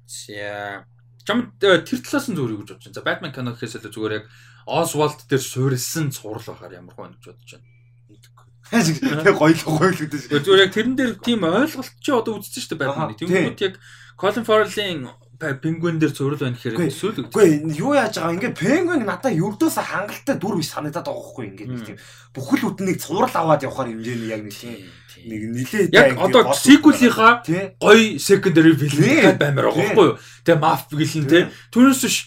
За 0.06 0.86
Чам 1.26 1.58
тэр 1.58 1.82
талаас 1.82 2.30
нь 2.30 2.38
зүгээр 2.38 2.54
юу 2.54 2.62
гэж 2.62 2.70
бодож 2.78 2.86
байна. 2.86 2.94
За 2.94 3.02
Batman 3.02 3.34
кино 3.34 3.58
гэхээс 3.58 3.82
илүү 3.82 3.94
зүгээр 3.98 4.18
яг 4.22 4.26
Oswald 4.70 5.26
дээр 5.26 5.42
суурилсан 5.42 6.14
цуврал 6.14 6.46
байхаар 6.54 6.78
ямар 6.78 6.94
гоё 6.94 7.18
гэж 7.18 7.26
бодож 7.26 7.50
байна. 7.58 7.66
Тэгээ 8.70 9.34
гоё 9.34 9.54
л 9.58 9.66
гоё 9.66 9.90
л 9.90 10.02
гэдэг. 10.06 10.22
Зүгээр 10.46 10.64
яг 10.70 10.74
тэрэн 10.78 10.94
дээр 10.94 11.14
тийм 11.26 11.42
ойлголт 11.50 11.98
чи 11.98 12.14
одоо 12.14 12.38
үзсэн 12.38 12.62
шүү 12.62 12.78
дээ 12.78 12.82
Batman. 12.86 13.18
Тэнгүүд 13.18 13.66
яг 13.66 13.76
Colin 14.22 14.46
Farrell-ийн 14.46 15.10
Penguin 15.36 16.00
дээр 16.00 16.14
цуврал 16.16 16.40
байна 16.40 16.56
гэхээр 16.56 16.88
эсвэл? 16.88 17.28
Үгүй 17.28 17.68
юу 17.76 17.92
яаж 17.92 18.16
байгаа 18.16 18.36
ингээ 18.40 18.56
пенгвин 18.56 19.04
надад 19.04 19.36
ердөөсө 19.36 19.84
хангалттай 19.84 20.36
дүр 20.40 20.56
биш 20.60 20.72
санагдаад 20.72 21.04
байгаа 21.04 21.20
байхгүй 21.20 21.46
ингээ 21.52 21.68
нэг 21.68 21.84
тийм 21.84 21.98
бүхэл 22.32 22.68
үднийг 22.72 22.98
цуврал 23.04 23.36
аваад 23.36 23.68
явахаар 23.68 23.92
хэмжээний 23.92 24.32
яг 24.32 24.42
нэг 24.48 24.56
тийм 24.56 24.80
нэг 25.28 25.42
нилээ 25.52 25.84
Яг 25.92 26.16
одоо 26.22 26.54
тий 27.44 27.76
гоё 27.82 28.16
secondary 28.16 28.74
villain 28.80 29.36
баймаар 29.36 29.68
байгаа 29.74 29.84
байхгүй 29.92 30.06
юу? 30.08 30.18
Тэгээ 30.46 30.62
villain 30.96 31.26
Тий. 31.28 31.44
те. 31.44 31.52
Түүнээс 31.74 32.02
биш 32.06 32.18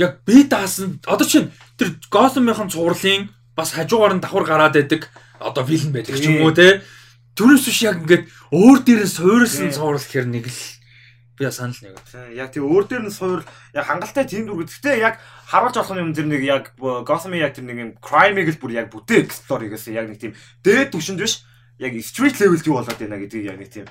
яг 0.00 0.12
би 0.24 0.44
даасан 0.48 1.00
одоо 1.04 1.26
чинь 1.26 1.52
тэр 1.76 1.98
Gotham-ийн 2.08 2.70
цувралын 2.72 3.28
бас 3.52 3.74
хажуугаар 3.74 4.16
нь 4.16 4.22
давхар 4.24 4.46
гараад 4.46 4.74
байдаг 4.78 5.10
одоо 5.36 5.62
villain 5.66 5.92
байдаг 5.92 6.16
ч 6.16 6.32
юм 6.32 6.46
уу 6.46 6.54
те. 6.54 6.80
Түүнээс 7.34 7.64
биш 7.66 7.80
яг 7.82 8.00
ингээд 8.00 8.24
өөр 8.54 8.78
дээрээ 8.86 9.10
суурилсан 9.10 9.74
цуврал 9.74 10.00
гэхэр 10.00 10.30
нэг 10.30 10.46
л 10.46 10.58
би 11.38 11.50
санал 11.50 11.78
нэг. 11.82 11.98
Тий, 12.06 12.38
яг 12.38 12.54
тийм 12.54 12.70
өөр 12.70 12.84
дээр 12.86 13.04
нь 13.06 13.14
суур 13.14 13.42
яг 13.74 13.84
хангалттай 13.86 14.24
тийм 14.24 14.46
дүр 14.46 14.62
гэхдээ 14.62 15.02
яг 15.02 15.18
харуулж 15.50 15.74
болох 15.74 15.98
юм 15.98 16.14
тэр 16.14 16.30
нэг 16.30 16.42
яг 16.46 16.64
Gotham-ийн 16.78 17.42
яг 17.42 17.54
тэр 17.58 17.66
нэг 17.66 17.78
юм 17.78 17.90
crime-ыг 17.98 18.54
л 18.54 18.60
бүр 18.62 18.72
яг 18.78 18.86
бүтээх 18.94 19.34
story 19.34 19.66
гэсэн 19.66 19.98
яг 19.98 20.06
нэг 20.06 20.22
тийм 20.22 20.32
дээд 20.62 20.94
түвшинд 20.94 21.18
биш 21.18 21.42
яг 21.82 21.92
street 21.98 22.38
level 22.38 22.62
юу 22.62 22.78
болоод 22.78 22.98
байна 22.98 23.18
гэдгийг 23.18 23.50
яг 23.50 23.58
нэг 23.58 23.70
тийм 23.74 23.86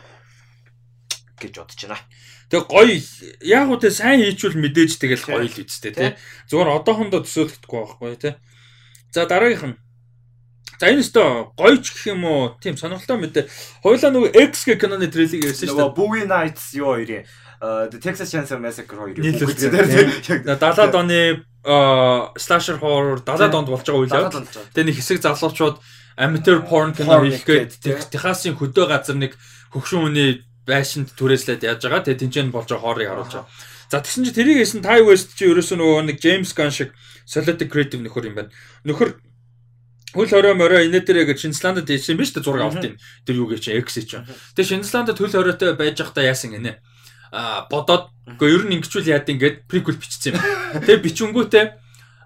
гэж 1.35 1.53
бодож 1.59 1.79
байна. 1.83 1.99
Тэгээ 2.47 2.67
гоё 2.71 2.95
яг 3.43 3.67
те 3.83 3.89
сайн 3.91 4.23
хийчүүл 4.23 4.55
мэдээж 4.63 4.91
тэгэл 5.03 5.23
Тий. 5.27 5.33
гоё 5.35 5.47
л 5.51 5.59
үстэй 5.67 5.91
Тий. 5.91 6.11
Зүгээр 6.47 6.69
одоохондоо 6.79 7.21
төсөөлөхдөггүй 7.27 7.79
байхгүй 7.83 8.15
те. 8.23 8.39
За 9.11 9.27
дараагийнх 9.27 9.67
нь 9.67 9.77
За 10.79 10.89
энэ 10.89 11.01
өстө 11.05 11.53
гоё 11.57 11.77
ч 11.79 11.93
гэх 11.93 12.05
юм 12.15 12.23
уу 12.25 12.55
тийм 12.59 12.75
сонирхолтой 12.77 13.17
мэдээ. 13.21 13.45
Хойлоо 13.83 14.09
нөгөө 14.11 14.31
X 14.51 14.65
гэх 14.67 14.79
киноны 14.81 15.07
трейлерыг 15.07 15.53
ярьсан 15.53 15.69
шүү 15.69 15.75
дээ. 15.75 15.79
Нөгөө 15.79 15.95
Bowie 15.95 16.25
Nights 16.27 16.73
юу 16.75 16.91
хоёрын 16.97 17.23
э, 17.23 17.87
The 17.93 17.99
Texas 18.01 18.29
Chainsaw 18.33 18.59
Massacre 18.59 18.97
хоёрын 18.99 19.23
Нийлүүлсэн. 19.23 19.71
бүгд 19.71 20.45
На 20.49 20.55
70-ад 20.59 20.95
оны 20.97 21.19
аа, 21.63 22.33
slasher 22.35 22.77
horror 22.83 23.21
70-ад 23.23 23.53
онд 23.55 23.69
болж 23.71 23.85
байгаа 23.87 24.03
үйл 24.03 24.11
явдал. 24.11 24.43
Тэгээ 24.75 24.87
нэг 24.91 24.97
хэсэг 24.99 25.19
залуучууд 25.23 25.77
amateur 26.19 26.59
porn 26.67 26.91
кино 26.91 27.21
Porn 27.23 27.31
хийх 27.31 27.45
гээд 27.47 27.71
хийх 27.71 27.79
гээд, 27.79 28.03
Тех- 28.03 28.09
Техасын 28.11 28.57
хөдөө 28.59 28.85
газар 28.91 29.15
нэг 29.15 29.37
хөгшин 29.71 30.03
хүний 30.11 30.43
байшинд 30.67 31.15
түрээслээд 31.15 31.63
яаж 31.63 31.79
байгаа. 31.87 32.03
Тэгээ 32.03 32.21
тэнцэн 32.27 32.51
болж 32.51 32.67
байгаа 32.67 32.83
хоорыг 32.83 33.07
харуулж 33.07 33.33
байгаа. 33.39 33.47
За 33.87 34.01
тэгсэн 34.03 34.25
чи 34.27 34.31
тэрийг 34.35 34.57
хийсэн 34.59 34.83
Ty 34.83 34.99
West 35.07 35.37
чи 35.39 35.47
ерөөсөө 35.47 35.77
нөгөө 35.79 36.03
нэг 36.11 36.17
James 36.19 36.51
Gunn 36.51 36.73
шиг 36.73 36.91
solid 37.25 37.61
creative 37.71 38.03
нөхөр 38.03 38.27
юм 38.27 38.35
байна. 38.35 38.51
Нөхөр 38.83 39.15
Хөл 40.13 40.29
хорой 40.29 40.53
морой 40.53 40.85
инээ 40.87 41.01
дээр 41.01 41.25
гэж 41.33 41.49
Шинзландд 41.49 41.89
ийсэн 41.89 42.17
биз 42.17 42.37
дээ 42.37 42.45
зураг 42.45 42.69
авт 42.69 42.85
юм. 42.85 43.01
Тэр 43.25 43.35
юу 43.41 43.49
гэж 43.49 43.73
X 43.81 44.05
чинь. 44.05 44.25
Тэгээ 44.53 44.85
Шинзландд 44.85 45.17
хөл 45.17 45.33
хоройтой 45.33 45.73
байж 45.73 45.97
байхдаа 45.97 46.29
яасан 46.29 46.53
гинэ. 46.53 46.77
Аа 47.33 47.65
бодоод 47.65 48.13
үгүй 48.29 48.53
ер 48.53 48.63
нь 48.69 48.77
ингэчүүл 48.77 49.09
яад 49.09 49.25
ингээд 49.25 49.65
приквел 49.65 49.97
бичсэн 49.97 50.37
юм. 50.37 50.45
Тэгээ 50.85 51.01
бичингүүтээ 51.01 51.65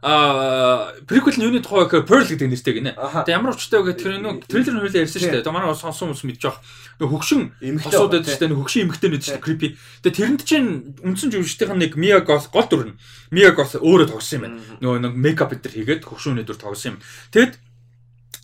аа 0.04 0.94
приквел 1.08 1.36
нь 1.40 1.46
юуны 1.48 1.64
тухай 1.64 1.88
гэхээр 1.90 2.06
Pearl 2.06 2.28
гэдэг 2.28 2.48
нэртэй 2.52 2.74
гинэ. 2.76 2.92
Тэгээ 2.94 3.38
ямар 3.40 3.56
учиртай 3.56 3.82
вэ 3.82 3.96
гэхээр 3.98 4.20
нөө 4.22 4.34
трейлер 4.46 4.74
нь 4.78 4.82
хөлөө 4.84 5.02
ярьсан 5.08 5.22
шүү 5.24 5.32
дээ. 5.42 5.52
Манай 5.52 5.74
сонсон 5.74 6.14
хүмүүс 6.14 6.38
байгаа. 6.38 6.62
Нөө 7.02 7.10
хөгшин 7.12 7.42
хосууд 7.82 8.12
байдаг 8.14 8.30
шүү 8.30 8.42
дээ. 8.46 8.52
Нөө 8.54 8.60
хөгшин 8.62 8.84
эмэгтэй 8.86 9.10
нэд 9.10 9.24
шүү 9.26 9.36
дээ. 9.40 9.46
Creepy. 9.48 9.68
Тэгээ 10.06 10.18
тэрэнд 10.22 10.42
чинь 10.46 10.70
үндсэн 11.02 11.30
жүжигчдийн 11.34 11.82
нэг 11.82 11.98
Mia 11.98 12.22
Goth 12.22 12.54
гол 12.54 12.68
дүр 12.70 12.94
нь 12.94 12.98
Mia 13.34 13.52
Goth 13.58 13.82
өөрөө 13.82 14.08
тогсон 14.14 14.38
юм 14.38 14.44
байна. 14.46 14.60
Нөгөө 14.86 15.00
нэг 15.02 15.14
мейкап 15.18 15.52
төр 15.58 15.74
хийгээд 15.74 16.06
хөгшин 16.06 16.38
өнөдөр 16.38 16.58
тогсон 16.62 16.96
юм. 16.96 17.02
Тэгэд 17.34 17.54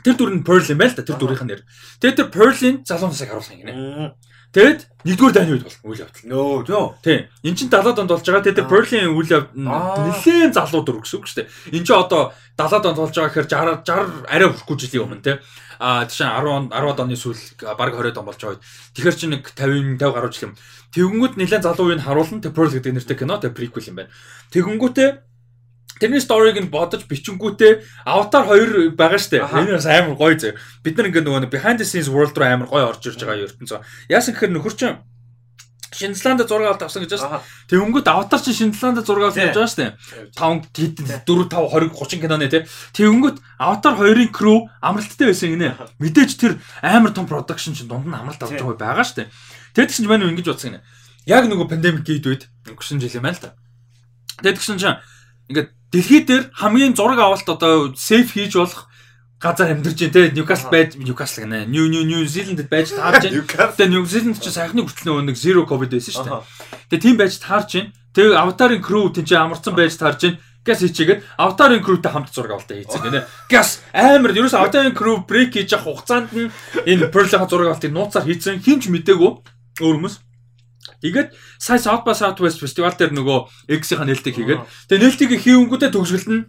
тэр 0.04 0.16
дүр 0.20 0.32
нь 0.36 0.46
Pearl 0.46 0.68
юм 0.68 0.80
байл 0.80 0.94
та 0.94 1.08
тэр 1.08 1.18
дүрийнх 1.18 1.44
нь 1.44 1.50
нэр. 1.50 1.62
Тэгээд 2.04 2.18
тэр 2.20 2.30
Pearl-ийн 2.30 2.76
залуу 2.84 3.10
насыг 3.10 3.32
харуулсан 3.32 3.58
гинэ. 3.58 4.14
Тэгэд 4.54 4.86
нэгдүгээр 5.02 5.34
дайны 5.34 5.52
үед 5.58 5.66
бол 5.66 5.90
үйл 5.90 6.06
явдал. 6.06 6.30
Нөө 6.30 6.70
нөө. 6.70 6.86
Тийм. 7.02 7.26
Энд 7.42 7.58
чинь 7.58 7.74
70-ад 7.74 8.06
онд 8.06 8.12
болж 8.14 8.22
байгаа. 8.22 8.46
Тэгээд 8.46 8.60
тэр 8.62 8.70
Pearl-ийн 8.70 9.10
үйл 9.10 9.34
явдал 9.34 9.50
нэлээд 9.58 10.54
залуу 10.54 10.86
дүр 10.86 11.02
гэсэн 11.02 11.18
үг 11.18 11.26
шүү 11.26 11.38
дээ. 11.42 11.50
Энд 11.74 11.86
чинь 11.90 11.98
одоо 11.98 12.22
70-ад 12.54 12.86
онд 12.94 13.00
болж 13.02 13.14
байгаа 13.18 13.32
гэхээр 13.34 13.50
60 13.50 13.82
60 13.82 14.30
арай 14.30 14.48
хүрхгүй 14.54 14.78
жилийн 14.78 15.04
өмнө 15.10 15.26
те. 15.26 15.42
А 15.82 16.06
тийш 16.06 16.22
10 16.22 16.70
10-ад 16.70 17.02
оны 17.02 17.18
сүүл 17.18 17.42
баг 17.66 17.98
20-ад 17.98 18.22
он 18.22 18.28
болж 18.30 18.38
байгаа 18.38 18.54
үед. 18.54 18.66
Тэгэхээр 18.94 19.18
чи 19.18 19.26
нэг 19.26 19.42
50 19.58 19.98
50 19.98 20.14
гаруй 20.14 20.30
жил 20.30 20.46
юм. 20.46 20.58
Тэгэнгүүт 20.94 21.34
нэлээд 21.42 21.66
залуу 21.66 21.90
үеийг 21.90 22.06
харуулсан 22.06 22.46
The 22.46 22.54
Pearl 22.54 22.70
гэдэг 22.70 22.94
нэртэй 22.94 23.18
кино 23.18 23.42
тэ 23.42 23.50
prequel 23.50 23.90
юм 23.90 24.06
байна. 24.06 24.14
Тэгэнгүүтээ 24.54 25.10
Тэрний 26.04 26.20
сториг 26.20 26.60
нь 26.60 26.68
бодож 26.68 27.08
бичингүүтээ 27.08 28.04
Avatar 28.04 28.44
2 28.44 28.92
байгаа 29.00 29.16
штэ. 29.16 29.40
Энэ 29.40 29.80
бас 29.80 29.88
амар 29.88 30.20
гоё 30.20 30.36
зөө. 30.36 30.60
Бид 30.84 31.00
нар 31.00 31.08
ингээд 31.08 31.24
нөгөө 31.24 31.48
behind 31.48 31.80
the 31.80 31.88
scenes 31.88 32.12
world 32.12 32.36
руу 32.36 32.44
амар 32.44 32.68
гоё 32.68 32.92
орж 32.92 33.08
ирж 33.08 33.24
байгаа 33.24 33.48
ертөнцөө. 33.48 34.12
Яасан 34.12 34.36
гэхээр 34.36 34.52
нөхөр 34.52 34.76
чинь 34.76 35.00
Шинзландд 35.94 36.44
зураг 36.50 36.76
авалт 36.76 36.84
авсан 36.84 37.08
гэж 37.08 37.16
байна. 37.16 37.40
Аха. 37.40 37.48
Тэгэнгүүт 37.70 38.08
Avatar 38.12 38.40
чинь 38.44 38.58
Шинзландд 38.60 39.06
зураг 39.08 39.32
авсан 39.32 39.48
гэж 39.48 39.56
байна 39.56 39.72
штэ. 39.72 39.86
5 40.36 40.76
4 41.24 41.48
5 41.48 41.72
20 41.72 41.96
30 41.96 42.20
киноны 42.20 42.48
тий. 42.52 42.68
Тэгэнгүүт 42.98 43.38
Avatar 43.64 43.94
2-ын 43.96 44.32
crew 44.34 44.68
амралттай 44.84 45.32
байсан 45.32 45.56
гинэ. 45.56 45.72
Мэдээж 46.04 46.32
тэр 46.36 46.60
амар 46.82 47.14
том 47.16 47.30
production 47.30 47.78
чинь 47.78 47.88
дунд 47.88 48.10
нь 48.10 48.18
амралт 48.18 48.42
авч 48.42 48.60
байгаа 48.60 48.76
байгаа 48.76 49.06
штэ. 49.06 49.30
Тэгээд 49.78 49.94
чинь 49.94 50.10
манай 50.10 50.28
ингэж 50.34 50.52
бодсон 50.52 50.76
гинэ. 50.76 50.84
Яг 51.30 51.48
нөгөө 51.48 51.70
пандемик 51.70 52.04
гээд 52.04 52.26
үед 52.28 52.44
өнгөрсөн 52.68 53.00
жил 53.00 53.22
юм 53.22 53.30
байна 53.30 53.38
л 53.38 53.44
та. 53.46 53.56
Тэгээд 54.42 54.58
тэгсэн 54.60 54.82
чинь 54.82 54.98
ингээд 55.54 55.70
дэлхий 55.94 56.26
дээр 56.26 56.49
хамгийн 56.57 56.98
зураг 56.98 57.22
авалт 57.22 57.48
одоо 57.48 57.94
сейф 57.94 58.34
хийж 58.34 58.57
болох 58.57 58.90
газар 59.38 59.72
амьдарч 59.72 60.10
те 60.10 60.32
Ньюкасл 60.34 60.74
байж 60.74 60.95
Ньюкасл 60.98 61.45
гэнэ. 61.45 61.70
Нью 61.70 61.86
Нью 61.86 62.02
Нью 62.02 62.26
Зеландд 62.26 62.65
байж 62.65 62.90
таарж 62.90 63.30
байна. 63.30 63.45
Тэгээ 63.78 63.91
Нью 63.94 64.06
Зеланд 64.10 64.41
ч 64.41 64.49
сайхны 64.49 64.82
хүртэл 64.82 65.22
нэг 65.22 65.38
zero 65.38 65.70
covid 65.70 65.94
байсан 65.94 66.14
шүү 66.18 66.26
дээ. 66.26 66.41
Тэгээ 66.90 67.03
тийм 67.06 67.15
байж 67.22 67.38
таарж 67.38 67.70
байна. 67.78 67.94
Тэгээ 68.18 68.41
аватарын 68.41 68.82
crew 68.82 69.14
тийч 69.14 69.30
амарсан 69.38 69.76
байж 69.78 69.94
таарж 69.99 70.22
байна. 70.26 70.40
Газ 70.64 70.80
хийчихэд 70.80 71.28
аватарын 71.38 71.84
crewтэй 71.84 72.07
хамт 72.07 72.32
зураг 72.32 72.56
авалтаа 72.56 72.80
хийцэн 72.80 73.02
гэнэ. 73.03 73.28
Газ 73.52 73.84
амар 73.91 74.32
ерөөс 74.32 74.56
аватарын 74.56 74.95
crew 74.95 75.20
break 75.28 75.60
хийж 75.60 75.76
явах 75.76 76.07
хугацаанд 76.07 76.32
нь 76.32 76.49
энэ 76.88 77.11
Pearl-ийн 77.11 77.44
зураг 77.52 77.76
авалтыг 77.76 77.91
нууцаар 77.91 78.24
хийцэн 78.24 78.64
хинч 78.64 78.88
мдээгүй 78.88 79.32
өөр 79.84 79.95
хүмүүс. 79.99 80.15
Тэгээд 81.03 81.31
сая 81.60 81.80
South 81.80 82.03
by 82.03 82.15
Southwest 82.15 82.60
фестивал 82.60 82.95
дээр 82.95 83.15
нөгөө 83.15 83.72
X-ийн 83.80 84.03
нээлтийг 84.03 84.35
хийгээд 84.35 84.61
тэгээд 84.91 85.03
нээлтийг 85.03 85.31
хийнгүүтээ 85.39 85.91
төгсгөлт 85.91 86.30
нь 86.31 86.43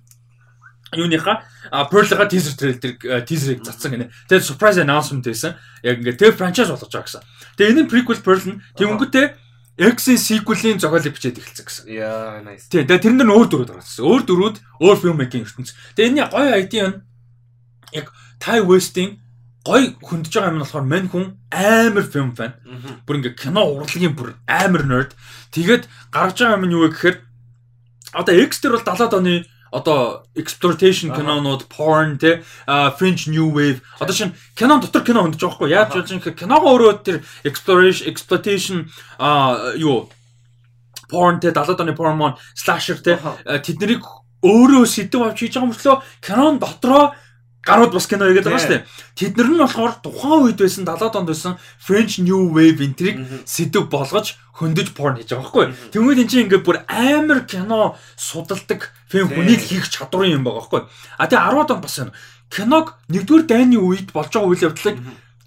юуныхаа 0.94 1.42
Pearl-га 1.90 2.26
teaser 2.30 2.54
trailer 2.54 3.22
teaser-ыг 3.26 3.66
цацсан 3.66 3.90
гинэ. 3.94 4.10
Тэгээд 4.30 4.46
surprise 4.46 4.78
announcement 4.78 5.26
байсан. 5.26 5.58
Яг 5.82 5.98
ингээд 5.98 6.18
тэр 6.18 6.34
franchise 6.38 6.70
болгож 6.70 6.90
байгаа 6.90 7.06
гэсэн. 7.08 7.22
Тэгээд 7.58 7.72
энэ 7.74 7.82
нь 7.82 7.90
prequel 7.90 8.20
Pearl 8.22 8.42
нь 8.46 8.62
тэгэнгүүтээ 8.78 9.26
X-ийн 9.74 10.20
sequel-ийн 10.22 10.78
зохиолыг 10.78 11.18
бичээд 11.18 11.42
эхэлсэн 11.42 11.66
гэсэн. 11.66 11.84
Яа, 11.90 12.38
nice. 12.46 12.70
Тийм. 12.70 12.86
Тэгээд 12.86 13.02
тэрэн 13.02 13.18
дээр 13.18 13.34
өөр 13.34 13.48
дөрүүд 13.50 13.70
гаргасан. 13.74 14.06
Өөр 14.06 14.22
дөрүүд 14.22 14.56
өөр 14.78 14.98
film 15.02 15.18
making 15.18 15.42
ертөнц. 15.42 15.74
Тэгээд 15.98 16.10
энэ 16.14 16.30
гоё 16.30 16.54
idea 16.62 16.86
нь 16.94 16.96
яг 17.90 18.06
Ty 18.38 18.62
West-ийн 18.62 19.18
гой 19.64 19.96
хөндөж 20.04 20.32
байгаа 20.32 20.52
юм 20.52 20.58
нь 20.60 20.64
болохоор 20.64 20.84
мань 20.84 21.08
хүн 21.08 21.24
амар 21.48 22.04
фильм 22.04 22.36
фан. 22.36 22.52
Бүр 23.08 23.18
ингээ 23.24 23.40
кино 23.40 23.64
урлагийн 23.64 24.12
бүр 24.12 24.36
амар 24.44 24.84
nerd. 24.84 25.10
Тэгээд 25.56 25.88
гаргаж 26.12 26.38
байгаа 26.38 26.58
юм 26.60 26.66
нь 26.68 26.74
юу 26.76 26.84
вэ 26.84 26.92
гэхээр 26.92 27.16
одоо 28.12 28.34
X 28.44 28.60
дээр 28.60 28.76
бол 28.76 28.84
70-аад 28.84 29.16
оны 29.16 29.34
одоо 29.74 30.22
exploitation 30.38 31.10
кинонууд, 31.10 31.66
porn 31.66 32.18
те, 32.18 32.44
French 32.94 33.26
new 33.26 33.50
wave. 33.50 33.82
Одоо 33.98 34.14
шин 34.14 34.36
кинон 34.54 34.84
дотор 34.84 35.02
кино 35.02 35.24
хөндөж 35.24 35.40
байгаа 35.40 35.56
хгүй. 35.58 35.70
Яаж 35.74 35.90
яаж 35.98 36.08
юм 36.12 36.20
киногоо 36.20 36.78
өөрөө 36.78 36.92
тэр 37.02 37.16
exploration, 37.42 38.06
exploitation 38.06 38.86
а 39.18 39.74
юу 39.74 40.12
porn 41.10 41.40
те 41.40 41.50
70-аад 41.50 41.82
оны 41.82 41.96
porn 41.96 42.38
slasher 42.54 43.02
те 43.02 43.18
тэднийг 43.64 44.04
өөрөө 44.44 44.84
сэдв 44.84 45.24
авч 45.24 45.42
хийж 45.42 45.56
байгаа 45.56 45.70
мөртлөө 45.72 45.96
кинон 46.20 46.60
дотроо 46.60 47.16
гарууд 47.64 47.92
бас 47.96 48.06
кино 48.06 48.28
хийгээд 48.28 48.44
байгаа 48.44 48.62
шүү 48.62 48.72
дээ. 48.72 48.86
Тэднэр 49.16 49.48
нь 49.52 49.62
болохоор 49.64 49.92
тухайн 50.04 50.40
үед 50.52 50.58
байсан 50.60 50.84
70-аад 50.84 51.18
онд 51.18 51.28
байсан 51.32 51.52
French 51.80 52.20
New 52.20 52.52
Wave 52.52 52.84
энтриг 52.84 53.16
сэдв 53.48 53.88
болгож 53.88 54.36
хөндөж 54.60 54.94
порн 54.94 55.18
хийж 55.18 55.32
байгаа 55.32 55.48
байхгүй. 55.48 55.66
Тэнгүүд 55.92 56.20
эн 56.22 56.28
чинь 56.28 56.44
ингээд 56.46 56.64
бүр 56.64 56.84
амар 56.86 57.48
кино 57.48 57.96
судалдаг 58.14 58.92
фильм 59.08 59.32
хүнийг 59.32 59.64
хийх 59.64 59.88
чадварын 59.88 60.38
юм 60.38 60.44
байгаа 60.44 60.60
байхгүй. 60.60 60.82
А 61.18 61.26
тэгээ 61.26 61.44
10-аад 61.50 61.72
онд 61.74 61.82
бас 61.82 61.96
киног 62.54 62.86
нэгдүгээр 63.10 63.44
дайны 63.48 63.76
үед 63.80 64.14
болж 64.14 64.30
байгаа 64.30 64.50
үйл 64.52 64.66
явдлыг 64.70 64.96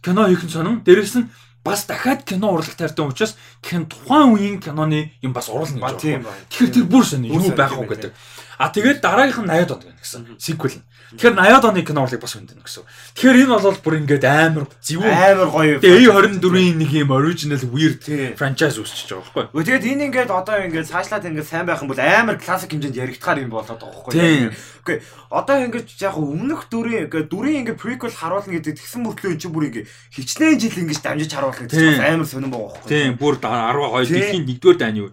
кино 0.04 0.28
хийх 0.28 0.44
нь 0.44 0.52
сонин. 0.52 0.82
Дээрээс 0.84 1.16
нь 1.24 1.30
бас 1.64 1.86
дахиад 1.86 2.24
кино 2.24 2.52
урлах 2.56 2.76
таартай 2.76 3.06
учраас 3.06 3.36
хэн 3.64 3.88
тухайн 3.88 4.34
үеийн 4.36 4.60
киноны 4.60 5.12
юм 5.22 5.34
бас 5.34 5.48
уруулна 5.48 5.84
гэж 5.84 6.04
байна. 6.04 6.32
Тэгэхээр 6.52 6.74
тэр 6.74 6.86
бүр 6.88 7.04
сонин 7.04 7.32
юу 7.32 7.52
байх 7.56 7.76
вэ 7.76 7.88
гэдэг. 7.88 8.12
А 8.58 8.74
тэгээд 8.74 9.06
дараагийнх 9.06 9.46
нь 9.46 9.52
80-аад 9.54 9.72
онд 9.72 9.84
гэнэ 9.86 10.02
гэсэн. 10.02 10.22
Sequel 10.42 10.82
нь. 10.82 10.86
Тэгэхээр 11.08 11.36
80-аад 11.40 11.66
оны 11.70 11.82
кино 11.88 12.04
урлыг 12.04 12.20
бас 12.20 12.34
хүндэн 12.36 12.60
гэсэн. 12.66 12.84
Тэгэхээр 13.16 13.38
энэ 13.46 13.54
бол 13.54 13.80
бүр 13.80 13.96
ингээд 14.02 14.26
амар 14.28 14.66
зөв 14.82 15.06
амар 15.06 15.50
гоё. 15.54 15.78
Тэгээ 15.80 16.10
A24-ийн 16.10 16.78
нэг 16.82 16.92
юм 16.92 17.12
original 17.14 17.64
weird 17.70 18.02
franchise 18.36 18.76
үүсчихэж 18.82 19.14
байгаа 19.14 19.54
байхгүй. 19.54 19.64
Тэгээд 19.64 19.88
энэ 19.88 20.04
ингээд 20.12 20.32
одоо 20.34 20.58
ингээд 20.58 20.90
цаашлаад 20.90 21.30
ингээд 21.30 21.48
сайн 21.48 21.70
байх 21.70 21.80
юм 21.86 21.94
бол 21.94 22.02
амар 22.02 22.36
классик 22.42 22.74
хэмжээнд 22.74 22.98
яригдахаар 22.98 23.46
юм 23.46 23.54
болоод 23.56 23.78
байгаа 23.78 24.04
байхгүй. 24.10 24.52
Үгүй 24.84 24.96
одоо 25.30 25.58
ингээд 25.64 25.88
яг 26.00 26.16
өмнөх 26.16 26.68
дүрийн 26.72 27.08
ингээд 27.08 27.28
дүрийн 27.32 27.60
ингээд 27.64 27.80
prequel 27.80 28.12
харуулна 28.12 28.58
гэдэг 28.58 28.80
тэгсэн 28.80 29.04
мөртлөө 29.04 29.36
чи 29.36 29.48
бүр 29.52 29.68
ингээд 29.72 29.88
хичнээн 30.16 30.60
жил 30.60 30.82
ингээд 30.82 31.04
дамжиж 31.04 31.32
харуулах 31.36 31.62
гэдэг 31.68 32.00
амар 32.00 32.28
сонирн 32.28 32.52
байгаа 32.52 32.84
байхгүй. 32.84 32.92
Тийм 32.92 33.16
бүр 33.20 33.36
10 33.40 34.08
2 34.08 34.12
дэлхийн 34.12 34.46
1-р 34.48 34.78
дайны 34.80 35.00
үе. 35.04 35.12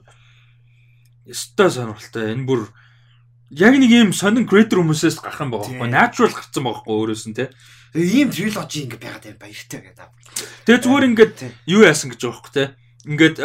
Өстой 1.27 1.71
сонирхолтой. 1.71 2.35
Энэ 2.35 2.47
бүр 2.47 2.71
яг 3.55 3.75
нэг 3.79 3.91
юм 3.91 4.11
сонин 4.13 4.47
creator 4.51 4.83
хүмүүсээс 4.83 5.23
гарах 5.23 5.41
юм 5.47 5.55
байгаа 5.55 5.71
байхгүй 5.71 5.91
natural 5.95 6.33
гарцсан 6.35 6.63
байгаа 6.67 6.83
байхгүй 6.83 6.95
өөрөөс 6.99 7.25
нь 7.31 7.37
те 7.39 7.45
тэгээ 7.95 8.15
ийм 8.19 8.29
trilogy 8.35 8.79
ингэ 8.85 8.99
байгаад 8.99 9.25
байна 9.25 9.39
баяртай 9.39 9.81
гэдэг. 9.87 10.09
Тэгээ 10.67 10.83
зүгээр 10.83 11.09
ингээд 11.15 11.37
юу 11.71 11.83
яасан 11.87 12.11
гэж 12.11 12.21
байгаа 12.21 12.35
байхгүй 12.35 12.55
те 12.55 12.65
ингээд 13.07 13.37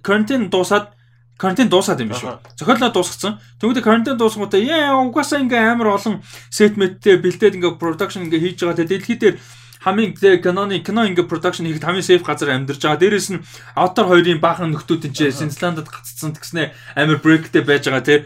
quarantine 0.00 0.48
дуусаад 0.48 0.96
карантин 1.36 1.68
дуусаад 1.68 2.00
юм 2.00 2.14
биш 2.14 2.22
үү? 2.22 2.38
Зохиолоо 2.56 2.90
дуусгацсан. 2.94 3.40
Тэгвэл 3.58 3.82
карантин 3.82 4.16
дуусгуудаа 4.16 4.60
яа 4.62 5.02
угаасаа 5.02 5.42
ингээ 5.42 5.74
амар 5.74 5.98
олон 5.98 6.22
сетмэттэй 6.48 7.18
бэлдээд 7.18 7.58
ингээ 7.58 7.74
production 7.76 8.30
ингээ 8.30 8.54
хийж 8.54 8.62
байгаа. 8.62 8.78
Тэгээ 8.78 8.92
дэлхий 8.94 9.18
дээр 9.18 9.36
хамгийн 9.82 10.14
киноны 10.14 10.78
кино 10.86 11.02
ингээ 11.04 11.26
production 11.26 11.66
хийхэд 11.66 11.84
хамгийн 11.84 12.06
safe 12.06 12.22
газар 12.22 12.54
амьдарч 12.54 12.80
байгаа. 12.86 13.02
Дээрээс 13.02 13.28
нь 13.34 13.42
Avatar 13.74 14.06
2-ын 14.08 14.38
баахан 14.38 14.70
нөхдүүд 14.72 15.10
энэ 15.10 15.34
Синсландд 15.34 15.90
гаццсан 15.90 16.38
тэгснэ 16.38 16.70
амар 16.94 17.18
breakтэй 17.18 17.66
байж 17.66 17.90
байгаа 17.90 18.06
тий. 18.06 18.18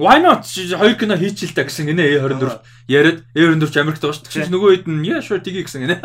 Why 0.00 0.18
not? 0.24 0.48
Хоёр 0.48 0.96
кино 0.96 1.16
хийчихэл 1.20 1.52
та 1.52 1.68
гэсэн 1.68 1.92
гинэ 1.92 2.16
A24 2.16 2.64
яриад 2.88 3.18
A24 3.36 3.76
Америкт 3.84 4.00
байгаа 4.00 4.16
шүү. 4.16 4.24
Тэгсэн 4.24 4.52
нөгөө 4.52 4.70
хэд 4.72 4.86
нь 4.88 5.04
яа 5.04 5.20
sure 5.20 5.44
тгий 5.44 5.62
гэсэн 5.62 5.84
гинэ. 5.84 6.00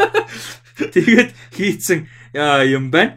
Тэгээд 0.94 1.30
хийцэн 1.56 2.04
юм 2.68 2.92
байна. 2.92 3.16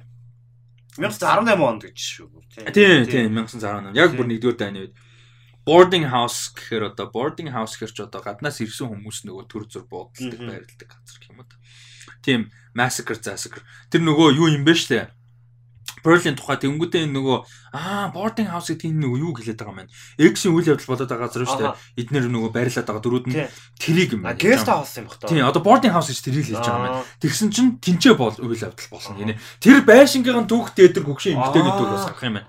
1918 0.96 1.60
онд 1.60 1.84
гэж 1.84 1.98
шүү. 2.00 2.28
Тийм 2.72 3.04
тийм 3.10 3.36
1918. 3.36 3.98
Яг 3.98 4.16
бүр 4.16 4.28
нэгдүгээр 4.30 4.60
дайны 4.62 4.80
үед 4.88 4.96
boarding 5.66 6.08
house 6.12 6.52
гэхээр 6.54 6.94
одоо 6.94 7.08
boarding 7.10 7.50
house 7.52 7.76
гэхэр 7.80 7.92
ч 7.92 8.00
одоо 8.04 8.22
гаднаас 8.22 8.60
ирсэн 8.62 8.88
хүмүүс 8.88 9.26
нөгөө 9.26 9.46
төр 9.48 9.64
зур 9.72 9.88
буудалдаг 9.88 10.40
байрладаг 10.40 10.90
газар 10.92 11.18
гэх 11.18 11.32
юм 11.32 11.42
уу. 11.42 11.52
Тийм 12.22 12.52
massacre 12.76 13.18
zassacre. 13.18 13.64
Тэр 13.90 14.04
нөгөө 14.04 14.38
юу 14.38 14.52
юм 14.52 14.68
бэ 14.68 14.76
штэ? 14.76 15.10
Pearl-ийн 16.04 16.36
тухай 16.36 16.60
тэнгүүтээ 16.60 17.08
нөгөө 17.10 17.38
аа 17.74 18.12
boarding 18.12 18.52
house 18.52 18.70
гэдэг 18.76 18.92
нь 18.92 19.02
нөгөө 19.02 19.18
юу 19.24 19.34
гэлээд 19.34 19.58
байгаа 19.58 19.74
юм 19.74 19.88
бэ? 19.88 20.36
X-ийн 20.36 20.54
үйл 20.54 20.70
явдал 20.76 20.92
болоод 20.92 21.10
байгаа 21.10 21.26
газар 21.32 21.48
шүү 21.48 21.60
дээ. 21.64 21.74
Эднэр 22.04 22.28
нөгөө 22.28 22.52
байрлаад 22.52 22.88
байгаа 22.92 23.04
дөрүүд 23.08 23.26
нь 23.32 23.36
тэрийг 23.80 24.12
юм 24.14 24.22
байна. 24.28 24.38
Guest 24.38 24.68
house 24.68 25.00
юм 25.00 25.08
бах 25.08 25.18
таа. 25.18 25.32
Тийм 25.32 25.48
одоо 25.48 25.64
boarding 25.64 25.96
house 25.96 26.12
гэж 26.12 26.20
тэрийг 26.22 26.46
хэлж 26.52 26.60
байгаа 26.60 26.78
юм 26.78 26.86
байна. 26.92 27.08
Тэгсэн 27.24 27.50
чинь 27.56 27.72
тэнцээ 27.80 28.14
бол 28.20 28.36
үйл 28.36 28.62
явдал 28.68 28.90
болно 28.92 29.16
гинэ. 29.16 29.40
Тэр 29.64 29.80
байшингын 29.88 30.46
түүхтэй 30.46 30.92
эдэр 30.92 31.08
гөгшин 31.08 31.40
эмгтэй 31.40 31.64
гэдэг 31.64 31.88
бас 31.88 32.06
гарах 32.12 32.28
юм 32.28 32.36
байна. 32.44 32.48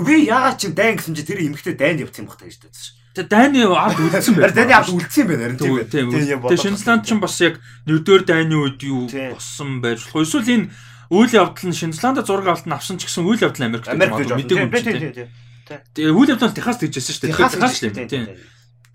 Би 0.00 0.14
яагаад 0.26 0.58
чи 0.58 0.68
дайн 0.72 0.96
гэсэн 0.96 1.14
чи 1.14 1.22
тэр 1.28 1.44
эмгтэй 1.44 1.76
дайнд 1.76 2.02
явсан 2.02 2.26
бах 2.26 2.40
таа 2.40 2.48
гэж 2.48 2.58
дээдсэн. 2.64 3.02
Тэ 3.12 3.28
дайны 3.28 3.68
ард 3.68 4.00
үлдсэн 4.00 4.40
байна. 4.40 4.56
Дайны 4.56 4.72
ард 4.72 4.88
үлдсэн 4.88 5.26
байна 5.28 5.52
тийм 5.60 5.76
байна. 5.84 6.40
Тэгээ 6.48 6.64
Шинзланд 6.64 7.04
ч 7.04 7.12
бас 7.20 7.36
яг 7.44 7.60
нэгдүгээр 7.84 8.24
дайны 8.24 8.56
үед 8.56 8.80
юу 8.88 9.04
болсон 9.04 9.84
байж 9.84 10.00
болох. 10.08 10.24
Эсвэл 10.24 10.48
энэ 10.48 10.72
үйл 11.12 11.32
явдал 11.36 11.68
нь 11.68 11.76
Шинзландд 11.76 12.24
зураг 12.24 12.48
авалт 12.48 12.64
нь 12.64 12.72
авсан 12.72 12.96
ч 12.96 13.04
гэсэн 13.04 13.28
үйл 13.28 13.44
явдал 13.44 13.68
Америкт 13.68 13.92
мэдээгүй 13.92 14.64
юм 14.64 14.72
тийм. 14.72 15.28
Тэгээ 15.92 16.16
үйл 16.16 16.32
явдал 16.32 16.56
Техаст 16.56 16.80
гэж 16.80 16.96
хэлсэн 16.96 17.12
шүү 17.12 17.24
дээ. 17.28 17.36
Техас 17.36 17.76
шүү 17.76 17.92
дээ. 17.92 18.08
Тийм. 18.08 18.24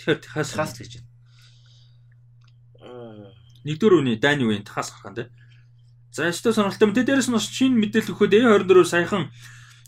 Тэгэхээр 0.01 0.19
Техас 0.25 0.49
Техас 0.49 0.73
гэж 0.81 0.91
байна. 0.97 1.07
Нэгдүгээр 3.69 3.97
үний 4.01 4.17
дайны 4.17 4.49
үеийн 4.49 4.65
Техас 4.65 4.89
гарах 4.89 5.13
нь 5.13 5.17
тийм. 5.21 5.29
За 6.09 6.25
өстой 6.25 6.57
сонирхолтой 6.57 6.89
мэдээ 6.89 7.05
дээрээс 7.05 7.29
нь 7.29 7.37
шинэ 7.37 7.77
мэдээлэл 7.77 8.11
өгөхөд 8.17 8.33
A24 8.33 8.81
саяхан 8.89 9.29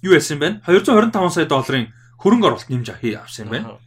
юу 0.05 0.13
яасан 0.13 0.37
юм 0.37 0.61
бэ? 0.61 0.69
225 0.69 1.33
сая 1.33 1.49
долларын 1.49 1.89
хөрөнгө 2.21 2.47
оруулалт 2.53 2.69
нэмж 2.69 2.87
хий 3.01 3.17
авсан 3.17 3.49
юм 3.49 3.51
байна. 3.57 3.81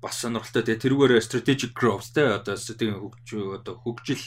Бас 0.00 0.16
сонирхолтой 0.24 0.64
тэгээ 0.64 0.82
тэрүүгээр 0.88 1.20
strategic 1.20 1.76
growth 1.76 2.16
те 2.16 2.40
одоо 2.40 2.56
стратегийн 2.56 2.96
хөгжил 2.96 3.60
одоо 3.60 3.76
хөгжил 3.76 4.22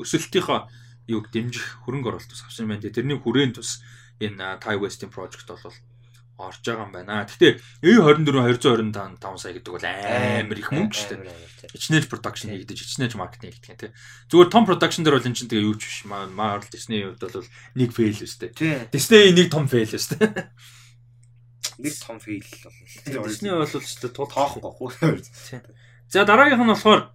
өсөлтийнхоо 0.00 0.72
юуг 1.10 1.28
дэмжих 1.34 1.82
хөрөнгө 1.84 2.14
оруулалт 2.14 2.30
ус 2.30 2.46
авсан 2.46 2.70
байна. 2.70 2.86
Тэрний 2.86 3.18
хүрээнд 3.18 3.58
бас 3.58 3.82
энэ 4.22 4.62
Thai 4.62 4.78
West-ийн 4.78 5.10
project 5.10 5.50
бол 5.50 5.74
орж 6.40 6.64
байгаа 6.64 6.86
юм 6.88 6.92
байна. 6.92 7.26
Гэхдээ 7.28 7.60
A24 7.84 8.94
225 8.94 9.42
сая 9.42 9.52
гэдэг 9.52 9.72
бол 9.72 9.84
амар 9.84 10.58
их 10.58 10.70
мөнгө 10.72 10.96
шүү 10.96 11.20
дээ. 11.20 11.76
Ичнэж 11.76 12.04
production 12.08 12.48
хийгдэж, 12.52 12.78
ичнэж 12.80 13.12
маркетинг 13.20 13.54
хийгдэх 13.60 13.92
тийм. 13.92 13.92
Зүгээр 14.32 14.48
том 14.48 14.64
production 14.64 15.04
дээр 15.04 15.20
бол 15.20 15.28
эн 15.28 15.36
чинь 15.36 15.50
тэгээ 15.52 15.68
юу 15.68 15.76
ч 15.76 15.84
биш. 15.84 15.98
Marvel 16.08 16.64
Disney-ийн 16.72 17.12
хувьд 17.12 17.24
бол 17.28 17.48
нэг 17.76 17.90
fail 17.92 18.16
өстэй. 18.16 18.50
Disney 18.88 19.36
нэг 19.36 19.52
том 19.52 19.68
fail 19.68 19.90
өстэй. 19.90 20.20
Нэг 21.80 21.96
том 21.96 22.20
fail 22.20 22.44
бол. 22.64 23.28
Disney 23.28 23.52
бол 23.52 23.68
өстэй 23.68 24.10
тул 24.12 24.28
тоохон 24.28 24.64
гохгүй. 24.64 25.20
За 26.08 26.24
дараагийнх 26.24 26.64
нь 26.64 26.72
болохоор 26.72 27.12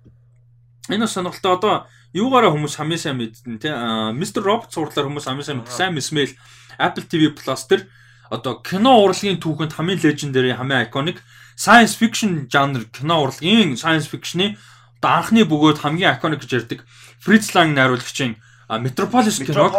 энэ 0.89 1.09
сонирхолтой 1.09 1.53
одоо 1.57 1.75
юугаараа 2.15 2.55
хүмүүс 2.55 2.79
хамгийн 2.79 3.01
сайн 3.01 3.19
мэднэ 3.19 3.59
те 3.59 3.69
Mr. 4.15 4.39
Robot 4.39 4.71
сурлаар 4.71 5.11
хүмүүс 5.11 5.27
хамгийн 5.27 5.47
сайн 5.47 5.59
мэдсэн 5.59 5.75
Sam 5.75 5.99
Ismail 5.99 6.31
Apple 6.79 7.05
TV 7.11 7.35
Plus 7.35 7.67
тэр 7.67 7.91
одоо 8.31 8.63
кино 8.63 9.03
урлагийн 9.03 9.43
түүхэнд 9.43 9.75
хамгийн 9.75 9.99
legendary 9.99 10.55
хамгийн 10.55 10.87
iconic 10.87 11.19
science 11.59 11.99
fiction 11.99 12.47
жанр 12.47 12.87
кино 12.95 13.27
урлагийн 13.27 13.75
science 13.75 14.07
fiction-ы 14.07 14.55
одоо 15.03 15.11
анхны 15.11 15.43
бөгөөд 15.43 15.83
хамгийн 15.83 16.15
iconic 16.15 16.39
гэж 16.47 16.51
ярьдаг 16.63 16.87
Fritz 17.19 17.51
Lang 17.51 17.75
найруулагчийн 17.75 18.39
Metropolis 18.79 19.43
киног 19.43 19.75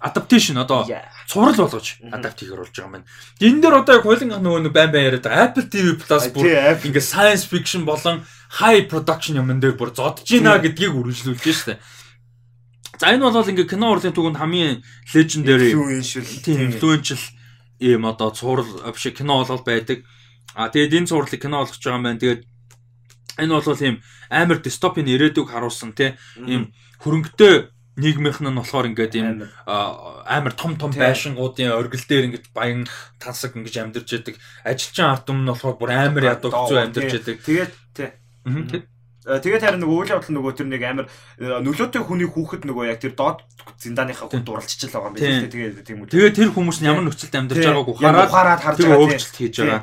adaptation 0.00 0.56
одоо 0.58 0.88
цуврал 1.28 1.56
болгож 1.56 2.00
адапт 2.12 2.40
хийгэр 2.40 2.60
болж 2.64 2.72
байгаа 2.72 2.88
юм 2.88 2.92
байна. 2.92 3.06
Энэ 3.40 3.60
дээр 3.62 3.74
одоо 3.80 3.94
яг 3.96 4.04
хуулин 4.04 4.32
нөгөө 4.32 4.72
байн 4.72 4.90
байн 4.92 5.06
яриад 5.12 5.24
байгаа 5.24 5.44
Apple 5.52 5.66
TV 5.68 5.86
Plus 6.00 6.24
бүр 6.32 6.48
ингээ 6.84 7.04
science 7.04 7.44
fiction 7.46 7.84
болон 7.84 8.24
high 8.50 8.86
production 8.88 9.36
юм 9.36 9.50
дээр 9.60 9.76
бүр 9.76 9.90
зодж 9.94 10.24
гинэ 10.26 10.62
гэдгийг 10.62 10.94
үргэлжлүүлж 10.94 11.46
штэ. 11.52 11.78
За 12.98 13.12
энэ 13.12 13.28
бол 13.28 13.44
ингээ 13.44 13.68
кино 13.68 13.92
урлагийн 13.92 14.16
түүхэнд 14.16 14.40
хамгийн 14.40 14.80
legendary 15.12 15.72
тийм 16.40 16.72
influential 16.72 17.20
ийм 17.80 18.06
одоо 18.08 18.30
цуврал 18.32 18.64
биш 18.92 19.04
кино 19.12 19.44
болол 19.44 19.62
байдаг. 19.66 20.04
А 20.56 20.72
тэгээд 20.72 21.04
энэ 21.04 21.08
цувралыг 21.12 21.40
кино 21.40 21.60
болгож 21.60 21.76
байгаа 21.76 21.98
юм 22.00 22.06
байна. 22.08 22.22
Тэгээд 22.22 22.42
энэ 23.36 23.52
бол 23.52 23.84
ийм 23.84 23.96
амар 24.30 24.58
дистопийн 24.64 25.12
ирээдүг 25.12 25.52
харуулсан 25.52 25.92
тийм 25.92 26.16
ийм 26.48 26.72
хөрөнгөтэй 27.04 27.68
нийгмийнх 27.96 28.40
нь 28.40 28.56
болохоор 28.56 28.88
ингээд 28.92 29.14
юм 29.20 29.48
Амар. 29.64 30.52
том 30.52 30.76
том 30.76 30.92
байшингуудын 30.92 31.72
оргил 31.72 32.04
дээр 32.04 32.28
ингэж 32.28 32.44
баян 32.52 32.84
тансаг 33.20 33.56
ингэж 33.56 33.76
амьдарч 33.76 34.08
яадаг. 34.12 34.36
Ажилчин 34.64 35.08
ард 35.12 35.28
нь 35.32 35.48
болохоор 35.48 35.76
бүр 35.80 35.90
амар 35.92 36.24
ядуу 36.36 36.52
хэцүү 36.52 36.78
амьдарч 36.80 37.12
яадаг. 37.12 37.36
Тэгээд 37.40 37.72
тий. 37.96 38.08
Э, 39.26 39.42
Тэгээд 39.42 39.58
харин 39.66 39.82
нөгөө 39.82 39.96
үйл 40.06 40.12
явдал 40.14 40.34
нөгөө 40.38 40.52
тэр 40.54 40.68
нэг 40.70 40.82
амар 40.86 41.06
э, 41.42 41.58
нөлөөтэй 41.66 41.98
хүний 41.98 42.30
хүүхэд 42.30 42.62
нөгөө 42.62 42.84
яг 42.94 43.02
тэр 43.02 43.18
доод 43.18 43.42
зинданыхаа 43.74 44.30
хүн 44.30 44.46
дурлцчихл 44.46 44.94
байгаа 44.94 45.10
юм 45.10 45.18
Тий. 45.18 45.26
байна. 45.26 45.50
Тэгээд 45.50 45.82
тийм 45.82 45.98
үү. 46.06 46.10
Тэгээ 46.14 46.30
тэр 46.30 46.50
хүмүүс 46.54 46.78
нь 46.78 46.86
ямар 46.86 47.02
нөхцөлд 47.10 47.34
амьдарч 47.34 47.64
байгааг 47.66 47.90
ухаараад 47.90 48.62
харж 48.62 48.76
тэр 48.78 48.86
байгаа 48.86 49.02
тий. 49.02 49.18
өөрчлөлт 49.18 49.38
хийж 49.42 49.54
байгаа. 49.66 49.82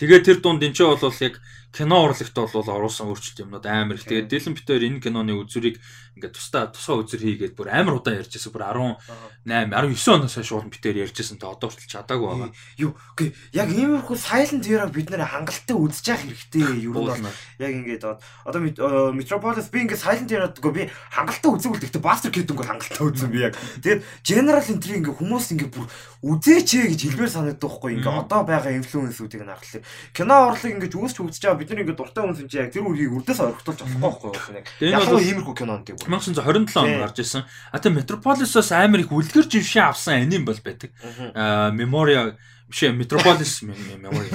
Тэгээ 0.00 0.20
тэр 0.24 0.38
дунд 0.40 0.64
энэ 0.64 0.72
ч 0.72 0.80
бол 0.88 1.04
яг 1.20 1.34
кино 1.72 2.04
урлагт 2.04 2.34
бол 2.34 2.68
оруулсан 2.68 3.08
өөрчлөлт 3.10 3.42
юмнууд 3.42 3.66
амар 3.66 3.96
их. 3.96 4.04
Тэгээд 4.04 4.30
Дилэн 4.30 4.54
Питер 4.54 4.82
энэ 4.82 5.00
киноны 5.00 5.36
үзүрийг 5.36 5.80
ингээд 6.16 6.32
тусдаа 6.32 6.72
тусгай 6.72 6.96
үзүр 7.04 7.20
хийгээд 7.20 7.54
бүр 7.56 7.68
амар 7.68 8.00
удаан 8.00 8.24
ярьжсэн. 8.24 8.48
Бүр 8.48 8.64
18 8.64 9.44
19 9.44 10.08
оноос 10.16 10.34
хойш 10.40 10.50
уул 10.56 10.72
Питер 10.72 10.96
ярьжсэн. 10.96 11.36
Тэ 11.36 11.44
одоо 11.44 11.68
хүртэл 11.68 11.92
чадаагүй 11.92 12.26
байгаа. 12.26 12.50
Юу 12.80 12.96
гэ 13.20 13.36
яг 13.52 13.68
иймэрхүү 13.68 14.16
silent 14.16 14.64
hero 14.64 14.88
бид 14.88 15.12
нэр 15.12 15.28
хангалттай 15.28 15.76
үзэж 15.76 16.04
явах 16.08 16.24
хэрэгтэй 16.24 16.88
юу 16.88 16.92
бол 16.96 17.12
яг 17.12 17.72
ингээд 17.76 18.04
одоо 18.08 18.60
э, 18.64 19.12
Metropolis 19.12 19.68
би 19.68 19.84
ингээд 19.84 20.00
silent 20.00 20.32
hero 20.32 20.48
гоо 20.48 20.72
би 20.72 20.88
хангалттай 21.12 21.50
үзээгүүл 21.52 21.82
гэхдээ 21.84 22.00
Buster 22.00 22.32
Keaton-гоо 22.32 22.64
хангалттай 22.64 23.04
үзсэн 23.04 23.30
би 23.30 23.44
яг 23.44 23.54
тэгээд 23.84 24.00
general 24.24 24.64
entry 24.64 24.96
ингээд 24.96 25.20
хүмүүс 25.20 25.52
ингээд 25.52 25.72
бүр 25.76 25.86
үзээч 26.26 26.68
ээ 26.74 26.86
гэж 26.90 27.00
хэлбэр 27.06 27.30
санагддаг 27.30 27.70
байхгүй 27.70 27.90
ингээд 28.02 28.10
Мгм. 28.10 28.24
одоо 28.26 28.40
байгаа 28.42 28.72
инфлюенсүүдийг 28.82 29.42
харахад 29.46 29.86
кино 30.10 30.34
урлаг 30.50 30.72
ингээд 30.74 30.98
үүсч 30.98 31.16
үзэж 31.22 31.42
байгаа 31.46 31.60
бид 31.62 31.70
нар 31.70 31.80
ингээд 31.86 32.00
дуртай 32.02 32.22
хүн 32.26 32.34
юм 32.42 32.48
чи 32.50 32.58
яг 32.58 32.70
тэр 32.74 32.82
үеийг 32.82 33.14
үрдээс 33.14 33.40
орхитуулж 33.46 33.80
болохгүй 34.02 34.30
байхгүй 34.34 34.62
энэ 34.82 34.90
яг 34.90 35.06
л 35.06 35.22
иймэрхүү 35.22 35.54
кино 35.54 35.74
нэг 35.78 35.94
бүр 35.94 36.10
1927 36.10 36.66
Тий. 36.66 36.82
он 36.82 36.98
гарч 37.06 37.16
ирсэн. 37.22 37.44
А 37.70 37.78
тэ 37.78 37.94
Metropolis-оос 37.94 38.70
амар 38.74 39.00
их 39.06 39.14
үлгэр 39.14 39.46
жившээ 39.46 39.86
авсан 39.86 40.26
аним 40.26 40.42
бол 40.42 40.58
байдаг. 40.58 40.90
Аа 41.38 41.70
Memoria 41.70 42.34
биш 42.66 42.82
Metropolis 42.90 43.62
Memory 43.62 44.26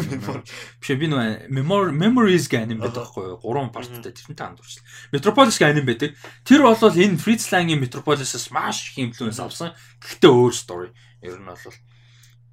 биш 0.79 0.89
би 0.95 1.07
нөө 1.11 1.51
Memories 1.91 2.47
гэх 2.47 2.63
аним 2.63 2.79
байдаг 2.79 3.03
байхгүй 3.11 3.35
юу? 3.35 3.39
Гурван 3.43 3.71
парттай 3.75 4.11
тэрнтэй 4.15 4.39
хамтурч. 4.39 4.79
Metropolis 5.11 5.59
гэх 5.59 5.75
аним 5.75 5.85
байдаг. 5.85 6.15
Тэр 6.47 6.63
бол 6.63 6.79
энэ 6.79 7.19
Fritz 7.19 7.51
Lang-ийн 7.51 7.83
Metropolis-оос 7.83 8.47
маш 8.55 8.95
их 8.95 9.03
инфлюенс 9.11 9.39
авсан. 9.43 9.75
Гэхдээ 9.99 10.31
өөр 10.31 10.55
story. 10.55 10.89
Ер 11.21 11.37
нь 11.37 11.45
бол 11.45 11.57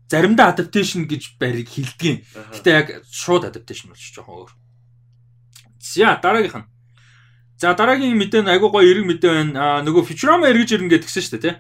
заримдаа 0.09 0.53
adaptation 0.53 1.05
гэж 1.05 1.37
бариг 1.41 1.69
хэлдгийн. 1.69 2.25
Гэтэ 2.57 2.71
яг 2.73 2.87
шууд 3.09 3.45
adaptation 3.45 3.93
болж 3.93 4.01
жоохон 4.01 4.49
өөр. 4.49 4.53
За 5.81 6.17
дараагийнх 6.21 6.65
нь. 6.65 6.69
За 7.61 7.75
дараагийн 7.75 8.17
мэдээ 8.17 8.43
нь 8.45 8.53
айгуу 8.53 8.73
гоё 8.73 8.89
эрг 8.89 9.05
мэдээ 9.05 9.33
байна. 9.33 9.81
Аа 9.81 9.81
нөгөө 9.85 10.09
Futurama 10.09 10.49
эргэж 10.49 10.79
ирнэ 10.79 10.95
гэдгсэн 10.97 11.23
шүү 11.23 11.33
дээ 11.37 11.45
тий. 11.45 11.57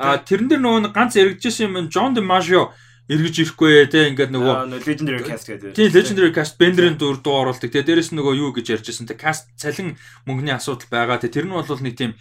Аа 0.00 0.22
тэрэн 0.22 0.48
дээр 0.48 0.62
нөгөө 0.62 0.92
ганц 0.94 1.18
эргэжсэн 1.20 1.68
юм 1.68 1.90
John 1.92 2.16
DiMaggio 2.16 2.72
эргэж 3.10 3.34
ирэхгүй 3.42 3.90
те 3.90 4.08
ингээд 4.14 4.30
нөгөө 4.30 4.54
legendary 4.86 5.20
cast 5.26 5.50
гэдэг 5.50 5.74
тий 5.74 5.90
Legendary 5.90 6.30
Cast 6.30 6.54
Bender-ийн 6.56 6.96
дүр 6.96 7.18
дуу 7.18 7.42
оруулдаг. 7.42 7.68
Тэгээ 7.68 7.86
дээрэс 7.90 8.14
нь 8.14 8.18
нөгөө 8.22 8.34
юу 8.38 8.54
гэж 8.54 8.78
ярьжсэн 8.78 9.10
те 9.10 9.18
cast 9.18 9.50
цалин 9.58 9.98
мөнгөний 10.24 10.54
асуудал 10.54 10.86
байгаа. 10.86 11.18
Тэ 11.18 11.34
тэр 11.34 11.50
нь 11.50 11.52
бол 11.52 11.66
нэг 11.66 11.98
тийм 11.98 12.14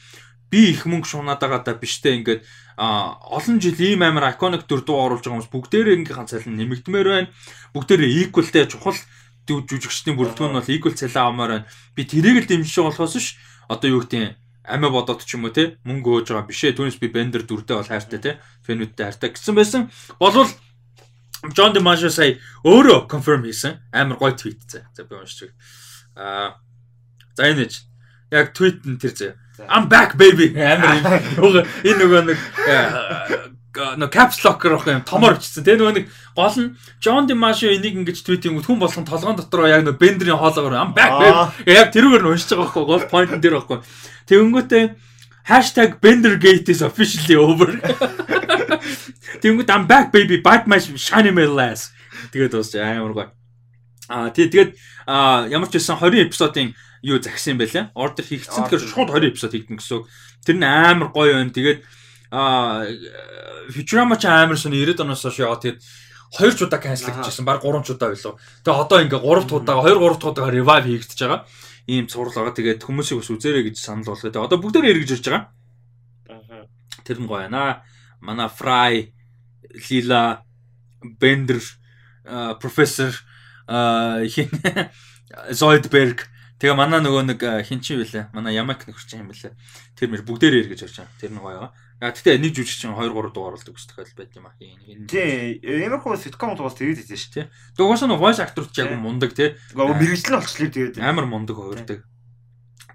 би 0.50 0.74
их 0.74 0.90
мөнгө 0.90 1.08
шунаад 1.08 1.40
байгаа 1.40 1.62
да 1.64 1.78
биш 1.78 2.02
те 2.02 2.18
ингээд 2.18 2.42
а 2.78 3.18
олон 3.32 3.58
жил 3.60 3.80
ийм 3.80 4.04
амар 4.04 4.36
iconic 4.36 4.68
дүр 4.68 4.86
дуу 4.86 5.00
оруулж 5.00 5.26
байгаа 5.26 5.44
хүмүүс 5.44 5.52
бүгдээрээ 5.52 5.96
ингээхэн 6.02 6.30
цалин 6.30 6.56
нэмэгдмээр 6.60 7.08
байна. 7.08 7.32
Бүгдээрээ 7.74 8.12
equal 8.28 8.48
те 8.48 8.68
чухал 8.68 8.98
жүжигчдийн 9.48 10.16
бүрэлдэхүүн 10.16 10.56
бол 10.56 10.72
equal 10.72 10.96
цалин 10.96 11.20
авмаар 11.20 11.52
байна. 11.52 11.70
Би 11.96 12.06
тэрийг 12.08 12.46
л 12.46 12.50
дэмжиж 12.50 12.78
болохоос 12.80 13.16
ш 13.20 13.36
одоо 13.68 13.88
юу 13.90 14.02
гэдэг 14.06 14.40
амиа 14.64 14.90
бодоод 14.94 15.26
ч 15.26 15.36
юм 15.36 15.50
уу 15.50 15.54
те 15.56 15.78
мөнгө 15.84 16.22
өгж 16.22 16.28
байгаа 16.32 16.48
биш 16.48 16.62
ээ. 16.64 16.78
Түүнээс 16.78 17.00
би 17.02 17.10
Bender 17.12 17.44
дүрдээ 17.44 17.78
бол 17.82 17.90
хайртай 17.90 18.20
те 18.22 18.32
фэнүүдтэй 18.68 19.06
хайртай 19.10 19.30
гэсэн 19.34 19.56
байсан. 19.58 19.82
Болвол 20.22 20.48
John 21.58 21.74
DiMaggio 21.74 22.14
сая 22.14 22.38
өөрөө 22.62 23.10
confirm 23.10 23.42
хийсэн. 23.44 23.82
Амар 23.90 24.22
гоё 24.22 24.38
твит 24.38 24.62
зэ. 24.70 24.86
За 24.94 25.04
би 25.04 25.18
уншиж. 25.18 25.50
Аа 26.16 26.62
за 27.34 27.50
энэ 27.50 27.66
яг 28.30 28.54
твит 28.54 28.86
нь 28.86 29.02
тэр 29.02 29.14
зэ. 29.18 29.36
I'm 29.70 29.88
back 29.90 30.18
baby. 30.18 30.54
Амар 30.62 31.66
энэ 31.84 31.98
нөгөө 32.02 32.22
нэг 32.30 32.40
нөө 33.72 34.10
caps 34.12 34.44
lock 34.44 34.64
руу 34.68 34.84
юм 34.84 35.04
томор 35.08 35.38
бичсэн. 35.40 35.64
Тэгээ 35.64 35.80
нөгөө 35.80 35.96
нэг 35.96 36.06
гол 36.36 36.58
нь 36.60 36.76
John 37.00 37.24
DiMaggio 37.28 37.72
энийг 37.72 37.96
ингэж 38.04 38.20
твит 38.24 38.44
юм 38.46 38.60
хүн 38.60 38.80
болгон 38.82 39.08
толгоон 39.08 39.40
дотор 39.40 39.68
яг 39.72 39.88
нөгөө 39.88 40.02
Bender-ийн 40.02 40.36
хоолоогоор 40.36 40.76
I'm 40.76 40.92
back 40.92 41.14
baby. 41.16 41.72
Яг 41.72 41.96
тэрүүгээр 41.96 42.24
нь 42.24 42.32
уншиж 42.36 42.52
байгаа 42.52 42.68
байхгүй 42.68 42.86
гол 42.86 43.06
point 43.08 43.32
нь 43.32 43.40
тэр 43.40 43.56
байхгүй. 43.64 43.80
Тэгэнгүүтээ 44.28 44.86
#bendergate 46.04 46.70
is 46.70 46.82
officially 46.84 47.36
over. 47.40 47.80
Тэгэнгүүт 49.42 49.72
I'm 49.72 49.88
back 49.88 50.12
baby 50.12 50.44
my 50.44 50.78
shiny 50.80 51.32
metal 51.32 51.60
ass. 51.60 51.96
Тэгээд 52.32 52.52
дуусч 52.52 52.76
амар 52.76 53.16
гоё. 53.16 53.30
Аа 54.12 54.30
тий 54.36 54.52
тэгээд 54.52 54.76
аа 55.08 55.48
ямар 55.48 55.72
ч 55.72 55.80
байсан 55.80 55.96
20 55.96 56.28
эпизодын 56.28 56.76
юу 57.02 57.22
загсан 57.22 57.58
байлаа. 57.58 57.92
Ордер 57.98 58.26
хийгдсэн. 58.26 58.70
Тэгэхээр 58.70 58.86
шууд 58.86 59.10
20 59.10 59.34
эпизод 59.34 59.52
хийгдэн 59.52 59.78
гэсэн 59.78 59.98
үг. 59.98 60.06
Тэр 60.46 60.58
нь 60.62 60.66
амар 60.66 61.10
гоё 61.10 61.34
байна. 61.34 61.54
Тэгээд 61.54 61.80
аа 62.32 62.86
Futurama 63.74 64.16
ч 64.18 64.30
амар 64.30 64.58
сони 64.58 64.82
90 64.86 65.02
оноос 65.02 65.26
хойш 65.26 65.42
яваа 65.42 65.58
тэгээд 65.58 65.82
хоёр 66.32 66.54
ч 66.54 66.60
удаа 66.62 66.80
cancel 66.80 67.10
хийжсэн. 67.12 67.46
Баг 67.46 67.62
гурван 67.62 67.84
ч 67.84 67.98
удаа 67.98 68.14
байлоо. 68.14 68.38
Тэгээд 68.62 68.82
одоо 68.86 68.98
ингээ 69.02 69.22
3 69.22 69.50
дахь 69.50 69.58
удаага 69.58 69.90
2 69.90 69.98
3 69.98 70.18
дахь 70.22 70.32
удаага 70.32 70.52
revive 70.54 70.88
хийгдэж 70.94 71.20
байгаа. 71.26 71.42
Ийм 71.90 72.06
цуврал 72.08 72.38
байгаа. 72.38 72.56
Тэгээд 72.56 72.86
хүмүүсийг 72.86 73.18
бас 73.20 73.30
үзээрэй 73.34 73.64
гэж 73.70 73.76
санал 73.82 74.06
болгоо. 74.06 74.30
Тэгээд 74.30 74.46
одоо 74.46 74.58
бүгдээрээ 74.62 74.94
эргэж 74.94 75.12
ирж 75.18 75.26
байгаа. 75.26 75.44
Тэр 77.02 77.18
нь 77.18 77.28
гоё 77.28 77.50
байна. 77.50 77.82
Манай 78.22 78.50
Fry, 78.54 79.10
Lila, 79.90 80.46
Bender, 81.02 81.58
профессор 82.62 83.12
хин 83.66 84.50
Zoidberg 85.60 86.31
тэгээ 86.62 86.78
манай 86.78 87.02
нөгөө 87.02 87.24
нэг 87.34 87.42
а, 87.42 87.66
хин 87.66 87.82
чи 87.82 87.98
байлаа. 87.98 88.30
Манай 88.38 88.54
Ямак 88.54 88.86
нөхөрч 88.86 89.18
юм 89.18 89.34
байлаа. 89.34 89.58
Тэр 89.98 90.14
мэр 90.14 90.22
бүгдээрээ 90.22 90.62
иргэж 90.70 90.86
орж 90.86 90.96
байгаа. 91.02 91.18
Тэр 91.18 91.32
нэг 91.34 91.42
гоё. 91.42 91.74
А 92.02 92.14
тэгтээ 92.14 92.38
нэг 92.38 92.54
жүжигч 92.54 92.86
чинь 92.86 92.94
2 92.94 93.14
3 93.14 93.34
дуу 93.34 93.50
оруулдаг 93.50 93.74
ус 93.74 93.86
тохиол 93.90 94.14
байт 94.18 94.34
юм 94.38 94.46
аа. 94.46 94.58
Тий, 94.58 95.58
иймэрхүү 95.62 96.18
sitcom 96.18 96.54
тугаас 96.58 96.78
тэгээд 96.78 97.02
хийсэн 97.06 97.46
шүү. 97.46 97.78
дугаас 97.78 98.02
нь 98.06 98.14
voice 98.14 98.42
actor 98.42 98.66
ч 98.70 98.82
яг 98.82 98.94
Тий. 98.94 98.98
мундаг. 98.98 99.34
Гэхдээ 99.34 99.50
мэрэгчлэн 99.74 100.38
олчлаа 100.38 100.70
тэгээд. 100.70 100.98
Амар 100.98 101.26
мундаг 101.30 101.58
хувирдаг. 101.58 102.06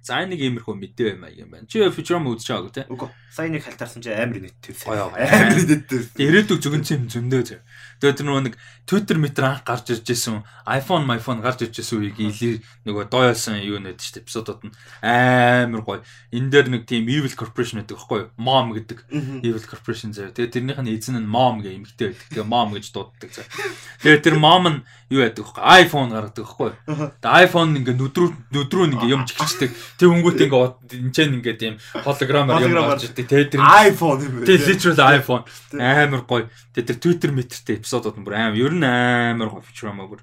За 0.06 0.22
нэг 0.22 0.38
иймэрхүү 0.38 0.74
мэдээ 0.74 1.18
юм 1.18 1.26
аа 1.26 1.34
юм 1.34 1.50
байна. 1.50 1.66
Чи 1.66 1.82
Futurama 1.90 2.30
үзэж 2.30 2.46
байгаагүй 2.46 2.72
те. 2.74 2.82
Үгүй. 2.86 3.10
Сайн 3.34 3.50
нэг 3.58 3.66
халтаарсан 3.66 4.02
чи 4.02 4.10
амар 4.14 4.38
нэттэй. 4.38 4.74
Гоё. 4.86 5.10
Амар 5.10 5.66
нэттэй. 5.66 6.02
Ирээдүг 6.22 6.62
зөвгөн 6.62 6.86
чим 6.86 7.10
зөндөө 7.10 7.42
зөө. 7.42 7.58
Тэгээд 8.00 8.18
тэр 8.20 8.26
нэг 8.28 8.54
Twitter 8.86 9.18
метр 9.18 9.44
анх 9.44 9.64
гарч 9.66 9.90
ирж 9.90 10.06
исэн 10.06 10.46
iPhone, 10.62 11.10
iPhone 11.10 11.42
гарч 11.42 11.66
ирж 11.66 11.82
исэн 11.82 11.98
үеийг 12.06 12.22
илэр 12.22 12.62
нөгөө 12.86 13.10
дооёсон 13.10 13.58
юу 13.58 13.82
нэт 13.82 13.98
шүү 13.98 14.22
дээ 14.22 14.22
эпизодууд 14.22 14.60
нь 14.62 14.74
амар 15.02 15.82
гоё. 15.82 16.00
Энэ 16.30 16.50
дээр 16.54 16.66
нэг 16.70 16.82
тийм 16.86 17.10
Evil 17.10 17.34
Corporation 17.34 17.82
гэдэг 17.82 17.98
байхгүй 17.98 18.18
юу? 18.22 18.30
Mom 18.38 18.70
гэдэг. 18.78 18.98
Evil 19.42 19.66
Corporation 19.66 20.14
заяа. 20.14 20.30
Тэгээд 20.30 20.54
тэрнийх 20.54 20.78
нь 20.86 20.94
эзэн 20.94 21.18
нь 21.18 21.26
Mom 21.26 21.66
гэх 21.66 21.74
эмэгтэй 21.74 22.14
байдаг. 22.14 22.30
Тэгээд 22.30 22.46
Mom 22.46 22.68
гэж 22.78 22.86
дууддаг 22.94 23.30
заяа. 23.34 23.50
Тэгээд 24.06 24.22
тэр 24.22 24.36
Mom 24.38 24.64
нь 24.70 24.78
юу 25.10 25.22
яадаг 25.22 25.46
вэ? 25.50 25.62
iPhone 25.82 26.10
гаргадаг 26.14 26.46
байхгүй 26.46 26.70
юу? 26.70 27.10
Тэгээд 27.18 27.38
iPhone 27.42 27.70
ингээ 27.82 27.96
нүдрүү 27.98 28.28
нүдрүү 28.54 28.84
ингээ 28.94 29.14
юм 29.14 29.26
чигчдэг. 29.26 29.70
Тэг 29.98 30.08
өнгөт 30.14 30.38
ингээ 30.46 30.62
энэ 30.94 31.10
ч 31.10 31.18
ингээ 31.26 31.56
тийм 31.58 31.74
холограмаар 32.06 32.62
юм 32.62 32.74
гарч 32.86 33.10
ирдэг. 33.10 33.26
Тэгээд 33.26 33.50
тэр 33.54 33.62
iPhone 33.62 34.18
юм 34.22 34.46
Тэг 34.46 34.62
literal 34.62 34.98
iPhone 35.18 35.42
амар 35.74 36.22
гоё. 36.22 36.46
Тэг 36.70 36.86
тэр 36.90 36.98
Twitter 37.02 37.30
метртэй 37.66 37.82
эпизодууд 37.82 38.16
нь 38.18 38.24
бүр 38.24 38.34
амар 38.38 38.54
ер 38.54 38.72
нь 38.74 38.86
амар 38.86 39.50
гоё 39.50 39.66
Futurama 39.66 40.06
бүр. 40.06 40.22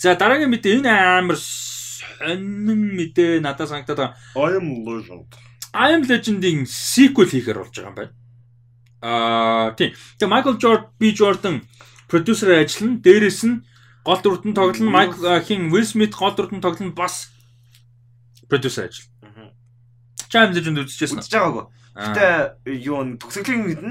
За 0.00 0.16
дараагийн 0.16 0.48
мэдээ 0.48 0.80
энэ 0.80 0.88
амар 0.88 1.36
сонин 1.36 2.96
мэдээ 2.96 3.44
надад 3.44 3.68
санагдаад. 3.68 4.16
I 4.32 4.56
am 4.56 4.84
legend. 4.88 5.28
I 5.74 5.92
am 5.92 6.02
Legend-ийн 6.08 6.64
sequel 6.64 7.28
хийхээр 7.28 7.60
болж 7.60 7.74
байгаа 7.76 7.92
юм 7.92 7.96
байна. 8.00 8.14
Аа 9.04 9.76
тийм. 9.76 9.92
Тэг 10.16 10.28
Michael 10.32 10.56
Jordan 10.56 10.88
B 10.96 11.12
Jordan 11.12 11.56
продюсер 12.08 12.56
ажиллана. 12.56 13.00
Дээрээс 13.04 13.44
нь 13.44 13.60
гол 14.04 14.20
дүрд 14.24 14.48
нь 14.48 14.56
тоглоно. 14.56 14.90
Michael 14.90 15.44
хин 15.44 15.68
Will 15.68 15.84
Smith 15.84 16.16
гол 16.16 16.32
дүрд 16.32 16.56
нь 16.56 16.64
тоглоно 16.64 16.96
бас 16.96 17.28
продюсер 18.48 18.88
ажиллана. 18.88 19.52
Am 20.34 20.50
Legend 20.50 20.82
үзчихсэн. 20.82 21.20
Үзэж 21.20 21.30
байгаагүй. 21.30 21.64
Аа. 21.94 22.10
Гэтэ 22.10 22.74
юу 22.82 23.06
н 23.06 23.18
төгсгөлийн 23.22 23.62
мэднэ. 23.70 23.90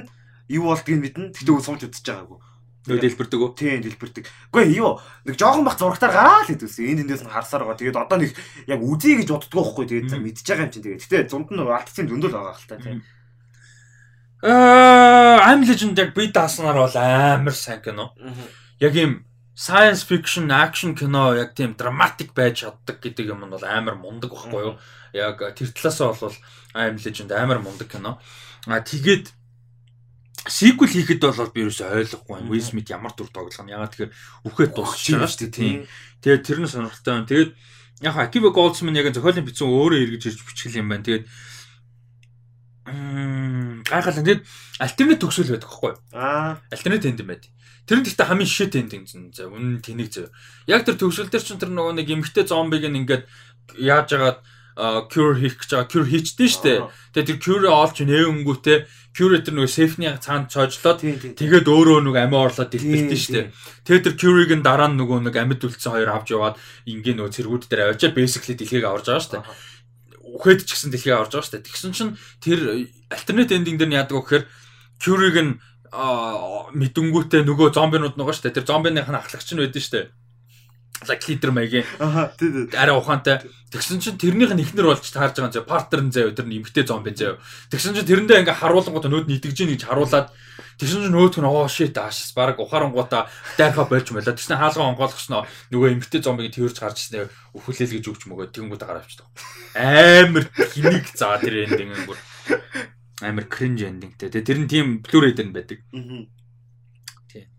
Юу 0.51 0.67
болдгийг 0.67 0.99
мэднэ. 0.99 1.31
Гэтэ 1.31 1.55
сууж 1.63 1.87
үзэж 1.87 2.03
байгаагүй. 2.03 2.39
Нөө 2.83 2.99
дэлбэрдэг 2.99 3.39
үү? 3.39 3.51
Тийм 3.55 3.79
дэлбэрдэг. 3.79 4.25
Гэхдээ 4.51 4.75
юу 4.75 4.99
нэг 5.23 5.35
жоохон 5.39 5.63
бах 5.63 5.79
зурагтаар 5.79 6.11
гараа 6.11 6.43
л 6.43 6.51
хэдвэсэн. 6.51 6.83
Энд 6.83 7.01
эндээс 7.07 7.23
нь 7.23 7.31
харсаар 7.31 7.63
байгаа. 7.63 7.79
Тэгээд 7.79 7.95
одоо 7.95 8.17
нэг 8.19 8.35
яг 8.67 8.79
үзье 8.83 9.15
гэж 9.23 9.29
боддгоо 9.31 9.63
байхгүй. 9.63 9.85
Тэгээд 9.87 10.19
мэдж 10.19 10.43
байгаа 10.43 10.67
юм 10.67 10.73
чинь 10.75 10.83
тэгээд. 10.83 11.03
Гэтэ 11.07 11.31
зунд 11.31 11.47
нь 11.55 11.63
алтцын 11.63 12.11
зөндөл 12.11 12.35
байгаа 12.35 12.55
хэл 12.59 12.67
та 12.67 12.83
тийм. 12.83 12.99
Аа, 14.43 15.39
I'm 15.47 15.63
Legend 15.63 15.95
яг 15.95 16.11
би 16.11 16.27
дааснаар 16.27 16.75
бол 16.75 16.97
амар 16.99 17.55
сайн 17.55 17.79
кино. 17.79 18.11
Яг 18.83 18.99
юм 18.99 19.23
science 19.55 20.03
fiction, 20.03 20.51
action 20.51 20.91
кино 20.91 21.31
яг 21.39 21.55
тийм 21.55 21.79
драматик 21.79 22.35
байж 22.35 22.67
чаддаг 22.67 22.99
гэдэг 22.99 23.31
юм 23.31 23.47
нь 23.47 23.53
бол 23.55 23.63
амар 23.63 23.95
мундаг 23.95 24.35
байхгүй 24.35 24.59
юу? 24.59 24.75
Яг 25.15 25.39
тэр 25.55 25.71
талаасаа 25.71 26.11
бол 26.19 26.35
I 26.75 26.91
am 26.91 26.99
Legend 26.99 27.31
амар 27.31 27.63
мундаг 27.63 27.87
кино. 27.87 28.19
А 28.67 28.83
тэгээд 28.83 29.31
сиквел 30.47 30.91
хийхэд 30.91 31.23
бол 31.23 31.51
би 31.55 31.63
ерөөсөй 31.63 31.87
ойлгохгүй 32.03 32.33
байна. 32.35 32.49
Will 32.51 32.63
Smith 32.63 32.91
ямар 32.91 33.15
дүр 33.15 33.31
тоглох 33.31 33.59
нь 33.63 33.71
ягаад 33.71 33.91
тэгэхээр 33.95 34.13
үхээд 34.47 34.71
дуусчих 34.75 35.15
байгаа 35.15 35.31
шүү 35.31 35.41
дээ 35.47 35.55
тийм. 35.55 35.77
Тэгээд 36.19 36.43
тэр 36.43 36.59
нь 36.59 36.71
сонирхолтой 36.71 37.13
байна. 37.15 37.29
Тэгээд 37.31 37.51
яг 38.03 38.15
Akiva 38.19 38.49
Goldsman 38.51 38.99
яг 38.99 39.15
зохиолын 39.15 39.47
бичсэн 39.47 39.71
өөрөө 39.71 39.99
эргэж 40.03 40.23
ирж 40.27 40.39
бичихэл 40.43 40.81
юм 40.83 40.91
байна. 40.91 41.07
Тэгээд 41.07 41.25
гайхал 43.87 44.19
тэгээд 44.19 44.41
альтернат 44.83 45.19
төгсөл 45.23 45.55
байдаг 45.55 45.71
юу? 45.71 45.95
Аа. 46.11 46.59
Альтернат 46.67 47.07
энд 47.07 47.23
юм 47.23 47.31
байд. 47.31 47.47
Тэр 47.87 47.99
нь 47.99 48.03
гэхдээ 48.03 48.27
хамгийн 48.27 48.51
шишэт 48.51 48.75
эндинг 48.75 49.07
зэн. 49.07 49.31
За 49.31 49.47
үнэн 49.47 49.79
тэнийг 49.79 50.11
зөв. 50.11 50.27
Яг 50.67 50.83
тэр 50.83 50.99
төгсөл 50.99 51.31
дээр 51.31 51.43
чинь 51.43 51.59
тэр 51.59 51.71
нөгөө 51.71 51.95
нэг 52.03 52.07
эмгтэй 52.11 52.43
зомбиг 52.43 52.83
ингээд 52.83 53.27
яаж 53.79 54.07
яагаад 54.11 54.39
cure 54.75 55.35
хийх 55.39 55.59
гэж 55.61 55.69
байгаа 55.69 55.91
cure 55.91 56.07
хийчихдээ 56.09 56.49
штэ. 56.49 56.73
Тэгээ 57.13 57.27
тэр 57.29 57.39
cure 57.39 57.69
олж 57.69 57.97
нээнгүүтээ 58.01 58.77
тэр 59.13 59.53
нөгөө 59.53 59.69
safe-ний 59.69 60.09
цаанд 60.17 60.49
цоожлоод 60.49 61.05
тэгээд 61.37 61.69
өөрөө 61.69 62.01
нөгөө 62.01 62.23
амиа 62.25 62.49
орлоод 62.49 62.73
дэлбэлтэн 62.73 63.21
штэ. 63.21 63.41
Тэгээд 63.85 64.05
тэр 64.09 64.15
cure-ыг 64.17 64.51
нь 64.57 64.65
дараа 64.65 64.89
нь 64.89 64.97
нөгөө 64.97 65.29
нэг 65.29 65.37
амьд 65.37 65.61
үлдсэн 65.61 65.93
хоёр 65.93 66.09
авч 66.09 66.33
яваад 66.33 66.57
ингийн 66.89 67.21
нөгөө 67.21 67.33
цэргүүд 67.37 67.63
дээр 67.69 67.93
авчаа 67.93 68.09
basically 68.09 68.57
дэлхийг 68.57 68.89
аварж 68.89 69.05
байгаа 69.13 69.21
штэ. 69.21 69.45
Үхээд 70.33 70.65
ч 70.65 70.69
гэсэн 70.73 70.89
дэлхийг 70.89 71.13
аварж 71.13 71.31
байгаа 71.37 71.45
штэ. 71.45 71.61
Тэгсэн 71.61 71.93
чинь 71.93 72.17
тэр 72.41 72.89
alternate 73.13 73.53
ending 73.53 73.77
дээр 73.77 73.89
нь 73.93 73.97
яадаг 74.01 74.17
вэ 74.17 74.25
гэхээр 74.25 74.45
cure-ыг 74.97 75.37
нь 75.37 75.51
мэдэнгүүтээ 76.73 77.45
нөгөө 77.45 77.69
зомбинууд 77.69 78.17
нөгөө 78.17 78.33
штэ. 78.33 78.49
Тэр 78.49 78.65
зомбиных 78.65 79.05
нь 79.05 79.19
ахлагч 79.21 79.53
нь 79.53 79.61
байдэн 79.61 79.85
штэ 79.85 80.01
like 81.09 81.27
лидер 81.27 81.51
маягийн. 81.51 81.85
Аха 81.99 82.33
тий 82.37 82.51
тий. 82.51 82.77
Арай 82.77 82.95
ухаантай. 82.95 83.41
Тэгсэн 83.71 83.99
чинь 83.99 84.17
тэрнийх 84.17 84.53
нь 84.53 84.61
ихнэр 84.61 84.91
болж 84.91 85.03
таарж 85.07 85.37
байгаа 85.37 85.49
юм 85.49 85.53
заяа. 85.53 85.65
Партнер 85.65 86.01
нь 86.05 86.13
заяа 86.13 86.31
тэр 86.31 86.45
нь 86.45 86.61
эмгтэй 86.61 86.85
зомби 86.85 87.11
заяа. 87.11 87.41
Тэгсэн 87.73 87.97
чинь 87.97 88.05
тэрэндээ 88.05 88.45
ингээ 88.45 88.61
харуулгууд 88.61 89.09
нөөд 89.09 89.27
нийтгэж 89.31 89.57
гин 89.57 89.73
гэж 89.73 89.83
харуулад 89.89 90.29
тэгсэн 90.77 91.09
чинь 91.09 91.15
нөөдх 91.15 91.41
нь 91.41 91.49
оо 91.49 91.65
shit 91.65 91.97
аашс 91.97 92.33
баг 92.37 92.61
ухаарангуудаа 92.61 93.27
дайрхаа 93.57 93.89
болж 93.89 94.07
мэлээ. 94.13 94.37
Тэгсэн 94.37 94.61
хаалгаа 94.61 94.93
онгойлгосноо 94.93 95.49
нөгөө 95.73 95.89
эмгтэй 95.97 96.21
зомбиг 96.21 96.53
тэрж 96.53 96.77
гарч 96.77 97.09
ирснээр 97.09 97.33
өхүүлэл 97.57 97.95
гэж 97.97 98.05
өгч 98.13 98.21
мөгөө 98.29 98.53
тэнгууд 98.53 98.83
гараа 98.83 99.01
авчихдаг. 99.01 99.27
Амар 99.73 100.45
хэнийг 100.53 101.09
заа 101.17 101.41
тэр 101.41 101.65
эндинг 101.65 102.05
бүр 102.05 102.19
амар 103.25 103.45
кринж 103.49 103.89
эндингтэй. 103.89 104.29
Тэр 104.29 104.59
нь 104.61 104.69
тийм 104.69 105.01
дээр 105.01 105.49
байдаг. 105.49 105.81
Аа 105.89 106.42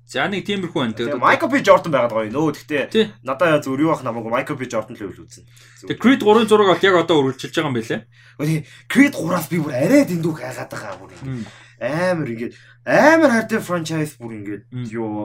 За 0.05 0.29
нэг 0.29 0.45
тиймэрхүү 0.45 0.81
байна. 0.81 0.95
Тэгээд 0.95 1.17
Майкл 1.17 1.49
Би 1.49 1.65
Jordan 1.65 1.93
байгаад 1.97 2.13
гоё. 2.13 2.29
Нөө 2.29 2.53
гэхдээ 2.53 3.25
надаа 3.25 3.57
зөв 3.65 3.81
юу 3.81 3.89
бах 3.89 4.05
намайг 4.05 4.29
Майкл 4.29 4.55
Би 4.61 4.69
Jordan 4.69 5.01
л 5.01 5.09
үл 5.09 5.25
үзэн. 5.25 5.49
Тэгээд 5.89 6.01
Creed 6.01 6.21
3-ын 6.21 6.45
зураг 6.45 6.69
бол 6.69 6.85
яг 6.85 6.95
одоо 7.01 7.17
үргэлжилж 7.25 7.57
байгаа 7.57 7.73
юм. 7.73 8.05
Үгүй 8.37 8.61
Creed 8.93 9.15
3-аас 9.17 9.49
би 9.49 9.59
бүр 9.65 9.73
арай 9.73 10.05
дэндүү 10.05 10.33
хайгаад 10.37 10.71
байгаа 10.71 11.01
бүр 11.01 11.13
ингэ. 11.17 11.49
Амар 11.85 12.29
ингэ 12.31 12.49
амар 12.85 13.31
хайртай 13.33 13.61
франчайз 13.65 14.15
бүр 14.21 14.33
ингэ 14.45 14.57
юу 14.93 15.25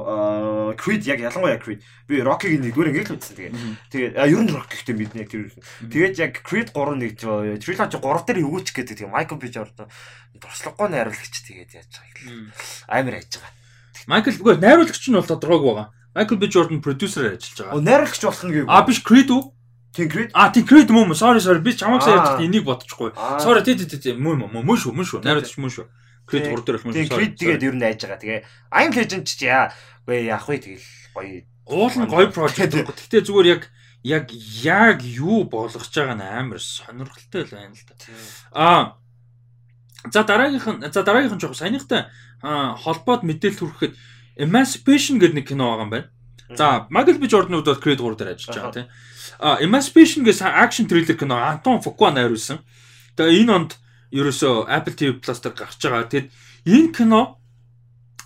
Creed 0.79 1.03
яг 1.11 1.19
ялангуяа 1.27 1.59
Creed. 1.59 1.83
Би 2.07 2.23
Rocky-гийн 2.23 2.63
нэгдүгээр 2.63 2.89
ингэ 2.95 3.03
л 3.03 3.15
үзсэн 3.19 3.35
тэгээд. 3.35 3.55
Тэгээд 3.91 4.13
ер 4.15 4.41
нь 4.47 4.53
Rocky 4.55 4.79
гэхдээ 4.79 4.95
мэднэ 4.95 5.21
яг 5.27 5.29
тэр. 5.29 5.51
Тэгээд 5.91 6.15
яг 6.23 6.33
Creed 6.39 6.71
3 6.71 6.95
нэг 7.03 7.19
trilogy 7.19 7.99
3 7.99 8.25
дээр 8.31 8.47
өгөөч 8.47 8.67
гэдэг 8.71 8.95
тийм 8.95 9.11
Майкл 9.11 9.35
Би 9.35 9.51
Jordan 9.51 9.91
туршлагагүй 10.39 10.87
найруулагч 10.87 11.35
тэгээд 11.45 11.75
яаж 11.75 11.91
байгаа. 11.99 12.47
Амар 12.87 13.19
хайж 13.19 13.37
байгаа. 13.37 13.58
Майкл 14.09 14.33
үгүй 14.33 14.57
найруулагч 14.57 15.05
нь 15.05 15.13
бол 15.13 15.29
тодорхойг 15.29 15.63
байгаа. 15.69 15.87
Майкл 16.17 16.41
Би 16.41 16.49
Jordan 16.49 16.81
продюсерээр 16.81 17.37
ажиллаж 17.37 17.57
байгаа. 17.61 17.73
Оо 17.77 17.81
найруулагч 17.85 18.23
болох 18.25 18.43
нь 18.49 18.53
гэв. 18.57 18.65
А 18.65 18.81
биш 18.81 19.05
Creed 19.05 19.29
үү? 19.29 19.41
Тийм 19.93 20.07
Creed. 20.09 20.29
А 20.33 20.49
тийм 20.49 20.65
Creed 20.65 20.89
мөн 20.89 21.13
sorry 21.13 21.37
sorry 21.37 21.61
би 21.61 21.77
чамаг 21.77 22.01
сая 22.01 22.17
ярьж 22.17 22.41
энийг 22.41 22.65
бодчихгүй. 22.65 23.13
Sorry 23.37 23.61
тий 23.61 23.77
тий 23.77 23.85
тий 24.01 24.13
мөн 24.17 24.49
мөн 24.49 24.65
мөн 24.65 24.77
шүү 24.81 24.97
мөн 24.97 25.05
шүү. 25.05 25.21
Найруулагч 25.21 25.53
мөн 25.61 25.69
шүү. 25.69 25.85
Creed 26.25 26.45
3 26.49 26.65
дээр 26.65 26.77
мөн 26.81 26.93
шүү. 26.93 26.97
Тийм 26.97 27.09
Creed 27.13 27.33
тэгээд 27.37 27.65
ер 27.69 27.75
нь 27.77 27.85
айж 27.85 28.01
байгаа. 28.01 28.17
Тэгээ 28.17 28.39
I'm 28.73 28.91
Legend 28.97 29.25
ч 29.29 29.45
яа. 29.45 29.69
Үгүй 30.09 30.25
яах 30.25 30.49
вэ 30.49 30.57
тэгэл 30.57 30.89
гоё. 31.13 31.45
Уул 31.69 31.93
нь 32.01 32.09
гоё 32.09 32.27
project. 32.33 32.73
Гэхдээ 32.89 33.21
зүгээр 33.29 33.47
яг 33.53 33.61
яг 34.01 34.25
яг 34.65 34.97
юу 35.05 35.45
болгож 35.45 35.85
байгаа 35.85 36.17
нь 36.17 36.25
амар 36.25 36.57
сонирхолтой 36.57 37.45
л 37.45 37.53
байна 37.53 37.77
л 37.77 37.85
да. 37.85 37.93
Аа 38.57 38.83
За 40.07 40.23
дараагийнх 40.23 40.67
нь 40.67 40.91
за 40.91 41.03
дараагийнх 41.03 41.35
нь 41.35 41.41
жоох 41.43 41.59
саяныхтай 41.59 42.07
холбоод 42.41 43.23
мэдээлэл 43.23 43.59
хүргэхэд 43.59 43.93
Emancipation 44.39 45.19
гэдэг 45.19 45.35
нэг 45.35 45.45
кино 45.51 45.75
байгаа 45.75 45.83
юм 45.83 45.91
байна. 45.91 46.07
За 46.55 46.87
Michael 46.89 47.19
B 47.19 47.27
Jordan-ууд 47.27 47.67
бол 47.67 47.83
Creed 47.83 47.99
3 47.99 48.15
дээр 48.15 48.33
ажиллаж 48.33 48.55
байгаа 48.55 48.75
тийм. 48.75 48.87
А 49.39 49.59
Emancipation 49.59 50.23
гэсэн 50.23 50.47
action 50.47 50.87
thriller 50.87 51.17
кино 51.19 51.35
Антон 51.37 51.83
Фукуа 51.83 52.15
найруулсан. 52.15 52.63
Тэгээ 53.19 53.43
энэ 53.43 53.51
онд 53.51 53.71
ерөөсөө 54.15 54.71
Apple 54.71 54.95
TV 54.95 55.09
Plus 55.19 55.39
дээр 55.43 55.55
гарч 55.59 55.79
байгаа. 55.83 56.07
Тэгэд 56.07 56.27
энэ 56.65 56.91
кино 56.95 57.39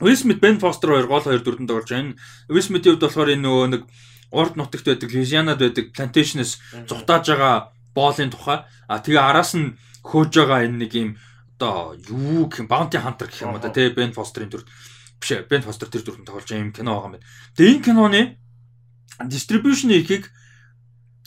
Will 0.02 0.18
Smith, 0.18 0.40
Ben 0.42 0.60
Foster 0.60 0.90
хоёр 0.90 1.08
гол 1.08 1.22
хоёр 1.22 1.42
дүрдэн 1.42 1.68
тоглож 1.68 1.90
байна. 1.90 2.16
Will 2.50 2.66
Smith-ийн 2.66 2.98
хувьд 2.98 3.06
болохоор 3.08 3.34
энэ 3.34 3.46
нөгөө 3.46 3.68
нэг 3.72 3.84
урд 4.34 4.54
нутагт 4.58 4.88
байдаг, 4.90 5.10
Louisiana-д 5.14 5.62
байдаг 5.62 5.86
plantation-с 5.94 6.60
зугатааж 6.90 7.26
байгаа 7.30 7.56
боолын 7.94 8.34
тухай. 8.34 8.66
А 8.90 9.00
тэгээ 9.00 9.22
араас 9.22 9.54
нь 9.54 9.78
хөөж 10.02 10.34
байгаа 10.34 10.66
энэ 10.66 10.78
нэг 10.82 10.92
юм 10.98 11.10
одоо 11.58 11.96
юу 12.10 12.48
гэх 12.48 12.60
юм 12.60 12.68
Bounty 12.68 13.00
Hunter 13.00 13.28
гэх 13.28 13.42
юм 13.42 13.54
уу 13.54 13.62
те 13.62 13.90
Ben 13.90 14.14
Foster-ын 14.14 14.50
дүр 14.50 14.66
биш 15.20 15.32
ээ 15.32 15.48
Ben 15.48 15.64
Foster 15.64 15.88
тэр 15.88 16.04
дүрэн 16.04 16.26
тоглож 16.26 16.50
юм 16.52 16.74
кино 16.74 16.98
байгаа 16.98 17.08
юм 17.08 17.14
байна. 17.16 17.28
Тэгээ 17.56 17.74
энэ 17.74 17.86
киноны 17.86 18.22
distribution 19.30 19.90
хийхийг 19.94 20.32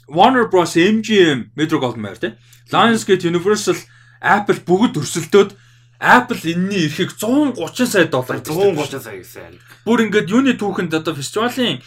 Warner 0.08 0.50
Bros 0.50 0.76
MGM 0.76 1.56
Metro 1.56 1.78
Goldwyn 1.78 2.02
Mayer 2.02 2.18
те 2.18 2.28
Lionsgate 2.68 3.24
Universal 3.30 3.78
Apple 4.20 4.60
бүгд 4.66 4.98
өрсөлдөөд 5.00 5.56
Apple 5.96 6.40
энэний 6.44 6.84
эрхийг 6.84 7.16
130 7.16 7.88
сая 7.88 8.04
доллар 8.04 8.44
130 8.44 9.00
сая 9.00 9.16
гэсэн. 9.16 9.56
Бүр 9.88 10.04
ингээд 10.04 10.28
юуны 10.28 10.52
түүхэнд 10.52 10.92
одоо 10.92 11.16
фестивалийн 11.16 11.80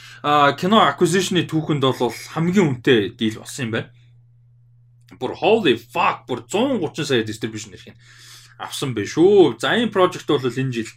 кино 0.57 0.81
acquisition-ы 0.89 1.45
түүхэнд 1.45 1.85
бол 1.85 2.09
хамгийн 2.33 2.81
үнэтэй 2.81 3.13
дийл 3.13 3.45
болсон 3.45 3.69
юм 3.69 3.73
байна. 3.77 3.93
Бүр 5.21 5.37
holy 5.37 5.77
fuck 5.77 6.25
бүр 6.25 6.41
130 6.41 7.05
сая 7.05 7.21
distribution 7.21 7.77
эрх 7.77 7.93
юм 7.93 7.97
авсан 8.59 8.93
байх 8.93 9.07
шүү. 9.07 9.57
За 9.57 9.73
энэ 9.73 9.89
project 9.95 10.27
бол 10.27 10.43
энэ 10.43 10.75
жил 10.75 10.91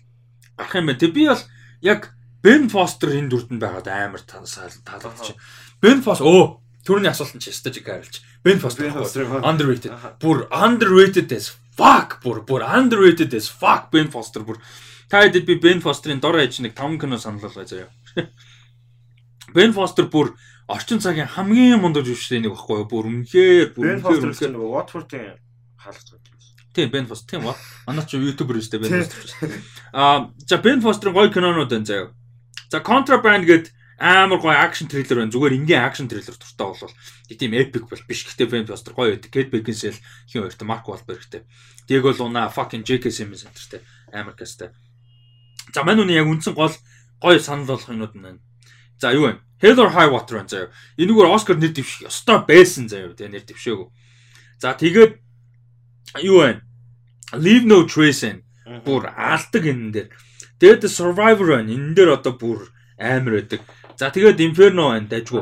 гарах 0.59 0.75
юм 0.75 0.87
байна. 0.91 0.99
Тэг 0.99 1.15
би 1.15 1.27
бол 1.31 1.43
яг 1.81 2.11
Ben 2.43 2.67
Foster 2.67 3.15
энэ 3.15 3.31
дүрдэнд 3.31 3.63
байгаад 3.63 3.87
амар 3.87 4.23
таалагдчих. 4.27 5.39
Ben 5.79 6.03
Foster 6.03 6.27
өө 6.27 6.59
түрүүний 6.83 7.11
асуулт 7.15 7.39
нь 7.39 7.43
ч 7.43 7.55
стажиг 7.55 7.87
харилж. 7.87 8.19
Ben 8.43 8.59
Foster 8.59 8.91
underrated. 9.47 9.95
Бүр 10.19 10.51
underrated 10.51 11.31
as 11.31 11.55
fuck 11.79 12.19
бүр 12.27 12.43
бүр 12.43 12.67
underrated 12.67 13.31
as 13.35 13.47
fuck 13.47 13.95
Ben 13.95 14.11
Foster 14.11 14.43
бүр 14.43 14.59
та 15.07 15.23
хэд 15.23 15.47
би 15.47 15.55
Ben 15.63 15.79
Foster-ын 15.79 16.19
дор 16.19 16.43
ээж 16.43 16.67
нэг 16.67 16.75
5 16.75 16.99
кино 16.99 17.19
санал 17.19 17.47
болгоо 17.47 17.63
заяа. 17.63 17.95
Ben 19.55 19.71
Foster 19.71 20.11
бүр 20.11 20.35
орчин 20.67 20.99
цагийн 20.99 21.31
хамгийн 21.31 21.79
мундаг 21.79 22.03
жүжигчтэй 22.03 22.43
нэг 22.43 22.59
баггүй 22.59 22.91
бүр 22.91 23.07
үнэхээр 23.07 23.69
бүр 23.77 24.03
үнэхээр 24.03 24.57
Watford-ийн 24.59 25.39
хаалгач 25.79 26.32
Тийм 26.73 26.91
Ben 26.91 27.07
Foster 27.07 27.29
тийм 27.37 27.45
ба. 27.45 27.57
Манай 27.87 28.05
ч 28.09 28.17
YouTuber 28.17 28.57
өстэй 28.57 28.81
Ben 28.81 29.05
Foster. 29.05 29.53
Аа 29.93 30.33
за 30.49 30.57
Ben 30.59 30.81
Foster-ын 30.81 31.13
гоё 31.13 31.29
кинонууд 31.29 31.69
байна 31.69 31.85
заяа. 31.85 32.11
За 32.73 32.81
Contraband 32.81 33.45
гэдэг 33.45 33.73
амар 34.01 34.41
гоё 34.41 34.57
акшн 34.57 34.89
триллер 34.89 35.21
байна. 35.21 35.33
Зүгээр 35.33 35.57
ингийн 35.61 35.85
акшн 35.85 36.09
триллер 36.09 36.35
туртаа 36.35 36.73
болвол 36.73 36.95
тийм 37.29 37.53
epic 37.53 37.87
бол 37.87 38.03
биш. 38.09 38.25
Гэхдээ 38.25 38.49
Ben 38.49 38.67
Foster 38.67 38.97
гоё 38.97 39.13
байдаг. 39.13 39.29
Kate 39.29 39.53
Beckinsale 39.53 40.01
хин 40.27 40.49
хоёртой 40.49 40.67
Mark 40.67 40.89
Wahlbergтэй. 40.89 41.45
Diego 41.87 42.11
Luna 42.11 42.49
fucking 42.49 42.83
J.K. 42.83 43.13
Simmons 43.13 43.45
энтертэй 43.45 43.85
амар 44.13 44.35
кастай. 44.35 44.73
За 45.75 45.85
мань 45.85 46.01
үний 46.01 46.17
яг 46.17 46.27
үндсэн 46.27 46.57
гол 46.57 46.73
гоё 47.21 47.39
санал 47.39 47.67
болох 47.67 47.89
юмуд 47.89 48.17
нь 48.17 48.23
байна. 48.23 48.41
За 48.99 49.13
юу 49.13 49.29
вэ? 49.29 49.39
Hell 49.63 49.79
or 49.79 49.95
High 49.95 50.11
Water 50.11 50.43
байна 50.43 50.49
заяа. 50.49 50.73
Энэгээр 50.99 51.31
Оскар 51.31 51.57
нэр 51.57 51.71
дэвших 51.71 52.11
ёстой 52.11 52.43
байсан 52.43 52.89
заяа. 52.91 53.15
Тэгээ 53.15 53.31
нэр 53.31 53.45
дэвшээгүй. 53.47 53.89
За 54.59 54.75
тэгээд 54.75 55.22
юу 56.21 56.45
вэ? 56.45 56.61
Leave 57.33 57.65
no 57.65 57.87
trace 57.89 58.29
in. 58.29 58.43
Бүр 58.85 59.09
алдаг 59.09 59.65
энэ 59.65 59.93
дээр. 59.93 60.09
Тэгээд 60.61 60.85
Survivor 60.85 61.57
байна. 61.57 61.73
Энэ 61.73 61.97
дээр 61.97 62.21
одоо 62.21 62.37
бүр 62.37 62.69
амар 63.01 63.41
байдаг. 63.41 63.65
За 63.97 64.13
тэгээд 64.13 64.41
Inferno 64.45 64.93
байна 64.93 65.09
дайггүй. 65.09 65.41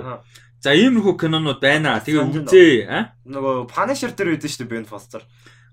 За 0.62 0.70
иймэрхүү 0.76 1.14
кинонууд 1.18 1.60
байна. 1.60 1.98
Тэгээ 1.98 2.46
үзээ. 2.46 2.86
А? 2.86 3.16
Нөгөө 3.26 3.66
Punisher 3.66 4.14
дээр 4.14 4.36
байдсан 4.38 4.50
шүү 4.54 4.62
дээ 4.62 4.70
Ben 4.70 4.86
Foster. 4.86 5.22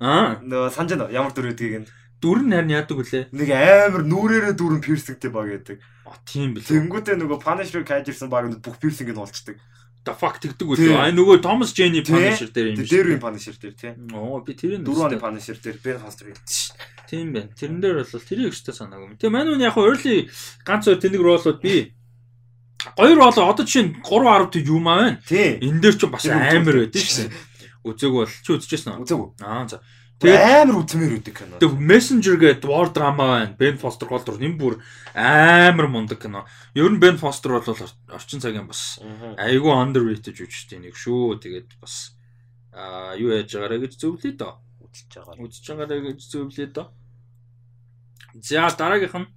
Аа. 0.01 0.41
Нөгөө 0.41 0.73
санаж 0.73 0.97
байна 0.97 1.13
ямар 1.13 1.33
дүр 1.37 1.53
байдгийг 1.53 1.85
нь. 1.85 1.89
Дүр 2.17 2.41
нь 2.41 2.53
харин 2.57 2.73
яадаг 2.73 2.97
үлээ. 2.97 3.29
Нэг 3.29 3.49
амар 3.53 4.01
нүрээрээ 4.01 4.55
дүрэн 4.57 4.81
пирсingтэй 4.81 5.29
баг 5.29 5.53
байдаг. 5.53 5.77
А 6.09 6.17
тийм 6.25 6.57
бил. 6.57 6.65
Тэнгүүтээ 6.65 7.13
нөгөө 7.21 7.37
Punisher 7.45 7.85
кайжирсан 7.85 8.33
баг 8.33 8.49
бүх 8.57 8.81
пирсинг 8.81 9.13
нь 9.13 9.21
олчдаг 9.21 9.61
the 10.07 10.15
fuck 10.15 10.39
тэгдэг 10.39 10.63
үү. 10.63 10.95
А 10.95 11.11
нөгөө 11.11 11.43
Thomas 11.43 11.75
Jane 11.75 11.99
Punisher 12.07 12.47
дээр 12.47 12.71
юм 12.71 12.79
шиг. 12.79 12.87
Тэр 12.87 13.05
үеийн 13.11 13.21
Punisher 13.21 13.55
дээр 13.59 13.75
тий. 13.75 13.91
Оо 14.15 14.39
би 14.39 14.55
тэрийг 14.55 14.87
дөрөв 14.87 15.11
оны 15.11 15.19
Punisher 15.19 15.59
дээр 15.59 15.77
Ben 15.83 15.99
Foster 15.99 16.31
хэлсэн 16.31 16.47
ш. 16.47 16.71
Тийм 17.11 17.35
байна. 17.35 17.51
Тэрэн 17.51 17.83
дээр 17.83 18.07
бол 18.07 18.23
тэрийг 18.23 18.55
өчтө 18.55 18.71
санаагүй. 18.71 19.19
Тэгээ 19.19 19.35
манай 19.35 19.51
үн 19.51 19.67
яг 19.67 19.75
early 19.75 20.31
ганц 20.63 20.87
өөр 20.87 21.03
тэнэг 21.03 21.21
ролууд 21.21 21.59
би 21.59 21.91
Хоёр 22.95 23.19
бол 23.19 23.35
одоо 23.35 23.65
жишээ 23.65 23.83
нь 23.83 23.91
3 23.99 24.47
10 24.47 24.53
төв 24.53 24.63
юм 24.63 24.87
аа 24.87 25.19
байна. 25.19 25.19
Энэ 25.59 25.81
дээр 25.83 25.95
ч 25.99 26.07
бас 26.07 26.23
амар 26.29 26.87
үзүүлдэг. 26.87 26.87
байдаг 26.87 27.03
шээ. 27.03 27.29
Үзег 27.83 28.11
бол 28.15 28.31
чи 28.31 28.49
үзчихсэн 28.53 28.91
үү? 28.95 29.03
Үзээгүй. 29.03 29.29
Аа 29.43 29.67
за. 29.67 29.81
Тэгээд 30.17 30.65
амар 30.65 30.81
үзмээр 30.81 31.13
үүдэг 31.21 31.33
кино. 31.37 31.61
тэг 31.61 31.71
Messenger 31.77 32.35
гэдэг 32.41 32.65
war 32.65 32.89
drama 32.89 33.25
байна. 33.37 33.53
Ben 33.53 33.77
Foster 33.77 34.09
гол 34.09 34.25
дур 34.25 34.41
энэ 34.41 34.57
бүр 34.57 34.81
амар 35.13 35.85
мундаг 35.85 36.17
кино. 36.17 36.45
Ер 36.73 36.89
нь 36.89 36.97
Ben 36.97 37.21
Foster 37.21 37.53
бол 37.53 37.61
ор- 37.61 37.97
орчин 38.09 38.41
цагийн 38.41 38.65
бас 38.65 38.97
айгүй 39.37 39.69
underrated 39.77 40.33
жүжигчтэй 40.33 40.81
нэг 40.81 40.97
шүү. 40.97 41.37
Тэгээд 41.37 41.77
бас 41.77 42.17
аа 42.73 43.13
юу 43.13 43.29
яаж 43.29 43.45
байгаарэ 43.53 43.85
гэж 43.85 43.93
зөвлөе 44.01 44.33
доо. 44.33 44.57
үзэж 44.81 45.05
байгаа. 45.21 45.37
Үзэж 45.37 45.65
байгаарэ 45.69 46.01
гэж 46.09 46.19
зөвлөе 46.33 46.67
доо. 46.73 46.89
За 48.41 48.69
дараагийнх 48.73 49.17
нь 49.21 49.29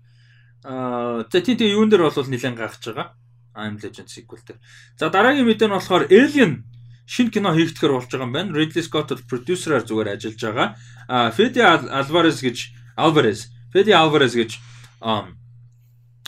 аа 0.64 1.28
за 1.28 1.38
тийм 1.44 1.56
тийм 1.60 1.76
юун 1.76 1.88
дээр 1.92 2.08
бол 2.08 2.16
нэлээд 2.24 2.56
гайхаж 2.56 2.84
байгаа. 2.88 3.12
I'm 3.52 3.76
Legend 3.76 4.08
sequel 4.08 4.40
дээр. 4.48 4.56
За 4.96 5.12
дараагийн 5.12 5.44
мэдээ 5.44 5.68
нь 5.68 5.76
болохоор 5.76 6.08
Alien 6.08 6.64
шинэ 7.10 7.34
кино 7.34 7.50
хийгдэхэр 7.58 7.90
болж 7.90 8.06
байгаа 8.06 8.26
юм 8.30 8.32
байна. 8.32 8.54
Ridley 8.54 8.86
Scott 8.86 9.10
бол 9.10 9.26
продюсераар 9.26 9.82
зүгээр 9.82 10.14
ажиллаж 10.14 10.38
байгаа. 10.38 10.68
А 11.10 11.34
Fede 11.34 11.58
Al- 11.66 11.90
Alvarez 11.90 12.38
гэж 12.38 12.70
Alvarez, 12.94 13.50
Fede 13.74 13.90
Alvarez 13.98 14.38
гэж 14.38 14.62
ам 15.02 15.34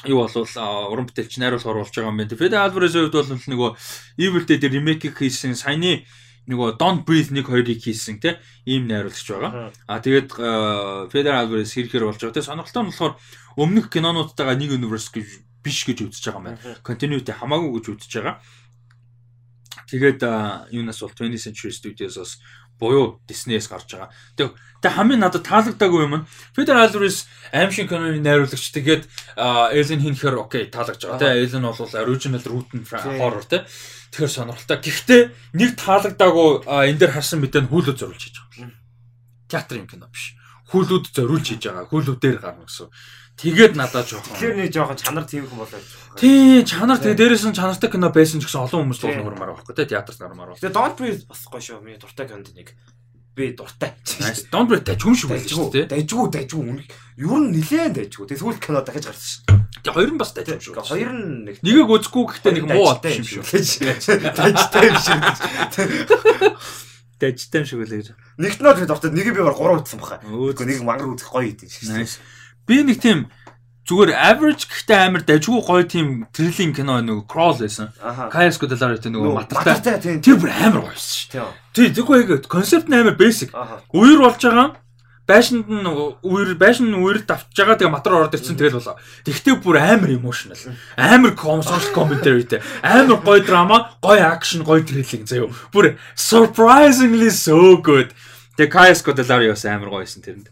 юу 0.03 0.27
болвол 0.27 0.51
уран 0.91 1.07
бүтээлч 1.07 1.39
найруулга 1.39 1.71
оруулж 1.71 1.95
байгаа 1.95 2.11
юм 2.11 2.19
байна. 2.19 2.35
Fede 2.35 2.59
Alvarez-ийн 2.59 3.07
хувьд 3.07 3.15
бол 3.15 3.31
нөгөө 3.47 3.71
Evil 4.19 4.43
Dead 4.43 4.63
remake 4.67 5.15
хийсэн 5.15 5.55
саяны 5.55 6.03
нөгөө 6.51 6.75
Don't 6.83 7.07
Breathe 7.07 7.31
1 7.31 7.47
2-ыг 7.47 7.79
хийсэн 7.87 8.19
те 8.19 8.43
ийм 8.67 8.91
найруулагч 8.91 9.29
байгаа. 9.31 9.71
А 9.87 10.03
тэгээд 10.03 10.35
Federal 11.15 11.47
Alvarez 11.47 11.71
хийхээр 11.71 12.11
болж 12.11 12.19
байгаа. 12.19 12.35
Тэгээд 12.35 12.51
сонирхолтой 12.51 12.83
нь 12.83 12.91
болохоор 12.91 13.15
өмнөх 13.55 13.87
кинонуудтайгаа 13.95 14.59
нэг 14.59 14.75
universe 14.75 15.15
гэж 15.15 15.29
биш 15.63 15.87
гэж 15.87 16.11
үзэж 16.11 16.25
байгаа 16.27 16.43
юм 16.43 16.47
байна. 16.51 16.59
Continuity 16.83 17.31
хамаагүй 17.39 17.71
гэж 17.79 17.87
үзэж 17.95 18.13
байгаа. 18.19 18.35
Тэгээд 19.93 20.25
юунаас 20.73 21.05
бол 21.05 21.13
20th 21.13 21.53
Century 21.53 21.73
Studios-оос 21.77 22.41
буюу 22.81 23.21
Disney-с 23.29 23.69
гарч 23.69 23.93
байгаа. 23.93 24.09
Тэг 24.35 24.57
тэг 24.81 24.93
хамгийн 24.97 25.21
надад 25.21 25.45
таалагдаагүй 25.45 26.01
юм 26.09 26.25
нь 26.25 26.27
Federal 26.57 26.89
Alvarez 26.89 27.29
аимшиг 27.53 27.93
киноны 27.93 28.17
найруулагч 28.25 28.73
тэгээд 28.73 29.05
Alien 29.37 30.01
хийхээр 30.01 30.41
окей 30.41 30.73
таалагдж 30.73 31.05
байгаа. 31.05 31.21
Тэ 31.21 31.45
Alien 31.45 31.69
бол 31.69 31.93
original 32.09 32.45
root 32.49 32.73
нь 32.73 32.89
horror 32.89 33.45
тэ. 33.45 33.69
Тэгэхээр 34.17 34.33
сонирхолтой. 34.33 34.81
Гэхдээ 34.81 35.23
нэг 35.61 35.77
таалагдаагүй 35.77 36.65
энэ 36.65 36.99
дээр 36.99 37.13
харсан 37.13 37.45
мэдээ 37.45 37.69
нь 37.69 37.71
хүүлүүд 37.71 38.01
зориулж 38.01 38.25
хийж 38.25 38.41
байгаа 38.41 38.73
театрын 39.53 39.87
кино 39.87 40.09
биш. 40.09 40.33
Хүүлүүд 40.73 41.13
зориулж 41.13 41.47
хийж 41.53 41.69
байгаа. 41.69 41.89
Хүүлүүдээр 41.93 42.39
гарна 42.41 42.65
гэсэн. 42.65 42.89
Тэгээд 43.41 43.75
надад 43.75 44.07
жоохон. 44.07 44.37
Тэгэхээр 44.37 44.57
нэг 44.61 44.71
жоохон 44.73 44.99
чанар 45.01 45.25
тийм 45.25 45.49
хүн 45.49 45.65
болоо 45.65 45.79
гэж 45.79 45.89
байна. 45.89 46.19
Тий, 46.21 46.63
чанар 46.69 46.99
тэгээ 47.01 47.19
дээрээс 47.19 47.45
нь 47.49 47.57
чанартай 47.57 47.91
кино 47.91 48.13
байсан 48.13 48.39
ч 48.39 48.47
гэсэн 48.47 48.69
олон 48.69 48.93
хүмүүс 48.93 49.01
Тий. 49.01 49.11
л 49.13 49.25
нуурмаар 49.25 49.57
байхгүй 49.57 49.75
те 49.75 49.89
театрт 49.89 50.21
гармаар 50.21 50.53
байна. 50.53 50.61
Тэгээ 50.61 50.77
Don't 50.77 50.97
Breathe 51.01 51.25
бас 51.27 51.43
гоё 51.49 51.63
шүү. 51.65 51.81
Миний 51.83 51.99
дуртай 51.99 52.29
кинонд 52.29 52.53
нэг 52.53 52.77
би 53.35 53.53
дуртай. 53.57 53.95
Nice. 54.21 54.45
Don't 54.53 54.69
break 54.69 54.85
дажгүй 54.85 55.17
шүү 55.17 55.29
байж 55.33 55.49
шүү 55.49 55.73
те. 55.73 55.89
Дайжгүй, 55.89 56.29
дайжгүй 56.29 56.61
үнэ. 56.61 56.85
Ер 57.17 57.33
нь 57.41 57.49
нилээн 57.57 57.97
дайжгүй. 57.97 58.29
Тэгээ 58.29 58.43
сүүл 58.45 58.61
кино 58.61 58.85
дахиж 58.85 59.09
гарсан 59.09 59.25
шүү. 59.25 59.57
Тэгээ 59.81 59.97
хоёр 59.97 60.11
нь 60.13 60.21
бас 60.21 60.31
дажгүй 60.37 60.61
шүү. 60.61 60.85
Хоёр 60.85 61.13
нь 61.17 61.49
нэг 61.49 61.57
Нэгийг 61.65 61.89
үзэхгүй 61.89 62.25
гэхдээ 62.29 62.53
нэг 62.61 62.65
муу 62.69 62.93
болчих 62.93 63.25
юм 63.25 63.25
шүү. 63.25 63.45
Дайжтай 64.37 64.85
юм 64.93 65.01
шиг. 65.01 65.17
Дажтай 67.17 67.59
юм 67.65 67.67
шиг 67.73 67.81
үлээ 67.81 67.99
гэж. 68.05 68.09
Нэгт 68.37 68.61
нь 68.61 68.69
л 68.69 68.85
дуртай, 68.85 69.11
нэг 69.17 69.27
би 69.33 69.41
бар 69.41 69.57
3 69.57 69.81
үзсэн 69.81 69.97
баха. 69.97 70.21
Нэг 70.21 70.85
мангар 70.85 71.09
үзэх 71.17 71.33
гоё 71.33 71.49
идэв 71.49 71.73
шүү. 71.73 72.21
Би 72.67 72.83
нэг 72.87 72.99
тийм 73.03 73.27
зүгээр 73.89 74.15
average 74.15 74.71
гэхдээ 74.71 74.99
амар 75.03 75.23
дажгүй 75.27 75.61
гоё 75.67 75.83
тийм 75.83 76.07
thrilling 76.31 76.71
кино 76.71 77.01
нэг 77.03 77.27
crawl 77.27 77.59
байсан. 77.59 77.91
Kayas 78.31 78.61
Godalar 78.63 78.95
гэдэг 78.95 79.11
нөгөө 79.11 79.33
матартай. 79.35 79.99
Тэр 80.23 80.39
бүр 80.39 80.55
амар 80.55 80.87
гоё 80.87 80.95
байсан 80.95 81.19
шүү. 81.19 81.51
Тий, 81.75 81.91
яг 81.91 82.47
концепт 82.47 82.87
нь 82.87 82.95
амар 82.95 83.19
basic. 83.19 83.51
Үер 83.91 84.23
болж 84.23 84.39
байгаа. 84.39 84.79
Байшинд 85.27 85.67
нь 85.67 85.87
үер 86.23 86.55
байшин 86.59 86.95
үер 86.95 87.27
давтж 87.27 87.59
байгаа 87.59 87.79
тэгээ 87.79 87.95
матар 87.95 88.15
ороод 88.23 88.39
ирсэн 88.39 88.55
тэгэл 88.55 88.79
болоо. 88.79 88.99
Тэгтээ 89.27 89.55
бүр 89.59 89.77
амар 89.83 90.11
emotional. 90.15 90.59
Амар 90.95 91.35
com 91.35 91.63
social 91.63 91.91
commentary 91.91 92.47
те. 92.47 92.63
Амар 92.87 93.19
гоё 93.19 93.43
драма, 93.43 93.99
гоё 93.99 94.23
action, 94.31 94.63
гоё 94.63 94.87
thrilling 94.87 95.27
заяа. 95.27 95.51
Бүр 95.75 95.99
surprisingly 96.15 97.31
so 97.35 97.79
good. 97.83 98.15
Тэгээ 98.55 98.71
Kayas 98.71 99.03
Godelarios 99.03 99.67
амар 99.67 99.91
гоё 99.91 100.07
байсан 100.07 100.23
тэрэнд. 100.23 100.51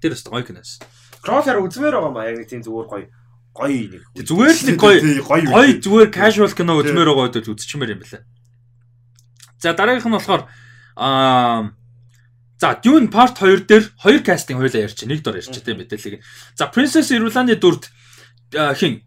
Тэр 0.00 0.16
өст 0.16 0.28
гоё 0.28 0.44
киноос. 0.44 0.80
Кроллер 1.20 1.60
үзмээр 1.60 1.94
байгаа 1.96 2.12
маа 2.12 2.28
яг 2.28 2.40
нэг 2.40 2.48
тийм 2.48 2.64
зүгээр 2.64 2.88
гоё 2.88 3.06
гоё 3.52 3.84
нэг. 3.92 4.02
Зүгээр 4.16 4.54
л 4.56 4.64
нэг 4.68 4.78
гоё- 4.80 5.02
гоё. 5.24 5.72
Зүгээр 5.80 6.10
casual 6.10 6.52
кино 6.56 6.80
үзмээр 6.80 7.08
байгаа 7.12 7.28
үед 7.28 7.48
үзчихмээр 7.52 7.94
юм 7.94 8.00
байна. 8.00 8.24
За 9.60 9.72
дараагийнх 9.76 10.08
нь 10.08 10.16
болохоор 10.16 10.42
аа 10.96 11.72
За 12.60 12.76
Dune 12.76 13.08
Part 13.08 13.40
2 13.40 13.64
дээр 13.64 13.84
хоёр 13.96 14.20
кастинг 14.20 14.60
хоёлаа 14.60 14.84
ярьчих. 14.84 15.08
Нэг 15.08 15.24
дор 15.24 15.40
ярьчих 15.40 15.64
тийм 15.64 15.80
мэдээллийг. 15.80 16.20
За 16.52 16.68
Princess 16.68 17.08
Irulan-ы 17.08 17.56
дүрд 17.56 17.88
хин 18.76 19.00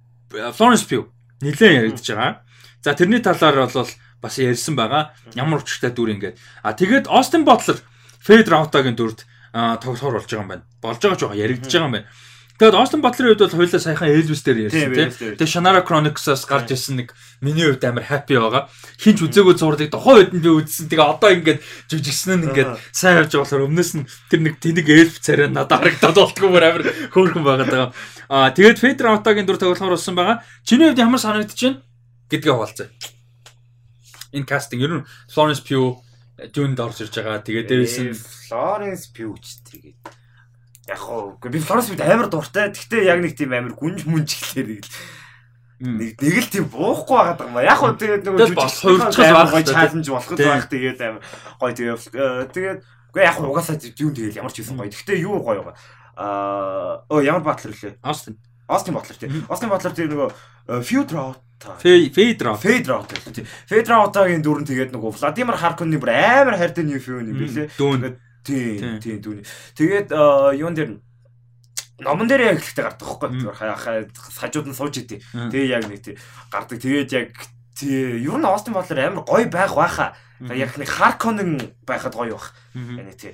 Florence 0.57 0.89
Pugh 0.89 1.05
нэлээд 1.37 1.93
яригдж 1.93 2.07
байгаа. 2.17 2.41
За 2.81 2.97
тэрний 2.97 3.21
талаар 3.21 3.69
бол 3.69 3.89
бас 4.21 4.35
ярьсан 4.41 4.73
байгаа. 4.73 5.13
Ямар 5.37 5.61
учиртай 5.61 5.93
дүр 5.93 6.17
ингээд. 6.17 6.37
А 6.65 6.73
тэгээд 6.73 7.05
Austin 7.05 7.45
Butler 7.45 7.77
Fade 8.25 8.49
Rauta-гийн 8.49 8.97
дүрд 8.97 9.21
тоглохоор 9.53 10.17
болж 10.17 10.27
байгаа 10.27 10.43
юм 10.43 10.51
байна. 10.51 10.65
Болж 10.81 10.99
байгаа 10.99 11.17
ч 11.17 11.21
байгаа 11.23 11.43
яригдж 11.45 11.69
байгаа 11.69 11.87
юм 11.87 11.95
байна. 12.01 12.09
Тэгээд 12.53 12.77
Austin 12.77 13.01
Butler-ийн 13.01 13.33
хувьд 13.33 13.49
бол 13.49 13.59
хоёлаа 13.65 13.81
саяхан 13.81 14.13
Elvis 14.13 14.41
дээр 14.45 14.69
ярьсан 14.69 14.93
Тийм. 14.93 15.09
Тэгээд 15.35 15.49
Shannara 15.49 15.81
Chronicles-аас 15.81 16.45
гарч 16.45 16.69
ирсэн 16.69 17.01
нэг 17.01 17.09
миний 17.41 17.65
хувьд 17.65 17.81
амар 17.81 18.05
happy 18.05 18.37
байгаа. 18.37 18.69
Хинч 19.01 19.25
үзээгүй 19.25 19.57
зургийг 19.57 19.89
тухайн 19.89 20.21
үед 20.21 20.31
нь 20.37 20.43
би 20.45 20.53
үзсэн. 20.53 20.85
Тэгээ 20.85 21.11
одоо 21.17 21.29
ингээд 21.33 21.59
жүжигсэн 21.89 22.39
нь 22.39 22.45
ингээд 22.53 22.77
сайн 22.93 23.25
явж 23.25 23.33
болохоор 23.33 23.65
өмнөөс 23.65 23.91
нь 23.97 24.05
тэр 24.29 24.39
нэг 24.45 24.61
тэнэг 24.61 24.85
эльф 24.85 25.17
царай 25.17 25.49
надад 25.49 25.81
харагдаад 25.81 26.13
болтгүй 26.13 26.49
бүр 26.53 26.65
амар 26.69 26.83
хөөрхөн 27.09 27.41
байгаад 27.41 27.69
байгаа. 27.73 27.89
Аа 28.29 28.53
тэгээд 28.53 28.77
Feder 28.77 29.17
Out-гийн 29.17 29.49
дүр 29.49 29.57
тоглохоор 29.57 29.97
болсон 29.97 30.13
байгаа. 30.13 30.45
Чиний 30.61 30.93
хувьд 30.93 31.01
ямар 31.01 31.19
санагдчихэв 31.25 31.81
гэдгээ 32.29 32.53
хуваалцъя. 32.53 32.87
Энэ 34.29 34.45
кастинг 34.45 34.81
ер 34.85 34.93
нь 35.01 35.05
Florence 35.25 35.65
Pugh 35.65 36.05
Dune-д 36.51 36.79
орж 36.83 36.97
ирж 37.07 37.15
байгаа. 37.21 37.39
Тэгээд 37.45 37.67
дээрээс 37.69 37.97
нь 38.03 38.11
Florence 38.17 39.05
Pugh 39.15 39.37
ч 39.39 39.63
тэгээд 39.63 39.99
яг 40.91 40.99
хоо 40.99 41.39
би 41.39 41.59
Florence 41.63 41.93
Pugh 41.93 42.03
амар 42.03 42.27
дуртай. 42.27 42.73
Гэхдээ 42.73 43.07
яг 43.07 43.19
нэг 43.23 43.33
тийм 43.37 43.53
амар 43.55 43.73
гүнж 43.77 44.03
мүнжиглээ 44.03 44.65
нэг 44.67 44.83
л 44.83 44.91
м, 45.83 45.95
нэг 46.01 46.11
нэг 46.19 46.35
л 46.43 46.49
тийм 46.51 46.65
буухгүй 46.67 47.15
байгаа 47.15 47.47
юм. 47.47 47.57
Яг 47.63 47.77
хоо 47.79 47.93
тэгээд 47.95 48.23
байх 48.27 49.51
гоё 49.53 49.63
та, 49.63 49.73
чаленж 49.87 50.07
болох 50.11 50.31
байх 50.35 50.67
тэгээд 50.67 50.99
амар 50.99 51.21
гоё 51.59 51.71
тэгээд 51.71 51.99
э, 52.17 52.47
тэгээд 52.51 52.79
үгүй 53.13 53.21
яг 53.23 53.35
хоо 53.39 53.47
угаасаа 53.53 53.77
юу 53.79 54.11
тэгээд 54.11 54.37
ямар 54.41 54.51
ч 54.51 54.59
юм 54.65 54.77
гоё. 54.81 54.91
Гэхдээ 54.91 55.23
юу 55.23 55.39
гоё 55.39 55.63
байгаа. 55.63 55.75
Аа 56.19 57.05
оо 57.09 57.19
ямар 57.23 57.43
батлер 57.43 57.71
лээ. 57.73 57.97
Austin. 58.03 58.35
Austin 58.67 58.93
Butler 58.95 59.17
тийм. 59.19 59.45
Austin 59.49 59.69
Butler 59.69 59.93
тийм 59.93 60.09
нөгөө 60.13 60.29
Future 60.83 61.19
Out. 61.19 61.39
Федра 62.59 62.99
отоо 62.99 63.31
тийм. 63.31 63.47
Федра 63.67 64.03
отоогийн 64.03 64.43
дүрэн 64.43 64.67
тэгээд 64.67 64.91
нөгөө 64.91 65.11
Владимир 65.15 65.55
Харконы 65.55 65.99
бүр 65.99 66.11
амар 66.11 66.57
хайртай 66.59 66.83
нью 66.83 66.99
юм 66.99 67.31
юм 67.31 67.37
билээ. 67.39 67.71
Дүүн. 67.79 68.19
Тийм, 68.43 68.99
Тийм. 68.99 69.21
дүүний. 69.23 69.45
Тэгээд 69.79 70.11
э, 70.11 70.59
юун 70.59 70.75
дээр 70.75 70.89
нь 70.91 70.99
номон 72.03 72.27
дээр 72.27 72.51
яг 72.51 72.59
ихтэй 72.59 72.83
гардаг 72.83 73.07
байхгүй. 73.23 73.55
Хаяа 73.55 73.79
хажууд 74.35 74.67
нь 74.67 74.75
сууж 74.75 74.99
идэв. 74.99 75.23
Тэгээ 75.31 75.71
яг 75.71 75.87
нэг 75.87 76.03
тийм 76.03 76.19
гардаг. 76.51 76.77
Тэгээд 76.83 77.09
яг 77.15 77.31
тий 77.71 78.19
ер 78.19 78.35
нь 78.35 78.43
Остин 78.43 78.75
Батлер 78.75 78.99
амар 79.07 79.23
гоё 79.23 79.47
байх 79.47 79.71
байхаа. 79.71 80.11
Яг 80.51 80.75
нэг 80.75 80.91
Харконын 80.91 81.71
байхад 81.87 82.11
гоё 82.19 82.35
байх. 82.35 82.51
Yani 82.75 83.15
тий. 83.15 83.31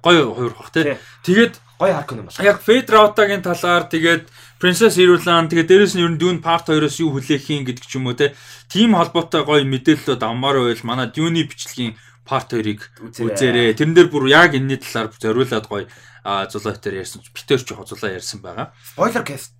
Гоё 0.00 0.32
хоёр 0.32 0.56
бах 0.56 0.72
тий. 0.72 0.96
Тэгээд 1.28 1.60
Гоё 1.76 1.92
Харкон 1.92 2.24
юм 2.24 2.26
байна. 2.32 2.40
яг 2.48 2.64
Feder 2.64 2.96
Out-гийн 3.04 3.44
талаар 3.44 3.84
тэгээд 3.84 4.24
Princess 4.58 4.98
Irulan 4.98 5.46
тэгээд 5.46 5.70
дээрэс 5.70 5.94
нь 5.94 6.02
ер 6.02 6.10
нь 6.10 6.18
Dune 6.18 6.42
Part 6.42 6.66
2-оос 6.66 6.98
юу 6.98 7.14
хүлээх 7.14 7.46
юм 7.46 7.62
гэдэг 7.62 7.86
ч 7.86 7.94
юм 7.94 8.10
уу 8.10 8.18
те. 8.18 8.34
Тим 8.66 8.98
холбоотой 8.98 9.46
гоё 9.46 9.62
мэдээлэлүүд 9.62 10.18
аммаар 10.18 10.66
байл 10.66 10.82
манай 10.82 11.08
Dune 11.14 11.46
бичлэгийн 11.46 11.94
Part 12.26 12.50
2-ыг 12.50 12.82
үзээрэй. 13.22 13.78
Тэрэн 13.78 13.94
дээр 13.94 14.10
бүр 14.10 14.26
яг 14.26 14.58
энэний 14.58 14.82
талаар 14.82 15.14
зориулаад 15.14 15.66
гоё 15.70 15.86
а 16.26 16.50
зулаатаар 16.50 17.06
ярьсан. 17.06 17.22
Битэр 17.30 17.62
ч 17.62 17.70
зулаа 17.70 18.10
ярьсан 18.18 18.42
байгаа. 18.42 18.74
Spoiler 18.82 19.22
cast. 19.22 19.54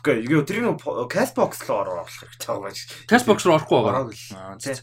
Үгүй 0.00 0.24
юу 0.24 0.42
тэр 0.48 0.64
нэг 0.64 0.80
cast 1.12 1.36
box 1.36 1.60
руу 1.68 1.84
оруулах 1.84 2.08
хэрэгтэй 2.08 2.48
байгаа 2.48 2.72
гэж. 2.72 2.78
Castbox 3.12 3.38
руу 3.44 3.60
орохгүй 3.60 3.78
байгаа. 3.84 4.08
Аа, 4.40 4.56
Тий. 4.56 4.80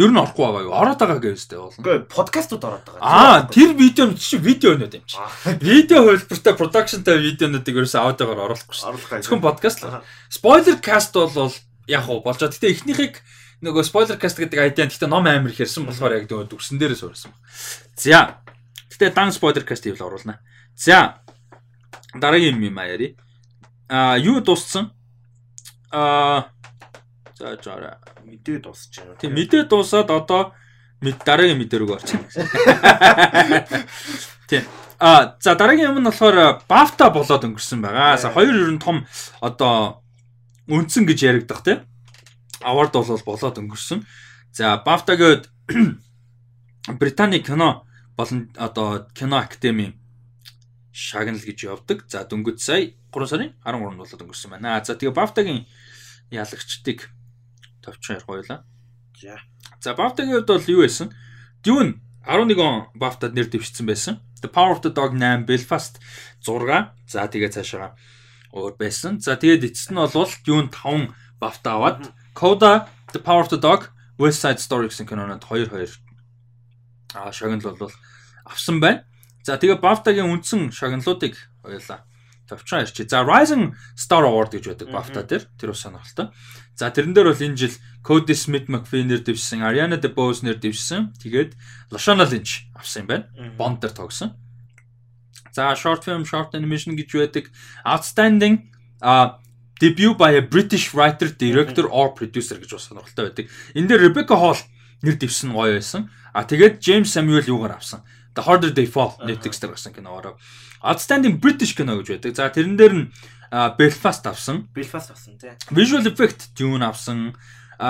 Ер 0.00 0.08
нь 0.08 0.16
орохгүй 0.16 0.40
байгаа 0.48 0.64
юу? 0.64 0.72
Ороод 0.72 0.96
байгаа 0.96 1.20
гэвэстэй 1.20 1.60
болно. 1.60 1.76
Үгүй 1.84 1.96
подкастууд 2.08 2.64
ороод 2.64 2.84
байгаа. 2.88 3.04
Аа, 3.04 3.44
тэр 3.52 3.76
видео 3.76 4.08
чи 4.16 4.40
видеонууд 4.40 4.96
юм 4.96 5.04
чи. 5.04 5.20
Аа, 5.20 5.60
Видео 5.60 6.08
хөлбөртэй 6.08 6.54
продакшнтай 6.56 7.20
видеонуудыг 7.20 7.76
ерөөсөө 7.84 8.00
аудиогоор 8.00 8.40
оруулахгүй 8.48 8.76
шүү. 8.80 9.20
Зөвхөн 9.20 9.44
подкаст 9.44 9.84
л. 9.84 10.00
Spoiler 10.32 10.80
cast 10.80 11.12
бол 11.12 11.52
яг 11.84 12.08
уу 12.08 12.24
болж 12.24 12.40
байгаа. 12.40 12.56
Гэтэ 12.56 12.72
эхнийхийг 12.72 13.20
нөгөө 13.60 13.84
spoiler 13.84 14.16
cast 14.16 14.40
гэдэг 14.40 14.72
айдиан 14.72 14.88
гэтэ 14.88 15.04
ном 15.04 15.28
амир 15.28 15.52
хэрсэн 15.52 15.84
болохоор 15.84 16.16
яг 16.16 16.24
нөгөө 16.32 16.48
дүрсэн 16.48 16.80
дээрээ 16.80 16.96
суурсан 16.96 17.36
баг. 17.36 17.44
За. 18.00 18.40
Гэтэ 18.88 19.12
дан 19.12 19.36
spoiler 19.36 19.68
cast-ийг 19.68 20.00
л 20.00 20.08
оруулна. 20.08 20.40
За. 20.72 21.20
Дараагийн 22.16 22.56
юм 22.56 22.72
юм 22.72 22.78
аяри. 22.80 23.20
Аа 23.92 24.16
юу 24.16 24.40
дууссан? 24.40 24.96
Аа 25.92 26.48
За 27.40 27.56
жаарай. 27.56 27.96
Мэдээ 28.28 28.60
дуусч 28.60 29.00
байна. 29.00 29.16
Тийм 29.16 29.32
мэдээ 29.32 29.64
дуусаад 29.64 30.12
одоо 30.12 30.52
дараагийн 31.00 31.56
мэдээ 31.56 31.80
рүү 31.80 31.96
орчих. 31.96 32.20
Тийм. 34.44 34.68
А 35.00 35.40
за 35.40 35.56
дараагийн 35.56 35.96
юм 35.96 36.04
нь 36.04 36.08
болохоор 36.12 36.60
BAFTA 36.68 37.08
болоод 37.08 37.40
өнгөрсөн 37.48 37.80
байгаа. 37.80 38.20
За 38.20 38.28
хоёр 38.28 38.52
ер 38.52 38.68
нь 38.76 38.76
том 38.76 39.08
одоо 39.40 40.04
үндсэн 40.68 41.08
гэж 41.08 41.18
яригдах 41.24 41.64
тийм. 41.64 41.80
Award 42.60 42.92
бол 42.92 43.08
болоод 43.24 43.56
өнгөрсөн. 43.56 44.04
За 44.52 44.76
BAFTA 44.84 45.16
гээд 45.16 45.48
Британий 47.00 47.40
кино 47.40 47.88
болон 48.20 48.52
одоо 48.60 49.08
кино 49.16 49.40
академи 49.40 49.96
шагнал 50.92 51.40
гэж 51.40 51.64
явдаг. 51.64 52.04
За 52.04 52.20
дөнгөж 52.28 52.60
сая 52.60 52.92
3 53.16 53.32
сарын 53.32 53.56
13-нд 53.64 53.96
болоод 53.96 54.20
өнгөрсөн 54.28 54.52
байна. 54.52 54.84
За 54.84 54.92
тэгээ 54.92 55.16
BAFTA-гийн 55.16 55.64
ялагчдыг 56.28 57.08
товчхон 57.82 58.16
ярих 58.16 58.26
байлаа. 58.26 58.64
За. 59.20 59.40
За 59.80 59.94
BAFTA-гийн 59.94 60.40
хувьд 60.40 60.48
бол 60.48 60.70
юу 60.70 60.82
байсан? 60.84 61.12
Dune 61.64 62.00
11 62.26 62.58
он 62.58 62.88
BAFTA-д 62.94 63.34
нэр 63.34 63.48
дэвшсэн 63.48 63.86
байсан. 63.86 64.20
The 64.40 64.48
Power 64.48 64.76
of 64.76 64.82
the 64.82 64.92
Dog 64.92 65.12
8, 65.16 65.44
Belfast 65.44 66.00
6. 66.40 66.92
За 67.08 67.28
тэгээ 67.28 67.52
цаашаа 67.52 67.96
өөр 68.52 68.76
байсан. 68.76 69.20
За 69.20 69.36
тэгээд 69.36 69.68
эцэст 69.72 69.92
нь 69.92 70.00
бол 70.00 70.12
Dune 70.44 70.68
5 70.72 71.12
BAFTA 71.40 71.70
аваад 71.76 72.12
Coda, 72.34 72.88
The 73.12 73.20
Power 73.20 73.44
of 73.44 73.50
the 73.52 73.60
Dog, 73.60 73.92
West 74.20 74.44
Side 74.44 74.60
Story 74.60 74.88
гэсэн 74.88 75.08
кинонод 75.08 75.44
2-2 75.44 75.88
а 77.14 77.32
шагнал 77.32 77.60
бол 77.60 77.90
авсан 78.44 78.80
байна. 78.80 79.04
За 79.42 79.56
тэгээ 79.56 79.80
BAFTA-гийн 79.80 80.28
үндсэн 80.28 80.70
шагналуудыг 80.70 81.36
хоёулаа 81.64 82.04
товчхон 82.50 82.82
ярьчих. 82.82 83.06
За 83.06 83.22
Rising 83.22 83.78
Star 83.94 84.26
Award 84.26 84.58
гэж 84.58 84.74
байдаг 84.74 84.88
BAFTA 84.90 85.22
дээр 85.22 85.44
тэр 85.54 85.70
бас 85.70 85.86
сонирхолтой. 85.86 86.34
За 86.74 86.90
тэрэн 86.90 87.14
дээр 87.14 87.30
бол 87.30 87.46
энэ 87.46 87.56
жил 87.56 87.74
Cody 88.02 88.34
Smith 88.34 88.66
McPhee 88.66 89.06
нэр 89.06 89.22
дэвшсэн, 89.22 89.62
Ariana 89.62 89.96
DeBose 90.00 90.42
нэр 90.42 90.58
дэвшсэн. 90.58 91.14
Тэгээд 91.22 91.54
Lashana 91.94 92.26
Lynch 92.26 92.66
авсан 92.74 93.04
юм 93.04 93.08
байна. 93.08 93.24
Bond 93.54 93.80
дээр 93.80 93.94
тогсон. 93.94 94.34
За 95.52 95.74
short 95.78 96.02
film, 96.02 96.26
short 96.26 96.54
animation 96.58 96.98
гэж 96.98 97.08
байдаг. 97.14 97.44
Outstanding 97.86 98.70
а 99.00 99.38
debut 99.80 100.14
by 100.14 100.36
a 100.36 100.42
British 100.42 100.92
writer, 100.94 101.28
director 101.32 101.88
or 101.88 102.14
producer 102.14 102.58
гэж 102.58 102.70
бас 102.74 102.88
сонирхолтой 102.88 103.30
байдаг. 103.30 103.46
Энэ 103.74 103.88
дээр 103.88 104.00
Rebecca 104.10 104.36
Hall 104.36 104.58
нэр 105.02 105.16
дэвсэн 105.16 105.52
гоё 105.52 105.76
байсан. 105.76 106.10
А 106.32 106.44
тэгээд 106.44 106.78
James 106.80 107.10
Samuel 107.10 107.44
юугаар 107.44 107.76
авсан. 107.76 108.04
The 108.34 108.42
Harder 108.46 108.70
They 108.70 108.86
Fall 108.86 109.18
Netflix 109.26 109.58
дээр 109.58 109.74
гарсан 109.74 109.92
киноороо. 109.92 110.38
Outstanding 110.82 111.40
British 111.40 111.74
кино 111.74 111.98
гэж 111.98 112.08
байдаг. 112.14 112.34
За 112.36 112.50
тэрэн 112.50 112.76
дээр 112.78 112.94
нь 112.94 113.06
Belfast 113.50 114.22
авсан. 114.30 114.70
Belfast 114.74 115.10
авсан 115.10 115.34
тий. 115.38 115.50
Visual 115.70 116.06
effect 116.06 116.54
Dune 116.54 116.86
авсан. 116.86 117.34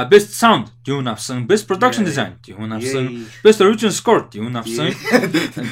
Best 0.09 0.33
Sound 0.33 0.73
Dune 0.87 1.11
авсан. 1.11 1.47
Best 1.47 1.69
Production 1.69 2.05
Design 2.09 2.41
Dune 2.41 2.73
авсан. 2.73 3.29
Best 3.45 3.61
Original 3.61 3.93
Score 3.93 4.31
Dune 4.33 4.57
авсан. 4.57 4.95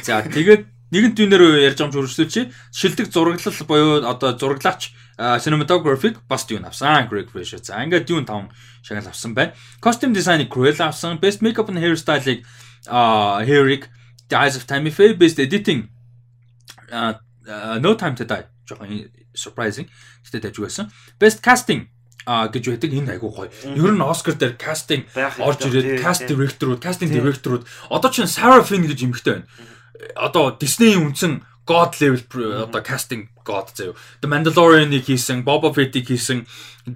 За 0.04 0.20
тэгээд 0.20 0.68
нэгэн 0.92 1.12
дүүнээр 1.16 1.64
ярьж 1.64 1.80
байгаа 1.80 1.88
юм 1.88 2.04
хөрвүүлчих. 2.04 2.52
Шилдэг 2.72 3.08
зураглал 3.08 3.64
буюу 3.64 4.04
одоо 4.04 4.36
зураглаач 4.36 4.92
cinematographic 5.16 6.20
бас 6.28 6.44
Dune 6.44 6.68
авсан. 6.68 7.08
Greg 7.08 7.32
Fraser. 7.32 7.64
За 7.64 7.80
ингээд 7.80 8.04
Dune 8.04 8.28
5 8.28 8.52
шагнал 8.84 9.08
авсан 9.08 9.32
байна. 9.32 9.54
Costume 9.80 10.12
design-ыг 10.12 10.52
Cruella 10.52 10.92
авсан. 10.92 11.16
Best 11.16 11.40
makeup 11.40 11.72
and 11.72 11.80
hairstyle-ыг 11.80 12.44
Herrick 12.84 13.88
The 14.28 14.36
Eyes 14.36 14.56
of 14.56 14.66
Tammy 14.66 14.90
Faye 14.90 15.14
Best 15.14 15.38
editing. 15.38 15.88
No 16.90 17.94
Time 17.94 18.14
to 18.16 18.24
Die. 18.24 18.44
Жоохон 18.68 19.10
surprising. 19.34 19.88
Гэтэ 20.24 20.40
дайж 20.44 20.58
байсан. 20.60 20.92
Best 21.18 21.40
casting. 21.42 21.88
А 22.28 22.48
гэж 22.52 22.76
байдаг 22.76 22.92
энэ 22.92 23.16
айгуу 23.16 23.32
гоё. 23.32 23.48
Ер 23.64 23.96
нь 23.96 24.04
Оскар 24.04 24.36
дээр 24.36 24.60
кастинг 24.60 25.08
орж 25.40 25.64
ирээд 25.64 26.04
каст 26.04 26.28
директорууд, 26.28 26.76
кастинг 26.76 27.08
директорууд 27.08 27.64
одоо 27.88 28.10
чинь 28.12 28.28
Sarah 28.28 28.60
Finn 28.60 28.84
гэж 28.84 29.00
эмэгтэй 29.00 29.32
байна. 29.32 29.48
Одоо 30.12 30.52
Disney-ийн 30.52 31.08
үндсэн 31.08 31.40
god 31.64 31.96
level 32.04 32.68
одоо 32.68 32.84
casting 32.84 33.32
god 33.48 33.72
заяа. 33.72 33.96
The 34.20 34.28
Mandalorian-ыг 34.28 35.08
хийсэн, 35.08 35.40
Boba 35.48 35.72
Fett-ийг 35.72 36.12
хийсэн, 36.12 36.44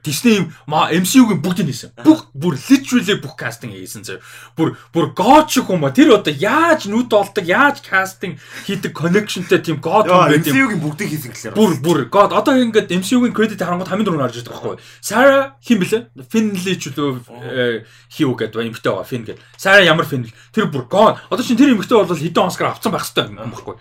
Disney 0.00 0.48
MCU-гийн 0.68 1.42
бүгдийг 1.44 1.68
хийсэн. 1.68 1.92
Бүх 2.04 2.28
бүр 2.32 2.56
literally 2.56 3.16
бүх 3.20 3.36
casting 3.36 3.72
хийсэн 3.72 4.04
заяа. 4.04 4.24
Бүр 4.56 4.76
бүр 4.94 5.12
god 5.16 5.52
шиг 5.52 5.68
юм 5.68 5.84
ба. 5.84 5.92
Тэр 5.92 6.16
одоо 6.16 6.32
яаж 6.32 6.88
нүд 6.88 7.12
олдог, 7.12 7.44
яаж 7.44 7.84
casting 7.84 8.40
хийдэг 8.64 8.96
connectionтэй 8.96 9.60
тийм 9.60 9.80
god 9.84 10.08
юм 10.08 10.28
бэ 10.32 10.40
тийм. 10.40 10.56
MCU-гийн 10.56 10.80
бүгдийг 10.80 11.10
хийсэн 11.12 11.32
гэхлээр. 11.32 11.56
Бүр 11.56 11.72
бүр 11.84 12.00
god. 12.08 12.32
Одоо 12.32 12.56
ингээд 12.56 12.88
MCU-гийн 12.88 13.36
credit 13.36 13.60
харангууд 13.60 13.90
хамгийн 13.90 14.08
дөрөв 14.08 14.22
гарч 14.24 14.40
ирдэг 14.40 14.54
байхгүй. 14.56 14.76
Sarah 15.04 15.60
хин 15.60 15.78
блэ? 15.82 16.08
Finley 16.32 16.76
ч 16.80 16.88
үлээ 16.88 17.84
хийв 18.08 18.32
гэдэг 18.32 18.56
ба 18.56 18.64
эмхтэй 18.64 18.92
байгаа 18.92 19.08
Finn 19.08 19.24
гэдэг. 19.28 19.44
Sarah 19.60 19.84
ямар 19.84 20.08
Finn? 20.08 20.24
Тэр 20.52 20.72
бүр 20.72 20.88
god. 20.88 21.20
Одоо 21.28 21.44
чинь 21.44 21.60
тэр 21.60 21.76
эмхтэй 21.76 22.00
бол 22.00 22.08
хэдэн 22.08 22.48
Оскар 22.48 22.72
авсан 22.72 22.92
байх 22.92 23.04
хэрэгтэй 23.04 23.28
юм 23.28 23.52
байхгүй. 23.52 23.76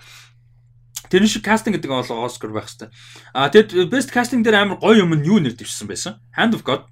Тэр 1.12 1.28
шиг 1.28 1.44
кастинг 1.44 1.76
гэдэг 1.76 1.92
нь 1.92 1.98
бол 2.00 2.24
Оскар 2.24 2.56
байх 2.56 2.72
хэвээр. 2.72 2.96
А 3.36 3.52
тэгэд 3.52 3.92
best 3.92 4.16
casting 4.16 4.48
дээр 4.48 4.64
амар 4.64 4.80
гоё 4.80 5.04
юм 5.04 5.12
нь 5.12 5.28
юу 5.28 5.44
нэр 5.44 5.60
дэвшсэн 5.60 5.92
байсан? 5.92 6.24
Hand 6.32 6.56
of 6.56 6.64
God. 6.64 6.88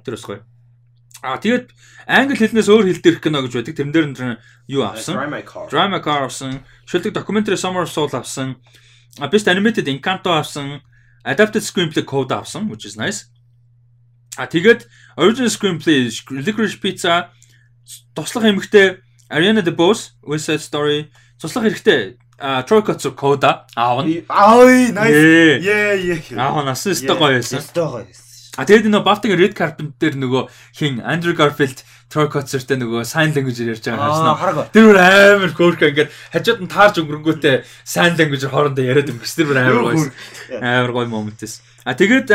Тэр 0.00 0.16
бас 0.16 0.24
гоё. 0.24 0.40
А 1.20 1.36
тэгээд 1.36 1.68
англи 2.08 2.40
хэлнээс 2.40 2.72
өөр 2.72 2.88
хэл 2.88 3.04
дээрх 3.04 3.20
кино 3.20 3.44
гэж 3.44 3.52
байдаг. 3.60 3.76
Тэрэн 3.76 3.92
дээр 3.92 4.08
нь 4.08 4.40
юу 4.72 4.88
авсан? 4.88 5.20
Drama 5.68 6.00
Car 6.00 6.24
авсан. 6.24 6.64
Шилдэг 6.88 7.12
documentary 7.12 7.60
Summer 7.60 7.84
of 7.84 7.92
Soul 7.92 8.08
авсан. 8.16 8.56
А 9.20 9.28
best 9.28 9.44
animated 9.44 9.84
Encanto 9.84 10.32
авсан. 10.32 10.80
Adapted 11.20 11.60
screenplay 11.60 12.00
Code 12.00 12.32
авсан, 12.32 12.72
which 12.72 12.88
is 12.88 12.96
nice. 12.96 13.28
А 14.40 14.48
тэгээд 14.48 14.88
original 15.20 15.52
screenplay 15.52 16.08
Licorice 16.32 16.80
Pizza, 16.80 17.28
туслах 18.16 18.48
эмэгтэй 18.48 19.04
Ariana 19.28 19.60
DeBose, 19.60 20.16
West 20.24 20.48
Side 20.48 20.64
Story, 20.64 21.12
туслах 21.36 21.68
хэрэгтэй 21.68 22.16
Troy 22.40 22.82
Kotsur 22.82 23.12
Coda 23.14 23.66
аав 23.76 24.04
нь. 24.04 24.24
Ай, 24.28 24.90
nice. 24.96 26.32
Аав 26.36 26.64
нь 26.64 26.72
асан 26.72 26.92
өстой 26.96 27.16
гоё 27.16 27.36
байсан. 27.36 27.60
Өстой 27.60 27.84
гоё 27.84 28.04
байсан. 28.08 28.26
А 28.58 28.66
тэгээд 28.66 28.90
нөгөө 28.90 29.06
Bafta-гийн 29.06 29.38
Red 29.38 29.54
Carpet 29.54 29.94
дээр 30.00 30.16
нөгөө 30.18 30.42
хин 30.74 30.98
Andrew 31.06 31.36
Garfield 31.36 31.84
Troy 32.10 32.26
Kotsur-тэй 32.26 32.80
нөгөө 32.80 33.06
sign 33.06 33.30
language-ээр 33.30 33.78
ярьж 33.78 33.86
байгаа 33.86 34.34
харснаа. 34.34 34.66
Тэр 34.74 34.90
бүр 34.90 34.98
амар 34.98 35.52
хөөрхө 35.54 35.86
ингээд 35.94 36.10
хажууд 36.34 36.60
нь 36.66 36.72
таарж 36.72 36.98
өнгөрөнгөтэй 36.98 37.62
sign 37.86 38.18
language-ээр 38.18 38.50
хоорондоо 38.50 38.82
яриад 38.82 39.12
өнгөрс 39.14 39.34
тэр 39.38 39.46
бүр 39.46 39.62
амар 39.62 39.94
гоё. 39.94 40.10
Амар 40.58 40.90
гоё 40.90 41.06
моментээс. 41.06 41.62
А 41.86 41.94
тэгээд 41.94 42.28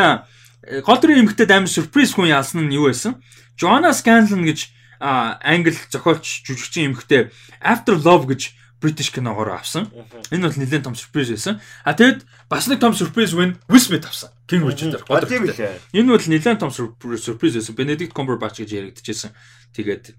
гол 0.87 0.99
дүрийн 1.03 1.27
эмэгтэйд 1.27 1.51
амар 1.51 1.67
surprise 1.67 2.15
хүн 2.15 2.31
яасан 2.31 2.63
нь 2.63 2.79
юу 2.79 2.87
байсан? 2.87 3.19
Joanna 3.59 3.91
Scanlon 3.91 4.47
гэж 4.47 4.71
англи 5.03 5.75
зохиолч 5.91 6.47
жүжигчин 6.47 6.95
эмэгтэй 6.95 7.29
After 7.59 7.99
Love 7.99 8.31
гэж 8.31 8.55
British 8.85 9.09
киногоор 9.09 9.57
авсан. 9.57 9.89
Энэ 10.29 10.45
бол 10.45 10.53
нэлээд 10.61 10.85
том 10.85 10.93
сюрприз 10.93 11.33
байсан. 11.33 11.57
А 11.81 11.97
тэгэд 11.97 12.21
бас 12.45 12.69
нэг 12.69 12.77
том 12.77 12.93
сюрприз 12.93 13.33
win 13.33 13.57
Will 13.65 13.81
Smith 13.81 14.05
авсан. 14.05 14.29
King 14.45 14.61
Richard 14.61 14.93
дээр 14.93 15.09
гол 15.09 15.25
дүртэй. 15.25 15.81
Энэ 15.89 16.13
бол 16.13 16.21
нэлээд 16.21 16.61
том 16.61 16.69
сюрприз 16.69 17.25
байсан. 17.57 17.73
Benedict 17.73 18.13
Cumberbatch 18.13 18.61
гэж 18.61 18.69
яригдчихсэн. 18.77 19.33
Тэгээд 19.73 20.13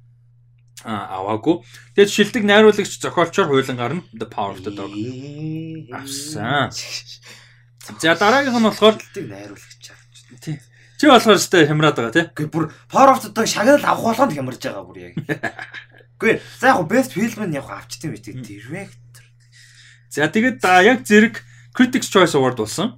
аваагүй. 0.83 1.63
Тэгээд 1.95 2.11
шилдэг 2.11 2.43
найруулагч 2.43 2.99
зохиолчоор 2.99 3.55
хуулин 3.55 3.79
гарна 3.79 4.03
The 4.11 4.27
Power 4.27 4.59
of 4.59 4.67
the 4.67 4.75
Dog 4.75 4.91
авсан. 5.95 6.75
За 8.03 8.19
дараагийнх 8.19 8.59
нь 8.59 8.67
болохоор 8.67 8.99
шилдэг 8.99 9.31
найруулагч 9.31 9.85
авч. 9.95 10.17
Тий. 10.43 10.59
Чи 10.99 11.07
болохоор 11.07 11.39
өстэй 11.39 11.71
хямраад 11.71 11.95
байгаа 12.03 12.15
тий. 12.15 12.27
Гэхдээ 12.35 12.51
бүр 12.51 12.75
Power 12.91 13.15
of 13.15 13.23
the 13.23 13.31
Dog 13.31 13.47
шагнал 13.47 13.79
авах 13.87 14.11
болгонд 14.11 14.35
хямарж 14.35 14.59
байгаа 14.59 14.83
бүр 14.83 14.99
яг. 15.07 15.15
Үгүй 16.17 16.41
за 16.61 16.73
яг 16.73 16.89
best 16.89 17.13
film 17.13 17.45
нь 17.45 17.57
яг 17.57 17.69
авчтсан 17.69 18.11
байж 18.13 18.25
тээ 18.25 18.41
director. 18.41 19.25
За 20.09 20.29
тэгээд 20.33 20.65
яг 20.65 21.05
зэрэг 21.05 21.45
Critics 21.77 22.09
Choice 22.09 22.33
Award 22.33 22.57
болсон. 22.57 22.97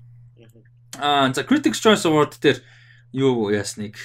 Аа 0.99 1.35
за 1.35 1.43
Critics 1.43 1.83
Choice 1.83 2.07
Award 2.07 2.39
дээр 2.39 2.63
юу 3.11 3.51
яасныг 3.51 3.99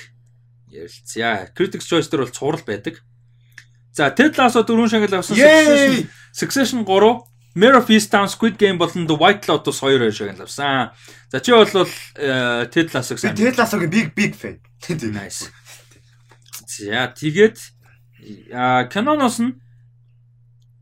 ярилцъя. 0.66 1.54
Critics 1.54 1.86
Choice 1.86 2.10
дээр 2.10 2.26
бол 2.26 2.34
цуврал 2.34 2.66
байдаг. 2.66 3.06
За 3.94 4.10
Ted 4.10 4.34
Lasso 4.34 4.66
дөрөв 4.66 4.90
шагнал 4.90 5.22
авсан 5.22 5.38
Succession 5.38 6.10
Succession 6.34 6.82
3 6.82 7.22
Mayor 7.54 7.78
of 7.78 7.86
Easttown 7.94 8.26
Squid 8.26 8.58
Game 8.58 8.82
болон 8.82 9.06
The 9.06 9.14
White 9.14 9.46
Lotus 9.46 9.78
2 9.78 10.10
шагнал 10.10 10.50
авсан. 10.50 10.90
За 11.30 11.40
чи 11.40 11.54
бол 11.54 11.70
Ted 11.70 12.90
Lasso 12.90 13.14
гэсэн. 13.14 13.38
Ted 13.38 13.54
Lasso-гийн 13.54 13.94
big 13.94 14.18
big 14.18 14.34
fan. 14.34 14.58
Nice. 15.14 15.54
За 16.66 17.14
тэгээд 17.14 17.62
киноноос 18.90 19.40
нь 19.40 19.60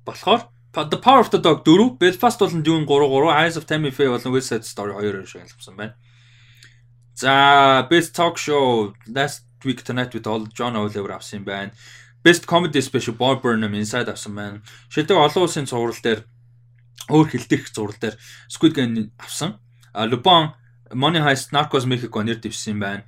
болохоор 0.06 0.48
The 0.74 0.98
Power 0.98 1.20
of 1.20 1.30
the 1.32 1.38
Dog 1.38 1.66
4, 1.66 1.98
Belfast 2.00 2.40
болон 2.40 2.64
Dune 2.64 2.86
3 2.86 3.08
3, 3.08 3.30
Eyes 3.30 3.58
of 3.58 3.66
Tammy 3.66 3.92
Faye 3.92 4.08
болон 4.08 4.32
West 4.32 4.50
Side 4.52 4.64
Story 4.64 4.94
2 4.94 5.26
шагналсан 5.28 5.76
байна. 5.76 5.96
За 7.16 7.88
Best 7.92 8.16
Talk 8.16 8.38
Show 8.38 8.94
Last 9.08 9.44
Week 9.66 9.84
Tonight 9.84 10.14
with 10.14 10.26
All 10.28 10.48
John 10.48 10.76
Oliver 10.76 11.12
авсан 11.12 11.44
байна. 11.44 11.72
Best 12.24 12.46
Comedy 12.46 12.82
Special 12.82 13.18
Bob 13.18 13.42
Burnham 13.44 13.76
Inside 13.76 14.10
авсан 14.10 14.36
байна. 14.36 14.62
Шилдэг 14.90 15.18
олон 15.18 15.44
улсын 15.44 15.68
цуврал 15.68 16.00
дээр 16.02 16.24
өөр 17.10 17.28
хилдэх 17.30 17.70
цуврал 17.76 18.00
дээр 18.00 18.16
Squid 18.48 18.74
Game 18.74 19.12
авсан. 19.20 19.60
Lupin 19.94 20.54
Money 20.94 21.20
Heist 21.20 21.52
Narcos 21.52 21.86
Mexico 21.86 22.24
нэр 22.24 22.40
дэвшсэн 22.40 22.80
байна. 22.80 23.04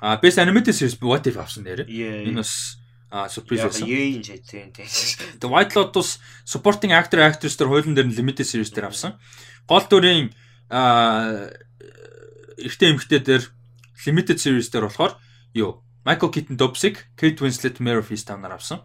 А 0.00 0.16
Best 0.22 0.38
Animated 0.38 0.72
Series 0.78 0.94
What 1.02 1.26
If 1.26 1.36
авсан 1.36 1.64
нэрэ. 1.64 1.90
Яа. 1.90 2.22
Энэ 2.22 2.40
бас 2.40 2.79
а 3.10 3.28
surprise 3.28 3.66
байсан. 3.66 3.90
Яин 3.90 4.22
ч 4.22 4.38
тийм 4.40 4.70
тийм. 4.70 4.86
The 5.42 5.50
White 5.50 5.74
Lotus 5.74 6.22
supporting 6.46 6.94
actor 6.94 7.18
actress 7.20 7.58
төр 7.58 7.68
хуулийн 7.68 7.98
дээр 7.98 8.08
нь 8.08 8.16
limited 8.16 8.46
series 8.46 8.70
дээр 8.70 8.90
авсан. 8.94 9.18
Гол 9.66 9.84
дүрийн 9.84 10.30
а 10.70 11.50
эртний 12.56 12.94
эмэгтэй 12.94 13.20
дээр 13.20 13.44
limited 14.06 14.38
series 14.38 14.70
дээр 14.70 14.86
болохоор 14.86 15.18
юу 15.54 15.82
Michael 16.06 16.32
Keaton 16.32 16.56
Dobsik, 16.56 17.12
Kate 17.16 17.42
Winslet, 17.44 17.76
Mare 17.80 17.98
of 17.98 18.08
Easttown 18.10 18.40
нар 18.40 18.56
авсан. 18.56 18.80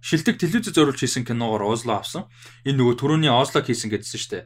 Шилдэг 0.00 0.36
телевизэд 0.36 0.76
зориулж 0.76 1.00
хийсэн 1.00 1.24
киногоор 1.24 1.64
Осло 1.72 1.96
авсан. 1.96 2.28
Энэ 2.64 2.80
нөгөө 2.80 2.94
түрүүний 3.00 3.32
Ослог 3.32 3.64
хийсэн 3.64 3.88
гэдсэн 3.88 4.20
шүү 4.20 4.32
дээ. 4.36 4.44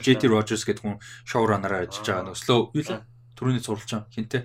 JT 0.00 0.26
Rogers 0.32 0.64
гэдэг 0.64 0.82
хүн 0.82 0.98
showrunner 1.28 1.86
ажиллаж 1.86 2.02
байгаа 2.02 2.24
нөгөө 2.26 2.40
slow 2.40 2.60
юу 2.72 2.82
лээ? 2.82 3.00
Түрүүний 3.36 3.62
зурлаж 3.62 3.88
байгаа 3.88 4.10
хинтээ. 4.10 4.42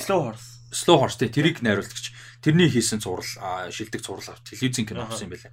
Slow 0.00 0.20
Horse. 0.30 0.48
Slow 0.72 0.96
Horse 1.02 1.18
тий 1.20 1.28
тэрийг 1.28 1.60
найруулагч. 1.60 2.14
Тэрний 2.42 2.68
хийсэн 2.70 3.00
зурал 3.00 3.26
а, 3.40 3.70
шилдэг 3.70 4.02
зурал 4.04 4.24
авт 4.28 4.44
телевизийн 4.48 4.86
кино 4.86 5.02
авсан 5.06 5.28
юм 5.28 5.36
байлаа. 5.36 5.52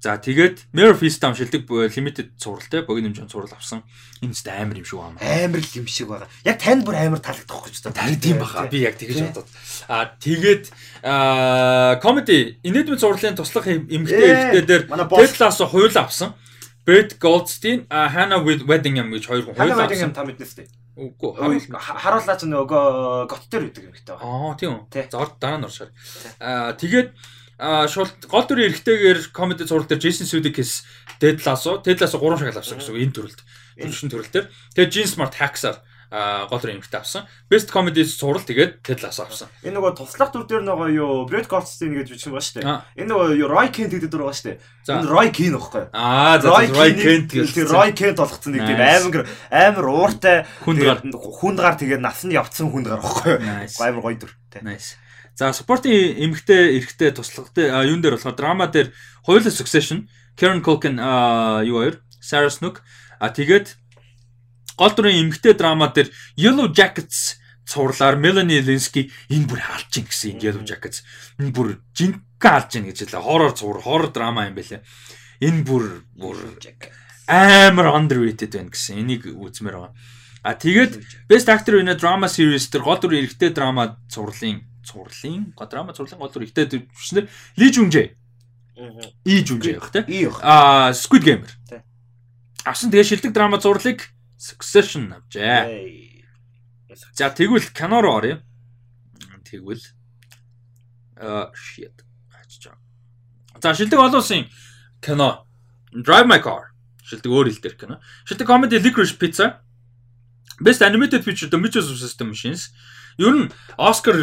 За 0.00 0.16
тэгээд 0.16 0.72
Mare 0.72 0.96
of 0.96 1.02
Easttown 1.04 1.36
шилдэг 1.36 1.68
limited 1.68 2.32
зуралтай 2.40 2.80
богино 2.88 3.12
хэмжээний 3.12 3.28
зурал 3.28 3.52
авсан. 3.52 3.84
Энэ 4.24 4.32
ч 4.32 4.48
амар 4.48 4.80
юм 4.80 4.84
шиг 4.88 4.96
байна. 4.96 5.20
Амар 5.20 5.60
л 5.60 5.76
юм 5.76 5.86
шиг 5.86 6.08
байгаа. 6.08 6.28
Яг 6.40 6.56
танд 6.56 6.88
бүр 6.88 6.96
амар 6.96 7.20
таалагдах 7.20 7.68
гэж 7.68 7.84
байна. 7.84 7.96
Тарин 8.00 8.16
тийм 8.20 8.38
баха. 8.40 8.64
Би 8.72 8.80
яг 8.80 8.96
тэгэж 8.96 9.20
бодод. 9.28 9.48
А 9.92 10.08
тэгээд 10.16 10.72
comedy 12.00 12.56
инээдмийн 12.64 12.96
зурлалын 12.96 13.36
туслах 13.36 13.68
эм- 13.68 13.88
эмэгтэй 13.92 14.24
Ээ, 14.24 14.32
эрэгтэй 14.32 14.64
дээр. 14.64 14.82
Ted 14.88 15.36
Lasso 15.36 15.66
хуйл 15.68 15.92
авсан. 15.92 16.32
Brett 16.86 17.20
Goldstein, 17.20 17.84
Hannah 17.92 18.40
with 18.40 18.64
Weddingham 18.64 19.12
гэж 19.12 19.28
хоёр 19.28 19.44
хүн 19.44 19.54
хуйл 19.54 19.68
Ханаа 19.68 19.84
байдаг 19.84 20.00
юм 20.00 20.10
авсан. 20.10 20.16
та 20.16 20.24
мэднэс 20.24 20.54
тээ. 20.56 20.68
Үгүй 20.98 21.30
харуул. 21.36 21.66
Харууллаа 21.76 22.36
ч 22.38 22.42
нөгөө 22.48 23.28
гот 23.30 23.44
дээр 23.50 23.70
байдаг 23.70 23.84
юм 23.84 23.94
гэдэг. 23.94 24.16
Аа 24.18 24.54
тийм. 24.58 24.86
За 24.90 25.26
дараа 25.38 25.58
нь 25.60 25.66
оршоор. 25.68 25.90
Аа 26.40 26.74
тэгээд 26.74 27.14
шул 27.92 28.08
гол 28.26 28.46
дүрийн 28.48 28.72
эрэгтэйгээр 28.72 29.20
comedy 29.36 29.68
зураг 29.68 29.86
дээр 29.86 30.00
Jason 30.00 30.26
Sudeikis 30.26 30.82
Ted 31.20 31.44
Lasso, 31.44 31.78
Ted 31.84 32.00
Lasso 32.00 32.16
3 32.16 32.40
шагнал 32.40 32.60
авсан 32.60 32.80
гэсэн 32.80 32.94
үг 32.96 33.04
энэ 33.04 33.14
төрөлд. 33.16 33.40
Төрөлшин 33.76 34.10
төрөл 34.10 34.32
дээр. 34.32 34.46
Тэгээд 34.72 34.94
Jean 34.96 35.08
Smart 35.12 35.34
Hacksar 35.36 35.76
аа 35.76 35.89
гол 36.10 36.58
эмэгтэй 36.58 36.98
авсан. 36.98 37.30
Best 37.46 37.70
comedy 37.70 38.02
зураг 38.02 38.42
тэгээд 38.42 38.82
Ted 38.82 38.98
Lasso 38.98 39.22
авсан. 39.22 39.46
Энэ 39.62 39.78
нөгөө 39.78 39.92
туслах 39.94 40.34
дүр 40.34 40.42
дээр 40.50 40.64
нөгөө 40.66 40.88
юу 40.98 41.22
Brett 41.30 41.46
Goldstein 41.46 41.94
гэж 41.94 42.10
бичсэн 42.10 42.34
байгаа 42.34 42.46
шүү 42.50 42.56
дээ. 42.58 42.66
Энэ 42.98 43.10
нөгөө 43.14 43.46
Roy 43.46 43.68
Kent 43.70 43.94
гэдэг 43.94 44.10
дүр 44.10 44.26
байгаа 44.26 44.38
шүү 44.38 44.48
дээ. 44.50 44.58
Энэ 44.90 45.06
Roy 45.06 45.28
Kent 45.30 45.54
байхгүй. 45.54 45.84
Аа 45.94 46.34
за 46.42 46.48
Roy 46.50 46.92
Kent 46.98 47.30
гэж. 47.30 47.48
Roy 47.70 47.90
Kent 47.94 48.18
болгоцсон 48.18 48.52
нэг 48.58 48.66
тийм 48.66 48.82
амар 48.82 49.22
амар 49.54 49.86
ууртай 49.86 50.36
тэгээд 50.66 51.14
хүндгаар 51.14 51.76
тэгээд 51.78 52.02
насанд 52.02 52.34
явцсан 52.34 52.74
хүндгаар 52.74 52.98
байхгүй. 52.98 53.38
Nice. 53.46 53.78
Амар 53.78 54.02
гоё 54.02 54.18
дүр. 54.18 54.34
Nice. 54.66 54.98
За 55.38 55.54
supporting 55.54 55.94
эмэгтэй 55.94 56.74
эрэгтэй 56.82 57.14
туслагтай 57.14 57.70
юун 57.86 58.02
дээр 58.02 58.18
болохоор 58.18 58.34
драма 58.34 58.66
дээр 58.66 58.90
хоёулаа 59.22 59.54
Succession, 59.54 60.10
Karen 60.34 60.60
Culkin 60.60 60.98
юу 61.64 61.80
хоёр, 61.80 62.02
Sarah 62.20 62.50
Snook 62.50 62.82
а 63.20 63.32
тэгээд 63.32 63.76
гол 64.80 64.92
дүрийн 64.96 65.28
эмэгтэй 65.28 65.52
драма 65.52 65.92
дээр 65.92 66.08
Yellow 66.40 66.72
Jackets 66.72 67.36
цуурлаар 67.68 68.16
Melanie 68.16 68.64
Linsky 68.64 69.12
энэ 69.28 69.44
бүр 69.44 69.60
хаалж 69.60 69.92
ин 70.00 70.08
гэсэн 70.08 70.40
энэ 70.40 70.44
Yellow 70.48 70.64
Jackets 70.64 71.04
энэ 71.36 71.52
бүр 71.52 71.68
жинхэнэ 71.92 72.24
хаалж 72.40 72.70
ин 72.80 72.88
гэж 72.88 72.98
хэлээ. 73.04 73.20
Horror 73.20 73.52
цуур, 73.52 73.84
horror 73.84 74.08
драма 74.08 74.48
юм 74.48 74.56
байлээ. 74.56 74.80
Энэ 75.44 75.60
бүр 75.68 75.84
бүр 76.16 76.56
амар 77.30 77.94
underrated 77.94 78.50
байна 78.56 78.72
гэсэн. 78.72 79.04
Энийг 79.04 79.28
үзмээр 79.28 79.76
байгаа. 79.76 79.94
А 80.42 80.56
тэгээд 80.56 81.28
Best 81.28 81.52
Actor 81.52 81.78
in 81.78 81.92
a 81.92 81.94
Drama 81.94 82.26
Series 82.26 82.72
дээр 82.72 82.82
гол 82.82 82.98
дүр 82.98 83.14
эрэгтэй 83.20 83.52
драма 83.52 84.00
цуурлын 84.08 84.64
цуурлын 84.82 85.52
гол 85.54 85.68
драма 85.68 85.92
цуурлын 85.92 86.18
гол 86.18 86.32
дүр 86.32 86.48
эрэгтэй 86.48 86.66
дүрчнэр 86.66 87.28
Ли 87.60 87.66
Жүнжээ. 87.70 88.08
И 89.28 89.44
Жүнжээ 89.44 89.76
байх 89.78 89.92
тийм. 89.92 90.04
Ий 90.08 90.26
баг. 90.26 90.40
А 90.42 90.90
Squid 90.96 91.22
Game. 91.22 91.44
Авсан 92.64 92.90
тэгээд 92.90 93.08
шилдэг 93.20 93.32
драма 93.36 93.60
зурлыг 93.60 94.08
Succession 94.40 95.12
авчээ. 95.12 96.24
За 97.12 97.28
тэгвэл 97.28 97.68
кино 97.76 98.00
руу 98.00 98.16
оръё. 98.16 98.40
Тэгвэл 99.44 99.84
а 101.20 101.52
shit. 101.52 101.92
За 103.60 103.74
шилдэг 103.74 104.00
олон 104.00 104.24
улсын 104.24 104.48
кино 105.04 105.44
Drive 105.92 106.24
My 106.24 106.40
Car 106.40 106.72
шилдэг 107.04 107.28
өөр 107.28 107.52
хэл 107.52 107.60
дээр 107.60 107.76
кино. 107.76 108.00
Шилдэг 108.24 108.48
comedy 108.48 108.80
Licorice 108.80 109.12
Pizza. 109.20 109.60
Best 110.58 110.80
animated 110.80 111.20
feature 111.20 111.52
The 111.52 111.60
Mitchells 111.60 111.92
vs 111.92 112.16
the 112.16 112.24
Machines. 112.24 112.72
Ер 113.18 113.36
нь 113.36 113.52
Oscar 113.76 114.16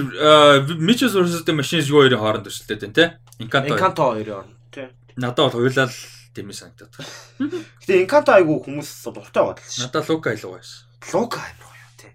Mitchells 0.81 1.13
vs 1.13 1.45
the 1.45 1.53
Machines 1.53 1.85
юу 1.93 2.01
хоёрын 2.01 2.17
хооронд 2.17 2.49
төсөлтэй 2.49 2.77
дээ, 2.81 2.89
тэ? 2.89 3.05
Encanto. 3.37 3.69
Encanto 3.69 4.01
хоёр 4.17 4.29
орно. 4.41 4.57
Тий. 4.73 4.89
Надад 5.15 5.53
бол 5.53 5.61
хуйлал 5.61 5.93
дэмий 6.37 6.53
санагдаад. 6.53 6.93
байна. 6.93 7.65
Гэтэ 7.81 8.05
Encanto 8.05 8.31
айгу 8.37 8.61
хүмүүс 8.61 8.89
дуртай 9.09 9.41
байгаа 9.41 9.57
л 9.57 9.73
шүү. 9.73 9.89
Надад 9.89 10.05
Luca 10.09 10.29
илүү 10.37 10.51
байсан. 10.53 10.77
Лука 11.09 11.41
амар 11.41 11.73
гоё 11.73 11.89
тий. 11.97 12.13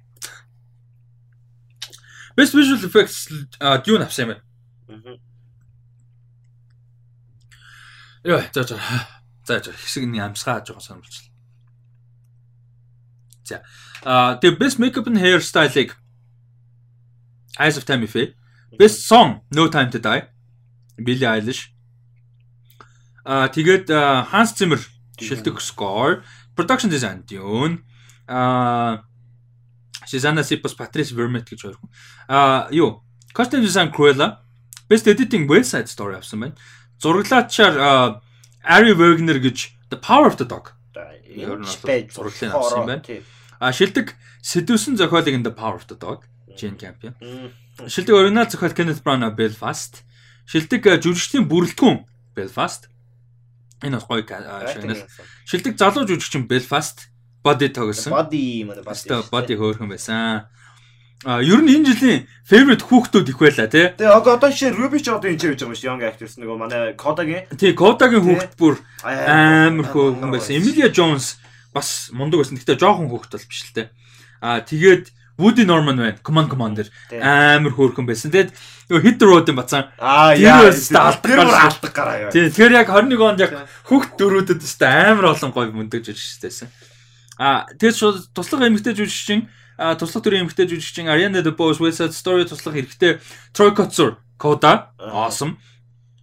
Best 2.38 2.54
visual 2.54 2.78
effects 2.86 3.26
а, 3.58 3.82
Dune 3.82 4.06
авсан 4.06 4.22
юм 4.22 4.30
байна. 4.30 4.42
Яа, 8.22 8.46
за 8.54 8.62
за. 8.62 8.78
За 9.46 9.58
за 9.58 9.72
хэсэг 9.74 10.06
нэг 10.06 10.22
амсгаа 10.30 10.62
хааж 10.62 10.70
байгаа 10.70 10.86
санамжлаа. 10.86 11.26
За. 13.42 13.56
А 14.06 14.38
тэгээ 14.38 14.58
best 14.62 14.78
makeup 14.78 15.10
and 15.10 15.18
hairstyle-ыг 15.18 15.98
Eyes 17.58 17.76
of 17.76 17.84
Tammy 17.84 18.06
Faye. 18.06 18.34
Best 18.78 19.02
song 19.04 19.42
No 19.50 19.68
Time 19.68 19.90
to 19.90 19.98
Die. 19.98 20.28
Billie 20.96 21.26
Eilish. 21.26 21.71
А 23.24 23.48
тэгээд 23.48 23.86
Hans 24.30 24.54
Zimmer 24.58 24.80
шилдэг 25.18 25.60
score, 25.62 26.22
production 26.56 26.90
design 26.90 27.22
Dune. 27.26 27.82
А 28.26 29.02
Susanna 30.06 30.42
Sipos, 30.42 30.74
Patrice 30.74 31.14
Vermette 31.14 31.54
гэж 31.54 31.62
хоёр 31.62 31.76
хүн. 31.78 31.90
А 32.28 32.68
юу? 32.70 33.02
Costume 33.34 33.62
design 33.62 33.94
Cruella. 33.94 34.42
Best 34.90 35.06
editing 35.06 35.48
West 35.48 35.72
Side 35.72 35.88
Story 35.88 36.16
авсан 36.18 36.40
байна. 36.40 36.54
Зураглаачаар 37.00 38.20
Ari 38.62 38.92
Wegner 38.92 39.38
гэж 39.38 39.90
The 39.90 39.98
Power 39.98 40.28
of 40.28 40.36
the 40.36 40.46
Dog. 40.46 40.74
Ер 41.32 41.56
нь 41.58 41.64
зураглалын 42.10 42.52
авсан 42.52 42.78
юм 42.82 42.86
байна. 42.86 43.02
А 43.58 43.72
шилдэг 43.72 44.18
сэдвсэн 44.42 44.98
зохиолыг 44.98 45.40
The 45.46 45.54
Power 45.54 45.80
of 45.80 45.86
the 45.88 45.96
Dog. 45.96 46.26
Jane 46.52 46.76
Campion. 46.76 47.14
Шилдэг 47.88 48.12
оригинал 48.12 48.50
зохиол 48.50 48.76
Kenneth 48.76 49.00
Branagh 49.00 49.32
Belfast. 49.32 50.04
Шилдэг 50.44 50.84
жүжигчдийн 51.00 51.48
бүрэлдэхүүн 51.48 52.04
Belfast. 52.36 52.91
Энэ 53.82 53.98
бас 53.98 54.06
гоё 54.06 54.22
шагнал. 54.72 55.02
Шилдэг 55.46 55.74
залуу 55.78 56.06
жүжигчин 56.06 56.46
Belfast. 56.46 57.08
Body 57.42 57.68
тоглосон. 57.74 58.12
Body 58.14 58.62
мөн 58.62 58.84
Баста 58.86 59.22
body 59.26 59.58
хөөрхөн 59.58 59.90
байсан. 59.90 60.46
А 61.26 61.38
ер 61.42 61.58
нь 61.62 61.70
энэ 61.70 61.86
жилийн 61.90 62.26
favorite 62.46 62.82
хүүхдүүд 62.86 63.30
их 63.30 63.38
байла 63.38 63.66
тий. 63.70 63.90
Тэгээ 63.94 64.14
одоо 64.14 64.50
жишээ 64.50 64.74
Ruby 64.74 64.98
ч 65.02 65.10
одоо 65.10 65.30
энэ 65.30 65.38
ч 65.38 65.50
хийж 65.50 65.62
байгаа 65.62 65.74
шүү. 65.78 65.86
Young 65.90 66.02
actors 66.06 66.34
нөгөө 66.38 66.58
манай 66.58 66.94
Kodaгийн 66.98 67.46
Тий, 67.58 67.74
Тий. 68.22 68.26
хүүхд 68.26 68.54
бүр 68.58 68.74
амар 69.06 69.86
хөөрхөн 69.90 70.30
байсан. 70.34 70.58
Emilia 70.58 70.90
Jones 70.90 71.38
бас 71.74 72.10
мундаг 72.14 72.42
байсан. 72.42 72.58
Гэхдээ 72.58 72.78
жоохон 72.78 73.10
хүүхд 73.10 73.30
бол 73.38 73.46
биш 73.50 73.60
л 73.70 73.74
тий. 73.74 73.86
А 74.42 74.62
тэгээд 74.66 75.10
Woody 75.38 75.64
Norman 75.64 75.96
байна. 75.96 76.18
Command 76.22 76.48
Commander 76.52 76.86
амар 77.20 77.72
хөөрхөн 77.72 78.06
байсан. 78.06 78.32
Тэгээд 78.32 78.52
нөгөө 78.90 79.02
Hit 79.06 79.18
the 79.18 79.26
Road-ын 79.26 79.56
бацаан. 79.56 79.88
Аа 79.96 80.36
яа. 80.36 80.68
Тэр 80.68 81.40
бүр 81.40 81.56
алдаг 81.56 81.92
гараа 81.96 82.16
яа. 82.28 82.32
Тий, 82.32 82.48
тэгэхээр 82.52 82.76
яг 82.82 82.92
21 82.92 83.24
онд 83.24 83.40
яг 83.40 83.52
хүүхд 83.88 84.16
дөрүүдэд 84.20 84.60
өстэй 84.60 85.12
амар 85.12 85.32
олон 85.32 85.52
гоё 85.56 85.72
мундаг 85.72 86.04
жүжигчтэйсэн. 86.04 86.68
А 87.40 87.64
тэгээд 87.74 87.96
шууд 87.96 88.16
туслах 88.36 88.68
эмэгтэй 88.68 88.92
жүжигчин 88.92 89.48
а 89.80 89.96
туслах 89.96 90.22
төрлийн 90.22 90.44
эмэгтэй 90.44 90.68
жүжигчин 90.68 91.08
Ariana 91.08 91.40
DeBose 91.40 91.80
West 91.80 92.04
Side 92.04 92.12
Story 92.12 92.44
туслах 92.44 92.76
хэрэгтэй 92.76 93.18
Troy 93.56 93.72
Kotsur 93.72 94.20
Кода 94.36 94.92
awesome. 95.00 95.56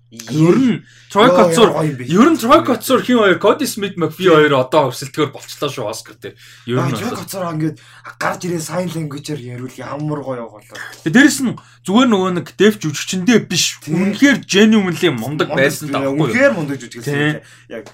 Ер 0.09 0.57
нь 0.57 0.81
юм 0.81 1.95
биш. 2.01 2.09
ер 2.09 2.27
нь 2.33 2.38
Troy 2.41 2.65
Kotsur 2.65 3.05
хин 3.05 3.21
хоёр 3.21 3.38
Cody 3.38 3.69
Smith 3.69 3.93
McPhee 3.93 4.33
хоёр 4.33 4.57
одоо 4.57 4.89
өрсөлдгөр 4.89 5.29
болчлоо 5.29 5.69
шүү 5.69 5.85
Оскар 5.85 6.17
дээр. 6.17 6.33
Ер 6.65 6.81
нь 6.81 6.97
бол. 6.97 7.13
гоцоор 7.13 7.53
ингээд 7.53 7.77
гарч 8.17 8.41
ирээ 8.49 8.57
sign 8.57 8.89
language-аар 8.89 9.38
яриул 9.38 9.75
ямар 9.77 10.19
гоё 10.25 10.49
болоо. 10.49 10.65
Тэгээд 11.05 11.13
Дээрэс 11.13 11.39
нь 11.45 11.53
зүгээр 11.85 12.09
нөгөө 12.09 12.31
нэг 12.41 12.47
дев 12.57 12.81
жүжигчэндээ 12.81 13.39
биш. 13.45 13.77
Үнэхээр 13.85 14.41
genuinely 14.49 15.13
мундаг 15.13 15.53
байсан 15.53 15.93
юу? 15.93 16.17
Үнэхээр 16.25 16.57
мундаг 16.57 16.81
жүжиглсэн. 16.81 17.45
Тийм. 17.45 17.45
Яг 17.69 17.85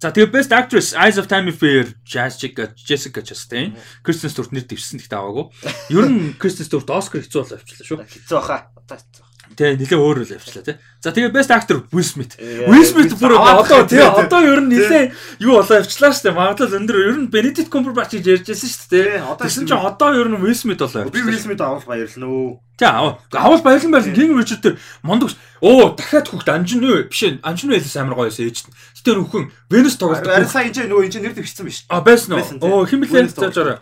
За 0.00 0.08
тэгээ 0.14 0.32
Best 0.32 0.54
Actress 0.54 0.94
Eyes 0.96 1.18
of 1.20 1.28
Tammy 1.28 1.52
Fair, 1.52 1.92
Jessica 2.06 2.72
Jessica 2.72 3.20
Chastain, 3.20 3.76
Kristen 4.00 4.32
Stewart 4.32 4.48
нэр 4.48 4.64
дэвшсэн 4.64 4.96
гэхдээ 4.96 5.18
аваагүй. 5.18 5.52
Ер 5.92 6.06
нь 6.08 6.32
Kristen 6.40 6.64
Stewart 6.64 6.88
Oscar 6.88 7.20
хэцүү 7.20 7.42
бол 7.44 7.52
авчлаа 7.60 7.84
шүү. 7.84 7.98
хэцүү 8.08 8.36
баха. 8.40 8.72
Одоо 8.80 8.96
хэцүү. 8.96 9.29
Те 9.60 9.76
нэлээ 9.76 10.00
өөр 10.00 10.24
үл 10.24 10.32
явчлаа 10.40 10.64
те. 10.64 10.80
За 11.04 11.12
тэгээ 11.12 11.36
best 11.36 11.52
actor 11.52 11.84
Will 11.92 12.08
Smith. 12.08 12.32
Э, 12.40 12.64
Will 12.64 12.80
Smith 12.88 13.12
бүр 13.20 13.36
одоо 13.36 13.84
тий 13.84 14.00
одоо 14.00 14.40
ер 14.40 14.64
нь 14.64 14.72
нэлээ 14.72 15.12
юу 15.44 15.60
болоо 15.60 15.84
явчлаа 15.84 16.16
шүү 16.16 16.32
дээ. 16.32 16.38
Магадлал 16.40 16.76
өндөр 16.80 16.96
ер 16.96 17.16
нь 17.20 17.28
Benedict 17.28 17.68
Cumberbatch 17.68 18.16
гэж 18.16 18.40
ярьжсэн. 18.40 18.88
Тий, 18.88 19.20
одоо 19.20 19.44
Тэгсэн 19.44 19.68
чинь 19.68 19.76
одоо 19.76 20.16
ер 20.16 20.32
нь 20.32 20.40
Will 20.40 20.56
Smith 20.56 20.80
болоо. 20.80 21.12
Би 21.12 21.20
Will 21.20 21.36
Smith 21.36 21.60
авах 21.60 21.84
баярлна 21.84 22.24
өө. 22.24 22.56
Тий. 22.80 22.88
Авал 22.88 23.60
баярлан 23.60 23.92
баярлан 23.92 24.16
King 24.16 24.32
Richard 24.32 24.64
тэр 24.64 24.80
мондогч 25.04 25.36
оо 25.60 25.92
дахиад 25.92 26.32
хүүхд 26.32 26.48
анжин 26.48 26.80
үү 26.80 27.12
биш 27.12 27.20
ээ 27.28 27.44
анжин 27.44 27.68
байлс 27.68 27.96
амар 28.00 28.16
гоё 28.16 28.32
байсан 28.32 28.48
ээж. 28.48 28.64
Тэр 29.04 29.20
нөхөн 29.20 29.52
Venus 29.68 30.00
тоглолт. 30.00 30.24
Арин 30.24 30.48
сайн 30.48 30.72
энэ 30.72 30.88
нөгөө 30.88 31.04
энэ 31.04 31.20
нэр 31.20 31.36
дэвчсэн 31.36 31.68
биш. 31.68 31.84
А 31.92 32.00
байсан 32.00 32.40
Байсан, 32.40 32.56
уу? 32.64 32.80
Оо 32.80 32.88
химэлээ 32.88 33.28
зааж 33.28 33.56
ороо. 33.60 33.76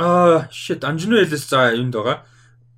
Аа 0.00 0.48
shit 0.48 0.80
анжин 0.80 1.12
байлс 1.12 1.44
за 1.44 1.76
энд 1.76 1.92
байгаа. 1.92 2.24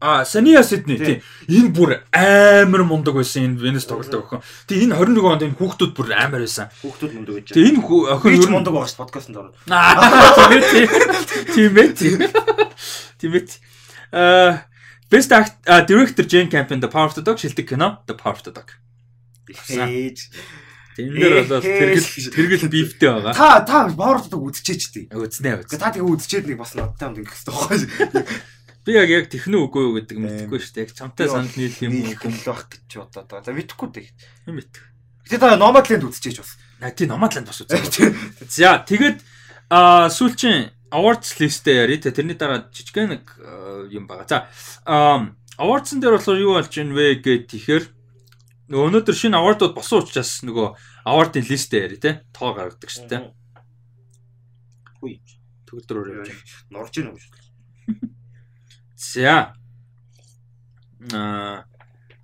А 0.04 0.24
Сания 0.26 0.60
Сиднey 0.62 0.98
Тий. 0.98 1.06
тий. 1.06 1.22
Энэ 1.48 1.72
бүр 1.72 1.90
амар 2.12 2.84
мундаг 2.84 3.16
байсан 3.16 3.56
энэ 3.56 3.56
Venus 3.56 3.88
тоглолт 3.88 4.12
охин. 4.12 4.44
Тэгээ 4.68 4.92
энэ 4.92 5.00
21 5.00 5.32
онд 5.32 5.42
энэ 5.48 5.56
хүүхдүүд 5.56 5.92
бүр 5.96 6.12
амар 6.12 6.44
байсан. 6.44 6.68
Хүүхдүүд 6.84 7.12
мундаг 7.16 7.34
гэж. 7.40 7.56
Тэгээ 7.56 7.72
энэ 7.72 7.80
охин 8.12 8.36
нь 8.36 8.52
мундаг 8.52 8.72
байгаа 8.76 8.92
ш 8.92 9.00
подкастт 9.00 9.32
орно. 9.32 9.56
Аа 9.72 10.52
тийм 11.56 11.72
ээ 11.72 11.88
тийм 11.96 12.20
ээ. 12.20 12.32
Тийм 13.16 13.32
ээ. 13.32 13.48
Аа 14.12 14.68
Best 15.08 15.32
act 15.32 15.64
director 15.88 16.24
Jane 16.28 16.52
Campion 16.52 16.84
The 16.84 16.92
Power 16.92 17.08
of 17.08 17.16
the 17.16 17.24
Dog 17.24 17.40
шилдэг 17.40 17.64
кино 17.64 18.04
The 18.04 18.12
Power 18.12 18.36
of 18.36 18.44
the 18.44 18.52
Dog. 18.52 18.68
Ээж. 19.48 20.28
Тэн 21.00 21.16
дээр 21.16 21.48
бол 21.48 21.64
Ээ, 21.64 21.96
тэргэл 21.96 22.08
тэргэл 22.28 22.68
бифтэй 22.68 23.08
байгаа. 23.08 23.32
Та 23.32 23.64
та 23.64 23.88
баурддаг 23.88 24.36
үдчихэж 24.36 24.82
тий. 24.92 25.04
Үзнэ 25.10 25.64
үз. 25.64 25.72
Та 25.74 25.90
тэгээ 25.90 26.06
үдчихэд 26.06 26.46
нэг 26.52 26.60
бас 26.60 26.76
надтай 26.78 27.08
юм 27.08 27.18
ингэх 27.18 27.34
хэрэгтэй 27.34 27.56
байхгүй. 27.56 28.54
Би 28.84 28.92
яг 28.92 29.08
яг 29.08 29.28
технөө 29.32 29.66
үгүй 29.68 29.82
юу 29.88 29.94
гэдэг 29.96 30.18
мэдэхгүй 30.20 30.60
шүү 30.60 30.74
дээ. 30.76 30.84
Яг 30.84 30.92
чамтай 30.92 31.26
санал 31.28 31.48
нийлэх 31.56 31.80
юм 31.88 32.04
уу 32.04 32.12
юм 32.12 32.36
байх 32.44 32.62
гэж 32.68 32.90
бодоод 33.00 33.28
байгаа. 33.32 33.46
За 33.48 33.56
мэдхгүй 33.56 33.88
дээ. 33.96 34.08
юм 34.48 34.54
мэд. 34.60 34.72
Гэтэ 35.24 35.40
та 35.40 35.56
Nomadland 35.56 36.04
үдчихэж 36.04 36.36
бас. 36.44 36.52
А 36.84 36.92
тий 36.92 37.08
Номадланд 37.08 37.48
бас 37.48 37.64
үзээ. 37.64 37.80
За 38.60 38.84
тэгээд 38.84 39.24
а 39.72 40.12
сүүлчийн 40.12 40.68
awards 40.92 41.32
листээ 41.40 41.88
яри 41.88 41.96
тэ 41.96 42.12
тэрний 42.12 42.36
дараа 42.36 42.68
жижигхэн 42.68 43.16
нэг 43.16 43.24
юм 43.88 44.04
байгаа. 44.04 44.28
За 44.28 44.38
awards-ын 45.56 46.04
дээр 46.04 46.20
болохоор 46.20 46.44
юу 46.44 46.54
болж 46.60 46.68
байна 46.68 46.92
вэ 46.92 47.24
гэхэд 47.24 47.48
тэгэхээр 47.50 47.84
нөгөө 48.68 48.86
өнөөдөр 48.90 49.16
шинэ 49.16 49.38
award-ууд 49.38 49.74
босон 49.74 50.04
учраас 50.04 50.44
нөгөө 50.44 50.68
award-ын 51.08 51.48
листээ 51.48 51.84
яри 51.88 51.98
тэ 51.98 52.20
тоо 52.36 52.52
гаргадаг 52.52 52.90
шүү 52.90 53.08
дээ. 53.08 53.22
Хүй. 55.00 55.20
Төгөлдрөөр 55.64 56.08
явж 56.20 56.28
байна. 56.28 56.68
Норж 56.74 56.94
ийн 57.00 57.16
шүү. 57.16 57.32
За. 59.12 59.54
Аа 61.12 61.64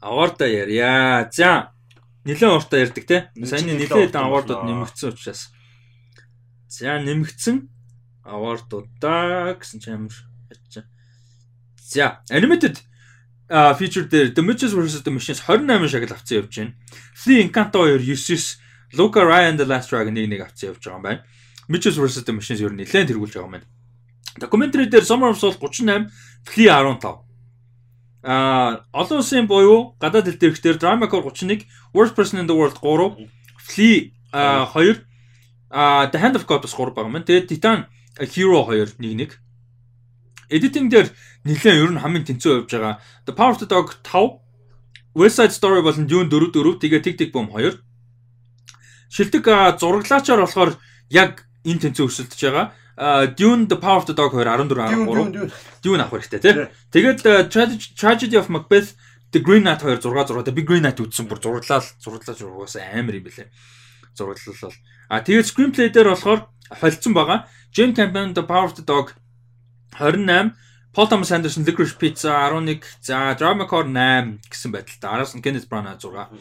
award 0.01 0.41
ярья. 0.41 1.29
За. 1.33 1.73
Нилээн 2.25 2.57
уртаа 2.57 2.81
ярьдаг 2.81 3.05
те. 3.07 3.31
Саяны 3.45 3.85
уртаа 3.85 4.25
award-ууд 4.29 4.61
болно. 4.65 4.85
нэмэгдсэн 4.85 5.09
учраас. 5.13 5.53
За 6.69 6.99
нэмэгдсэн 7.01 7.69
award-уудаа 8.25 9.57
гэсэн 9.61 9.81
чинь 9.81 9.95
амар 9.95 10.17
ачаа. 10.49 10.85
За, 11.77 12.21
animated 12.31 12.79
а 13.51 13.75
feature 13.75 14.07
дээр 14.07 14.31
The 14.33 14.43
Mitches 14.47 14.73
vs 14.73 15.03
The 15.03 15.11
Machines 15.11 15.43
28 15.43 15.89
шагнал 15.91 16.15
авцсан 16.15 16.39
явж 16.39 16.57
байна. 16.57 16.75
Flea 17.19 17.43
Encanto 17.43 17.83
2 17.83 17.99
9 17.99 18.61
Luca 18.95 19.25
Ryan 19.27 19.57
The 19.59 19.67
Last 19.67 19.91
Dragon 19.91 20.15
1-1 20.15 20.41
авцсан 20.41 20.71
явж 20.71 20.87
байгаа 20.87 20.97
юм 20.97 21.03
байна. 21.03 21.25
Mitches 21.69 21.99
vs 21.99 22.23
The 22.23 22.33
Machines 22.39 22.63
ер 22.63 22.71
нь 22.71 22.79
нэлээд 22.79 23.11
тэргүүлж 23.11 23.35
байгаа 23.35 23.49
юм 23.51 23.55
байна. 23.59 23.67
Documentary 24.39 24.87
дээр 24.87 25.03
Summer 25.03 25.35
of 25.35 25.39
Soul 25.43 25.59
38, 25.59 26.07
Flea 26.45 26.71
15. 26.71 27.25
А 28.23 28.85
олон 28.93 29.21
улсын 29.25 29.47
буюу 29.49 29.97
гадаад 30.01 30.29
хэл 30.29 30.41
дээрхтэр 30.41 30.77
Dramacore 30.77 31.25
31, 31.25 31.65
Worst 31.95 32.15
Person 32.15 32.41
in 32.41 32.47
the 32.47 32.57
World 32.57 32.77
3, 32.77 33.29
Flea 33.57 34.13
а 34.33 34.69
2, 34.69 35.07
а 35.71 36.11
The 36.13 36.21
Hand 36.21 36.37
of 36.37 36.45
God 36.45 36.61
бас 36.63 36.75
3 36.77 36.93
байгаа 36.93 37.09
юм. 37.09 37.25
Тэгээд 37.25 37.49
Titan 37.49 37.87
Hero 38.21 38.61
2 38.69 39.01
1-1. 39.01 39.41
Editing 40.51 40.91
дээр 40.91 41.09
нэлээд 41.47 41.81
ер 41.81 41.91
нь 41.95 42.03
хамгийн 42.03 42.27
тэнцүү 42.29 42.67
явж 42.67 42.71
байгаа. 42.77 43.01
The 43.25 43.33
Power 43.33 43.57
of 43.57 43.61
the 43.65 43.69
Dog 43.71 43.97
5, 44.05 44.45
West 45.17 45.41
Side 45.41 45.55
Story 45.57 45.81
болон 45.81 46.05
Dune 46.05 46.29
4 46.29 46.53
4, 46.53 46.77
тэгээ 46.77 47.01
Tick 47.01 47.17
Tick 47.17 47.31
Boom 47.33 47.49
2. 47.49 47.81
Шилдэг 49.09 49.49
зураглаачаар 49.81 50.45
болохоор 50.45 50.77
яг 51.09 51.49
энэ 51.65 51.89
тэнцүү 51.89 52.05
өсөлдөж 52.05 52.41
байгаа. 52.45 52.77
А, 53.03 53.27
Dune 53.27 53.67
The 53.67 53.77
Power 53.81 53.97
of 53.97 54.07
the 54.07 54.13
Dog 54.13 54.33
2 54.33 54.45
14 54.45 54.69
13. 54.69 55.51
Dune 55.81 56.03
авах 56.05 56.21
хэрэгтэй 56.21 56.39
тий. 56.45 56.53
Тэгээд 56.93 57.25
uh, 57.25 57.49
Tragedy- 57.97 58.37
of 58.37 58.53
Macbeth 58.53 58.93
The 59.33 59.41
Green 59.41 59.65
Knight 59.65 59.81
2 59.81 60.05
6 60.05 60.13
6 60.29 60.45
The 60.45 60.53
Big 60.53 60.69
Green 60.69 60.85
Knight 60.85 61.01
үзсэн 61.01 61.25
бүр 61.25 61.41
зураглал 61.41 61.81
зураглаж 61.97 62.45
угаасаа 62.45 62.85
амар 62.93 63.17
юм 63.17 63.25
бэлээ. 63.25 63.49
Зураглал 64.13 64.53
бол. 64.61 64.77
А 65.09 65.25
тэгээд 65.25 65.49
screenplay 65.49 65.89
дээр 65.89 66.13
болохоор 66.13 66.53
холцсон 66.69 67.17
байгаа. 67.17 67.49
Jane 67.73 67.97
Campion 67.97 68.37
The 68.37 68.45
Power 68.45 68.69
of 68.69 68.77
the 68.77 68.85
Dog 68.85 69.17
28 69.97 70.53
Paul 70.93 71.09
Thomas 71.09 71.33
Anderson 71.33 71.65
Licorice 71.65 71.97
Pizza 71.97 72.37
11 72.53 72.85
за 73.01 73.33
Dramacore 73.41 73.89
8 73.89 74.45
гэсэн 74.45 74.77
байдалтай. 74.77 75.09
Араас 75.09 75.33
нь 75.33 75.41
Kenneth 75.41 75.73
Branagh 75.73 76.05
6. 76.05 76.37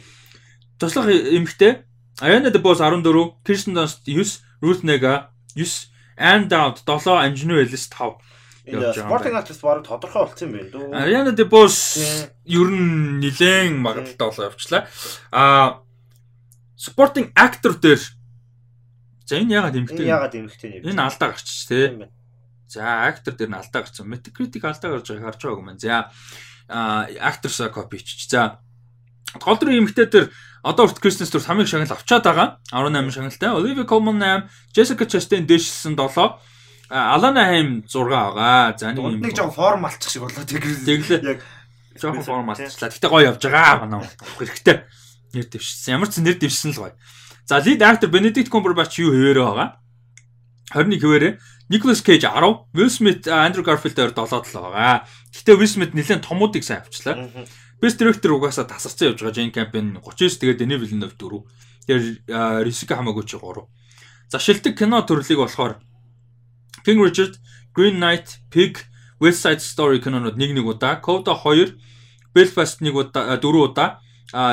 Туслах 0.75 1.07
эмэгтэй 1.07 1.87
Ariana 2.19 2.51
DeBose 2.51 2.83
14, 2.83 3.39
Kirsten 3.47 3.79
Dunst 3.79 4.03
9, 4.03 4.43
Ruth 4.59 4.83
Negga 4.83 5.31
9, 5.55 5.87
Anne 6.19 6.47
Dowd 6.51 6.83
7, 6.83 7.15
Angelina 7.23 7.63
Ellis 7.63 7.87
5. 7.87 8.19
Энэ 8.67 8.91
явж 8.91 8.99
байгаа 8.99 9.01
юм 9.01 9.07
спортинг 9.07 9.35
актрис 9.39 9.61
бараг 9.63 9.83
тодорхой 9.87 10.27
болсон 10.27 10.47
юм 10.51 10.53
байна 10.59 10.69
дөө. 10.69 10.91
Ariana 10.99 11.31
DeBose 11.31 12.29
ер 12.45 12.69
нь 12.69 13.23
нилээн 13.23 13.79
магадaltaй 13.79 14.27
болоо 14.27 14.51
явчлаа. 14.51 14.83
А 15.31 15.79
supporting 16.75 17.31
actor 17.33 17.73
дээр 17.79 18.03
за 19.25 19.39
энэ 19.39 19.55
ягаад 19.57 19.75
Энэ 19.79 19.81
эмэгтэй? 19.87 20.05
ягаад 20.05 20.35
эмхтэй 20.35 20.69
нэв? 20.75 20.91
Энэ 20.91 21.01
алдаа 21.01 21.29
гарч 21.31 21.47
тий. 21.65 21.87
юм 21.87 21.99
байна. 22.03 22.13
За 22.69 23.07
актер 23.09 23.33
дээр 23.33 23.49
нь 23.49 23.57
алдаа 23.57 23.81
гарсан. 23.81 24.05
Metacritic 24.05 24.63
алдаа 24.67 24.89
гарч 24.93 25.07
байгааг 25.09 25.25
харж 25.33 25.41
байгаагүй 25.41 25.65
маань. 25.65 25.81
За 25.81 26.11
а 26.69 27.07
actors 27.09 27.57
copy 27.73 27.97
ч. 28.03 28.29
За 28.29 28.59
гол 29.41 29.57
дүрийн 29.57 29.81
эмэгтэй 29.87 30.05
дээр 30.05 30.27
одоо 30.63 30.85
урт 30.85 30.99
Кристен 30.99 31.27
Стюарт 31.27 31.47
хамгийн 31.47 31.67
шагнал 31.67 31.93
авчаад 31.93 32.23
байгаа. 32.23 32.47
18 32.71 33.11
шагналтай. 33.11 33.49
Olivia 33.49 33.85
Colman 33.85 34.19
8, 34.19 34.49
Jessica 34.75 35.05
Chastain 35.07 35.45
дээшсэн 35.47 35.95
7, 35.95 36.39
а, 36.89 37.15
Alana 37.15 37.45
Haim 37.47 37.83
6 37.87 38.09
байгаа. 38.09 38.75
За 38.77 38.91
нэг 38.91 38.99
юм. 38.99 39.21
Нэг 39.21 39.35
жоохон 39.35 39.55
форм 39.55 39.85
алчих 39.85 40.11
шиг 40.11 40.23
болоо 40.23 40.43
тэг. 40.43 40.63
Тэглээ. 40.63 41.21
Яг 41.23 41.39
жоохон 41.95 42.23
форм 42.23 42.49
алдчихлаа. 42.49 42.89
Гэтэ 42.91 43.07
гоё 43.07 43.25
явж 43.29 43.41
байгаа 43.43 43.85
манай 43.85 44.09
хэрэгтэй. 44.37 44.77
Нэр 45.33 45.45
дэвшсэн. 45.47 45.93
Ямар 45.95 46.09
ч 46.09 46.19
нэр 46.19 46.37
дэвшсэн 46.39 46.73
л 46.75 46.89
гоё. 46.89 46.95
За 47.45 47.61
lead 47.61 47.81
actor 47.81 48.09
Benedict 48.09 48.49
Cumberbatch 48.49 48.99
юу 48.99 49.13
хэвээрээ 49.13 49.45
байгаа. 49.45 49.69
21 50.73 51.01
хэвээрээ. 51.01 51.33
Nicolas 51.69 52.01
Cage 52.01 52.25
10, 52.25 52.65
Will 52.73 52.89
Smith, 52.89 53.29
Andrew 53.29 53.61
Garfield 53.61 53.93
хоёр 53.93 54.13
7 54.13 54.57
л 54.57 54.65
байгаа. 54.69 55.05
Гэтэ 55.33 55.53
Will 55.53 55.69
Smith 55.69 55.93
нэлээд 55.93 56.25
томуудыг 56.25 56.65
сайн 56.65 56.81
авчлаа. 56.81 57.29
Best 57.79 57.97
director 57.99 58.35
угаасаа 58.35 58.67
тасарсан 58.67 59.15
явж 59.15 59.23
байгаа 59.23 59.35
Jane 59.39 59.55
Campion 59.55 59.87
39 60.03 60.39
тэгээд 60.39 60.59
Denis 60.59 60.79
Villeneuve 60.83 61.15
4. 61.15 61.43
Тэгээд 61.87 62.05
Risica 62.67 62.99
Hamaguchi 62.99 63.39
3. 63.39 63.65
За 64.29 64.37
шилдэг 64.37 64.75
кино 64.77 64.99
төрлийг 65.07 65.39
болохоор 65.39 65.79
King 66.85 66.99
Richard, 66.99 67.39
Green 67.73 67.97
Knight, 67.99 68.43
Pig, 68.51 68.83
West 69.19 69.43
Side 69.43 69.63
Story 69.63 70.03
кинонууд 70.03 70.35
нэг 70.35 70.51
нэг 70.55 70.67
удаа, 70.67 70.99
Coda 70.99 71.33
2, 71.35 71.75
Belfast 72.35 72.83
нэг 72.83 72.95
удаа 72.95 73.39
4 73.39 73.41
удаа, 73.41 73.99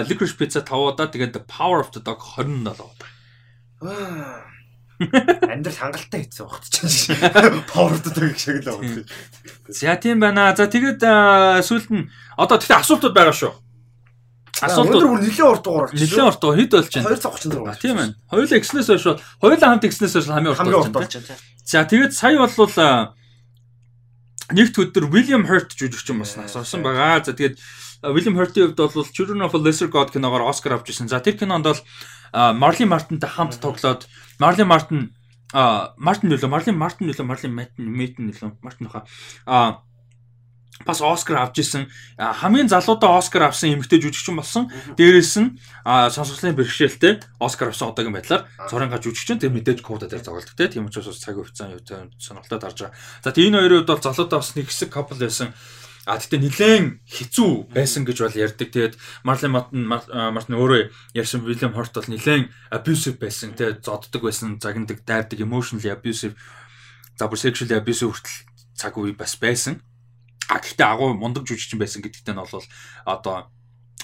Licorice 0.07 0.39
Pizza 0.39 0.63
5 0.63 0.95
удаа, 0.95 1.11
тэгээд 1.11 1.35
The 1.35 1.43
Power 1.47 1.83
of 1.83 1.91
the 1.93 2.01
Dog 2.01 2.23
27 2.23 2.63
удаа. 2.73 4.47
Амьдрал 4.97 5.77
хангалттай 5.77 6.25
хийсэн 6.25 6.49
багт 6.49 6.73
ч. 6.73 7.13
Поwerд 7.69 8.01
таг 8.01 8.33
шиг 8.41 8.65
л 8.65 8.81
байгаа. 8.81 9.05
За 9.69 9.93
тийм 10.01 10.25
байна. 10.25 10.57
За 10.57 10.65
тэгээд 10.73 11.05
сүүлд 11.61 11.93
нь 11.93 12.09
одоо 12.37 12.57
тэгтээ 12.61 12.81
асуултууд 12.81 13.17
байгаа 13.17 13.37
шүү. 13.37 13.53
Өндөр 14.57 14.73
Асуултууд 14.73 15.05
бүр 15.05 15.21
нэлээд 15.21 15.51
урт 15.53 15.65
дугаар 15.65 15.87
болчихсон. 15.93 16.17
нэлээд 16.17 16.29
урт 16.33 16.43
хэд 16.57 16.73
болж 16.73 16.93
байна? 16.97 17.09
236. 17.13 17.69
А 17.69 17.77
тийм 17.77 17.97
байна. 18.01 18.15
Хоёулаа 18.33 18.57
X-нээс 18.57 18.89
хойш 18.89 19.05
бол 19.05 19.21
хоёулаа 19.45 19.69
хамт 19.69 19.85
X-нээс 19.85 20.15
хойш 20.17 20.29
хамгийн 20.33 20.53
урт 20.57 20.65
болж 20.97 21.13
байна. 21.13 21.29
байна. 21.29 21.45
За 21.61 21.85
тэгээд 21.85 22.13
сая 22.17 22.37
болвол 22.41 22.77
нэгд 24.57 24.75
өдөр 24.81 25.05
William 25.13 25.45
Hurt 25.45 25.77
жүжигчин 25.77 26.17
бас 26.17 26.41
асуусан 26.41 26.81
байгаа. 26.81 27.21
За 27.21 27.37
тэгээд 27.37 27.61
William 28.17 28.37
Hurt-ийн 28.41 28.73
хувьд 28.73 28.81
бол 28.81 29.13
Children 29.13 29.45
of 29.45 29.53
a 29.53 29.61
Lesser 29.61 29.93
God 29.93 30.09
киногоор 30.09 30.49
Оскар 30.49 30.81
авч 30.81 30.89
ирсэн. 30.89 31.13
За 31.13 31.21
тэр 31.21 31.37
кинонд 31.37 31.69
бол 31.69 31.81
Marley 32.33 32.89
Martin-тай 32.89 33.29
хамт 33.29 33.61
тоглоод 33.61 34.09
Marley 34.41 34.65
Martin 34.65 35.13
а 35.55 35.95
Мартин 35.97 36.31
нөлөө 36.33 36.51
Марлин 36.51 36.79
Мартин 36.79 37.07
нөлөө 37.07 37.27
Марлин 37.27 37.55
Мэтн 37.55 37.87
Мэтн 37.87 38.27
нөлөө 38.27 38.51
Мартин 38.67 38.91
хаа 38.91 39.07
а 39.47 39.79
бас 40.85 41.01
Оскар 41.01 41.41
авч 41.41 41.65
исэн 41.65 41.89
хамгийн 42.19 42.69
залуудаа 42.69 43.17
Оскар 43.17 43.49
авсан 43.49 43.73
эмэгтэй 43.73 44.03
жүжигчин 44.03 44.37
болсон. 44.37 44.69
Дээрээс 44.99 45.35
нь 45.41 45.57
сонсголын 45.87 46.59
бэрхшээлтэй 46.59 47.25
Оскар 47.41 47.73
авсан 47.73 47.95
одоогийн 47.95 48.13
байдлаар 48.13 48.45
цорынга 48.69 49.01
жүжигчин 49.01 49.41
тэр 49.41 49.57
мэдээж 49.57 49.81
кода 49.81 50.11
дээр 50.11 50.21
тоглолдог 50.21 50.53
те. 50.53 50.69
Тийм 50.69 50.93
учраас 50.93 51.17
цаг 51.17 51.41
хугацаа 51.41 51.73
юу 51.73 51.81
сонирхолтой 52.21 52.61
дарж 52.61 52.79
байгаа. 52.85 52.97
За 53.25 53.33
тийм 53.33 53.57
энэ 53.57 53.61
хоёрын 53.65 53.79
хувьд 53.87 53.91
бол 53.97 54.05
залуудаа 54.05 54.39
бас 54.45 54.53
нэг 54.53 54.69
хэсэг 54.69 54.93
couple 54.93 55.17
байсан. 55.17 55.55
А 56.07 56.23
тэгтээ 56.23 56.39
нилээн 56.39 56.85
хэцүү 57.03 57.75
байсан 57.75 58.07
гэж 58.07 58.19
бол 58.23 58.39
ярьдаг. 58.39 58.71
Тэгээд 58.71 58.95
Марлен 59.27 59.51
Мартин 59.59 59.91
Мартин 59.91 60.55
өөрөө 60.55 60.95
ярьсан 61.19 61.43
William 61.43 61.75
Hurt 61.75 61.99
бол 61.99 62.07
нилээн 62.07 62.47
abusive 62.71 63.19
байсан. 63.19 63.59
Тэгээд 63.59 63.83
зодддаг 63.83 64.23
байсан, 64.23 64.63
загнадаг, 64.63 65.03
дайрдаг, 65.03 65.43
emotionally 65.43 65.91
abusive, 65.91 66.39
за 67.19 67.27
бүр 67.27 67.43
sexually 67.43 67.75
abusive 67.75 68.15
хүртэл 68.15 68.39
цаг 68.79 68.95
үе 69.03 69.19
бас 69.19 69.35
байсан. 69.35 69.83
А 70.49 70.63
гэхдээ 70.63 70.87
агуу 70.87 71.15
мундаг 71.15 71.47
жүжигчин 71.47 71.81
байсан 71.81 72.03
гэдэгтээ 72.03 72.35
нь 72.35 72.43
бол 72.43 72.67
одоо 73.07 73.51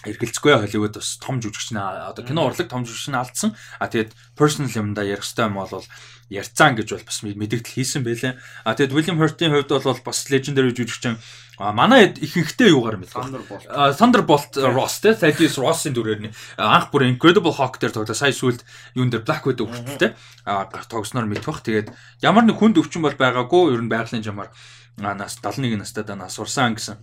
эргэлцгүй 0.03 0.59
Холливуд 0.59 0.99
бас 0.99 1.15
том 1.23 1.39
жүжигчин 1.39 1.79
одоо 1.79 2.25
кино 2.27 2.51
урлаг 2.51 2.67
том 2.67 2.83
жүжигчин 2.83 3.15
алдсан. 3.15 3.55
А 3.79 3.87
тэгээд 3.87 4.15
personal 4.35 4.71
юмдаа 4.75 5.07
ярих 5.07 5.23
хэрэгтэй 5.23 5.47
юм 5.47 5.63
бол 5.63 5.87
ярьцаан 6.33 6.75
гэж 6.75 6.89
бол 6.91 7.07
бас 7.07 7.19
мэдээлэл 7.23 7.75
хийсэн 7.77 8.03
байлээ. 8.03 8.35
А 8.67 8.75
тэгээд 8.75 8.95
William 8.97 9.19
Hurt-ийн 9.23 9.55
хувьд 9.55 9.71
бол 9.71 10.03
бас 10.03 10.27
legendary 10.27 10.75
жүжигчин 10.75 11.21
манай 11.61 12.11
ихэнхдээ 12.11 12.75
юугаар 12.75 12.99
мэдээ. 12.99 13.95
Thunderbolt 13.95 14.59
Ross 14.59 14.99
те 14.99 15.15
Thaddeus 15.15 15.61
Ross-ийн 15.61 15.95
дүрээр 15.95 16.21
нь 16.27 16.35
анх 16.59 16.91
бүр 16.91 17.07
Incredible 17.07 17.55
Hulk 17.55 17.79
дээр 17.79 17.95
тоглоо. 17.95 18.17
Сая 18.17 18.35
сүүлд 18.35 18.67
юун 18.99 19.13
дээр 19.13 19.23
Black 19.23 19.47
Widow 19.47 19.71
хүртэл 19.71 20.01
те 20.03 20.17
тогсноор 20.43 21.31
мэдвэх. 21.31 21.63
Тэгээд 21.63 21.89
ямар 22.27 22.43
нэг 22.43 22.59
хүнд 22.59 22.81
өвчин 22.83 23.07
бол 23.07 23.15
байгаагүй. 23.15 23.77
Ер 23.77 23.83
нь 23.87 23.93
байгалийн 23.93 24.27
жамаар 24.27 24.51
нас 24.99 25.39
71 25.41 25.79
настай 25.79 26.05
да 26.05 26.17
нас 26.17 26.39
урсан 26.39 26.75
гэсэн. 26.75 26.97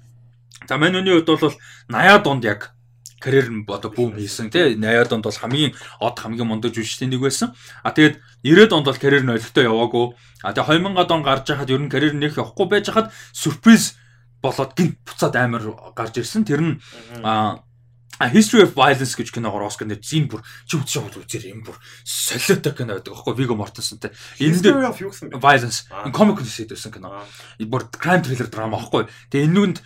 За 0.68 0.78
манайны 0.78 1.12
хувьд 1.12 1.26
бол 1.26 1.56
80-аад 1.90 2.28
онд 2.28 2.44
яг 2.46 2.72
карьер 3.20 3.50
нь 3.52 3.66
одоо 3.68 3.92
бүүм 3.92 4.16
хийсэн 4.16 4.50
тий 4.50 4.76
80-аад 4.76 5.14
онд 5.14 5.26
бол 5.26 5.42
хамгийн 5.42 5.74
од 6.00 6.20
хамгийн 6.20 6.48
мундаг 6.48 6.72
жүжигчдийн 6.76 7.12
нэг 7.12 7.22
байсан. 7.22 7.56
А 7.84 7.92
тэгээд 7.92 8.20
90-ад 8.44 8.74
онд 8.74 8.86
бол 8.88 9.00
карьер 9.00 9.24
нь 9.24 9.34
олигтой 9.34 9.66
яваагүй. 9.66 10.06
А 10.44 10.54
тэгээд 10.54 10.84
2000-ад 10.86 11.12
он 11.12 11.24
гарч 11.24 11.46
яхад 11.50 11.70
ер 11.70 11.82
нь 11.82 11.92
карьер 11.92 12.14
нь 12.16 12.26
их 12.26 12.38
явахгүй 12.38 12.68
байж 12.70 12.88
хахад 12.88 13.12
сюрприз 13.34 13.98
болоод 14.42 14.72
гинт 14.78 14.96
буцаад 15.04 15.36
амар 15.36 15.64
гарч 15.96 16.22
ирсэн. 16.22 16.46
Тэр 16.48 16.62
нь 16.62 16.76
а 17.24 17.60
A 17.60 17.69
History 18.28 18.68
of 18.68 18.76
Violence 18.76 19.16
гэж 19.16 19.32
киногоор 19.32 19.72
Оскар 19.72 19.88
нэр 19.88 20.04
зин 20.04 20.28
бүр 20.28 20.44
чи 20.68 20.76
үзсэн 20.76 21.08
бол 21.08 21.24
үзэр 21.24 21.48
юм 21.48 21.64
бүр 21.64 21.80
солиотой 22.04 22.76
кино 22.76 23.00
байдаг 23.00 23.16
аахгүй 23.16 23.34
Vigo 23.40 23.56
Mortensenтэй. 23.56 24.12
Энэ 24.44 24.60
дээр 24.60 25.40
Violence 25.40 25.88
comic 26.12 26.44
хийсэд 26.44 26.76
байсан 26.76 26.92
кино. 26.92 27.24
Бүр 27.64 27.88
crime 27.96 28.20
thriller 28.20 28.52
драма 28.52 28.76
аахгүй. 28.76 29.08
Тэгээ 29.32 29.48
энүүнд 29.48 29.78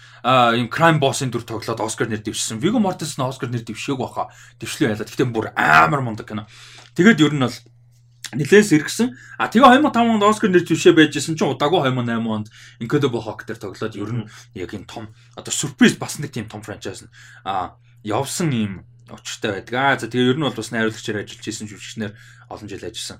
юм 0.58 0.68
crime 0.74 0.98
boss-ын 0.98 1.30
дүр 1.30 1.46
тоглоод 1.46 1.86
Оскар 1.86 2.10
нэр 2.10 2.26
дэвшсэн. 2.26 2.58
Vigo 2.58 2.82
Mortensen 2.82 3.22
Оскар 3.22 3.54
нэр 3.54 3.62
дэвшээг 3.70 4.02
баха. 4.02 4.34
Дэвшлээ 4.58 4.98
ялаад. 4.98 5.14
Гэтэ 5.14 5.30
бүр 5.30 5.54
амар 5.54 6.02
мундаг 6.02 6.26
кино. 6.26 6.50
Тэгээд 6.98 7.22
ер 7.22 7.38
нь 7.38 7.46
бол 7.46 7.54
нилээс 8.34 8.74
иргсэн. 8.74 9.14
А 9.38 9.48
тэгээ 9.48 9.78
2005 9.78 10.18
онд 10.18 10.26
Оскар 10.26 10.50
нэр 10.50 10.66
дэвшээ 10.66 10.98
байжсэн 10.98 11.38
чинь 11.38 11.54
удаагүй 11.54 11.86
2008 11.86 12.26
онд 12.26 12.48
Incredible 12.82 13.22
Hulk 13.22 13.46
дээр 13.46 13.62
тоглоод 13.62 13.94
ер 13.94 14.10
нь 14.10 14.26
яг 14.58 14.74
энэ 14.74 14.90
том 14.90 15.14
одоо 15.38 15.54
сюрприз 15.54 16.02
бас 16.02 16.18
нэг 16.18 16.34
тийм 16.34 16.50
том 16.50 16.66
франчайз 16.66 17.06
нь 17.06 17.12
а 17.46 17.78
явсан 18.04 18.52
юм 18.52 18.74
учиртай 19.10 19.64
байдаг. 19.64 19.74
Аа 19.74 20.00
за 20.00 20.08
тэгээ 20.08 20.36
ер 20.36 20.38
нь 20.38 20.46
бол 20.46 20.56
бас 20.56 20.72
найруулагчаар 20.72 21.24
ажиллаж 21.24 21.48
исэн 21.48 21.68
жүжигчнэр 21.68 22.12
олон 22.52 22.68
жил 22.68 22.84
ажилласан. 22.84 23.20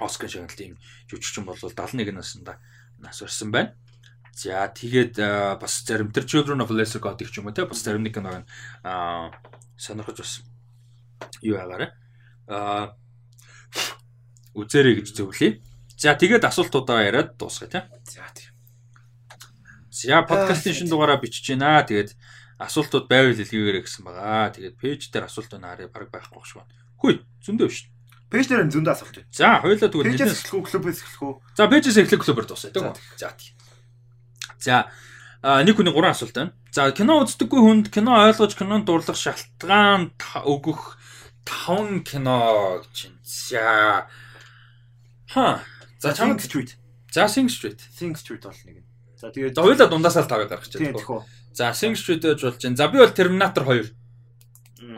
Оскар 0.00 0.28
шагналт 0.28 0.60
ийм 0.60 0.76
жүжигчин 1.08 1.44
бол 1.44 1.56
71 1.56 2.12
наснда 2.12 2.60
нас 3.00 3.20
өрсөн 3.24 3.50
байна. 3.50 3.74
За 4.36 4.68
тэгээд 4.68 5.16
бас 5.60 5.82
зарим 5.84 6.12
тэр 6.12 6.24
Children 6.24 6.64
of 6.64 6.70
Lesser 6.72 7.00
God 7.00 7.20
гэх 7.20 7.34
юм 7.36 7.48
уу 7.48 7.56
те 7.56 7.64
бас 7.64 7.82
зарим 7.82 8.04
нэг 8.04 8.16
нэг 8.16 8.46
аа 8.84 9.32
сонирхож 9.76 10.20
бас 10.20 10.40
юу 11.40 11.56
байгаарэ. 11.56 11.92
Аа 12.48 12.96
үзээрэй 14.54 15.00
гэж 15.00 15.16
зөвлөе. 15.16 15.60
За 15.96 16.14
тэгээд 16.16 16.44
асуултуудаа 16.44 17.04
яриад 17.04 17.36
дуусгая 17.36 17.68
те. 17.68 17.80
За 18.08 18.24
тийм. 18.32 18.52
За 19.90 20.22
подкастын 20.22 20.72
шин 20.72 20.88
дугаараа 20.88 21.20
бичиж 21.20 21.44
байна. 21.52 21.84
Тэгээд 21.84 22.16
асуултууд 22.60 23.08
байвал 23.08 23.40
илгээгээрэй 23.40 23.82
гэсэн 23.88 24.04
байгаа. 24.04 24.52
Тэгээд 24.52 24.76
пэйж 24.76 25.00
дээр 25.08 25.24
асуулт 25.24 25.48
байна 25.48 25.72
арай 25.72 25.88
баг 25.88 26.12
байхгүй 26.12 26.44
шүү. 26.44 26.62
Хүй 27.00 27.24
зөндөө 27.40 27.68
биш. 27.72 27.88
Пэйж 28.28 28.46
дээр 28.52 28.68
зөндөө 28.68 28.92
асуулт 28.92 29.16
байна. 29.16 29.32
За 29.32 29.64
хоёулаа 29.64 29.88
тэгвэл 29.88 30.08
пэйжээс 30.12 30.44
эхлэх 30.44 30.54
үү, 30.60 30.64
клубээс 30.68 31.00
эхлэх 31.00 31.22
үү? 31.24 31.34
За 31.56 31.64
пэйжээс 31.72 31.98
эхлэх 32.04 32.20
клубээр 32.20 32.46
дуусаа 32.52 32.70
тийм 32.70 32.92
үү? 32.92 33.00
За 33.16 33.28
тийм. 33.32 33.54
За 34.60 34.76
а 35.40 35.64
нэг 35.64 35.80
хүний 35.80 35.92
гурван 35.96 36.12
асуулт 36.12 36.36
байна. 36.36 36.52
За 36.68 36.92
кино 36.92 37.24
үздэггүй 37.24 37.60
хүнд 37.64 37.86
кино 37.88 38.12
ойлгож 38.28 38.52
кинонд 38.52 38.84
дурлах 38.84 39.16
шалтгаан 39.16 40.12
өгөх 40.44 41.00
5 41.48 42.04
кино 42.04 42.84
чинь. 42.92 43.16
За 43.24 44.04
Ха. 45.32 45.64
За 45.98 46.12
Sing 46.12 46.36
Street. 46.36 46.76
За 47.10 47.24
Sing 47.24 47.48
Street. 47.48 47.80
Sing 47.88 48.12
Street 48.12 48.44
бол 48.44 48.60
нэг. 48.68 48.84
За 49.16 49.32
тэгээд 49.32 49.56
За 49.56 49.62
хоёулаа 49.64 49.88
дундаасаа 49.88 50.22
л 50.24 50.30
тавыг 50.30 50.48
гаргачих 50.52 50.76
тийм 50.76 50.92
тэхүү. 50.92 51.39
За 51.52 51.72
Sing 51.74 51.94
Street 51.98 52.22
гэж 52.22 52.42
болж 52.46 52.62
байна. 52.62 52.76
За 52.76 52.88
би 52.88 52.98
бол 53.02 53.10
Terminator 53.14 53.64
2. 53.66 53.90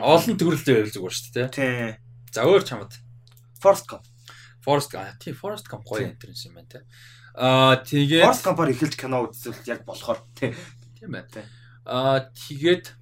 Олон 0.02 0.36
төгрөлтэй 0.38 0.74
байвал 0.78 0.92
зүгээр 0.94 1.14
шүү 1.16 1.32
дээ. 1.34 1.48
Тий. 1.52 1.96
За 2.32 2.42
өөр 2.46 2.62
чамд. 2.64 2.92
Forest 3.62 3.86
Gump. 3.90 4.04
Forest 4.64 4.90
Gump. 4.94 5.18
Тий, 5.18 5.32
Forest 5.34 5.66
Gump 5.70 5.84
гоё 5.86 6.06
интернэс 6.10 6.46
юм 6.46 6.54
байна 6.58 6.68
те. 6.70 6.80
Аа 7.34 7.76
тэгээд 7.82 8.24
Forest 8.26 8.44
Gump-аар 8.46 8.70
эхэлж 8.72 8.94
кино 8.96 9.18
үзвэл 9.26 9.66
яг 9.66 9.80
болохоор 9.88 10.18
тий. 10.38 10.52
Тийм 11.00 11.10
байна. 11.16 11.42
Аа 11.86 12.20
тэгээд 12.30 12.94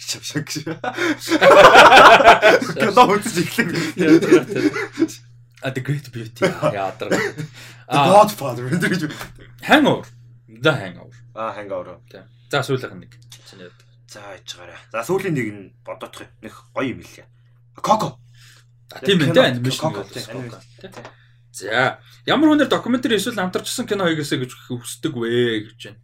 шав 0.00 0.22
шав 0.26 0.42
гэж. 0.42 0.64
Кино 2.82 3.02
үзэж 3.14 3.36
эхлэх. 3.46 3.70
А 5.62 5.70
The 5.70 5.82
Great 5.86 6.10
Beauty 6.10 6.50
яадар. 6.74 7.10
The 7.86 8.00
Godfather 8.10 8.66
гэж. 8.66 9.06
Hangover. 9.62 10.10
The 10.48 10.72
Hangover. 10.74 11.14
Аа 11.34 11.52
Hangover. 11.54 11.98
Тийм. 12.10 12.26
За 12.52 12.60
сүүлийнх 12.60 12.92
нь 12.92 13.08
нэг. 13.08 13.16
За 14.12 14.20
яжгаарай. 14.36 14.76
За 14.92 15.00
сүүлийн 15.00 15.32
нэг 15.32 15.48
нь 15.48 15.72
бодоодох 15.88 16.28
юм. 16.28 16.32
Нэг 16.44 16.52
гоё 16.76 16.92
юм 16.92 17.00
илээ. 17.00 17.24
Коко. 17.80 18.20
А 18.92 19.00
тийм 19.00 19.24
ээ 19.24 19.56
анимашн. 19.56 19.88
За 21.48 21.96
ямар 22.28 22.52
хүнээр 22.52 22.68
докюментари 22.68 23.16
эсвэл 23.16 23.40
амтарчсан 23.40 23.88
кино 23.88 24.04
хийгээсэй 24.04 24.44
гэж 24.44 24.52
хүсдэг 24.68 25.16
вэ 25.16 25.72
гэж 25.72 25.80
байна. 25.80 26.00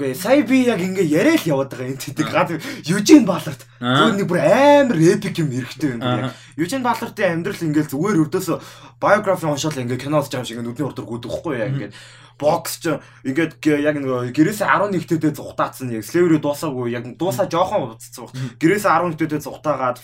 Үгүй 0.00 0.14
сая 0.14 0.46
би 0.46 0.70
яг 0.70 0.78
ингээ 0.78 1.10
яриа 1.18 1.34
л 1.34 1.50
яваад 1.50 1.74
байгаа 1.74 1.92
юм 1.92 1.98
тийм 1.98 2.30
гад 2.30 2.54
Южин 2.86 3.26
Баларт 3.26 3.66
зөв 3.82 4.14
нэг 4.14 4.30
бүр 4.30 4.40
амар 4.46 4.96
эпик 4.96 5.42
юм 5.42 5.50
эрэхтэй 5.50 5.98
байна. 5.98 6.30
Южин 6.54 6.86
Балартын 6.86 7.42
амьдрал 7.42 7.58
ингээл 7.58 7.90
зүгээр 7.90 8.22
өрдөөс 8.22 8.48
биографи 9.02 9.50
уншаал 9.50 9.82
ингээ 9.82 9.98
кино 9.98 10.22
болж 10.22 10.30
байгаа 10.30 10.46
юм 10.46 10.48
шиг 10.48 10.62
нүдний 10.62 10.86
урд 10.86 11.00
гүдэхгүй 11.04 11.54
яа 11.58 11.68
ингээ 11.74 11.90
бокс 12.40 12.80
ч 12.80 12.96
ингээд 13.28 13.60
яг 13.84 13.96
нэг 14.00 14.32
гэрээсээ 14.32 14.64
11 14.64 15.04
тэдээ 15.04 15.36
зугатаацсан 15.36 15.92
яг 15.92 16.04
слэври 16.08 16.40
дуусаагүй 16.40 16.96
яг 16.96 17.04
дуусаа 17.20 17.44
жоохон 17.46 17.94
уцсан. 17.94 18.32
Гэрээсээ 18.56 18.90
11 18.90 19.20
тэдээ 19.20 19.40
зугатаагаад 19.44 20.00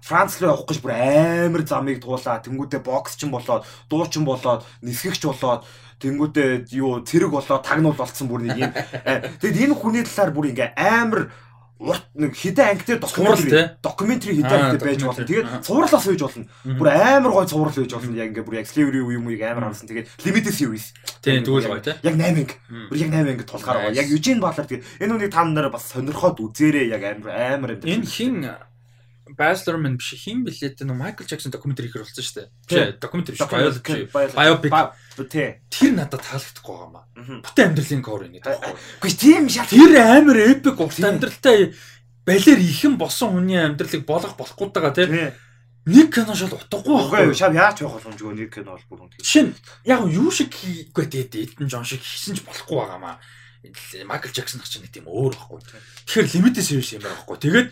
Франц 0.00 0.40
руу 0.40 0.56
явах 0.56 0.64
гэж 0.64 0.80
бүр 0.80 0.96
амар 0.96 1.62
замыг 1.68 2.00
туулаа. 2.00 2.40
Тэнгүүдээ 2.40 2.80
бокс 2.80 3.20
ч 3.20 3.28
болоод, 3.28 3.68
дуучин 3.92 4.24
болоод, 4.24 4.64
нисгэгч 4.80 5.28
болоод 5.28 5.68
тэнгүүдээ 6.00 6.74
юу 6.74 7.00
цэрэг 7.06 7.30
болоод 7.30 7.62
тагнуул 7.64 7.96
болцсон 7.96 8.28
бүр 8.28 8.44
нэг 8.44 8.58
юм. 8.58 8.72
Тэгэд 9.40 9.70
энэ 9.70 9.74
хүний 9.78 10.04
талаар 10.04 10.32
бүр 10.34 10.50
ингээ 10.50 10.74
амар 10.76 11.30
нэг 11.80 12.32
хідэн 12.38 12.78
ангитэй 12.78 12.98
докюментари 13.02 13.76
докюментари 13.82 14.34
хідэн 14.38 14.60
ангитэй 14.70 14.88
байж 14.94 15.02
болно. 15.02 15.26
Тэгээд 15.26 15.46
цувралаас 15.66 16.06
үйж 16.06 16.22
болно. 16.22 16.46
Бүр 16.64 16.88
амар 16.94 17.32
гой 17.34 17.46
цуврал 17.50 17.74
үйж 17.74 17.92
болно. 17.92 18.14
Яг 18.14 18.30
ингээ 18.30 18.46
бүр 18.46 18.58
яг 18.62 18.68
slavery 18.70 19.02
үе 19.02 19.18
юм 19.18 19.26
уу 19.26 19.34
амар 19.42 19.74
харсан. 19.74 19.90
Тэгээд 19.90 20.08
limited 20.22 20.54
series. 20.54 20.94
Тийм 21.20 21.42
тэгвэл 21.42 21.66
гоё 21.66 21.82
тий. 21.82 21.94
Яг 22.06 22.14
8 22.14 22.30
анги. 22.30 22.54
Бүр 22.88 22.98
яг 23.02 23.10
8 23.10 23.34
анги 23.34 23.44
тулахаар 23.44 23.78
гоё. 23.90 23.98
Яг 23.98 24.06
Eugene 24.06 24.40
Butler 24.40 24.66
тэгээд 24.70 24.84
энэ 25.02 25.12
үнийг 25.18 25.32
та 25.34 25.44
нараа 25.44 25.74
бас 25.74 25.90
сонирхоод 25.90 26.38
үзээрэй 26.38 26.86
яг 26.94 27.02
амар 27.02 27.34
амар 27.34 27.70
юм. 27.74 27.82
Энэ 27.82 28.06
хин 28.06 28.46
Bachelor 29.36 29.78
Man 29.82 29.96
биш 29.98 30.14
хин 30.18 30.44
билээ 30.46 30.78
тэ 30.78 30.86
нөө 30.86 30.96
Michael 30.96 31.28
Jackson 31.28 31.50
докюментари 31.50 31.90
ихэр 31.90 32.06
болсон 32.06 32.24
шүү 32.24 32.36
дээ. 32.38 32.48
Тий, 32.70 32.86
докюментари 33.02 33.36
шүү. 33.36 33.50
Biology. 33.50 34.06
Biopic. 34.10 34.72
Тий. 35.28 35.48
Тэр 35.68 35.92
надад 35.98 36.22
таалагдахгүй 36.22 36.74
байгаа 36.74 36.90
маа. 36.94 37.04
Бүтэн 37.14 37.74
амьдралын 37.74 38.04
cover 38.06 38.24
ингэ. 38.30 38.46
Үгүй 39.02 39.12
тийм 39.18 39.50
шал. 39.50 39.68
Тэр 39.70 39.94
амар 39.98 40.38
epic 40.46 40.78
урт 40.78 40.98
амьдралтай 41.02 41.74
балер 42.24 42.58
ихэн 42.58 42.94
босон 42.96 43.36
хүний 43.36 43.60
амьдралыг 43.60 44.06
болгох 44.06 44.38
болохгүй 44.38 44.70
таага 44.72 44.94
тий. 44.96 45.32
Нэг 45.84 46.14
кино 46.14 46.32
шал 46.32 46.54
утгагүй 46.56 46.96
байхгүй. 47.12 47.36
Шав 47.36 47.52
яаж 47.52 47.84
явах 47.84 48.00
боломжгүй 48.00 48.32
нэг 48.32 48.48
кино 48.54 48.72
бол 48.72 48.88
бүр 48.88 49.00
үнэ. 49.04 49.20
Шин 49.20 49.52
яг 49.84 50.08
юу 50.08 50.32
шиг 50.32 50.48
хийггүй 50.56 51.04
тэгээд 51.12 51.60
Эдэн 51.60 51.68
Жон 51.68 51.84
шиг 51.84 52.00
хийсэн 52.00 52.40
ч 52.40 52.40
болохгүй 52.40 52.72
байгаа 52.80 52.96
маа. 52.96 53.16
Michael 54.08 54.32
Jackson 54.32 54.64
чинь 54.64 54.88
нэг 54.88 54.96
тийм 54.96 55.04
өөр 55.04 55.36
байхгүй. 55.36 55.60
Тэгэхээр 56.08 56.32
limited 56.40 56.64
series 56.64 56.88
юм 56.96 57.04
байгаа 57.04 57.20
байхгүй. 57.20 57.36
Тэгээд 57.36 57.68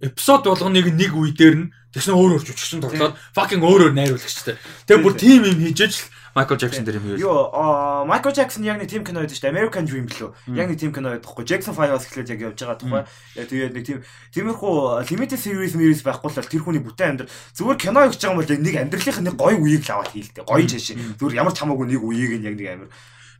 эпизод 0.00 0.46
болгоныг 0.48 0.90
нэг 0.90 1.12
үе 1.14 1.30
дээр 1.34 1.54
нь 1.54 1.66
тэгсэн 1.94 2.14
өөр 2.14 2.38
өөр 2.38 2.44
жүжигчин 2.46 2.82
тоглоод 2.82 3.14
fucking 3.36 3.62
өөр 3.62 3.90
өөр 3.90 3.94
найруулагчтай. 3.94 4.58
Тэгээ 4.90 5.04
бүр 5.04 5.14
тим 5.14 5.46
юм 5.46 5.58
хийж 5.62 5.80
л 5.86 5.98
Майкл 6.34 6.58
Джексон 6.58 6.84
дээр 6.84 6.98
юм 6.98 7.14
юу? 7.14 7.30
Йоо, 7.30 8.04
Майкл 8.10 8.34
Джексон 8.34 8.66
яг 8.66 8.82
нэг 8.82 8.90
тим 8.90 9.06
кино 9.06 9.22
байдаг 9.22 9.38
шүү 9.38 9.46
дээ. 9.46 9.54
American 9.54 9.86
Dream 9.86 10.06
лөө. 10.10 10.34
Яг 10.58 10.66
нэг 10.66 10.78
тим 10.82 10.90
кино 10.90 11.14
байхгүй. 11.14 11.46
Jackson 11.46 11.78
5-аас 11.78 12.10
эхлээд 12.10 12.34
яг 12.34 12.40
явж 12.42 12.58
байгаа 12.58 12.74
тухай. 12.74 13.02
Яг 13.38 13.46
тэгээд 13.46 13.74
нэг 13.78 13.84
тим 13.86 13.98
тиймэрхүү 14.34 15.06
limited 15.14 15.38
series 15.38 15.78
series 15.78 16.02
байхгүй 16.02 16.34
л 16.34 16.42
тэр 16.42 16.62
хүний 16.66 16.82
бүтээн 16.82 17.22
амьдрал 17.22 17.30
зүгээр 17.54 17.78
кино 17.78 18.02
хийж 18.10 18.18
байгаа 18.18 18.34
юм 18.34 18.38
бол 18.42 18.50
нэг 18.50 18.74
амьдралынх 18.82 19.20
нь 19.22 19.38
гоё 19.38 19.56
үеийг 19.62 19.86
л 19.86 19.92
аваад 19.94 20.10
хийлдэ. 20.10 20.42
Гоё 20.42 20.66
жишээ. 20.66 21.22
Зүгээр 21.22 21.38
ямар 21.38 21.54
ч 21.54 21.62
хамаагүй 21.62 21.86
нэг 21.86 22.02
үеийг 22.02 22.32
нь 22.42 22.46
яг 22.50 22.58
нэг 22.58 22.66
амир 22.66 22.88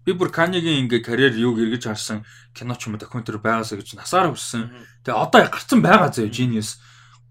би 0.05 0.13
бүр 0.13 0.31
Канигийн 0.31 0.85
ингээ 0.85 1.01
карьер 1.01 1.35
юуг 1.35 1.59
эргэж 1.59 1.89
харсан 1.89 2.25
кино 2.53 2.77
ч 2.77 2.87
юм 2.87 2.95
уу 2.95 3.03
докюментари 3.03 3.41
байгаасаа 3.41 3.81
гэж 3.81 3.97
насаараа 3.97 4.37
хүссэн. 4.37 4.69
Тэгээ 5.03 5.17
одоо 5.17 5.41
гарцсан 5.49 5.81
байгаа 5.81 6.13
зөө 6.13 6.29
Genius 6.29 6.79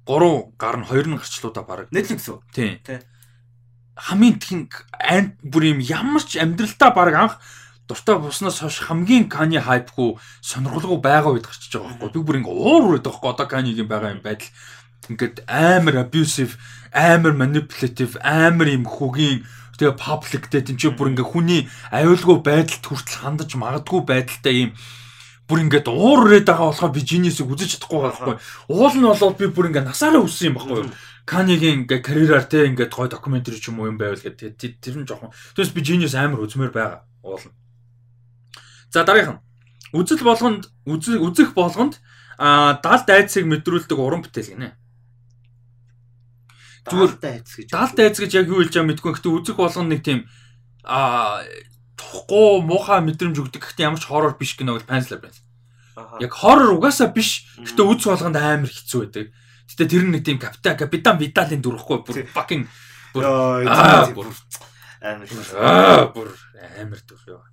3 0.10 0.58
гар 0.58 0.77
нь 0.82 0.88
2 0.90 1.08
нь 1.14 1.18
гарчлуудаа 1.22 1.64
баг. 1.64 1.88
Netflix 1.93 2.27
үү? 2.27 2.42
Тийм. 2.52 2.82
Тий. 2.82 3.00
Хамгийн 3.95 4.38
тхин 4.42 4.61
анд 4.98 5.38
бүр 5.45 5.77
юм 5.77 5.80
ямар 5.80 6.26
ч 6.26 6.42
амьдралтаа 6.42 6.92
баг 6.92 7.14
анх 7.14 7.35
дуртай 7.88 8.18
буснаас 8.18 8.60
хойш 8.60 8.80
хамгийн 8.90 9.30
Кани 9.30 9.61
хайпгүй 9.61 10.18
сонирхолгүй 10.42 11.00
байгаа 11.03 11.38
үед 11.38 11.48
гарчиж 11.48 11.77
байгаа 11.77 12.00
байхгүй. 12.00 12.11
Би 12.16 12.19
бүр 12.26 12.38
ингээ 12.42 12.58
уур 12.58 12.84
үрээд 12.90 13.06
байхгүй 13.06 13.30
одоо 13.30 13.48
Канигийн 13.48 13.88
байгаа 13.88 14.18
юм 14.18 14.24
байдал 14.26 14.50
ингээд 15.10 15.43
амар 15.48 15.95
abusive, 16.08 16.56
амар 16.92 17.34
manipulative, 17.35 18.16
амар 18.24 18.68
юм 18.72 18.88
хүгийн 18.88 19.43
тэгээ 19.77 19.98
public 19.98 20.43
дээр 20.50 20.66
тийм 20.68 20.77
ч 20.77 20.84
бүр 20.93 21.14
ингээ 21.14 21.27
хүний 21.27 21.61
аюулгүй 21.90 22.38
байдалд 22.45 22.84
хүртэл 22.85 23.22
хандаж 23.24 23.52
магадгүй 23.58 24.02
байдалтай 24.06 24.56
юм 24.68 24.72
бүр 25.48 25.60
ингээд 25.68 25.88
уур 25.92 26.19
өрөөд 26.30 26.48
байгаа 26.48 26.68
болохоор 26.72 26.93
би 26.95 27.02
Genius-ыг 27.03 27.52
үзэж 27.52 27.77
чадахгүй 27.77 28.00
байхгүй. 28.00 28.35
Уул 28.72 28.95
нь 28.95 29.03
болоод 29.03 29.38
би 29.38 29.48
бүр 29.52 29.69
ингээд 29.69 29.90
насаараа 29.92 30.24
үссэн 30.24 30.53
юм 30.53 30.58
байхгүй 30.58 30.77
юу? 30.88 30.93
Канигийн 31.27 31.84
ингээд 31.84 32.03
карьераар 32.03 32.45
те 32.48 32.68
ингээд 32.72 32.95
гой 32.95 33.08
докюментари 33.11 33.60
ч 33.60 33.68
юм 33.68 33.84
уу 33.84 33.92
юм 33.92 34.00
байвал 34.00 34.24
гэдэг 34.24 34.56
тэр 34.60 34.95
нь 35.03 35.08
жоохон. 35.08 35.35
Тэгээс 35.53 35.76
би 35.76 35.82
Genius 35.84 36.16
амар 36.16 36.42
үзмээр 36.48 36.72
байгаа. 36.72 37.03
Уул 37.27 37.43
нь. 37.43 37.56
За 38.88 39.03
дараагийнх 39.03 39.40
нь 39.40 39.43
үзэл 39.93 40.26
болгонд 40.26 40.72
үзэх 40.90 41.53
болгонд 41.53 42.02
а 42.38 42.82
дал 42.82 43.06
дайцыг 43.06 43.45
мэдрүүлдэг 43.45 43.98
уран 43.98 44.26
бүтээл 44.26 44.58
гинэ. 44.58 44.74
Зүгээр 46.84 47.14
дайц 47.24 47.48
гэж. 47.56 47.68
Дал 47.72 47.92
дайц 47.95 48.16
гэж 48.20 48.32
яг 48.36 48.48
юу 48.52 48.60
хэлж 48.60 48.76
байгаа 48.76 48.90
мэдгүй. 48.92 49.12
Гэхдээ 49.16 49.36
үзэх 49.40 49.56
болгоно 49.56 49.88
нэг 49.88 50.02
тийм 50.03 50.28
а 50.84 51.40
тухгүй 51.95 52.60
муухай 52.68 53.00
мэдрэмж 53.00 53.40
өгдөг. 53.40 53.64
Гэхдээ 53.64 53.88
ямар 53.88 54.02
ч 54.03 54.06
хоррор 54.12 54.36
биш 54.36 54.60
гэнэ 54.60 54.76
бол 54.76 54.84
Pan's 54.84 55.08
Labyrinth. 55.08 55.40
Яг 56.20 56.32
хоррор 56.36 56.76
угаасаа 56.76 57.08
биш. 57.16 57.48
Гэхдээ 57.56 57.88
үз 57.88 58.03
болгонд 58.03 58.36
амар 58.36 58.68
хэцүү 58.68 59.00
байдаг. 59.00 59.32
Гэтэ 59.72 59.88
тэр 59.88 60.03
нэг 60.12 60.24
тийм 60.28 60.38
капитан 60.44 60.76
капитан 60.76 61.16
Видалын 61.18 61.64
дүрхгүй 61.64 62.03
бүр 62.03 62.28
fucking 62.28 62.68
бүр 63.16 63.24
амар 63.24 64.12
бүр 66.12 66.30
амар 66.84 67.00
дүр 67.08 67.22
ёо. 67.32 67.44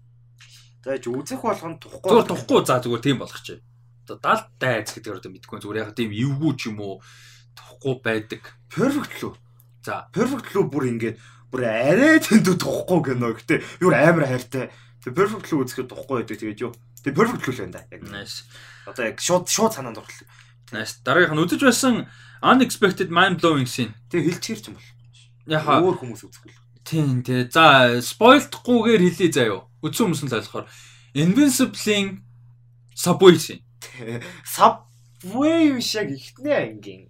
За 0.82 0.98
чи 0.98 1.06
үзэх 1.06 1.38
болгонд 1.38 1.78
тухгүй. 1.78 2.02
Зүгээр 2.02 2.28
тухгүй 2.34 2.60
за 2.66 2.82
зүгээр 2.82 3.04
тийм 3.04 3.18
болгоч. 3.22 3.62
Дал 4.10 4.42
дайц 4.58 4.90
гэдэг 4.90 5.22
одоо 5.22 5.30
мэдгүй 5.30 5.58
зүгээр 5.62 5.80
яг 5.86 5.94
тийм 5.94 6.10
эвгүй 6.10 6.52
ч 6.58 6.66
юм 6.72 6.82
уу 6.82 6.98
тухгүй 7.56 7.94
байдаг. 8.04 8.42
Perfect 8.70 9.14
лөө. 9.22 9.34
За 9.86 10.06
Perfect 10.12 10.52
лөө 10.54 10.64
бүр 10.70 10.84
ингээд 10.92 11.16
бүр 11.50 11.62
арай 11.66 12.20
тэндүү 12.20 12.56
тухгүй. 12.60 13.16
Гэтэ 13.16 13.56
би 13.58 13.84
бүр 13.84 13.96
амар 13.96 14.26
хайртай. 14.28 14.70
Тэгээ 15.02 15.16
Perfect 15.16 15.46
лөө 15.50 15.60
үзэхэд 15.64 15.88
тухгүй 15.90 16.14
байдаг. 16.22 16.36
Тэгээд 16.38 16.62
юу. 16.64 16.72
Тэгээ 17.04 17.16
Perfect 17.16 17.44
лөө 17.48 17.54
л 17.54 17.60
байна 17.64 17.74
да. 17.76 17.82
Яг. 17.90 18.02
nice. 18.08 18.44
Одоо 18.86 19.04
яг 19.08 19.18
шууд 19.20 19.48
шууд 19.48 19.72
санаанд 19.74 19.98
орлоо. 19.98 20.28
Nice. 20.72 21.00
Дараагийнх 21.02 21.34
нь 21.34 21.42
үзэж 21.44 21.60
байсан 21.66 21.94
unexpected 22.42 23.10
mind 23.10 23.40
blowing 23.40 23.66
scene. 23.66 23.92
Тэгээ 24.12 24.38
хэлчихэр 24.38 24.60
ч 24.60 24.66
юм 24.70 24.76
бол. 24.78 24.88
Яха 25.50 25.82
Өөр 25.82 25.96
хүмүүс 25.98 26.22
үзэхгүй 26.24 26.52
л. 26.54 26.60
тийм 26.86 27.22
тий. 27.26 27.44
За 27.50 27.98
spoilдахгүйгээр 28.00 29.02
хэлье 29.02 29.28
заяо. 29.34 29.66
Үдсэн 29.82 30.14
хүмүүс 30.14 30.22
нь 30.24 30.32
ойлгохоор 30.32 30.66
Invincible-ийн 31.16 32.22
Subway 32.94 33.34
scene. 33.36 33.62
Subway 34.46 35.74
биш 35.74 35.90
яг 35.98 36.08
ихтнээ 36.14 36.56
ангийн. 36.70 37.09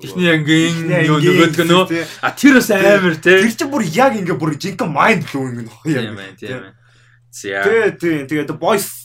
Техний 0.00 0.30
ангийн 0.30 1.06
юу 1.06 1.18
нөгөөдг 1.22 1.60
нөө 1.70 1.84
а 2.22 2.34
тэр 2.34 2.58
бас 2.58 2.70
амар 2.74 3.14
тий. 3.14 3.38
Тэр 3.38 3.54
чинь 3.54 3.70
бүр 3.70 3.84
яг 3.86 4.18
ингээ 4.18 4.34
бүр 4.34 4.58
жинхэнэ 4.58 5.22
blowing 5.30 5.62
нөх 5.62 5.78
Тийм 5.86 5.94
яг. 5.94 6.18
ээ 6.18 6.34
тийм 6.34 6.62
ээ. 6.66 6.74
За. 7.30 7.62
Тий, 7.62 7.84
тий. 8.02 8.18
Тэгээд 8.26 8.58
boys 8.58 9.04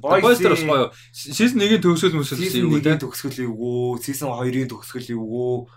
Boys 0.00 0.40
дээр 0.42 0.56
бас 0.56 0.64
гоё. 0.66 0.90
Season 1.14 1.62
1-ийн 1.62 1.78
төгсгөл 1.78 2.18
мөсөл 2.18 2.40
Season 2.42 2.66
1-ийн 2.74 2.98
төгсгөл 2.98 3.38
эвгүй, 3.46 4.02
Season 4.02 4.32
2-ийн 4.34 4.66
төгсгөл 4.66 5.10
эвгүй. 5.14 5.68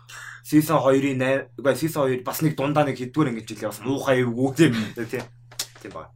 Season 0.41 0.81
2-ийн 0.81 1.21
8, 1.21 1.61
үгүй 1.61 1.75
Season 1.77 2.09
2 2.09 2.23
бас 2.25 2.41
нэг 2.41 2.57
дундаа 2.57 2.89
нэг 2.89 2.97
хэдвэр 2.97 3.29
ингэж 3.29 3.53
жилээ 3.53 3.69
бас 3.69 3.81
муухай 3.85 4.25
эвгүй 4.25 4.49
тийм. 4.57 4.73
Тийм. 4.97 5.29
Тийм 5.77 5.91
ба. 5.93 6.09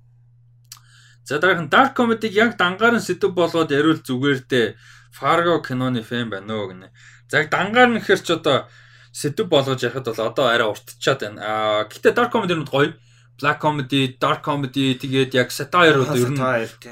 За 1.22 1.38
дараагийн 1.38 1.70
dark 1.70 1.94
comedy-г 1.94 2.34
яг 2.34 2.58
дангаар 2.58 2.98
нь 2.98 3.06
сэдв 3.06 3.30
болгоод 3.30 3.70
яриул 3.70 4.02
зүгээр 4.02 4.42
дээ. 4.50 4.74
Fargo 5.14 5.62
киноны 5.62 6.02
фэн 6.02 6.34
байна 6.34 6.66
уу 6.66 6.74
гинэ. 6.74 6.90
За 7.34 7.42
яг 7.42 7.50
дангаар 7.50 7.90
нь 7.90 7.98
гэхэр 7.98 8.22
ч 8.22 8.38
одоо 8.38 8.70
сэдв 9.10 9.50
болгож 9.50 9.82
ярихад 9.82 10.06
бол 10.06 10.22
одоо 10.22 10.54
арай 10.54 10.70
уртчаад 10.70 11.18
байна. 11.26 11.42
Аа 11.42 11.82
гэтээ 11.90 12.14
dark 12.14 12.30
comedy-нууд 12.30 12.70
гоё. 12.70 12.94
Black 13.42 13.58
comedy, 13.58 14.14
dark 14.22 14.46
comedy 14.46 14.94
тэгээд 15.02 15.34
яг 15.34 15.50
satire 15.50 15.98
одоо 15.98 16.14
ер 16.14 16.30
нь 16.30 16.38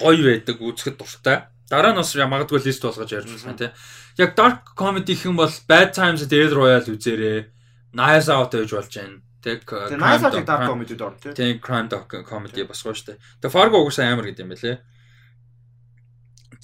гоё 0.01 0.21
байдаг 0.25 0.57
үзэхэд 0.57 0.97
дуртай. 0.97 1.45
Дараа 1.69 1.93
нь 1.93 2.01
бас 2.01 2.17
магадгүй 2.17 2.57
лист 2.57 2.81
болгож 2.81 3.13
ярьж 3.13 3.29
байна 3.37 3.69
тий. 3.69 3.71
Яг 4.17 4.33
dark 4.33 4.73
comedy 4.73 5.13
юм 5.13 5.37
бол 5.37 5.53
Bad 5.69 5.93
Times 5.93 6.25
at 6.25 6.33
El 6.33 6.49
Royale 6.57 6.89
үзээрэй. 6.89 7.45
Nice 7.93 8.25
Out 8.33 8.57
гэж 8.57 8.73
болж 8.73 8.89
байна. 8.97 9.21
Тэг 9.45 9.69
Тэгээ 9.69 10.01
найсаа 10.01 10.41
dark 10.41 10.65
comedy 10.65 10.97
дор 10.97 11.21
тийм. 11.21 11.37
Тэг 11.37 11.61
crime 11.61 11.85
doc 11.85 12.09
comedy 12.25 12.65
бас 12.65 12.81
гоё 12.81 12.97
штэ. 12.97 13.21
Тэг 13.37 13.53
Fargo 13.53 13.85
угсаа 13.85 14.09
амар 14.09 14.25
гэдэг 14.25 14.41
юм 14.41 14.57
байлээ. 14.57 14.81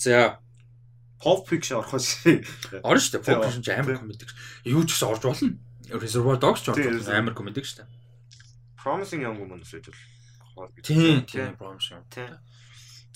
За 0.02 0.42
Pulp 1.22 1.48
Fiction 1.50 1.82
орох 1.82 2.00
шиг. 2.02 2.46
орно 2.84 3.02
штэ. 3.02 3.20
Тэг, 3.20 3.42
Focus 3.42 3.62
ч 3.62 3.70
амар 3.74 3.98
comedy. 3.98 4.26
Юу 4.66 4.84
ч 4.86 4.94
гэсэн 4.94 5.08
орж 5.10 5.24
болно. 5.26 5.58
Reservoir 5.90 6.38
Dogs 6.38 6.62
ч 6.62 6.70
орж 6.70 6.78
болно. 6.78 7.18
Амар 7.18 7.34
comedy 7.34 7.64
штэ. 7.64 7.86
Promising 8.78 9.22
Young 9.26 9.38
Woman 9.42 9.62
гэж 9.66 9.90
бол. 10.56 10.70
Тийм, 10.82 11.26
тийм 11.26 11.58
promise. 11.58 11.94
Тийм. 12.10 12.38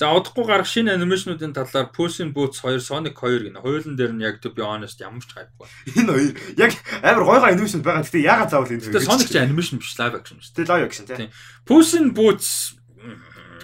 За 0.02 0.10
удахгүй 0.18 0.50
гарах 0.50 0.66
шинэ 0.66 0.98
анимашнуудын 0.98 1.54
талаар 1.54 1.92
Puss 1.94 2.18
in 2.26 2.34
Boots 2.34 2.58
2, 2.66 2.82
Sonic 2.82 3.14
2 3.14 3.54
гэнэ. 3.54 3.62
Хоёулын 3.62 3.94
дээр 3.94 4.14
нь 4.18 4.26
яг 4.26 4.42
to 4.42 4.50
be 4.50 4.66
honest 4.66 4.98
ямар 4.98 5.22
ч 5.22 5.30
хайпгүй. 5.38 5.70
Энэ 5.94 6.10
хоёр 6.10 6.34
яг 6.58 6.74
амар 7.06 7.22
гой 7.22 7.38
гой 7.38 7.52
анимашн 7.54 7.86
байгаа. 7.86 8.02
Гэтэ 8.02 8.26
ягаад 8.26 8.50
заавал 8.50 8.74
энэ 8.74 8.82
Тэгээ 8.82 9.06
Sonic 9.06 9.30
ч 9.30 9.38
анимашн 9.38 9.78
биш 9.78 9.94
live 10.02 10.18
action 10.18 10.42
шүү 10.42 10.58
дээ. 10.58 10.66
Тэ 10.66 10.72
live 10.74 10.86
action 10.90 11.06
тийм. 11.06 11.30
Puss 11.70 11.94
in 11.94 12.18
Boots 12.18 12.81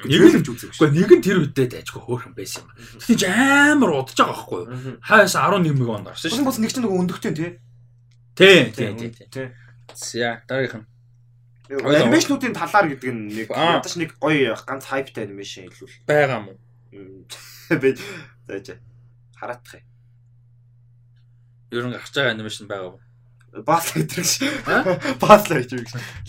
нэг 0.07 0.21
Нэг 0.23 0.33
л 0.33 0.51
үзэг 0.55 0.71
Гэхдээ 0.71 0.91
нэг 0.95 1.11
нь 1.11 1.23
тэр 1.23 1.37
үедээ 1.43 1.67
дайжгүй 1.67 2.01
хөөрхөн 2.07 2.33
байсан 2.33 2.63
юм. 2.63 2.71
Тэгтээ 2.97 3.17
ч 3.19 3.23
амар 3.27 3.91
удаж 3.99 4.15
байгаа 4.15 4.33
байхгүй 4.33 4.59
юу? 4.63 4.97
Хаас 5.03 5.35
11 5.35 5.75
мэг 5.75 5.89
он 5.91 6.03
гарсан 6.07 6.31
Бус 6.31 6.39
шүү. 6.39 6.47
бус 6.47 6.57
нэг 6.63 6.71
ч 6.71 6.77
нөгөө 6.79 6.99
өндөгтэй 7.03 7.33
тий. 7.35 7.51
Тийм, 8.37 8.65
тийм. 8.71 8.93
Тий. 9.27 9.47
За, 9.93 10.41
дараагийнх 10.47 10.83
нь. 10.83 10.87
Анимашнуудын 11.67 12.55
талаар 12.55 12.87
гэдэг 12.95 13.11
нь 13.11 13.27
нэг 13.35 13.47
ядаж 13.51 13.93
нэг 13.99 14.15
гоё 14.23 14.55
ганц 14.55 14.87
хайптай 14.87 15.27
анимашн 15.27 15.67
илүүл. 15.67 15.95
байгаа 16.07 16.39
мó. 16.47 16.53
Би 16.91 17.89
зааж 18.47 18.79
хараадах 19.35 19.75
юм. 19.75 19.85
Ер 21.75 21.83
нь 21.87 21.95
гарч 21.97 22.13
байгаа 22.15 22.31
анимашн 22.31 22.71
байгаа 22.71 22.95
мó. 22.95 22.99
Бас 23.53 23.93
гэдэг 23.95 24.25
ш. 24.25 24.43
Аа? 24.67 24.97
Бас 25.17 25.47
л 25.49 25.61
гэж 25.63 25.71
юм. 25.73 25.85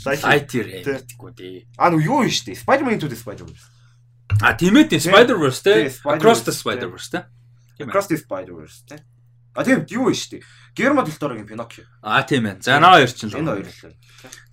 Лайк. 0.06 0.20
Lightyear 0.22 0.66
гэдэггүй 0.86 1.30
дээ. 1.34 1.56
Аа 1.76 1.90
нөгөө 1.92 2.06
юу 2.06 2.22
юм 2.24 2.32
штэ. 2.32 2.54
Spider-Man 2.54 2.96
into 2.96 3.10
the 3.10 3.18
Spider-Verse. 3.18 3.66
А 4.40 4.54
тийм 4.54 4.78
ээ 4.78 4.96
Spider-Verse 4.96 5.60
те. 5.64 5.74
Across 6.04 6.46
the. 6.46 6.52
Spider-Verse 6.54 7.08
те. 7.10 7.18
Across 7.82 8.06
the 8.12 8.18
Spider-Verse 8.22 8.78
тий. 8.86 9.00
А 9.54 9.64
тийм 9.64 9.84
юу 9.90 10.08
юм 10.08 10.14
штэ. 10.14 10.40
Del 10.78 10.94
Toro-гийн 10.94 11.48
Pinocchio. 11.48 11.84
А 12.00 12.22
тийм 12.22 12.46
ээ. 12.46 12.62
За 12.62 12.78
наа 12.78 13.02
хоёр 13.02 13.10
ч 13.10 13.26
л. 13.26 13.34
Энэ 13.34 13.50
хоёр 13.50 13.66
л. 13.66 13.96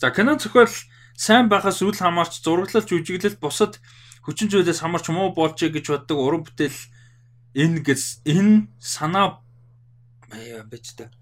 За 0.02 0.10
кино 0.10 0.36
зохиол 0.42 0.74
сайн 1.16 1.48
байхаас 1.48 1.80
үл 1.86 1.96
хамаарч 1.96 2.42
зураглал 2.44 2.84
жүжиглэл 2.84 3.40
бусад 3.40 3.80
хүчин 4.26 4.50
зүйлээс 4.50 4.82
хамаарч 4.82 5.14
муу 5.14 5.32
болжээ 5.32 5.70
гэж 5.70 5.86
боддог 5.94 6.18
уран 6.20 6.44
бүтээл 6.44 6.76
энэ 7.56 7.80
гэс 7.86 8.26
энэ 8.28 8.68
санаа 8.82 9.40
яа 10.34 10.66
бич 10.68 10.98
та. 10.98 11.14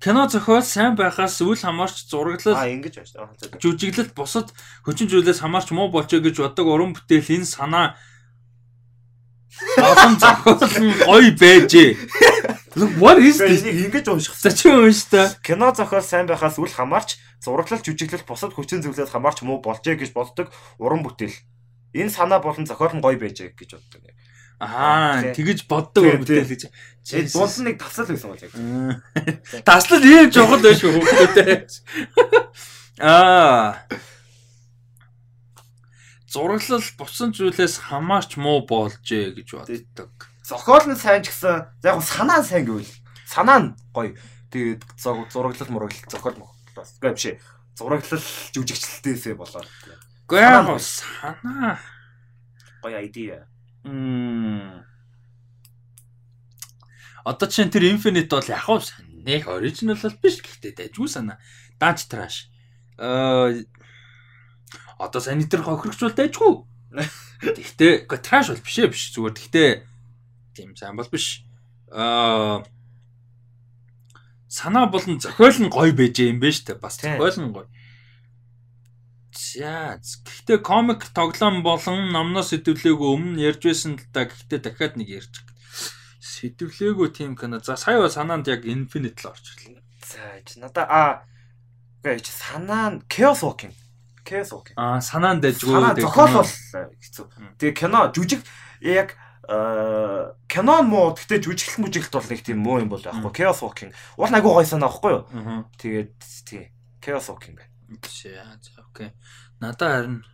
Кино 0.00 0.28
зохиол 0.28 0.62
сайн 0.62 0.94
байхаас 0.94 1.40
үл 1.40 1.56
хамаарч 1.56 2.04
зураглал 2.10 2.54
Аа 2.54 2.68
ингэж 2.68 2.94
байна 3.00 3.08
штэ. 3.08 3.18
Аа, 3.20 3.32
за, 3.40 3.48
за. 3.48 3.58
жүжиглэл 3.58 4.12
бусад 4.12 4.52
хүчин 4.84 5.08
зүйлээс 5.08 5.40
хамаарч 5.40 5.72
муу 5.72 5.88
болжээ 5.88 6.20
гэж 6.20 6.36
боддог 6.44 6.66
уран 6.68 6.92
бүтээл 6.92 7.40
энэ 7.40 7.48
санаа 7.48 7.96
олон 9.80 10.14
зохиол 10.20 10.60
гоё 11.08 11.32
байжээ. 11.40 11.96
What 13.00 13.16
is 13.24 13.40
this? 13.40 13.64
Ингэж 13.64 14.04
унших. 14.12 14.36
За 14.36 14.52
чи 14.52 14.68
унш 14.68 15.08
та. 15.08 15.32
Кино 15.40 15.72
зохиол 15.72 16.04
сайн 16.04 16.28
байхаас 16.28 16.60
үл 16.60 16.68
хамаарч 16.68 17.16
зураглал 17.40 17.80
жүжиглэл 17.80 18.28
бусад 18.28 18.52
хүчин 18.52 18.84
зүйлээс 18.84 19.16
хамаарч 19.16 19.40
муу 19.48 19.64
болжээ 19.64 19.96
гэж 19.96 20.12
боддог 20.12 20.52
уран 20.76 21.00
бүтээл. 21.00 21.32
Энэ 21.96 22.12
санаа 22.12 22.44
болон 22.44 22.68
зохиол 22.68 22.92
нь 22.92 23.00
гоё 23.00 23.16
байжээ 23.16 23.56
гэж 23.56 23.80
боддог. 23.80 24.04
Аа, 24.56 25.36
тэгэж 25.36 25.68
боддог 25.68 26.08
уран 26.08 26.24
бүтээл 26.24 26.48
гэж. 26.48 26.62
Э 27.12 27.28
дунд 27.28 27.54
нь 27.60 27.66
нэг 27.68 27.76
тасал 27.76 28.08
байсан 28.08 28.32
бол 28.32 28.40
яг. 28.40 28.52
Таслал 29.68 30.00
ийм 30.00 30.32
жохол 30.32 30.64
байж 30.64 30.80
хөөхтэй. 30.80 31.68
Аа. 33.04 33.84
Зураглал 36.24 36.84
буцсан 36.96 37.36
зүйлээс 37.36 37.92
хамаарч 37.92 38.40
муу 38.40 38.64
болжээ 38.64 39.36
гэж 39.36 39.48
боддог. 39.60 40.10
Зохиол 40.40 40.88
нь 40.88 40.96
сайн 40.96 41.20
ч 41.20 41.28
гэсэн 41.28 41.76
яг 41.84 42.00
санаа 42.00 42.40
сайн 42.40 42.64
гэвэл 42.64 42.88
санаа 43.28 43.60
нь 43.60 43.70
гоё. 43.92 44.16
Тэгээд 44.48 44.82
зураглал 44.96 45.68
мураглал 45.68 46.08
зохиол 46.08 46.36
мөх. 46.40 46.56
Бас 46.72 46.96
үгүй 46.96 47.12
биш. 47.12 47.36
Зураглал 47.76 48.24
жүжигчлэлтээсээ 48.56 49.36
болоод. 49.36 49.68
Гэхдээ 50.24 50.80
санаа 50.80 51.76
гоё 52.80 52.98
idea. 53.04 53.44
Одоо 57.26 57.46
чинь 57.50 57.70
тэр 57.70 57.86
Infinite 57.90 58.30
бол 58.30 58.46
яг 58.46 58.66
уу 58.70 58.82
нэг 59.26 59.46
original 59.50 59.98
бол 59.98 60.18
биш 60.22 60.42
гэхдээ 60.42 60.72
дайггүй 60.78 61.10
санаа. 61.10 61.38
Даанч 61.78 62.06
trash. 62.06 62.50
Аа 62.98 63.50
одоо 64.98 65.20
сайн 65.22 65.42
тэр 65.46 65.66
хохирогч 65.66 66.02
бол 66.02 66.14
дайггүй. 66.14 66.52
Гэхдээ 67.42 68.06
trash 68.22 68.54
бол 68.54 68.62
биш 68.62 68.76
ээ 68.78 68.90
биш 68.90 69.10
зүгээр. 69.14 69.34
Гэхдээ 69.34 69.70
тийм 70.54 70.74
сайн 70.78 70.94
бол 70.94 71.10
биш. 71.10 71.42
Аа 71.90 72.62
санаа 74.46 74.86
болон 74.86 75.18
зохиол 75.18 75.58
нь 75.62 75.70
гоё 75.70 75.90
байж 75.94 76.22
юм 76.22 76.38
байна 76.38 76.54
шүү 76.54 76.66
дээ. 76.74 76.82
Бас 76.82 76.94
зохиол 76.98 77.38
нь 77.42 77.54
гоё. 77.54 77.66
За 79.36 80.00
гэхдээ 80.00 80.64
комик 80.64 81.12
тоглоом 81.12 81.60
болон 81.60 82.08
номноос 82.08 82.56
сэдвлээгөө 82.56 83.08
өмнө 83.12 83.44
ярьж 83.44 83.68
байсан 83.68 84.00
л 84.00 84.04
да 84.08 84.24
гэхдээ 84.24 84.60
дахиад 84.64 84.96
нэг 84.96 85.08
ярьж 85.12 85.44
байгаа. 85.44 85.56
Сэдвлээгөө 86.24 87.08
тийм 87.12 87.36
кино. 87.36 87.60
За 87.60 87.76
сая 87.76 88.00
санаанд 88.08 88.48
яг 88.48 88.64
Infinite 88.64 89.20
л 89.20 89.36
орж 89.36 89.44
ирлээ. 89.60 89.84
За 90.08 90.40
чи 90.40 90.56
надаа 90.56 90.88
а 90.88 91.04
үгүй 92.00 92.24
чи 92.24 92.32
санаа 92.32 92.96
Chaos 93.12 93.44
Walking. 93.44 93.76
Chaos 94.24 94.56
Walking. 94.56 94.76
Аа 94.80 95.04
санаанд 95.04 95.44
дайжгүй. 95.44 95.68
Санаа 95.68 95.92
зохиол 95.92 96.32
бол 96.40 96.52
хэцүү. 96.96 97.26
Тэгээ 97.60 97.76
кино 97.76 98.00
жүжиг 98.16 98.40
яг 98.80 99.20
э 99.44 100.32
кино 100.48 100.80
муу 100.80 101.12
гэхдээ 101.12 101.44
жүжиглэл 101.44 101.84
мүжиглэлт 101.84 102.16
бол 102.16 102.30
нэг 102.32 102.40
тийм 102.40 102.64
муу 102.64 102.80
юм 102.80 102.88
бол 102.88 103.04
байхгүй. 103.04 103.36
Chaos 103.36 103.60
Walking. 103.60 103.92
Уул 104.16 104.32
нь 104.32 104.36
айгу 104.40 104.56
гоё 104.56 104.64
санаа 104.64 104.88
байхгүй 104.88 105.12
юу? 105.12 105.68
Тэгээд 105.76 106.16
тий. 106.48 106.72
Chaos 107.04 107.28
Walking 107.28 107.60
байна. 107.60 107.75
За 107.88 108.58
за 108.62 108.82
окей. 108.82 109.12
Надаа 109.60 110.02
харин 110.02 110.24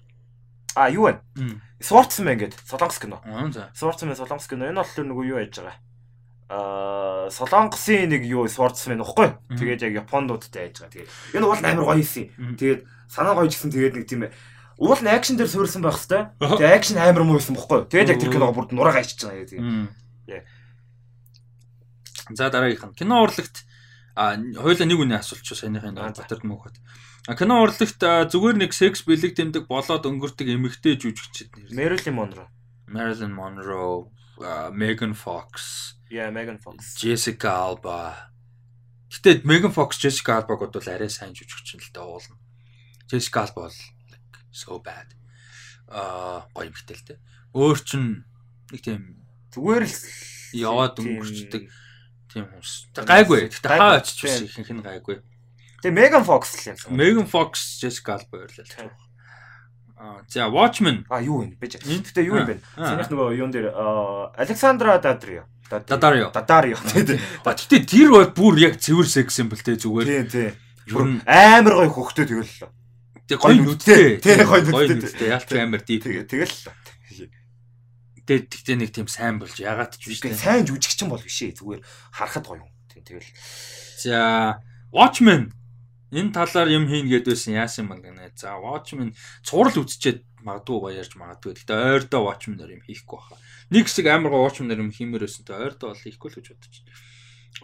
А 0.75 0.89
юу 0.89 1.05
вэ? 1.05 1.21
Мм. 1.37 1.61
Swordsman 1.81 2.37
гэдэг 2.41 2.61
Солонгос 2.65 2.99
кино. 2.99 3.21
За. 3.53 3.71
Swordsman 3.77 4.17
Солонгос 4.17 4.49
кино. 4.49 4.73
Энэ 4.73 4.81
бол 4.81 5.05
нөгөө 5.05 5.25
юу 5.29 5.39
яаж 5.45 5.61
байгаа? 5.61 5.77
Аа 6.49 7.29
Солонгосын 7.29 8.09
нэг 8.09 8.25
юу 8.25 8.49
Swordsman 8.49 9.05
нөхгүй. 9.05 9.37
Мгм. 9.53 9.59
Тэгээд 9.61 9.85
яг 9.85 10.09
Япондуудтай 10.09 10.73
яаж 10.73 10.81
байгаа. 10.81 10.93
Тэгээд 10.97 11.11
энэ 11.37 11.45
бол 11.45 11.61
амар 11.61 11.85
гоё 11.93 12.01
юм. 12.01 12.57
Тэгээд 12.57 12.81
санаа 13.13 13.37
гоё 13.37 13.53
гэсэн 13.53 13.69
тэгээд 13.69 13.95
нэг 14.01 14.07
тийм 14.09 14.25
ээ. 14.25 14.33
Уул 14.81 15.01
нь 15.05 15.13
акшн 15.13 15.37
дээр 15.37 15.53
суурилсан 15.53 15.85
байх 15.85 16.01
хэвээр. 16.01 16.41
Тэгээд 16.41 16.77
акшн 16.81 16.97
амар 16.97 17.25
муу 17.29 17.37
байсан 17.37 17.53
бохгүй. 17.53 17.85
Тэгээд 17.93 18.09
яг 18.17 18.19
тэр 18.25 18.31
Өө. 18.33 18.35
киног 18.41 18.57
бүрд 18.57 18.73
нураа 18.73 18.97
гайчиж 18.97 19.21
байгаа 19.29 19.45
тэгээд. 19.45 20.45
За 22.33 22.49
дараагийнх 22.49 22.89
нь 22.89 22.97
кино 22.97 23.21
урлагт 23.21 23.69
а 24.17 24.37
хоёулаа 24.41 24.89
нэг 24.89 24.99
үний 25.01 25.21
асуулч 25.21 25.45
саяныхын 25.53 25.97
дотор 25.97 26.41
мөхөд. 26.45 26.81
Кино 27.23 27.63
урлагт 27.63 28.03
зүгээр 28.03 28.57
нэг 28.59 28.75
секс 28.75 29.07
бэлэг 29.07 29.39
тэмдэг 29.39 29.71
болоод 29.71 30.03
өнгөрдөг 30.03 30.49
эмэгтэй 30.59 30.99
жүжигчид 30.99 31.55
нэр. 31.55 31.95
Marilyn 31.95 32.15
Monroe. 32.19 32.49
Marilyn 32.91 33.31
Monroe, 33.31 34.11
Megan 34.75 35.15
Fox, 35.15 35.95
Yeah, 36.13 36.31
Megan 36.31 36.59
Fox. 36.59 36.99
Jessica 37.01 37.49
Alba. 37.57 38.29
Гэтэ 39.09 39.47
Megan 39.49 39.73
Fox, 39.73 39.97
Jessica 39.97 40.43
Alba-г 40.43 40.69
бол 40.69 40.89
арай 40.93 41.09
сайн 41.09 41.33
жүжигч 41.33 41.79
л 41.79 41.89
дээ 41.89 42.05
уулна. 42.05 42.37
Jessica 43.09 43.47
Alba 43.49 43.71
бол 43.71 43.79
like 44.13 44.37
so 44.51 44.77
bad. 44.83 45.09
Аа 45.89 46.45
гоё 46.53 46.69
эмэгтэй 46.69 46.97
л 47.01 47.07
дээ. 47.07 47.19
Өөр 47.57 47.79
чин 47.81 48.27
нэг 48.69 48.85
тийм 48.85 49.23
Зүгээр 49.53 49.85
л 49.89 49.97
яваад 50.53 51.01
өнгөрчдөг 51.01 51.65
тийм 52.29 52.45
хүмүүс. 52.49 52.73
Гайгүй. 52.93 53.41
Гэтэ 53.49 53.69
хаа 53.69 54.01
очиж 54.01 54.19
биш 54.21 54.37
ихэнх 54.49 54.73
нь 54.73 54.85
гайгүй. 54.85 55.21
Тэгээ 55.83 55.99
Megan 55.99 56.25
Fox 56.25 56.43
л 56.63 56.73
юм. 56.73 56.77
Megan 56.95 57.27
Fox, 57.27 57.83
Jessica 57.83 58.17
Alba. 58.23 58.47
Тийм. 58.47 58.91
Аа 59.99 60.23
за 60.27 60.47
Watchmen. 60.51 61.05
А 61.11 61.21
юу 61.23 61.43
юм 61.43 61.55
бэ? 61.59 61.67
Гэтэ 61.67 62.23
юу 62.27 62.39
юм 62.43 62.47
бэ? 62.47 62.59
Аа. 62.79 62.95
Санийх 62.99 63.11
нөгөө 63.11 63.35
юун 63.39 63.51
дээр 63.51 63.75
аа, 63.75 64.31
Александра 64.39 64.99
Дадрио. 64.99 65.47
Дадарио. 65.81 66.31
Дадарио. 66.31 66.77
Тийм 66.93 67.19
Ба 67.45 67.55
гэтээ 67.57 67.87
тэр 67.87 68.09
бол 68.13 68.29
бүр 68.35 68.55
яг 68.61 68.77
цэвэр 68.77 69.09
секс 69.09 69.41
юм 69.41 69.49
бэл 69.49 69.63
тэ 69.65 69.81
зүгээр. 69.81 70.29
тийм. 70.29 70.53
Ер 70.91 71.05
нь 71.07 71.23
Амар 71.25 71.87
гоё 71.87 71.91
хөхтөө 71.91 72.27
тэгэл. 72.29 72.53
тэг 73.25 73.39
гоё 73.41 73.57
нүдтэй. 73.57 74.21
Тий, 74.21 74.37
гоё 74.45 74.61
нүдтэй. 74.69 75.33
Ялч 75.33 75.49
амар 75.57 75.81
дип. 75.81 76.03
Тэгээ 76.05 76.27
тэгэл. 76.29 76.57
Тэг 78.27 78.41
тэгтээ 78.53 78.77
нэг 78.79 78.91
тийм 78.93 79.09
сайн 79.09 79.39
болж 79.41 79.57
ягаад 79.57 79.97
ч 79.97 80.13
биш 80.13 80.21
сайн 80.37 80.67
жүжигчин 80.67 81.09
бол 81.09 81.23
биш 81.23 81.41
ээ. 81.43 81.57
Зүгээр 81.57 81.81
харахад 82.13 82.45
гоё 82.47 82.61
юм. 82.67 82.71
Тийм 82.93 83.03
тэгэл. 83.07 83.31
За 84.03 84.61
Watchmen 84.93 85.55
энэ 86.13 86.33
талаар 86.37 86.69
юм 86.69 86.85
хийн 86.87 87.09
гээд 87.09 87.27
байсан 87.27 87.57
яасан 87.57 87.89
юм 87.89 88.05
гэнэ. 88.05 88.37
За 88.37 88.61
Watchmen 88.61 89.17
цуврал 89.41 89.81
үзчихэд 89.81 90.21
магадгүй 90.45 91.01
ярьж 91.01 91.17
магадгүй. 91.17 91.57
Гэтэ 91.57 91.73
ойрдоо 91.73 92.29
Watchmen-оор 92.29 92.71
юм 92.77 92.85
хийхгүй 92.85 93.17
баха. 93.17 93.41
Нэг 93.73 93.89
хэсэг 93.89 94.07
амар 94.13 94.37
гоё 94.37 94.45
Watchmen-оор 94.45 94.85
юм 94.85 94.93
хиймээр 94.93 95.25
байсан. 95.25 95.49
Тэ 95.49 95.57
ойрдоо 95.57 95.97
бол 95.97 96.05
хийхгүй 96.05 96.29
л 96.29 96.37
гэж 96.37 96.47
бодож 96.53 96.77
байна. 96.85 96.93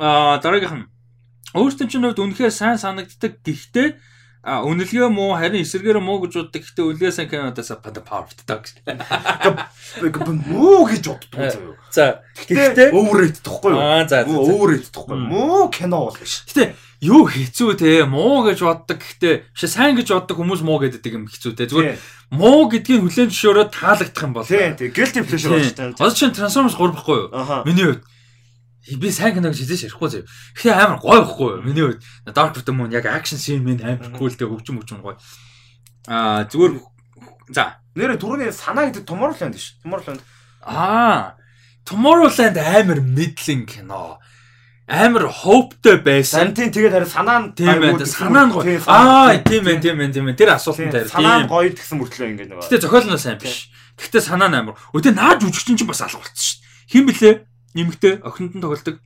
Аа 0.00 0.40
дараагийнх 0.40 0.76
нь 0.80 0.88
өөртөө 1.52 1.86
чинь 1.92 2.04
хувьд 2.08 2.24
үнэхээр 2.24 2.52
сайн 2.54 2.80
санагддаг. 2.80 3.44
Гэхдээ 3.44 3.88
а 4.48 4.64
үнэлгээ 4.64 5.08
муу 5.12 5.36
харин 5.36 5.60
эсэргээр 5.60 6.00
муу 6.00 6.24
гэж 6.24 6.48
боддог. 6.48 6.62
Гэхдээ 6.64 6.84
үлгээ 6.88 7.12
сайн 7.12 7.28
кинодаас 7.28 7.72
пада 7.84 8.00
powerful. 8.00 8.40
Муу 10.48 10.88
гэж 10.88 11.04
боддог 11.04 11.36
заяа. 11.36 11.76
За 11.92 12.24
Гэхдээ 12.48 12.92
overrated 12.96 13.44
тохгүй 13.44 13.72
юу? 13.74 13.80
Аа 13.80 14.08
за 14.08 14.24
overrated 14.24 14.92
тохгүй. 14.92 15.16
Мм. 15.16 15.28
Муу 15.28 15.68
кино 15.68 16.08
бол 16.08 16.16
биш. 16.16 16.46
Гэтэ 16.48 16.87
юу 17.00 17.26
хэцүү 17.30 17.78
те? 17.78 18.04
Муу 18.04 18.42
гэж 18.42 18.62
боддог. 18.66 18.98
Гэхдээ 18.98 19.34
биш 19.54 19.62
сайн 19.70 19.94
гэж 19.94 20.10
боддог 20.10 20.36
хүмүүс 20.38 20.62
муу 20.66 20.82
гэдэг 20.82 21.14
юм 21.14 21.24
хэцүү 21.30 21.52
те. 21.54 21.70
Зүгээр 21.70 21.98
муу 22.34 22.66
гэдгийг 22.66 23.06
хүлэн 23.06 23.30
зөвшөөрөө 23.30 23.66
таалагдах 23.70 24.24
юм 24.26 24.32
бол. 24.34 24.46
Тийм 24.46 24.74
тийм 24.74 24.90
guilty 24.90 25.22
pleasure 25.22 25.54
болж 25.54 25.72
тань. 25.78 25.94
Одоо 25.94 26.10
чинь 26.10 26.34
Transformers 26.34 26.74
3 26.74 26.92
байхгүй 26.92 27.18
юу? 27.18 27.62
Миний 27.64 27.86
хувьд 27.86 28.02
би 28.98 29.08
сайн 29.14 29.34
кино 29.38 29.54
гэж 29.54 29.62
хэлж 29.62 29.82
ярихгүй 29.86 30.08
зав. 30.10 30.24
Гэхдээ 30.58 30.74
амар 30.74 30.98
гоё 30.98 31.22
байхгүй 31.22 31.48
юу? 31.54 31.62
Миний 31.62 31.84
хувьд 31.86 32.02
Dark 32.34 32.58
of 32.58 32.66
the 32.66 32.74
Moon 32.74 32.90
яг 32.90 33.06
action 33.06 33.38
scene 33.38 33.62
минь 33.62 33.80
амар 33.80 34.10
cool 34.18 34.34
те. 34.34 34.44
Хөгжим 34.44 34.82
хөгжим 34.82 35.00
гоё. 35.00 35.16
Аа 36.10 36.44
зүгээр 36.50 36.82
за. 37.54 37.78
Нэрэ 37.94 38.18
түрүүний 38.18 38.50
санаа 38.52 38.90
гэдэг 38.90 39.06
Tomorrowland 39.06 39.54
биш. 39.54 39.78
Tomorrowland. 39.84 40.20
аа. 40.66 41.38
Tomorrowland 41.86 42.58
амар 42.58 43.00
middling 43.00 43.64
кино. 43.64 44.18
Амар 44.88 45.28
hopeтэй 45.28 46.00
байсан. 46.00 46.48
Сантин 46.48 46.72
тэгээд 46.72 46.96
харин 46.96 47.12
санаа 47.12 47.38
нь 47.44 47.52
Тийм 47.52 47.76
гэсэн 47.76 48.32
Санаа 48.32 48.48
нь 48.48 48.52
гоё. 48.56 48.80
Аа, 48.88 49.36
тийм 49.44 49.68
ээ, 49.68 49.84
тийм 49.84 50.00
ээ, 50.00 50.12
тийм 50.16 50.26
ээ. 50.32 50.36
Тэр 50.40 50.56
тавь. 50.56 51.12
Санаа 51.12 51.44
нь 51.44 51.48
гоё 51.52 51.68
гэсэн 51.76 52.00
мөртлөө 52.00 52.28
ингэ 52.32 52.44
нэг. 52.48 52.64
Гэтэ 52.64 52.88
зохиол 52.88 53.04
нь 53.12 53.20
сайн 53.20 53.36
биш. 53.36 53.68
Гэтэ 54.00 54.24
санаа 54.24 54.48
нь 54.48 54.56
амар. 54.56 54.80
Өдөө 54.96 55.12
наад 55.12 55.44
жүжигчин 55.44 55.76
чинь 55.76 55.84
бас 55.84 56.00
алга 56.00 56.24
болчихсон 56.24 56.64
шүү. 56.64 56.88
Хин 56.88 57.04
блэ? 57.04 57.44
Нэмэгтэй 57.76 58.24
охинд 58.24 58.56
нь 58.56 58.64
тоглодог. 58.64 58.96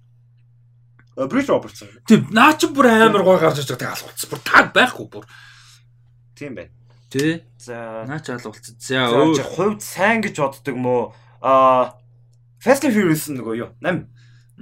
Bridge 1.19 1.51
Robertson. 1.51 1.91
Тийм, 2.07 2.31
наа 2.31 2.55
чи 2.55 2.71
бүр 2.71 2.87
амар 2.87 3.27
гой 3.27 3.43
гарч 3.43 3.59
ирж 3.61 3.75
байгаа 3.75 3.99
алга 3.99 4.07
болчихсон. 4.07 4.31
Бүр 4.31 4.41
таг 4.47 4.71
байхгүй 4.71 5.07
бүр. 5.11 5.27
Тийм 6.39 6.55
байна. 6.55 6.71
Тэ. 7.11 7.43
За 7.59 8.07
Наа 8.07 8.23
чи 8.23 8.31
алга 8.33 8.55
болчихсон. 8.55 8.79
За 8.79 9.11
өөр. 9.11 9.43
хувьд 9.43 9.83
сайн 9.83 10.23
гэж 10.23 10.39
боддог 10.39 10.77
мó 10.79 11.13
а 11.43 11.99
Fast 12.63 12.87
and 12.87 12.95
Furious 12.95 13.27
нөгөө 13.29 13.55
юу? 13.59 13.71
8. 13.83 14.07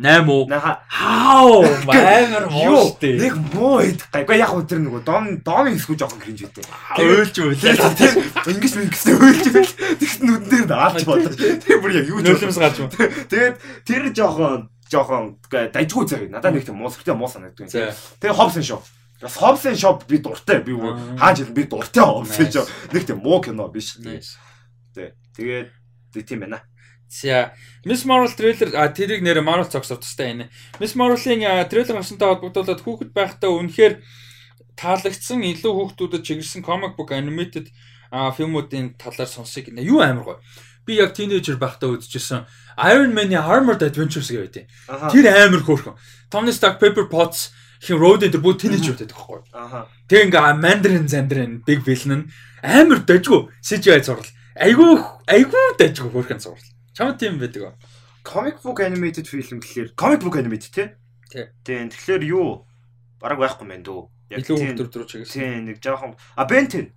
8 0.01 0.25
уу? 0.33 0.49
Хау, 0.89 1.61
амар 1.61 2.49
муу 2.49 2.97
штэ. 2.97 3.21
Нэг 3.21 3.35
муу 3.53 3.85
хэд 3.85 4.01
гайгүй 4.09 4.41
яг 4.41 4.57
өдөр 4.57 4.81
нөгөө 4.81 5.03
дом 5.05 5.25
домын 5.45 5.77
хэсгүү 5.77 5.97
жоохон 6.01 6.21
кринж 6.25 6.49
үтэй. 6.49 6.65
Өөлж 6.97 7.37
өөлээ. 7.37 7.77
Ингээс 8.49 8.75
мингээс 8.81 9.07
өөлж 9.13 9.45
байл. 9.53 9.73
Тэгсэн 10.01 10.25
нүдэн 10.25 10.49
дээр 10.49 10.67
даалж 10.73 11.05
бодлоо. 11.05 11.37
Тэр 11.37 11.79
бүр 11.85 11.93
яг 12.01 12.09
юу 12.09 12.25
ч 12.25 12.33
Нөлөөс 12.33 12.57
гарч 12.57 12.77
мөн. 12.81 12.91
Тэгээд 13.29 13.57
тэр 13.85 14.03
жоохон 14.17 14.73
жоохон 14.89 15.37
дайжгүй 15.53 16.05
зэрэг 16.09 16.31
надад 16.33 16.57
нэг 16.57 16.65
тийм 16.65 16.81
муусгтай 16.81 17.13
муу 17.13 17.29
санагддаг. 17.29 17.69
За. 17.69 17.93
Тэгээ 18.25 18.35
Hobson 18.41 18.65
Show. 18.65 18.81
Бас 19.21 19.37
Hobson 19.37 19.77
Show 19.77 20.01
би 20.09 20.19
дуртай. 20.19 20.65
Би 20.65 20.73
бүр 20.73 20.97
Аа. 20.97 21.31
хааж 21.31 21.45
би 21.53 21.69
дуртай 21.69 22.03
Nice. 22.25 22.49
Show. 22.51 22.65
Нэг 22.91 23.05
тийм 23.05 23.21
муу 23.21 23.39
кино 23.45 23.69
биш. 23.69 24.01
Nice. 24.01 24.41
Тэ. 24.97 25.13
Тэгээд 25.37 25.69
тэг 26.17 26.25
тийм 26.27 26.41
байна. 26.49 26.65
За 27.11 27.53
Miss 27.85 28.07
Marvel 28.07 28.31
трейлер 28.31 28.71
а 28.79 28.87
тэрийг 28.87 29.27
нэр 29.27 29.43
Marvel 29.43 29.67
цогсов 29.67 29.99
тустай 29.99 30.31
энэ. 30.31 30.47
Miss 30.79 30.95
Marvel-ийн 30.95 31.43
трейлер 31.67 31.99
гарсантай 31.99 32.31
холбогдуулаад 32.31 32.81
хүүхэд 32.87 33.11
байхдаа 33.11 33.51
үнэхээр 33.51 33.99
таалагдсан 34.79 35.43
илүү 35.43 35.73
хүүхдүүдэд 35.75 36.23
чиглэсэн 36.23 36.63
comic 36.63 36.95
book 36.95 37.11
animated 37.11 37.75
фильмүүдийн 38.15 38.95
талаар 38.95 39.27
сонсыг 39.27 39.75
гинэ. 39.75 39.83
Юу 39.83 39.99
амар 39.99 40.23
гоё. 40.23 40.39
Би 40.87 41.03
яг 41.03 41.11
teenager 41.19 41.59
байхдаа 41.59 41.99
үзчихсэн 41.99 42.47
Iron 42.79 43.11
Man-ийн 43.11 43.43
Armored 43.43 43.83
Adventures 43.83 44.31
гэдэг. 44.31 44.71
Аха. 44.87 45.11
Тэр 45.11 45.35
амар 45.35 45.67
хөөрхөн. 45.67 45.99
Tony 46.31 46.55
Stark, 46.55 46.79
Pepper 46.79 47.11
Potts 47.11 47.51
хин 47.83 47.99
Road 47.99 48.23
дээр 48.23 48.39
бүгд 48.39 48.63
teenager 48.63 48.95
байдаг 48.95 49.19
байхгүй. 49.19 49.41
Тэг 50.07 50.31
ингээ 50.31 50.63
Mandarin 50.63 51.11
Zandarin 51.11 51.61
Big 51.67 51.83
Villain 51.83 52.31
амар 52.63 53.03
дажгүй 53.03 53.51
CGI 53.67 54.03
зурвал. 54.07 54.31
Айгүй 54.55 54.95
айгүй 55.27 55.65
дажгүй 55.81 56.11
хөөрхөн 56.15 56.43
зурвал. 56.43 56.69
Чамд 57.01 57.17
тийм 57.17 57.41
байдаг 57.41 57.63
уу? 57.65 57.75
Comic 58.21 58.61
book 58.61 58.85
animated 58.85 59.25
film 59.25 59.65
гэхэлэр 59.65 59.97
comic 59.97 60.21
book 60.21 60.37
animated 60.37 60.69
тий? 60.69 60.89
Тий. 61.33 61.49
Тэгэхээр 61.65 62.29
юу? 62.29 62.69
Бараг 63.17 63.41
байхгүй 63.41 63.65
мэн 63.65 63.81
дүү. 63.81 64.01
Яг 64.37 64.45
тийм- 64.45 64.77
хөлтөр 64.77 65.01
рүү 65.01 65.09
чиглэсэн. 65.09 65.33
Тийм 65.33 65.65
нэг 65.65 65.81
жоохон 65.81 66.13
а 66.37 66.45
Ben 66.45 66.69
10. 66.69 66.93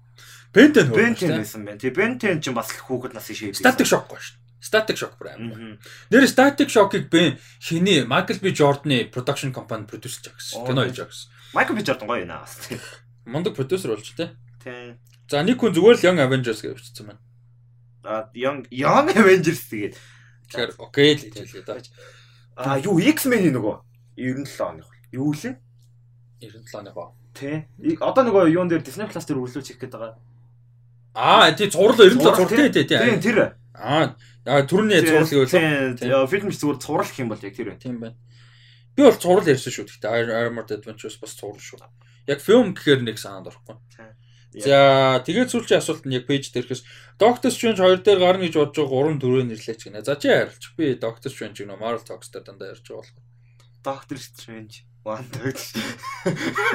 Бентен 0.52 0.92
хөө. 0.92 0.96
Бентен 1.00 1.32
байсан 1.40 1.64
байна. 1.64 1.80
Тэгээ 1.80 1.96
Бентен 1.96 2.42
ч 2.44 2.52
бас 2.52 2.68
хүүхэд 2.76 3.16
насын 3.16 3.32
шейп. 3.32 3.56
Static 3.56 3.88
Shock 3.88 4.12
гоё 4.12 4.20
шүү. 4.20 4.36
Static 4.60 4.98
Shock. 5.00 5.16
Мгм. 5.40 5.80
Нэр 6.12 6.28
Static 6.28 6.68
Shock-ыг 6.68 7.08
бэн 7.08 7.40
хиний 7.64 8.04
Michael 8.04 8.44
B 8.44 8.52
Jordan-ы 8.52 9.08
production 9.08 9.56
байгаа 9.56 9.88
гэсэн. 9.88 10.60
Оо. 10.60 10.68
Кино 10.68 10.84
хийж 10.84 11.00
байгаа 11.00 11.16
гэсэн. 11.16 11.28
Michael 11.56 11.76
B 11.76 11.82
Jordan 11.82 12.08
гоё 12.12 12.26
наа 12.28 12.44
бас. 12.44 12.60
Мундаг 13.26 13.56
продюсер 13.56 13.96
болж 13.96 14.12
тээ. 14.14 14.36
Тийм. 14.64 15.00
За 15.32 15.42
нэг 15.42 15.58
хүн 15.58 15.72
зүгээр 15.74 15.96
л 15.96 16.06
Young 16.06 16.20
Avengers 16.20 16.60
гэж 16.62 16.76
бичсэн 16.76 17.08
байна. 17.08 17.20
Young 18.36 18.68
Young 18.70 19.08
Avengers 19.16 19.64
тэгээд 19.72 19.96
Тэгэхээр 20.52 20.72
окей 20.78 21.10
л 21.16 21.22
хэлээ 21.24 21.64
да. 21.66 21.80
а 22.60 22.78
юу 22.78 23.00
X-Men-ийн 23.00 23.56
нөгөө 23.58 23.76
97 24.20 24.60
оных. 24.62 24.88
Юу 25.12 25.34
лээ? 25.34 25.58
97 26.44 26.80
оны 26.84 26.92
хоо. 26.94 27.16
Тий. 27.34 27.66
И- 27.82 27.98
Одоо 27.98 28.24
нөгөө 28.28 28.52
юун 28.54 28.68
дээр 28.70 28.84
Disney 28.86 29.08
Plus 29.10 29.26
дээр 29.26 29.40
үргэлжлүүлж 29.42 29.68
хийх 29.74 29.80
гээд 29.82 29.96
байгаа. 29.96 30.14
Аа 31.16 31.50
тий 31.58 31.70
зурлал 31.70 31.98
97 31.98 32.22
зурлал 32.22 32.50
тий 32.50 32.70
тий 32.70 32.86
тий. 32.86 33.18
тэр. 33.24 33.56
Аа 33.74 34.14
яа 34.46 34.62
түрүүний 34.68 35.02
зурлал 35.02 35.48
гэвэл 35.48 35.98
яа, 36.04 36.28
Фильм 36.30 36.52
ч 36.52 36.58
зүгээр 36.62 36.78
цуврал 36.84 37.08
гэх 37.10 37.20
юм 37.24 37.30
бол 37.34 37.42
яг 37.42 37.54
тэр 37.56 37.68
байна. 37.74 37.82
тийм 37.82 37.98
байна. 38.04 38.18
Би 38.94 39.02
бол 39.08 39.18
зурлал 39.18 39.48
ярьсан 39.50 39.72
шүү. 39.74 39.86
Гэхдээ 39.90 40.30
Armored 40.30 40.70
Adventures 40.78 41.18
бас 41.18 41.34
зурлал 41.34 41.58
шүү. 41.64 41.82
Яг 42.30 42.40
фильм 42.44 42.74
гэхээр 42.78 43.02
нэг 43.02 43.18
санаанд 43.18 43.50
орохгүй. 43.50 43.78
За 44.62 45.22
тэгээд 45.26 45.50
сүүлчийн 45.50 45.82
асуулт 45.82 46.06
нь 46.06 46.14
яг 46.14 46.30
пэйж 46.30 46.54
дээр 46.54 46.70
ихэс 46.70 46.86
Doctor 47.18 47.50
Strange 47.50 47.82
2 47.82 48.06
дээр 48.06 48.20
гарна 48.22 48.46
гэж 48.46 48.56
бодож 48.62 48.86
байгаа 48.86 49.18
3 49.18 49.26
4 49.26 49.50
нэрлэж 49.50 49.80
гинэ. 49.90 50.06
За 50.06 50.14
чи 50.14 50.30
харилчих. 50.30 50.74
Би 50.78 50.94
Doctor 50.94 51.30
Strange 51.34 51.58
гэнэ 51.66 51.74
Marvel 51.82 52.06
Talks 52.06 52.30
дээр 52.30 52.46
дандаа 52.46 52.74
ярьж 52.78 52.86
байгаа 52.86 53.02
болох. 53.02 53.18
Doctor 53.82 54.18
Strange. 54.22 54.86
Wanda. 55.04 55.40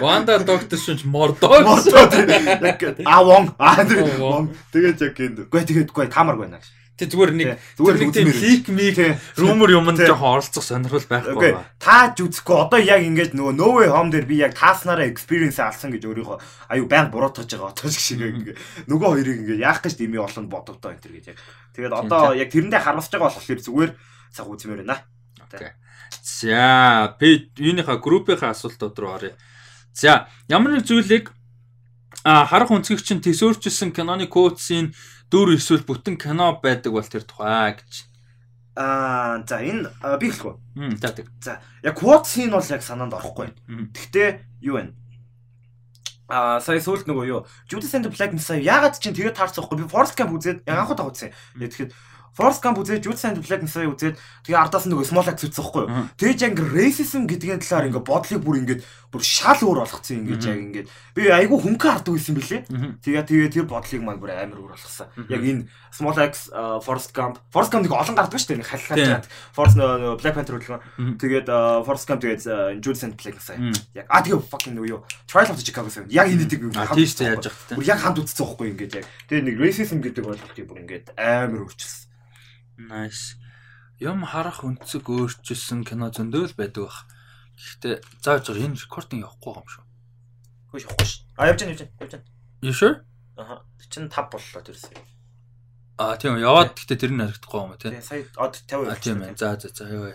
Wanda 0.03 0.35
Doctor 0.43 0.77
Strange. 0.77 1.07
Мордоо 1.07 1.63
тэр 2.11 2.29
яг 2.61 2.83
а 3.07 3.23
вон 3.23 3.55
а 3.59 3.85
тэр 3.87 4.03
Оо, 4.03 4.11
вон. 4.19 4.19
вон. 4.19 4.45
Тэгээд 4.75 4.99
яг 5.01 5.15
гэнэ. 5.15 5.47
Гүй 5.49 5.63
тэгээд 5.65 5.91
гүй 5.95 6.07
тамар 6.11 6.37
байна. 6.37 6.59
Тэг 6.99 7.15
зүгээр 7.15 7.33
нэг 7.39 7.49
Зүгээр 7.78 7.99
нэг 8.02 8.10
тийм 8.10 8.31
лик 8.35 8.67
мик 8.75 8.97
Тий. 8.99 9.15
rumor 9.39 9.70
юм 9.70 9.86
Тий. 9.94 10.10
жоохон 10.10 10.43
оролцох 10.43 10.65
сонирхол 10.67 11.07
байхгүй 11.07 11.39
байна. 11.39 11.62
Тааж 11.78 12.18
үзэхгүй 12.18 12.57
одоо 12.59 12.81
яг 12.83 13.07
ингэж 13.07 13.39
нөгөө 13.39 13.55
No 13.55 13.78
Way 13.78 13.89
Home 13.94 14.10
дээр 14.10 14.27
би 14.27 14.43
яг 14.43 14.59
тааснараа 14.59 15.07
experience 15.07 15.62
алсан 15.62 15.94
гэж 15.94 16.10
өөрийгөө 16.10 16.39
аюу 16.75 16.91
баян 16.91 17.15
буруутгаж 17.15 17.47
байгаа 17.47 17.70
отож 17.70 17.94
шиг 17.94 18.18
ингээ 18.18 18.59
нөгөө 18.91 19.09
хоёрыг 19.15 19.39
ингээ 19.47 19.62
яах 19.62 19.78
гэж 19.78 19.94
дими 19.94 20.18
олон 20.18 20.51
бодогдоо 20.51 20.91
энэ 20.91 21.02
төр 21.07 21.15
гэж 21.23 21.27
яг. 21.31 21.39
Тэгээд 21.78 21.94
одоо 21.94 22.35
яг 22.35 22.51
тэрэндээ 22.51 22.83
харамсаж 22.83 23.15
байгаа 23.15 23.31
болохоор 23.39 23.62
зүгээр 23.62 23.91
цаг 24.35 24.47
үзмээр 24.51 24.83
байна. 24.83 25.07
Окей. 25.47 25.70
За, 26.23 27.15
пэйж 27.20 27.57
юуныхаа 27.57 28.02
группийнхаа 28.02 28.51
асуултууд 28.52 28.99
руу 28.99 29.15
оръё. 29.15 29.33
За, 29.94 30.28
ямар 30.49 30.77
нэг 30.77 30.85
зүйлийг 30.85 31.33
а 32.25 32.44
харах 32.44 32.70
өнцгөх 32.75 33.01
чинь 33.02 33.23
төсөөрчилсөн 33.25 33.94
киноны 33.94 34.27
кодсын 34.27 34.93
дүр 35.29 35.57
эсвэл 35.57 35.85
бүтэн 35.85 36.17
кино 36.17 36.57
байдаг 36.63 36.93
бол 36.93 37.05
тэр 37.05 37.25
тухай 37.25 37.77
гэж. 37.77 38.09
Аа 38.79 39.43
за 39.45 39.61
энэ 39.61 39.91
би 40.21 40.31
хэлэхгүй. 40.31 40.55
За 41.03 41.13
тэг. 41.13 41.29
За 41.43 41.61
яг 41.83 41.99
quote 41.99 42.25
scene 42.25 42.55
бол 42.55 42.65
яг 42.65 42.83
санаанд 42.83 43.13
орохгүй. 43.13 43.53
Гэхдээ 43.93 44.29
юу 44.65 44.79
вэ? 44.79 44.95
Аа 46.29 46.61
сая 46.61 46.81
сүүлд 46.81 47.09
нөгөө 47.09 47.27
юу 47.29 47.41
Judas 47.69 47.93
and 47.97 48.07
the 48.07 48.13
Black 48.13 48.33
Messiah 48.33 48.61
ягаад 48.63 49.01
чинь 49.01 49.17
тэгээд 49.17 49.37
таарцахгүй 49.37 49.81
би 49.81 49.89
Forrest 49.89 50.17
Gump 50.17 50.37
үзээд 50.37 50.65
яг 50.69 50.79
анхудаа 50.85 51.09
үзсэн. 51.11 51.33
Яг 51.61 51.73
тэгэхэд 51.73 51.93
Forrest 52.39 52.62
Gump 52.62 52.78
үзээд 52.78 53.02
Judas 53.02 53.26
and 53.26 53.34
the 53.34 53.42
Black 53.42 53.67
Messiah 53.67 53.91
үзээд 53.91 54.15
тэгээ 54.47 54.62
ардаас 54.62 54.86
нь 54.86 54.94
нөгөө 54.94 55.10
Small 55.10 55.26
Axe 55.26 55.50
үзсэн 55.50 55.58
байхгүй 55.58 55.83
юу? 55.91 56.07
Тэгэж 56.15 56.39
яг 56.47 56.55
racism 56.70 57.26
гэдгийн 57.26 57.58
талаар 57.58 57.91
ингээ 57.91 58.07
бодлыг 58.07 58.41
бүр 58.47 58.57
ингээ 58.62 58.78
бүр 59.10 59.23
шал 59.26 59.58
өөр 59.58 59.83
болгоцсон 59.83 60.23
ингээ 60.23 60.39
яг 60.47 60.60
ингээ 60.62 60.84
би 61.18 61.23
айгүй 61.34 61.58
хөнгөн 61.58 61.83
хардаг 61.83 62.15
байсан 62.15 62.34
бэлээ. 62.39 62.62
Тэгээ 63.02 63.25
тэгээ 63.26 63.50
тэр 63.58 63.67
бодлыг 63.67 64.02
маань 64.07 64.23
бүр 64.23 64.31
амар 64.39 64.60
өөр 64.62 64.73
болгосон. 64.78 65.10
Яг 65.26 65.42
энэ 65.42 65.67
Small 65.91 66.15
Axe, 66.20 66.52
а, 66.55 66.78
Forrest 66.78 67.10
Gump, 67.17 67.42
Forrest 67.50 67.73
Gump 67.75 67.83
нэг 67.89 67.97
олон 67.97 68.15
гардаг 68.15 68.39
шүү 68.39 68.55
дээ 68.55 68.60
нэг 68.62 68.68
Тийм. 69.00 69.08
нөгөө 69.81 69.97
нөгөө 69.99 70.18
Black 70.23 70.34
Panther 70.39 70.55
үлгэн. 70.60 70.83
Тэгээд 71.18 71.47
а, 71.50 71.83
Forrest 71.83 72.07
Gump 72.07 72.20
тэгээд 72.23 72.42
а, 72.47 72.76
Judas 72.78 73.02
and 73.02 73.17
the 73.17 73.18
Black 73.18 73.34
Messiah. 73.41 73.58
Яг 73.99 74.07
а 74.12 74.23
тэгээ 74.23 74.47
fucking 74.47 74.76
нөгөө 74.78 74.92
юу 74.92 75.00
Trial 75.26 75.50
of 75.50 75.57
the 75.58 75.65
Chicago 75.65 75.89
7. 75.91 76.07
Яг 76.12 76.28
энэ 76.28 76.47
дэг 76.47 76.60
А 76.76 76.92
тийш 76.94 77.17
тэ 77.17 77.33
яаж 77.33 77.49
явах 77.49 77.58
Бүр 77.75 77.83
вэ? 77.83 77.89
яг 77.89 77.99
хамт 78.05 78.20
үзсэн 78.20 78.44
байхгүй 78.44 78.67
ингээд 78.76 78.92
яг. 79.00 79.07
Тэгээ 79.26 79.44
нэг 79.49 79.57
racism 79.58 79.99
гэдэг 80.05 80.25
ойлголтыг 80.28 80.67
бүр 80.68 80.78
ингээд 80.84 81.07
амар 81.17 81.65
өөрчилсөн. 81.65 82.08
Nice. 82.79 83.35
Юм 83.99 84.23
харах 84.23 84.63
өнцөг 84.63 85.11
өөрчилсөн 85.11 85.83
кино 85.83 86.15
зөндөөл 86.15 86.55
байдаг 86.55 86.87
бах. 86.87 87.03
Гэхдээ 87.59 87.95
зааж 88.23 88.47
байгаа 88.47 88.71
энэ 88.71 88.79
рекординг 88.79 89.27
явахгүй 89.27 89.53
юм 89.59 89.67
шүү. 89.67 89.85
Хөөш 90.71 90.85
явахгүй 90.87 91.07
ш. 91.11 91.13
А 91.35 91.51
явж 91.51 91.59
байна 91.67 91.75
явж 91.75 91.83
байна 91.83 91.99
явж 91.99 92.13
байна. 92.15 92.27
You 92.63 92.71
sure? 92.71 93.03
Аха. 93.35 93.67
Чин 93.91 94.07
5 94.07 94.31
боллоо 94.31 94.63
тэрсээ. 94.63 94.95
А 95.99 96.15
тийм 96.15 96.39
яваад 96.39 96.79
гэхдээ 96.79 96.99
тэр 97.03 97.11
нь 97.11 97.19
харагдахгүй 97.19 97.59
юм 97.59 97.75
тий. 97.75 97.99
Сая 97.99 98.23
од 98.39 98.55
50 98.71 98.87
А 98.87 99.03
тийм 99.03 99.19
ээ. 99.27 99.35
За 99.35 99.59
за 99.59 99.75
за 99.75 99.91
яа. 99.91 100.15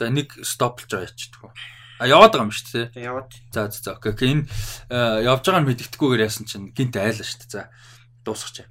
За 0.00 0.08
нэг 0.08 0.32
стоплж 0.40 0.88
байгаа 0.88 1.12
ячдггүй. 1.12 1.52
А 2.00 2.04
яваад 2.08 2.32
байгаа 2.32 2.48
юм 2.48 2.56
шүү 2.56 2.72
дээ. 2.72 2.86
Тэгээ 2.96 3.08
яваад. 3.12 3.30
За 3.52 3.68
за 3.68 3.78
за 3.84 3.90
окей. 4.00 4.12
окей. 4.16 4.28
Энэ 4.32 4.48
явж 5.28 5.44
байгаа 5.44 5.60
нь 5.60 5.68
мэддэхгүйгээр 5.68 6.24
яасан 6.24 6.48
чинь 6.48 6.72
гинт 6.72 6.96
айлаа 6.96 7.20
шүү 7.28 7.44
дээ. 7.44 7.52
За 7.52 7.62
дуусгач. 8.24 8.64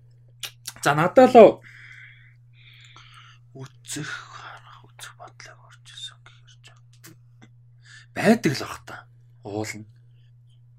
За 0.81 0.97
надад 0.97 1.37
л 1.37 1.61
үцэх 3.55 4.09
харах 4.35 4.83
үцэх 4.83 5.13
бодлыг 5.15 5.59
орчихсон 5.71 6.19
гэхэр 6.27 6.55
ч 6.59 6.67
байдаг 8.15 8.51
л 8.51 8.63
бах 8.67 8.79
та. 8.83 8.95
Уулна. 9.47 9.87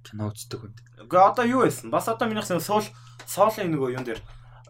Кино 0.04 0.28
үздэг 0.28 0.60
хүнд. 0.60 0.78
Үгүй 1.08 1.20
одоо 1.20 1.44
юу 1.48 1.64
байсан? 1.64 1.88
Бас 1.88 2.08
одоо 2.12 2.28
минийх 2.28 2.44
суул 2.44 2.84
соолын 3.24 3.72
нөгөө 3.72 3.96
юм 3.96 4.04
дээр 4.04 4.20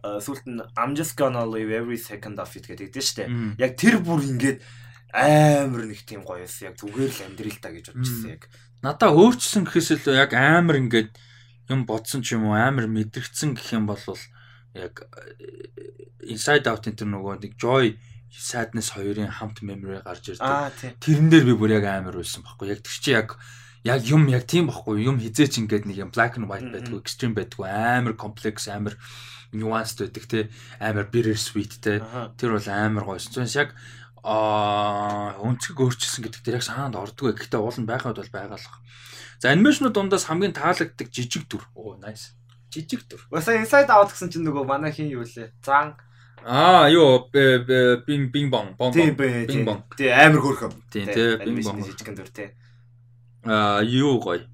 а, 0.07 0.19
сүүлд 0.23 0.47
нь 0.47 0.63
I'm 0.79 0.95
just 0.95 1.19
gonna 1.19 1.43
live 1.43 1.71
every 1.75 1.99
second 1.99 2.39
of 2.39 2.55
it 2.55 2.71
гэдэг 2.71 2.95
дээ 2.95 3.05
штэ. 3.05 3.27
Яг 3.59 3.75
тэр 3.75 3.99
бүр 4.01 4.23
ингээд 4.23 4.63
амар 5.11 5.91
нэг 5.91 6.07
тийм 6.07 6.23
гоё 6.23 6.47
байсан. 6.47 6.71
Яг 6.71 6.79
зүгээр 6.79 7.11
л 7.11 7.25
амьдрил 7.27 7.59
та 7.59 7.71
гэж 7.75 7.91
бодчихсон 7.91 8.31
яг. 8.33 8.47
Надаа 8.87 9.11
өөрчлөсөн 9.13 9.67
гэхээс 9.67 9.91
илүү 9.99 10.15
яг 10.15 10.33
амар 10.35 10.79
ингээд 10.79 11.11
юм 11.71 11.87
бодсон 11.87 12.23
ч 12.23 12.39
юм 12.39 12.51
уу 12.51 12.57
амар 12.57 12.87
мэдрэгдсэн 12.87 13.59
гэх 13.59 13.75
юм 13.75 13.91
бол 13.91 13.99
яг 14.77 15.05
э, 15.05 16.29
inside 16.29 16.69
out 16.69 16.87
энэ 16.87 17.09
нөгөө 17.09 17.41
нэг 17.43 17.57
joy 17.57 17.97
sadness 18.37 18.93
хоёрын 18.93 19.33
хамт 19.33 19.65
memory 19.65 20.03
гарч 20.05 20.37
ирдэг. 20.37 21.01
Тэрэн 21.01 21.29
дээр 21.33 21.45
би 21.49 21.55
бүр 21.57 21.77
яг 21.81 21.87
амар 21.89 22.21
байсан 22.21 22.45
байхгүй. 22.45 22.69
Яг 22.75 22.81
тэр 22.85 22.97
чи 23.01 23.11
яг 23.17 23.39
яг 23.87 24.03
юм 24.05 24.29
яг 24.29 24.45
тийм 24.45 24.69
байхгүй. 24.69 25.07
Юм 25.07 25.17
хизээч 25.23 25.63
ингээд 25.63 25.89
нэг 25.89 25.97
юм 25.97 26.11
black 26.13 26.37
and 26.37 26.51
white 26.51 26.69
байдгүй, 26.69 27.01
extreme 27.01 27.33
байдгүй, 27.39 27.65
амар 27.71 28.15
complex, 28.19 28.69
амар 28.69 28.99
nuanced 29.57 30.03
байдаг 30.03 30.25
те. 30.29 30.41
Амар 30.83 31.09
bitter 31.09 31.39
sweet 31.39 31.81
те. 31.81 32.03
Тэр 32.37 32.59
бол 32.59 32.69
амар 32.69 33.05
гойсон. 33.07 33.33
Түүнээс 33.33 33.57
яг 33.57 33.73
аа 34.27 35.39
өнцөг 35.39 35.79
өөрчилсөн 35.79 36.27
гэдэг 36.27 36.43
тэр 36.43 36.59
яг 36.59 36.67
санаанд 36.67 36.99
ордгоо. 36.99 37.33
Гэхдээ 37.33 37.63
уул 37.63 37.79
нь 37.79 37.89
байхад 37.89 38.19
бол 38.19 38.35
байгалах. 38.35 38.83
За 39.39 39.55
анимашнууд 39.55 39.95
дундаас 39.95 40.27
хамгийн 40.27 40.57
таалагддаг 40.57 41.09
жижиг 41.15 41.47
дүр. 41.47 41.63
Оо 41.79 41.95
nice. 42.03 42.35
Жижиг 42.77 43.09
дүр. 43.09 43.25
Баса 43.33 43.57
inside 43.57 43.89
out 43.89 44.13
гэсэн 44.13 44.29
чинь 44.29 44.45
нөгөө 44.45 44.69
манай 44.69 44.93
хин 44.93 45.09
юу 45.09 45.25
лээ? 45.25 45.49
Зан. 45.65 45.97
Аа 46.45 46.93
юу 46.93 47.25
бинг 47.33 48.29
бинг 48.33 48.51
бон 48.53 48.77
бон 48.77 48.93
Тийм 48.93 49.17
бон. 49.65 49.81
Тий 49.97 50.13
амар 50.13 50.45
хөөрхөн. 50.45 50.77
Тийм 50.93 51.09
тий 51.09 51.41
бинг 51.41 51.65
бон. 51.65 51.81
жижигэн 51.81 52.17
дүр 52.21 52.29
тий. 52.29 52.53
Аа 53.49 53.81
юу 53.81 54.21
гоё. 54.21 54.45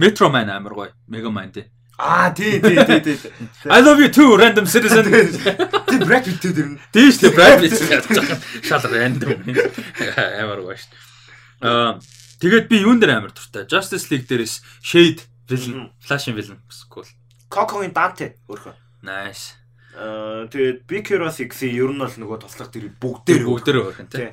Metro 0.00 0.32
Man 0.32 0.48
амар 0.48 0.72
гоё. 0.72 0.92
Mega 1.04 1.28
Man 1.28 1.52
тий. 1.52 1.68
Аа 2.00 2.32
тий 2.32 2.60
тий 2.64 2.80
тий 2.80 3.00
тий. 3.00 3.18
I 3.68 3.84
love 3.84 4.00
you 4.00 4.08
too 4.08 4.36
random 4.40 4.64
citizen. 4.64 5.04
Тий 5.04 6.00
Brad 6.00 6.24
Pitt. 6.24 6.80
Тийш 6.96 7.20
тий 7.20 7.28
Brad 7.28 7.60
Pitt 7.60 7.76
яаж 7.76 8.08
байгаа. 8.08 8.40
Шал 8.64 8.88
random. 8.88 9.44
Амар 10.40 10.64
гоё 10.64 10.80
шүү. 10.80 10.96
Аа 11.60 12.00
тэгээд 12.40 12.72
би 12.72 12.80
юун 12.88 13.04
дээр 13.04 13.20
амар 13.20 13.36
дуртай. 13.36 13.68
Justice 13.68 14.08
League 14.08 14.24
дээрээс 14.24 14.64
Shade 14.80 15.28
villain, 15.48 15.90
Flash 16.00 16.26
villain 16.26 16.58
cool. 16.90 17.04
Coco-гийн 17.50 17.94
Dante 17.94 18.36
хөөрхөн. 18.46 18.76
Nice. 19.06 19.54
Аа 19.96 20.44
тэгээд 20.50 20.84
Big 20.84 21.06
Hero 21.08 21.30
6-ийн 21.30 21.72
ер 21.72 21.90
нь 21.94 22.00
бол 22.02 22.10
нөгөө 22.10 22.38
туслах 22.42 22.68
тэр 22.68 22.92
бүгдээр 23.00 23.42
бүгдээр 23.46 23.76
өөрхөн 23.80 24.08
тий. 24.12 24.28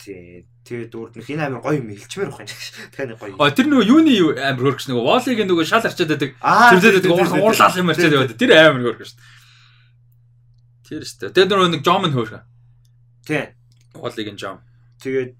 Тий. 0.00 0.46
Тэгээд 0.64 0.92
дүүрднөх 0.94 1.28
энэ 1.28 1.44
амар 1.50 1.60
гоё 1.60 1.82
юм 1.82 1.90
хэлчмээр 1.92 2.30
байх 2.30 2.46
юм. 2.46 2.48
Тэгэхээр 2.48 3.18
гоё. 3.18 3.36
А 3.42 3.50
тэр 3.50 3.66
нөгөө 3.68 3.90
юуны 3.90 4.12
юу 4.14 4.30
амар 4.38 4.64
хөргөш 4.70 4.86
нөгөө 4.86 5.04
Wall-ийн 5.04 5.48
нөгөө 5.50 5.66
шал 5.66 5.84
арчаад 5.84 6.12
байдаг. 6.14 6.30
Аа 6.40 6.72
Тэр 6.72 6.80
дээр 6.80 6.96
нөгөө 7.10 7.42
уурлал 7.42 7.80
юм 7.80 7.90
арчаад 7.90 8.14
яваад. 8.14 8.38
Тэр 8.38 8.50
амар 8.54 8.84
хөргөш 8.86 9.10
шүү. 9.12 9.20
Тэр 10.86 11.02
шүү. 11.04 11.32
Тэгээд 11.34 11.50
нөгөө 11.50 11.70
нэг 11.74 11.82
Jom 11.82 12.04
хөргөн. 12.06 12.44
Тий. 13.26 13.44
Wall-ийн 13.98 14.38
Jom. 14.38 14.62
Тэгээд 15.02 15.32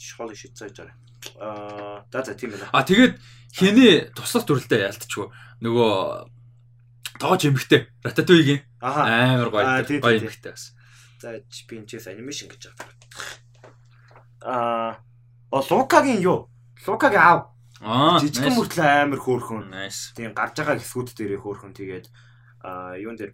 шол 0.00 0.32
шид 0.32 0.54
цааж 0.56 0.74
байгаа. 0.74 1.05
Аа 1.40 2.04
за 2.12 2.22
за 2.22 2.34
тийм 2.34 2.54
байна. 2.54 2.70
А 2.72 2.82
тэгээд 2.86 3.18
хиний 3.52 4.08
туслах 4.14 4.46
дүрлдээ 4.46 4.86
ялтчихгүй. 4.88 5.28
Нөгөө 5.64 5.92
тоож 7.18 7.42
эмхтэй 7.48 7.88
Аха. 8.80 9.02
амар 9.08 9.50
гоё 9.50 9.64
гоё 10.00 10.20
эмхтэй 10.22 10.52
бас. 10.52 10.72
За 11.20 11.40
Pinterest 11.68 12.06
animation 12.06 12.48
гэж 12.52 12.70
байгаа. 12.70 12.88
Аа 14.44 14.90
О 15.50 15.62
Лукагийн 15.62 16.20
юу? 16.20 16.50
Лукагийн 16.86 17.22
аав. 17.22 17.52
Аа. 17.80 18.18
Жижигхэн 18.20 18.56
мөртлөө 18.56 18.86
амар 19.04 19.20
хөөрхөн. 19.20 19.72
Тийм 20.16 20.32
гарч 20.34 20.56
байгаа 20.56 20.76
хэсгүүд 20.80 21.12
дээрээ 21.16 21.40
хөөрхөн 21.40 21.72
тэгээд 21.76 22.06
аа 22.64 22.96
юун 22.96 23.16
дээр 23.16 23.32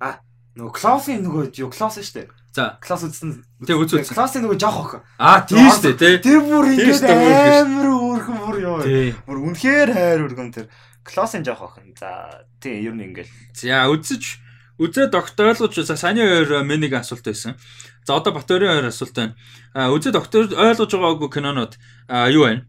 а 0.00 0.20
нөгөө 0.56 0.72
классын 0.76 1.20
нөгөө 1.24 1.56
юу 1.60 1.70
класс 1.72 2.00
шүү 2.00 2.24
дээ. 2.24 2.28
За. 2.56 2.78
Класс 2.80 3.04
үзсэн. 3.04 3.44
Тэг 3.68 3.76
үз 3.76 3.92
үз. 3.92 4.08
Классын 4.16 4.40
нөгөө 4.46 4.56
жоох 4.56 4.78
охин. 4.80 5.00
Аа, 5.20 5.44
тийм 5.44 5.68
шүү 5.68 5.92
дээ, 5.92 5.96
тий. 6.00 6.14
Тэр 6.24 6.40
бүр 6.40 6.70
ингэж 6.72 7.02
амар 7.04 7.88
хөөрхөн 7.92 8.38
бүр 8.46 8.56
ёо. 8.64 8.78
Тий. 8.80 9.10
Бүр 9.28 9.42
үнэхээр 9.44 9.92
хайр 9.92 10.24
өргөн 10.24 10.48
тэр 10.56 10.70
классын 11.04 11.44
жоох 11.44 11.66
охин. 11.68 11.92
За 12.00 12.48
тийм 12.64 12.80
ер 12.80 12.96
нь 12.96 13.12
ингээл 13.12 13.28
За 13.52 13.84
үзэж 13.92 14.40
үзээ 14.80 15.12
доктор 15.12 15.52
ойлгож 15.52 15.84
за 15.84 16.00
саяны 16.00 16.24
хоёр 16.24 16.64
миний 16.64 16.88
асуулт 16.88 17.28
байсан. 17.28 17.60
За 18.08 18.16
одоо 18.16 18.32
Батөрийн 18.32 18.72
хоёр 18.72 18.88
асуулт 18.88 19.12
байна. 19.12 19.36
А 19.76 19.92
үзээ 19.92 20.16
доктор 20.16 20.48
ойлгож 20.48 20.96
байгаагүй 20.96 21.28
кинонууд 21.28 21.76
а 22.08 22.32
юу 22.32 22.48
байна? 22.48 22.64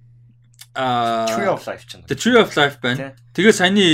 А 0.75 1.32
Tree 1.32 1.48
of 1.48 1.64
Life 1.64 1.88
ч 1.88 1.95
юм. 1.95 2.03
The 2.11 2.16
Tree 2.19 2.35
of 2.35 2.51
Life 2.59 2.83
байна. 2.83 3.16
Тэгээ 3.32 3.56
саяны 3.56 3.88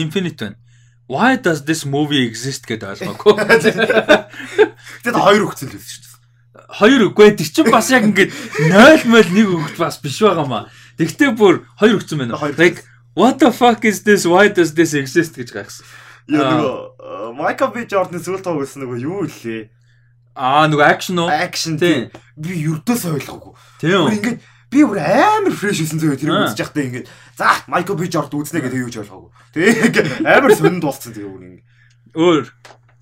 Infinite 0.00 0.40
байна. 0.40 0.56
Why 1.04 1.36
does 1.36 1.68
this 1.68 1.84
movie 1.84 2.24
exist 2.24 2.64
гэдээ 2.64 2.96
ойлгоогүй. 2.96 3.36
Тэгэд 5.02 5.18
хоёр 5.18 5.42
өгцөн 5.50 5.68
л 5.70 5.74
байсан 5.74 5.90
шүү 5.90 6.02
дээ. 6.04 6.12
Хоёр 6.74 7.00
үгүй 7.10 7.28
тэр 7.34 7.48
чинь 7.50 7.70
бас 7.74 7.88
яг 7.90 8.04
ингээд 8.06 8.30
0 8.70 9.10
мөл 9.10 9.30
нэг 9.34 9.46
өгч 9.50 9.76
бас 9.78 9.98
биш 9.98 10.22
байгаамаа. 10.22 10.70
Тэгтээ 10.98 11.30
бүр 11.34 11.66
хоёр 11.80 11.98
өгцөн 11.98 12.18
байна. 12.22 12.38
Like 12.54 12.84
what 13.18 13.38
the 13.42 13.50
fuck 13.50 13.82
is 13.84 14.02
this? 14.06 14.22
Why 14.26 14.48
does 14.52 14.74
this 14.74 14.94
exist 14.94 15.34
гэж 15.34 15.50
гайхсан. 15.50 15.86
Яа 16.30 16.56
нөгөө 16.56 17.34
Майкл 17.36 17.68
Би 17.74 17.84
Жордан 17.90 18.22
зүйл 18.22 18.40
тоо 18.40 18.62
гэсэн 18.62 18.86
нөгөө 18.86 18.98
юу 19.02 19.26
лээ? 19.28 19.68
Аа 20.34 20.66
нөгөө 20.70 20.86
акшн 20.88 21.18
уу? 21.20 21.28
Акшн 21.30 21.76
Тийм. 21.78 22.08
Би 22.34 22.64
юрдөөс 22.64 23.04
ойлгоогүй. 23.12 23.52
Тийм. 23.78 24.08
Ингээд 24.08 24.38
би 24.72 24.80
бүр 24.82 24.98
амар 24.98 25.54
фрэш 25.54 25.78
байсан 25.84 26.00
зөө 26.02 26.16
тэр 26.18 26.30
Аа. 26.34 26.48
үзэж 26.48 26.58
байхдаа 26.64 26.84
ингээд 26.88 27.06
за 27.38 27.50
Майкл 27.70 27.94
Би 27.94 28.08
Жордан 28.10 28.40
үзнэ 28.40 28.58
гэдэг 28.64 28.82
юу 28.82 28.90
ч 28.90 28.98
ойлгоогүй. 29.04 29.30
Тэгээ 29.54 30.26
амар 30.26 30.50
сонинд 30.58 30.82
болцсон 30.82 31.12
тэгээ 31.14 31.30
бүр 31.30 31.42
ингээд. 31.44 31.66
Өөр 32.18 32.44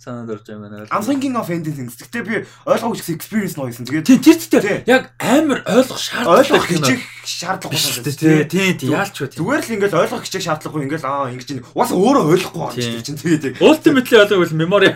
санаад 0.03 0.31
орж 0.35 0.43
байгаа 0.51 0.67
байна. 0.67 0.87
I'm 0.91 1.05
thinking 1.07 1.35
of 1.39 1.47
ending 1.51 1.75
things. 1.79 1.95
Гэтэ 1.95 2.21
би 2.27 2.35
ойлгоогүй 2.67 2.99
гэсэн 2.99 3.15
experience 3.15 3.55
нөө 3.55 3.71
байсан. 3.71 3.87
Тэгээд 3.87 4.07
Тийм 4.11 4.21
тэр 4.51 4.63
Тийм. 4.67 4.81
яг 4.91 5.03
амар 5.23 5.61
ойлгох 5.63 6.01
шаардлага 6.03 6.39
ойлгох 6.43 6.67
хичээх 6.67 7.03
шаардлага 7.23 7.71
биш 7.71 7.85
болсон 7.87 8.03
шүү 8.03 8.05
дээ. 8.11 8.45
Тийм 8.51 8.75
тийм 8.83 8.91
яалч 8.99 9.17
вэ. 9.23 9.29
Зүгээр 9.39 9.63
л 9.63 9.73
ингээд 9.79 9.95
ойлгох 10.03 10.23
хичээх 10.27 10.45
шаардлагагүй 10.51 10.83
ингээд 10.91 11.05
аа 11.07 11.31
ингэж 11.31 11.47
чинь 11.47 11.63
бас 11.63 11.91
өөрөө 11.95 12.25
ойлгохгүй 12.35 12.61
байна 12.67 12.83
Тийм. 12.83 13.03
чинь 13.07 13.21
тэгээд 13.23 13.45
яг 13.47 13.55
Ultimately 13.63 14.17
ойлгохгүй 14.23 14.59
memory 14.59 14.89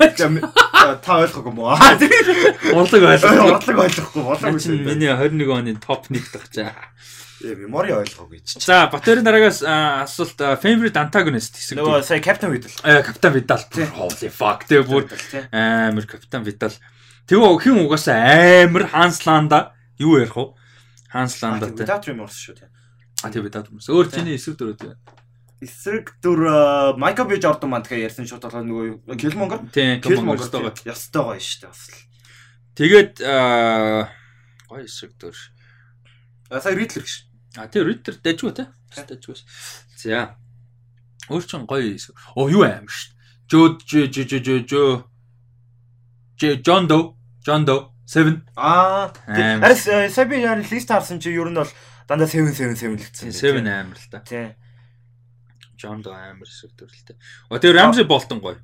та 1.07 1.13
ойлгоогүй 1.23 1.53
мó. 1.55 1.71
Урлаг 2.75 3.03
ойлгохгүй. 3.15 3.51
Орлог 3.55 3.79
ойлгохгүй 3.87 4.59
Чинь 4.59 4.83
шүү. 4.83 4.87
миний 4.91 5.11
21 5.11 5.55
оны 5.55 5.73
топ 5.79 6.11
1 6.11 6.19
тагчаа. 6.35 6.75
Мемори 7.45 7.93
ойлгоогүй 7.93 8.41
чи. 8.41 8.61
За 8.65 8.87
Батэрийн 8.89 9.27
дараагаас 9.27 9.61
асуулт 9.61 10.41
favorite 10.63 10.97
antagonist 10.97 11.59
хэсэг. 11.59 11.77
Нөгөө 11.77 12.01
сая 12.07 12.23
Captain 12.25 12.49
Vidal. 12.49 12.73
Э 12.81 13.03
Капитан 13.05 13.33
Видал. 13.37 13.61
Тийм. 13.69 13.93
Holy 13.93 14.31
fuck 14.33 14.65
тэгээ 14.65 14.87
бүр 14.89 15.05
амар 15.53 16.07
Капитан 16.09 16.47
Видал. 16.49 16.73
Тэгээ 17.29 17.61
хин 17.61 17.85
угаасаа 17.85 18.65
амар 18.65 18.89
Хансланда 18.89 19.77
юу 20.01 20.17
ярих 20.17 20.37
вэ? 20.37 20.57
Хансланда 21.13 21.69
те. 21.77 21.85
Without 21.85 22.09
remorse 22.09 22.41
шүү 22.41 22.57
дээ. 22.57 22.71
А 23.21 23.29
тийм 23.29 23.45
Видал 23.45 23.69
хүмүүс. 23.69 23.91
Өөр 23.93 24.09
чиний 24.09 24.41
эсрэг 24.41 24.57
дөрөв 24.57 24.81
тийм. 24.81 24.97
Эсрэг 25.61 26.17
дүр 26.25 26.97
Майкл 26.97 27.29
Би 27.29 27.37
Жордан 27.37 27.69
маань 27.69 27.85
тэгэхээр 27.85 28.09
ярьсан 28.09 28.29
шууд 28.29 28.45
болоо 28.49 28.65
нөгөө 28.65 29.17
Killmonger. 29.17 29.61
Тийм, 29.73 30.01
Killmonger 30.01 30.41
Киллмонгер 30.41 30.85
ястайгаа 30.89 31.41
шүү 31.41 31.61
дээ 31.65 31.73
бас 31.73 31.83
л. 31.85 32.01
Тэгээд 32.77 33.13
аа 33.25 34.09
гой 34.69 34.85
эсрэг 34.85 35.17
дөр. 35.17 35.37
А 36.51 36.61
сая 36.61 36.77
Riddler 36.77 37.03
гэж. 37.03 37.26
А 37.57 37.67
тэр 37.73 37.89
Ritter 37.89 38.17
дайжгүй 38.21 38.53
те. 38.53 38.69
Дайжгүй. 38.93 39.37
За. 39.97 40.37
Өөр 41.29 41.45
чин 41.49 41.65
гоё. 41.65 41.97
Оо 42.37 42.49
юу 42.53 42.63
аим 42.69 42.89
ш. 42.89 43.13
Жөө 43.49 43.81
жөө 43.81 44.07
жөө 44.13 44.41
жөө 44.45 44.59
жөө. 44.69 44.91
Жэ 46.37 46.61
John 46.61 46.85
Doe, 46.87 47.17
John 47.41 47.65
Doe 47.65 47.97
7. 48.07 48.45
Аа. 48.57 49.13
Аим. 49.27 49.65
Харис 49.65 49.89
сая 50.13 50.27
би 50.29 50.43
яа 50.43 50.55
лист 50.61 50.89
харсан 50.93 51.19
чи 51.19 51.33
ер 51.33 51.49
нь 51.49 51.57
бол 51.57 51.71
дандаа 52.07 52.29
7 52.29 52.53
7 52.53 52.77
7 52.77 52.93
л 52.93 53.01
гэсэн. 53.01 53.33
7 53.33 53.65
амар 53.65 53.97
л 53.97 54.09
та. 54.13 54.21
Тийм. 54.21 54.53
John 55.81 56.05
Doe 56.05 56.13
амар 56.13 56.45
эсрэг 56.45 56.77
төрөлтэй. 56.77 57.17
Оо 57.49 57.59
тэр 57.59 57.73
Ramsey 57.73 58.05
Bolton 58.05 58.39
гоё. 58.45 58.61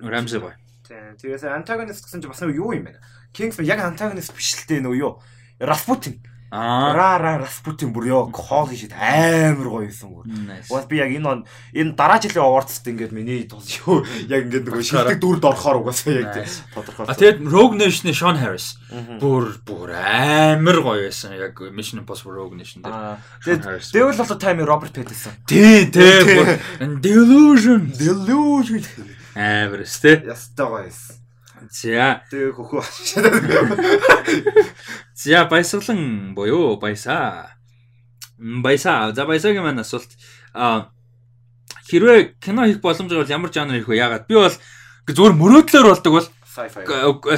Ramsey 0.00 0.40
гоё. 0.40 0.56
Тийм. 0.88 1.20
Тэгээс 1.20 1.44
антагонист 1.44 2.08
гэсэн 2.08 2.24
чи 2.24 2.28
бас 2.32 2.40
нөгөө 2.40 2.56
юу 2.56 2.72
юм 2.72 2.88
бэ? 2.88 2.96
Kingsman 3.36 3.68
яг 3.68 3.84
антагонист 3.84 4.32
биш 4.32 4.56
л 4.56 4.66
дээ 4.66 4.82
нөгөө 4.82 4.98
юу? 4.98 5.20
Rasputin. 5.60 6.18
Аа. 6.50 6.96
Ра 6.96 7.20
ра 7.20 7.32
Rasputin 7.44 7.92
бүр 7.92 8.08
ёо 8.08 8.32
хоол 8.32 8.72
шид 8.72 8.96
амар 8.96 9.68
гоё 9.68 9.84
юмсан 9.84 10.08
бүр. 10.08 10.24
Бас 10.70 10.86
би 10.88 10.96
яг 10.96 11.12
энэ 11.12 11.28
он 11.28 11.40
энэ 11.76 11.92
дараа 11.92 12.16
жилийн 12.16 12.40
awards-д 12.40 12.88
ингээд 12.88 13.12
миний 13.12 13.44
тус 13.44 13.68
юу 13.84 14.00
яг 14.32 14.48
ингээд 14.48 14.64
нөгөө 14.64 14.80
шилдэг 14.80 15.20
дүрд 15.20 15.44
орохоор 15.44 15.84
угаасаа 15.84 16.16
яг 16.16 16.32
тодорхой. 16.72 17.04
А 17.04 17.12
тэгээд 17.12 17.44
Rogue 17.44 17.76
Nation-ы 17.76 18.16
Sean 18.16 18.40
Harris 18.40 18.80
бүр 19.20 19.60
бүр 19.60 19.92
амар 19.92 20.80
гоё 20.80 21.04
байсан. 21.04 21.36
Яг 21.36 21.60
Mission 21.68 22.00
Impossible 22.00 22.32
Rogue 22.32 22.56
Nation 22.56 22.80
дээр. 22.80 23.20
Тэгээд. 23.44 23.92
Devil 23.92 24.16
the 24.16 24.36
Time 24.40 24.64
Robert 24.64 24.96
Pattinson. 24.96 25.36
Тий, 25.44 25.84
тий. 25.92 26.24
Delusion. 27.04 27.92
Delusion. 27.92 28.80
Амар 29.36 29.84
өс 29.84 30.00
тий. 30.00 30.16
Ястай 30.24 30.64
гоё 30.64 30.88
юмсан. 30.88 31.27
За, 31.66 32.22
Тэгээ 32.30 32.54
хөхөө. 32.54 32.82
за 35.18 35.44
баясгалан 35.50 36.34
боёо 36.34 36.76
баясаа. 36.78 37.50
Баясаа. 38.38 39.12
За 39.12 39.26
баясаагийн 39.26 39.62
маань 39.66 39.80
асуулт. 39.82 40.08
А 40.54 40.90
хэрвээ 41.90 42.38
кино 42.40 42.66
хийх 42.66 42.80
боломж 42.80 43.10
бол 43.12 43.26
ямар 43.26 43.50
жанр 43.50 43.74
хийх 43.82 43.88
вэ? 43.88 43.96
Ягаад? 43.98 44.26
Би 44.30 44.34
бол 44.38 44.54
зүгээр 45.08 45.34
мөрөөдлөөр 45.34 45.86
болдог 45.90 46.12
бол 46.12 46.28
Sci-fi. 46.58 46.82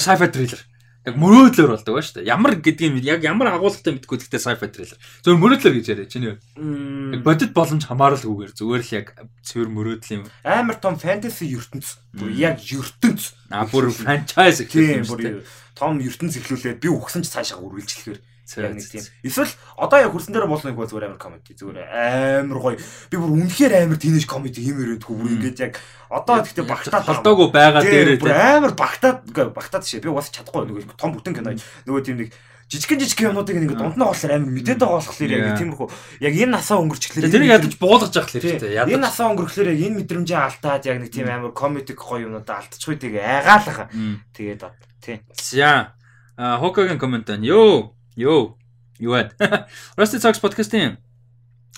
Sci-fi 0.00 0.26
thriller. 0.32 0.60
Яг 1.00 1.16
мөрөөдлөөр 1.16 1.70
болдог 1.72 1.94
ба 1.96 2.02
шүү 2.04 2.14
дээ. 2.20 2.28
Ямар 2.28 2.54
гэдгийг 2.60 3.00
яг 3.08 3.24
ямар 3.24 3.48
агуулгатай 3.56 3.96
мэдгүй 3.96 4.20
гэхдээ 4.20 4.36
sci-fi 4.36 4.68
thriller. 4.68 4.98
Зөвхөн 5.24 5.40
мөрөөдлөөр 5.40 5.74
гэж 5.80 5.86
яриа 5.88 6.08
чинь. 6.12 6.26
Яг 6.28 6.38
Мм, 6.60 7.24
бодит 7.24 7.56
боломж 7.56 7.88
хамааралгүйгээр 7.88 8.52
зүгээр 8.52 8.82
л 8.84 8.94
яг 9.00 9.06
цэвэр 9.40 9.68
мөрөөдөл 9.72 10.12
юм. 10.20 10.24
амар 10.44 10.76
том 10.76 11.00
fantasy 11.00 11.56
ертөнц. 11.56 11.96
Бүр 12.12 12.36
яг 12.36 12.60
ертөнц. 12.60 13.32
А 13.48 13.64
бүр 13.64 13.88
franchise 13.88 14.68
гэх 14.68 15.00
юм 15.00 15.08
шүү 15.08 15.24
дээ. 15.24 15.40
том 15.72 15.96
ертөнц 16.04 16.36
эхлүүлээд 16.36 16.84
би 16.84 16.92
өгсөн 16.92 17.24
ч 17.24 17.32
цаашаа 17.32 17.64
үргэлжлэхээр 17.64 18.20
яг 18.58 18.74
нэг 18.74 18.86
тийм. 18.90 19.04
Эсвэл 19.22 19.52
одоо 19.78 19.98
яг 20.02 20.10
хурсан 20.10 20.32
дээр 20.34 20.46
болно 20.50 20.66
нэг 20.70 20.78
зүгээр 20.80 21.06
амар 21.06 21.20
комеди 21.22 21.52
зүгээр 21.54 21.78
амар 21.86 22.58
гоё. 22.58 22.78
Би 23.10 23.16
бүр 23.16 23.30
үнэхээр 23.38 23.72
амар 23.86 23.98
тинэж 24.02 24.24
комеди 24.26 24.60
юм 24.66 24.82
өрөөд 24.82 25.04
бүр 25.06 25.22
Мм. 25.22 25.34
ингээд 25.38 25.58
яг 25.62 25.74
одоо 26.10 26.42
гэхдээ 26.42 26.66
багтаад 26.66 27.04
холдоогүй 27.06 27.48
байгаа 27.54 27.82
дээрээ 27.86 28.18
бүр 28.18 28.34
амар 28.34 28.72
багтаад 28.74 29.18
багтаад 29.30 29.84
шээ. 29.86 30.02
Би 30.02 30.10
бас 30.10 30.30
чадахгүй 30.34 30.66
нөгөө 30.66 30.98
том 30.98 31.14
бүтэн 31.14 31.34
кино. 31.38 31.54
Нөгөө 31.86 32.02
тийм 32.02 32.18
нэг 32.26 32.30
жижигэн 32.70 33.02
жижигэн 33.02 33.34
юмнуудыг 33.34 33.56
Аа. 33.66 33.82
дунд 33.82 33.98
нь 33.98 34.06
болохоор 34.06 34.30
амар 34.30 34.50
мэдээд 34.54 34.78
байгаа 34.78 35.02
болохоор 35.02 35.30
яг 35.34 35.42
нэг 35.42 35.58
тиймэрхүү 35.58 35.88
яг 36.22 36.34
энэ 36.38 36.54
насаа 36.54 36.78
өнгөрчлөөр 36.78 37.26
Тэр 37.26 37.42
ядаж 37.50 37.74
буулгаж 37.82 38.14
явах 38.14 38.30
хэрэгтэй. 38.30 38.78
Энэ 38.78 38.94
Ядаж. 38.94 39.02
насаа 39.10 39.26
өнгөрөхлөөр 39.34 39.68
яг 39.74 39.80
энэ 39.90 39.96
мэдрэмжээ 40.06 40.38
алдаад 40.38 40.82
яг 40.86 40.96
нэг 41.02 41.10
тийм 41.10 41.26
амар 41.26 41.50
комедик 41.50 41.98
гоё 41.98 42.30
юмудаа 42.30 42.62
алдчихгүй 42.62 42.94
тэгээ 42.94 43.26
айгаалгаа. 43.26 43.90
Мм. 43.90 44.22
Тэгээд 44.30 44.62
од. 44.62 44.74
Тийм. 45.02 45.18
За. 45.34 45.98
А 46.38 46.56
Хокагийн 46.62 47.02
комент 47.02 47.26
байна. 47.26 47.42
Йоо. 47.42 47.90
Йоо. 48.16 48.56
Юу 48.98 49.12
вэ? 49.14 49.30
Rusty 49.98 50.18
Talks 50.18 50.40
podcast-ийн 50.42 50.98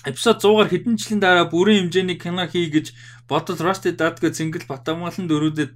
эпизод 0.03 0.43
100-аар 0.43 0.67
хэдэн 0.67 0.99
жилийн 0.99 1.23
дараа 1.23 1.47
бүрэн 1.47 1.87
хэмжээний 1.87 2.19
кино 2.19 2.43
хий 2.49 2.67
гэж 2.67 2.91
бодод 3.29 3.61
Rusty 3.61 3.93
Dadга 3.95 4.33
зингэл 4.33 4.65
Батамгалан 4.67 5.29
дөрүүдэд 5.29 5.71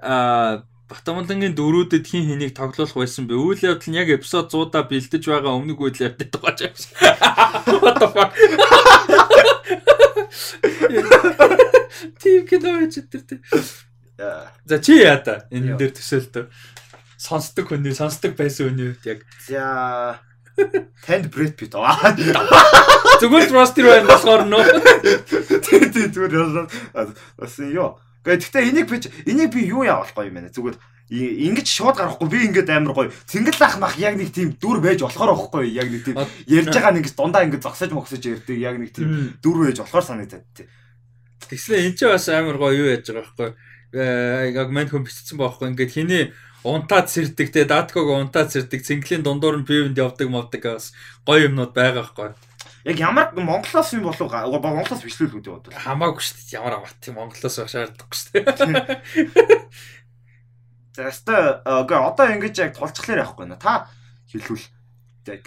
а 0.00 0.64
Батамгалангийн 0.88 1.54
дөрүүдэд 1.58 2.06
хин 2.06 2.30
хэнийг 2.30 2.54
тоглох 2.54 2.94
байсан 2.94 3.26
бэ? 3.26 3.34
Үйл 3.34 3.58
явдал 3.58 3.90
нь 3.90 3.98
яг 3.98 4.06
эпизод 4.08 4.54
100-аа 4.54 4.86
бэлдэж 4.86 5.26
байгаа 5.26 5.58
өмнөг 5.58 5.82
үйл 5.82 5.98
явдал 5.98 6.30
байгаа 6.38 6.70
юм 6.70 6.78
шиг. 6.78 6.94
What 7.82 7.98
the 7.98 8.06
fuck? 8.14 8.30
Тим 12.22 12.46
кино 12.46 12.78
гэж 12.86 13.02
тэр. 13.10 13.42
За 14.64 14.78
чи 14.78 15.02
яа 15.02 15.18
та 15.20 15.44
энэ 15.50 15.74
дээр 15.76 15.92
төсөөлтөө. 15.92 16.48
Сонсдог 17.16 17.68
хүний, 17.72 17.96
сонсдог 17.96 18.36
байсан 18.36 18.70
хүний 18.70 18.92
үед 18.92 19.04
яг 19.08 19.20
За 19.48 20.20
танд 21.04 21.28
Брэд 21.32 21.56
Питт. 21.56 21.74
Аа. 21.76 22.16
зүгээр 23.20 23.52
Rusty 23.52 23.82
байна 23.84 24.08
болохоор 24.08 24.44
нөө. 24.48 24.64
Тийм 25.64 25.88
тийм 25.92 26.08
зүгээр 26.12 26.68
бас 27.36 27.56
ёо. 27.60 28.00
Гэхдээ 28.24 28.68
энийг 28.72 28.88
би 28.88 29.00
энийг 29.28 29.52
би 29.52 29.68
юу 29.68 29.84
явуулахгүй 29.84 30.28
юм 30.32 30.40
бэ? 30.40 30.52
Зүгээр 30.56 30.76
ингэж 31.06 31.68
шууд 31.70 31.94
гарахгүй 31.94 32.28
би 32.28 32.38
ингээд 32.50 32.72
амар 32.72 32.94
гоё 32.96 33.12
цэнгэл 33.30 33.62
ах 33.62 33.78
мах 33.78 33.94
яг 34.00 34.18
нэг 34.18 34.34
тийм 34.34 34.58
дүр 34.58 34.82
байж 34.82 35.06
болохоор 35.06 35.38
байхгүй 35.38 35.70
яг 35.70 35.86
нэг 35.86 36.02
тийм 36.02 36.18
ярьж 36.50 36.74
байгаа 36.74 36.92
нэг 36.98 37.06
дундаа 37.14 37.46
ингээд 37.46 37.62
зогсож 37.62 37.90
могсож 37.94 38.18
ярьдаг 38.26 38.58
яг 38.58 38.74
нэг 38.82 38.90
тийм 38.90 39.38
дүр 39.38 39.70
байж 39.70 39.78
болохоор 39.78 40.02
санагдаад 40.02 40.42
тий. 40.50 40.66
Тэгслээ 41.46 41.86
эн 41.86 41.94
чинь 41.94 42.10
бас 42.10 42.26
амар 42.26 42.58
гоё 42.58 42.74
юу 42.74 42.90
яаж 42.90 43.06
байгаа 43.06 43.22
байхгүй. 43.22 43.50
Э, 43.94 44.50
Яг 44.50 44.68
мань 44.74 44.90
хүн 44.90 45.06
бичсэн 45.06 45.38
байхгүй. 45.38 45.70
Ингээд 45.70 45.94
хиний 45.94 46.34
унтаад 46.66 47.06
сэрдэг 47.06 47.54
те 47.54 47.62
датког 47.64 48.10
унтаад 48.10 48.50
сэрдэг 48.50 48.82
цэнгэлийн 48.82 49.22
дундуур 49.22 49.62
нь 49.62 49.68
пивэнд 49.68 49.98
явдаг 49.98 50.26
мовдаг 50.26 50.62
бас 50.66 50.90
гоё 51.22 51.46
юмнууд 51.46 51.70
байгаа 51.70 52.02
байхгүй. 52.10 52.34
Яг 52.90 52.96
ямар 52.98 53.30
Монголоос 53.34 53.94
юм 53.94 54.10
болов? 54.10 54.30
Монголоос 54.30 55.02
л 55.02 55.26
үү 55.26 55.42
бодлоо. 55.42 55.70
Хамаагүй 55.70 56.22
шүү 56.22 56.36
дээ. 56.38 56.58
Ямар 56.58 56.74
аваад 56.82 56.98
тийм 57.02 57.18
Монголоос 57.18 57.56
байх 57.58 57.70
шаардлагагүй 57.70 58.18
шүү 58.18 58.30
дээ. 58.34 59.70
За 60.96 61.12
үгүй 61.62 61.98
одоо 61.98 62.26
ингэж 62.34 62.56
яг 62.62 62.72
тулцглаар 62.78 63.22
явахгүй 63.22 63.46
нэ. 63.46 63.60
Та 63.60 63.90
хэлвэл 64.30 64.66
яг 65.30 65.44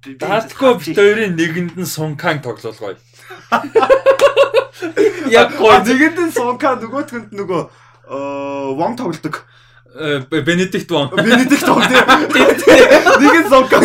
Даатко 0.00 0.80
бит 0.80 0.96
хоёрын 0.96 1.36
нэгэнд 1.36 1.76
нь 1.76 1.84
Сункан 1.84 2.40
тоглоулгоё. 2.40 2.96
Яг 5.28 5.60
гоо 5.60 5.76
нэгэнд 5.84 6.18
нь 6.24 6.32
Сунка 6.32 6.72
нөгөөтгөнд 6.80 7.36
нөгөө 7.36 7.62
Вон 8.80 8.96
тоглодог. 8.96 9.44
Э, 9.94 10.20
Бенедикт 10.42 10.90
Вон. 10.90 11.10
Бенедикт 11.16 11.64
тоглодог. 11.64 12.36
Нэг 13.20 13.34
нь 13.40 13.48
Сунка. 13.48 13.78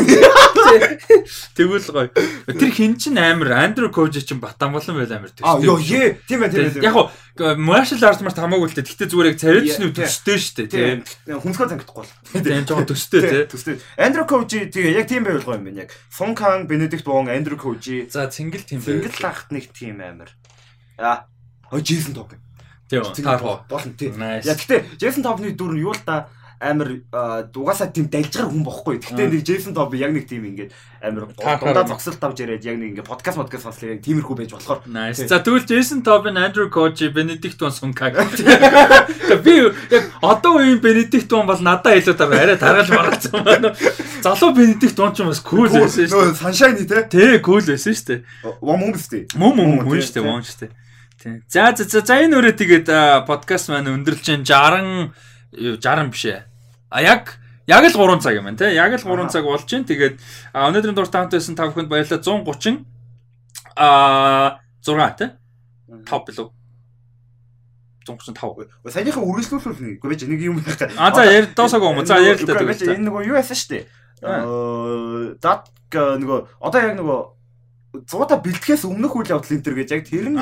Тэгвэл 1.55 1.87
гоё. 1.91 2.09
Тэр 2.45 2.71
хин 2.71 2.97
чин 2.97 3.17
амар 3.17 3.51
Андрю 3.53 3.89
Кожи 3.91 4.21
чин 4.21 4.39
батан 4.39 4.71
болон 4.73 4.97
байл 4.97 5.11
амар 5.11 5.31
А 5.41 5.57
төстэй. 5.57 5.65
ёо 5.65 5.77
е 5.79 6.19
тийм 6.27 6.39
байх 6.41 6.51
тийм. 6.53 6.83
Яг 6.83 6.93
гоо 6.93 7.11
martial 7.57 7.99
arts 8.03 8.21
март 8.21 8.37
хамаагүй 8.37 8.69
л 8.69 8.75
дээ. 8.75 8.85
Гэтэ 8.85 9.09
зүгээр 9.11 9.29
яг 9.33 9.37
царилчны 9.39 9.91
төстэй 9.95 10.67
тийм 10.67 11.03
Тийм. 11.03 11.39
хүнсгөө 11.41 11.67
зангидахгүй 11.73 12.03
бол. 12.03 12.11
Тийм 12.43 12.63
жоохон 12.65 12.87
төстэй 12.87 13.21
тий. 13.25 13.43
Төстэй. 13.49 13.75
Андрю 13.97 14.25
Коужи 14.25 14.69
тэгээ 14.71 14.95
яг 14.99 15.07
тийм 15.07 15.23
байвал 15.25 15.43
гоё 15.43 15.57
юм 15.59 15.65
байна 15.67 15.87
яг. 15.87 15.91
Сункан, 16.11 16.67
Бенедикт 16.67 17.05
Вон, 17.05 17.27
Андрю 17.29 17.57
Коужи 17.57 18.07
За 18.11 18.27
цэнгэл 18.27 18.63
тийм 18.63 18.81
Тэнгэл 18.81 19.19
лахт 19.23 19.51
нэг 19.51 19.71
тийм 19.73 19.99
амар. 20.01 20.29
Аа. 20.97 21.27
Ой 21.71 21.81
Джейсон 21.81 22.13
Топ. 22.13 22.31
Тийм. 22.89 23.03
Таархоо. 23.03 23.65
Болно 23.69 23.93
тий. 23.97 24.09
Nice. 24.13 24.45
Я 24.45 24.53
гэхдээ 24.53 24.97
Джейсон 25.01 25.23
Топны 25.25 25.51
дүр 25.57 25.73
нь 25.73 25.81
юу 25.81 25.93
л 25.93 26.01
та 26.05 26.27
амар 26.61 27.03
аа, 27.11 27.43
угаасаа 27.51 27.91
тийм 27.91 28.07
далжгар 28.07 28.47
хүн 28.47 28.63
бохгүй. 28.63 29.01
Гэхдээ 29.03 29.27
нэг 29.27 29.43
Джейсон 29.43 29.73
Топ 29.75 29.91
яг 29.97 30.13
нэг 30.15 30.23
тийм 30.29 30.45
ингээд 30.47 30.71
амар 31.03 31.27
дундаа 31.35 31.83
юм. 31.83 31.89
зогсолт 31.91 32.23
авч 32.23 32.39
яриад 32.45 32.63
яг 32.63 32.77
нэг 32.79 32.95
ингээд 32.95 33.09
подкаст 33.09 33.37
подкаст 33.41 33.67
сонслоо 33.67 33.91
яг 33.91 33.99
тиймэрхүү 34.05 34.35
байж 34.39 34.51
болохоор. 34.55 34.79
Тий. 34.85 35.27
За 35.27 35.43
тэгвэл 35.43 35.67
Jason 35.67 35.99
Tobin, 36.05 36.39
Andrew 36.39 36.69
Koji, 36.71 37.11
Benedict 37.11 37.59
Wong 37.59 37.73
Sunkag. 37.75 38.15
Тэгээ 38.23 39.41
би 39.43 39.55
яг 39.91 40.03
одоо 40.23 40.61
үеийн 40.63 40.79
Benedict 40.79 41.27
Wong 41.27 41.45
бол 41.49 41.59
надад 41.59 41.99
илүү 41.99 42.15
дараа 42.15 42.39
арай 42.39 42.57
таргалж 42.57 42.89
маргацсан 42.93 43.43
байна. 43.43 43.75
Залуу 44.23 44.55
Benedict 44.55 44.95
Wong 44.95 45.11
ч 45.11 45.27
бас 45.27 45.43
cool 45.43 45.67
байсан 45.67 46.07
шүү 46.07 46.31
дээ. 46.31 46.39
Sunshine 46.39 46.75
тий. 46.79 46.87
Тэ 46.87 47.43
cool 47.43 47.61
байсан 47.65 47.91
шүү 47.91 48.07
дээ. 48.15 48.19
Вон 48.63 48.79
мөн 48.79 48.95
биз 48.95 49.11
дээ. 49.11 49.27
Мөн 49.35 49.51
мөн 49.59 49.65
Мөн, 49.75 49.85
мөн 49.85 49.99
тий, 49.99 50.07
шүү 50.07 50.13
дээ, 50.13 50.23
тий. 50.23 50.31
мөн 50.31 50.43
шүү 50.45 50.59
дээ. 50.63 50.71
Тий. 51.25 51.41
За 51.49 51.73
за 51.73 51.89
за 51.89 52.05
за 52.05 52.21
энэ 52.21 52.37
өрөө 52.37 52.53
тэгээд 52.53 52.87
подкаст 53.25 53.73
маань 53.73 53.89
өндөрлж 53.89 54.21
чинь 54.21 54.45
60 54.45 55.09
юу, 55.57 55.73
60 55.81 56.13
биш 56.13 56.25
ээ. 56.29 56.45
А 56.93 57.01
яг 57.01 57.41
яг 57.65 57.81
л 57.81 57.97
3 57.97 58.21
цаг 58.21 58.37
юм 58.37 58.45
байна 58.45 58.61
те. 58.61 58.69
Яг 58.77 58.93
л 58.93 59.01
3 59.01 59.25
Аха. 59.25 59.33
цаг 59.33 59.41
болж 59.49 59.65
чинь 59.65 59.89
тэгээд 59.89 60.21
өнөөдрийн 60.53 60.93
дуртай 60.93 61.25
хамт 61.25 61.33
байсан 61.33 61.57
та 61.57 61.65
бүхэнд 61.65 61.89
баярлалаа 61.89 62.21
130 62.21 62.85
а 63.73 64.61
6 64.85 65.17
те. 65.17 65.33
5 65.89 66.29
билүү? 66.29 66.47
135. 68.05 68.69
Саяхан 68.85 69.25
үргэлжлүүлүүл 69.25 69.81
нэг. 69.81 69.97
Гэхдээ 69.97 70.09
байж 70.13 70.21
нэг 70.29 70.41
юм 70.45 70.61
байна. 70.61 70.93
А 70.93 71.09
за 71.09 71.25
яар 71.25 71.49
доосаагүй 71.57 71.89
юм. 71.89 72.05
За 72.05 72.21
яар 72.21 72.37
л 72.37 72.45
тэгвэл. 72.45 73.01
энэ 73.01 73.09
нөгөө 73.09 73.25
юу 73.25 73.33
яасан 73.41 73.57
шүү 73.57 73.69
дээ. 73.73 73.83
Аа 74.21 75.33
дат 75.41 75.73
нөгөө 75.89 76.61
одоо 76.61 76.79
яг 76.85 76.93
нөгөө 77.01 77.19
зуута 78.03 78.35
бэлтгэхээс 78.43 78.83
өмнөх 78.83 79.15
үйл 79.15 79.31
явдал 79.31 79.55
энэ 79.55 79.63
төр 79.63 79.75
гэж 79.79 79.89
яг 79.95 80.03
тэр 80.03 80.27
нь 80.27 80.39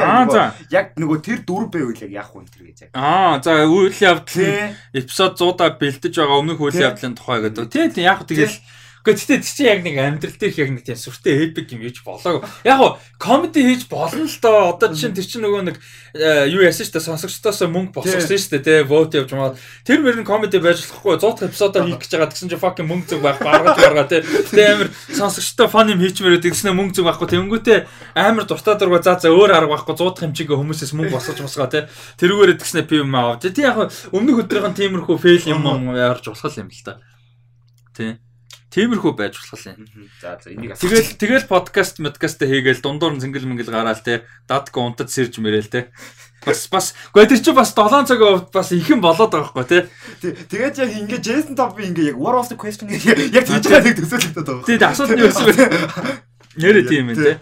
яг 0.74 0.98
нөгөө 0.98 1.18
яг 1.18 1.22
тэр 1.22 1.40
дөрв 1.46 1.70
байвал 1.70 2.02
яг 2.02 2.12
яах 2.12 2.32
вэ 2.34 2.42
энэ 2.42 2.54
төр 2.54 2.64
гэж 2.66 2.78
яг. 2.84 2.90
Аа 2.98 3.38
за 3.38 3.70
үйл 3.70 3.94
явдал 3.94 4.34
Тий. 4.34 4.74
эпизод 4.98 5.38
100-а 5.38 5.78
бэлдэж 5.78 6.14
байгаа 6.18 6.38
өмнөх 6.42 6.60
үйл 6.60 6.82
явдлын 6.82 7.14
тухай 7.14 7.40
гэдэг. 7.46 7.70
Тий 7.70 7.86
тий 7.94 8.04
яг 8.08 8.26
тэгэл 8.26 8.58
Гэхдээ 9.04 9.44
тэгтээ 9.44 9.44
чи 9.44 9.64
яг 9.68 9.84
нэг 9.84 10.00
амьдрал 10.00 10.40
дээрх 10.40 10.58
яг 10.64 10.70
нэг 10.72 10.88
тийм 10.88 10.96
сүртэй 10.96 11.52
эпик 11.52 11.76
юм 11.76 11.84
хийж 11.84 12.08
болоог. 12.08 12.48
Яг 12.64 12.80
гоо 12.80 12.96
комеди 13.20 13.60
хийж 13.60 13.92
болно 13.92 14.24
л 14.24 14.40
доо. 14.40 14.80
Одоо 14.80 14.96
чинь 14.96 15.12
тэр 15.12 15.28
чинь 15.28 15.44
нөгөө 15.44 15.62
нэг 15.68 15.76
э, 16.16 16.48
юу 16.48 16.64
яасан 16.64 16.88
шүү 16.88 17.04
дээ 17.04 17.08
сонсогчдоос 17.12 17.68
мөнгө 17.68 18.00
босгосон 18.00 18.40
шүү 18.40 18.64
дээ 18.64 18.64
тий 18.64 18.80
vote 18.88 19.20
явж 19.20 19.36
маа. 19.36 19.60
Тэр 19.84 20.00
мөр 20.08 20.24
нь 20.24 20.24
комеди 20.24 20.56
байж 20.64 20.88
болохгүй 20.88 21.20
100 21.20 21.52
эпизодоор 21.52 21.84
хийх 21.84 22.00
гэж 22.00 22.12
байгаа 22.16 22.32
гэсэн 22.32 22.48
чинь 22.48 22.64
fucking 22.64 22.88
мөнгө 22.88 23.08
зүг 23.12 23.22
байх 23.28 23.44
гаргаж 23.44 23.76
гаргаа 23.76 24.08
тий. 24.08 24.24
Тэгээ 24.24 24.72
амар 24.72 24.90
сонсогчтой 25.12 25.68
фан 25.68 25.92
юм 25.92 26.00
хийчмээрээ 26.00 26.48
тэгснэ 26.48 26.72
мөнгө 26.72 26.96
зүг 26.96 27.12
байхгүй 27.12 27.28
тэнгүүтээ 27.28 27.80
амар 28.16 28.48
дуртай 28.48 28.80
дургаа 28.80 29.04
за 29.04 29.20
за 29.20 29.36
өөр 29.36 29.52
арга 29.52 29.84
байхгүй 29.84 30.00
100 30.00 30.32
хэмжээгээ 30.32 30.60
хүмүүсээс 30.64 30.96
мөнгө 30.96 31.12
босгож 31.12 31.44
босгаа 31.44 31.68
тий. 31.68 31.84
Тэрүүгээрээ 32.24 32.56
тэгснэ 32.56 32.88
пив 32.88 33.04
юм 33.04 33.20
авч. 33.20 33.52
Тий 33.52 33.68
яг 33.68 33.92
өмнөх 34.16 34.48
өдрийнхэн 34.48 34.80
тиймэрхүү 34.80 35.18
фейл 35.20 35.52
юм 35.52 35.68
юм 35.68 35.92
яарч 35.92 36.32
болох 36.32 36.56
юм 36.56 36.72
л 36.72 36.84
та. 36.88 37.04
Тий. 37.92 38.16
Тиймэрхүү 38.74 39.14
байж 39.14 39.38
болох 39.38 39.62
юм. 39.70 39.86
За 40.18 40.34
за 40.42 40.50
энийг 40.50 40.74
Тэгэл 40.74 41.14
тэгэл 41.22 41.46
подкаст 41.46 42.02
подкаст 42.02 42.42
хийгээл 42.42 42.82
дундуур 42.82 43.22
зингэл 43.22 43.46
мэнгэл 43.46 43.70
гараал 43.70 44.02
те 44.02 44.26
датко 44.50 44.82
унтад 44.82 45.14
сэрж 45.14 45.38
мэрэл 45.38 45.70
те. 45.70 45.94
Бас 46.42 46.66
бас 46.74 46.98
тэр 47.14 47.38
чи 47.38 47.54
бас 47.54 47.70
7 47.78 48.10
цаг 48.10 48.50
бас 48.50 48.74
ихэн 48.74 48.98
болоод 48.98 49.30
байгаа 49.30 49.54
хгүй 49.54 49.66
те. 49.70 49.80
Тэгээд 50.26 50.82
яг 50.82 50.90
ингээ 50.90 51.22
Jason 51.22 51.54
Top 51.54 51.78
ингээ 51.78 52.12
яг 52.12 52.18
what 52.18 52.34
was 52.34 52.50
the 52.50 52.58
question? 52.58 52.90
яг 52.90 53.46
тийж 53.46 53.62
байгаа 53.62 53.86
нэг 53.86 53.98
төсөөлөгдөд 54.02 54.42
байгаа. 54.42 54.66
тэгээд 54.66 54.90
асуудал 54.90 55.14
нь 55.14 55.22
юу 55.22 55.30
гэсэн 55.30 55.46
бэ 55.54 55.54
нэрээ 56.58 56.86
тийм 56.90 57.14
ээ 57.14 57.18
те. 57.22 57.34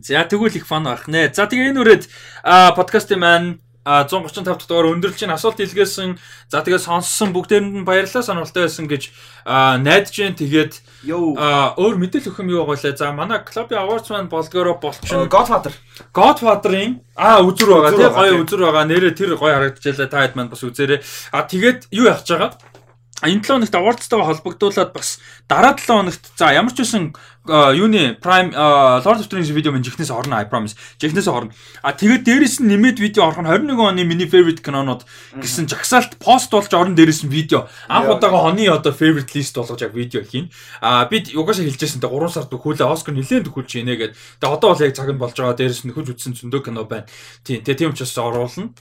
За 0.00 0.24
тэгвэл 0.24 0.56
их 0.56 0.64
фан 0.64 0.88
байх 0.88 1.04
нэ. 1.04 1.36
За 1.36 1.44
тэгээ 1.44 1.76
энэ 1.76 1.80
үрээд 1.84 2.04
подкастын 2.80 3.20
маань 3.20 3.60
135 3.84 4.44
дахь 4.44 4.64
дугаар 4.64 4.96
өндөрлж 4.96 5.20
чинь 5.20 5.34
асуулт 5.34 5.60
илгээсэн 5.60 6.16
за 6.48 6.64
тэгээ 6.64 6.80
сонссон 6.80 7.36
бүгдээрэнд 7.36 7.84
нь 7.84 7.88
баярлалаа 7.88 8.24
сонирхолтой 8.24 8.64
байсан 8.64 8.88
гэж 8.88 9.12
найдаж 9.84 10.08
जैन 10.08 10.34
тэгээд 10.40 10.72
өөр 11.04 11.94
мэдээлэл 12.00 12.32
өгөх 12.32 12.40
юм 12.40 12.48
юу 12.48 12.64
байгаа 12.64 12.80
лээ 12.80 12.96
за 12.96 13.12
манай 13.12 13.44
клубын 13.44 13.84
awards 13.84 14.08
маань 14.08 14.32
болдгоороо 14.32 14.80
болчихно 14.80 15.28
Godfather. 15.28 15.72
Godfather-ын 16.16 17.00
аа 17.16 17.44
үзүр 17.44 17.68
байгаа. 17.76 17.92
Тий 17.92 18.08
гоё 18.08 18.40
үзүр 18.40 18.60
байгаа. 18.64 18.84
Нэрээ 18.88 19.12
тэр 19.12 19.36
гоё 19.36 19.52
харагдчихлаа 19.52 20.08
та 20.08 20.24
хэд 20.24 20.36
маань 20.36 20.48
бас 20.48 20.64
үзээрэй. 20.64 21.04
А 21.32 21.44
тэгээд 21.44 21.92
юу 21.92 22.08
яах 22.08 22.24
гэж 22.24 22.30
байгаа 22.32 22.50
энэ 23.24 23.42
7 23.42 23.64
хоногт 23.64 23.74
awardстайгаа 23.74 24.28
холбогдуулаад 24.28 24.92
бас 24.92 25.18
дараа 25.48 25.74
7 25.76 25.86
хоногт 25.86 26.24
за 26.36 26.52
ямар 26.52 26.72
ч 26.72 26.84
а, 27.46 27.72
юуны 27.72 28.16
prime 28.20 28.52
Lord 29.04 29.20
of 29.20 29.28
the 29.28 29.36
Rings 29.36 29.52
видео 29.52 29.72
минь 29.72 29.84
жихнээс 29.84 30.10
орно 30.10 30.36
I 30.36 30.48
promise. 30.48 30.76
Жихнээс 30.98 31.28
орно. 31.28 31.52
А 31.82 31.92
тэгээд 31.92 32.24
дээрэс 32.24 32.60
нь 32.60 32.68
нэмээд 32.72 32.98
видео 32.98 33.28
орох 33.28 33.44
нь 33.44 33.48
21 33.48 33.76
оны 33.76 34.04
миний 34.04 34.24
favorite 34.24 34.64
кинонууд 34.64 35.04
гэсэн 35.36 35.68
жагсаалт 35.68 36.16
пост 36.16 36.48
болж 36.50 36.72
орон 36.72 36.96
дээрэс 36.96 37.24
нь 37.24 37.28
видео. 37.28 37.68
Анх 37.88 38.08
удаага 38.08 38.48
оны 38.48 38.64
одоо 38.68 38.92
favorite 38.96 39.36
list 39.36 39.56
болгож 39.60 39.80
яг 39.84 39.92
видео 39.92 40.24
хийн 40.24 40.48
а 40.80 41.04
бид 41.04 41.36
угаасаа 41.36 41.68
хэлжсэн 41.68 42.00
те 42.00 42.08
3 42.08 42.32
сард 42.32 42.48
хөлөө 42.48 42.88
Оскар 42.88 43.12
нэлээд 43.12 43.52
хөлж 43.52 43.76
ийнэ 43.76 43.96
гэд. 44.00 44.12
Тэгээд 44.40 44.54
одоо 44.56 44.72
бол 44.72 44.80
яг 44.80 44.96
цаг 44.96 45.12
нь 45.12 45.20
болж 45.20 45.36
байгаа 45.36 45.56
дээрэс 45.60 45.84
нь 45.84 45.92
нөхөж 45.92 46.16
үтсэн 46.16 46.32
зөндөө 46.32 46.64
кино 46.64 46.88
байна. 46.88 47.04
Тийм 47.44 47.60
те 47.60 47.76
тийм 47.76 47.92
учраас 47.92 48.16
оруулна 48.16 48.72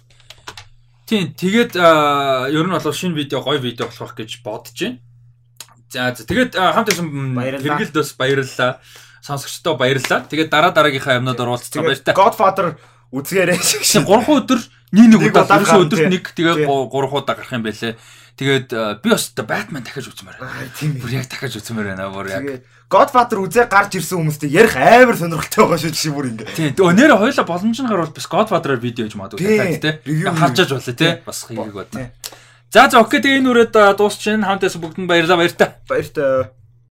Тийм 1.07 1.33
тэгээд 1.35 1.75
ер 1.75 2.65
нь 2.67 2.71
бол 2.73 2.93
шинэ 2.93 3.15
видео 3.17 3.43
гоё 3.43 3.59
видео 3.59 3.87
болох 3.91 4.15
гэж 4.15 4.39
бодож 4.43 4.77
байна. 4.77 4.99
За 5.91 6.13
тэгээд 6.15 6.55
хамт 6.55 6.89
ирсэн 6.89 7.37
хэрэгэлд 7.37 7.93
бас 7.93 8.11
баярлалаа. 8.17 8.71
Сонсогчдоо 9.23 9.75
баярлалаа. 9.77 10.25
Тэгээд 10.27 10.49
дараа 10.49 10.71
дараагийнхаа 10.71 11.19
юмнууд 11.19 11.39
оруулцсан 11.39 11.83
баяртай. 11.83 12.15
Godfather 12.15 12.75
үзгээрэй 13.13 13.59
шиг 13.61 13.83
Тэг 13.85 14.09
3 14.09 14.25
өдөр 14.41 14.59
нэг 14.93 15.05
нэг 15.13 15.21
удаа 15.31 15.43
удаа 15.45 15.57
ерөөсөө 15.61 15.77
гарна, 15.77 15.85
өдөрт 15.85 16.01
тий. 16.01 16.11
нэг 16.11 16.23
тэгээ 16.33 16.55
Тий. 16.59 16.67
3 16.67 17.13
удаа 17.13 17.35
гарах 17.37 17.53
юм 17.53 17.63
байлээ. 17.63 17.93
Тэгээд 18.33 18.69
аа, 18.73 18.97
би 18.97 19.13
бас 19.13 19.29
Batman 19.37 19.85
дахиж 19.85 20.09
үзмээр 20.09 20.41
байна. 20.41 20.65
Тийм 20.73 20.97
Бүр 20.97 21.21
яг 21.21 21.29
дахиж 21.29 21.53
үзмээр 21.61 21.93
байна 21.93 22.09
бүр 22.09 22.27
яг. 22.33 22.65
Godfather 22.89 23.37
үзээ 23.45 23.69
гарч 23.69 23.93
ирсэн 23.93 24.25
хүмүүстэй 24.25 24.49
ярих 24.49 24.73
амар 24.73 25.17
сонирхолтой 25.17 25.69
байгаа 25.69 25.81
шүү 25.81 25.93
чи 25.93 26.09
бүр 26.09 26.29
ингээ. 26.33 26.73
Тийм. 26.73 26.73
Нэр 26.97 27.13
хоёлаа 27.13 27.45
боломжноор 27.45 28.01
бол 28.09 28.13
бас 28.17 28.25
Godfather-аар 28.25 28.81
видео 28.81 29.05
хийж 29.05 29.13
магадгүй 29.17 29.37
Тий. 29.37 29.57
дахиад 29.57 29.81
тий. 29.81 29.93
Review 30.09 30.33
Харж 30.33 30.57
аж 30.65 30.69
болоо 30.73 30.81
тий. 30.81 30.97
Тий. 30.97 31.13
Бас 31.25 31.39
хийгээг 31.45 31.73
бод. 31.77 31.93
За 32.73 32.89
за 32.89 32.97
окей 33.05 33.21
тэгээ 33.21 33.37
энэ 33.37 33.49
үрээд 33.53 33.73
дуусчихын 34.01 34.41
хамтаас 34.45 34.81
бүгдэнд 34.81 35.05
баярлалаа 35.05 35.37
баяртай. 35.37 35.69
Баяртай. 35.85 36.49